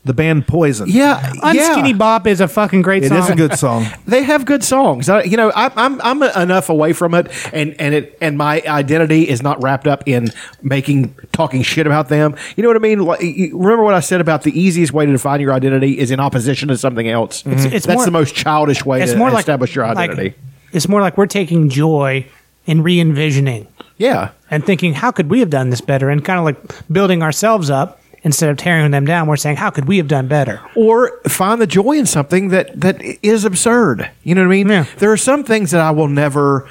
The 0.04 0.14
band 0.14 0.45
Poison. 0.48 0.88
Yeah, 0.88 1.20
Unskinny 1.42 1.90
yeah. 1.90 1.94
Bop 1.98 2.28
is 2.28 2.40
a 2.40 2.48
fucking 2.48 2.84
great 2.84 3.04
It 3.04 3.10
song. 3.10 3.18
is 3.18 3.30
a 3.32 3.36
good 3.36 3.58
song. 3.58 3.88
They 4.06 4.22
have 4.22 4.45
good 4.45 4.64
songs. 4.64 5.10
I, 5.10 5.24
you 5.24 5.36
know, 5.36 5.52
I, 5.56 5.72
I'm 5.76 6.00
I'm 6.02 6.22
enough 6.22 6.70
away 6.70 6.94
from 6.94 7.16
it, 7.16 7.32
and 7.52 7.76
and 7.82 7.95
it 7.95 8.16
and 8.22 8.38
my 8.38 8.62
identity 8.68 9.28
is 9.28 9.42
not 9.42 9.64
wrapped 9.64 9.88
up 9.88 10.04
in 10.06 10.30
making 10.62 11.16
talking 11.32 11.64
shit 11.64 11.88
about 11.88 12.10
them. 12.10 12.36
You 12.56 12.62
know 12.62 12.70
what 12.70 12.76
I 12.76 12.82
mean? 12.82 13.00
Like, 13.00 13.22
you- 13.24 13.58
remember 13.58 13.84
what 13.84 13.95
I 13.95 14.00
said 14.00 14.22
about 14.22 14.44
the 14.44 14.58
easiest 14.60 14.94
way 14.94 15.08
to 15.08 15.12
define 15.12 15.42
your 15.42 15.54
identity 15.54 15.98
is 15.98 16.12
in 16.12 16.20
opposition 16.20 16.68
to 16.68 16.78
something 16.78 17.08
else. 17.10 17.44
It's- 17.48 17.66
it's 17.66 17.88
That's 17.88 17.95
more- 17.98 18.06
the 18.06 18.12
most 18.12 18.36
childish 18.36 18.86
way 18.86 19.02
It's 19.02 19.14
to 19.14 19.18
more 19.18 19.32
like 19.32 19.40
establish 19.40 19.74
your 19.74 19.88
like- 19.88 20.12
identity. 20.12 20.36
it's 20.72 20.88
more 20.88 21.02
like 21.02 21.18
we're 21.18 21.26
taking 21.26 21.68
joy 21.70 22.28
in 22.66 22.84
re-envisioning 22.84 23.68
yeah. 23.98 24.32
and 24.50 24.66
thinking, 24.66 24.94
how 24.94 25.11
could 25.11 25.30
we 25.30 25.40
have 25.40 25.50
done 25.50 25.69
this 25.69 25.82
better? 25.82 26.10
And 26.10 26.24
kind 26.24 26.40
of 26.40 26.45
like 26.45 26.92
building 26.92 27.22
ourselves 27.22 27.69
up 27.69 28.02
instead 28.24 28.50
of 28.50 28.58
tearing 28.58 28.90
them 28.92 29.06
down. 29.06 29.27
We're 29.27 29.38
saying, 29.38 29.58
how 29.58 29.69
could 29.69 29.85
we 29.85 29.98
have 29.98 30.08
done 30.08 30.27
better? 30.27 30.60
or 30.76 31.19
find 31.27 31.61
the 31.61 31.68
joy 31.68 31.94
in 31.94 32.06
something 32.06 32.50
that 32.50 32.80
that 32.80 33.02
is 33.24 33.45
absurd. 33.45 34.10
You 34.24 34.35
know 34.35 34.42
what 34.42 34.48
I 34.48 34.50
mean? 34.50 34.69
Yeah. 34.69 34.85
There 34.98 35.11
are 35.11 35.18
some 35.18 35.44
things 35.44 35.72
that 35.72 35.82
I 35.82 35.92
will 35.92 36.08
never 36.08 36.68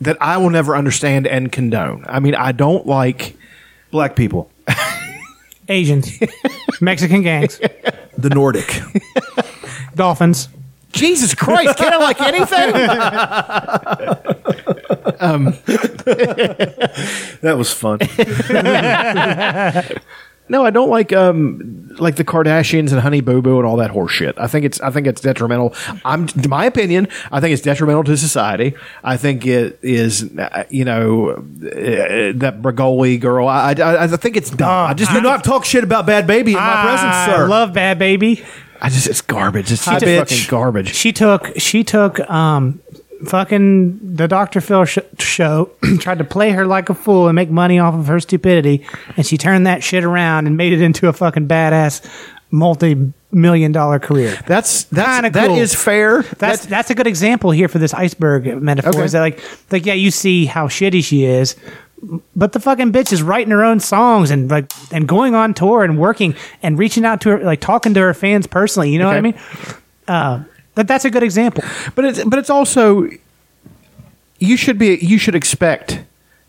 that 0.00 0.16
I 0.20 0.36
will 0.36 0.50
never 0.50 0.76
understand 0.76 1.26
and 1.26 1.50
condone. 1.50 2.04
I 2.08 2.20
mean, 2.20 2.34
I 2.34 2.52
don't 2.52 2.86
like 2.86 3.36
Black 3.90 4.14
people. 4.16 4.50
Asians, 5.68 6.10
Mexican 6.80 7.22
gangs, 7.22 7.58
The 8.18 8.28
Nordic. 8.30 8.80
dolphins. 9.94 10.48
Jesus 10.96 11.34
Christ, 11.34 11.78
can 11.78 11.92
I 11.92 11.96
like 11.98 12.20
anything? 12.20 12.72
that 17.42 17.56
was 17.56 17.72
fun. 17.72 17.98
No, 20.48 20.64
I 20.64 20.70
don't 20.70 20.90
like 20.90 21.12
um 21.12 21.88
like 21.98 22.14
the 22.16 22.24
Kardashians 22.24 22.92
and 22.92 23.00
Honey 23.00 23.20
Boo 23.20 23.42
Boo 23.42 23.58
and 23.58 23.66
all 23.66 23.76
that 23.78 23.90
horse 23.90 24.12
shit. 24.12 24.36
I 24.38 24.46
think 24.46 24.64
it's 24.64 24.80
I 24.80 24.90
think 24.90 25.08
it's 25.08 25.20
detrimental. 25.20 25.74
I'm 26.04 26.28
to 26.28 26.48
my 26.48 26.66
opinion. 26.66 27.08
I 27.32 27.40
think 27.40 27.52
it's 27.52 27.62
detrimental 27.62 28.04
to 28.04 28.16
society. 28.16 28.74
I 29.02 29.16
think 29.16 29.44
it 29.44 29.76
is 29.82 30.30
uh, 30.38 30.62
you 30.70 30.84
know 30.84 31.30
uh, 31.30 31.40
that 32.36 32.60
Bregoli 32.62 33.20
girl. 33.20 33.48
I 33.48 33.72
I, 33.72 34.04
I 34.04 34.06
think 34.08 34.36
it's 34.36 34.50
dumb. 34.50 34.90
I 34.90 34.94
just 34.94 35.10
Do 35.12 35.20
not 35.20 35.42
talk 35.42 35.64
shit 35.64 35.82
about 35.82 36.06
Bhad 36.06 36.26
Bhabie 36.28 36.48
in 36.48 36.54
my 36.54 36.82
presence, 36.82 37.16
sir. 37.26 37.32
I 37.32 37.36
sir. 37.38 37.48
love 37.48 37.70
Bhad 37.70 37.98
Bhabie. 37.98 38.44
I 38.80 38.88
just 38.88 39.06
it's 39.06 39.20
garbage. 39.20 39.70
It's 39.72 39.84
just 39.84 40.04
bitch. 40.04 40.18
fucking 40.18 40.44
garbage. 40.48 40.94
She 40.94 41.12
took 41.12 41.52
she 41.58 41.84
took 41.84 42.18
um 42.30 42.80
fucking 43.26 44.16
the 44.16 44.28
Dr. 44.28 44.60
Phil 44.60 44.84
sh- 44.84 44.98
show 45.18 45.70
tried 46.00 46.18
to 46.18 46.24
play 46.24 46.50
her 46.50 46.66
like 46.66 46.90
a 46.90 46.94
fool 46.94 47.28
and 47.28 47.34
make 47.34 47.48
money 47.50 47.78
off 47.78 47.94
of 47.94 48.06
her 48.08 48.20
stupidity 48.20 48.86
and 49.16 49.24
she 49.26 49.38
turned 49.38 49.66
that 49.66 49.82
shit 49.82 50.04
around 50.04 50.46
and 50.46 50.56
made 50.58 50.74
it 50.74 50.82
into 50.82 51.08
a 51.08 51.12
fucking 51.14 51.48
badass 51.48 52.04
multi-million 52.50 53.72
dollar 53.72 53.98
career. 53.98 54.38
That's 54.46 54.84
that's 54.84 55.08
Kinda 55.08 55.30
that 55.30 55.48
cool. 55.48 55.58
is 55.58 55.74
fair. 55.74 56.22
That's 56.38 56.66
that's 56.66 56.90
a 56.90 56.94
good 56.94 57.06
example 57.06 57.50
here 57.50 57.68
for 57.68 57.78
this 57.78 57.94
iceberg 57.94 58.60
metaphor. 58.62 58.90
Okay. 58.90 59.04
Is 59.04 59.12
that 59.12 59.20
like 59.20 59.40
like 59.70 59.86
yeah, 59.86 59.94
you 59.94 60.10
see 60.10 60.46
how 60.46 60.68
shitty 60.68 61.02
she 61.04 61.24
is, 61.24 61.56
but 62.34 62.52
the 62.52 62.60
fucking 62.60 62.92
bitch 62.92 63.12
is 63.12 63.22
writing 63.22 63.50
her 63.50 63.64
own 63.64 63.80
songs 63.80 64.30
and 64.30 64.50
like 64.50 64.70
and 64.92 65.08
going 65.08 65.34
on 65.34 65.54
tour 65.54 65.82
and 65.82 65.98
working 65.98 66.34
and 66.62 66.78
reaching 66.78 67.04
out 67.04 67.20
to 67.22 67.30
her 67.30 67.38
like 67.38 67.60
talking 67.60 67.94
to 67.94 68.00
her 68.00 68.14
fans 68.14 68.46
personally. 68.46 68.90
You 68.90 68.98
know 68.98 69.06
what 69.06 69.16
I 69.16 69.20
mean? 69.20 69.34
Uh, 70.06 70.44
that 70.74 70.86
that's 70.86 71.04
a 71.04 71.10
good 71.10 71.22
example. 71.22 71.64
But 71.94 72.04
it's 72.04 72.24
but 72.24 72.38
it's 72.38 72.50
also 72.50 73.08
you 74.38 74.56
should 74.56 74.78
be 74.78 74.98
you 75.00 75.18
should 75.18 75.34
expect 75.34 76.00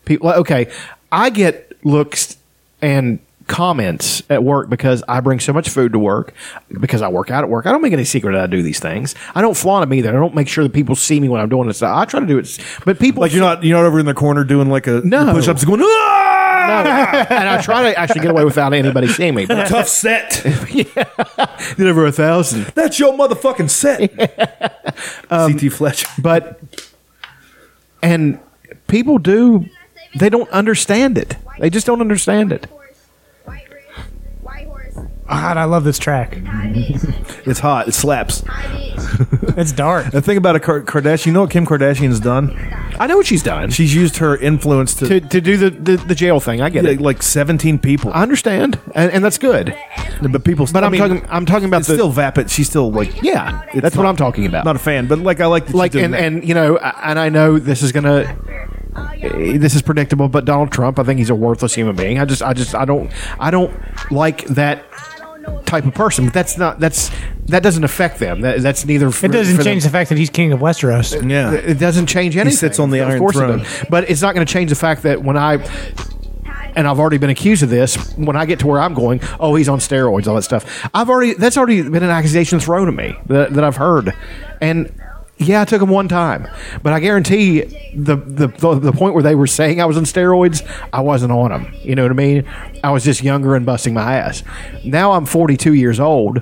people. 0.06 0.30
Okay, 0.30 0.72
I 1.12 1.30
get 1.30 1.72
looks 1.84 2.38
and 2.82 3.20
comments 3.48 4.22
at 4.30 4.44
work 4.44 4.70
because 4.70 5.04
I 5.08 5.20
bring 5.22 5.40
so 5.40 5.54
much 5.54 5.70
food 5.70 5.94
to 5.94 6.00
work 6.00 6.34
because 6.70 7.02
I 7.02 7.08
work 7.08 7.32
out 7.32 7.44
at 7.44 7.50
work. 7.50 7.66
I 7.66 7.72
don't 7.72 7.82
make 7.82 7.94
any 7.94 8.04
secret 8.04 8.34
that 8.34 8.42
I 8.42 8.48
do 8.48 8.62
these 8.62 8.80
things. 8.80 9.16
I 9.34 9.42
don't 9.42 9.56
flaunt 9.56 9.84
them 9.90 9.98
either. 9.98 10.10
I 10.10 10.14
don't 10.14 10.36
make 10.36 10.48
sure 10.48 10.64
that 10.64 10.74
people 10.74 10.96
see 10.96 11.20
me 11.20 11.30
when 11.30 11.42
I'm 11.42 11.50
doing 11.50 11.68
this. 11.68 11.82
I 11.82 12.06
try 12.06 12.20
to 12.20 12.26
do 12.26 12.38
it, 12.38 12.60
but 12.86 13.00
people 13.00 13.22
Like 13.22 13.32
you're 13.32 13.42
not 13.42 13.64
you're 13.64 13.78
not 13.78 13.86
over 13.86 14.00
in 14.00 14.06
the 14.06 14.14
corner 14.14 14.44
doing 14.44 14.70
like 14.70 14.88
a 14.88 15.02
No. 15.04 15.34
push 15.34 15.48
ups 15.48 15.66
going 15.66 15.82
ah! 15.84 17.26
and 17.30 17.50
I 17.50 17.62
try 17.62 17.84
to 17.92 17.98
actually 17.98 18.22
get 18.22 18.32
away 18.32 18.44
without 18.44 18.74
anybody 18.74 19.08
seeing 19.08 19.36
me. 19.36 19.46
But 19.46 19.68
tough 19.70 19.88
set. 19.88 20.42
did 20.44 21.88
over 21.88 22.06
a 22.06 22.12
thousand. 22.12 22.66
That's 22.76 23.00
your 23.00 23.14
motherfucking 23.14 23.70
set. 23.70 24.12
CT 25.30 25.72
Fletcher. 25.72 26.08
But 26.20 26.60
and 28.02 28.40
people 28.88 29.18
do 29.18 29.66
they 30.18 30.30
don't 30.30 30.50
understand 30.50 31.18
it. 31.18 31.38
They 31.60 31.70
just 31.70 31.86
don't 31.86 32.02
understand 32.02 32.52
it. 32.52 32.68
God, 35.30 35.58
I 35.58 35.66
love 35.66 35.84
this 35.84 36.00
track. 36.00 36.38
It's 37.48 37.60
hot. 37.62 37.88
It 37.88 37.94
slaps. 37.94 38.44
It's 39.58 39.72
dark. 39.72 40.12
The 40.12 40.22
thing 40.22 40.36
about 40.36 40.58
a 40.58 40.60
Kar- 40.60 40.82
Kardashian, 40.82 41.28
you 41.28 41.32
know 41.32 41.42
what 41.42 41.50
Kim 41.50 41.66
Kardashian's 41.66 42.20
done? 42.20 42.52
I 43.00 43.08
know 43.08 43.16
what 43.16 43.26
she's 43.26 43.42
done. 43.42 43.70
She's 43.70 43.96
used 43.96 44.18
her 44.18 44.36
influence 44.36 44.94
to, 44.96 45.08
to, 45.08 45.22
to 45.22 45.40
do 45.40 45.56
the, 45.56 45.70
the, 45.70 45.96
the 45.96 46.14
jail 46.16 46.42
thing. 46.42 46.62
I 46.62 46.70
get 46.70 46.84
like, 46.84 47.00
it. 47.00 47.02
like 47.04 47.24
17 47.24 47.80
people. 47.80 48.12
I 48.14 48.22
understand, 48.24 48.78
and, 48.96 49.10
and 49.14 49.24
that's 49.24 49.38
good. 49.38 49.74
but 50.22 50.44
people, 50.44 50.68
But 50.74 50.84
I 50.84 50.88
I'm 50.88 50.92
mean, 50.92 51.00
talking. 51.00 51.26
I'm 51.30 51.46
talking 51.46 51.70
about 51.70 51.80
it's 51.80 51.88
the 51.88 51.94
still 51.94 52.10
vapid. 52.10 52.52
She's 52.52 52.68
still 52.68 52.92
like, 52.92 53.22
yeah. 53.24 53.62
It's 53.72 53.80
That's 53.82 53.96
what 53.96 54.04
not- 54.04 54.10
I'm 54.10 54.16
talking 54.18 54.46
about. 54.46 54.66
not 54.66 54.76
a 54.76 54.80
fan, 54.80 55.08
but 55.08 55.20
like 55.20 55.40
I 55.40 55.46
like 55.46 55.64
that 55.68 55.72
she's 55.72 55.76
like 55.76 55.92
doing 55.94 56.04
and 56.06 56.14
that. 56.16 56.24
and 56.24 56.46
you 56.46 56.54
know, 56.54 56.76
and 56.78 57.18
I 57.18 57.30
know 57.30 57.60
this 57.60 57.82
is 57.82 57.94
gonna. 57.94 58.36
eh, 59.16 59.58
This 59.58 59.74
is 59.74 59.82
predictable, 59.82 60.28
but 60.28 60.44
Donald 60.44 60.72
Trump, 60.74 61.00
I 61.00 61.04
think 61.04 61.18
he's 61.20 61.30
a 61.30 61.36
worthless 61.36 61.76
human 61.76 61.96
being. 61.96 62.20
I 62.20 62.26
just, 62.26 62.42
I 62.44 62.54
just, 62.54 62.76
I 62.76 62.84
don't, 62.84 63.10
I 63.40 63.52
don't 63.52 63.72
like 64.12 64.44
that 64.48 64.84
type 65.68 65.86
of 65.86 65.94
person. 65.94 66.26
But 66.26 66.34
that's 66.34 66.58
not, 66.58 66.80
that's 66.80 67.12
that 67.46 67.62
doesn't 67.64 67.84
affect 67.84 68.20
them. 68.20 68.42
That, 68.42 68.62
that's 68.62 68.86
neither. 68.86 69.08
It 69.08 69.32
doesn't 69.32 69.64
change 69.64 69.84
the 69.84 69.90
fact 69.90 70.10
that 70.10 70.18
he's 70.18 70.30
king 70.30 70.52
of 70.54 70.60
Westeros. 70.60 71.30
yeah. 71.30 71.52
It 71.52 71.80
doesn't 71.80 72.08
change 72.08 72.36
anything. 72.36 72.58
sits 72.58 72.80
on 72.80 72.90
the 72.90 73.00
of 73.00 73.10
Iron 73.10 73.20
course 73.20 73.36
it 73.36 73.40
Throne. 73.40 73.60
doesn't. 73.60 73.90
But 73.90 74.10
it's 74.10 74.22
not 74.22 74.34
going 74.34 74.46
to 74.46 74.52
change 74.52 74.70
the 74.70 74.76
fact 74.76 75.04
that 75.04 75.22
when 75.22 75.38
I 75.38 75.64
and 76.76 76.88
I've 76.88 77.00
already 77.00 77.18
been 77.18 77.32
accused 77.32 77.64
of 77.64 77.70
this. 77.70 77.96
When 78.18 78.36
I 78.36 78.46
get 78.46 78.60
to 78.60 78.68
where 78.68 78.80
I'm 78.80 78.94
going, 78.94 79.20
oh, 79.40 79.56
he's 79.56 79.68
on 79.68 79.80
steroids, 79.80 80.28
all 80.28 80.36
that 80.36 80.44
stuff. 80.44 80.88
I've 80.94 81.10
already 81.10 81.34
that's 81.34 81.58
already 81.58 81.82
been 81.82 82.04
an 82.04 82.12
accusation 82.12 82.60
thrown 82.60 82.88
at 82.88 82.94
me 82.94 83.16
that, 83.26 83.54
that 83.54 83.64
I've 83.64 83.78
heard, 83.78 84.14
and 84.62 84.94
yeah, 85.40 85.62
I 85.62 85.66
took 85.66 85.80
them 85.80 85.90
one 85.90 86.08
time, 86.08 86.48
but 86.82 86.94
I 86.94 87.00
guarantee 87.00 87.62
the, 87.94 88.16
the 88.16 88.48
the 88.48 88.92
point 88.92 89.14
where 89.14 89.24
they 89.24 89.36
were 89.36 89.48
saying 89.48 89.80
I 89.80 89.86
was 89.86 89.98
on 89.98 90.04
steroids, 90.04 90.68
I 90.92 91.02
wasn't 91.02 91.32
on 91.32 91.50
them. 91.52 91.74
You 91.82 91.96
know 91.96 92.04
what 92.04 92.12
I 92.12 92.16
mean? 92.16 92.46
I 92.84 92.92
was 92.92 93.04
just 93.04 93.22
younger 93.22 93.56
and 93.56 93.66
busting 93.66 93.94
my 93.94 94.16
ass. 94.16 94.44
Now 94.84 95.12
I'm 95.12 95.26
42 95.26 95.74
years 95.74 96.00
old. 96.00 96.42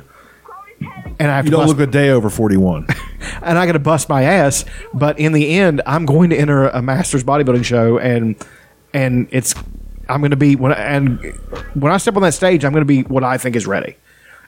And 1.18 1.32
I 1.32 1.38
have 1.38 1.46
You 1.46 1.52
to 1.52 1.58
don't 1.58 1.68
bust, 1.68 1.78
look 1.78 1.88
a 1.88 1.92
day 1.92 2.10
over 2.10 2.30
41. 2.30 2.88
and 3.42 3.58
I 3.58 3.66
got 3.66 3.72
to 3.74 3.80
bust 3.80 4.10
my 4.10 4.24
ass. 4.24 4.66
But 4.94 5.18
in 5.18 5.32
the 5.32 5.58
end, 5.58 5.82
I'm 5.86 6.06
going 6.06 6.30
to 6.32 6.36
enter 6.36 6.68
a 6.68 6.82
masters 6.82 7.24
bodybuilding 7.24 7.64
show, 7.64 7.98
and 7.98 8.36
and 8.94 9.28
it's 9.32 9.56
I'm 10.10 10.20
going 10.20 10.32
to 10.32 10.38
be 10.38 10.58
when 10.58 10.74
I, 10.74 10.76
and 10.76 11.20
when 11.74 11.92
I 11.94 11.98
step 11.98 12.18
on 12.18 12.22
that 12.24 12.34
stage, 12.34 12.66
I'm 12.66 12.74
going 12.74 12.82
to 12.82 12.86
be 12.86 13.04
what 13.04 13.24
I 13.24 13.38
think 13.38 13.56
is 13.56 13.66
ready, 13.66 13.96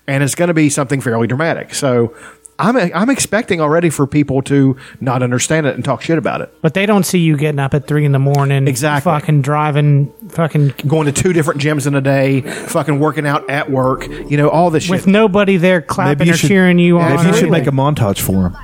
and 0.07 0.21
it's 0.21 0.35
going 0.35 0.49
to 0.49 0.53
be 0.53 0.69
something 0.69 1.01
fairly 1.01 1.27
dramatic. 1.27 1.73
So. 1.73 2.15
I'm, 2.59 2.75
I'm 2.75 3.09
expecting 3.11 3.61
already 3.61 3.89
for 3.91 4.07
people 4.07 4.41
to 4.43 4.77
not 4.99 5.21
understand 5.21 5.67
it 5.67 5.75
and 5.75 5.85
talk 5.85 6.01
shit 6.01 6.17
about 6.17 6.41
it. 6.41 6.51
But 6.61 6.73
they 6.73 6.85
don't 6.87 7.03
see 7.05 7.19
you 7.19 7.37
getting 7.37 7.59
up 7.59 7.73
at 7.75 7.85
three 7.87 8.03
in 8.03 8.13
the 8.13 8.19
morning, 8.19 8.67
Exactly. 8.67 9.11
fucking 9.11 9.43
driving, 9.43 10.11
fucking 10.29 10.73
Going 10.87 11.05
to 11.05 11.11
two 11.11 11.33
different 11.33 11.61
gyms 11.61 11.85
in 11.85 11.93
a 11.93 12.01
day, 12.01 12.41
fucking 12.41 12.99
working 12.99 13.27
out 13.27 13.47
at 13.49 13.69
work, 13.69 14.07
you 14.07 14.37
know, 14.37 14.49
all 14.49 14.71
this 14.71 14.83
shit. 14.85 14.91
with 14.91 15.05
nobody 15.07 15.57
there 15.57 15.81
clapping 15.83 16.17
Maybe 16.19 16.27
you 16.29 16.33
or 16.33 16.37
should, 16.37 16.47
cheering 16.47 16.79
you 16.79 16.97
on. 16.99 17.15
maybe 17.15 17.27
you 17.29 17.35
should 17.35 17.51
make 17.51 17.67
a 17.67 17.71
montage 17.71 18.19
for 18.19 18.47
him. 18.49 18.57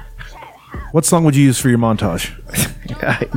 What 0.91 1.05
song 1.05 1.23
would 1.25 1.35
you 1.35 1.43
use 1.43 1.59
for 1.59 1.69
your 1.69 1.77
montage? 1.79 2.31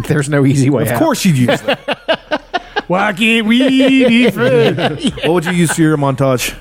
There's 0.08 0.28
no 0.30 0.46
easy 0.46 0.70
way 0.70 0.82
Of 0.82 0.88
out. 0.88 0.98
course 0.98 1.24
you'd 1.24 1.36
use 1.38 1.60
that. 1.62 2.82
Why 2.88 3.12
can't 3.12 3.46
we 3.46 3.58
be 4.06 4.30
friends? 4.30 5.12
what 5.16 5.28
would 5.32 5.44
you 5.46 5.52
use 5.52 5.72
for 5.72 5.82
your 5.82 5.96
montage? 5.96 6.56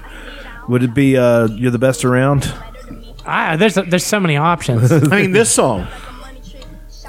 Would 0.67 0.83
it 0.83 0.93
be 0.95 1.15
uh, 1.17 1.47
"You're 1.47 1.69
the 1.71 1.77
Best 1.77 2.03
Around"? 2.03 2.51
Ah, 3.25 3.55
there's 3.57 3.75
there's 3.75 4.05
so 4.05 4.19
many 4.19 4.37
options. 4.37 4.91
I 4.91 5.21
mean, 5.21 5.31
this 5.31 5.53
song. 5.53 5.87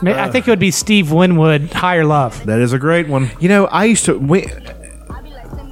I 0.03 0.31
think 0.31 0.47
it 0.47 0.51
would 0.51 0.59
be 0.59 0.71
Steve 0.71 1.11
Winwood, 1.13 1.73
"Higher 1.73 2.05
Love." 2.05 2.45
That 2.47 2.61
is 2.61 2.73
a 2.73 2.79
great 2.79 3.09
one. 3.09 3.31
You 3.41 3.49
know, 3.49 3.67
I 3.67 3.85
used 3.87 4.05
to. 4.07 4.19
We, 4.19 4.47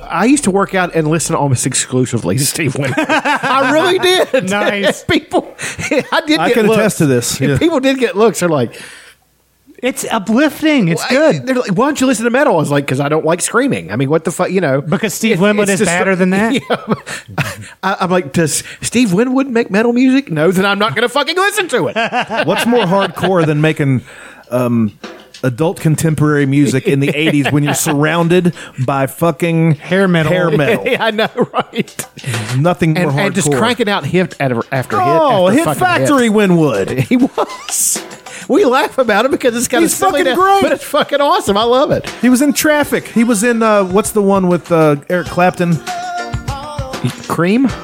I 0.03 0.27
used 0.27 0.45
to 0.45 0.51
work 0.51 0.75
out 0.75 0.95
and 0.95 1.09
listen 1.09 1.35
almost 1.35 1.67
exclusively 1.67 2.39
to 2.39 2.45
Steve 2.45 2.75
Winwood. 2.77 2.95
I 3.09 3.73
really 3.73 3.99
did. 3.99 4.51
Nice. 4.51 5.05
people. 5.11 5.55
I 5.59 6.23
did. 6.27 6.39
I 6.39 6.49
get 6.49 6.55
can 6.55 6.67
looks. 6.67 6.79
attest 6.79 6.99
to 6.99 7.07
this, 7.07 7.41
yeah. 7.41 7.59
People 7.59 7.81
did 7.81 7.99
get 7.99 8.17
looks. 8.17 8.41
They're 8.41 8.49
like, 8.49 8.81
It's 9.83 10.05
uplifting. 10.11 10.89
It's 10.89 11.03
I- 11.03 11.09
good 11.11 11.47
they're 11.47 11.57
like, 11.57 11.73
why 11.73 11.87
don't 11.87 12.01
you 12.01 12.07
listen 12.07 12.25
to 12.25 12.31
metal? 12.31 12.55
I 12.55 12.57
was 12.57 12.71
like, 12.71 12.85
because 12.87 13.01
I 13.01 13.09
don't 13.09 13.25
like 13.25 13.41
screaming. 13.43 13.91
I 13.93 13.97
mean, 13.97 14.09
what 14.09 14.25
the 14.25 14.31
fuck, 14.33 14.51
you 14.51 14.61
know? 14.61 14.81
because 14.81 15.13
Steve 15.15 15.33
It- 15.33 15.41
Winwood 15.41 15.69
is 15.69 15.81
just- 15.81 15.91
better 15.91 16.15
than 16.17 16.31
that. 16.31 16.55
Yeah. 16.69 16.95
I, 17.83 17.97
I'm 18.01 18.11
like, 18.11 18.33
does 18.33 18.63
Steve 18.81 19.13
Winwood 19.13 19.49
make 19.49 19.71
metal 19.71 19.93
music? 19.93 20.31
No, 20.31 20.51
then 20.51 20.65
I'm 20.65 20.79
not 20.79 20.95
going 20.95 21.03
to 21.03 21.09
fucking 21.09 21.37
listen 21.37 21.69
to 21.69 21.89
it. 21.89 21.97
What's 22.47 22.67
more 22.67 22.85
hardcore 22.85 23.45
than 23.45 23.61
making 23.61 24.03
um, 24.51 24.97
adult 25.43 25.81
contemporary 25.81 26.47
music 26.47 26.87
in 26.87 27.01
the 27.01 27.09
80s 27.09 27.53
when 27.53 27.63
you're 27.65 27.75
surrounded 27.75 28.55
by 28.87 29.07
fucking 29.07 29.73
Hair 29.73 30.09
metal. 30.09 30.33
Hair 30.33 30.51
metal. 30.57 30.87
yeah, 30.87 31.05
I 31.05 31.11
know, 31.11 31.29
right? 31.53 32.07
Nothing 32.57 32.95
more 32.95 33.11
And, 33.11 33.19
and 33.21 33.35
just 33.35 33.53
cranking 33.53 33.89
out 33.89 34.07
hit 34.07 34.35
after, 34.41 34.63
after 34.73 34.97
hit. 34.97 35.07
Oh, 35.07 35.49
after 35.49 35.57
Hit 35.59 35.65
fucking 35.65 35.81
Factory 35.81 36.29
Winwood. 36.31 36.91
He 36.91 37.17
was. 37.17 37.99
We 38.49 38.65
laugh 38.65 38.99
about 38.99 39.25
it 39.25 39.31
because 39.31 39.57
it's 39.57 39.69
kind 39.69 39.83
He's 39.83 39.93
of 39.93 39.99
silly 39.99 40.13
fucking 40.25 40.25
now, 40.27 40.35
great. 40.37 40.63
but 40.63 40.73
it's 40.73 40.85
fucking 40.85 41.21
awesome. 41.21 41.57
I 41.57 41.65
love 41.65 41.91
it. 41.91 42.09
He 42.21 42.29
was 42.29 42.43
in 42.43 42.53
Traffic. 42.53 43.07
He 43.09 43.25
was 43.25 43.43
in 43.43 43.63
uh, 43.63 43.85
what's 43.85 44.13
the 44.13 44.23
one 44.23 44.49
with 44.49 44.71
uh, 44.73 44.97
Eric 45.09 45.29
Clapton? 45.29 45.75
Cream. 47.29 47.69
he 47.69 47.75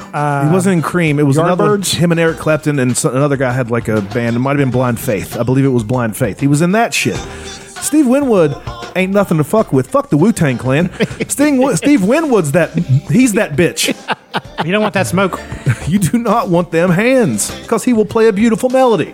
wasn't 0.53 0.73
in 0.75 0.83
Cream. 0.83 1.19
It 1.19 1.25
was 1.25 1.37
another 1.37 1.77
Yardbirds? 1.79 1.95
him 1.95 2.11
and 2.11 2.21
Eric 2.21 2.39
Clapton 2.39 2.79
and 2.79 2.97
some, 2.97 3.15
another 3.15 3.37
guy 3.37 3.53
had 3.53 3.71
like 3.71 3.89
a 3.89 4.01
band. 4.01 4.37
It 4.37 4.39
might 4.39 4.51
have 4.51 4.59
been 4.59 4.71
Blind 4.71 4.99
Faith. 5.01 5.37
I 5.37 5.43
believe 5.43 5.65
it 5.65 5.69
was 5.69 5.85
Blind 5.85 6.17
Faith. 6.17 6.41
He 6.41 6.47
was 6.47 6.63
in 6.63 6.73
that 6.73 6.95
shit. 6.95 7.17
Steve 7.17 8.07
Winwood 8.07 8.55
ain't 8.97 9.13
nothing 9.13 9.39
to 9.39 9.45
fuck 9.45 9.73
with. 9.73 9.89
Fuck 9.91 10.09
the 10.11 10.17
Wu 10.17 10.33
Tang 10.33 10.57
Clan. 10.57 10.91
Sting, 11.29 11.77
Steve 11.77 12.05
Winwood's 12.05 12.53
that. 12.53 12.73
He's 13.11 13.33
that 13.35 13.53
bitch. 13.53 13.89
You 14.65 14.73
don't 14.73 14.83
want 14.83 14.95
that 14.95 15.07
smoke. 15.07 15.41
You 15.87 15.99
do 15.99 16.19
not 16.19 16.49
want 16.49 16.71
them 16.71 16.89
hands 16.91 17.51
because 17.63 17.83
he 17.83 17.93
will 17.93 18.05
play 18.05 18.29
a 18.29 18.33
beautiful 18.33 18.69
melody. 18.71 19.13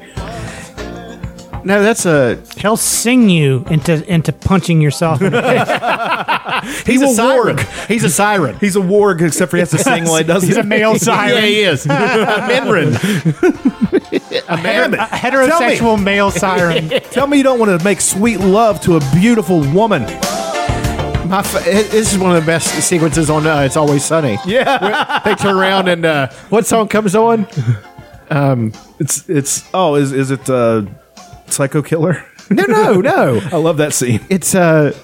No, 1.67 1.83
that's 1.83 2.07
a. 2.07 2.41
He'll 2.59 2.77
sing 2.77 3.29
you 3.29 3.65
into 3.69 4.09
into 4.09 4.33
punching 4.33 4.81
yourself. 4.81 5.21
In 5.21 5.33
the 5.33 5.43
face. 5.43 6.85
He's 6.87 7.01
will 7.01 7.11
a 7.11 7.15
siren. 7.15 7.57
warg. 7.57 7.87
He's 7.89 8.05
a 8.05 8.09
siren. 8.11 8.57
He's 8.61 8.77
a 8.77 8.81
warg, 8.81 9.21
except 9.21 9.51
for 9.51 9.57
he 9.57 9.61
has 9.63 9.71
to 9.73 9.79
sing 9.79 10.05
while 10.05 10.19
he 10.19 10.23
does 10.25 10.45
He's 10.45 10.57
it. 10.57 10.65
a 10.65 10.69
male 10.77 10.95
siren. 10.97 11.35
Yeah, 11.35 11.41
he 11.41 11.61
is. 11.63 11.85
a 11.87 11.89
Minrin. 11.89 12.95
a 14.49 14.57
man. 14.63 14.95
A 14.95 14.99
heterosexual 15.07 16.01
male 16.01 16.31
siren. 16.31 16.89
Tell 17.11 17.27
me 17.27 17.37
you 17.39 17.43
don't 17.43 17.59
want 17.59 17.77
to 17.77 17.85
make 17.85 18.01
sweet 18.01 18.39
love 18.39 18.81
to 18.83 18.97
a 18.97 19.01
beautiful 19.13 19.61
woman. 19.73 20.03
My 21.29 21.41
f- 21.41 21.65
this 21.65 22.13
is 22.13 22.19
one 22.21 22.37
of 22.37 22.41
the 22.41 22.47
best 22.47 22.69
sequences 22.85 23.29
on 23.29 23.45
uh, 23.45 23.63
It's 23.63 23.77
Always 23.77 24.05
Sunny. 24.05 24.39
Yeah, 24.47 25.21
They 25.25 25.35
turn 25.35 25.57
around 25.57 25.89
and 25.89 26.05
uh, 26.05 26.29
what 26.51 26.65
song 26.65 26.87
comes 26.87 27.17
on? 27.17 27.49
it's 29.01 29.29
it's. 29.29 29.65
Oh, 29.75 29.97
is 29.97 30.13
is 30.13 30.31
it 30.31 30.49
uh, 30.49 30.83
Psycho 31.49 31.83
Killer? 31.83 32.25
No, 32.51 32.65
no, 32.65 33.01
no. 33.01 33.41
I 33.53 33.57
love 33.57 33.77
that 33.79 33.93
scene. 33.93 34.21
It's 34.29 34.55
uh, 34.55 34.97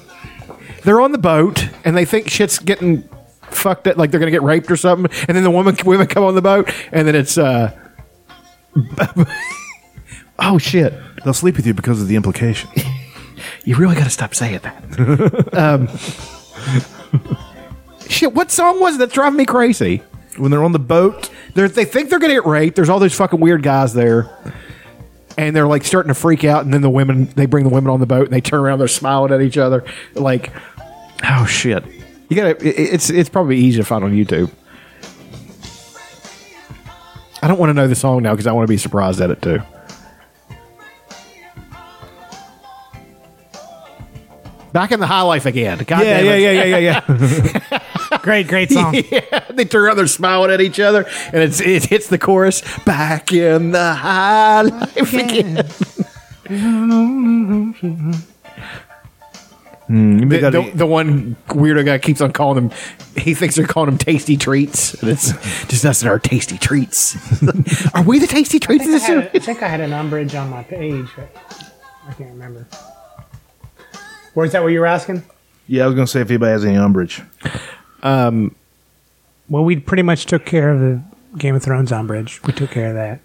they're 0.84 1.00
on 1.00 1.12
the 1.12 1.18
boat 1.18 1.68
and 1.84 1.96
they 1.96 2.04
think 2.04 2.28
shit's 2.28 2.58
getting 2.58 3.08
fucked 3.42 3.86
up, 3.88 3.96
like 3.96 4.10
they're 4.10 4.20
gonna 4.20 4.30
get 4.30 4.42
raped 4.42 4.70
or 4.70 4.76
something, 4.76 5.10
and 5.28 5.36
then 5.36 5.44
the 5.44 5.50
woman 5.50 5.76
women 5.84 6.06
come 6.06 6.24
on 6.24 6.34
the 6.34 6.42
boat, 6.42 6.72
and 6.92 7.06
then 7.06 7.14
it's 7.14 7.36
uh, 7.38 7.76
oh 10.38 10.58
shit. 10.58 10.94
They'll 11.24 11.34
sleep 11.34 11.56
with 11.56 11.66
you 11.66 11.74
because 11.74 12.00
of 12.02 12.08
the 12.08 12.16
implication. 12.16 12.70
You 13.64 13.76
really 13.76 13.94
got 13.94 14.04
to 14.04 14.10
stop 14.10 14.34
saying 14.34 14.60
that. 14.62 15.54
um, 15.54 15.88
shit, 18.08 18.34
what 18.34 18.50
song 18.50 18.80
was 18.80 18.96
it 18.96 18.98
that's 18.98 19.12
driving 19.12 19.36
me 19.36 19.44
crazy? 19.44 20.02
when 20.36 20.50
they're 20.50 20.64
on 20.64 20.72
the 20.72 20.78
boat, 20.78 21.30
They're, 21.54 21.68
they 21.68 21.84
think 21.84 22.08
they're 22.08 22.18
going 22.18 22.30
to 22.30 22.36
get 22.40 22.46
raped. 22.46 22.76
There's 22.76 22.88
all 22.88 22.98
those 22.98 23.14
fucking 23.14 23.38
weird 23.40 23.62
guys 23.62 23.92
there. 23.94 24.30
And 25.38 25.56
they're 25.56 25.66
like 25.66 25.84
starting 25.84 26.08
to 26.08 26.14
freak 26.14 26.44
out. 26.44 26.64
And 26.64 26.72
then 26.74 26.82
the 26.82 26.90
women, 26.90 27.26
they 27.36 27.46
bring 27.46 27.64
the 27.64 27.70
women 27.70 27.90
on 27.90 28.00
the 28.00 28.06
boat 28.06 28.24
and 28.24 28.32
they 28.32 28.40
turn 28.40 28.60
around, 28.60 28.78
they're 28.78 28.88
smiling 28.88 29.32
at 29.32 29.40
each 29.40 29.56
other. 29.58 29.84
Like, 30.14 30.52
oh 31.28 31.46
shit. 31.46 31.84
You 32.28 32.36
gotta, 32.36 32.50
it- 32.66 32.78
it's, 32.94 33.10
it's 33.10 33.28
probably 33.28 33.56
easy 33.58 33.78
to 33.78 33.84
find 33.84 34.04
on 34.04 34.12
YouTube. 34.12 34.50
I 37.42 37.48
don't 37.48 37.58
want 37.58 37.70
to 37.70 37.74
know 37.74 37.88
the 37.88 37.94
song 37.96 38.22
now 38.22 38.32
because 38.32 38.46
I 38.46 38.52
want 38.52 38.66
to 38.66 38.70
be 38.72 38.76
surprised 38.76 39.20
at 39.20 39.30
it 39.30 39.42
too. 39.42 39.60
Back 44.72 44.90
in 44.92 45.00
the 45.00 45.06
high 45.06 45.22
life 45.22 45.44
again. 45.44 45.78
God 45.86 46.00
yeah, 46.04 46.20
damn 46.22 46.24
yeah, 46.26 46.32
it. 46.32 46.40
yeah, 46.40 46.64
yeah, 46.64 46.76
yeah, 46.78 47.58
yeah. 47.70 47.78
Great, 48.20 48.48
great 48.48 48.70
song. 48.70 48.94
Yeah, 49.10 49.46
they 49.50 49.64
turn 49.64 49.82
around, 49.82 49.96
they're 49.96 50.06
smiling 50.06 50.50
at 50.50 50.60
each 50.60 50.80
other, 50.80 51.06
and 51.32 51.42
it's, 51.42 51.60
it 51.60 51.84
hits 51.84 52.08
the 52.08 52.18
chorus. 52.18 52.62
Back 52.84 53.32
in 53.32 53.72
the 53.72 53.94
high 53.94 54.62
life 54.62 55.12
again. 55.12 55.66
Hmm, 59.92 60.20
you 60.20 60.26
The, 60.26 60.50
the, 60.50 60.70
the 60.74 60.86
one 60.86 61.36
weirdo 61.48 61.84
guy 61.84 61.98
keeps 61.98 62.22
on 62.22 62.32
calling 62.32 62.68
them. 62.68 62.78
He 63.16 63.34
thinks 63.34 63.56
they're 63.56 63.66
calling 63.66 63.90
him 63.90 63.98
tasty 63.98 64.38
treats, 64.38 64.94
and 64.94 65.10
it's 65.10 65.32
just 65.66 65.84
us 65.84 66.00
and 66.00 66.10
our 66.10 66.18
tasty 66.18 66.56
treats. 66.56 67.14
Are 67.94 68.02
we 68.02 68.18
the 68.18 68.26
tasty 68.26 68.58
treats? 68.58 68.86
in 68.86 68.90
this 68.92 69.04
I, 69.04 69.26
think 69.38 69.62
I 69.62 69.68
had 69.68 69.80
an 69.80 69.92
umbrage 69.92 70.34
on 70.34 70.48
my 70.48 70.62
page. 70.62 71.06
But 71.14 71.36
I 72.08 72.12
can't 72.14 72.30
remember. 72.30 72.66
Or 74.34 74.46
is 74.46 74.52
that 74.52 74.62
what 74.62 74.68
you 74.68 74.80
were 74.80 74.86
asking? 74.86 75.24
yeah, 75.66 75.84
I 75.84 75.86
was 75.88 75.94
gonna 75.94 76.06
say 76.06 76.22
if 76.22 76.30
anybody 76.30 76.52
has 76.52 76.64
any 76.64 76.76
umbrage. 76.76 77.20
Well, 78.02 79.64
we 79.64 79.76
pretty 79.76 80.02
much 80.02 80.26
took 80.26 80.44
care 80.44 80.70
of 80.70 80.80
the 80.80 81.02
Game 81.38 81.54
of 81.54 81.62
Thrones 81.62 81.92
umbrage. 81.92 82.42
We 82.44 82.52
took 82.52 82.70
care 82.70 82.88
of 82.88 82.94
that. 82.94 83.20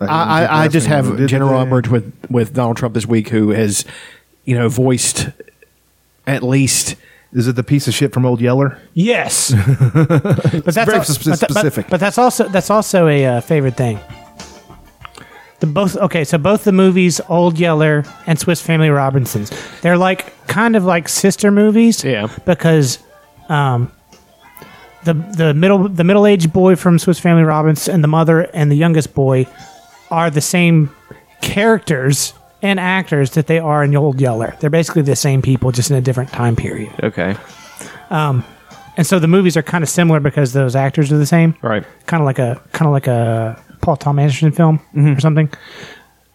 I, 0.00 0.44
I, 0.44 0.64
I 0.64 0.68
just 0.68 0.86
have 0.88 1.26
General 1.26 1.52
they? 1.52 1.58
umbrage 1.58 1.88
with 1.88 2.12
with 2.30 2.52
Donald 2.54 2.76
Trump 2.76 2.94
this 2.94 3.06
week, 3.06 3.30
who 3.30 3.50
has, 3.50 3.84
you 4.44 4.56
know, 4.56 4.68
voiced 4.68 5.30
at 6.26 6.42
least 6.42 6.96
Is 7.32 7.48
it 7.48 7.56
the 7.56 7.62
piece 7.62 7.88
of 7.88 7.94
shit 7.94 8.12
from 8.12 8.26
Old 8.26 8.40
Yeller? 8.40 8.78
Yes, 8.94 9.52
but 9.94 10.08
that's 10.08 10.76
very 10.76 10.98
al- 10.98 11.04
spe- 11.04 11.24
but, 11.24 11.40
but- 11.40 11.50
specific. 11.50 11.88
But, 11.88 12.00
that's 12.00 12.18
also 12.18 12.46
that's 12.48 12.68
also 12.70 13.08
a 13.08 13.24
uh, 13.26 13.40
favorite 13.40 13.76
thing. 13.76 13.98
The 15.60 15.66
both 15.66 15.96
okay, 15.96 16.24
so 16.24 16.36
both 16.36 16.64
the 16.64 16.72
movies, 16.72 17.20
Old 17.30 17.58
Yeller 17.58 18.04
and 18.26 18.38
Swiss 18.38 18.60
Family 18.60 18.90
Robinsons, 18.90 19.50
they're 19.80 19.96
like 19.96 20.34
kind 20.46 20.76
of 20.76 20.84
like 20.84 21.08
sister 21.08 21.50
movies. 21.50 22.04
Yeah. 22.04 22.28
because 22.44 22.98
um, 23.48 23.90
the 25.06 25.14
the 25.14 25.54
middle 25.54 25.88
the 25.88 26.04
middle 26.04 26.26
aged 26.26 26.52
boy 26.52 26.76
from 26.76 26.98
Swiss 26.98 27.18
Family 27.18 27.42
Robinson 27.44 27.94
and 27.94 28.04
the 28.04 28.08
mother 28.08 28.42
and 28.52 28.70
the 28.70 28.76
youngest 28.76 29.14
boy 29.14 29.46
are 30.10 30.28
the 30.30 30.40
same 30.42 30.90
characters 31.40 32.34
and 32.62 32.78
actors 32.80 33.30
that 33.32 33.46
they 33.46 33.58
are 33.58 33.84
in 33.84 33.94
Old 33.96 34.20
Yeller. 34.20 34.54
They're 34.60 34.70
basically 34.70 35.02
the 35.02 35.16
same 35.16 35.40
people, 35.42 35.72
just 35.72 35.90
in 35.90 35.96
a 35.96 36.00
different 36.00 36.30
time 36.30 36.56
period. 36.56 36.92
okay, 37.02 37.36
And 38.10 39.06
so 39.06 39.18
the 39.18 39.28
movies 39.28 39.56
are 39.56 39.62
kind 39.62 39.84
of 39.84 39.90
similar 39.90 40.20
because 40.20 40.52
those 40.52 40.74
actors 40.74 41.12
are 41.12 41.18
the 41.18 41.26
same. 41.26 41.54
right. 41.62 41.84
Kind 42.06 42.20
of 42.22 42.24
like 42.24 42.38
a 42.38 42.60
kind 42.72 42.86
of 42.86 42.92
like 42.92 43.06
a 43.06 43.62
Paul 43.82 43.96
Thomas 43.96 44.22
Anderson 44.22 44.52
film 44.52 44.80
or 45.16 45.20
something. 45.20 45.50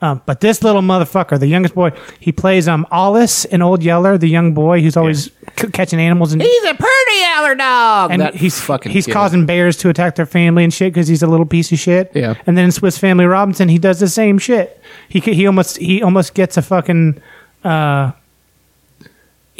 Um, 0.03 0.21
but 0.25 0.39
this 0.41 0.63
little 0.63 0.81
motherfucker, 0.81 1.39
the 1.39 1.47
youngest 1.47 1.75
boy, 1.75 1.91
he 2.19 2.31
plays 2.31 2.67
um 2.67 2.85
Alice 2.91 3.45
in 3.45 3.61
Old 3.61 3.83
Yeller, 3.83 4.17
the 4.17 4.27
young 4.29 4.53
boy 4.53 4.81
who's 4.81 4.97
always 4.97 5.25
c- 5.25 5.31
catching 5.73 5.99
animals 5.99 6.33
and 6.33 6.41
He's 6.41 6.63
a 6.63 6.73
pretty 6.73 7.19
yeller 7.19 7.55
dog. 7.55 8.11
and 8.11 8.21
That 8.21 8.35
he's 8.35 8.59
fucking 8.59 8.91
he's 8.91 9.05
kid. 9.05 9.13
causing 9.13 9.45
bears 9.45 9.77
to 9.77 9.89
attack 9.89 10.15
their 10.15 10.25
family 10.25 10.63
and 10.63 10.73
shit 10.73 10.93
because 10.93 11.07
he's 11.07 11.23
a 11.23 11.27
little 11.27 11.45
piece 11.45 11.71
of 11.71 11.79
shit. 11.79 12.11
Yeah. 12.15 12.35
And 12.47 12.57
then 12.57 12.65
in 12.65 12.71
Swiss 12.71 12.97
Family 12.97 13.25
Robinson, 13.25 13.69
he 13.69 13.77
does 13.77 13.99
the 13.99 14.07
same 14.09 14.37
shit. 14.37 14.81
He 15.09 15.21
c- 15.21 15.33
he 15.33 15.45
almost 15.47 15.77
he 15.77 16.01
almost 16.01 16.33
gets 16.33 16.57
a 16.57 16.61
fucking 16.61 17.21
uh, 17.63 18.11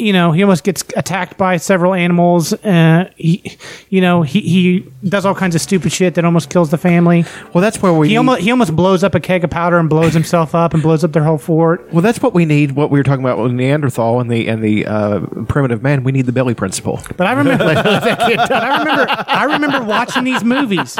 you 0.02 0.12
know, 0.12 0.32
he 0.32 0.42
almost 0.42 0.64
gets 0.64 0.84
attacked 0.96 1.38
by 1.38 1.56
several 1.56 1.94
animals. 1.94 2.52
Uh, 2.52 3.10
he, 3.16 3.56
you 3.88 4.00
know, 4.00 4.22
he, 4.22 4.40
he 4.40 5.08
does 5.08 5.24
all 5.24 5.34
kinds 5.34 5.54
of 5.54 5.60
stupid 5.60 5.92
shit 5.92 6.14
that 6.16 6.24
almost 6.24 6.50
kills 6.50 6.70
the 6.70 6.78
family. 6.78 7.24
Well, 7.54 7.62
that's 7.62 7.80
where 7.80 7.92
we. 7.92 8.08
He 8.08 8.16
almost 8.16 8.40
he 8.42 8.50
almost 8.50 8.74
blows 8.74 9.04
up 9.04 9.14
a 9.14 9.20
keg 9.20 9.44
of 9.44 9.50
powder 9.50 9.78
and 9.78 9.88
blows 9.88 10.12
himself 10.12 10.54
up 10.54 10.74
and 10.74 10.82
blows 10.82 11.04
up 11.04 11.12
their 11.12 11.24
whole 11.24 11.38
fort. 11.38 11.92
Well, 11.92 12.02
that's 12.02 12.20
what 12.20 12.34
we 12.34 12.44
need. 12.44 12.72
What 12.72 12.90
we 12.90 12.98
were 12.98 13.04
talking 13.04 13.24
about 13.24 13.38
with 13.38 13.52
Neanderthal 13.52 14.20
and 14.20 14.30
the 14.30 14.48
and 14.48 14.62
the 14.62 14.86
uh, 14.86 15.20
primitive 15.48 15.82
man. 15.82 16.04
We 16.04 16.12
need 16.12 16.26
the 16.26 16.32
Billy 16.32 16.54
principle. 16.54 17.00
But 17.16 17.26
I 17.26 17.32
remember, 17.32 17.64
but 17.64 17.86
I 18.52 18.78
remember, 18.78 19.06
I 19.28 19.44
remember 19.44 19.84
watching 19.84 20.24
these 20.24 20.42
movies, 20.44 20.98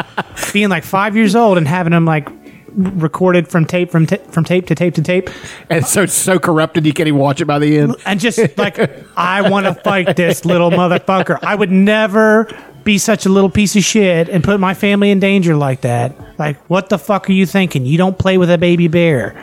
being 0.52 0.68
like 0.68 0.84
five 0.84 1.16
years 1.16 1.34
old 1.34 1.58
and 1.58 1.66
having 1.66 1.90
them 1.90 2.05
like 2.05 2.28
recorded 2.75 3.49
from 3.49 3.65
tape 3.65 3.91
from 3.91 4.07
ta- 4.07 4.17
from 4.31 4.44
tape 4.44 4.67
to 4.67 4.75
tape 4.75 4.94
to 4.94 5.02
tape, 5.02 5.28
And 5.70 5.84
so 5.86 6.07
so 6.07 6.39
corrupted 6.39 6.86
you 6.86 6.92
can't 6.92 7.07
even 7.09 7.20
watch 7.20 7.41
it 7.41 7.44
by 7.47 7.59
the 7.59 7.78
end. 7.78 7.97
and 8.07 8.18
just 8.20 8.57
like 8.59 8.78
I 9.17 9.49
want 9.51 9.67
to 9.67 9.75
fight 9.75 10.17
this 10.17 10.44
little 10.44 10.70
motherfucker. 10.70 11.39
I 11.42 11.55
would 11.55 11.70
never 11.70 12.49
be 12.84 12.99
such 12.99 13.26
a 13.26 13.28
little 13.28 13.51
piece 13.51 13.76
of 13.76 13.84
shit 13.84 14.28
and 14.28 14.42
put 14.42 14.59
my 14.59 14.75
family 14.75 15.10
in 15.10 15.20
danger 15.20 15.55
like 15.55 15.83
that. 15.83 16.17
Like, 16.39 16.57
what 16.68 16.89
the 16.89 16.99
fuck 16.99 17.28
are 17.28 17.33
you 17.33 17.47
thinking? 17.47 17.86
You 17.86 17.97
don't 17.97 18.18
play 18.18 18.39
with 18.39 18.51
a 18.51 18.59
baby 18.59 18.89
bear. 18.89 19.36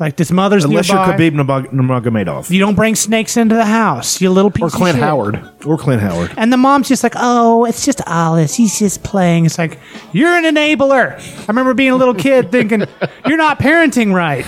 Like 0.00 0.16
this 0.16 0.32
mother's 0.32 0.64
Unless 0.64 0.88
nearby. 0.88 1.06
you're 1.06 1.16
Khabib 1.16 1.34
Nurmag- 1.34 1.70
Nurmagomedov 1.72 2.50
You 2.50 2.58
don't 2.58 2.74
bring 2.74 2.96
snakes 2.96 3.36
into 3.36 3.54
the 3.54 3.64
house. 3.64 4.20
You 4.20 4.28
little 4.30 4.50
piece 4.50 4.62
Or 4.62 4.66
of 4.66 4.72
Clint 4.72 4.96
shit. 4.96 5.04
Howard. 5.04 5.48
or 5.64 5.78
Clint 5.78 6.02
Howard. 6.02 6.32
And 6.36 6.52
the 6.52 6.56
mom's 6.56 6.88
just 6.88 7.02
like, 7.04 7.12
oh, 7.16 7.64
it's 7.64 7.84
just 7.84 8.00
Alice. 8.06 8.54
He's 8.56 8.76
just 8.78 9.04
playing. 9.04 9.46
It's 9.46 9.56
like, 9.56 9.78
you're 10.12 10.34
an 10.34 10.44
enabler. 10.44 11.16
I 11.40 11.44
remember 11.46 11.74
being 11.74 11.90
a 11.92 11.96
little 11.96 12.14
kid 12.14 12.50
thinking, 12.50 12.84
you're 13.26 13.36
not 13.36 13.60
parenting 13.60 14.12
right. 14.12 14.44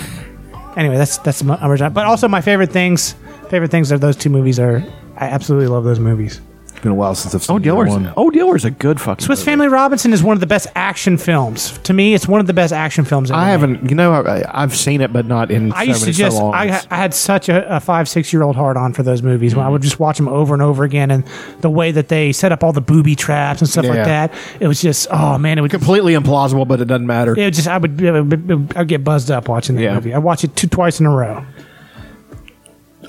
Anyway, 0.75 0.97
that's 0.97 1.17
that's 1.19 1.41
my 1.43 1.57
original. 1.65 1.89
But 1.91 2.05
also, 2.05 2.27
my 2.27 2.41
favorite 2.41 2.71
things, 2.71 3.15
favorite 3.49 3.71
things 3.71 3.91
are 3.91 3.97
those 3.97 4.15
two 4.17 4.29
movies 4.29 4.59
are, 4.59 4.83
I 5.15 5.25
absolutely 5.27 5.67
love 5.69 5.85
those 5.85 5.99
movies. 5.99 6.39
It's 6.77 6.83
been 6.83 6.91
a 6.91 6.95
while 6.95 7.15
since 7.15 7.33
I've 7.33 7.41
seen 7.43 7.55
Oh, 7.55 7.59
Diller's 7.59 7.89
one. 7.89 8.13
Oh, 8.15 8.29
Diller's 8.29 8.63
a 8.63 8.69
good 8.69 9.01
fucking. 9.01 9.25
Swiss 9.25 9.39
movie. 9.39 9.45
Family 9.49 9.67
Robinson 9.67 10.13
is 10.13 10.21
one 10.21 10.37
of 10.37 10.41
the 10.41 10.45
best 10.45 10.67
action 10.75 11.17
films. 11.17 11.75
To 11.79 11.91
me, 11.93 12.13
it's 12.13 12.27
one 12.27 12.39
of 12.39 12.45
the 12.45 12.53
best 12.53 12.71
action 12.71 13.03
films. 13.03 13.31
Ever 13.31 13.39
I 13.39 13.49
haven't. 13.49 13.89
You 13.89 13.95
know, 13.95 14.13
I, 14.13 14.43
I've 14.47 14.75
seen 14.75 15.01
it, 15.01 15.11
but 15.11 15.25
not 15.25 15.49
in. 15.49 15.71
I 15.73 15.85
so 15.85 15.87
used 15.87 15.99
to 16.01 16.05
many 16.05 16.13
just, 16.13 16.37
so 16.37 16.51
I, 16.51 16.79
I 16.91 16.95
had 16.95 17.15
such 17.15 17.49
a, 17.49 17.77
a 17.77 17.79
five, 17.79 18.07
six 18.07 18.31
year 18.31 18.43
old 18.43 18.55
hard 18.55 18.77
on 18.77 18.93
for 18.93 19.01
those 19.01 19.23
movies. 19.23 19.55
When 19.55 19.65
I 19.65 19.69
would 19.69 19.81
just 19.81 19.99
watch 19.99 20.17
them 20.17 20.27
over 20.27 20.53
and 20.53 20.61
over 20.61 20.83
again, 20.83 21.09
and 21.09 21.23
the 21.61 21.69
way 21.71 21.91
that 21.91 22.09
they 22.09 22.31
set 22.31 22.51
up 22.51 22.63
all 22.63 22.73
the 22.73 22.79
booby 22.81 23.15
traps 23.15 23.59
and 23.59 23.67
stuff 23.67 23.85
Yeah. 23.85 23.93
like 23.95 24.05
that, 24.05 24.33
it 24.59 24.67
was 24.67 24.79
just, 24.79 25.07
oh 25.09 25.39
man, 25.39 25.57
it 25.57 25.61
was 25.61 25.71
completely 25.71 26.13
implausible, 26.13 26.67
but 26.67 26.79
it 26.79 26.85
doesn't 26.85 27.07
matter. 27.07 27.33
It 27.35 27.55
just, 27.55 27.67
I 27.67 27.79
would, 27.79 28.05
I 28.05 28.21
would 28.21 28.77
I'd 28.77 28.87
get 28.87 29.03
buzzed 29.03 29.31
up 29.31 29.47
watching 29.49 29.77
that 29.77 29.81
Yeah. 29.81 29.95
movie. 29.95 30.13
I 30.13 30.19
watch 30.19 30.43
it 30.43 30.55
two 30.55 30.67
twice 30.67 30.99
in 30.99 31.07
a 31.07 31.09
row. 31.09 31.43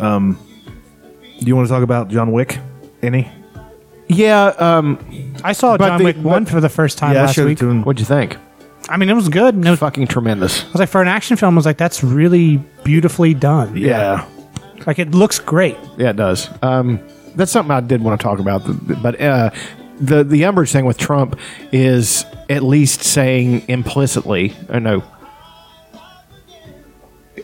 Um, 0.01 0.39
Do 1.41 1.45
you 1.47 1.55
want 1.55 1.69
to 1.69 1.75
talk 1.75 1.83
about 1.83 2.09
John 2.09 2.33
Wick? 2.33 2.59
Any? 3.03 3.31
Yeah. 4.09 4.47
Um. 4.59 4.99
I 5.45 5.53
saw 5.53 5.77
But 5.77 5.89
John 5.89 5.99
the- 5.99 6.05
Wick 6.05 6.17
one 6.17 6.45
but- 6.45 6.51
for 6.53 6.61
the 6.61 6.69
first 6.69 6.99
time 6.99 7.15
yeah, 7.15 7.21
I 7.21 7.25
last 7.27 7.35
showed 7.35 7.43
it 7.47 7.49
week. 7.49 7.59
to. 7.59 7.81
What'd 7.83 8.01
you 8.01 8.07
think? 8.07 8.37
I 8.89 8.97
mean, 8.97 9.11
it 9.11 9.15
was 9.15 9.29
good. 9.29 9.55
And 9.55 9.67
it 9.67 9.71
was, 9.71 9.79
Fucking 9.81 10.07
tremendous. 10.07 10.65
I 10.65 10.69
was 10.69 10.81
like, 10.81 10.89
for 10.89 11.03
an 11.03 11.09
action 11.09 11.37
film, 11.37 11.55
I 11.55 11.57
was 11.57 11.67
like, 11.67 11.77
that's 11.77 12.03
really 12.03 12.57
beautifully 12.85 13.35
done. 13.35 13.77
Yeah. 13.77 14.25
Like, 14.87 14.99
it 14.99 15.11
looks 15.11 15.39
great. 15.39 15.77
Yeah, 15.99 16.11
it 16.11 16.17
does. 16.17 16.49
Um, 16.63 16.99
that's 17.37 17.53
something 17.53 17.71
I 17.71 17.81
did 17.81 18.03
want 18.03 18.19
to 18.19 18.25
talk 18.25 18.39
about. 18.39 18.63
But 19.03 19.21
uh, 19.21 19.51
the 20.01 20.25
the 20.25 20.45
umbrage 20.47 20.71
thing 20.73 20.87
with 20.87 20.97
Trump 20.97 21.39
is 21.71 22.25
at 22.49 22.63
least 22.63 23.03
saying 23.03 23.65
implicitly, 23.69 24.55
or 24.71 24.81
no, 24.81 25.03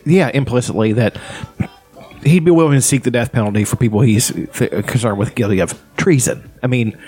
yeah, 0.06 0.30
implicitly 0.32 0.92
that 0.94 1.18
he'd 2.24 2.44
be 2.44 2.50
willing 2.50 2.74
to 2.74 2.82
seek 2.82 3.02
the 3.02 3.10
death 3.10 3.32
penalty 3.32 3.64
for 3.64 3.76
people 3.76 4.00
he's 4.00 4.30
concerned 4.52 5.18
with 5.18 5.34
guilty 5.34 5.60
of 5.60 5.80
treason. 5.96 6.50
I 6.62 6.66
mean. 6.66 6.98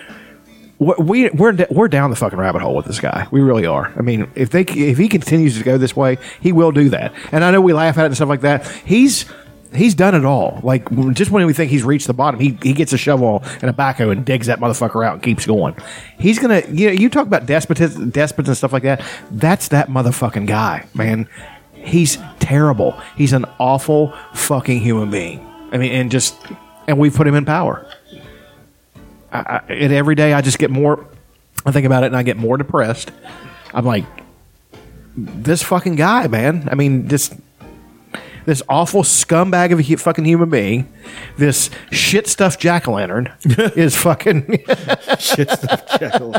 We 0.78 1.30
we're 1.30 1.66
we're 1.70 1.88
down 1.88 2.10
the 2.10 2.16
fucking 2.16 2.38
rabbit 2.38 2.60
hole 2.60 2.76
with 2.76 2.84
this 2.84 3.00
guy. 3.00 3.26
We 3.30 3.40
really 3.40 3.64
are. 3.64 3.94
I 3.96 4.02
mean, 4.02 4.30
if 4.34 4.50
they 4.50 4.60
if 4.60 4.98
he 4.98 5.08
continues 5.08 5.56
to 5.56 5.64
go 5.64 5.78
this 5.78 5.96
way, 5.96 6.18
he 6.42 6.52
will 6.52 6.70
do 6.70 6.90
that. 6.90 7.14
And 7.32 7.42
I 7.42 7.50
know 7.50 7.62
we 7.62 7.72
laugh 7.72 7.96
at 7.96 8.02
it 8.02 8.06
and 8.08 8.14
stuff 8.14 8.28
like 8.28 8.42
that. 8.42 8.66
He's 8.84 9.24
he's 9.74 9.94
done 9.94 10.14
it 10.14 10.24
all. 10.24 10.60
Like 10.62 10.88
just 11.14 11.30
when 11.30 11.46
we 11.46 11.52
think 11.52 11.70
he's 11.70 11.84
reached 11.84 12.06
the 12.06 12.14
bottom, 12.14 12.40
he 12.40 12.58
he 12.62 12.72
gets 12.72 12.92
a 12.92 12.98
shovel 12.98 13.42
and 13.62 13.70
a 13.70 13.72
backhoe 13.72 14.12
and 14.12 14.24
digs 14.24 14.48
that 14.48 14.58
motherfucker 14.60 15.04
out 15.04 15.14
and 15.14 15.22
keeps 15.22 15.46
going. 15.46 15.74
He's 16.18 16.38
gonna 16.38 16.62
you 16.70 16.88
know 16.88 16.92
you 16.92 17.08
talk 17.08 17.26
about 17.26 17.46
despots 17.46 17.94
despots 17.96 18.48
and 18.48 18.56
stuff 18.56 18.72
like 18.72 18.82
that. 18.82 19.02
That's 19.30 19.68
that 19.68 19.88
motherfucking 19.88 20.46
guy, 20.46 20.86
man. 20.94 21.28
He's 21.86 22.18
terrible. 22.40 23.00
He's 23.16 23.32
an 23.32 23.44
awful 23.58 24.12
fucking 24.34 24.80
human 24.80 25.10
being. 25.10 25.46
I 25.72 25.78
mean, 25.78 25.92
and 25.92 26.10
just 26.10 26.36
and 26.86 26.98
we 26.98 27.10
put 27.10 27.26
him 27.26 27.34
in 27.34 27.44
power. 27.44 27.90
I, 29.32 29.38
I, 29.68 29.72
and 29.72 29.92
every 29.92 30.14
day 30.14 30.32
I 30.32 30.40
just 30.40 30.58
get 30.58 30.70
more. 30.70 31.06
I 31.64 31.72
think 31.72 31.86
about 31.86 32.04
it 32.04 32.06
and 32.06 32.16
I 32.16 32.22
get 32.22 32.36
more 32.36 32.56
depressed. 32.56 33.10
I'm 33.72 33.84
like, 33.84 34.04
this 35.16 35.62
fucking 35.62 35.96
guy, 35.96 36.26
man. 36.26 36.68
I 36.70 36.74
mean, 36.74 37.08
just 37.08 37.34
this 38.46 38.62
awful 38.68 39.02
scumbag 39.02 39.72
of 39.72 39.78
a 39.80 39.82
hu- 39.82 39.96
fucking 39.96 40.24
human 40.24 40.48
being. 40.48 40.90
This 41.36 41.68
shit 41.90 42.26
stuffed 42.26 42.58
jack 42.60 42.88
o' 42.88 42.92
lantern 42.92 43.32
is 43.44 43.94
fucking. 43.96 44.64
Shit 45.18 45.50
stuff. 45.50 45.98
Jekyll. 46.00 46.34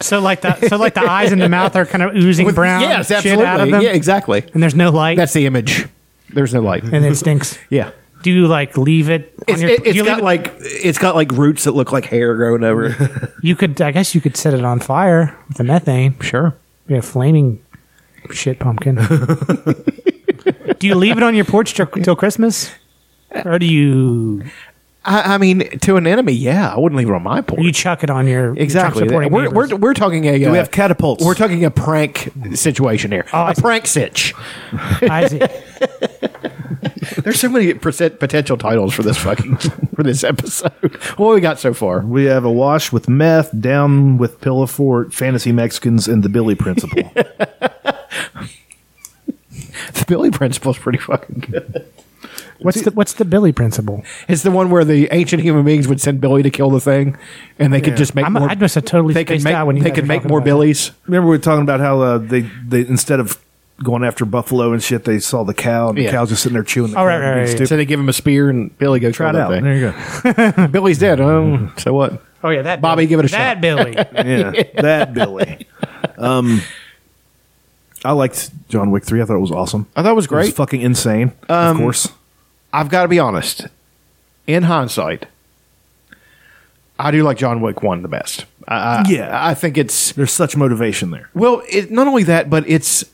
So, 0.00 0.20
like, 0.20 0.40
the, 0.40 0.68
so 0.68 0.76
like 0.76 0.94
the 0.94 1.08
eyes 1.08 1.32
and 1.32 1.40
the 1.40 1.48
mouth 1.48 1.74
are 1.76 1.84
kind 1.86 2.02
of 2.02 2.14
oozing 2.16 2.52
brown 2.54 2.80
yes, 2.82 3.08
shit 3.08 3.16
absolutely. 3.18 3.44
out 3.46 3.60
of 3.60 3.70
them. 3.70 3.82
Yeah, 3.82 3.90
exactly. 3.90 4.44
And 4.54 4.62
there's 4.62 4.74
no 4.74 4.90
light. 4.90 5.16
That's 5.16 5.32
the 5.32 5.46
image. 5.46 5.86
There's 6.30 6.52
no 6.54 6.60
light. 6.60 6.82
and 6.84 7.04
it 7.04 7.16
stinks. 7.16 7.58
yeah. 7.70 7.90
Do 8.22 8.32
you, 8.32 8.48
like, 8.48 8.76
leave 8.76 9.10
it 9.10 9.32
on 9.48 9.54
It's, 9.54 9.62
your... 9.62 9.70
it, 9.70 9.84
do 9.84 9.90
you 9.92 10.02
has 10.04 10.06
got 10.06 10.18
it- 10.18 10.24
like 10.24 10.52
it's 10.58 10.98
got 10.98 11.14
like 11.14 11.30
roots 11.32 11.64
that 11.64 11.72
look 11.72 11.92
like 11.92 12.04
hair 12.04 12.34
growing 12.36 12.64
over. 12.64 13.32
You 13.42 13.54
could, 13.54 13.80
I 13.80 13.92
guess 13.92 14.14
you 14.16 14.20
could 14.20 14.36
set 14.36 14.52
it 14.54 14.64
on 14.64 14.80
fire 14.80 15.36
with 15.46 15.58
the 15.58 15.64
methane. 15.64 16.18
sure. 16.20 16.56
Be 16.88 16.96
a 16.96 17.02
flaming 17.02 17.62
shit 18.32 18.58
pumpkin. 18.58 18.98
do 20.78 20.86
you 20.86 20.94
leave 20.94 21.16
it 21.16 21.22
on 21.22 21.34
your 21.34 21.44
porch 21.44 21.74
till, 21.74 21.86
till 21.86 22.16
Christmas? 22.16 22.72
Or 23.44 23.58
do 23.58 23.66
you 23.66 24.42
I, 25.08 25.34
I 25.34 25.38
mean, 25.38 25.78
to 25.80 25.96
an 25.96 26.06
enemy, 26.06 26.32
yeah, 26.32 26.72
I 26.72 26.78
wouldn't 26.78 26.98
leave 26.98 27.08
it 27.08 27.14
on 27.14 27.22
my 27.22 27.40
porch. 27.40 27.62
you 27.62 27.72
chuck 27.72 28.04
it 28.04 28.10
on 28.10 28.26
your 28.26 28.54
Exactly. 28.56 29.00
Trump 29.00 29.08
supporting 29.08 29.32
We're, 29.32 29.50
we're, 29.50 29.76
we're 29.76 29.94
talking 29.94 30.26
a. 30.26 30.38
Do 30.38 30.48
uh, 30.48 30.52
we 30.52 30.58
have 30.58 30.70
catapults? 30.70 31.24
We're 31.24 31.34
talking 31.34 31.64
a 31.64 31.70
prank 31.70 32.30
situation 32.54 33.10
here. 33.10 33.24
Oh, 33.32 33.38
I 33.38 33.52
a 33.52 33.54
see. 33.54 33.62
prank 33.62 33.86
sitch. 33.86 34.34
I 34.72 35.26
see. 35.28 35.38
There's 37.22 37.40
so 37.40 37.48
many 37.48 37.72
percent 37.74 38.20
potential 38.20 38.58
titles 38.58 38.92
for 38.92 39.02
this 39.02 39.16
fucking 39.16 39.56
for 39.96 40.02
this 40.02 40.24
episode. 40.24 40.96
What 41.16 41.34
we 41.34 41.40
got 41.40 41.58
so 41.58 41.72
far? 41.72 42.00
We 42.00 42.26
have 42.26 42.44
a 42.44 42.52
wash 42.52 42.92
with 42.92 43.08
meth, 43.08 43.58
down 43.58 44.18
with 44.18 44.40
pillow 44.42 44.66
fort, 44.66 45.14
fantasy 45.14 45.52
Mexicans, 45.52 46.06
and 46.06 46.22
the 46.22 46.28
Billy 46.28 46.54
Principle. 46.54 47.10
The 49.94 50.04
Billy 50.06 50.30
Principle 50.30 50.72
is 50.72 50.78
pretty 50.78 50.98
fucking 50.98 51.46
good. 51.50 51.86
What's 52.60 52.82
the 52.82 52.90
what's 52.90 53.12
the 53.12 53.24
Billy 53.24 53.52
principle? 53.52 54.04
It's 54.26 54.42
the 54.42 54.50
one 54.50 54.70
where 54.70 54.84
the 54.84 55.08
ancient 55.12 55.42
human 55.42 55.64
beings 55.64 55.86
would 55.86 56.00
send 56.00 56.20
Billy 56.20 56.42
to 56.42 56.50
kill 56.50 56.70
the 56.70 56.80
thing, 56.80 57.16
and 57.60 57.72
they 57.72 57.80
could 57.80 57.96
just 57.96 58.16
make 58.16 58.26
I'm, 58.26 58.32
more. 58.32 58.48
I 58.50 58.56
must 58.56 58.74
have 58.74 58.84
totally 58.84 59.14
they 59.14 59.24
could 59.24 59.34
spaced 59.36 59.44
make 59.44 59.54
out 59.54 59.68
when 59.68 59.76
you 59.76 59.84
they 59.84 59.90
guys 59.90 59.94
could 59.94 60.04
were 60.04 60.08
make 60.08 60.18
talking 60.22 60.28
more 60.30 60.38
about 60.40 60.46
it. 60.46 60.50
Billies. 60.50 60.90
Remember 61.06 61.26
we 61.28 61.36
were 61.36 61.42
talking 61.42 61.62
about 61.62 61.78
how 61.78 62.00
uh, 62.00 62.18
they 62.18 62.40
they 62.66 62.80
instead 62.80 63.20
of 63.20 63.38
going 63.84 64.02
after 64.02 64.24
buffalo 64.24 64.72
and 64.72 64.82
shit, 64.82 65.04
they 65.04 65.20
saw 65.20 65.44
the 65.44 65.54
cow 65.54 65.90
and 65.90 65.98
the 65.98 66.02
Yeah. 66.02 66.10
cow's 66.10 66.30
just 66.30 66.42
sitting 66.42 66.54
there 66.54 66.64
chewing 66.64 66.90
the 66.90 66.96
Oh, 66.96 67.02
cow 67.02 67.06
right, 67.06 67.14
and 67.20 67.24
right, 67.24 67.36
right, 67.42 67.48
stupid. 67.48 67.68
So 67.68 67.76
they 67.76 67.84
give 67.86 68.00
him 68.00 68.08
a 68.08 68.12
spear, 68.12 68.50
and 68.50 68.76
Billy 68.76 68.98
goes 68.98 69.14
Try 69.14 69.30
it 69.30 69.36
out. 69.36 69.50
that 69.50 69.62
There 69.62 69.92
thing. 70.34 70.50
you 70.50 70.52
go. 70.56 70.66
Billy's 70.72 70.98
dead. 70.98 71.20
Oh, 71.20 71.72
so 71.78 71.92
what? 71.94 72.20
Oh 72.42 72.50
yeah, 72.50 72.62
that 72.62 72.80
Bobby, 72.80 73.02
Billy. 73.02 73.06
give 73.06 73.18
it 73.20 73.24
a 73.26 73.28
shot. 73.28 73.38
that 73.38 73.54
shot. 73.54 73.60
Billy. 73.60 73.92
Yeah, 74.64 74.82
that 74.82 75.14
Billy. 75.14 75.68
Um, 76.18 76.60
I 78.08 78.12
liked 78.12 78.50
John 78.70 78.90
Wick 78.90 79.04
three. 79.04 79.20
I 79.20 79.26
thought 79.26 79.36
it 79.36 79.40
was 79.40 79.52
awesome. 79.52 79.86
I 79.94 80.02
thought 80.02 80.12
it 80.12 80.16
was 80.16 80.26
great. 80.26 80.44
It 80.44 80.46
was 80.46 80.54
fucking 80.54 80.80
insane. 80.80 81.32
of 81.42 81.50
um, 81.50 81.76
course. 81.76 82.10
I've 82.72 82.88
got 82.88 83.02
to 83.02 83.08
be 83.08 83.18
honest. 83.18 83.66
In 84.46 84.62
hindsight, 84.62 85.26
I 86.98 87.10
do 87.10 87.22
like 87.22 87.36
John 87.36 87.60
Wick 87.60 87.82
one 87.82 88.00
the 88.00 88.08
best. 88.08 88.46
I, 88.66 88.76
I, 88.76 89.04
Yeah. 89.06 89.46
I 89.46 89.52
think 89.52 89.76
it's 89.76 90.12
There's 90.12 90.32
such 90.32 90.56
motivation 90.56 91.10
there. 91.10 91.28
well. 91.34 91.62
It, 91.68 91.90
not 91.90 92.06
only 92.06 92.22
that, 92.22 92.48
but 92.48 92.66
it's 92.66 93.04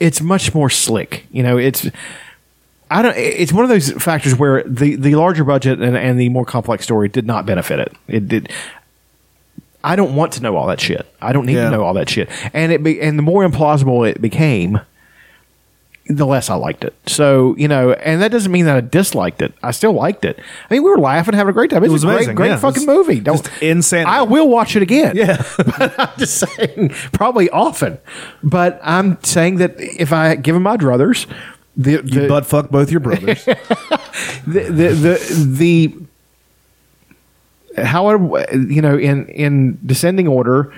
it's 0.00 0.20
much 0.20 0.52
more 0.52 0.68
slick. 0.68 1.26
You 1.30 1.44
know, 1.44 1.56
it's 1.56 1.88
I 2.90 3.02
don't. 3.02 3.16
It's 3.16 3.52
one 3.52 3.62
of 3.62 3.70
those 3.70 3.92
factors 4.02 4.36
where 4.36 4.64
the 4.64 4.96
the 4.96 5.14
larger 5.14 5.44
budget 5.44 5.80
and, 5.80 5.96
and 5.96 6.18
the 6.18 6.28
more 6.28 6.44
complex 6.44 6.82
story 6.82 7.08
did 7.08 7.24
not 7.24 7.46
benefit 7.46 7.78
it. 7.78 7.92
It 8.08 8.26
did. 8.26 8.50
I 9.82 9.96
don't 9.96 10.14
want 10.14 10.32
to 10.34 10.42
know 10.42 10.56
all 10.56 10.66
that 10.66 10.80
shit. 10.80 11.06
I 11.20 11.32
don't 11.32 11.46
need 11.46 11.54
Yeah. 11.54 11.64
to 11.64 11.70
know 11.70 11.82
all 11.82 11.94
that 11.94 12.08
shit. 12.08 12.28
And 12.52 12.72
it 12.72 12.82
be, 12.82 13.00
and 13.00 13.18
the 13.18 13.22
more 13.22 13.46
implausible 13.48 14.08
it 14.08 14.20
became, 14.20 14.80
the 16.06 16.26
less 16.26 16.50
I 16.50 16.54
liked 16.54 16.84
it. 16.84 16.94
So 17.06 17.54
you 17.56 17.68
know, 17.68 17.92
and 17.92 18.20
that 18.20 18.30
doesn't 18.32 18.50
mean 18.50 18.64
that 18.66 18.76
I 18.76 18.80
disliked 18.80 19.42
it. 19.42 19.54
I 19.62 19.70
still 19.70 19.92
liked 19.92 20.24
it. 20.24 20.38
I 20.68 20.74
mean, 20.74 20.82
we 20.82 20.90
were 20.90 20.98
laughing, 20.98 21.34
having 21.34 21.50
a 21.50 21.52
great 21.54 21.70
time. 21.70 21.84
It, 21.84 21.88
was 21.88 21.92
was 21.92 22.04
a 22.04 22.06
great, 22.06 22.14
amazing, 22.16 22.34
great 22.34 22.48
yeah. 22.48 22.56
fucking 22.56 22.84
movie. 22.86 23.20
Don't 23.20 23.48
insanity. 23.62 24.10
I 24.10 24.22
will 24.22 24.48
watch 24.48 24.74
it 24.76 24.82
again. 24.82 25.16
Yeah. 25.16 25.42
but 25.56 25.94
I'm 25.98 26.18
just 26.18 26.38
saying, 26.38 26.90
probably 27.12 27.48
often. 27.50 27.98
But 28.42 28.80
I'm 28.82 29.22
saying 29.22 29.56
that 29.56 29.74
if 29.78 30.12
I 30.12 30.34
give 30.34 30.56
him 30.56 30.62
my 30.64 30.76
druthers, 30.76 31.26
the 31.76 32.02
You 32.04 32.28
butt 32.28 32.44
fuck 32.46 32.70
both 32.70 32.90
your 32.90 33.00
brothers. 33.00 33.44
the 33.44 33.54
the 34.46 34.88
the, 34.88 35.44
the 35.46 35.94
how 37.84 38.10
you 38.52 38.82
know 38.82 38.96
in 38.98 39.26
in 39.28 39.78
descending 39.84 40.28
order 40.28 40.72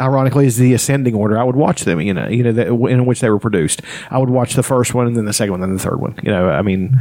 ironically 0.00 0.46
is 0.46 0.56
the 0.56 0.74
ascending 0.74 1.14
order 1.14 1.38
i 1.38 1.42
would 1.42 1.56
watch 1.56 1.82
them 1.82 2.00
you 2.00 2.14
know 2.14 2.28
you 2.28 2.42
know 2.42 2.52
the, 2.52 2.72
in 2.86 3.04
which 3.04 3.20
they 3.20 3.30
were 3.30 3.38
produced 3.38 3.82
i 4.10 4.18
would 4.18 4.30
watch 4.30 4.54
the 4.54 4.62
first 4.62 4.94
one 4.94 5.06
and 5.06 5.16
then 5.16 5.24
the 5.24 5.32
second 5.32 5.52
one 5.52 5.60
then 5.60 5.74
the 5.74 5.82
third 5.82 6.00
one 6.00 6.14
you 6.22 6.30
know 6.30 6.48
i 6.50 6.62
mean 6.62 6.96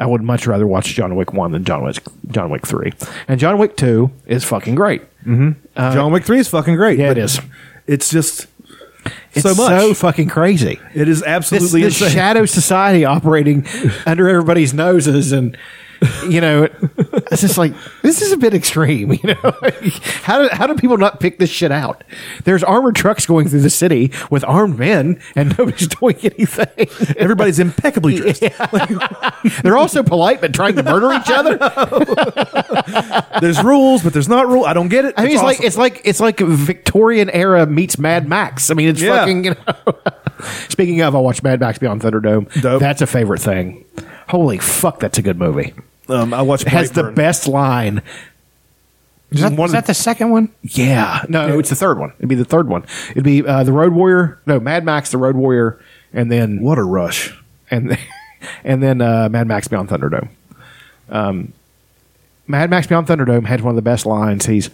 i 0.00 0.06
would 0.06 0.22
much 0.22 0.46
rather 0.46 0.66
watch 0.66 0.94
john 0.94 1.16
wick 1.16 1.32
1 1.32 1.52
than 1.52 1.64
john 1.64 1.82
wick 1.82 1.96
john 2.30 2.50
wick 2.50 2.66
3 2.66 2.92
and 3.28 3.40
john 3.40 3.56
wick 3.58 3.76
2 3.76 4.10
is 4.26 4.44
fucking 4.44 4.74
great 4.74 5.02
mm-hmm. 5.24 5.52
uh, 5.76 5.94
John 5.94 6.12
Wick 6.12 6.24
three 6.24 6.38
is 6.38 6.48
fucking 6.48 6.76
great. 6.76 6.98
yeah, 6.98 7.10
it 7.10 7.18
is. 7.18 7.40
It's 7.86 8.10
just 8.10 8.46
it's 9.32 9.42
so 9.42 9.54
much. 9.54 9.80
so 9.80 9.94
fucking 9.94 10.28
crazy 10.28 10.78
it 10.94 11.08
is 11.08 11.20
this, 11.20 11.28
absolutely 11.28 11.82
this 11.82 12.00
insane. 12.00 12.14
shadow 12.14 12.46
society 12.46 13.04
operating 13.04 13.66
under 14.06 14.28
everybody's 14.28 14.72
noses 14.72 15.32
and 15.32 15.56
you 16.28 16.40
know 16.40 16.68
it's 17.30 17.40
just 17.42 17.58
like 17.58 17.72
this 18.02 18.22
is 18.22 18.32
a 18.32 18.36
bit 18.36 18.54
extreme 18.54 19.12
you 19.12 19.20
know 19.22 19.34
how 20.22 20.42
do, 20.42 20.48
how 20.52 20.66
do 20.66 20.74
people 20.74 20.98
not 20.98 21.20
pick 21.20 21.38
this 21.38 21.50
shit 21.50 21.70
out 21.70 22.02
there's 22.44 22.64
armored 22.64 22.96
trucks 22.96 23.24
going 23.26 23.48
through 23.48 23.60
the 23.60 23.70
city 23.70 24.10
with 24.30 24.44
armed 24.44 24.78
men 24.78 25.20
and 25.36 25.56
nobody's 25.58 25.86
doing 25.88 26.16
anything 26.22 26.88
Everybody's 27.16 27.58
impeccably 27.58 28.16
dressed. 28.20 28.42
they're 29.62 29.76
also 29.76 30.02
polite 30.02 30.40
but 30.40 30.52
trying 30.52 30.76
to 30.76 30.82
murder 30.82 31.12
each 31.12 31.30
other 31.30 31.56
There's 33.40 33.62
rules, 33.62 34.02
but 34.02 34.12
there's 34.12 34.28
not 34.28 34.48
rule. 34.48 34.64
I 34.64 34.72
don't 34.72 34.88
get 34.88 35.04
it. 35.04 35.14
I 35.16 35.24
mean, 35.24 35.32
it's, 35.32 35.42
like 35.42 35.56
awesome. 35.58 35.66
it's 35.66 35.76
like 35.76 36.00
it's 36.04 36.20
like 36.20 36.38
Victorian 36.38 37.30
era 37.30 37.66
meets 37.66 37.98
Mad 37.98 38.28
Max. 38.28 38.70
I 38.70 38.74
mean, 38.74 38.88
it's 38.88 39.00
Yeah. 39.00 39.18
fucking. 39.18 39.44
You 39.44 39.54
know. 39.54 39.94
Speaking 40.68 41.00
of, 41.00 41.14
I 41.14 41.18
watched 41.18 41.42
Mad 41.42 41.60
Max 41.60 41.78
Beyond 41.78 42.02
Thunderdome. 42.02 42.60
Dope. 42.62 42.80
That's 42.80 43.02
a 43.02 43.06
favorite 43.06 43.40
thing. 43.40 43.84
Holy 44.28 44.58
fuck, 44.58 45.00
that's 45.00 45.18
a 45.18 45.22
good 45.22 45.38
movie. 45.38 45.74
Um, 46.08 46.34
I 46.34 46.42
watched 46.42 46.64
It 46.66 46.68
has 46.70 46.90
the 46.90 47.02
Brightburn. 47.02 47.14
best 47.14 47.48
line 47.48 48.02
Is 49.30 49.40
that, 49.40 49.52
One 49.52 49.66
is 49.66 49.70
of 49.70 49.76
that 49.76 49.86
the 49.86 49.94
second 49.94 50.30
one? 50.30 50.50
Yeah, 50.62 51.24
no, 51.28 51.58
it's 51.58 51.70
the 51.70 51.76
third 51.76 51.98
one. 51.98 52.12
It'd 52.18 52.28
be 52.28 52.34
the 52.34 52.44
third 52.44 52.68
one. 52.68 52.84
It'd 53.12 53.24
be 53.24 53.46
uh, 53.46 53.64
the 53.64 53.72
Road 53.72 53.92
Warrior. 53.94 54.40
No, 54.46 54.60
Mad 54.60 54.84
Max, 54.84 55.10
the 55.10 55.18
Road 55.18 55.36
Warrior, 55.36 55.80
and 56.12 56.30
then 56.30 56.60
What 56.60 56.78
a 56.78 56.82
rush! 56.84 57.32
and 57.70 57.96
and 58.64 58.82
then 58.82 59.00
uh, 59.00 59.28
Mad 59.30 59.46
Max 59.46 59.68
Beyond 59.68 59.88
Thunderdome. 59.88 60.28
Um, 61.08 61.52
Mad 62.46 62.68
Max 62.70 62.86
Beyond 62.86 63.06
Thunderdome 63.06 63.46
had 63.46 63.60
one 63.62 63.70
of 63.70 63.76
the 63.76 63.82
best 63.82 64.04
lines. 64.04 64.46
He's 64.46 64.68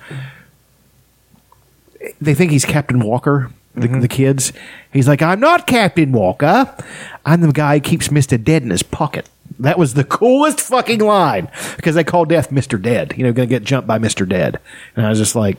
they 2.21 2.35
think 2.35 2.51
he's 2.51 2.65
Captain 2.65 3.01
Walker. 3.01 3.51
The, 3.75 3.87
the 3.87 4.09
kids. 4.09 4.53
He's 4.93 5.07
like, 5.07 5.23
I'm 5.23 5.39
not 5.39 5.67
Captain 5.69 6.11
Walker. 6.11 6.75
I'm 7.25 7.41
the 7.43 7.53
guy 7.53 7.75
who 7.77 7.81
keeps 7.81 8.11
Mister 8.11 8.37
Dead 8.37 8.63
in 8.65 8.71
his 8.71 8.83
pocket. 8.83 9.29
That 9.59 9.79
was 9.79 9.95
the 9.95 10.05
coolest 10.19 10.61
fucking 10.61 11.01
line 11.01 11.51
because 11.77 11.95
they 11.95 12.05
call 12.05 12.25
Death 12.25 12.53
Mister 12.53 12.79
Dead. 12.79 13.15
You 13.17 13.25
know, 13.25 13.33
going 13.33 13.49
to 13.49 13.55
get 13.55 13.65
jumped 13.65 13.87
by 13.87 13.99
Mister 13.99 14.27
Dead, 14.27 14.59
and 14.97 15.05
I 15.05 15.09
was 15.09 15.19
just 15.19 15.35
like, 15.35 15.59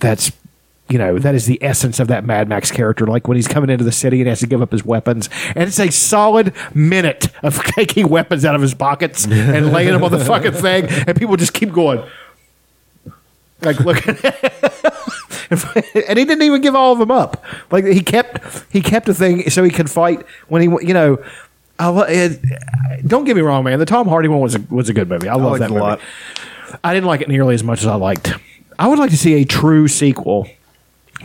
that's 0.00 0.32
you 0.88 0.98
know 0.98 1.18
that 1.18 1.34
is 1.34 1.46
the 1.46 1.62
essence 1.62 1.98
of 1.98 2.08
that 2.08 2.24
Mad 2.24 2.48
Max 2.48 2.70
character. 2.70 3.06
Like 3.06 3.26
when 3.26 3.36
he's 3.36 3.48
coming 3.48 3.70
into 3.70 3.84
the 3.84 3.92
city 3.92 4.20
and 4.20 4.28
has 4.28 4.40
to 4.40 4.46
give 4.46 4.62
up 4.62 4.72
his 4.72 4.84
weapons, 4.84 5.28
and 5.54 5.64
it's 5.64 5.80
a 5.80 5.90
solid 5.90 6.52
minute 6.74 7.28
of 7.42 7.62
taking 7.64 8.08
weapons 8.08 8.44
out 8.44 8.54
of 8.54 8.62
his 8.62 8.74
pockets 8.74 9.24
and 9.24 9.72
laying 9.72 9.92
them 9.92 10.04
on 10.04 10.12
the 10.12 10.24
fucking 10.24 10.52
thing, 10.52 10.86
and 10.86 11.16
people 11.16 11.36
just 11.36 11.54
keep 11.54 11.72
going. 11.72 12.04
Like 13.62 13.80
look, 13.80 14.06
and 14.06 14.16
he 16.18 16.24
didn't 16.24 16.42
even 16.42 16.60
give 16.60 16.74
all 16.74 16.92
of 16.92 16.98
them 16.98 17.10
up. 17.10 17.42
Like 17.72 17.84
he 17.84 18.00
kept 18.00 18.64
he 18.70 18.80
kept 18.80 19.08
a 19.08 19.14
thing 19.14 19.48
so 19.50 19.64
he 19.64 19.70
could 19.70 19.90
fight 19.90 20.24
when 20.48 20.62
he 20.62 20.68
you 20.86 20.94
know. 20.94 21.18
I 21.78 21.88
lo- 21.88 22.06
it, 22.08 22.40
don't 23.06 23.24
get 23.24 23.36
me 23.36 23.42
wrong, 23.42 23.64
man. 23.64 23.78
The 23.78 23.86
Tom 23.86 24.08
Hardy 24.08 24.28
one 24.28 24.40
was 24.40 24.54
a, 24.54 24.60
was 24.70 24.88
a 24.88 24.94
good 24.94 25.08
movie. 25.08 25.28
I 25.28 25.34
love 25.34 25.52
liked 25.52 25.60
that 25.60 25.64
it 25.66 25.70
a 25.70 25.74
movie. 25.74 25.80
lot. 25.82 26.00
I 26.82 26.94
didn't 26.94 27.06
like 27.06 27.20
it 27.20 27.28
nearly 27.28 27.54
as 27.54 27.62
much 27.62 27.80
as 27.80 27.86
I 27.86 27.94
liked. 27.96 28.32
I 28.78 28.88
would 28.88 28.98
like 28.98 29.10
to 29.10 29.16
see 29.18 29.34
a 29.34 29.44
true 29.44 29.88
sequel 29.88 30.48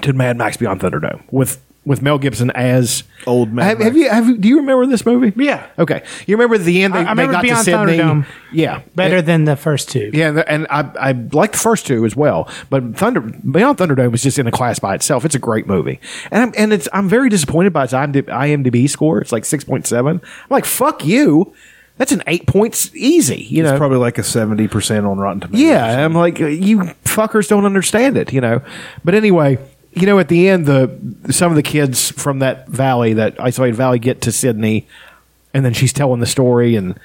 to 0.01 0.13
Mad 0.13 0.37
Max 0.37 0.57
Beyond 0.57 0.81
Thunderdome 0.81 1.21
with 1.31 1.61
with 1.83 2.01
Mel 2.03 2.19
Gibson 2.19 2.51
as 2.51 3.03
Old 3.25 3.51
Mad 3.51 3.63
Have, 3.65 3.79
have 3.79 3.97
you 3.97 4.07
have 4.09 4.27
you, 4.27 4.37
do 4.37 4.47
you 4.47 4.57
remember 4.57 4.85
this 4.85 5.03
movie? 5.05 5.33
Yeah. 5.35 5.65
Okay. 5.79 6.03
You 6.27 6.35
remember 6.37 6.57
the 6.59 6.83
end 6.83 6.93
they, 6.93 6.99
I- 6.99 7.01
I 7.01 7.05
they 7.05 7.09
remember 7.23 7.33
got 7.33 7.41
Beyond 7.43 7.57
to 7.59 7.63
Sydney. 7.63 7.97
Thunderdome. 7.97 8.25
Yeah. 8.51 8.81
Better 8.95 9.17
And- 9.17 9.27
than 9.27 9.43
the 9.45 9.55
first 9.55 9.89
two. 9.89 10.11
yeah, 10.13 10.27
and- 10.27 10.39
and 10.47 10.67
I 10.69 10.81
I 10.99 11.11
like 11.31 11.53
the 11.53 11.57
first 11.57 11.87
two 11.87 12.05
as 12.05 12.15
well, 12.15 12.47
but 12.69 12.95
Thunder 12.97 13.21
Beyond 13.21 13.79
Thunderdome 13.79 14.13
is 14.13 14.21
just 14.21 14.37
in 14.37 14.45
a 14.45 14.51
class 14.51 14.77
by 14.77 14.93
itself. 14.93 15.25
It's 15.25 15.33
a 15.35 15.39
great 15.39 15.65
movie, 15.65 15.99
and 16.29 16.43
I'm 16.43 16.53
and 16.55 16.71
it's 16.71 16.87
I'm 16.93 17.09
very 17.09 17.29
disappointed 17.29 17.73
by 17.73 17.85
its 17.85 17.93
IMDb, 17.93 18.23
IMDb 18.27 18.87
score. 18.87 19.19
It's 19.19 19.31
like 19.31 19.45
six 19.45 19.63
point 19.63 19.87
seven. 19.87 20.21
I'm 20.23 20.47
like 20.49 20.65
fuck 20.65 21.03
you. 21.03 21.51
That's 21.97 22.11
an 22.11 22.23
eight 22.27 22.47
points 22.47 22.89
easy. 22.95 23.43
You 23.49 23.63
It's 23.63 23.71
know, 23.71 23.77
probably 23.77 23.97
like 23.97 24.17
a 24.19 24.23
seventy 24.23 24.67
percent 24.67 25.05
on 25.07 25.17
Rotten 25.17 25.41
Tomatoes. 25.41 25.61
yeah, 25.61 26.05
I'm 26.05 26.13
like 26.13 26.37
you 26.39 26.79
fuckers 27.05 27.47
don't 27.47 27.65
understand 27.65 28.17
it, 28.17 28.31
you 28.33 28.41
know. 28.41 28.61
But 29.03 29.13
anyway, 29.15 29.57
you 29.93 30.05
know, 30.05 30.19
at 30.19 30.27
the 30.29 30.47
end, 30.49 30.65
the 30.65 30.97
some 31.31 31.51
of 31.51 31.55
the 31.55 31.63
kids 31.63 32.11
from 32.11 32.39
that 32.39 32.67
valley, 32.67 33.13
that 33.13 33.39
isolated 33.39 33.75
valley, 33.75 33.99
get 33.99 34.21
to 34.21 34.31
Sydney, 34.31 34.87
and 35.53 35.65
then 35.65 35.73
she's 35.73 35.93
telling 35.93 36.19
the 36.19 36.25
story, 36.25 36.75
and 36.75 36.97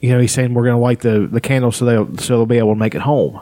you 0.00 0.10
know, 0.10 0.20
he's 0.20 0.32
saying 0.32 0.52
we're 0.54 0.64
going 0.64 0.76
to 0.76 0.80
light 0.82 1.00
the 1.00 1.28
the 1.30 1.40
candles 1.40 1.76
so 1.76 1.84
they'll 1.84 2.16
so 2.18 2.36
they'll 2.36 2.46
be 2.46 2.58
able 2.58 2.74
to 2.74 2.78
make 2.78 2.94
it 2.94 3.02
home, 3.02 3.40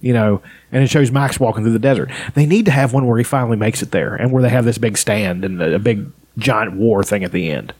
you 0.00 0.12
know. 0.12 0.42
And 0.72 0.84
it 0.84 0.88
shows 0.88 1.10
Max 1.10 1.40
walking 1.40 1.64
through 1.64 1.72
the 1.72 1.78
desert. 1.80 2.10
They 2.34 2.46
need 2.46 2.64
to 2.66 2.70
have 2.70 2.92
one 2.92 3.06
where 3.06 3.18
he 3.18 3.24
finally 3.24 3.56
makes 3.56 3.82
it 3.82 3.90
there, 3.90 4.14
and 4.14 4.30
where 4.32 4.42
they 4.42 4.48
have 4.48 4.64
this 4.64 4.78
big 4.78 4.96
stand 4.96 5.44
and 5.44 5.60
a, 5.60 5.74
a 5.74 5.78
big 5.78 6.06
giant 6.38 6.74
war 6.74 7.02
thing 7.02 7.24
at 7.24 7.32
the 7.32 7.50
end. 7.50 7.74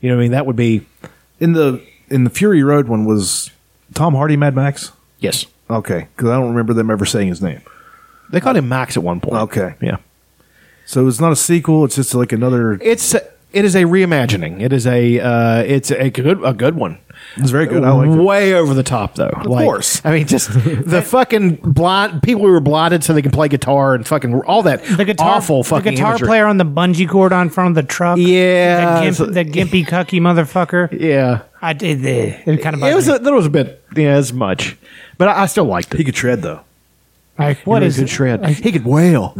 You 0.00 0.10
know, 0.10 0.16
what 0.16 0.20
I 0.20 0.24
mean, 0.24 0.32
that 0.32 0.44
would 0.46 0.56
be 0.56 0.84
In 1.40 1.54
the 1.54 1.82
in 2.10 2.24
the 2.24 2.30
Fury 2.30 2.62
Road 2.62 2.88
one 2.88 3.06
was 3.06 3.50
Tom 3.94 4.14
Hardy 4.14 4.36
Mad 4.36 4.54
Max. 4.54 4.92
yes. 5.18 5.46
Okay, 5.70 6.08
because 6.14 6.28
I 6.28 6.36
don't 6.38 6.50
remember 6.50 6.74
them 6.74 6.90
ever 6.90 7.06
saying 7.06 7.28
his 7.28 7.40
name. 7.40 7.62
They 8.30 8.40
called 8.40 8.56
him 8.56 8.68
Max 8.68 8.96
at 8.96 9.02
one 9.02 9.20
point. 9.20 9.36
Okay. 9.42 9.74
yeah. 9.80 9.96
So 10.86 11.06
it's 11.08 11.20
not 11.20 11.32
a 11.32 11.36
sequel. 11.36 11.84
It's 11.84 11.96
just 11.96 12.14
like 12.14 12.32
another. 12.32 12.74
It's 12.80 13.14
it 13.14 13.64
is 13.64 13.74
a 13.74 13.84
reimagining. 13.84 14.60
It 14.60 14.72
is 14.72 14.86
a 14.86 15.20
uh, 15.20 15.62
it's 15.62 15.90
a 15.90 16.10
good 16.10 16.44
a 16.44 16.52
good 16.52 16.74
one. 16.74 16.98
It's 17.36 17.50
very 17.50 17.66
good. 17.66 17.84
I 17.84 17.90
like 17.92 18.10
it. 18.10 18.22
Way 18.22 18.52
over 18.54 18.74
the 18.74 18.82
top 18.82 19.14
though. 19.14 19.28
Of 19.28 19.44
course. 19.46 20.04
I 20.04 20.12
mean, 20.12 20.26
just 20.26 20.52
the 20.52 21.00
fucking 21.06 21.56
blind 21.56 22.22
people 22.22 22.42
who 22.42 22.50
were 22.50 22.60
blinded 22.60 23.02
so 23.04 23.14
they 23.14 23.22
can 23.22 23.30
play 23.30 23.48
guitar 23.48 23.94
and 23.94 24.06
fucking 24.06 24.42
all 24.42 24.64
that. 24.64 24.84
The 24.84 25.04
guitar, 25.04 25.36
awful 25.36 25.62
the 25.62 25.68
fucking 25.70 25.94
guitar 25.94 26.10
imagery. 26.10 26.26
player 26.26 26.46
on 26.46 26.58
the 26.58 26.64
bungee 26.66 27.08
cord 27.08 27.32
on 27.32 27.48
front 27.48 27.70
of 27.70 27.74
the 27.76 27.88
truck. 27.88 28.18
Yeah, 28.18 28.76
that, 28.76 29.02
gimp, 29.04 29.16
so- 29.16 29.26
that 29.26 29.46
gimpy 29.46 29.86
cucky 29.86 30.20
motherfucker. 30.20 31.00
Yeah, 31.00 31.42
I 31.62 31.72
did. 31.72 32.02
the 32.02 32.50
It 32.50 32.60
kind 32.60 32.74
of 32.76 32.82
it 32.82 32.94
was 32.94 33.06
bugged 33.06 33.22
a, 33.22 33.24
that 33.24 33.32
was 33.32 33.46
a 33.46 33.50
bit 33.50 33.82
yeah 33.96 34.08
as 34.10 34.32
much, 34.32 34.76
but 35.16 35.28
I, 35.28 35.42
I 35.42 35.46
still 35.46 35.64
liked 35.64 35.94
it. 35.94 35.98
He 35.98 36.04
could 36.04 36.14
tread 36.16 36.42
though. 36.42 36.60
Me. 37.38 37.44
like 37.46 37.58
what 37.66 37.82
He 37.82 37.88
is 37.88 37.96
could 37.98 38.08
shred? 38.08 38.40
Like, 38.42 38.56
he 38.56 38.72
could 38.72 38.84
wail. 38.84 39.32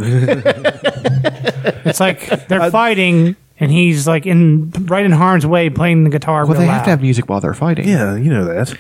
it's 0.77 2.01
like 2.01 2.49
they're 2.49 2.71
fighting, 2.71 3.37
and 3.61 3.71
he's 3.71 4.07
like 4.07 4.27
in 4.27 4.71
right 4.87 5.05
in 5.05 5.13
harm's 5.13 5.47
way 5.47 5.71
playing 5.71 6.05
the 6.05 6.11
guitar. 6.11 6.45
well, 6.45 6.53
real 6.53 6.61
they 6.61 6.67
have 6.67 6.79
loud. 6.79 6.85
to 6.85 6.91
have 6.91 7.03
music 7.03 7.29
while 7.29 7.41
they're 7.41 7.55
fighting. 7.55 7.89
Yeah, 7.89 8.17
you 8.17 8.31
know 8.31 8.45
that. 8.47 8.77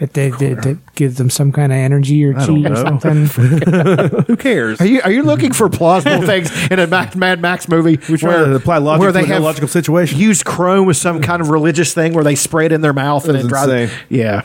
It, 0.00 0.12
they, 0.14 0.30
they, 0.30 0.54
they 0.54 0.76
gives 0.96 1.18
them 1.18 1.30
some 1.30 1.52
kind 1.52 1.70
of 1.72 1.76
energy 1.78 2.24
or 2.24 2.34
chi 2.34 2.42
or 2.68 2.74
something. 2.74 3.26
Who 4.26 4.36
cares? 4.36 4.80
Are 4.80 4.86
you 4.86 5.00
are 5.02 5.10
you 5.12 5.22
looking 5.22 5.52
for 5.52 5.68
plausible 5.68 6.22
things 6.26 6.50
in 6.68 6.80
a 6.80 6.86
Mad, 6.88 7.14
Mad 7.14 7.40
Max 7.40 7.68
movie 7.68 8.00
We're 8.10 8.16
trying 8.16 8.44
to 8.46 8.56
apply 8.56 8.78
logic 8.78 9.00
where 9.02 9.12
they 9.12 9.20
an 9.22 9.26
have 9.26 9.36
illogical 9.42 9.68
situation. 9.68 10.18
Used 10.18 10.44
chrome 10.44 10.90
as 10.90 11.00
some 11.00 11.22
kind 11.22 11.40
of 11.40 11.48
religious 11.48 11.94
thing 11.94 12.12
where 12.12 12.24
they 12.24 12.34
spray 12.34 12.66
it 12.66 12.72
in 12.72 12.80
their 12.80 12.92
mouth 12.92 13.24
and 13.26 13.34
That 13.36 13.40
it 13.40 13.42
was 13.44 13.48
drives. 13.50 13.70
insane. 13.92 13.98
Yeah, 14.08 14.42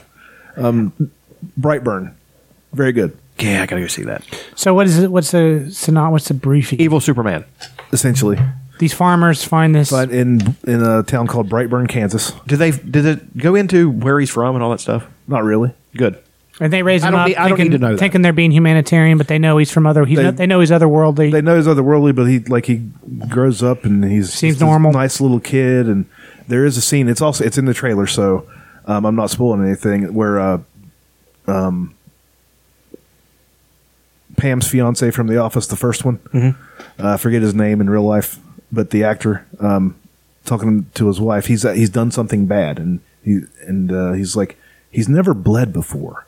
um, 0.55 1.11
Brightburn, 1.59 2.13
very 2.71 2.91
good. 2.91 3.17
Yeah, 3.43 3.63
I 3.63 3.65
gotta 3.65 3.81
go 3.81 3.87
see 3.87 4.03
that. 4.03 4.23
so 4.55 4.73
what 4.73 4.87
is 4.87 4.99
it? 4.99 5.11
What's 5.11 5.31
the 5.31 5.69
so 5.71 5.91
not 5.91 6.11
what's 6.11 6.27
the 6.27 6.33
briefing? 6.33 6.79
Evil 6.79 6.99
Superman. 6.99 7.45
Essentially, 7.91 8.37
These 8.79 8.93
farmers 8.93 9.43
find 9.43 9.73
this. 9.75 9.89
but 9.91 10.11
in 10.11 10.55
in 10.67 10.81
a 10.83 11.03
town 11.03 11.27
called 11.27 11.49
Brightburn, 11.49 11.87
Kansas. 11.89 12.31
Did 12.47 12.57
they 12.59 12.71
did 12.71 13.05
it 13.05 13.37
go 13.37 13.55
into 13.55 13.89
where 13.89 14.19
he's 14.19 14.29
from 14.29 14.55
and 14.55 14.63
all 14.63 14.71
that 14.71 14.79
stuff? 14.79 15.05
Not 15.27 15.43
really. 15.43 15.73
Good. 15.97 16.17
And 16.61 16.73
they 16.73 16.83
raise 16.83 17.03
I 17.03 17.07
him 17.07 17.11
don't 17.13 17.21
up, 17.21 17.27
need- 17.29 17.35
I 17.37 17.47
don't 17.47 17.57
thinking, 17.57 17.71
need 17.71 17.77
to 17.77 17.81
know 17.87 17.91
that. 17.93 17.99
thinking 17.99 18.21
they're 18.21 18.33
being 18.33 18.51
humanitarian, 18.51 19.17
but 19.17 19.29
they 19.29 19.39
know 19.39 19.57
he's 19.57 19.71
from 19.71 19.87
other. 19.87 20.03
He's 20.05 20.17
They- 20.17 20.23
not, 20.25 20.35
they 20.35 20.45
know 20.45 20.59
he's 20.59 20.71
otherworldly. 20.71 21.31
They 21.31 21.41
know 21.41 21.55
he's 21.55 21.67
otherworldly, 21.67 22.13
but 22.13 22.25
he 22.25 22.39
like 22.39 22.65
he 22.65 22.81
grows 23.29 23.63
up 23.63 23.85
and 23.85 24.03
he's 24.03 24.33
Seems 24.33 24.55
just 24.55 24.59
this 24.59 24.67
normal. 24.67 24.91
nice 24.91 25.21
little 25.21 25.39
kid. 25.39 25.87
And 25.87 26.05
there 26.49 26.65
is 26.65 26.75
a 26.75 26.81
scene. 26.81 27.07
It's 27.07 27.21
also 27.21 27.45
it's 27.45 27.57
in 27.57 27.63
the 27.65 27.73
trailer, 27.73 28.07
so 28.07 28.45
um, 28.85 29.05
I'm 29.05 29.15
not 29.15 29.29
spoiling 29.29 29.65
anything. 29.65 30.13
Where 30.13 30.37
uh, 30.39 30.57
um, 31.47 31.95
Pam's 34.39 34.67
fiance 34.67 35.11
from 35.11 35.27
The 35.27 35.37
Office, 35.37 35.67
the 35.67 35.75
first 35.75 36.03
one, 36.05 36.17
Mm-hmm. 36.33 37.03
uh, 37.05 37.13
I 37.13 37.17
forget 37.17 37.41
his 37.41 37.53
name 37.53 37.81
in 37.81 37.89
real 37.89 38.03
life, 38.03 38.37
but 38.71 38.89
the 38.91 39.03
actor 39.03 39.45
um, 39.59 39.95
talking 40.45 40.85
to 40.95 41.07
his 41.07 41.19
wife, 41.19 41.45
he's 41.47 41.65
uh, 41.65 41.73
he's 41.73 41.89
done 41.89 42.11
something 42.11 42.45
bad, 42.45 42.79
and 42.79 42.99
he 43.23 43.41
and 43.67 43.91
uh, 43.91 44.13
he's 44.13 44.35
like 44.35 44.57
he's 44.91 45.07
never 45.09 45.33
bled 45.33 45.71
before. 45.73 46.25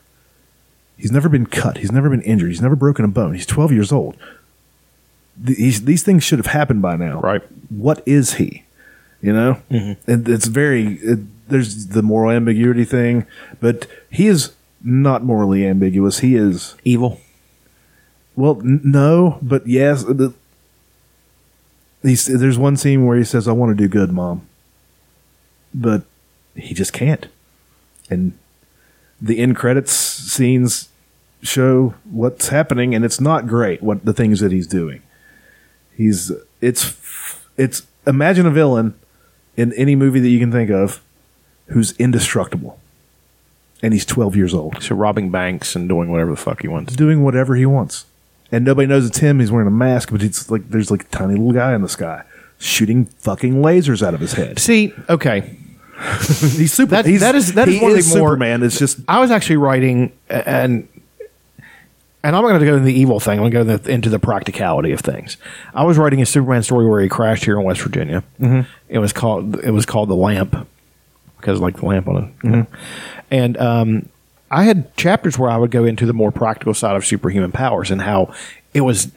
He's 0.96 1.10
never 1.10 1.28
been 1.28 1.46
cut. 1.46 1.78
He's 1.78 1.90
never 1.90 2.08
been 2.10 2.22
injured. 2.22 2.50
He's 2.50 2.62
never 2.62 2.76
broken 2.76 3.04
a 3.04 3.08
bone. 3.08 3.34
He's 3.34 3.46
12 3.46 3.72
years 3.72 3.90
old. 3.90 4.16
These 5.36 5.84
these 5.84 6.02
things 6.02 6.22
should 6.22 6.38
have 6.38 6.46
happened 6.46 6.82
by 6.82 6.96
now. 6.96 7.20
Right. 7.20 7.42
What 7.70 8.02
is 8.06 8.34
he? 8.34 8.64
You 9.20 9.32
know, 9.32 9.62
and 9.70 9.96
it's 10.28 10.46
very. 10.46 10.94
It, 10.96 11.20
there's 11.48 11.88
the 11.88 12.02
moral 12.02 12.30
ambiguity 12.30 12.84
thing, 12.84 13.26
but 13.60 13.86
he 14.10 14.26
is 14.26 14.52
not 14.82 15.22
morally 15.24 15.66
ambiguous. 15.66 16.18
He 16.20 16.34
is 16.36 16.74
Evil. 16.84 17.20
Well, 18.36 18.60
n- 18.60 18.80
no, 18.84 19.38
but 19.42 19.66
yes. 19.66 20.04
Uh, 20.04 20.12
the, 20.12 20.34
he's, 22.02 22.26
there's 22.26 22.58
one 22.58 22.76
scene 22.76 23.06
where 23.06 23.16
he 23.16 23.24
says, 23.24 23.46
"I 23.48 23.52
want 23.52 23.76
to 23.76 23.82
do 23.82 23.88
good, 23.88 24.12
mom," 24.12 24.46
but 25.74 26.02
he 26.54 26.74
just 26.74 26.92
can't. 26.92 27.26
And 28.10 28.36
the 29.20 29.38
end 29.38 29.56
credits 29.56 29.92
scenes 29.92 30.88
show 31.42 31.94
what's 32.10 32.48
happening, 32.48 32.94
and 32.94 33.04
it's 33.04 33.20
not 33.20 33.46
great. 33.46 33.82
What 33.82 34.04
the 34.04 34.12
things 34.12 34.40
that 34.40 34.52
he's 34.52 34.66
doing. 34.66 35.02
He's 35.96 36.32
it's 36.60 36.96
it's 37.56 37.82
imagine 38.06 38.46
a 38.46 38.50
villain 38.50 38.94
in 39.56 39.72
any 39.74 39.94
movie 39.94 40.20
that 40.20 40.28
you 40.28 40.38
can 40.38 40.50
think 40.50 40.70
of 40.70 41.00
who's 41.66 41.92
indestructible, 41.98 42.78
and 43.82 43.92
he's 43.92 44.04
12 44.06 44.34
years 44.36 44.54
old 44.54 44.82
So 44.82 44.94
robbing 44.94 45.30
banks 45.30 45.76
and 45.76 45.88
doing 45.88 46.10
whatever 46.10 46.30
the 46.30 46.36
fuck 46.36 46.62
he 46.62 46.68
wants. 46.68 46.96
doing 46.96 47.22
whatever 47.22 47.54
he 47.54 47.66
wants. 47.66 48.06
And 48.52 48.64
nobody 48.64 48.86
knows 48.86 49.06
it's 49.06 49.18
him. 49.18 49.40
He's 49.40 49.50
wearing 49.50 49.66
a 49.66 49.70
mask, 49.72 50.10
but 50.12 50.22
it's 50.22 50.50
like 50.50 50.68
there's 50.68 50.90
like 50.90 51.04
a 51.04 51.08
tiny 51.08 51.34
little 51.34 51.52
guy 51.52 51.74
in 51.74 51.80
the 51.82 51.88
sky 51.88 52.22
shooting 52.58 53.06
fucking 53.06 53.54
lasers 53.54 54.06
out 54.06 54.14
of 54.14 54.20
his 54.20 54.34
head. 54.34 54.58
See, 54.60 54.92
okay. 55.08 55.56
He's 56.20 56.72
super. 56.72 56.90
That- 56.90 57.06
he's, 57.06 57.20
that 57.20 57.34
is- 57.34 57.54
that 57.54 57.68
is 57.68 57.80
one 57.80 57.92
of 57.92 57.96
the 57.96 58.18
more- 58.18 58.28
Superman. 58.30 58.62
It's 58.62 58.78
just 58.78 58.98
I 59.08 59.20
was 59.20 59.30
actually 59.30 59.56
writing, 59.56 60.12
and 60.28 60.88
and 62.24 62.36
I'm 62.36 62.42
not 62.42 62.48
going 62.48 62.60
to 62.60 62.66
go 62.66 62.74
into 62.74 62.84
the 62.86 62.94
evil 62.94 63.20
thing. 63.20 63.40
I'm 63.40 63.50
going 63.50 63.66
to 63.66 63.78
go 63.78 63.90
into 63.92 64.08
the 64.10 64.18
practicality 64.18 64.92
of 64.92 65.00
things. 65.00 65.36
I 65.74 65.84
was 65.84 65.98
writing 65.98 66.20
a 66.22 66.26
Superman 66.26 66.62
story 66.62 66.86
where 66.88 67.00
he 67.00 67.08
crashed 67.08 67.44
here 67.44 67.58
in 67.58 67.64
West 67.64 67.80
Virginia. 67.82 68.22
Mm-hmm. 68.40 68.68
It 68.88 68.98
was 68.98 69.12
called 69.12 69.56
it 69.60 69.70
was 69.70 69.86
called 69.86 70.08
the 70.08 70.14
Lamp 70.16 70.68
because 71.38 71.60
like 71.60 71.76
the 71.78 71.86
lamp 71.86 72.08
on 72.08 72.34
it. 72.44 72.66
And 73.30 73.56
um, 73.58 74.08
I 74.52 74.64
had 74.64 74.94
chapters 74.96 75.38
where 75.38 75.50
I 75.50 75.56
would 75.56 75.70
go 75.70 75.84
into 75.84 76.04
the 76.04 76.12
more 76.12 76.30
practical 76.30 76.74
side 76.74 76.94
of 76.94 77.06
superhuman 77.06 77.52
powers 77.52 77.90
and 77.90 78.02
how 78.02 78.34
it 78.74 78.82
was. 78.82 79.10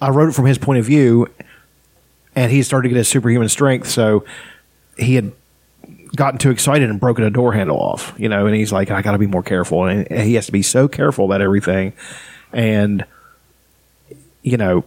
I 0.00 0.10
wrote 0.10 0.28
it 0.28 0.32
from 0.32 0.44
his 0.44 0.58
point 0.58 0.78
of 0.78 0.84
view, 0.84 1.28
and 2.36 2.52
he 2.52 2.62
started 2.62 2.88
to 2.88 2.88
get 2.90 2.98
his 2.98 3.08
superhuman 3.08 3.48
strength. 3.48 3.88
So 3.88 4.24
he 4.98 5.14
had 5.14 5.32
gotten 6.14 6.38
too 6.38 6.50
excited 6.50 6.90
and 6.90 7.00
broken 7.00 7.24
a 7.24 7.30
door 7.30 7.54
handle 7.54 7.78
off, 7.78 8.14
you 8.18 8.28
know. 8.28 8.46
And 8.46 8.54
he's 8.54 8.72
like, 8.72 8.90
"I 8.90 9.00
got 9.00 9.12
to 9.12 9.18
be 9.18 9.26
more 9.26 9.42
careful," 9.42 9.84
and 9.86 10.06
he 10.10 10.34
has 10.34 10.46
to 10.46 10.52
be 10.52 10.62
so 10.62 10.86
careful 10.86 11.24
about 11.24 11.40
everything. 11.40 11.94
And 12.52 13.06
you 14.42 14.58
know, 14.58 14.84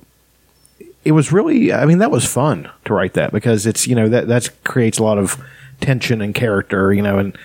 it 1.05 1.11
was 1.11 1.31
really 1.31 1.71
i 1.71 1.85
mean 1.85 1.99
that 1.99 2.11
was 2.11 2.25
fun 2.25 2.69
to 2.83 2.93
write 2.93 3.13
that 3.13 3.31
because 3.31 3.65
it's 3.65 3.87
you 3.87 3.95
know 3.95 4.09
that 4.09 4.27
that 4.27 4.49
creates 4.63 4.97
a 4.97 5.03
lot 5.03 5.19
of 5.19 5.41
tension 5.79 6.19
and 6.19 6.33
character 6.33 6.91
you 6.91 7.01
know 7.01 7.19
and 7.19 7.37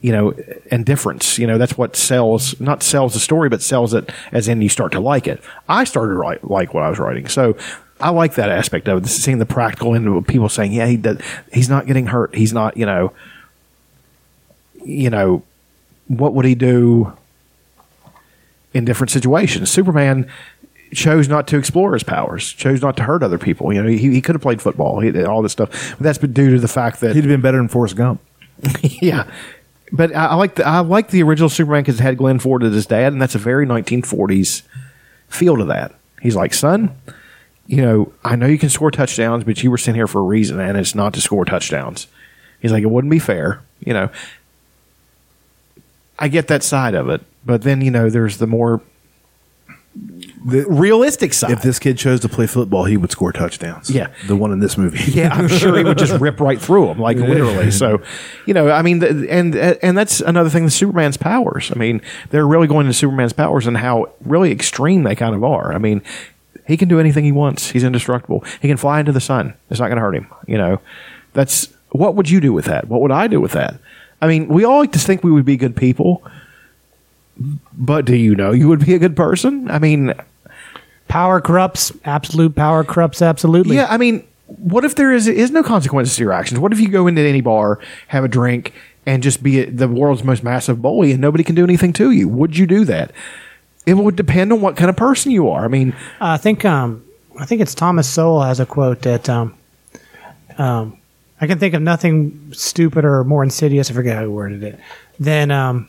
you 0.00 0.12
know 0.12 0.34
and 0.70 0.84
difference 0.84 1.38
you 1.38 1.46
know 1.46 1.58
that's 1.58 1.78
what 1.78 1.96
sells 1.96 2.58
not 2.60 2.82
sells 2.82 3.14
the 3.14 3.20
story 3.20 3.48
but 3.48 3.62
sells 3.62 3.94
it 3.94 4.10
as 4.32 4.48
in 4.48 4.60
you 4.60 4.68
start 4.68 4.92
to 4.92 5.00
like 5.00 5.26
it 5.26 5.42
i 5.68 5.84
started 5.84 6.12
to 6.12 6.18
write 6.18 6.48
like 6.48 6.74
what 6.74 6.82
i 6.82 6.90
was 6.90 6.98
writing 6.98 7.26
so 7.26 7.56
i 8.00 8.10
like 8.10 8.34
that 8.34 8.50
aspect 8.50 8.88
of 8.88 9.02
it 9.02 9.08
seeing 9.08 9.38
the 9.38 9.46
practical 9.46 9.94
end 9.94 10.06
of 10.06 10.26
people 10.26 10.48
saying 10.48 10.72
yeah 10.72 10.86
he 10.86 10.96
does, 10.96 11.18
he's 11.52 11.68
not 11.68 11.86
getting 11.86 12.06
hurt 12.06 12.34
he's 12.34 12.52
not 12.52 12.76
you 12.76 12.86
know 12.86 13.12
you 14.84 15.10
know 15.10 15.42
what 16.08 16.34
would 16.34 16.44
he 16.44 16.54
do 16.54 17.12
in 18.74 18.84
different 18.84 19.10
situations 19.10 19.70
superman 19.70 20.30
chose 20.94 21.28
not 21.28 21.46
to 21.48 21.58
explore 21.58 21.92
his 21.92 22.02
powers, 22.02 22.52
chose 22.52 22.80
not 22.80 22.96
to 22.96 23.02
hurt 23.02 23.22
other 23.22 23.38
people. 23.38 23.72
You 23.72 23.82
know, 23.82 23.88
he, 23.88 23.98
he 23.98 24.20
could 24.20 24.34
have 24.34 24.42
played 24.42 24.62
football, 24.62 25.00
he, 25.00 25.24
all 25.24 25.42
this 25.42 25.52
stuff. 25.52 25.94
But 25.98 26.00
that's 26.00 26.18
due 26.18 26.50
to 26.52 26.60
the 26.60 26.68
fact 26.68 27.00
that 27.00 27.14
He'd 27.14 27.24
have 27.24 27.28
been 27.28 27.40
better 27.40 27.58
than 27.58 27.68
Forrest 27.68 27.96
Gump. 27.96 28.20
yeah. 28.82 29.28
But 29.92 30.14
I, 30.14 30.26
I 30.26 30.34
like 30.34 30.56
the 30.56 30.66
I 30.66 30.80
like 30.80 31.10
the 31.10 31.22
original 31.22 31.48
Superman 31.48 31.82
because 31.82 32.00
it 32.00 32.02
had 32.02 32.16
Glenn 32.18 32.38
Ford 32.38 32.62
as 32.62 32.72
his 32.72 32.86
dad, 32.86 33.12
and 33.12 33.22
that's 33.22 33.34
a 33.34 33.38
very 33.38 33.66
1940s 33.66 34.62
feel 35.28 35.56
to 35.56 35.64
that. 35.66 35.94
He's 36.20 36.36
like, 36.36 36.54
son, 36.54 36.96
you 37.66 37.82
know, 37.82 38.12
I 38.24 38.36
know 38.36 38.46
you 38.46 38.58
can 38.58 38.68
score 38.68 38.90
touchdowns, 38.90 39.44
but 39.44 39.62
you 39.62 39.70
were 39.70 39.78
sent 39.78 39.96
here 39.96 40.06
for 40.06 40.20
a 40.20 40.24
reason, 40.24 40.58
and 40.60 40.76
it's 40.76 40.94
not 40.94 41.14
to 41.14 41.20
score 41.20 41.44
touchdowns. 41.44 42.06
He's 42.60 42.72
like, 42.72 42.82
it 42.82 42.90
wouldn't 42.90 43.10
be 43.10 43.18
fair, 43.18 43.62
you 43.80 43.92
know. 43.92 44.10
I 46.18 46.28
get 46.28 46.48
that 46.48 46.62
side 46.62 46.94
of 46.94 47.08
it, 47.08 47.20
but 47.44 47.62
then 47.62 47.80
you 47.80 47.90
know, 47.90 48.08
there's 48.08 48.38
the 48.38 48.46
more 48.46 48.80
The- 50.44 50.66
realistic 50.68 51.32
side. 51.32 51.50
if 51.50 51.62
this 51.62 51.78
kid 51.78 51.98
chose 51.98 52.20
to 52.20 52.28
play 52.28 52.46
football, 52.46 52.84
he 52.84 52.96
would 52.96 53.10
score 53.10 53.32
touchdowns. 53.32 53.90
Yeah. 53.90 54.08
the 54.26 54.36
one 54.36 54.52
in 54.52 54.60
this 54.60 54.76
movie. 54.76 55.10
yeah, 55.12 55.32
I'm 55.32 55.48
sure 55.48 55.76
he 55.76 55.84
would 55.84 55.98
just 55.98 56.20
rip 56.20 56.40
right 56.40 56.60
through 56.60 56.86
them, 56.86 56.98
like 56.98 57.16
literally. 57.16 57.70
So, 57.70 58.02
you 58.46 58.54
know, 58.54 58.70
I 58.70 58.82
mean, 58.82 59.02
and 59.02 59.56
and 59.56 59.96
that's 59.96 60.20
another 60.20 60.50
thing. 60.50 60.64
The 60.64 60.70
Superman's 60.70 61.16
powers. 61.16 61.72
I 61.74 61.78
mean, 61.78 62.00
they're 62.30 62.46
really 62.46 62.66
going 62.66 62.86
to 62.86 62.92
Superman's 62.92 63.32
powers 63.32 63.66
and 63.66 63.76
how 63.76 64.12
really 64.24 64.52
extreme 64.52 65.02
they 65.02 65.14
kind 65.14 65.34
of 65.34 65.42
are. 65.42 65.72
I 65.72 65.78
mean, 65.78 66.02
he 66.66 66.76
can 66.76 66.88
do 66.88 67.00
anything 67.00 67.24
he 67.24 67.32
wants. 67.32 67.70
He's 67.70 67.84
indestructible. 67.84 68.44
He 68.60 68.68
can 68.68 68.76
fly 68.76 69.00
into 69.00 69.12
the 69.12 69.20
sun. 69.20 69.54
It's 69.70 69.80
not 69.80 69.86
going 69.86 69.96
to 69.96 70.02
hurt 70.02 70.14
him. 70.16 70.28
You 70.46 70.58
know, 70.58 70.80
that's 71.32 71.68
what 71.90 72.14
would 72.14 72.28
you 72.28 72.40
do 72.40 72.52
with 72.52 72.64
that? 72.66 72.88
What 72.88 73.00
would 73.00 73.12
I 73.12 73.26
do 73.26 73.40
with 73.40 73.52
that? 73.52 73.78
I 74.20 74.26
mean, 74.26 74.48
we 74.48 74.64
all 74.64 74.80
like 74.80 74.92
to 74.92 74.98
think 74.98 75.22
we 75.22 75.30
would 75.30 75.44
be 75.44 75.56
good 75.56 75.76
people, 75.76 76.22
but 77.72 78.04
do 78.04 78.16
you 78.16 78.34
know 78.34 78.52
you 78.52 78.68
would 78.68 78.84
be 78.84 78.94
a 78.94 78.98
good 78.98 79.16
person? 79.16 79.70
I 79.70 79.78
mean, 79.78 80.14
Power 81.08 81.40
corrupts. 81.40 81.92
Absolute 82.04 82.54
power 82.54 82.82
corrupts. 82.82 83.22
Absolutely. 83.22 83.76
Yeah, 83.76 83.86
I 83.88 83.96
mean, 83.96 84.26
what 84.46 84.84
if 84.84 84.96
there 84.96 85.12
is 85.12 85.28
is 85.28 85.50
no 85.50 85.62
consequences 85.62 86.16
to 86.16 86.22
your 86.22 86.32
actions? 86.32 86.58
What 86.58 86.72
if 86.72 86.80
you 86.80 86.88
go 86.88 87.06
into 87.06 87.22
any 87.22 87.40
bar, 87.40 87.78
have 88.08 88.24
a 88.24 88.28
drink, 88.28 88.72
and 89.04 89.22
just 89.22 89.42
be 89.42 89.64
the 89.64 89.88
world's 89.88 90.24
most 90.24 90.42
massive 90.42 90.82
bully, 90.82 91.12
and 91.12 91.20
nobody 91.20 91.44
can 91.44 91.54
do 91.54 91.64
anything 91.64 91.92
to 91.94 92.10
you? 92.10 92.28
Would 92.28 92.56
you 92.56 92.66
do 92.66 92.84
that? 92.86 93.12
It 93.86 93.94
would 93.94 94.16
depend 94.16 94.52
on 94.52 94.60
what 94.60 94.76
kind 94.76 94.90
of 94.90 94.96
person 94.96 95.30
you 95.30 95.48
are. 95.48 95.64
I 95.64 95.68
mean, 95.68 95.94
I 96.20 96.38
think 96.38 96.64
um, 96.64 97.04
I 97.38 97.46
think 97.46 97.60
it's 97.60 97.74
Thomas 97.74 98.08
Sowell 98.08 98.42
has 98.42 98.58
a 98.58 98.66
quote 98.66 99.02
that 99.02 99.28
um, 99.28 99.56
um, 100.58 100.98
I 101.40 101.46
can 101.46 101.60
think 101.60 101.74
of 101.74 101.82
nothing 101.82 102.52
stupider 102.52 103.20
or 103.20 103.24
more 103.24 103.44
insidious. 103.44 103.92
I 103.92 103.94
forget 103.94 104.16
how 104.16 104.22
he 104.22 104.28
worded 104.28 104.64
it 104.64 104.80
than 105.20 105.52
um, 105.52 105.88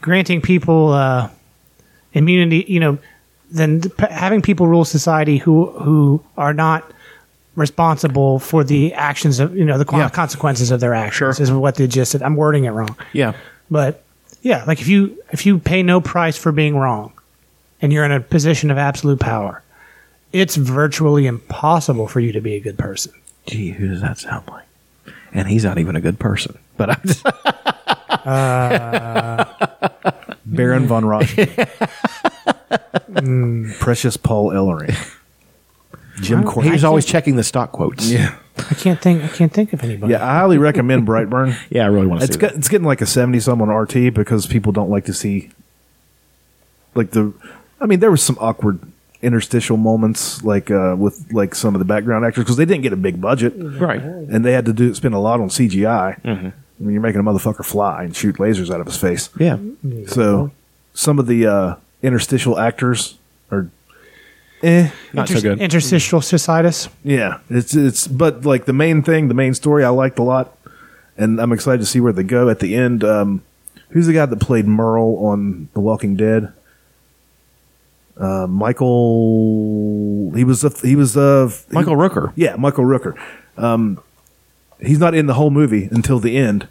granting 0.00 0.40
people 0.40 0.92
uh, 0.92 1.28
immunity. 2.12 2.64
You 2.68 2.80
know, 2.80 2.98
then 3.50 3.82
p- 3.82 4.06
having 4.10 4.42
people 4.42 4.66
rule 4.66 4.84
society 4.84 5.38
who 5.38 5.66
who 5.70 6.22
are 6.36 6.52
not 6.54 6.90
responsible 7.54 8.38
for 8.38 8.64
the 8.64 8.92
actions 8.94 9.40
of 9.40 9.56
you 9.56 9.64
know 9.64 9.78
the 9.78 9.86
Yeah. 9.96 10.08
consequences 10.10 10.70
of 10.70 10.80
their 10.80 10.94
actions 10.94 11.36
Sure. 11.36 11.42
is 11.42 11.50
what 11.52 11.76
they 11.76 11.86
just 11.86 12.12
said. 12.12 12.22
I'm 12.22 12.36
wording 12.36 12.64
it 12.64 12.70
wrong. 12.70 12.96
yeah, 13.12 13.32
But 13.70 14.02
yeah, 14.42 14.64
like 14.66 14.80
if 14.80 14.88
you 14.88 15.16
if 15.32 15.46
you 15.46 15.58
pay 15.58 15.82
no 15.82 16.00
price 16.00 16.36
for 16.36 16.52
being 16.52 16.76
wrong, 16.76 17.12
and 17.80 17.92
you're 17.92 18.04
in 18.04 18.12
a 18.12 18.20
position 18.20 18.70
of 18.70 18.78
absolute 18.78 19.20
power, 19.20 19.62
it's 20.32 20.56
virtually 20.56 21.26
impossible 21.26 22.06
for 22.08 22.20
you 22.20 22.32
to 22.32 22.40
be 22.40 22.54
a 22.54 22.60
good 22.60 22.78
person. 22.78 23.12
gee, 23.46 23.70
who 23.70 23.88
does 23.88 24.00
that 24.02 24.18
sound 24.18 24.46
like? 24.48 24.64
And 25.32 25.46
he's 25.48 25.64
not 25.64 25.78
even 25.78 25.96
a 25.96 26.00
good 26.00 26.18
person. 26.18 26.58
But 26.76 26.90
I'm 26.90 27.00
just, 27.06 27.24
Uh, 28.26 29.44
Baron 30.46 30.86
von 30.86 31.04
Rothschild. 31.04 31.48
Mm. 33.08 33.78
Precious 33.78 34.16
Paul 34.16 34.50
Ellering. 34.50 34.94
Jim 36.20 36.42
Wow. 36.42 36.50
Courtney. 36.50 36.72
he's 36.72 36.84
always 36.84 37.04
checking 37.06 37.36
the 37.36 37.44
stock 37.44 37.72
quotes. 37.72 38.10
Yeah. 38.10 38.34
I 38.58 38.74
can't 38.74 39.00
think. 39.00 39.22
I 39.22 39.28
can't 39.28 39.52
think 39.52 39.72
of 39.72 39.82
anybody. 39.82 40.12
Yeah, 40.12 40.24
I 40.26 40.34
highly 40.38 40.58
recommend 40.58 41.06
Brightburn. 41.06 41.56
yeah, 41.70 41.84
I 41.84 41.86
really 41.86 42.06
want 42.06 42.20
to 42.20 42.24
It's 42.26 42.34
see 42.34 42.40
got, 42.40 42.50
that. 42.52 42.58
it's 42.58 42.68
getting 42.68 42.86
like 42.86 43.00
a 43.00 43.06
70 43.06 43.40
some 43.40 43.62
on 43.62 43.68
RT 43.70 44.12
because 44.14 44.46
people 44.46 44.72
don't 44.72 44.90
like 44.90 45.04
to 45.06 45.14
see 45.14 45.50
like 46.94 47.10
the 47.12 47.32
I 47.80 47.86
mean 47.86 48.00
there 48.00 48.10
was 48.10 48.22
some 48.22 48.36
awkward 48.40 48.80
interstitial 49.22 49.76
moments 49.76 50.42
like 50.42 50.70
uh 50.70 50.94
with 50.98 51.32
like 51.32 51.54
some 51.54 51.74
of 51.74 51.78
the 51.78 51.84
background 51.84 52.24
actors 52.26 52.44
because 52.44 52.56
they 52.56 52.64
didn't 52.64 52.82
get 52.82 52.92
a 52.92 52.96
big 52.96 53.20
budget 53.20 53.54
Right. 53.56 54.00
and 54.02 54.44
they 54.44 54.52
had 54.52 54.66
to 54.66 54.72
do 54.72 54.92
spend 54.94 55.14
a 55.14 55.18
lot 55.18 55.40
on 55.40 55.48
CGI. 55.48 56.20
Mm-hmm. 56.22 56.48
I 56.78 56.82
mean 56.82 56.92
you're 56.92 57.02
making 57.02 57.20
a 57.20 57.24
motherfucker 57.24 57.64
fly 57.64 58.04
and 58.04 58.14
shoot 58.14 58.36
lasers 58.36 58.70
out 58.72 58.80
of 58.80 58.86
his 58.86 58.96
face. 58.98 59.30
Yeah. 59.38 59.58
So 60.06 60.50
some 60.94 61.18
of 61.18 61.26
the 61.26 61.46
uh 61.46 61.76
interstitial 62.02 62.58
actors 62.58 63.16
are 63.50 63.68
eh 64.62 64.90
Not 65.12 65.28
so 65.28 65.40
good. 65.40 65.60
Interstitial 65.60 66.20
cystitis. 66.20 66.88
yeah, 67.04 67.38
it's 67.50 67.74
it's 67.74 68.06
but 68.06 68.44
like 68.44 68.64
the 68.66 68.72
main 68.72 69.02
thing, 69.02 69.28
the 69.28 69.34
main 69.34 69.54
story 69.54 69.84
I 69.84 69.88
liked 69.90 70.18
a 70.18 70.22
lot, 70.22 70.56
and 71.16 71.40
I'm 71.40 71.52
excited 71.52 71.78
to 71.80 71.86
see 71.86 72.00
where 72.00 72.12
they 72.12 72.22
go 72.24 72.48
at 72.50 72.60
the 72.60 72.74
end. 72.74 73.02
Um, 73.04 73.42
who's 73.90 74.06
the 74.06 74.12
guy 74.12 74.26
that 74.26 74.40
played 74.40 74.66
Merle 74.66 75.16
on 75.24 75.68
The 75.72 75.80
Walking 75.80 76.16
Dead? 76.16 76.52
Uh, 78.18 78.46
Michael. 78.46 80.32
He 80.34 80.44
was 80.44 80.64
a, 80.64 80.70
he 80.86 80.96
was 80.96 81.16
a 81.16 81.50
Michael 81.70 81.96
Rooker. 81.96 82.32
yeah, 82.34 82.56
Michael 82.56 82.84
Rooker. 82.84 83.18
Um, 83.58 84.02
he's 84.80 84.98
not 84.98 85.14
in 85.14 85.26
the 85.26 85.34
whole 85.34 85.50
movie 85.50 85.88
until 85.90 86.18
the 86.18 86.36
end, 86.36 86.68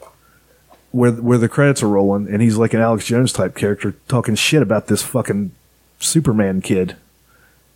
where 0.92 1.12
where 1.12 1.38
the 1.38 1.50
credits 1.50 1.84
are 1.84 1.90
rolling, 1.90 2.28
and 2.28 2.42
he's 2.42 2.58
like 2.58 2.74
an 2.74 2.82
Alex 2.82 3.06
Jones 3.06 3.32
type 3.34 3.56
character 3.56 3.96
talking 4.08 4.36
shit 4.36 4.62
about 4.62 4.88
this 4.88 5.02
fucking 5.02 5.52
Superman 6.00 6.62
kid, 6.62 6.96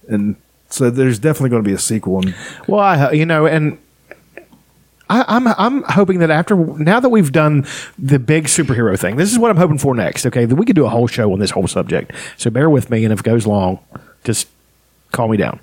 and 0.07 0.35
so 0.69 0.89
there's 0.89 1.19
definitely 1.19 1.49
going 1.49 1.63
to 1.63 1.67
be 1.67 1.73
a 1.73 1.79
sequel. 1.79 2.21
And 2.21 2.35
Well, 2.67 2.79
I, 2.79 3.11
you 3.11 3.25
know, 3.25 3.45
and 3.45 3.77
I, 5.09 5.25
I'm 5.27 5.47
I'm 5.47 5.83
hoping 5.83 6.19
that 6.19 6.29
after 6.29 6.55
now 6.55 6.99
that 6.99 7.09
we've 7.09 7.31
done 7.31 7.65
the 7.97 8.19
big 8.19 8.45
superhero 8.45 8.97
thing, 8.97 9.15
this 9.15 9.31
is 9.31 9.39
what 9.39 9.49
I'm 9.49 9.57
hoping 9.57 9.79
for 9.79 9.95
next. 9.95 10.25
Okay, 10.25 10.45
that 10.45 10.55
we 10.55 10.65
could 10.65 10.75
do 10.75 10.85
a 10.85 10.89
whole 10.89 11.07
show 11.07 11.33
on 11.33 11.39
this 11.39 11.51
whole 11.51 11.67
subject. 11.67 12.11
So 12.37 12.49
bear 12.49 12.69
with 12.69 12.89
me, 12.89 13.03
and 13.03 13.11
if 13.11 13.21
it 13.21 13.25
goes 13.25 13.47
long, 13.47 13.79
just 14.23 14.47
call 15.11 15.27
me 15.27 15.37
down. 15.37 15.59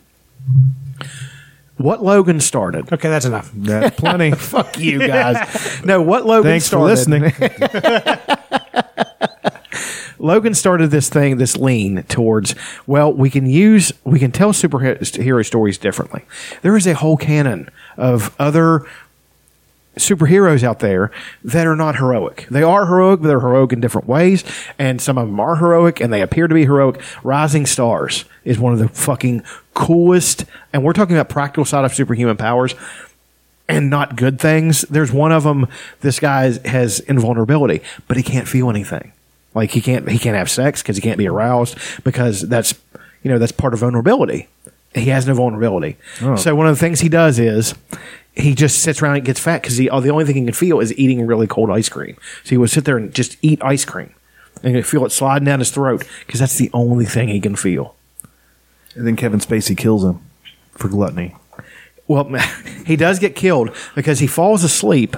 What 1.77 2.03
Logan 2.03 2.41
started? 2.41 2.91
Okay, 2.93 3.09
that's 3.09 3.27
enough. 3.27 3.51
that's 3.55 3.99
plenty. 3.99 4.31
Fuck 4.37 4.79
you 4.79 4.99
guys. 5.07 5.85
no, 5.85 6.01
what 6.03 6.27
Logan 6.27 6.51
Thanks 6.51 6.69
for 6.69 6.79
listening. 6.79 7.33
Logan 10.19 10.55
started 10.55 10.91
this 10.91 11.11
thing, 11.11 11.37
this 11.37 11.57
lean 11.57 12.03
towards, 12.05 12.55
well, 12.87 13.13
we 13.13 13.29
can 13.29 13.47
use, 13.47 13.93
we 14.03 14.19
can 14.19 14.33
tell 14.33 14.53
superhero 14.53 15.45
stories 15.45 15.77
differently. 15.79 16.25
There 16.63 16.75
is 16.75 16.87
a 16.87 16.95
whole 16.95 17.19
canon 17.19 17.69
of 17.99 18.35
other 18.39 18.87
superheroes 19.99 20.63
out 20.63 20.81
there 20.81 21.11
that 21.43 21.67
are 21.67 21.77
not 21.77 21.97
heroic. 21.97 22.47
They 22.51 22.63
are 22.63 22.87
heroic, 22.87 23.21
but 23.21 23.29
they're 23.29 23.41
heroic 23.41 23.73
in 23.73 23.81
different 23.81 24.07
ways. 24.07 24.45
And 24.79 25.01
some 25.01 25.19
of 25.19 25.27
them 25.27 25.41
are 25.41 25.57
heroic 25.57 26.01
and 26.01 26.13
they 26.13 26.21
appear 26.21 26.49
to 26.49 26.55
be 26.55 26.65
heroic. 26.65 27.01
Rising 27.23 27.67
Stars 27.67 28.25
is 28.45 28.59
one 28.59 28.73
of 28.73 28.79
the 28.79 28.89
fucking 28.89 29.43
coolest, 29.75 30.45
and 30.73 30.83
we're 30.83 30.93
talking 30.93 31.17
about 31.17 31.29
practical 31.29 31.65
side 31.65 31.85
of 31.85 31.95
superhuman 31.95 32.37
powers 32.37 32.75
and 33.69 33.91
not 33.91 34.17
good 34.17 34.39
things. 34.39 34.83
There's 34.83 35.13
one 35.13 35.33
of 35.33 35.45
them. 35.45 35.67
This 36.01 36.21
guy 36.21 36.59
has 36.69 37.01
invulnerability, 37.01 37.83
but 38.07 38.17
he 38.17 38.23
can't 38.23 38.49
feel 38.49 38.71
anything. 38.71 39.13
Like 39.55 39.71
he 39.71 39.81
can't 39.81 40.09
he 40.09 40.19
can't 40.19 40.37
have 40.37 40.51
sex 40.51 40.83
because 40.83 40.97
he 40.97 41.03
can't 41.03 41.19
be 41.19 41.27
aroused 41.27 41.79
because 42.05 42.43
that's 42.43 42.75
you 43.23 43.31
know 43.31 43.39
that's 43.39 43.53
part 43.53 43.73
of 43.73 43.81
vulnerability. 43.81 44.49
He 44.95 45.07
has 45.07 45.27
no 45.27 45.35
vulnerability. 45.35 45.97
Oh. 46.23 46.37
So 46.37 46.55
one 46.55 46.67
of 46.67 46.75
the 46.75 46.81
things 46.81 47.01
he 47.01 47.09
does 47.09 47.39
is 47.39 47.75
he 48.37 48.55
just 48.55 48.83
sits 48.83 49.01
around 49.01 49.17
and 49.17 49.25
gets 49.25 49.41
fat 49.41 49.63
because 49.63 49.79
he 49.79 49.89
oh, 49.89 50.01
the 50.01 50.11
only 50.11 50.25
thing 50.25 50.37
he 50.37 50.45
can 50.45 50.55
feel 50.55 50.79
is 50.79 50.97
eating 50.99 51.27
really 51.27 51.47
cold 51.47 51.71
ice 51.71 51.89
cream. 51.89 52.17
So 52.45 52.51
he 52.51 52.59
would 52.59 52.71
sit 52.71 52.85
there 52.85 52.99
and 52.99 53.13
just 53.13 53.37
eat 53.43 53.63
ice 53.65 53.85
cream. 53.85 54.15
and 54.63 54.87
feel 54.87 55.05
it 55.07 55.13
sliding 55.13 55.47
down 55.47 55.59
his 55.59 55.71
throat 55.71 56.07
because 56.27 56.41
that's 56.41 56.59
the 56.59 56.71
only 56.73 57.07
thing 57.07 57.29
he 57.29 57.41
can 57.41 57.57
feel. 57.57 57.95
And 58.95 59.07
then 59.07 59.17
Kevin 59.17 59.41
Spacey 59.41 59.77
kills 59.77 60.05
him 60.05 60.21
for 60.73 60.89
gluttony. 60.89 61.35
Well, 62.07 62.31
he 62.87 62.97
does 62.97 63.19
get 63.19 63.35
killed 63.35 63.75
because 63.95 64.21
he 64.21 64.27
falls 64.27 64.63
asleep, 64.65 65.17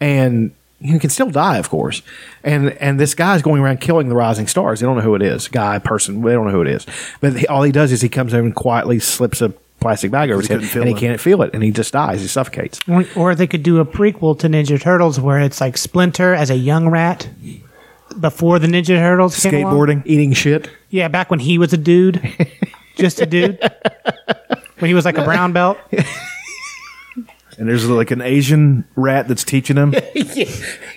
and 0.00 0.52
he 0.80 0.98
can 0.98 1.10
still 1.10 1.30
die, 1.30 1.58
of 1.58 1.70
course. 1.70 2.02
And 2.42 2.72
and 2.72 2.98
this 2.98 3.14
guy's 3.14 3.42
going 3.42 3.62
around 3.62 3.80
killing 3.80 4.08
the 4.08 4.16
rising 4.16 4.48
stars. 4.48 4.80
They 4.80 4.86
don't 4.86 4.96
know 4.96 5.02
who 5.02 5.14
it 5.14 5.22
is, 5.22 5.48
guy, 5.48 5.78
person. 5.78 6.20
They 6.20 6.32
don't 6.32 6.46
know 6.46 6.52
who 6.52 6.62
it 6.62 6.68
is. 6.68 6.86
But 7.20 7.36
he, 7.36 7.46
all 7.46 7.62
he 7.62 7.72
does 7.72 7.92
is 7.92 8.00
he 8.02 8.08
comes 8.08 8.34
over 8.34 8.44
and 8.44 8.54
quietly 8.54 8.98
slips 8.98 9.40
a 9.40 9.54
plastic 9.84 10.10
bag 10.10 10.30
over 10.30 10.40
his 10.40 10.48
head, 10.48 10.60
and 10.80 10.88
he 10.88 10.94
it. 10.94 10.98
can't 10.98 11.20
feel 11.20 11.42
it, 11.42 11.50
and 11.52 11.62
he 11.62 11.70
just 11.70 11.92
dies. 11.92 12.22
He 12.22 12.26
suffocates. 12.26 12.80
Or, 12.88 13.04
or 13.14 13.34
they 13.34 13.46
could 13.46 13.62
do 13.62 13.80
a 13.80 13.84
prequel 13.84 14.38
to 14.38 14.48
Ninja 14.48 14.80
Turtles 14.80 15.20
where 15.20 15.38
it's 15.40 15.60
like 15.60 15.76
Splinter 15.76 16.32
as 16.32 16.48
a 16.48 16.56
young 16.56 16.88
rat 16.88 17.28
before 18.18 18.58
the 18.58 18.66
Ninja 18.66 18.96
Turtles 18.96 19.38
came 19.38 19.66
along. 19.66 19.74
Skateboarding. 19.74 20.02
Eating 20.06 20.32
shit. 20.32 20.70
Yeah, 20.88 21.08
back 21.08 21.30
when 21.30 21.40
he 21.40 21.58
was 21.58 21.74
a 21.74 21.76
dude, 21.76 22.22
just 22.96 23.20
a 23.20 23.26
dude. 23.26 23.58
when 24.78 24.88
he 24.88 24.94
was 24.94 25.04
like 25.04 25.18
a 25.18 25.24
brown 25.24 25.52
belt. 25.52 25.78
And 27.58 27.68
there's 27.68 27.88
like 27.88 28.10
an 28.10 28.20
Asian 28.20 28.84
rat 28.96 29.28
that's 29.28 29.44
teaching 29.44 29.76
him. 29.76 29.94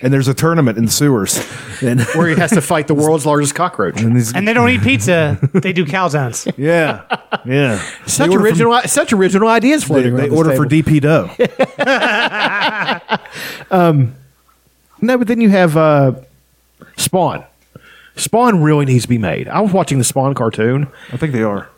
And 0.00 0.12
there's 0.12 0.28
a 0.28 0.34
tournament 0.34 0.78
in 0.78 0.84
the 0.84 0.90
sewers. 0.92 1.44
And 1.82 2.00
Where 2.14 2.28
he 2.28 2.36
has 2.36 2.50
to 2.52 2.60
fight 2.60 2.86
the 2.86 2.94
world's 3.02 3.26
largest 3.26 3.54
cockroach. 3.56 4.00
and 4.00 4.16
And 4.34 4.46
they 4.46 4.52
don't 4.52 4.68
eat 4.70 4.82
pizza; 4.82 5.38
they 5.52 5.72
do 5.72 5.84
calzones. 5.84 6.46
yeah, 6.56 7.02
yeah. 7.44 7.78
Such 8.06 8.28
They 8.28 8.32
order 8.36 8.38
from- 8.38 8.44
original, 8.46 8.80
such 8.86 9.12
original 9.12 9.48
ideas 9.48 9.82
They, 9.82 9.86
floating 9.88 10.14
they 10.14 10.22
around. 10.22 10.30
this 10.30 10.38
order 10.38 10.54
for. 10.56 10.66
DP 10.66 11.00
dough. 11.00 11.30
No, 15.00 15.16
but 15.18 15.26
then 15.28 15.40
you 15.40 15.48
have 15.50 15.76
uh, 15.76 16.12
Spawn. 16.96 17.44
Spawn 18.16 18.62
really 18.62 18.84
needs 18.84 19.02
to 19.04 19.08
be 19.08 19.18
made. 19.18 19.48
I 19.48 19.60
was 19.60 19.72
watching 19.72 19.98
the 19.98 20.04
Spawn 20.04 20.34
cartoon. 20.34 20.88
I 21.12 21.16
think 21.16 21.32
they 21.32 21.42
are. 21.44 21.68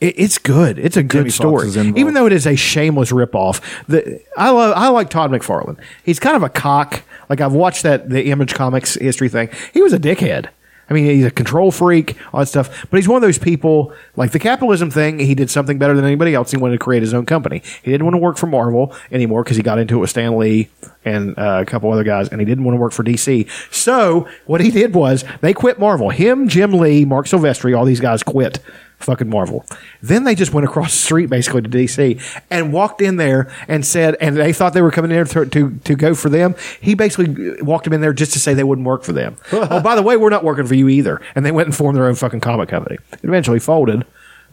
It, 0.00 0.18
it's 0.18 0.38
good. 0.38 0.78
It's 0.78 0.96
a 0.96 1.02
good 1.02 1.24
Foxx 1.26 1.34
story, 1.34 1.68
is 1.68 1.76
involved. 1.76 1.98
even 1.98 2.14
though 2.14 2.26
it 2.26 2.32
is 2.32 2.46
a 2.46 2.56
shameless 2.56 3.12
ripoff. 3.12 3.60
The 3.86 4.20
I 4.36 4.50
love 4.50 4.74
I 4.76 4.88
like 4.88 5.10
Todd 5.10 5.30
McFarlane. 5.30 5.78
He's 6.04 6.18
kind 6.18 6.36
of 6.36 6.42
a 6.42 6.48
cock. 6.48 7.02
Like 7.28 7.40
I've 7.40 7.52
watched 7.52 7.82
that 7.84 8.10
the 8.10 8.26
Image 8.30 8.54
Comics 8.54 8.94
history 8.94 9.28
thing. 9.28 9.50
He 9.72 9.82
was 9.82 9.92
a 9.92 9.98
dickhead. 9.98 10.48
I 10.88 10.92
mean, 10.92 11.04
he's 11.04 11.24
a 11.24 11.30
control 11.30 11.70
freak, 11.70 12.16
all 12.34 12.40
that 12.40 12.46
stuff. 12.46 12.86
But 12.90 12.96
he's 12.96 13.06
one 13.06 13.16
of 13.16 13.22
those 13.22 13.38
people, 13.38 13.92
like 14.16 14.32
the 14.32 14.40
capitalism 14.40 14.90
thing, 14.90 15.20
he 15.20 15.36
did 15.36 15.48
something 15.48 15.78
better 15.78 15.94
than 15.94 16.04
anybody 16.04 16.34
else. 16.34 16.50
He 16.50 16.56
wanted 16.56 16.72
to 16.74 16.84
create 16.84 17.00
his 17.00 17.14
own 17.14 17.26
company. 17.26 17.62
He 17.84 17.92
didn't 17.92 18.04
want 18.04 18.14
to 18.14 18.18
work 18.18 18.36
for 18.36 18.48
Marvel 18.48 18.92
anymore 19.12 19.44
because 19.44 19.56
he 19.56 19.62
got 19.62 19.78
into 19.78 19.94
it 19.94 19.98
with 19.98 20.10
Stan 20.10 20.36
Lee 20.36 20.68
and 21.04 21.38
uh, 21.38 21.60
a 21.62 21.64
couple 21.64 21.92
other 21.92 22.02
guys, 22.02 22.28
and 22.28 22.40
he 22.40 22.44
didn't 22.44 22.64
want 22.64 22.74
to 22.74 22.80
work 22.80 22.92
for 22.92 23.04
DC. 23.04 23.48
So 23.72 24.28
what 24.46 24.60
he 24.60 24.72
did 24.72 24.92
was 24.92 25.24
they 25.42 25.54
quit 25.54 25.78
Marvel. 25.78 26.10
Him, 26.10 26.48
Jim 26.48 26.72
Lee, 26.72 27.04
Marc 27.04 27.26
Silvestri, 27.26 27.78
all 27.78 27.84
these 27.84 28.00
guys 28.00 28.24
quit 28.24 28.58
fucking 29.00 29.28
Marvel. 29.28 29.64
Then 30.02 30.24
they 30.24 30.34
just 30.34 30.52
went 30.52 30.66
across 30.66 30.92
the 30.92 30.98
street 30.98 31.26
basically 31.30 31.62
to 31.62 31.68
DC 31.68 32.20
and 32.50 32.72
walked 32.72 33.00
in 33.02 33.16
there 33.16 33.52
and 33.66 33.84
said, 33.84 34.16
and 34.20 34.36
they 34.36 34.52
thought 34.52 34.72
they 34.74 34.82
were 34.82 34.90
coming 34.90 35.10
in 35.10 35.16
there 35.16 35.24
to, 35.24 35.46
to, 35.46 35.78
to 35.84 35.94
go 35.94 36.14
for 36.14 36.28
them. 36.28 36.54
He 36.80 36.94
basically 36.94 37.60
walked 37.62 37.84
them 37.84 37.92
in 37.94 38.00
there 38.00 38.12
just 38.12 38.32
to 38.34 38.38
say 38.38 38.54
they 38.54 38.64
wouldn't 38.64 38.86
work 38.86 39.02
for 39.02 39.12
them. 39.12 39.36
oh, 39.52 39.80
by 39.80 39.94
the 39.96 40.02
way, 40.02 40.16
we're 40.16 40.30
not 40.30 40.44
working 40.44 40.66
for 40.66 40.74
you 40.74 40.88
either. 40.88 41.20
And 41.34 41.44
they 41.44 41.50
went 41.52 41.66
and 41.66 41.74
formed 41.76 41.96
their 41.96 42.06
own 42.06 42.14
fucking 42.14 42.40
comic 42.40 42.68
company. 42.68 42.96
It 43.12 43.20
eventually 43.24 43.58
folded, 43.58 44.04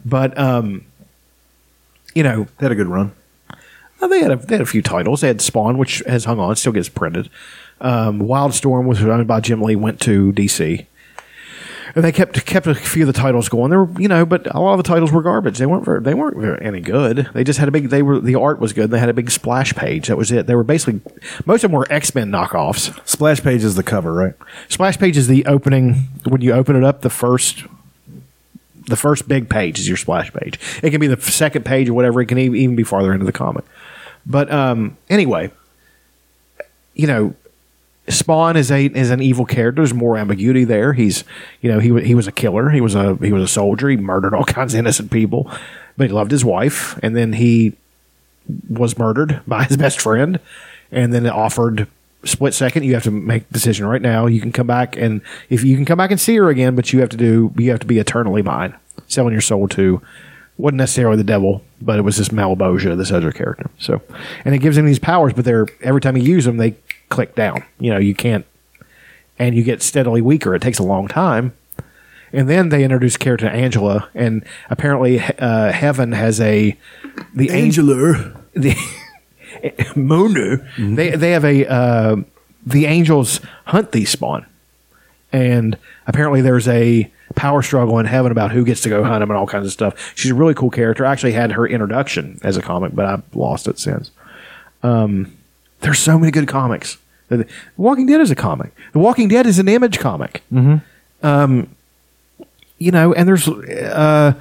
but 0.04 0.36
um, 0.38 0.84
you 2.14 2.22
know, 2.22 2.46
They 2.58 2.64
had 2.64 2.72
a 2.72 2.74
good 2.74 2.88
run. 2.88 3.12
uh, 4.00 4.06
they 4.08 4.20
had 4.20 4.30
a, 4.32 4.36
they 4.36 4.54
had 4.56 4.62
a 4.62 4.66
few 4.66 4.82
titles. 4.82 5.20
They 5.20 5.28
had 5.28 5.40
Spawn, 5.40 5.78
which 5.78 6.02
has 6.06 6.24
hung 6.24 6.40
on, 6.40 6.56
still 6.56 6.72
gets 6.72 6.88
printed. 6.88 7.28
Um, 7.80 8.20
Wildstorm 8.22 8.86
was 8.86 9.00
owned 9.04 9.28
by 9.28 9.38
Jim 9.40 9.62
Lee, 9.62 9.76
went 9.76 10.00
to 10.00 10.32
DC. 10.32 10.86
And 11.94 12.04
they 12.04 12.12
kept 12.12 12.44
kept 12.46 12.66
a 12.66 12.74
few 12.74 13.04
of 13.04 13.06
the 13.06 13.18
titles 13.18 13.48
going. 13.48 13.70
There 13.70 13.84
were, 13.84 14.00
you 14.00 14.08
know, 14.08 14.26
but 14.26 14.52
a 14.54 14.60
lot 14.60 14.72
of 14.72 14.78
the 14.78 14.82
titles 14.82 15.10
were 15.10 15.22
garbage. 15.22 15.58
They 15.58 15.66
weren't 15.66 15.84
very, 15.84 16.00
they 16.00 16.14
weren't 16.14 16.36
very, 16.36 16.62
any 16.64 16.80
good. 16.80 17.28
They 17.32 17.44
just 17.44 17.58
had 17.58 17.68
a 17.68 17.70
big. 17.70 17.88
They 17.90 18.02
were 18.02 18.20
the 18.20 18.34
art 18.34 18.60
was 18.60 18.72
good. 18.72 18.90
They 18.90 18.98
had 18.98 19.08
a 19.08 19.14
big 19.14 19.30
splash 19.30 19.74
page. 19.74 20.08
That 20.08 20.16
was 20.16 20.30
it. 20.30 20.46
They 20.46 20.54
were 20.54 20.64
basically 20.64 21.00
most 21.46 21.64
of 21.64 21.70
them 21.70 21.78
were 21.78 21.86
X 21.90 22.14
Men 22.14 22.30
knockoffs. 22.30 22.94
Splash 23.08 23.42
page 23.42 23.64
is 23.64 23.74
the 23.74 23.82
cover, 23.82 24.12
right? 24.12 24.34
Splash 24.68 24.98
page 24.98 25.16
is 25.16 25.28
the 25.28 25.46
opening 25.46 26.08
when 26.24 26.40
you 26.40 26.52
open 26.52 26.76
it 26.76 26.84
up. 26.84 27.00
The 27.00 27.10
first, 27.10 27.64
the 28.86 28.96
first 28.96 29.26
big 29.28 29.48
page 29.48 29.78
is 29.78 29.88
your 29.88 29.96
splash 29.96 30.32
page. 30.32 30.58
It 30.82 30.90
can 30.90 31.00
be 31.00 31.06
the 31.06 31.20
second 31.20 31.64
page 31.64 31.88
or 31.88 31.94
whatever. 31.94 32.20
It 32.20 32.26
can 32.26 32.38
even 32.38 32.76
be 32.76 32.84
farther 32.84 33.12
into 33.12 33.24
the 33.24 33.32
comic. 33.32 33.64
But 34.26 34.52
um, 34.52 34.96
anyway, 35.08 35.50
you 36.94 37.06
know, 37.06 37.34
Spawn 38.08 38.56
is 38.56 38.70
a 38.70 38.86
is 38.86 39.10
an 39.10 39.22
evil 39.22 39.44
character. 39.44 39.82
There's 39.82 39.94
more 39.94 40.16
ambiguity 40.16 40.64
there. 40.64 40.92
He's 40.92 41.24
you 41.60 41.70
know 41.70 41.78
he 41.78 41.88
he 42.04 42.14
was 42.14 42.26
a 42.26 42.32
killer. 42.32 42.70
He 42.70 42.80
was 42.80 42.94
a 42.94 43.16
he 43.16 43.32
was 43.32 43.42
a 43.42 43.48
soldier. 43.48 43.88
He 43.88 43.96
murdered 43.96 44.34
all 44.34 44.44
kinds 44.46 44.74
of 44.74 44.78
innocent 44.78 45.10
people, 45.10 45.50
but 45.96 46.08
he 46.08 46.12
loved 46.12 46.30
his 46.30 46.44
wife. 46.44 46.98
And 47.02 47.16
then 47.16 47.34
he 47.34 47.74
was 48.68 48.98
murdered 48.98 49.40
by 49.46 49.64
his 49.64 49.76
best 49.76 50.00
friend, 50.00 50.40
and 50.90 51.12
then 51.12 51.26
offered 51.26 51.88
split 52.24 52.54
second. 52.54 52.84
You 52.84 52.94
have 52.94 53.04
to 53.04 53.10
make 53.10 53.44
a 53.50 53.52
decision 53.52 53.86
right 53.86 54.02
now. 54.02 54.26
You 54.26 54.40
can 54.40 54.52
come 54.52 54.66
back 54.66 54.96
and 54.96 55.20
if 55.50 55.62
you 55.64 55.76
can 55.76 55.84
come 55.84 55.98
back 55.98 56.10
and 56.10 56.20
see 56.20 56.36
her 56.36 56.48
again, 56.48 56.74
but 56.74 56.92
you 56.92 57.00
have 57.00 57.10
to 57.10 57.16
do 57.16 57.52
you 57.56 57.70
have 57.70 57.80
to 57.80 57.86
be 57.86 57.98
eternally 57.98 58.42
mine, 58.42 58.74
selling 59.06 59.32
your 59.32 59.40
soul 59.40 59.68
to 59.68 60.02
wasn't 60.58 60.78
necessarily 60.78 61.16
the 61.16 61.24
devil, 61.24 61.62
but 61.80 61.98
it 61.98 62.02
was 62.02 62.16
this 62.16 62.30
Malebolgia, 62.30 62.96
this 62.96 63.12
other 63.12 63.30
character. 63.30 63.70
So, 63.78 64.02
and 64.44 64.54
it 64.54 64.58
gives 64.58 64.76
him 64.76 64.86
these 64.86 64.98
powers, 64.98 65.32
but 65.32 65.44
they're 65.44 65.68
every 65.82 66.00
time 66.00 66.16
you 66.16 66.24
use 66.24 66.44
them, 66.44 66.56
they 66.56 66.74
click 67.08 67.34
down. 67.34 67.64
You 67.78 67.92
know, 67.92 67.98
you 67.98 68.14
can't, 68.14 68.46
and 69.38 69.54
you 69.54 69.62
get 69.62 69.82
steadily 69.82 70.20
weaker. 70.20 70.54
It 70.54 70.62
takes 70.62 70.78
a 70.78 70.84
long 70.84 71.08
time. 71.08 71.54
And 72.32 72.48
then 72.48 72.68
they 72.68 72.84
introduce 72.84 73.16
character 73.16 73.46
Angela, 73.46 74.08
and 74.14 74.44
apparently 74.68 75.18
uh, 75.20 75.72
Heaven 75.72 76.12
has 76.12 76.40
a 76.40 76.76
the 77.34 77.50
angel 77.50 77.86
the 78.52 78.72
Monu. 79.94 80.66
They 80.96 81.10
they 81.10 81.30
have 81.30 81.44
a 81.44 81.66
uh, 81.66 82.16
the 82.66 82.84
angels 82.84 83.40
hunt 83.64 83.92
these 83.92 84.10
spawn, 84.10 84.44
and 85.32 85.78
apparently 86.06 86.42
there's 86.42 86.68
a 86.68 87.10
power 87.34 87.62
struggle 87.62 87.98
in 87.98 88.06
heaven 88.06 88.32
about 88.32 88.52
who 88.52 88.64
gets 88.64 88.82
to 88.82 88.88
go 88.88 89.04
hunt 89.04 89.20
them 89.20 89.30
and 89.30 89.38
all 89.38 89.46
kinds 89.46 89.66
of 89.66 89.72
stuff. 89.72 90.12
She's 90.14 90.30
a 90.30 90.34
really 90.34 90.54
cool 90.54 90.70
character. 90.70 91.06
I 91.06 91.12
actually 91.12 91.32
had 91.32 91.52
her 91.52 91.66
introduction 91.66 92.38
as 92.42 92.56
a 92.56 92.62
comic, 92.62 92.94
but 92.94 93.06
I've 93.06 93.22
lost 93.34 93.68
it 93.68 93.78
since. 93.78 94.10
Um, 94.82 95.37
there's 95.80 95.98
so 95.98 96.18
many 96.18 96.30
good 96.32 96.48
comics. 96.48 96.98
The 97.28 97.46
Walking 97.76 98.06
Dead 98.06 98.20
is 98.20 98.30
a 98.30 98.34
comic. 98.34 98.72
The 98.92 98.98
Walking 98.98 99.28
Dead 99.28 99.46
is 99.46 99.58
an 99.58 99.68
image 99.68 99.98
comic. 99.98 100.42
Um, 101.22 101.74
you 102.78 102.90
know, 102.90 103.12
and 103.12 103.28
there's 103.28 103.46
uh, 103.48 104.32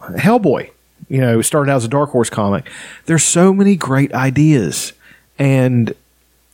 Hellboy. 0.00 0.70
You 1.08 1.20
know, 1.22 1.40
started 1.40 1.70
out 1.70 1.76
as 1.76 1.84
a 1.86 1.88
Dark 1.88 2.10
Horse 2.10 2.28
comic. 2.28 2.68
There's 3.06 3.24
so 3.24 3.54
many 3.54 3.76
great 3.76 4.12
ideas, 4.12 4.92
and 5.38 5.94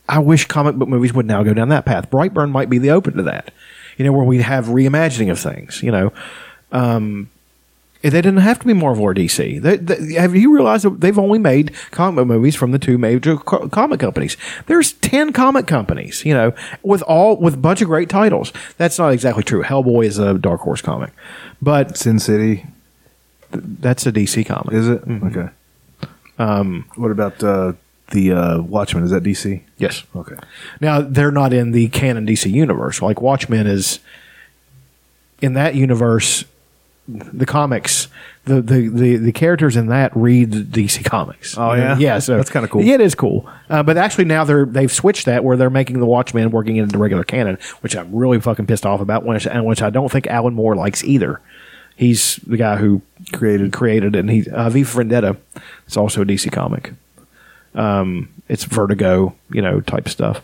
I 0.07 0.19
wish 0.19 0.45
comic 0.45 0.75
book 0.75 0.87
movies 0.87 1.13
would 1.13 1.25
now 1.25 1.43
go 1.43 1.53
down 1.53 1.67
that 1.69 1.83
path. 1.85 2.09
Brightburn 2.09 2.51
might 2.51 2.69
be 2.69 2.77
the 2.77 2.91
open 2.91 3.17
to 3.17 3.23
that. 3.23 3.51
You 3.97 4.05
know, 4.05 4.13
where 4.13 4.23
we 4.25 4.41
have 4.41 4.67
reimagining 4.67 5.29
of 5.29 5.39
things. 5.39 5.83
You 5.83 5.91
know, 5.91 6.13
um, 6.71 7.29
they 8.09 8.21
didn't 8.21 8.37
have 8.37 8.59
to 8.59 8.65
be 8.65 8.73
Marvel 8.73 9.03
or 9.03 9.13
DC. 9.13 9.61
They, 9.61 9.77
they, 9.77 10.13
have 10.13 10.35
you 10.35 10.53
realized 10.53 10.85
that 10.85 11.01
they've 11.01 11.17
only 11.17 11.39
made 11.39 11.73
comic 11.91 12.15
book 12.15 12.27
movies 12.27 12.55
from 12.55 12.71
the 12.71 12.79
two 12.79 12.97
major 12.97 13.37
co- 13.37 13.69
comic 13.69 13.99
companies? 13.99 14.37
There's 14.67 14.93
ten 14.93 15.33
comic 15.33 15.67
companies, 15.67 16.25
you 16.25 16.33
know, 16.33 16.53
with 16.83 17.01
all 17.03 17.37
with 17.37 17.55
a 17.55 17.57
bunch 17.57 17.81
of 17.81 17.87
great 17.87 18.09
titles. 18.09 18.53
That's 18.77 18.99
not 18.99 19.13
exactly 19.13 19.43
true. 19.43 19.63
Hellboy 19.63 20.05
is 20.05 20.19
a 20.19 20.35
Dark 20.35 20.61
Horse 20.61 20.81
comic, 20.81 21.11
but 21.61 21.97
Sin 21.97 22.19
City, 22.19 22.65
that's 23.51 24.05
a 24.05 24.11
DC 24.11 24.45
comic. 24.45 24.73
is 24.73 24.87
it? 24.87 25.03
Okay. 25.07 25.49
Um, 26.37 26.85
what 26.95 27.11
about 27.11 27.43
uh, 27.43 27.73
the 28.11 28.31
uh, 28.31 28.61
Watchmen? 28.61 29.03
Is 29.03 29.11
that 29.11 29.23
DC? 29.23 29.61
Yes. 29.77 30.03
Okay. 30.15 30.35
Now 30.81 31.01
they're 31.01 31.31
not 31.31 31.53
in 31.53 31.71
the 31.71 31.87
canon 31.89 32.25
DC 32.25 32.51
universe. 32.51 33.01
Like 33.01 33.21
Watchmen 33.21 33.67
is 33.67 33.99
in 35.41 35.53
that 35.53 35.75
universe. 35.75 36.45
The 37.07 37.45
comics, 37.45 38.07
the, 38.45 38.61
the, 38.61 38.87
the, 38.87 39.15
the 39.17 39.31
characters 39.31 39.75
in 39.75 39.87
that 39.87 40.15
read 40.15 40.51
the 40.51 40.63
DC 40.87 41.05
comics. 41.05 41.55
Oh, 41.55 41.73
yeah? 41.73 41.97
yeah. 41.99 42.17
So 42.17 42.37
That's 42.37 42.49
kinda 42.49 42.67
cool. 42.67 42.81
Yeah, 42.81 42.95
it 42.95 43.01
is 43.01 43.13
cool. 43.13 43.47
Uh, 43.69 43.83
but 43.83 43.95
actually, 43.97 44.25
now 44.25 44.43
they're 44.43 44.65
they've 44.65 44.91
switched 44.91 45.25
that 45.25 45.43
where 45.43 45.55
they're 45.55 45.69
making 45.69 45.99
the 45.99 46.07
Watchmen 46.07 46.49
working 46.49 46.77
into 46.77 46.91
the 46.91 46.97
regular 46.97 47.23
canon, 47.23 47.59
which 47.81 47.95
I'm 47.95 48.13
really 48.15 48.39
fucking 48.39 48.65
pissed 48.65 48.85
off 48.87 49.01
about. 49.01 49.23
Which 49.23 49.45
and 49.45 49.65
which 49.65 49.83
I 49.83 49.91
don't 49.91 50.11
think 50.11 50.25
Alan 50.27 50.55
Moore 50.55 50.75
likes 50.75 51.03
either. 51.03 51.41
He's 51.95 52.37
the 52.37 52.57
guy 52.57 52.77
who 52.77 53.01
Created. 53.31 53.71
created 53.71 54.15
it, 54.15 54.19
and 54.19 54.29
he 54.29 54.49
uh, 54.49 54.69
V 54.69 54.83
for 54.83 54.97
Vendetta. 54.97 55.37
It's 55.85 55.95
also 55.95 56.23
a 56.23 56.25
DC 56.25 56.51
comic. 56.51 56.91
Um, 57.75 58.29
it's 58.49 58.63
Vertigo, 58.63 59.35
you 59.51 59.61
know, 59.61 59.79
type 59.81 60.09
stuff. 60.09 60.41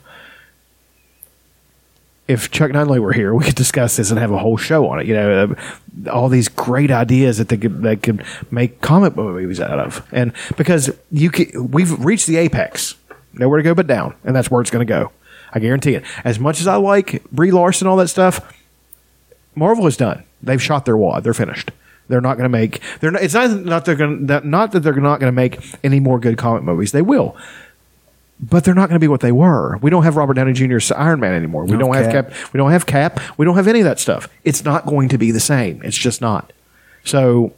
If 2.27 2.51
Chuck 2.51 2.71
Nunley 2.71 2.99
were 2.99 3.13
here, 3.13 3.33
we 3.33 3.43
could 3.43 3.55
discuss 3.55 3.97
this 3.97 4.09
and 4.09 4.19
have 4.19 4.31
a 4.31 4.37
whole 4.37 4.55
show 4.55 4.87
on 4.87 4.99
it. 4.99 5.05
You 5.05 5.15
know, 5.15 5.55
uh, 6.05 6.09
all 6.11 6.29
these 6.29 6.47
great 6.47 6.91
ideas 6.91 7.37
that 7.39 7.49
they 7.49 7.57
could, 7.57 7.81
they 7.81 7.97
could 7.97 8.23
make 8.51 8.79
comic 8.81 9.15
book 9.15 9.33
movies 9.33 9.59
out 9.59 9.79
of, 9.79 10.07
and 10.11 10.31
because 10.55 10.91
you 11.11 11.29
can, 11.29 11.71
we've 11.71 12.03
reached 12.03 12.27
the 12.27 12.37
apex, 12.37 12.95
nowhere 13.33 13.57
to 13.57 13.63
go 13.63 13.75
but 13.75 13.87
down, 13.87 14.15
and 14.23 14.35
that's 14.35 14.49
where 14.49 14.61
it's 14.61 14.71
going 14.71 14.85
to 14.85 14.89
go. 14.89 15.11
I 15.53 15.59
guarantee 15.59 15.95
it. 15.95 16.03
As 16.23 16.39
much 16.39 16.61
as 16.61 16.67
I 16.67 16.75
like 16.75 17.23
Brie 17.31 17.51
Larson, 17.51 17.87
all 17.87 17.97
that 17.97 18.07
stuff, 18.07 18.55
Marvel 19.55 19.85
is 19.87 19.97
done. 19.97 20.23
They've 20.41 20.61
shot 20.61 20.85
their 20.85 20.97
wad. 20.97 21.23
They're 21.23 21.33
finished. 21.33 21.71
They're 22.07 22.21
not 22.21 22.37
going 22.37 22.49
to 22.49 22.49
make. 22.49 22.81
They're 22.99 23.11
not, 23.11 23.21
it's 23.21 23.33
not 23.33 23.51
not 23.65 23.85
they're 23.85 23.95
going 23.95 24.25
not 24.25 24.71
that 24.71 24.81
they're 24.81 24.93
not 24.95 25.19
going 25.19 25.31
to 25.31 25.35
make 25.35 25.59
any 25.83 25.99
more 25.99 26.19
good 26.19 26.37
comic 26.37 26.63
movies. 26.63 26.91
They 26.91 27.01
will, 27.01 27.37
but 28.41 28.63
they're 28.63 28.73
not 28.73 28.89
going 28.89 28.95
to 28.95 29.03
be 29.03 29.07
what 29.07 29.21
they 29.21 29.31
were. 29.31 29.77
We 29.77 29.89
don't 29.89 30.03
have 30.03 30.17
Robert 30.17 30.33
Downey 30.33 30.53
Jr.'s 30.53 30.91
Iron 30.91 31.19
Man 31.19 31.33
anymore. 31.33 31.65
We 31.65 31.73
No 31.73 31.79
don't 31.79 31.95
have 31.95 32.11
Cap. 32.11 32.29
Cap. 32.29 32.53
We 32.53 32.57
don't 32.57 32.71
have 32.71 32.85
Cap. 32.85 33.19
We 33.37 33.45
don't 33.45 33.55
have 33.55 33.67
any 33.67 33.79
of 33.79 33.85
that 33.85 33.99
stuff. 33.99 34.27
It's 34.43 34.63
not 34.63 34.85
going 34.85 35.09
to 35.09 35.17
be 35.17 35.31
the 35.31 35.39
same. 35.39 35.81
It's 35.83 35.97
just 35.97 36.21
not. 36.21 36.51
So, 37.03 37.53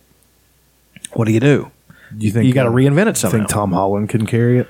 what 1.14 1.26
do 1.26 1.32
you 1.32 1.40
do? 1.40 1.72
You 2.18 2.32
think 2.32 2.46
You 2.46 2.54
gotta 2.54 2.70
uh, 2.70 2.74
reinvent 2.74 3.08
it 3.08 3.18
somehow. 3.18 3.38
Think 3.40 3.50
Tom 3.50 3.72
Holland 3.72 4.10
can 4.10 4.26
carry 4.26 4.60
it? 4.60 4.68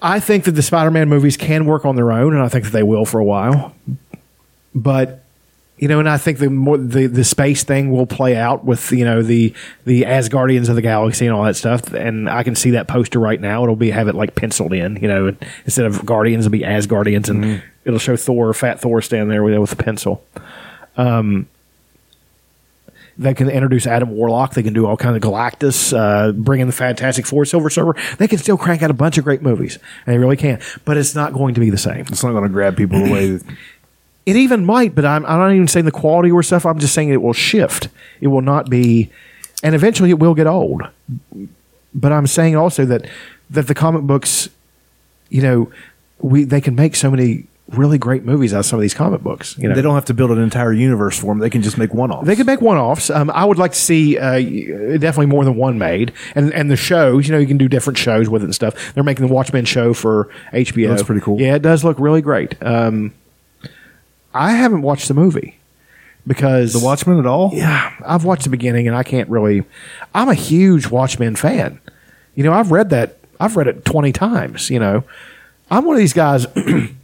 I 0.00 0.20
think 0.20 0.44
that 0.44 0.52
the 0.52 0.62
Spider-Man 0.62 1.08
movies 1.08 1.36
can 1.36 1.66
work 1.66 1.84
on 1.84 1.96
their 1.96 2.12
own, 2.12 2.34
and 2.34 2.42
I 2.42 2.48
think 2.48 2.64
that 2.64 2.70
they 2.70 2.82
will 2.82 3.04
for 3.04 3.18
a 3.18 3.24
while. 3.24 3.74
But 4.74 5.24
you 5.78 5.88
know, 5.88 5.98
and 5.98 6.08
I 6.08 6.16
think 6.16 6.38
the 6.38 6.48
more 6.48 6.78
the, 6.78 7.06
the 7.06 7.24
space 7.24 7.62
thing 7.62 7.90
will 7.90 8.06
play 8.06 8.34
out 8.34 8.64
with 8.64 8.92
you 8.92 9.04
know 9.04 9.22
the 9.22 9.52
the 9.84 10.02
Asgardians 10.02 10.68
of 10.68 10.74
the 10.74 10.82
Galaxy 10.82 11.26
and 11.26 11.34
all 11.34 11.44
that 11.44 11.56
stuff. 11.56 11.92
And 11.92 12.30
I 12.30 12.42
can 12.42 12.54
see 12.54 12.70
that 12.70 12.88
poster 12.88 13.18
right 13.18 13.40
now. 13.40 13.62
It'll 13.62 13.76
be 13.76 13.90
have 13.90 14.08
it 14.08 14.14
like 14.14 14.34
penciled 14.34 14.72
in, 14.72 14.96
you 14.96 15.08
know, 15.08 15.26
and 15.26 15.44
instead 15.64 15.84
of 15.84 16.04
Guardians, 16.06 16.46
it'll 16.46 16.52
be 16.52 16.60
Asgardians, 16.60 17.28
and 17.28 17.62
it'll 17.84 17.98
show 17.98 18.16
Thor, 18.16 18.52
Fat 18.54 18.80
Thor, 18.80 19.02
standing 19.02 19.28
there 19.28 19.42
with 19.42 19.56
with 19.58 19.72
a 19.72 19.76
pencil. 19.76 20.24
Um, 20.96 21.46
they 23.18 23.34
can 23.34 23.48
introduce 23.48 23.86
Adam 23.86 24.10
Warlock. 24.10 24.54
They 24.54 24.62
can 24.62 24.74
do 24.74 24.86
all 24.86 24.96
kinds 24.96 25.16
of 25.16 25.22
Galactus, 25.22 25.96
uh, 25.96 26.32
bring 26.32 26.60
in 26.60 26.66
the 26.66 26.72
Fantastic 26.72 27.26
Four, 27.26 27.44
Silver 27.46 27.70
Surfer. 27.70 27.96
They 28.18 28.28
can 28.28 28.38
still 28.38 28.58
crank 28.58 28.82
out 28.82 28.90
a 28.90 28.94
bunch 28.94 29.16
of 29.16 29.24
great 29.24 29.42
movies, 29.42 29.78
and 30.04 30.14
they 30.14 30.18
really 30.18 30.36
can. 30.36 30.60
But 30.84 30.96
it's 30.96 31.14
not 31.14 31.32
going 31.32 31.54
to 31.54 31.60
be 31.60 31.70
the 31.70 31.78
same. 31.78 32.00
It's 32.00 32.22
not 32.22 32.32
going 32.32 32.44
to 32.44 32.50
grab 32.50 32.76
people 32.76 32.98
the 32.98 33.10
away. 33.10 33.40
It 34.26 34.34
even 34.36 34.64
might, 34.66 34.94
but 34.94 35.04
I'm, 35.04 35.24
I'm 35.24 35.38
not 35.38 35.52
even 35.52 35.68
saying 35.68 35.86
the 35.86 35.92
quality 35.92 36.30
or 36.32 36.42
stuff. 36.42 36.66
I'm 36.66 36.78
just 36.80 36.92
saying 36.94 37.10
it 37.10 37.22
will 37.22 37.32
shift. 37.32 37.88
It 38.20 38.26
will 38.26 38.42
not 38.42 38.68
be, 38.68 39.08
and 39.62 39.74
eventually 39.74 40.10
it 40.10 40.18
will 40.18 40.34
get 40.34 40.46
old. 40.48 40.82
But 41.94 42.12
I'm 42.12 42.26
saying 42.26 42.56
also 42.56 42.84
that 42.86 43.06
that 43.50 43.68
the 43.68 43.74
comic 43.74 44.02
books, 44.02 44.48
you 45.30 45.42
know, 45.42 45.70
we 46.18 46.44
they 46.44 46.60
can 46.60 46.74
make 46.74 46.96
so 46.96 47.10
many 47.10 47.46
really 47.70 47.98
great 47.98 48.24
movies 48.24 48.54
out 48.54 48.60
of 48.60 48.66
some 48.66 48.78
of 48.78 48.82
these 48.82 48.94
comic 48.94 49.20
books. 49.22 49.56
You 49.58 49.68
know, 49.68 49.74
They 49.74 49.82
don't 49.82 49.94
have 49.94 50.04
to 50.06 50.14
build 50.14 50.30
an 50.30 50.40
entire 50.40 50.72
universe 50.72 51.18
for 51.18 51.26
them. 51.26 51.38
They 51.38 51.50
can 51.50 51.62
just 51.62 51.78
make 51.78 51.92
one 51.94 52.10
off. 52.12 52.24
they 52.24 52.36
can 52.36 52.46
make 52.46 52.60
one-offs. 52.60 53.10
Um, 53.10 53.28
I 53.30 53.44
would 53.44 53.58
like 53.58 53.72
to 53.72 53.78
see 53.78 54.16
uh, 54.18 54.38
definitely 54.98 55.26
more 55.26 55.44
than 55.44 55.56
one 55.56 55.78
made, 55.78 56.12
and 56.34 56.52
and 56.52 56.70
the 56.70 56.76
shows. 56.76 57.26
You 57.28 57.32
know, 57.34 57.38
you 57.38 57.46
can 57.46 57.58
do 57.58 57.68
different 57.68 57.96
shows 57.98 58.28
with 58.28 58.42
it 58.42 58.46
and 58.46 58.54
stuff. 58.54 58.92
They're 58.94 59.04
making 59.04 59.26
the 59.26 59.32
Watchmen 59.32 59.64
show 59.64 59.94
for 59.94 60.28
HBO. 60.52 60.88
That's 60.88 61.02
pretty 61.04 61.20
cool. 61.20 61.40
Yeah, 61.40 61.54
it 61.54 61.62
does 61.62 61.84
look 61.84 61.98
really 62.00 62.22
great. 62.22 62.54
Um, 62.62 63.14
I 64.36 64.52
haven't 64.52 64.82
watched 64.82 65.08
the 65.08 65.14
movie 65.14 65.58
because 66.26 66.72
the 66.72 66.84
Watchmen 66.84 67.18
at 67.18 67.26
all? 67.26 67.50
Yeah, 67.52 67.92
I've 68.04 68.24
watched 68.24 68.44
the 68.44 68.50
beginning, 68.50 68.86
and 68.86 68.96
I 68.96 69.02
can't 69.02 69.28
really. 69.28 69.64
I'm 70.14 70.28
a 70.28 70.34
huge 70.34 70.88
Watchmen 70.88 71.36
fan. 71.36 71.80
You 72.34 72.44
know, 72.44 72.52
I've 72.52 72.70
read 72.70 72.90
that. 72.90 73.18
I've 73.40 73.56
read 73.56 73.68
it 73.68 73.84
twenty 73.84 74.12
times. 74.12 74.70
You 74.70 74.80
know, 74.80 75.04
I'm 75.70 75.84
one 75.84 75.96
of 75.96 76.00
these 76.00 76.12
guys. 76.12 76.46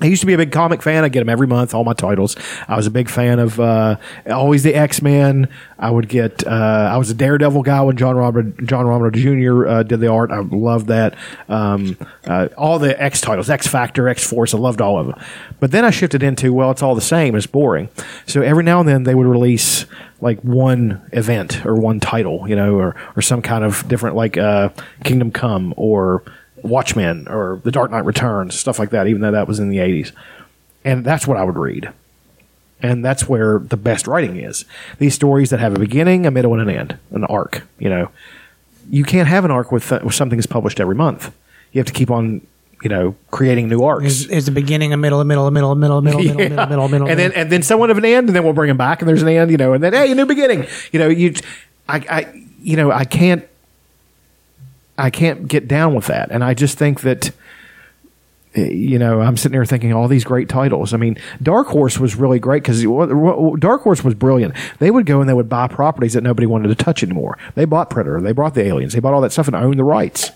I 0.00 0.06
used 0.06 0.20
to 0.20 0.26
be 0.26 0.34
a 0.34 0.36
big 0.36 0.52
comic 0.52 0.82
fan. 0.82 1.04
I 1.04 1.08
get 1.08 1.20
them 1.20 1.28
every 1.28 1.46
month, 1.46 1.74
all 1.74 1.84
my 1.84 1.92
titles. 1.92 2.36
I 2.68 2.76
was 2.76 2.86
a 2.86 2.90
big 2.90 3.08
fan 3.08 3.38
of 3.38 3.58
uh, 3.58 3.96
always 4.30 4.62
the 4.62 4.74
X 4.74 5.02
Men. 5.02 5.48
I 5.78 5.90
would 5.90 6.08
get. 6.08 6.46
Uh, 6.46 6.90
I 6.92 6.96
was 6.98 7.10
a 7.10 7.14
Daredevil 7.14 7.62
guy 7.62 7.82
when 7.82 7.96
John 7.96 8.16
Robert 8.16 8.64
John 8.64 8.86
Romita 8.86 9.14
Jr. 9.14 9.66
Uh, 9.66 9.82
did 9.82 10.00
the 10.00 10.08
art. 10.08 10.30
I 10.30 10.40
loved 10.40 10.86
that. 10.88 11.16
Um, 11.48 11.96
uh, 12.26 12.48
all 12.56 12.78
the 12.78 13.00
X 13.00 13.20
titles, 13.20 13.50
X 13.50 13.66
Factor, 13.66 14.08
X 14.08 14.24
Force. 14.28 14.54
I 14.54 14.58
loved 14.58 14.80
all 14.80 14.98
of 14.98 15.08
them. 15.08 15.20
But 15.60 15.72
then 15.72 15.84
I 15.84 15.90
shifted 15.90 16.22
into 16.22 16.52
well, 16.52 16.70
it's 16.70 16.82
all 16.82 16.94
the 16.94 17.00
same. 17.00 17.34
It's 17.34 17.46
boring. 17.46 17.88
So 18.26 18.42
every 18.42 18.64
now 18.64 18.80
and 18.80 18.88
then 18.88 19.02
they 19.02 19.14
would 19.14 19.26
release 19.26 19.86
like 20.20 20.40
one 20.42 21.08
event 21.12 21.64
or 21.64 21.74
one 21.74 22.00
title, 22.00 22.48
you 22.48 22.56
know, 22.56 22.74
or 22.76 22.94
or 23.16 23.22
some 23.22 23.42
kind 23.42 23.64
of 23.64 23.86
different 23.88 24.16
like 24.16 24.36
uh, 24.36 24.70
Kingdom 25.04 25.30
Come 25.32 25.74
or 25.76 26.22
Watchmen 26.62 27.26
or 27.28 27.60
The 27.64 27.70
Dark 27.70 27.90
Knight 27.90 28.04
Returns, 28.04 28.58
stuff 28.58 28.78
like 28.78 28.90
that, 28.90 29.06
even 29.06 29.20
though 29.22 29.32
that 29.32 29.48
was 29.48 29.58
in 29.58 29.68
the 29.68 29.78
80s. 29.78 30.12
And 30.84 31.04
that's 31.04 31.26
what 31.26 31.36
I 31.36 31.44
would 31.44 31.56
read. 31.56 31.90
And 32.80 33.04
that's 33.04 33.28
where 33.28 33.58
the 33.58 33.76
best 33.76 34.06
writing 34.06 34.36
is. 34.36 34.64
These 34.98 35.14
stories 35.14 35.50
that 35.50 35.58
have 35.60 35.74
a 35.74 35.78
beginning, 35.78 36.26
a 36.26 36.30
middle, 36.30 36.52
and 36.54 36.62
an 36.62 36.74
end, 36.76 36.98
an 37.10 37.24
arc, 37.24 37.62
you 37.78 37.88
know. 37.88 38.10
You 38.88 39.04
can't 39.04 39.28
have 39.28 39.44
an 39.44 39.50
arc 39.50 39.72
with, 39.72 39.90
with 39.90 40.14
something 40.14 40.38
that's 40.38 40.46
published 40.46 40.78
every 40.80 40.94
month. 40.94 41.34
You 41.72 41.80
have 41.80 41.86
to 41.88 41.92
keep 41.92 42.10
on, 42.10 42.40
you 42.82 42.88
know, 42.88 43.16
creating 43.32 43.68
new 43.68 43.82
arcs. 43.82 44.06
Is, 44.06 44.26
is 44.28 44.44
the 44.46 44.52
beginning, 44.52 44.92
a 44.92 44.96
middle, 44.96 45.20
a 45.20 45.24
middle, 45.24 45.46
a 45.46 45.50
middle, 45.50 45.72
a 45.72 45.76
middle, 45.76 45.98
a 45.98 46.02
middle, 46.02 46.20
middle, 46.22 46.40
Yeah. 46.40 46.48
middle, 46.48 46.66
middle, 46.68 46.88
middle, 46.88 47.08
and 47.08 47.18
then 47.18 47.32
and 47.32 47.50
then 47.50 47.62
someone 47.62 47.90
of 47.90 47.98
an 47.98 48.04
end, 48.04 48.28
and 48.28 48.36
then 48.36 48.44
we'll 48.44 48.52
bring 48.52 48.68
them 48.68 48.76
back, 48.76 49.02
and 49.02 49.08
there's 49.08 49.22
an 49.22 49.28
end, 49.28 49.50
you 49.50 49.56
know, 49.56 49.72
and 49.72 49.82
then 49.82 49.92
hey, 49.92 50.12
a 50.12 50.14
new 50.14 50.24
beginning. 50.26 50.66
You 50.92 51.00
know, 51.00 51.08
you, 51.08 51.34
I, 51.88 51.96
I, 51.96 52.44
you 52.62 52.76
know, 52.76 52.92
I 52.92 53.04
can't, 53.04 53.46
I 54.98 55.10
can't 55.10 55.48
get 55.48 55.68
down 55.68 55.94
with 55.94 56.06
that, 56.06 56.30
and 56.30 56.42
I 56.42 56.54
just 56.54 56.76
think 56.76 57.02
that, 57.02 57.30
eh, 58.54 58.68
you 58.68 58.98
know, 58.98 59.20
I'm 59.20 59.36
sitting 59.36 59.52
there 59.52 59.64
thinking 59.64 59.92
all 59.92 60.08
these 60.08 60.24
great 60.24 60.48
titles. 60.48 60.92
I 60.92 60.96
mean, 60.96 61.16
Dark 61.42 61.68
Horse 61.68 61.98
was 61.98 62.16
really 62.16 62.38
great 62.38 62.62
because 62.62 62.82
Dark 63.60 63.82
Horse 63.82 64.02
was 64.02 64.14
brilliant. 64.14 64.54
They 64.78 64.90
would 64.90 65.06
go 65.06 65.20
and 65.20 65.28
they 65.28 65.34
would 65.34 65.48
buy 65.48 65.68
properties 65.68 66.14
that 66.14 66.22
nobody 66.22 66.46
wanted 66.46 66.68
to 66.68 66.74
touch 66.74 67.02
anymore. 67.02 67.38
They 67.54 67.64
bought 67.64 67.90
Predator, 67.90 68.20
they 68.20 68.32
bought 68.32 68.54
the 68.54 68.64
Aliens, 68.64 68.92
they 68.92 69.00
bought 69.00 69.14
all 69.14 69.20
that 69.20 69.32
stuff 69.32 69.46
and 69.46 69.56
owned 69.56 69.78
the 69.78 69.84
rights. 69.84 70.32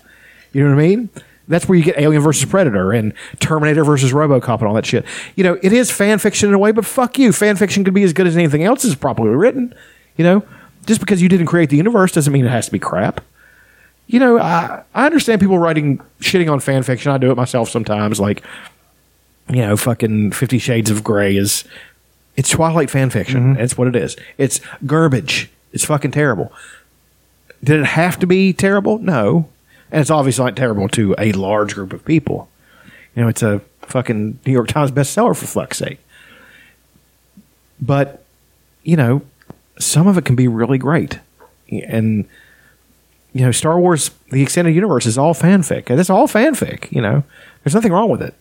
You 0.53 0.63
know 0.63 0.75
what 0.75 0.81
I 0.81 0.87
mean? 0.87 1.09
That's 1.47 1.67
where 1.67 1.77
you 1.77 1.83
get 1.83 1.97
Alien 1.97 2.21
versus 2.21 2.49
Predator 2.49 2.93
and 2.93 3.13
Terminator 3.39 3.83
versus 3.83 4.13
RoboCop 4.13 4.59
and 4.59 4.67
all 4.67 4.73
that 4.75 4.85
shit. 4.85 5.05
You 5.35 5.43
know, 5.43 5.59
it 5.61 5.73
is 5.73 5.91
fan 5.91 6.19
fiction 6.19 6.47
in 6.47 6.55
a 6.55 6.59
way, 6.59 6.71
but 6.71 6.85
fuck 6.85 7.19
you. 7.19 7.33
Fan 7.33 7.57
fiction 7.57 7.83
could 7.83 7.93
be 7.93 8.03
as 8.03 8.13
good 8.13 8.27
as 8.27 8.37
anything 8.37 8.63
else 8.63 8.85
is 8.85 8.95
properly 8.95 9.29
written. 9.29 9.75
You 10.15 10.23
know, 10.23 10.45
just 10.85 11.01
because 11.01 11.21
you 11.21 11.27
didn't 11.27 11.47
create 11.47 11.69
the 11.69 11.77
universe 11.77 12.11
doesn't 12.13 12.31
mean 12.31 12.45
it 12.45 12.49
has 12.51 12.67
to 12.67 12.71
be 12.71 12.79
crap. 12.79 13.21
You 14.07 14.19
know, 14.19 14.37
I, 14.37 14.83
I 14.93 15.05
understand 15.05 15.41
people 15.41 15.57
writing 15.57 15.99
shitting 16.19 16.51
on 16.51 16.59
fan 16.59 16.83
fiction. 16.83 17.11
I 17.11 17.17
do 17.17 17.31
it 17.31 17.35
myself 17.35 17.69
sometimes. 17.69 18.19
Like, 18.19 18.43
you 19.49 19.61
know, 19.61 19.75
fucking 19.77 20.31
Fifty 20.31 20.59
Shades 20.59 20.89
of 20.89 21.03
Grey 21.03 21.35
is 21.35 21.63
it's 22.35 22.49
Twilight 22.49 22.89
fan 22.89 23.09
fiction. 23.09 23.53
Mm-hmm. 23.53 23.61
It's 23.61 23.77
what 23.77 23.87
it 23.87 23.95
is. 23.95 24.15
It's 24.37 24.59
garbage. 24.85 25.49
It's 25.71 25.85
fucking 25.85 26.11
terrible. 26.11 26.51
Did 27.63 27.79
it 27.79 27.85
have 27.85 28.19
to 28.19 28.27
be 28.27 28.53
terrible? 28.53 28.99
No. 28.99 29.49
And 29.91 30.01
it's 30.01 30.09
obviously 30.09 30.45
not 30.45 30.55
terrible 30.55 30.89
to 30.89 31.15
a 31.17 31.31
large 31.31 31.75
group 31.75 31.93
of 31.93 32.03
people. 32.03 32.49
You 33.15 33.23
know, 33.23 33.29
it's 33.29 33.43
a 33.43 33.61
fucking 33.83 34.39
New 34.45 34.51
York 34.51 34.67
Times 34.67 34.91
bestseller 34.91 35.35
for 35.35 35.45
fuck's 35.45 35.77
sake. 35.77 35.99
But, 37.79 38.23
you 38.83 38.97
know, 38.97 39.21
some 39.79 40.07
of 40.07 40.17
it 40.17 40.25
can 40.25 40.35
be 40.35 40.47
really 40.47 40.77
great. 40.77 41.19
And, 41.69 42.27
you 43.33 43.41
know, 43.45 43.51
Star 43.51 43.79
Wars, 43.79 44.11
the 44.31 44.41
extended 44.41 44.75
universe 44.75 45.05
is 45.05 45.17
all 45.17 45.33
fanfic. 45.33 45.89
And 45.89 45.99
it's 45.99 46.09
all 46.09 46.27
fanfic, 46.27 46.91
you 46.91 47.01
know. 47.01 47.23
There's 47.63 47.73
nothing 47.73 47.91
wrong 47.91 48.09
with 48.09 48.21
it. 48.21 48.35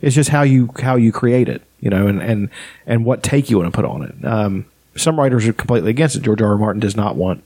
It's 0.00 0.14
just 0.14 0.30
how 0.30 0.42
you 0.42 0.70
how 0.80 0.96
you 0.96 1.10
create 1.12 1.48
it, 1.48 1.62
you 1.80 1.90
know, 1.90 2.06
and 2.06 2.22
and, 2.22 2.50
and 2.86 3.04
what 3.04 3.22
take 3.22 3.50
you 3.50 3.58
want 3.58 3.72
to 3.72 3.76
put 3.76 3.84
on 3.84 4.02
it. 4.02 4.24
Um, 4.24 4.66
some 4.96 5.18
writers 5.18 5.46
are 5.46 5.52
completely 5.52 5.90
against 5.90 6.16
it. 6.16 6.22
George 6.22 6.40
R. 6.42 6.50
R. 6.50 6.58
Martin 6.58 6.80
does 6.80 6.96
not 6.96 7.16
want 7.16 7.42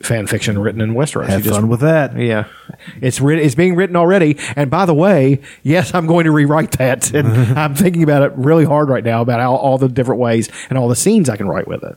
fan 0.00 0.26
fiction 0.26 0.58
written 0.58 0.80
in 0.80 0.94
Westeros. 0.94 1.26
Have 1.28 1.42
just- 1.42 1.54
fun 1.54 1.68
with 1.68 1.80
that. 1.80 2.16
yeah, 2.16 2.44
it's 3.00 3.20
writ- 3.20 3.40
it's 3.40 3.54
being 3.54 3.74
written 3.74 3.96
already. 3.96 4.38
And 4.56 4.70
by 4.70 4.86
the 4.86 4.94
way, 4.94 5.40
yes, 5.62 5.94
I'm 5.94 6.06
going 6.06 6.24
to 6.24 6.30
rewrite 6.30 6.72
that, 6.78 7.12
and 7.12 7.28
I'm 7.58 7.74
thinking 7.74 8.02
about 8.02 8.22
it 8.22 8.32
really 8.36 8.64
hard 8.64 8.88
right 8.88 9.04
now 9.04 9.22
about 9.22 9.40
how, 9.40 9.54
all 9.54 9.78
the 9.78 9.88
different 9.88 10.20
ways 10.20 10.48
and 10.70 10.78
all 10.78 10.88
the 10.88 10.96
scenes 10.96 11.28
I 11.28 11.36
can 11.36 11.48
write 11.48 11.66
with 11.66 11.82
it. 11.82 11.96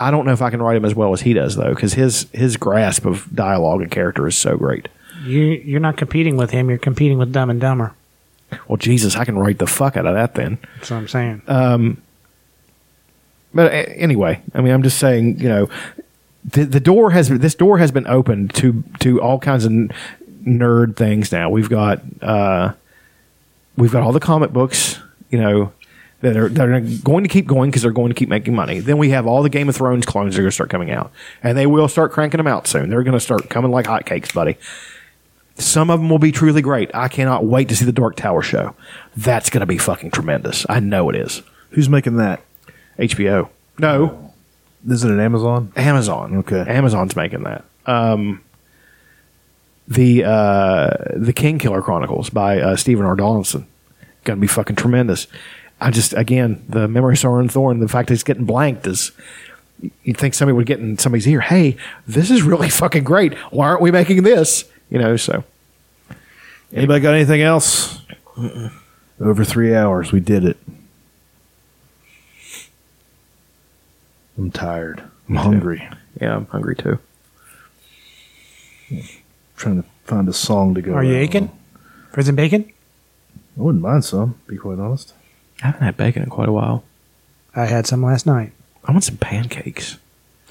I 0.00 0.10
don't 0.10 0.24
know 0.26 0.32
if 0.32 0.40
I 0.42 0.50
can 0.50 0.62
write 0.62 0.76
him 0.76 0.84
as 0.84 0.94
well 0.94 1.12
as 1.12 1.20
he 1.20 1.34
does 1.34 1.56
though, 1.56 1.74
because 1.74 1.92
his 1.94 2.26
his 2.32 2.56
grasp 2.56 3.04
of 3.04 3.28
dialogue 3.34 3.82
and 3.82 3.90
character 3.90 4.26
is 4.26 4.36
so 4.36 4.56
great. 4.56 4.88
You, 5.24 5.42
you're 5.42 5.80
not 5.80 5.98
competing 5.98 6.36
with 6.38 6.50
him. 6.50 6.70
You're 6.70 6.78
competing 6.78 7.18
with 7.18 7.30
Dumb 7.32 7.50
and 7.50 7.60
Dumber. 7.60 7.92
Well, 8.66 8.78
Jesus, 8.78 9.14
I 9.16 9.24
can 9.26 9.38
write 9.38 9.58
the 9.58 9.66
fuck 9.66 9.96
out 9.98 10.06
of 10.06 10.14
that 10.14 10.34
then. 10.34 10.58
That's 10.76 10.90
what 10.90 10.96
I'm 10.96 11.08
saying. 11.08 11.42
But 13.52 13.72
uh, 13.72 13.76
anyway, 13.96 14.40
I 14.54 14.60
mean, 14.60 14.72
I'm 14.72 14.82
just 14.82 14.98
saying, 14.98 15.38
you 15.40 15.48
know, 15.48 15.68
the 16.44 16.64
the 16.64 16.80
door 16.80 17.10
has 17.10 17.28
this 17.28 17.54
door 17.54 17.78
has 17.78 17.90
been 17.90 18.06
opened 18.06 18.54
to 18.54 18.82
to 19.00 19.20
all 19.20 19.38
kinds 19.38 19.64
of 19.64 19.72
n- 19.72 19.90
nerd 20.44 20.96
things. 20.96 21.32
Now 21.32 21.50
we've 21.50 21.68
got 21.68 22.00
uh, 22.22 22.72
we've 23.76 23.92
got 23.92 24.02
all 24.02 24.12
the 24.12 24.20
comic 24.20 24.52
books, 24.52 24.98
you 25.30 25.38
know, 25.38 25.72
that 26.20 26.36
are 26.36 26.48
that 26.48 26.68
are 26.68 26.80
going 26.80 27.24
to 27.24 27.28
keep 27.28 27.46
going 27.46 27.70
because 27.70 27.82
they're 27.82 27.90
going 27.92 28.10
to 28.10 28.14
keep 28.14 28.28
making 28.28 28.54
money. 28.54 28.80
Then 28.80 28.98
we 28.98 29.10
have 29.10 29.26
all 29.26 29.42
the 29.42 29.48
Game 29.48 29.68
of 29.68 29.76
Thrones 29.76 30.06
clones 30.06 30.34
that 30.34 30.40
are 30.40 30.42
going 30.42 30.50
to 30.50 30.54
start 30.54 30.70
coming 30.70 30.90
out, 30.90 31.12
and 31.42 31.56
they 31.56 31.66
will 31.66 31.88
start 31.88 32.12
cranking 32.12 32.38
them 32.38 32.46
out 32.46 32.66
soon. 32.66 32.90
They're 32.90 33.02
going 33.02 33.14
to 33.14 33.20
start 33.20 33.48
coming 33.48 33.70
like 33.70 33.86
hotcakes, 33.86 34.32
buddy. 34.32 34.56
Some 35.56 35.90
of 35.90 36.00
them 36.00 36.08
will 36.08 36.18
be 36.18 36.32
truly 36.32 36.62
great. 36.62 36.90
I 36.94 37.08
cannot 37.08 37.44
wait 37.44 37.68
to 37.68 37.76
see 37.76 37.84
the 37.84 37.92
Dark 37.92 38.16
Tower 38.16 38.40
show. 38.42 38.74
That's 39.16 39.50
going 39.50 39.60
to 39.60 39.66
be 39.66 39.76
fucking 39.78 40.10
tremendous. 40.10 40.64
I 40.68 40.80
know 40.80 41.10
it 41.10 41.16
is. 41.16 41.42
Who's 41.70 41.88
making 41.88 42.16
that? 42.16 42.42
HBO. 42.98 43.48
No, 43.78 44.32
Is 44.88 45.04
it 45.04 45.10
an 45.10 45.20
Amazon? 45.20 45.72
Amazon. 45.76 46.36
Okay. 46.38 46.64
Amazon's 46.66 47.14
making 47.16 47.42
that. 47.44 47.64
Um, 47.86 48.42
the 49.88 50.24
uh, 50.24 50.90
the 51.16 51.32
King 51.32 51.58
Killer 51.58 51.82
Chronicles 51.82 52.30
by 52.30 52.60
uh, 52.60 52.76
Stephen 52.76 53.04
R. 53.04 53.16
Donaldson. 53.16 53.66
Going 54.24 54.38
to 54.38 54.40
be 54.40 54.46
fucking 54.46 54.76
tremendous. 54.76 55.26
I 55.80 55.90
just 55.90 56.12
again 56.12 56.64
the 56.68 56.86
Memory 56.88 57.16
Sorrow 57.16 57.40
and 57.40 57.50
Thorn. 57.50 57.80
The 57.80 57.88
fact 57.88 58.08
that 58.08 58.14
it's 58.14 58.22
getting 58.24 58.44
blanked 58.44 58.86
is. 58.86 59.12
You'd 60.04 60.18
think 60.18 60.34
somebody 60.34 60.54
would 60.54 60.66
get 60.66 60.78
in 60.78 60.98
somebody's 60.98 61.26
ear. 61.26 61.40
Hey, 61.40 61.78
this 62.06 62.30
is 62.30 62.42
really 62.42 62.68
fucking 62.82 63.02
great. 63.02 63.32
Why 63.50 63.66
aren't 63.68 63.80
we 63.80 63.90
making 63.90 64.24
this? 64.24 64.64
You 64.90 64.98
know. 64.98 65.16
So 65.16 65.42
Anybody 66.72 67.00
got 67.00 67.14
anything 67.14 67.40
else? 67.42 67.98
Over 69.20 69.44
three 69.44 69.74
hours. 69.74 70.12
We 70.12 70.20
did 70.20 70.44
it. 70.44 70.56
I'm 74.38 74.50
tired. 74.50 75.02
I'm 75.28 75.34
hungry. 75.36 75.88
yeah, 76.20 76.36
I'm 76.36 76.46
hungry 76.46 76.76
too. 76.76 76.98
trying 79.56 79.82
to 79.82 79.88
find 80.04 80.28
a 80.28 80.32
song 80.32 80.74
to 80.74 80.82
go. 80.82 80.94
Are 80.94 81.04
you 81.04 81.16
out 81.16 81.22
aching? 81.22 81.48
on. 81.48 81.58
Prison 82.12 82.34
bacon? 82.36 82.72
I 83.58 83.62
wouldn't 83.62 83.82
mind 83.82 84.04
some. 84.04 84.40
Be 84.46 84.56
quite 84.56 84.78
honest. 84.78 85.12
I 85.62 85.66
haven't 85.66 85.82
had 85.82 85.96
bacon 85.96 86.22
in 86.22 86.30
quite 86.30 86.48
a 86.48 86.52
while. 86.52 86.84
I 87.54 87.66
had 87.66 87.86
some 87.86 88.02
last 88.02 88.26
night. 88.26 88.52
I 88.84 88.92
want 88.92 89.04
some 89.04 89.16
pancakes. 89.18 89.98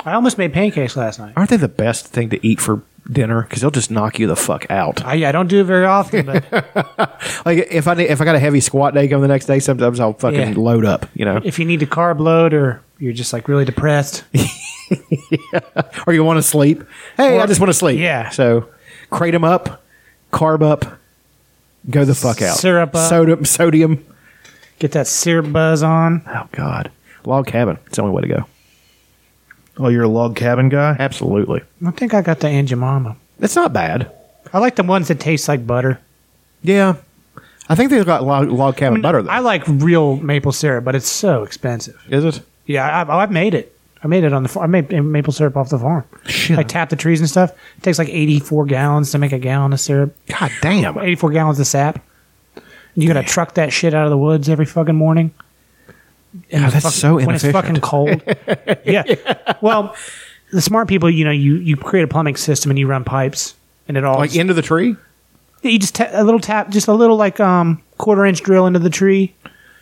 I 0.06 0.14
almost 0.14 0.38
made 0.38 0.54
pancakes 0.54 0.96
last 0.96 1.20
night. 1.20 1.34
Aren't 1.36 1.50
they 1.50 1.58
the 1.58 1.68
best 1.68 2.08
thing 2.08 2.30
to 2.30 2.46
eat 2.46 2.62
for 2.62 2.84
dinner? 3.12 3.42
Because 3.42 3.62
they'll 3.62 3.72
just 3.72 3.90
knock 3.92 4.20
you 4.20 4.28
the 4.28 4.36
fuck 4.36 4.70
out. 4.70 5.04
I, 5.04 5.28
I 5.28 5.32
don't 5.32 5.48
do 5.48 5.62
it 5.62 5.64
very 5.66 5.86
often, 5.86 6.26
but 6.26 6.46
Like 7.46 7.68
if 7.72 7.88
I 7.88 7.96
if 8.00 8.22
I 8.22 8.26
got 8.26 8.36
a 8.36 8.40
heavy 8.40 8.60
squat 8.60 8.94
day 8.94 9.08
coming 9.08 9.24
the 9.24 9.28
next 9.28 9.46
day, 9.48 9.60
sometimes 9.60 10.00
I'll 10.00 10.14
fucking 10.14 10.40
Yeah. 10.40 10.54
load 10.56 10.86
up. 10.86 11.08
You 11.16 11.26
know, 11.26 11.42
if 11.44 11.60
you 11.60 11.66
need 11.66 11.80
to 11.82 11.86
carb 11.86 12.20
load 12.20 12.54
or 12.54 12.82
you're 13.00 13.14
just 13.14 13.34
like 13.34 13.48
really 13.48 13.66
depressed, 13.66 14.24
or 16.08 16.14
you 16.14 16.24
want 16.24 16.38
to 16.38 16.44
sleep. 16.44 16.84
Hey, 17.18 17.38
Or- 17.38 17.42
I 17.42 17.46
just 17.46 17.60
want 17.60 17.70
to 17.70 17.74
sleep. 17.74 18.00
yeah. 18.00 18.30
So 18.30 18.70
crate 19.10 19.34
them 19.34 19.44
up, 19.44 19.84
carb 20.32 20.62
up, 20.62 20.86
go 21.90 22.06
the 22.06 22.16
fuck 22.16 22.42
out. 22.42 22.58
Syrup 22.58 22.96
up. 22.96 23.10
sodium, 23.10 23.46
sodium. 23.46 24.06
Get 24.80 24.94
that 24.94 25.08
syrup 25.08 25.52
buzz 25.52 25.84
on. 25.84 26.24
Oh 26.28 26.48
God, 26.52 26.92
log 27.26 27.48
cabin. 27.48 27.78
It's 27.88 27.98
the 27.98 28.02
only 28.04 28.16
way 28.16 28.22
to 28.24 28.28
go. 28.28 28.46
Oh, 29.78 29.88
you're 29.88 30.04
a 30.04 30.10
log 30.10 30.36
cabin 30.36 30.70
guy? 30.70 30.96
Absolutely, 31.00 31.62
I 31.86 31.92
think 31.92 32.14
I 32.14 32.22
got 32.22 32.40
the 32.40 32.48
Aunt 32.48 32.68
Jemima. 32.70 33.16
it's 33.40 33.56
not 33.56 33.72
bad. 33.74 34.12
I 34.52 34.60
like 34.60 34.76
the 34.76 34.84
ones 34.84 35.08
that 35.10 35.20
taste 35.20 35.48
like 35.48 35.66
butter. 35.66 36.00
Yeah, 36.64 36.96
I 37.70 37.76
think 37.76 37.92
they've 37.92 38.06
got 38.06 38.24
log, 38.24 38.50
log 38.50 38.76
cabin 38.78 38.94
I 38.94 38.96
mean, 38.96 39.02
butter. 39.04 39.22
Though. 39.22 39.30
I 39.30 39.40
like 39.40 39.64
real 39.68 40.18
maple 40.18 40.52
syrup, 40.52 40.84
but 40.84 40.96
it's 40.96 41.08
so 41.08 41.44
expensive. 41.44 41.96
Is 42.10 42.26
it? 42.26 42.42
Yeah, 42.66 43.04
I, 43.04 43.08
oh, 43.08 43.20
I've 43.20 43.32
made 43.32 43.54
it. 43.54 43.76
I 44.04 44.08
made 44.08 44.24
it 44.24 44.34
on 44.34 44.44
the 44.44 44.50
farm. 44.50 44.64
I 44.76 44.82
made 44.82 45.04
maple 45.04 45.34
syrup 45.34 45.58
off 45.58 45.70
the 45.70 45.78
farm. 45.80 46.06
Shit. 46.26 46.58
I 46.58 46.64
tap 46.64 46.90
the 46.90 46.96
trees 46.96 47.20
and 47.20 47.30
stuff. 47.30 47.52
It 47.78 47.84
takes 47.84 48.00
like 48.00 48.10
84 48.10 48.66
gallons 48.66 49.12
to 49.12 49.18
make 49.18 49.34
a 49.34 49.40
gallon 49.40 49.74
of 49.74 49.80
syrup. 49.80 50.16
God 50.28 50.52
damn. 50.62 50.98
84 50.98 51.32
gallons 51.32 51.60
of 51.60 51.68
sap. 51.68 52.04
You 52.96 53.08
got 53.08 53.22
to 53.22 53.24
truck 53.28 53.54
that 53.56 53.72
shit 53.72 53.94
out 53.94 54.06
of 54.06 54.10
the 54.10 54.18
woods 54.18 54.50
every 54.50 54.66
fucking 54.66 54.96
morning. 54.96 55.34
And 56.52 56.64
God, 56.66 56.72
that's 56.74 56.84
fuck- 56.86 56.94
so 56.94 57.16
when 57.16 57.32
it's 57.36 57.46
fucking 57.50 57.78
cold. 57.82 58.22
yeah. 58.86 59.04
Well, 59.62 59.96
the 60.52 60.62
smart 60.62 60.88
people, 60.88 61.10
you 61.10 61.26
know, 61.26 61.32
you 61.32 61.56
you 61.56 61.76
create 61.78 62.04
a 62.04 62.08
plumbing 62.08 62.36
system 62.36 62.70
and 62.72 62.78
you 62.78 62.88
run 62.88 63.04
pipes, 63.04 63.56
and 63.88 63.98
it 63.98 64.04
all 64.04 64.18
Like 64.20 64.36
into 64.36 64.54
the 64.54 64.62
tree. 64.62 64.96
you 65.64 65.80
just 65.80 65.96
ta- 65.96 66.10
a 66.12 66.24
little 66.24 66.40
tap, 66.40 66.70
just 66.70 66.88
a 66.88 66.94
little 66.94 67.16
like 67.18 67.40
um 67.40 67.82
quarter 67.98 68.26
inch 68.26 68.42
drill 68.44 68.68
into 68.68 68.80
the 68.80 68.90
tree, 68.90 69.34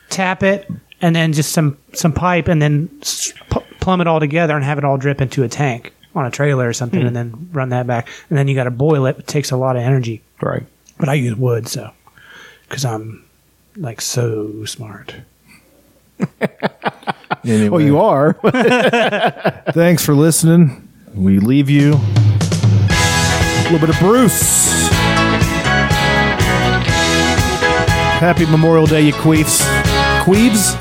tap 0.09 0.41
it, 0.43 0.69
and 1.01 1.15
then 1.15 1.33
just 1.33 1.51
some 1.51 1.77
some 1.93 2.13
pipe, 2.13 2.47
and 2.47 2.61
then 2.61 2.89
s- 3.01 3.33
plumb 3.81 3.99
it 4.01 4.07
all 4.07 4.19
together 4.19 4.55
and 4.55 4.63
have 4.63 4.77
it 4.77 4.83
all 4.85 4.97
drip 4.97 5.19
into 5.21 5.43
a 5.43 5.49
tank 5.49 5.93
on 6.15 6.25
a 6.25 6.31
trailer 6.31 6.67
or 6.67 6.73
something, 6.73 7.01
and 7.01 7.15
then 7.15 7.49
run 7.51 7.69
that 7.69 7.87
back, 7.87 8.07
and 8.29 8.37
then 8.37 8.47
you 8.47 8.55
got 8.55 8.63
to 8.65 8.71
boil 8.71 9.05
it. 9.05 9.17
It 9.19 9.27
takes 9.27 9.51
a 9.51 9.57
lot 9.57 9.75
of 9.75 9.81
energy, 9.83 10.21
Right. 10.41 10.63
but 10.97 11.09
I 11.09 11.13
use 11.15 11.35
wood, 11.35 11.67
so 11.67 11.91
because 12.67 12.85
I'm 12.85 13.23
like 13.75 14.01
so 14.01 14.65
smart. 14.65 15.15
Anyway, 17.45 17.69
Well, 17.69 17.81
you 17.81 17.99
are. 17.99 18.33
Thanks 19.71 20.03
for 20.03 20.13
listening. 20.13 20.85
We 21.13 21.39
leave 21.39 21.69
you 21.69 21.93
a 21.93 23.63
little 23.63 23.79
bit 23.79 23.89
of 23.89 23.97
Bruce. 23.99 24.89
Happy 28.19 28.45
Memorial 28.47 28.85
Day, 28.85 29.01
you 29.01 29.13
queefs. 29.13 29.61
Queebs? 30.25 30.75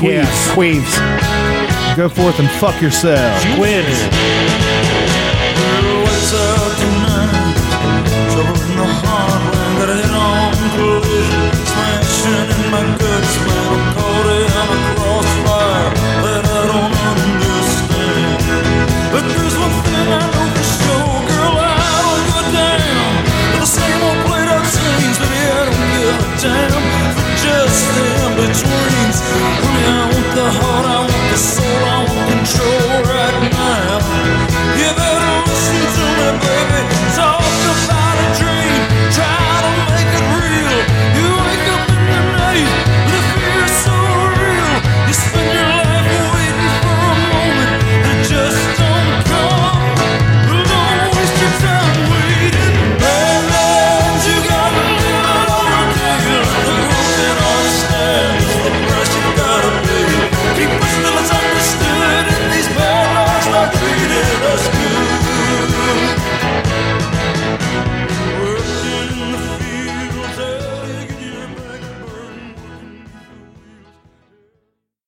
Queeves. 0.00 0.54
Queeves. 0.54 0.96
Go 1.96 2.08
forth 2.08 2.40
and 2.40 2.50
fuck 2.52 2.80
yourselves. 2.82 3.44
Quibs. 3.54 4.39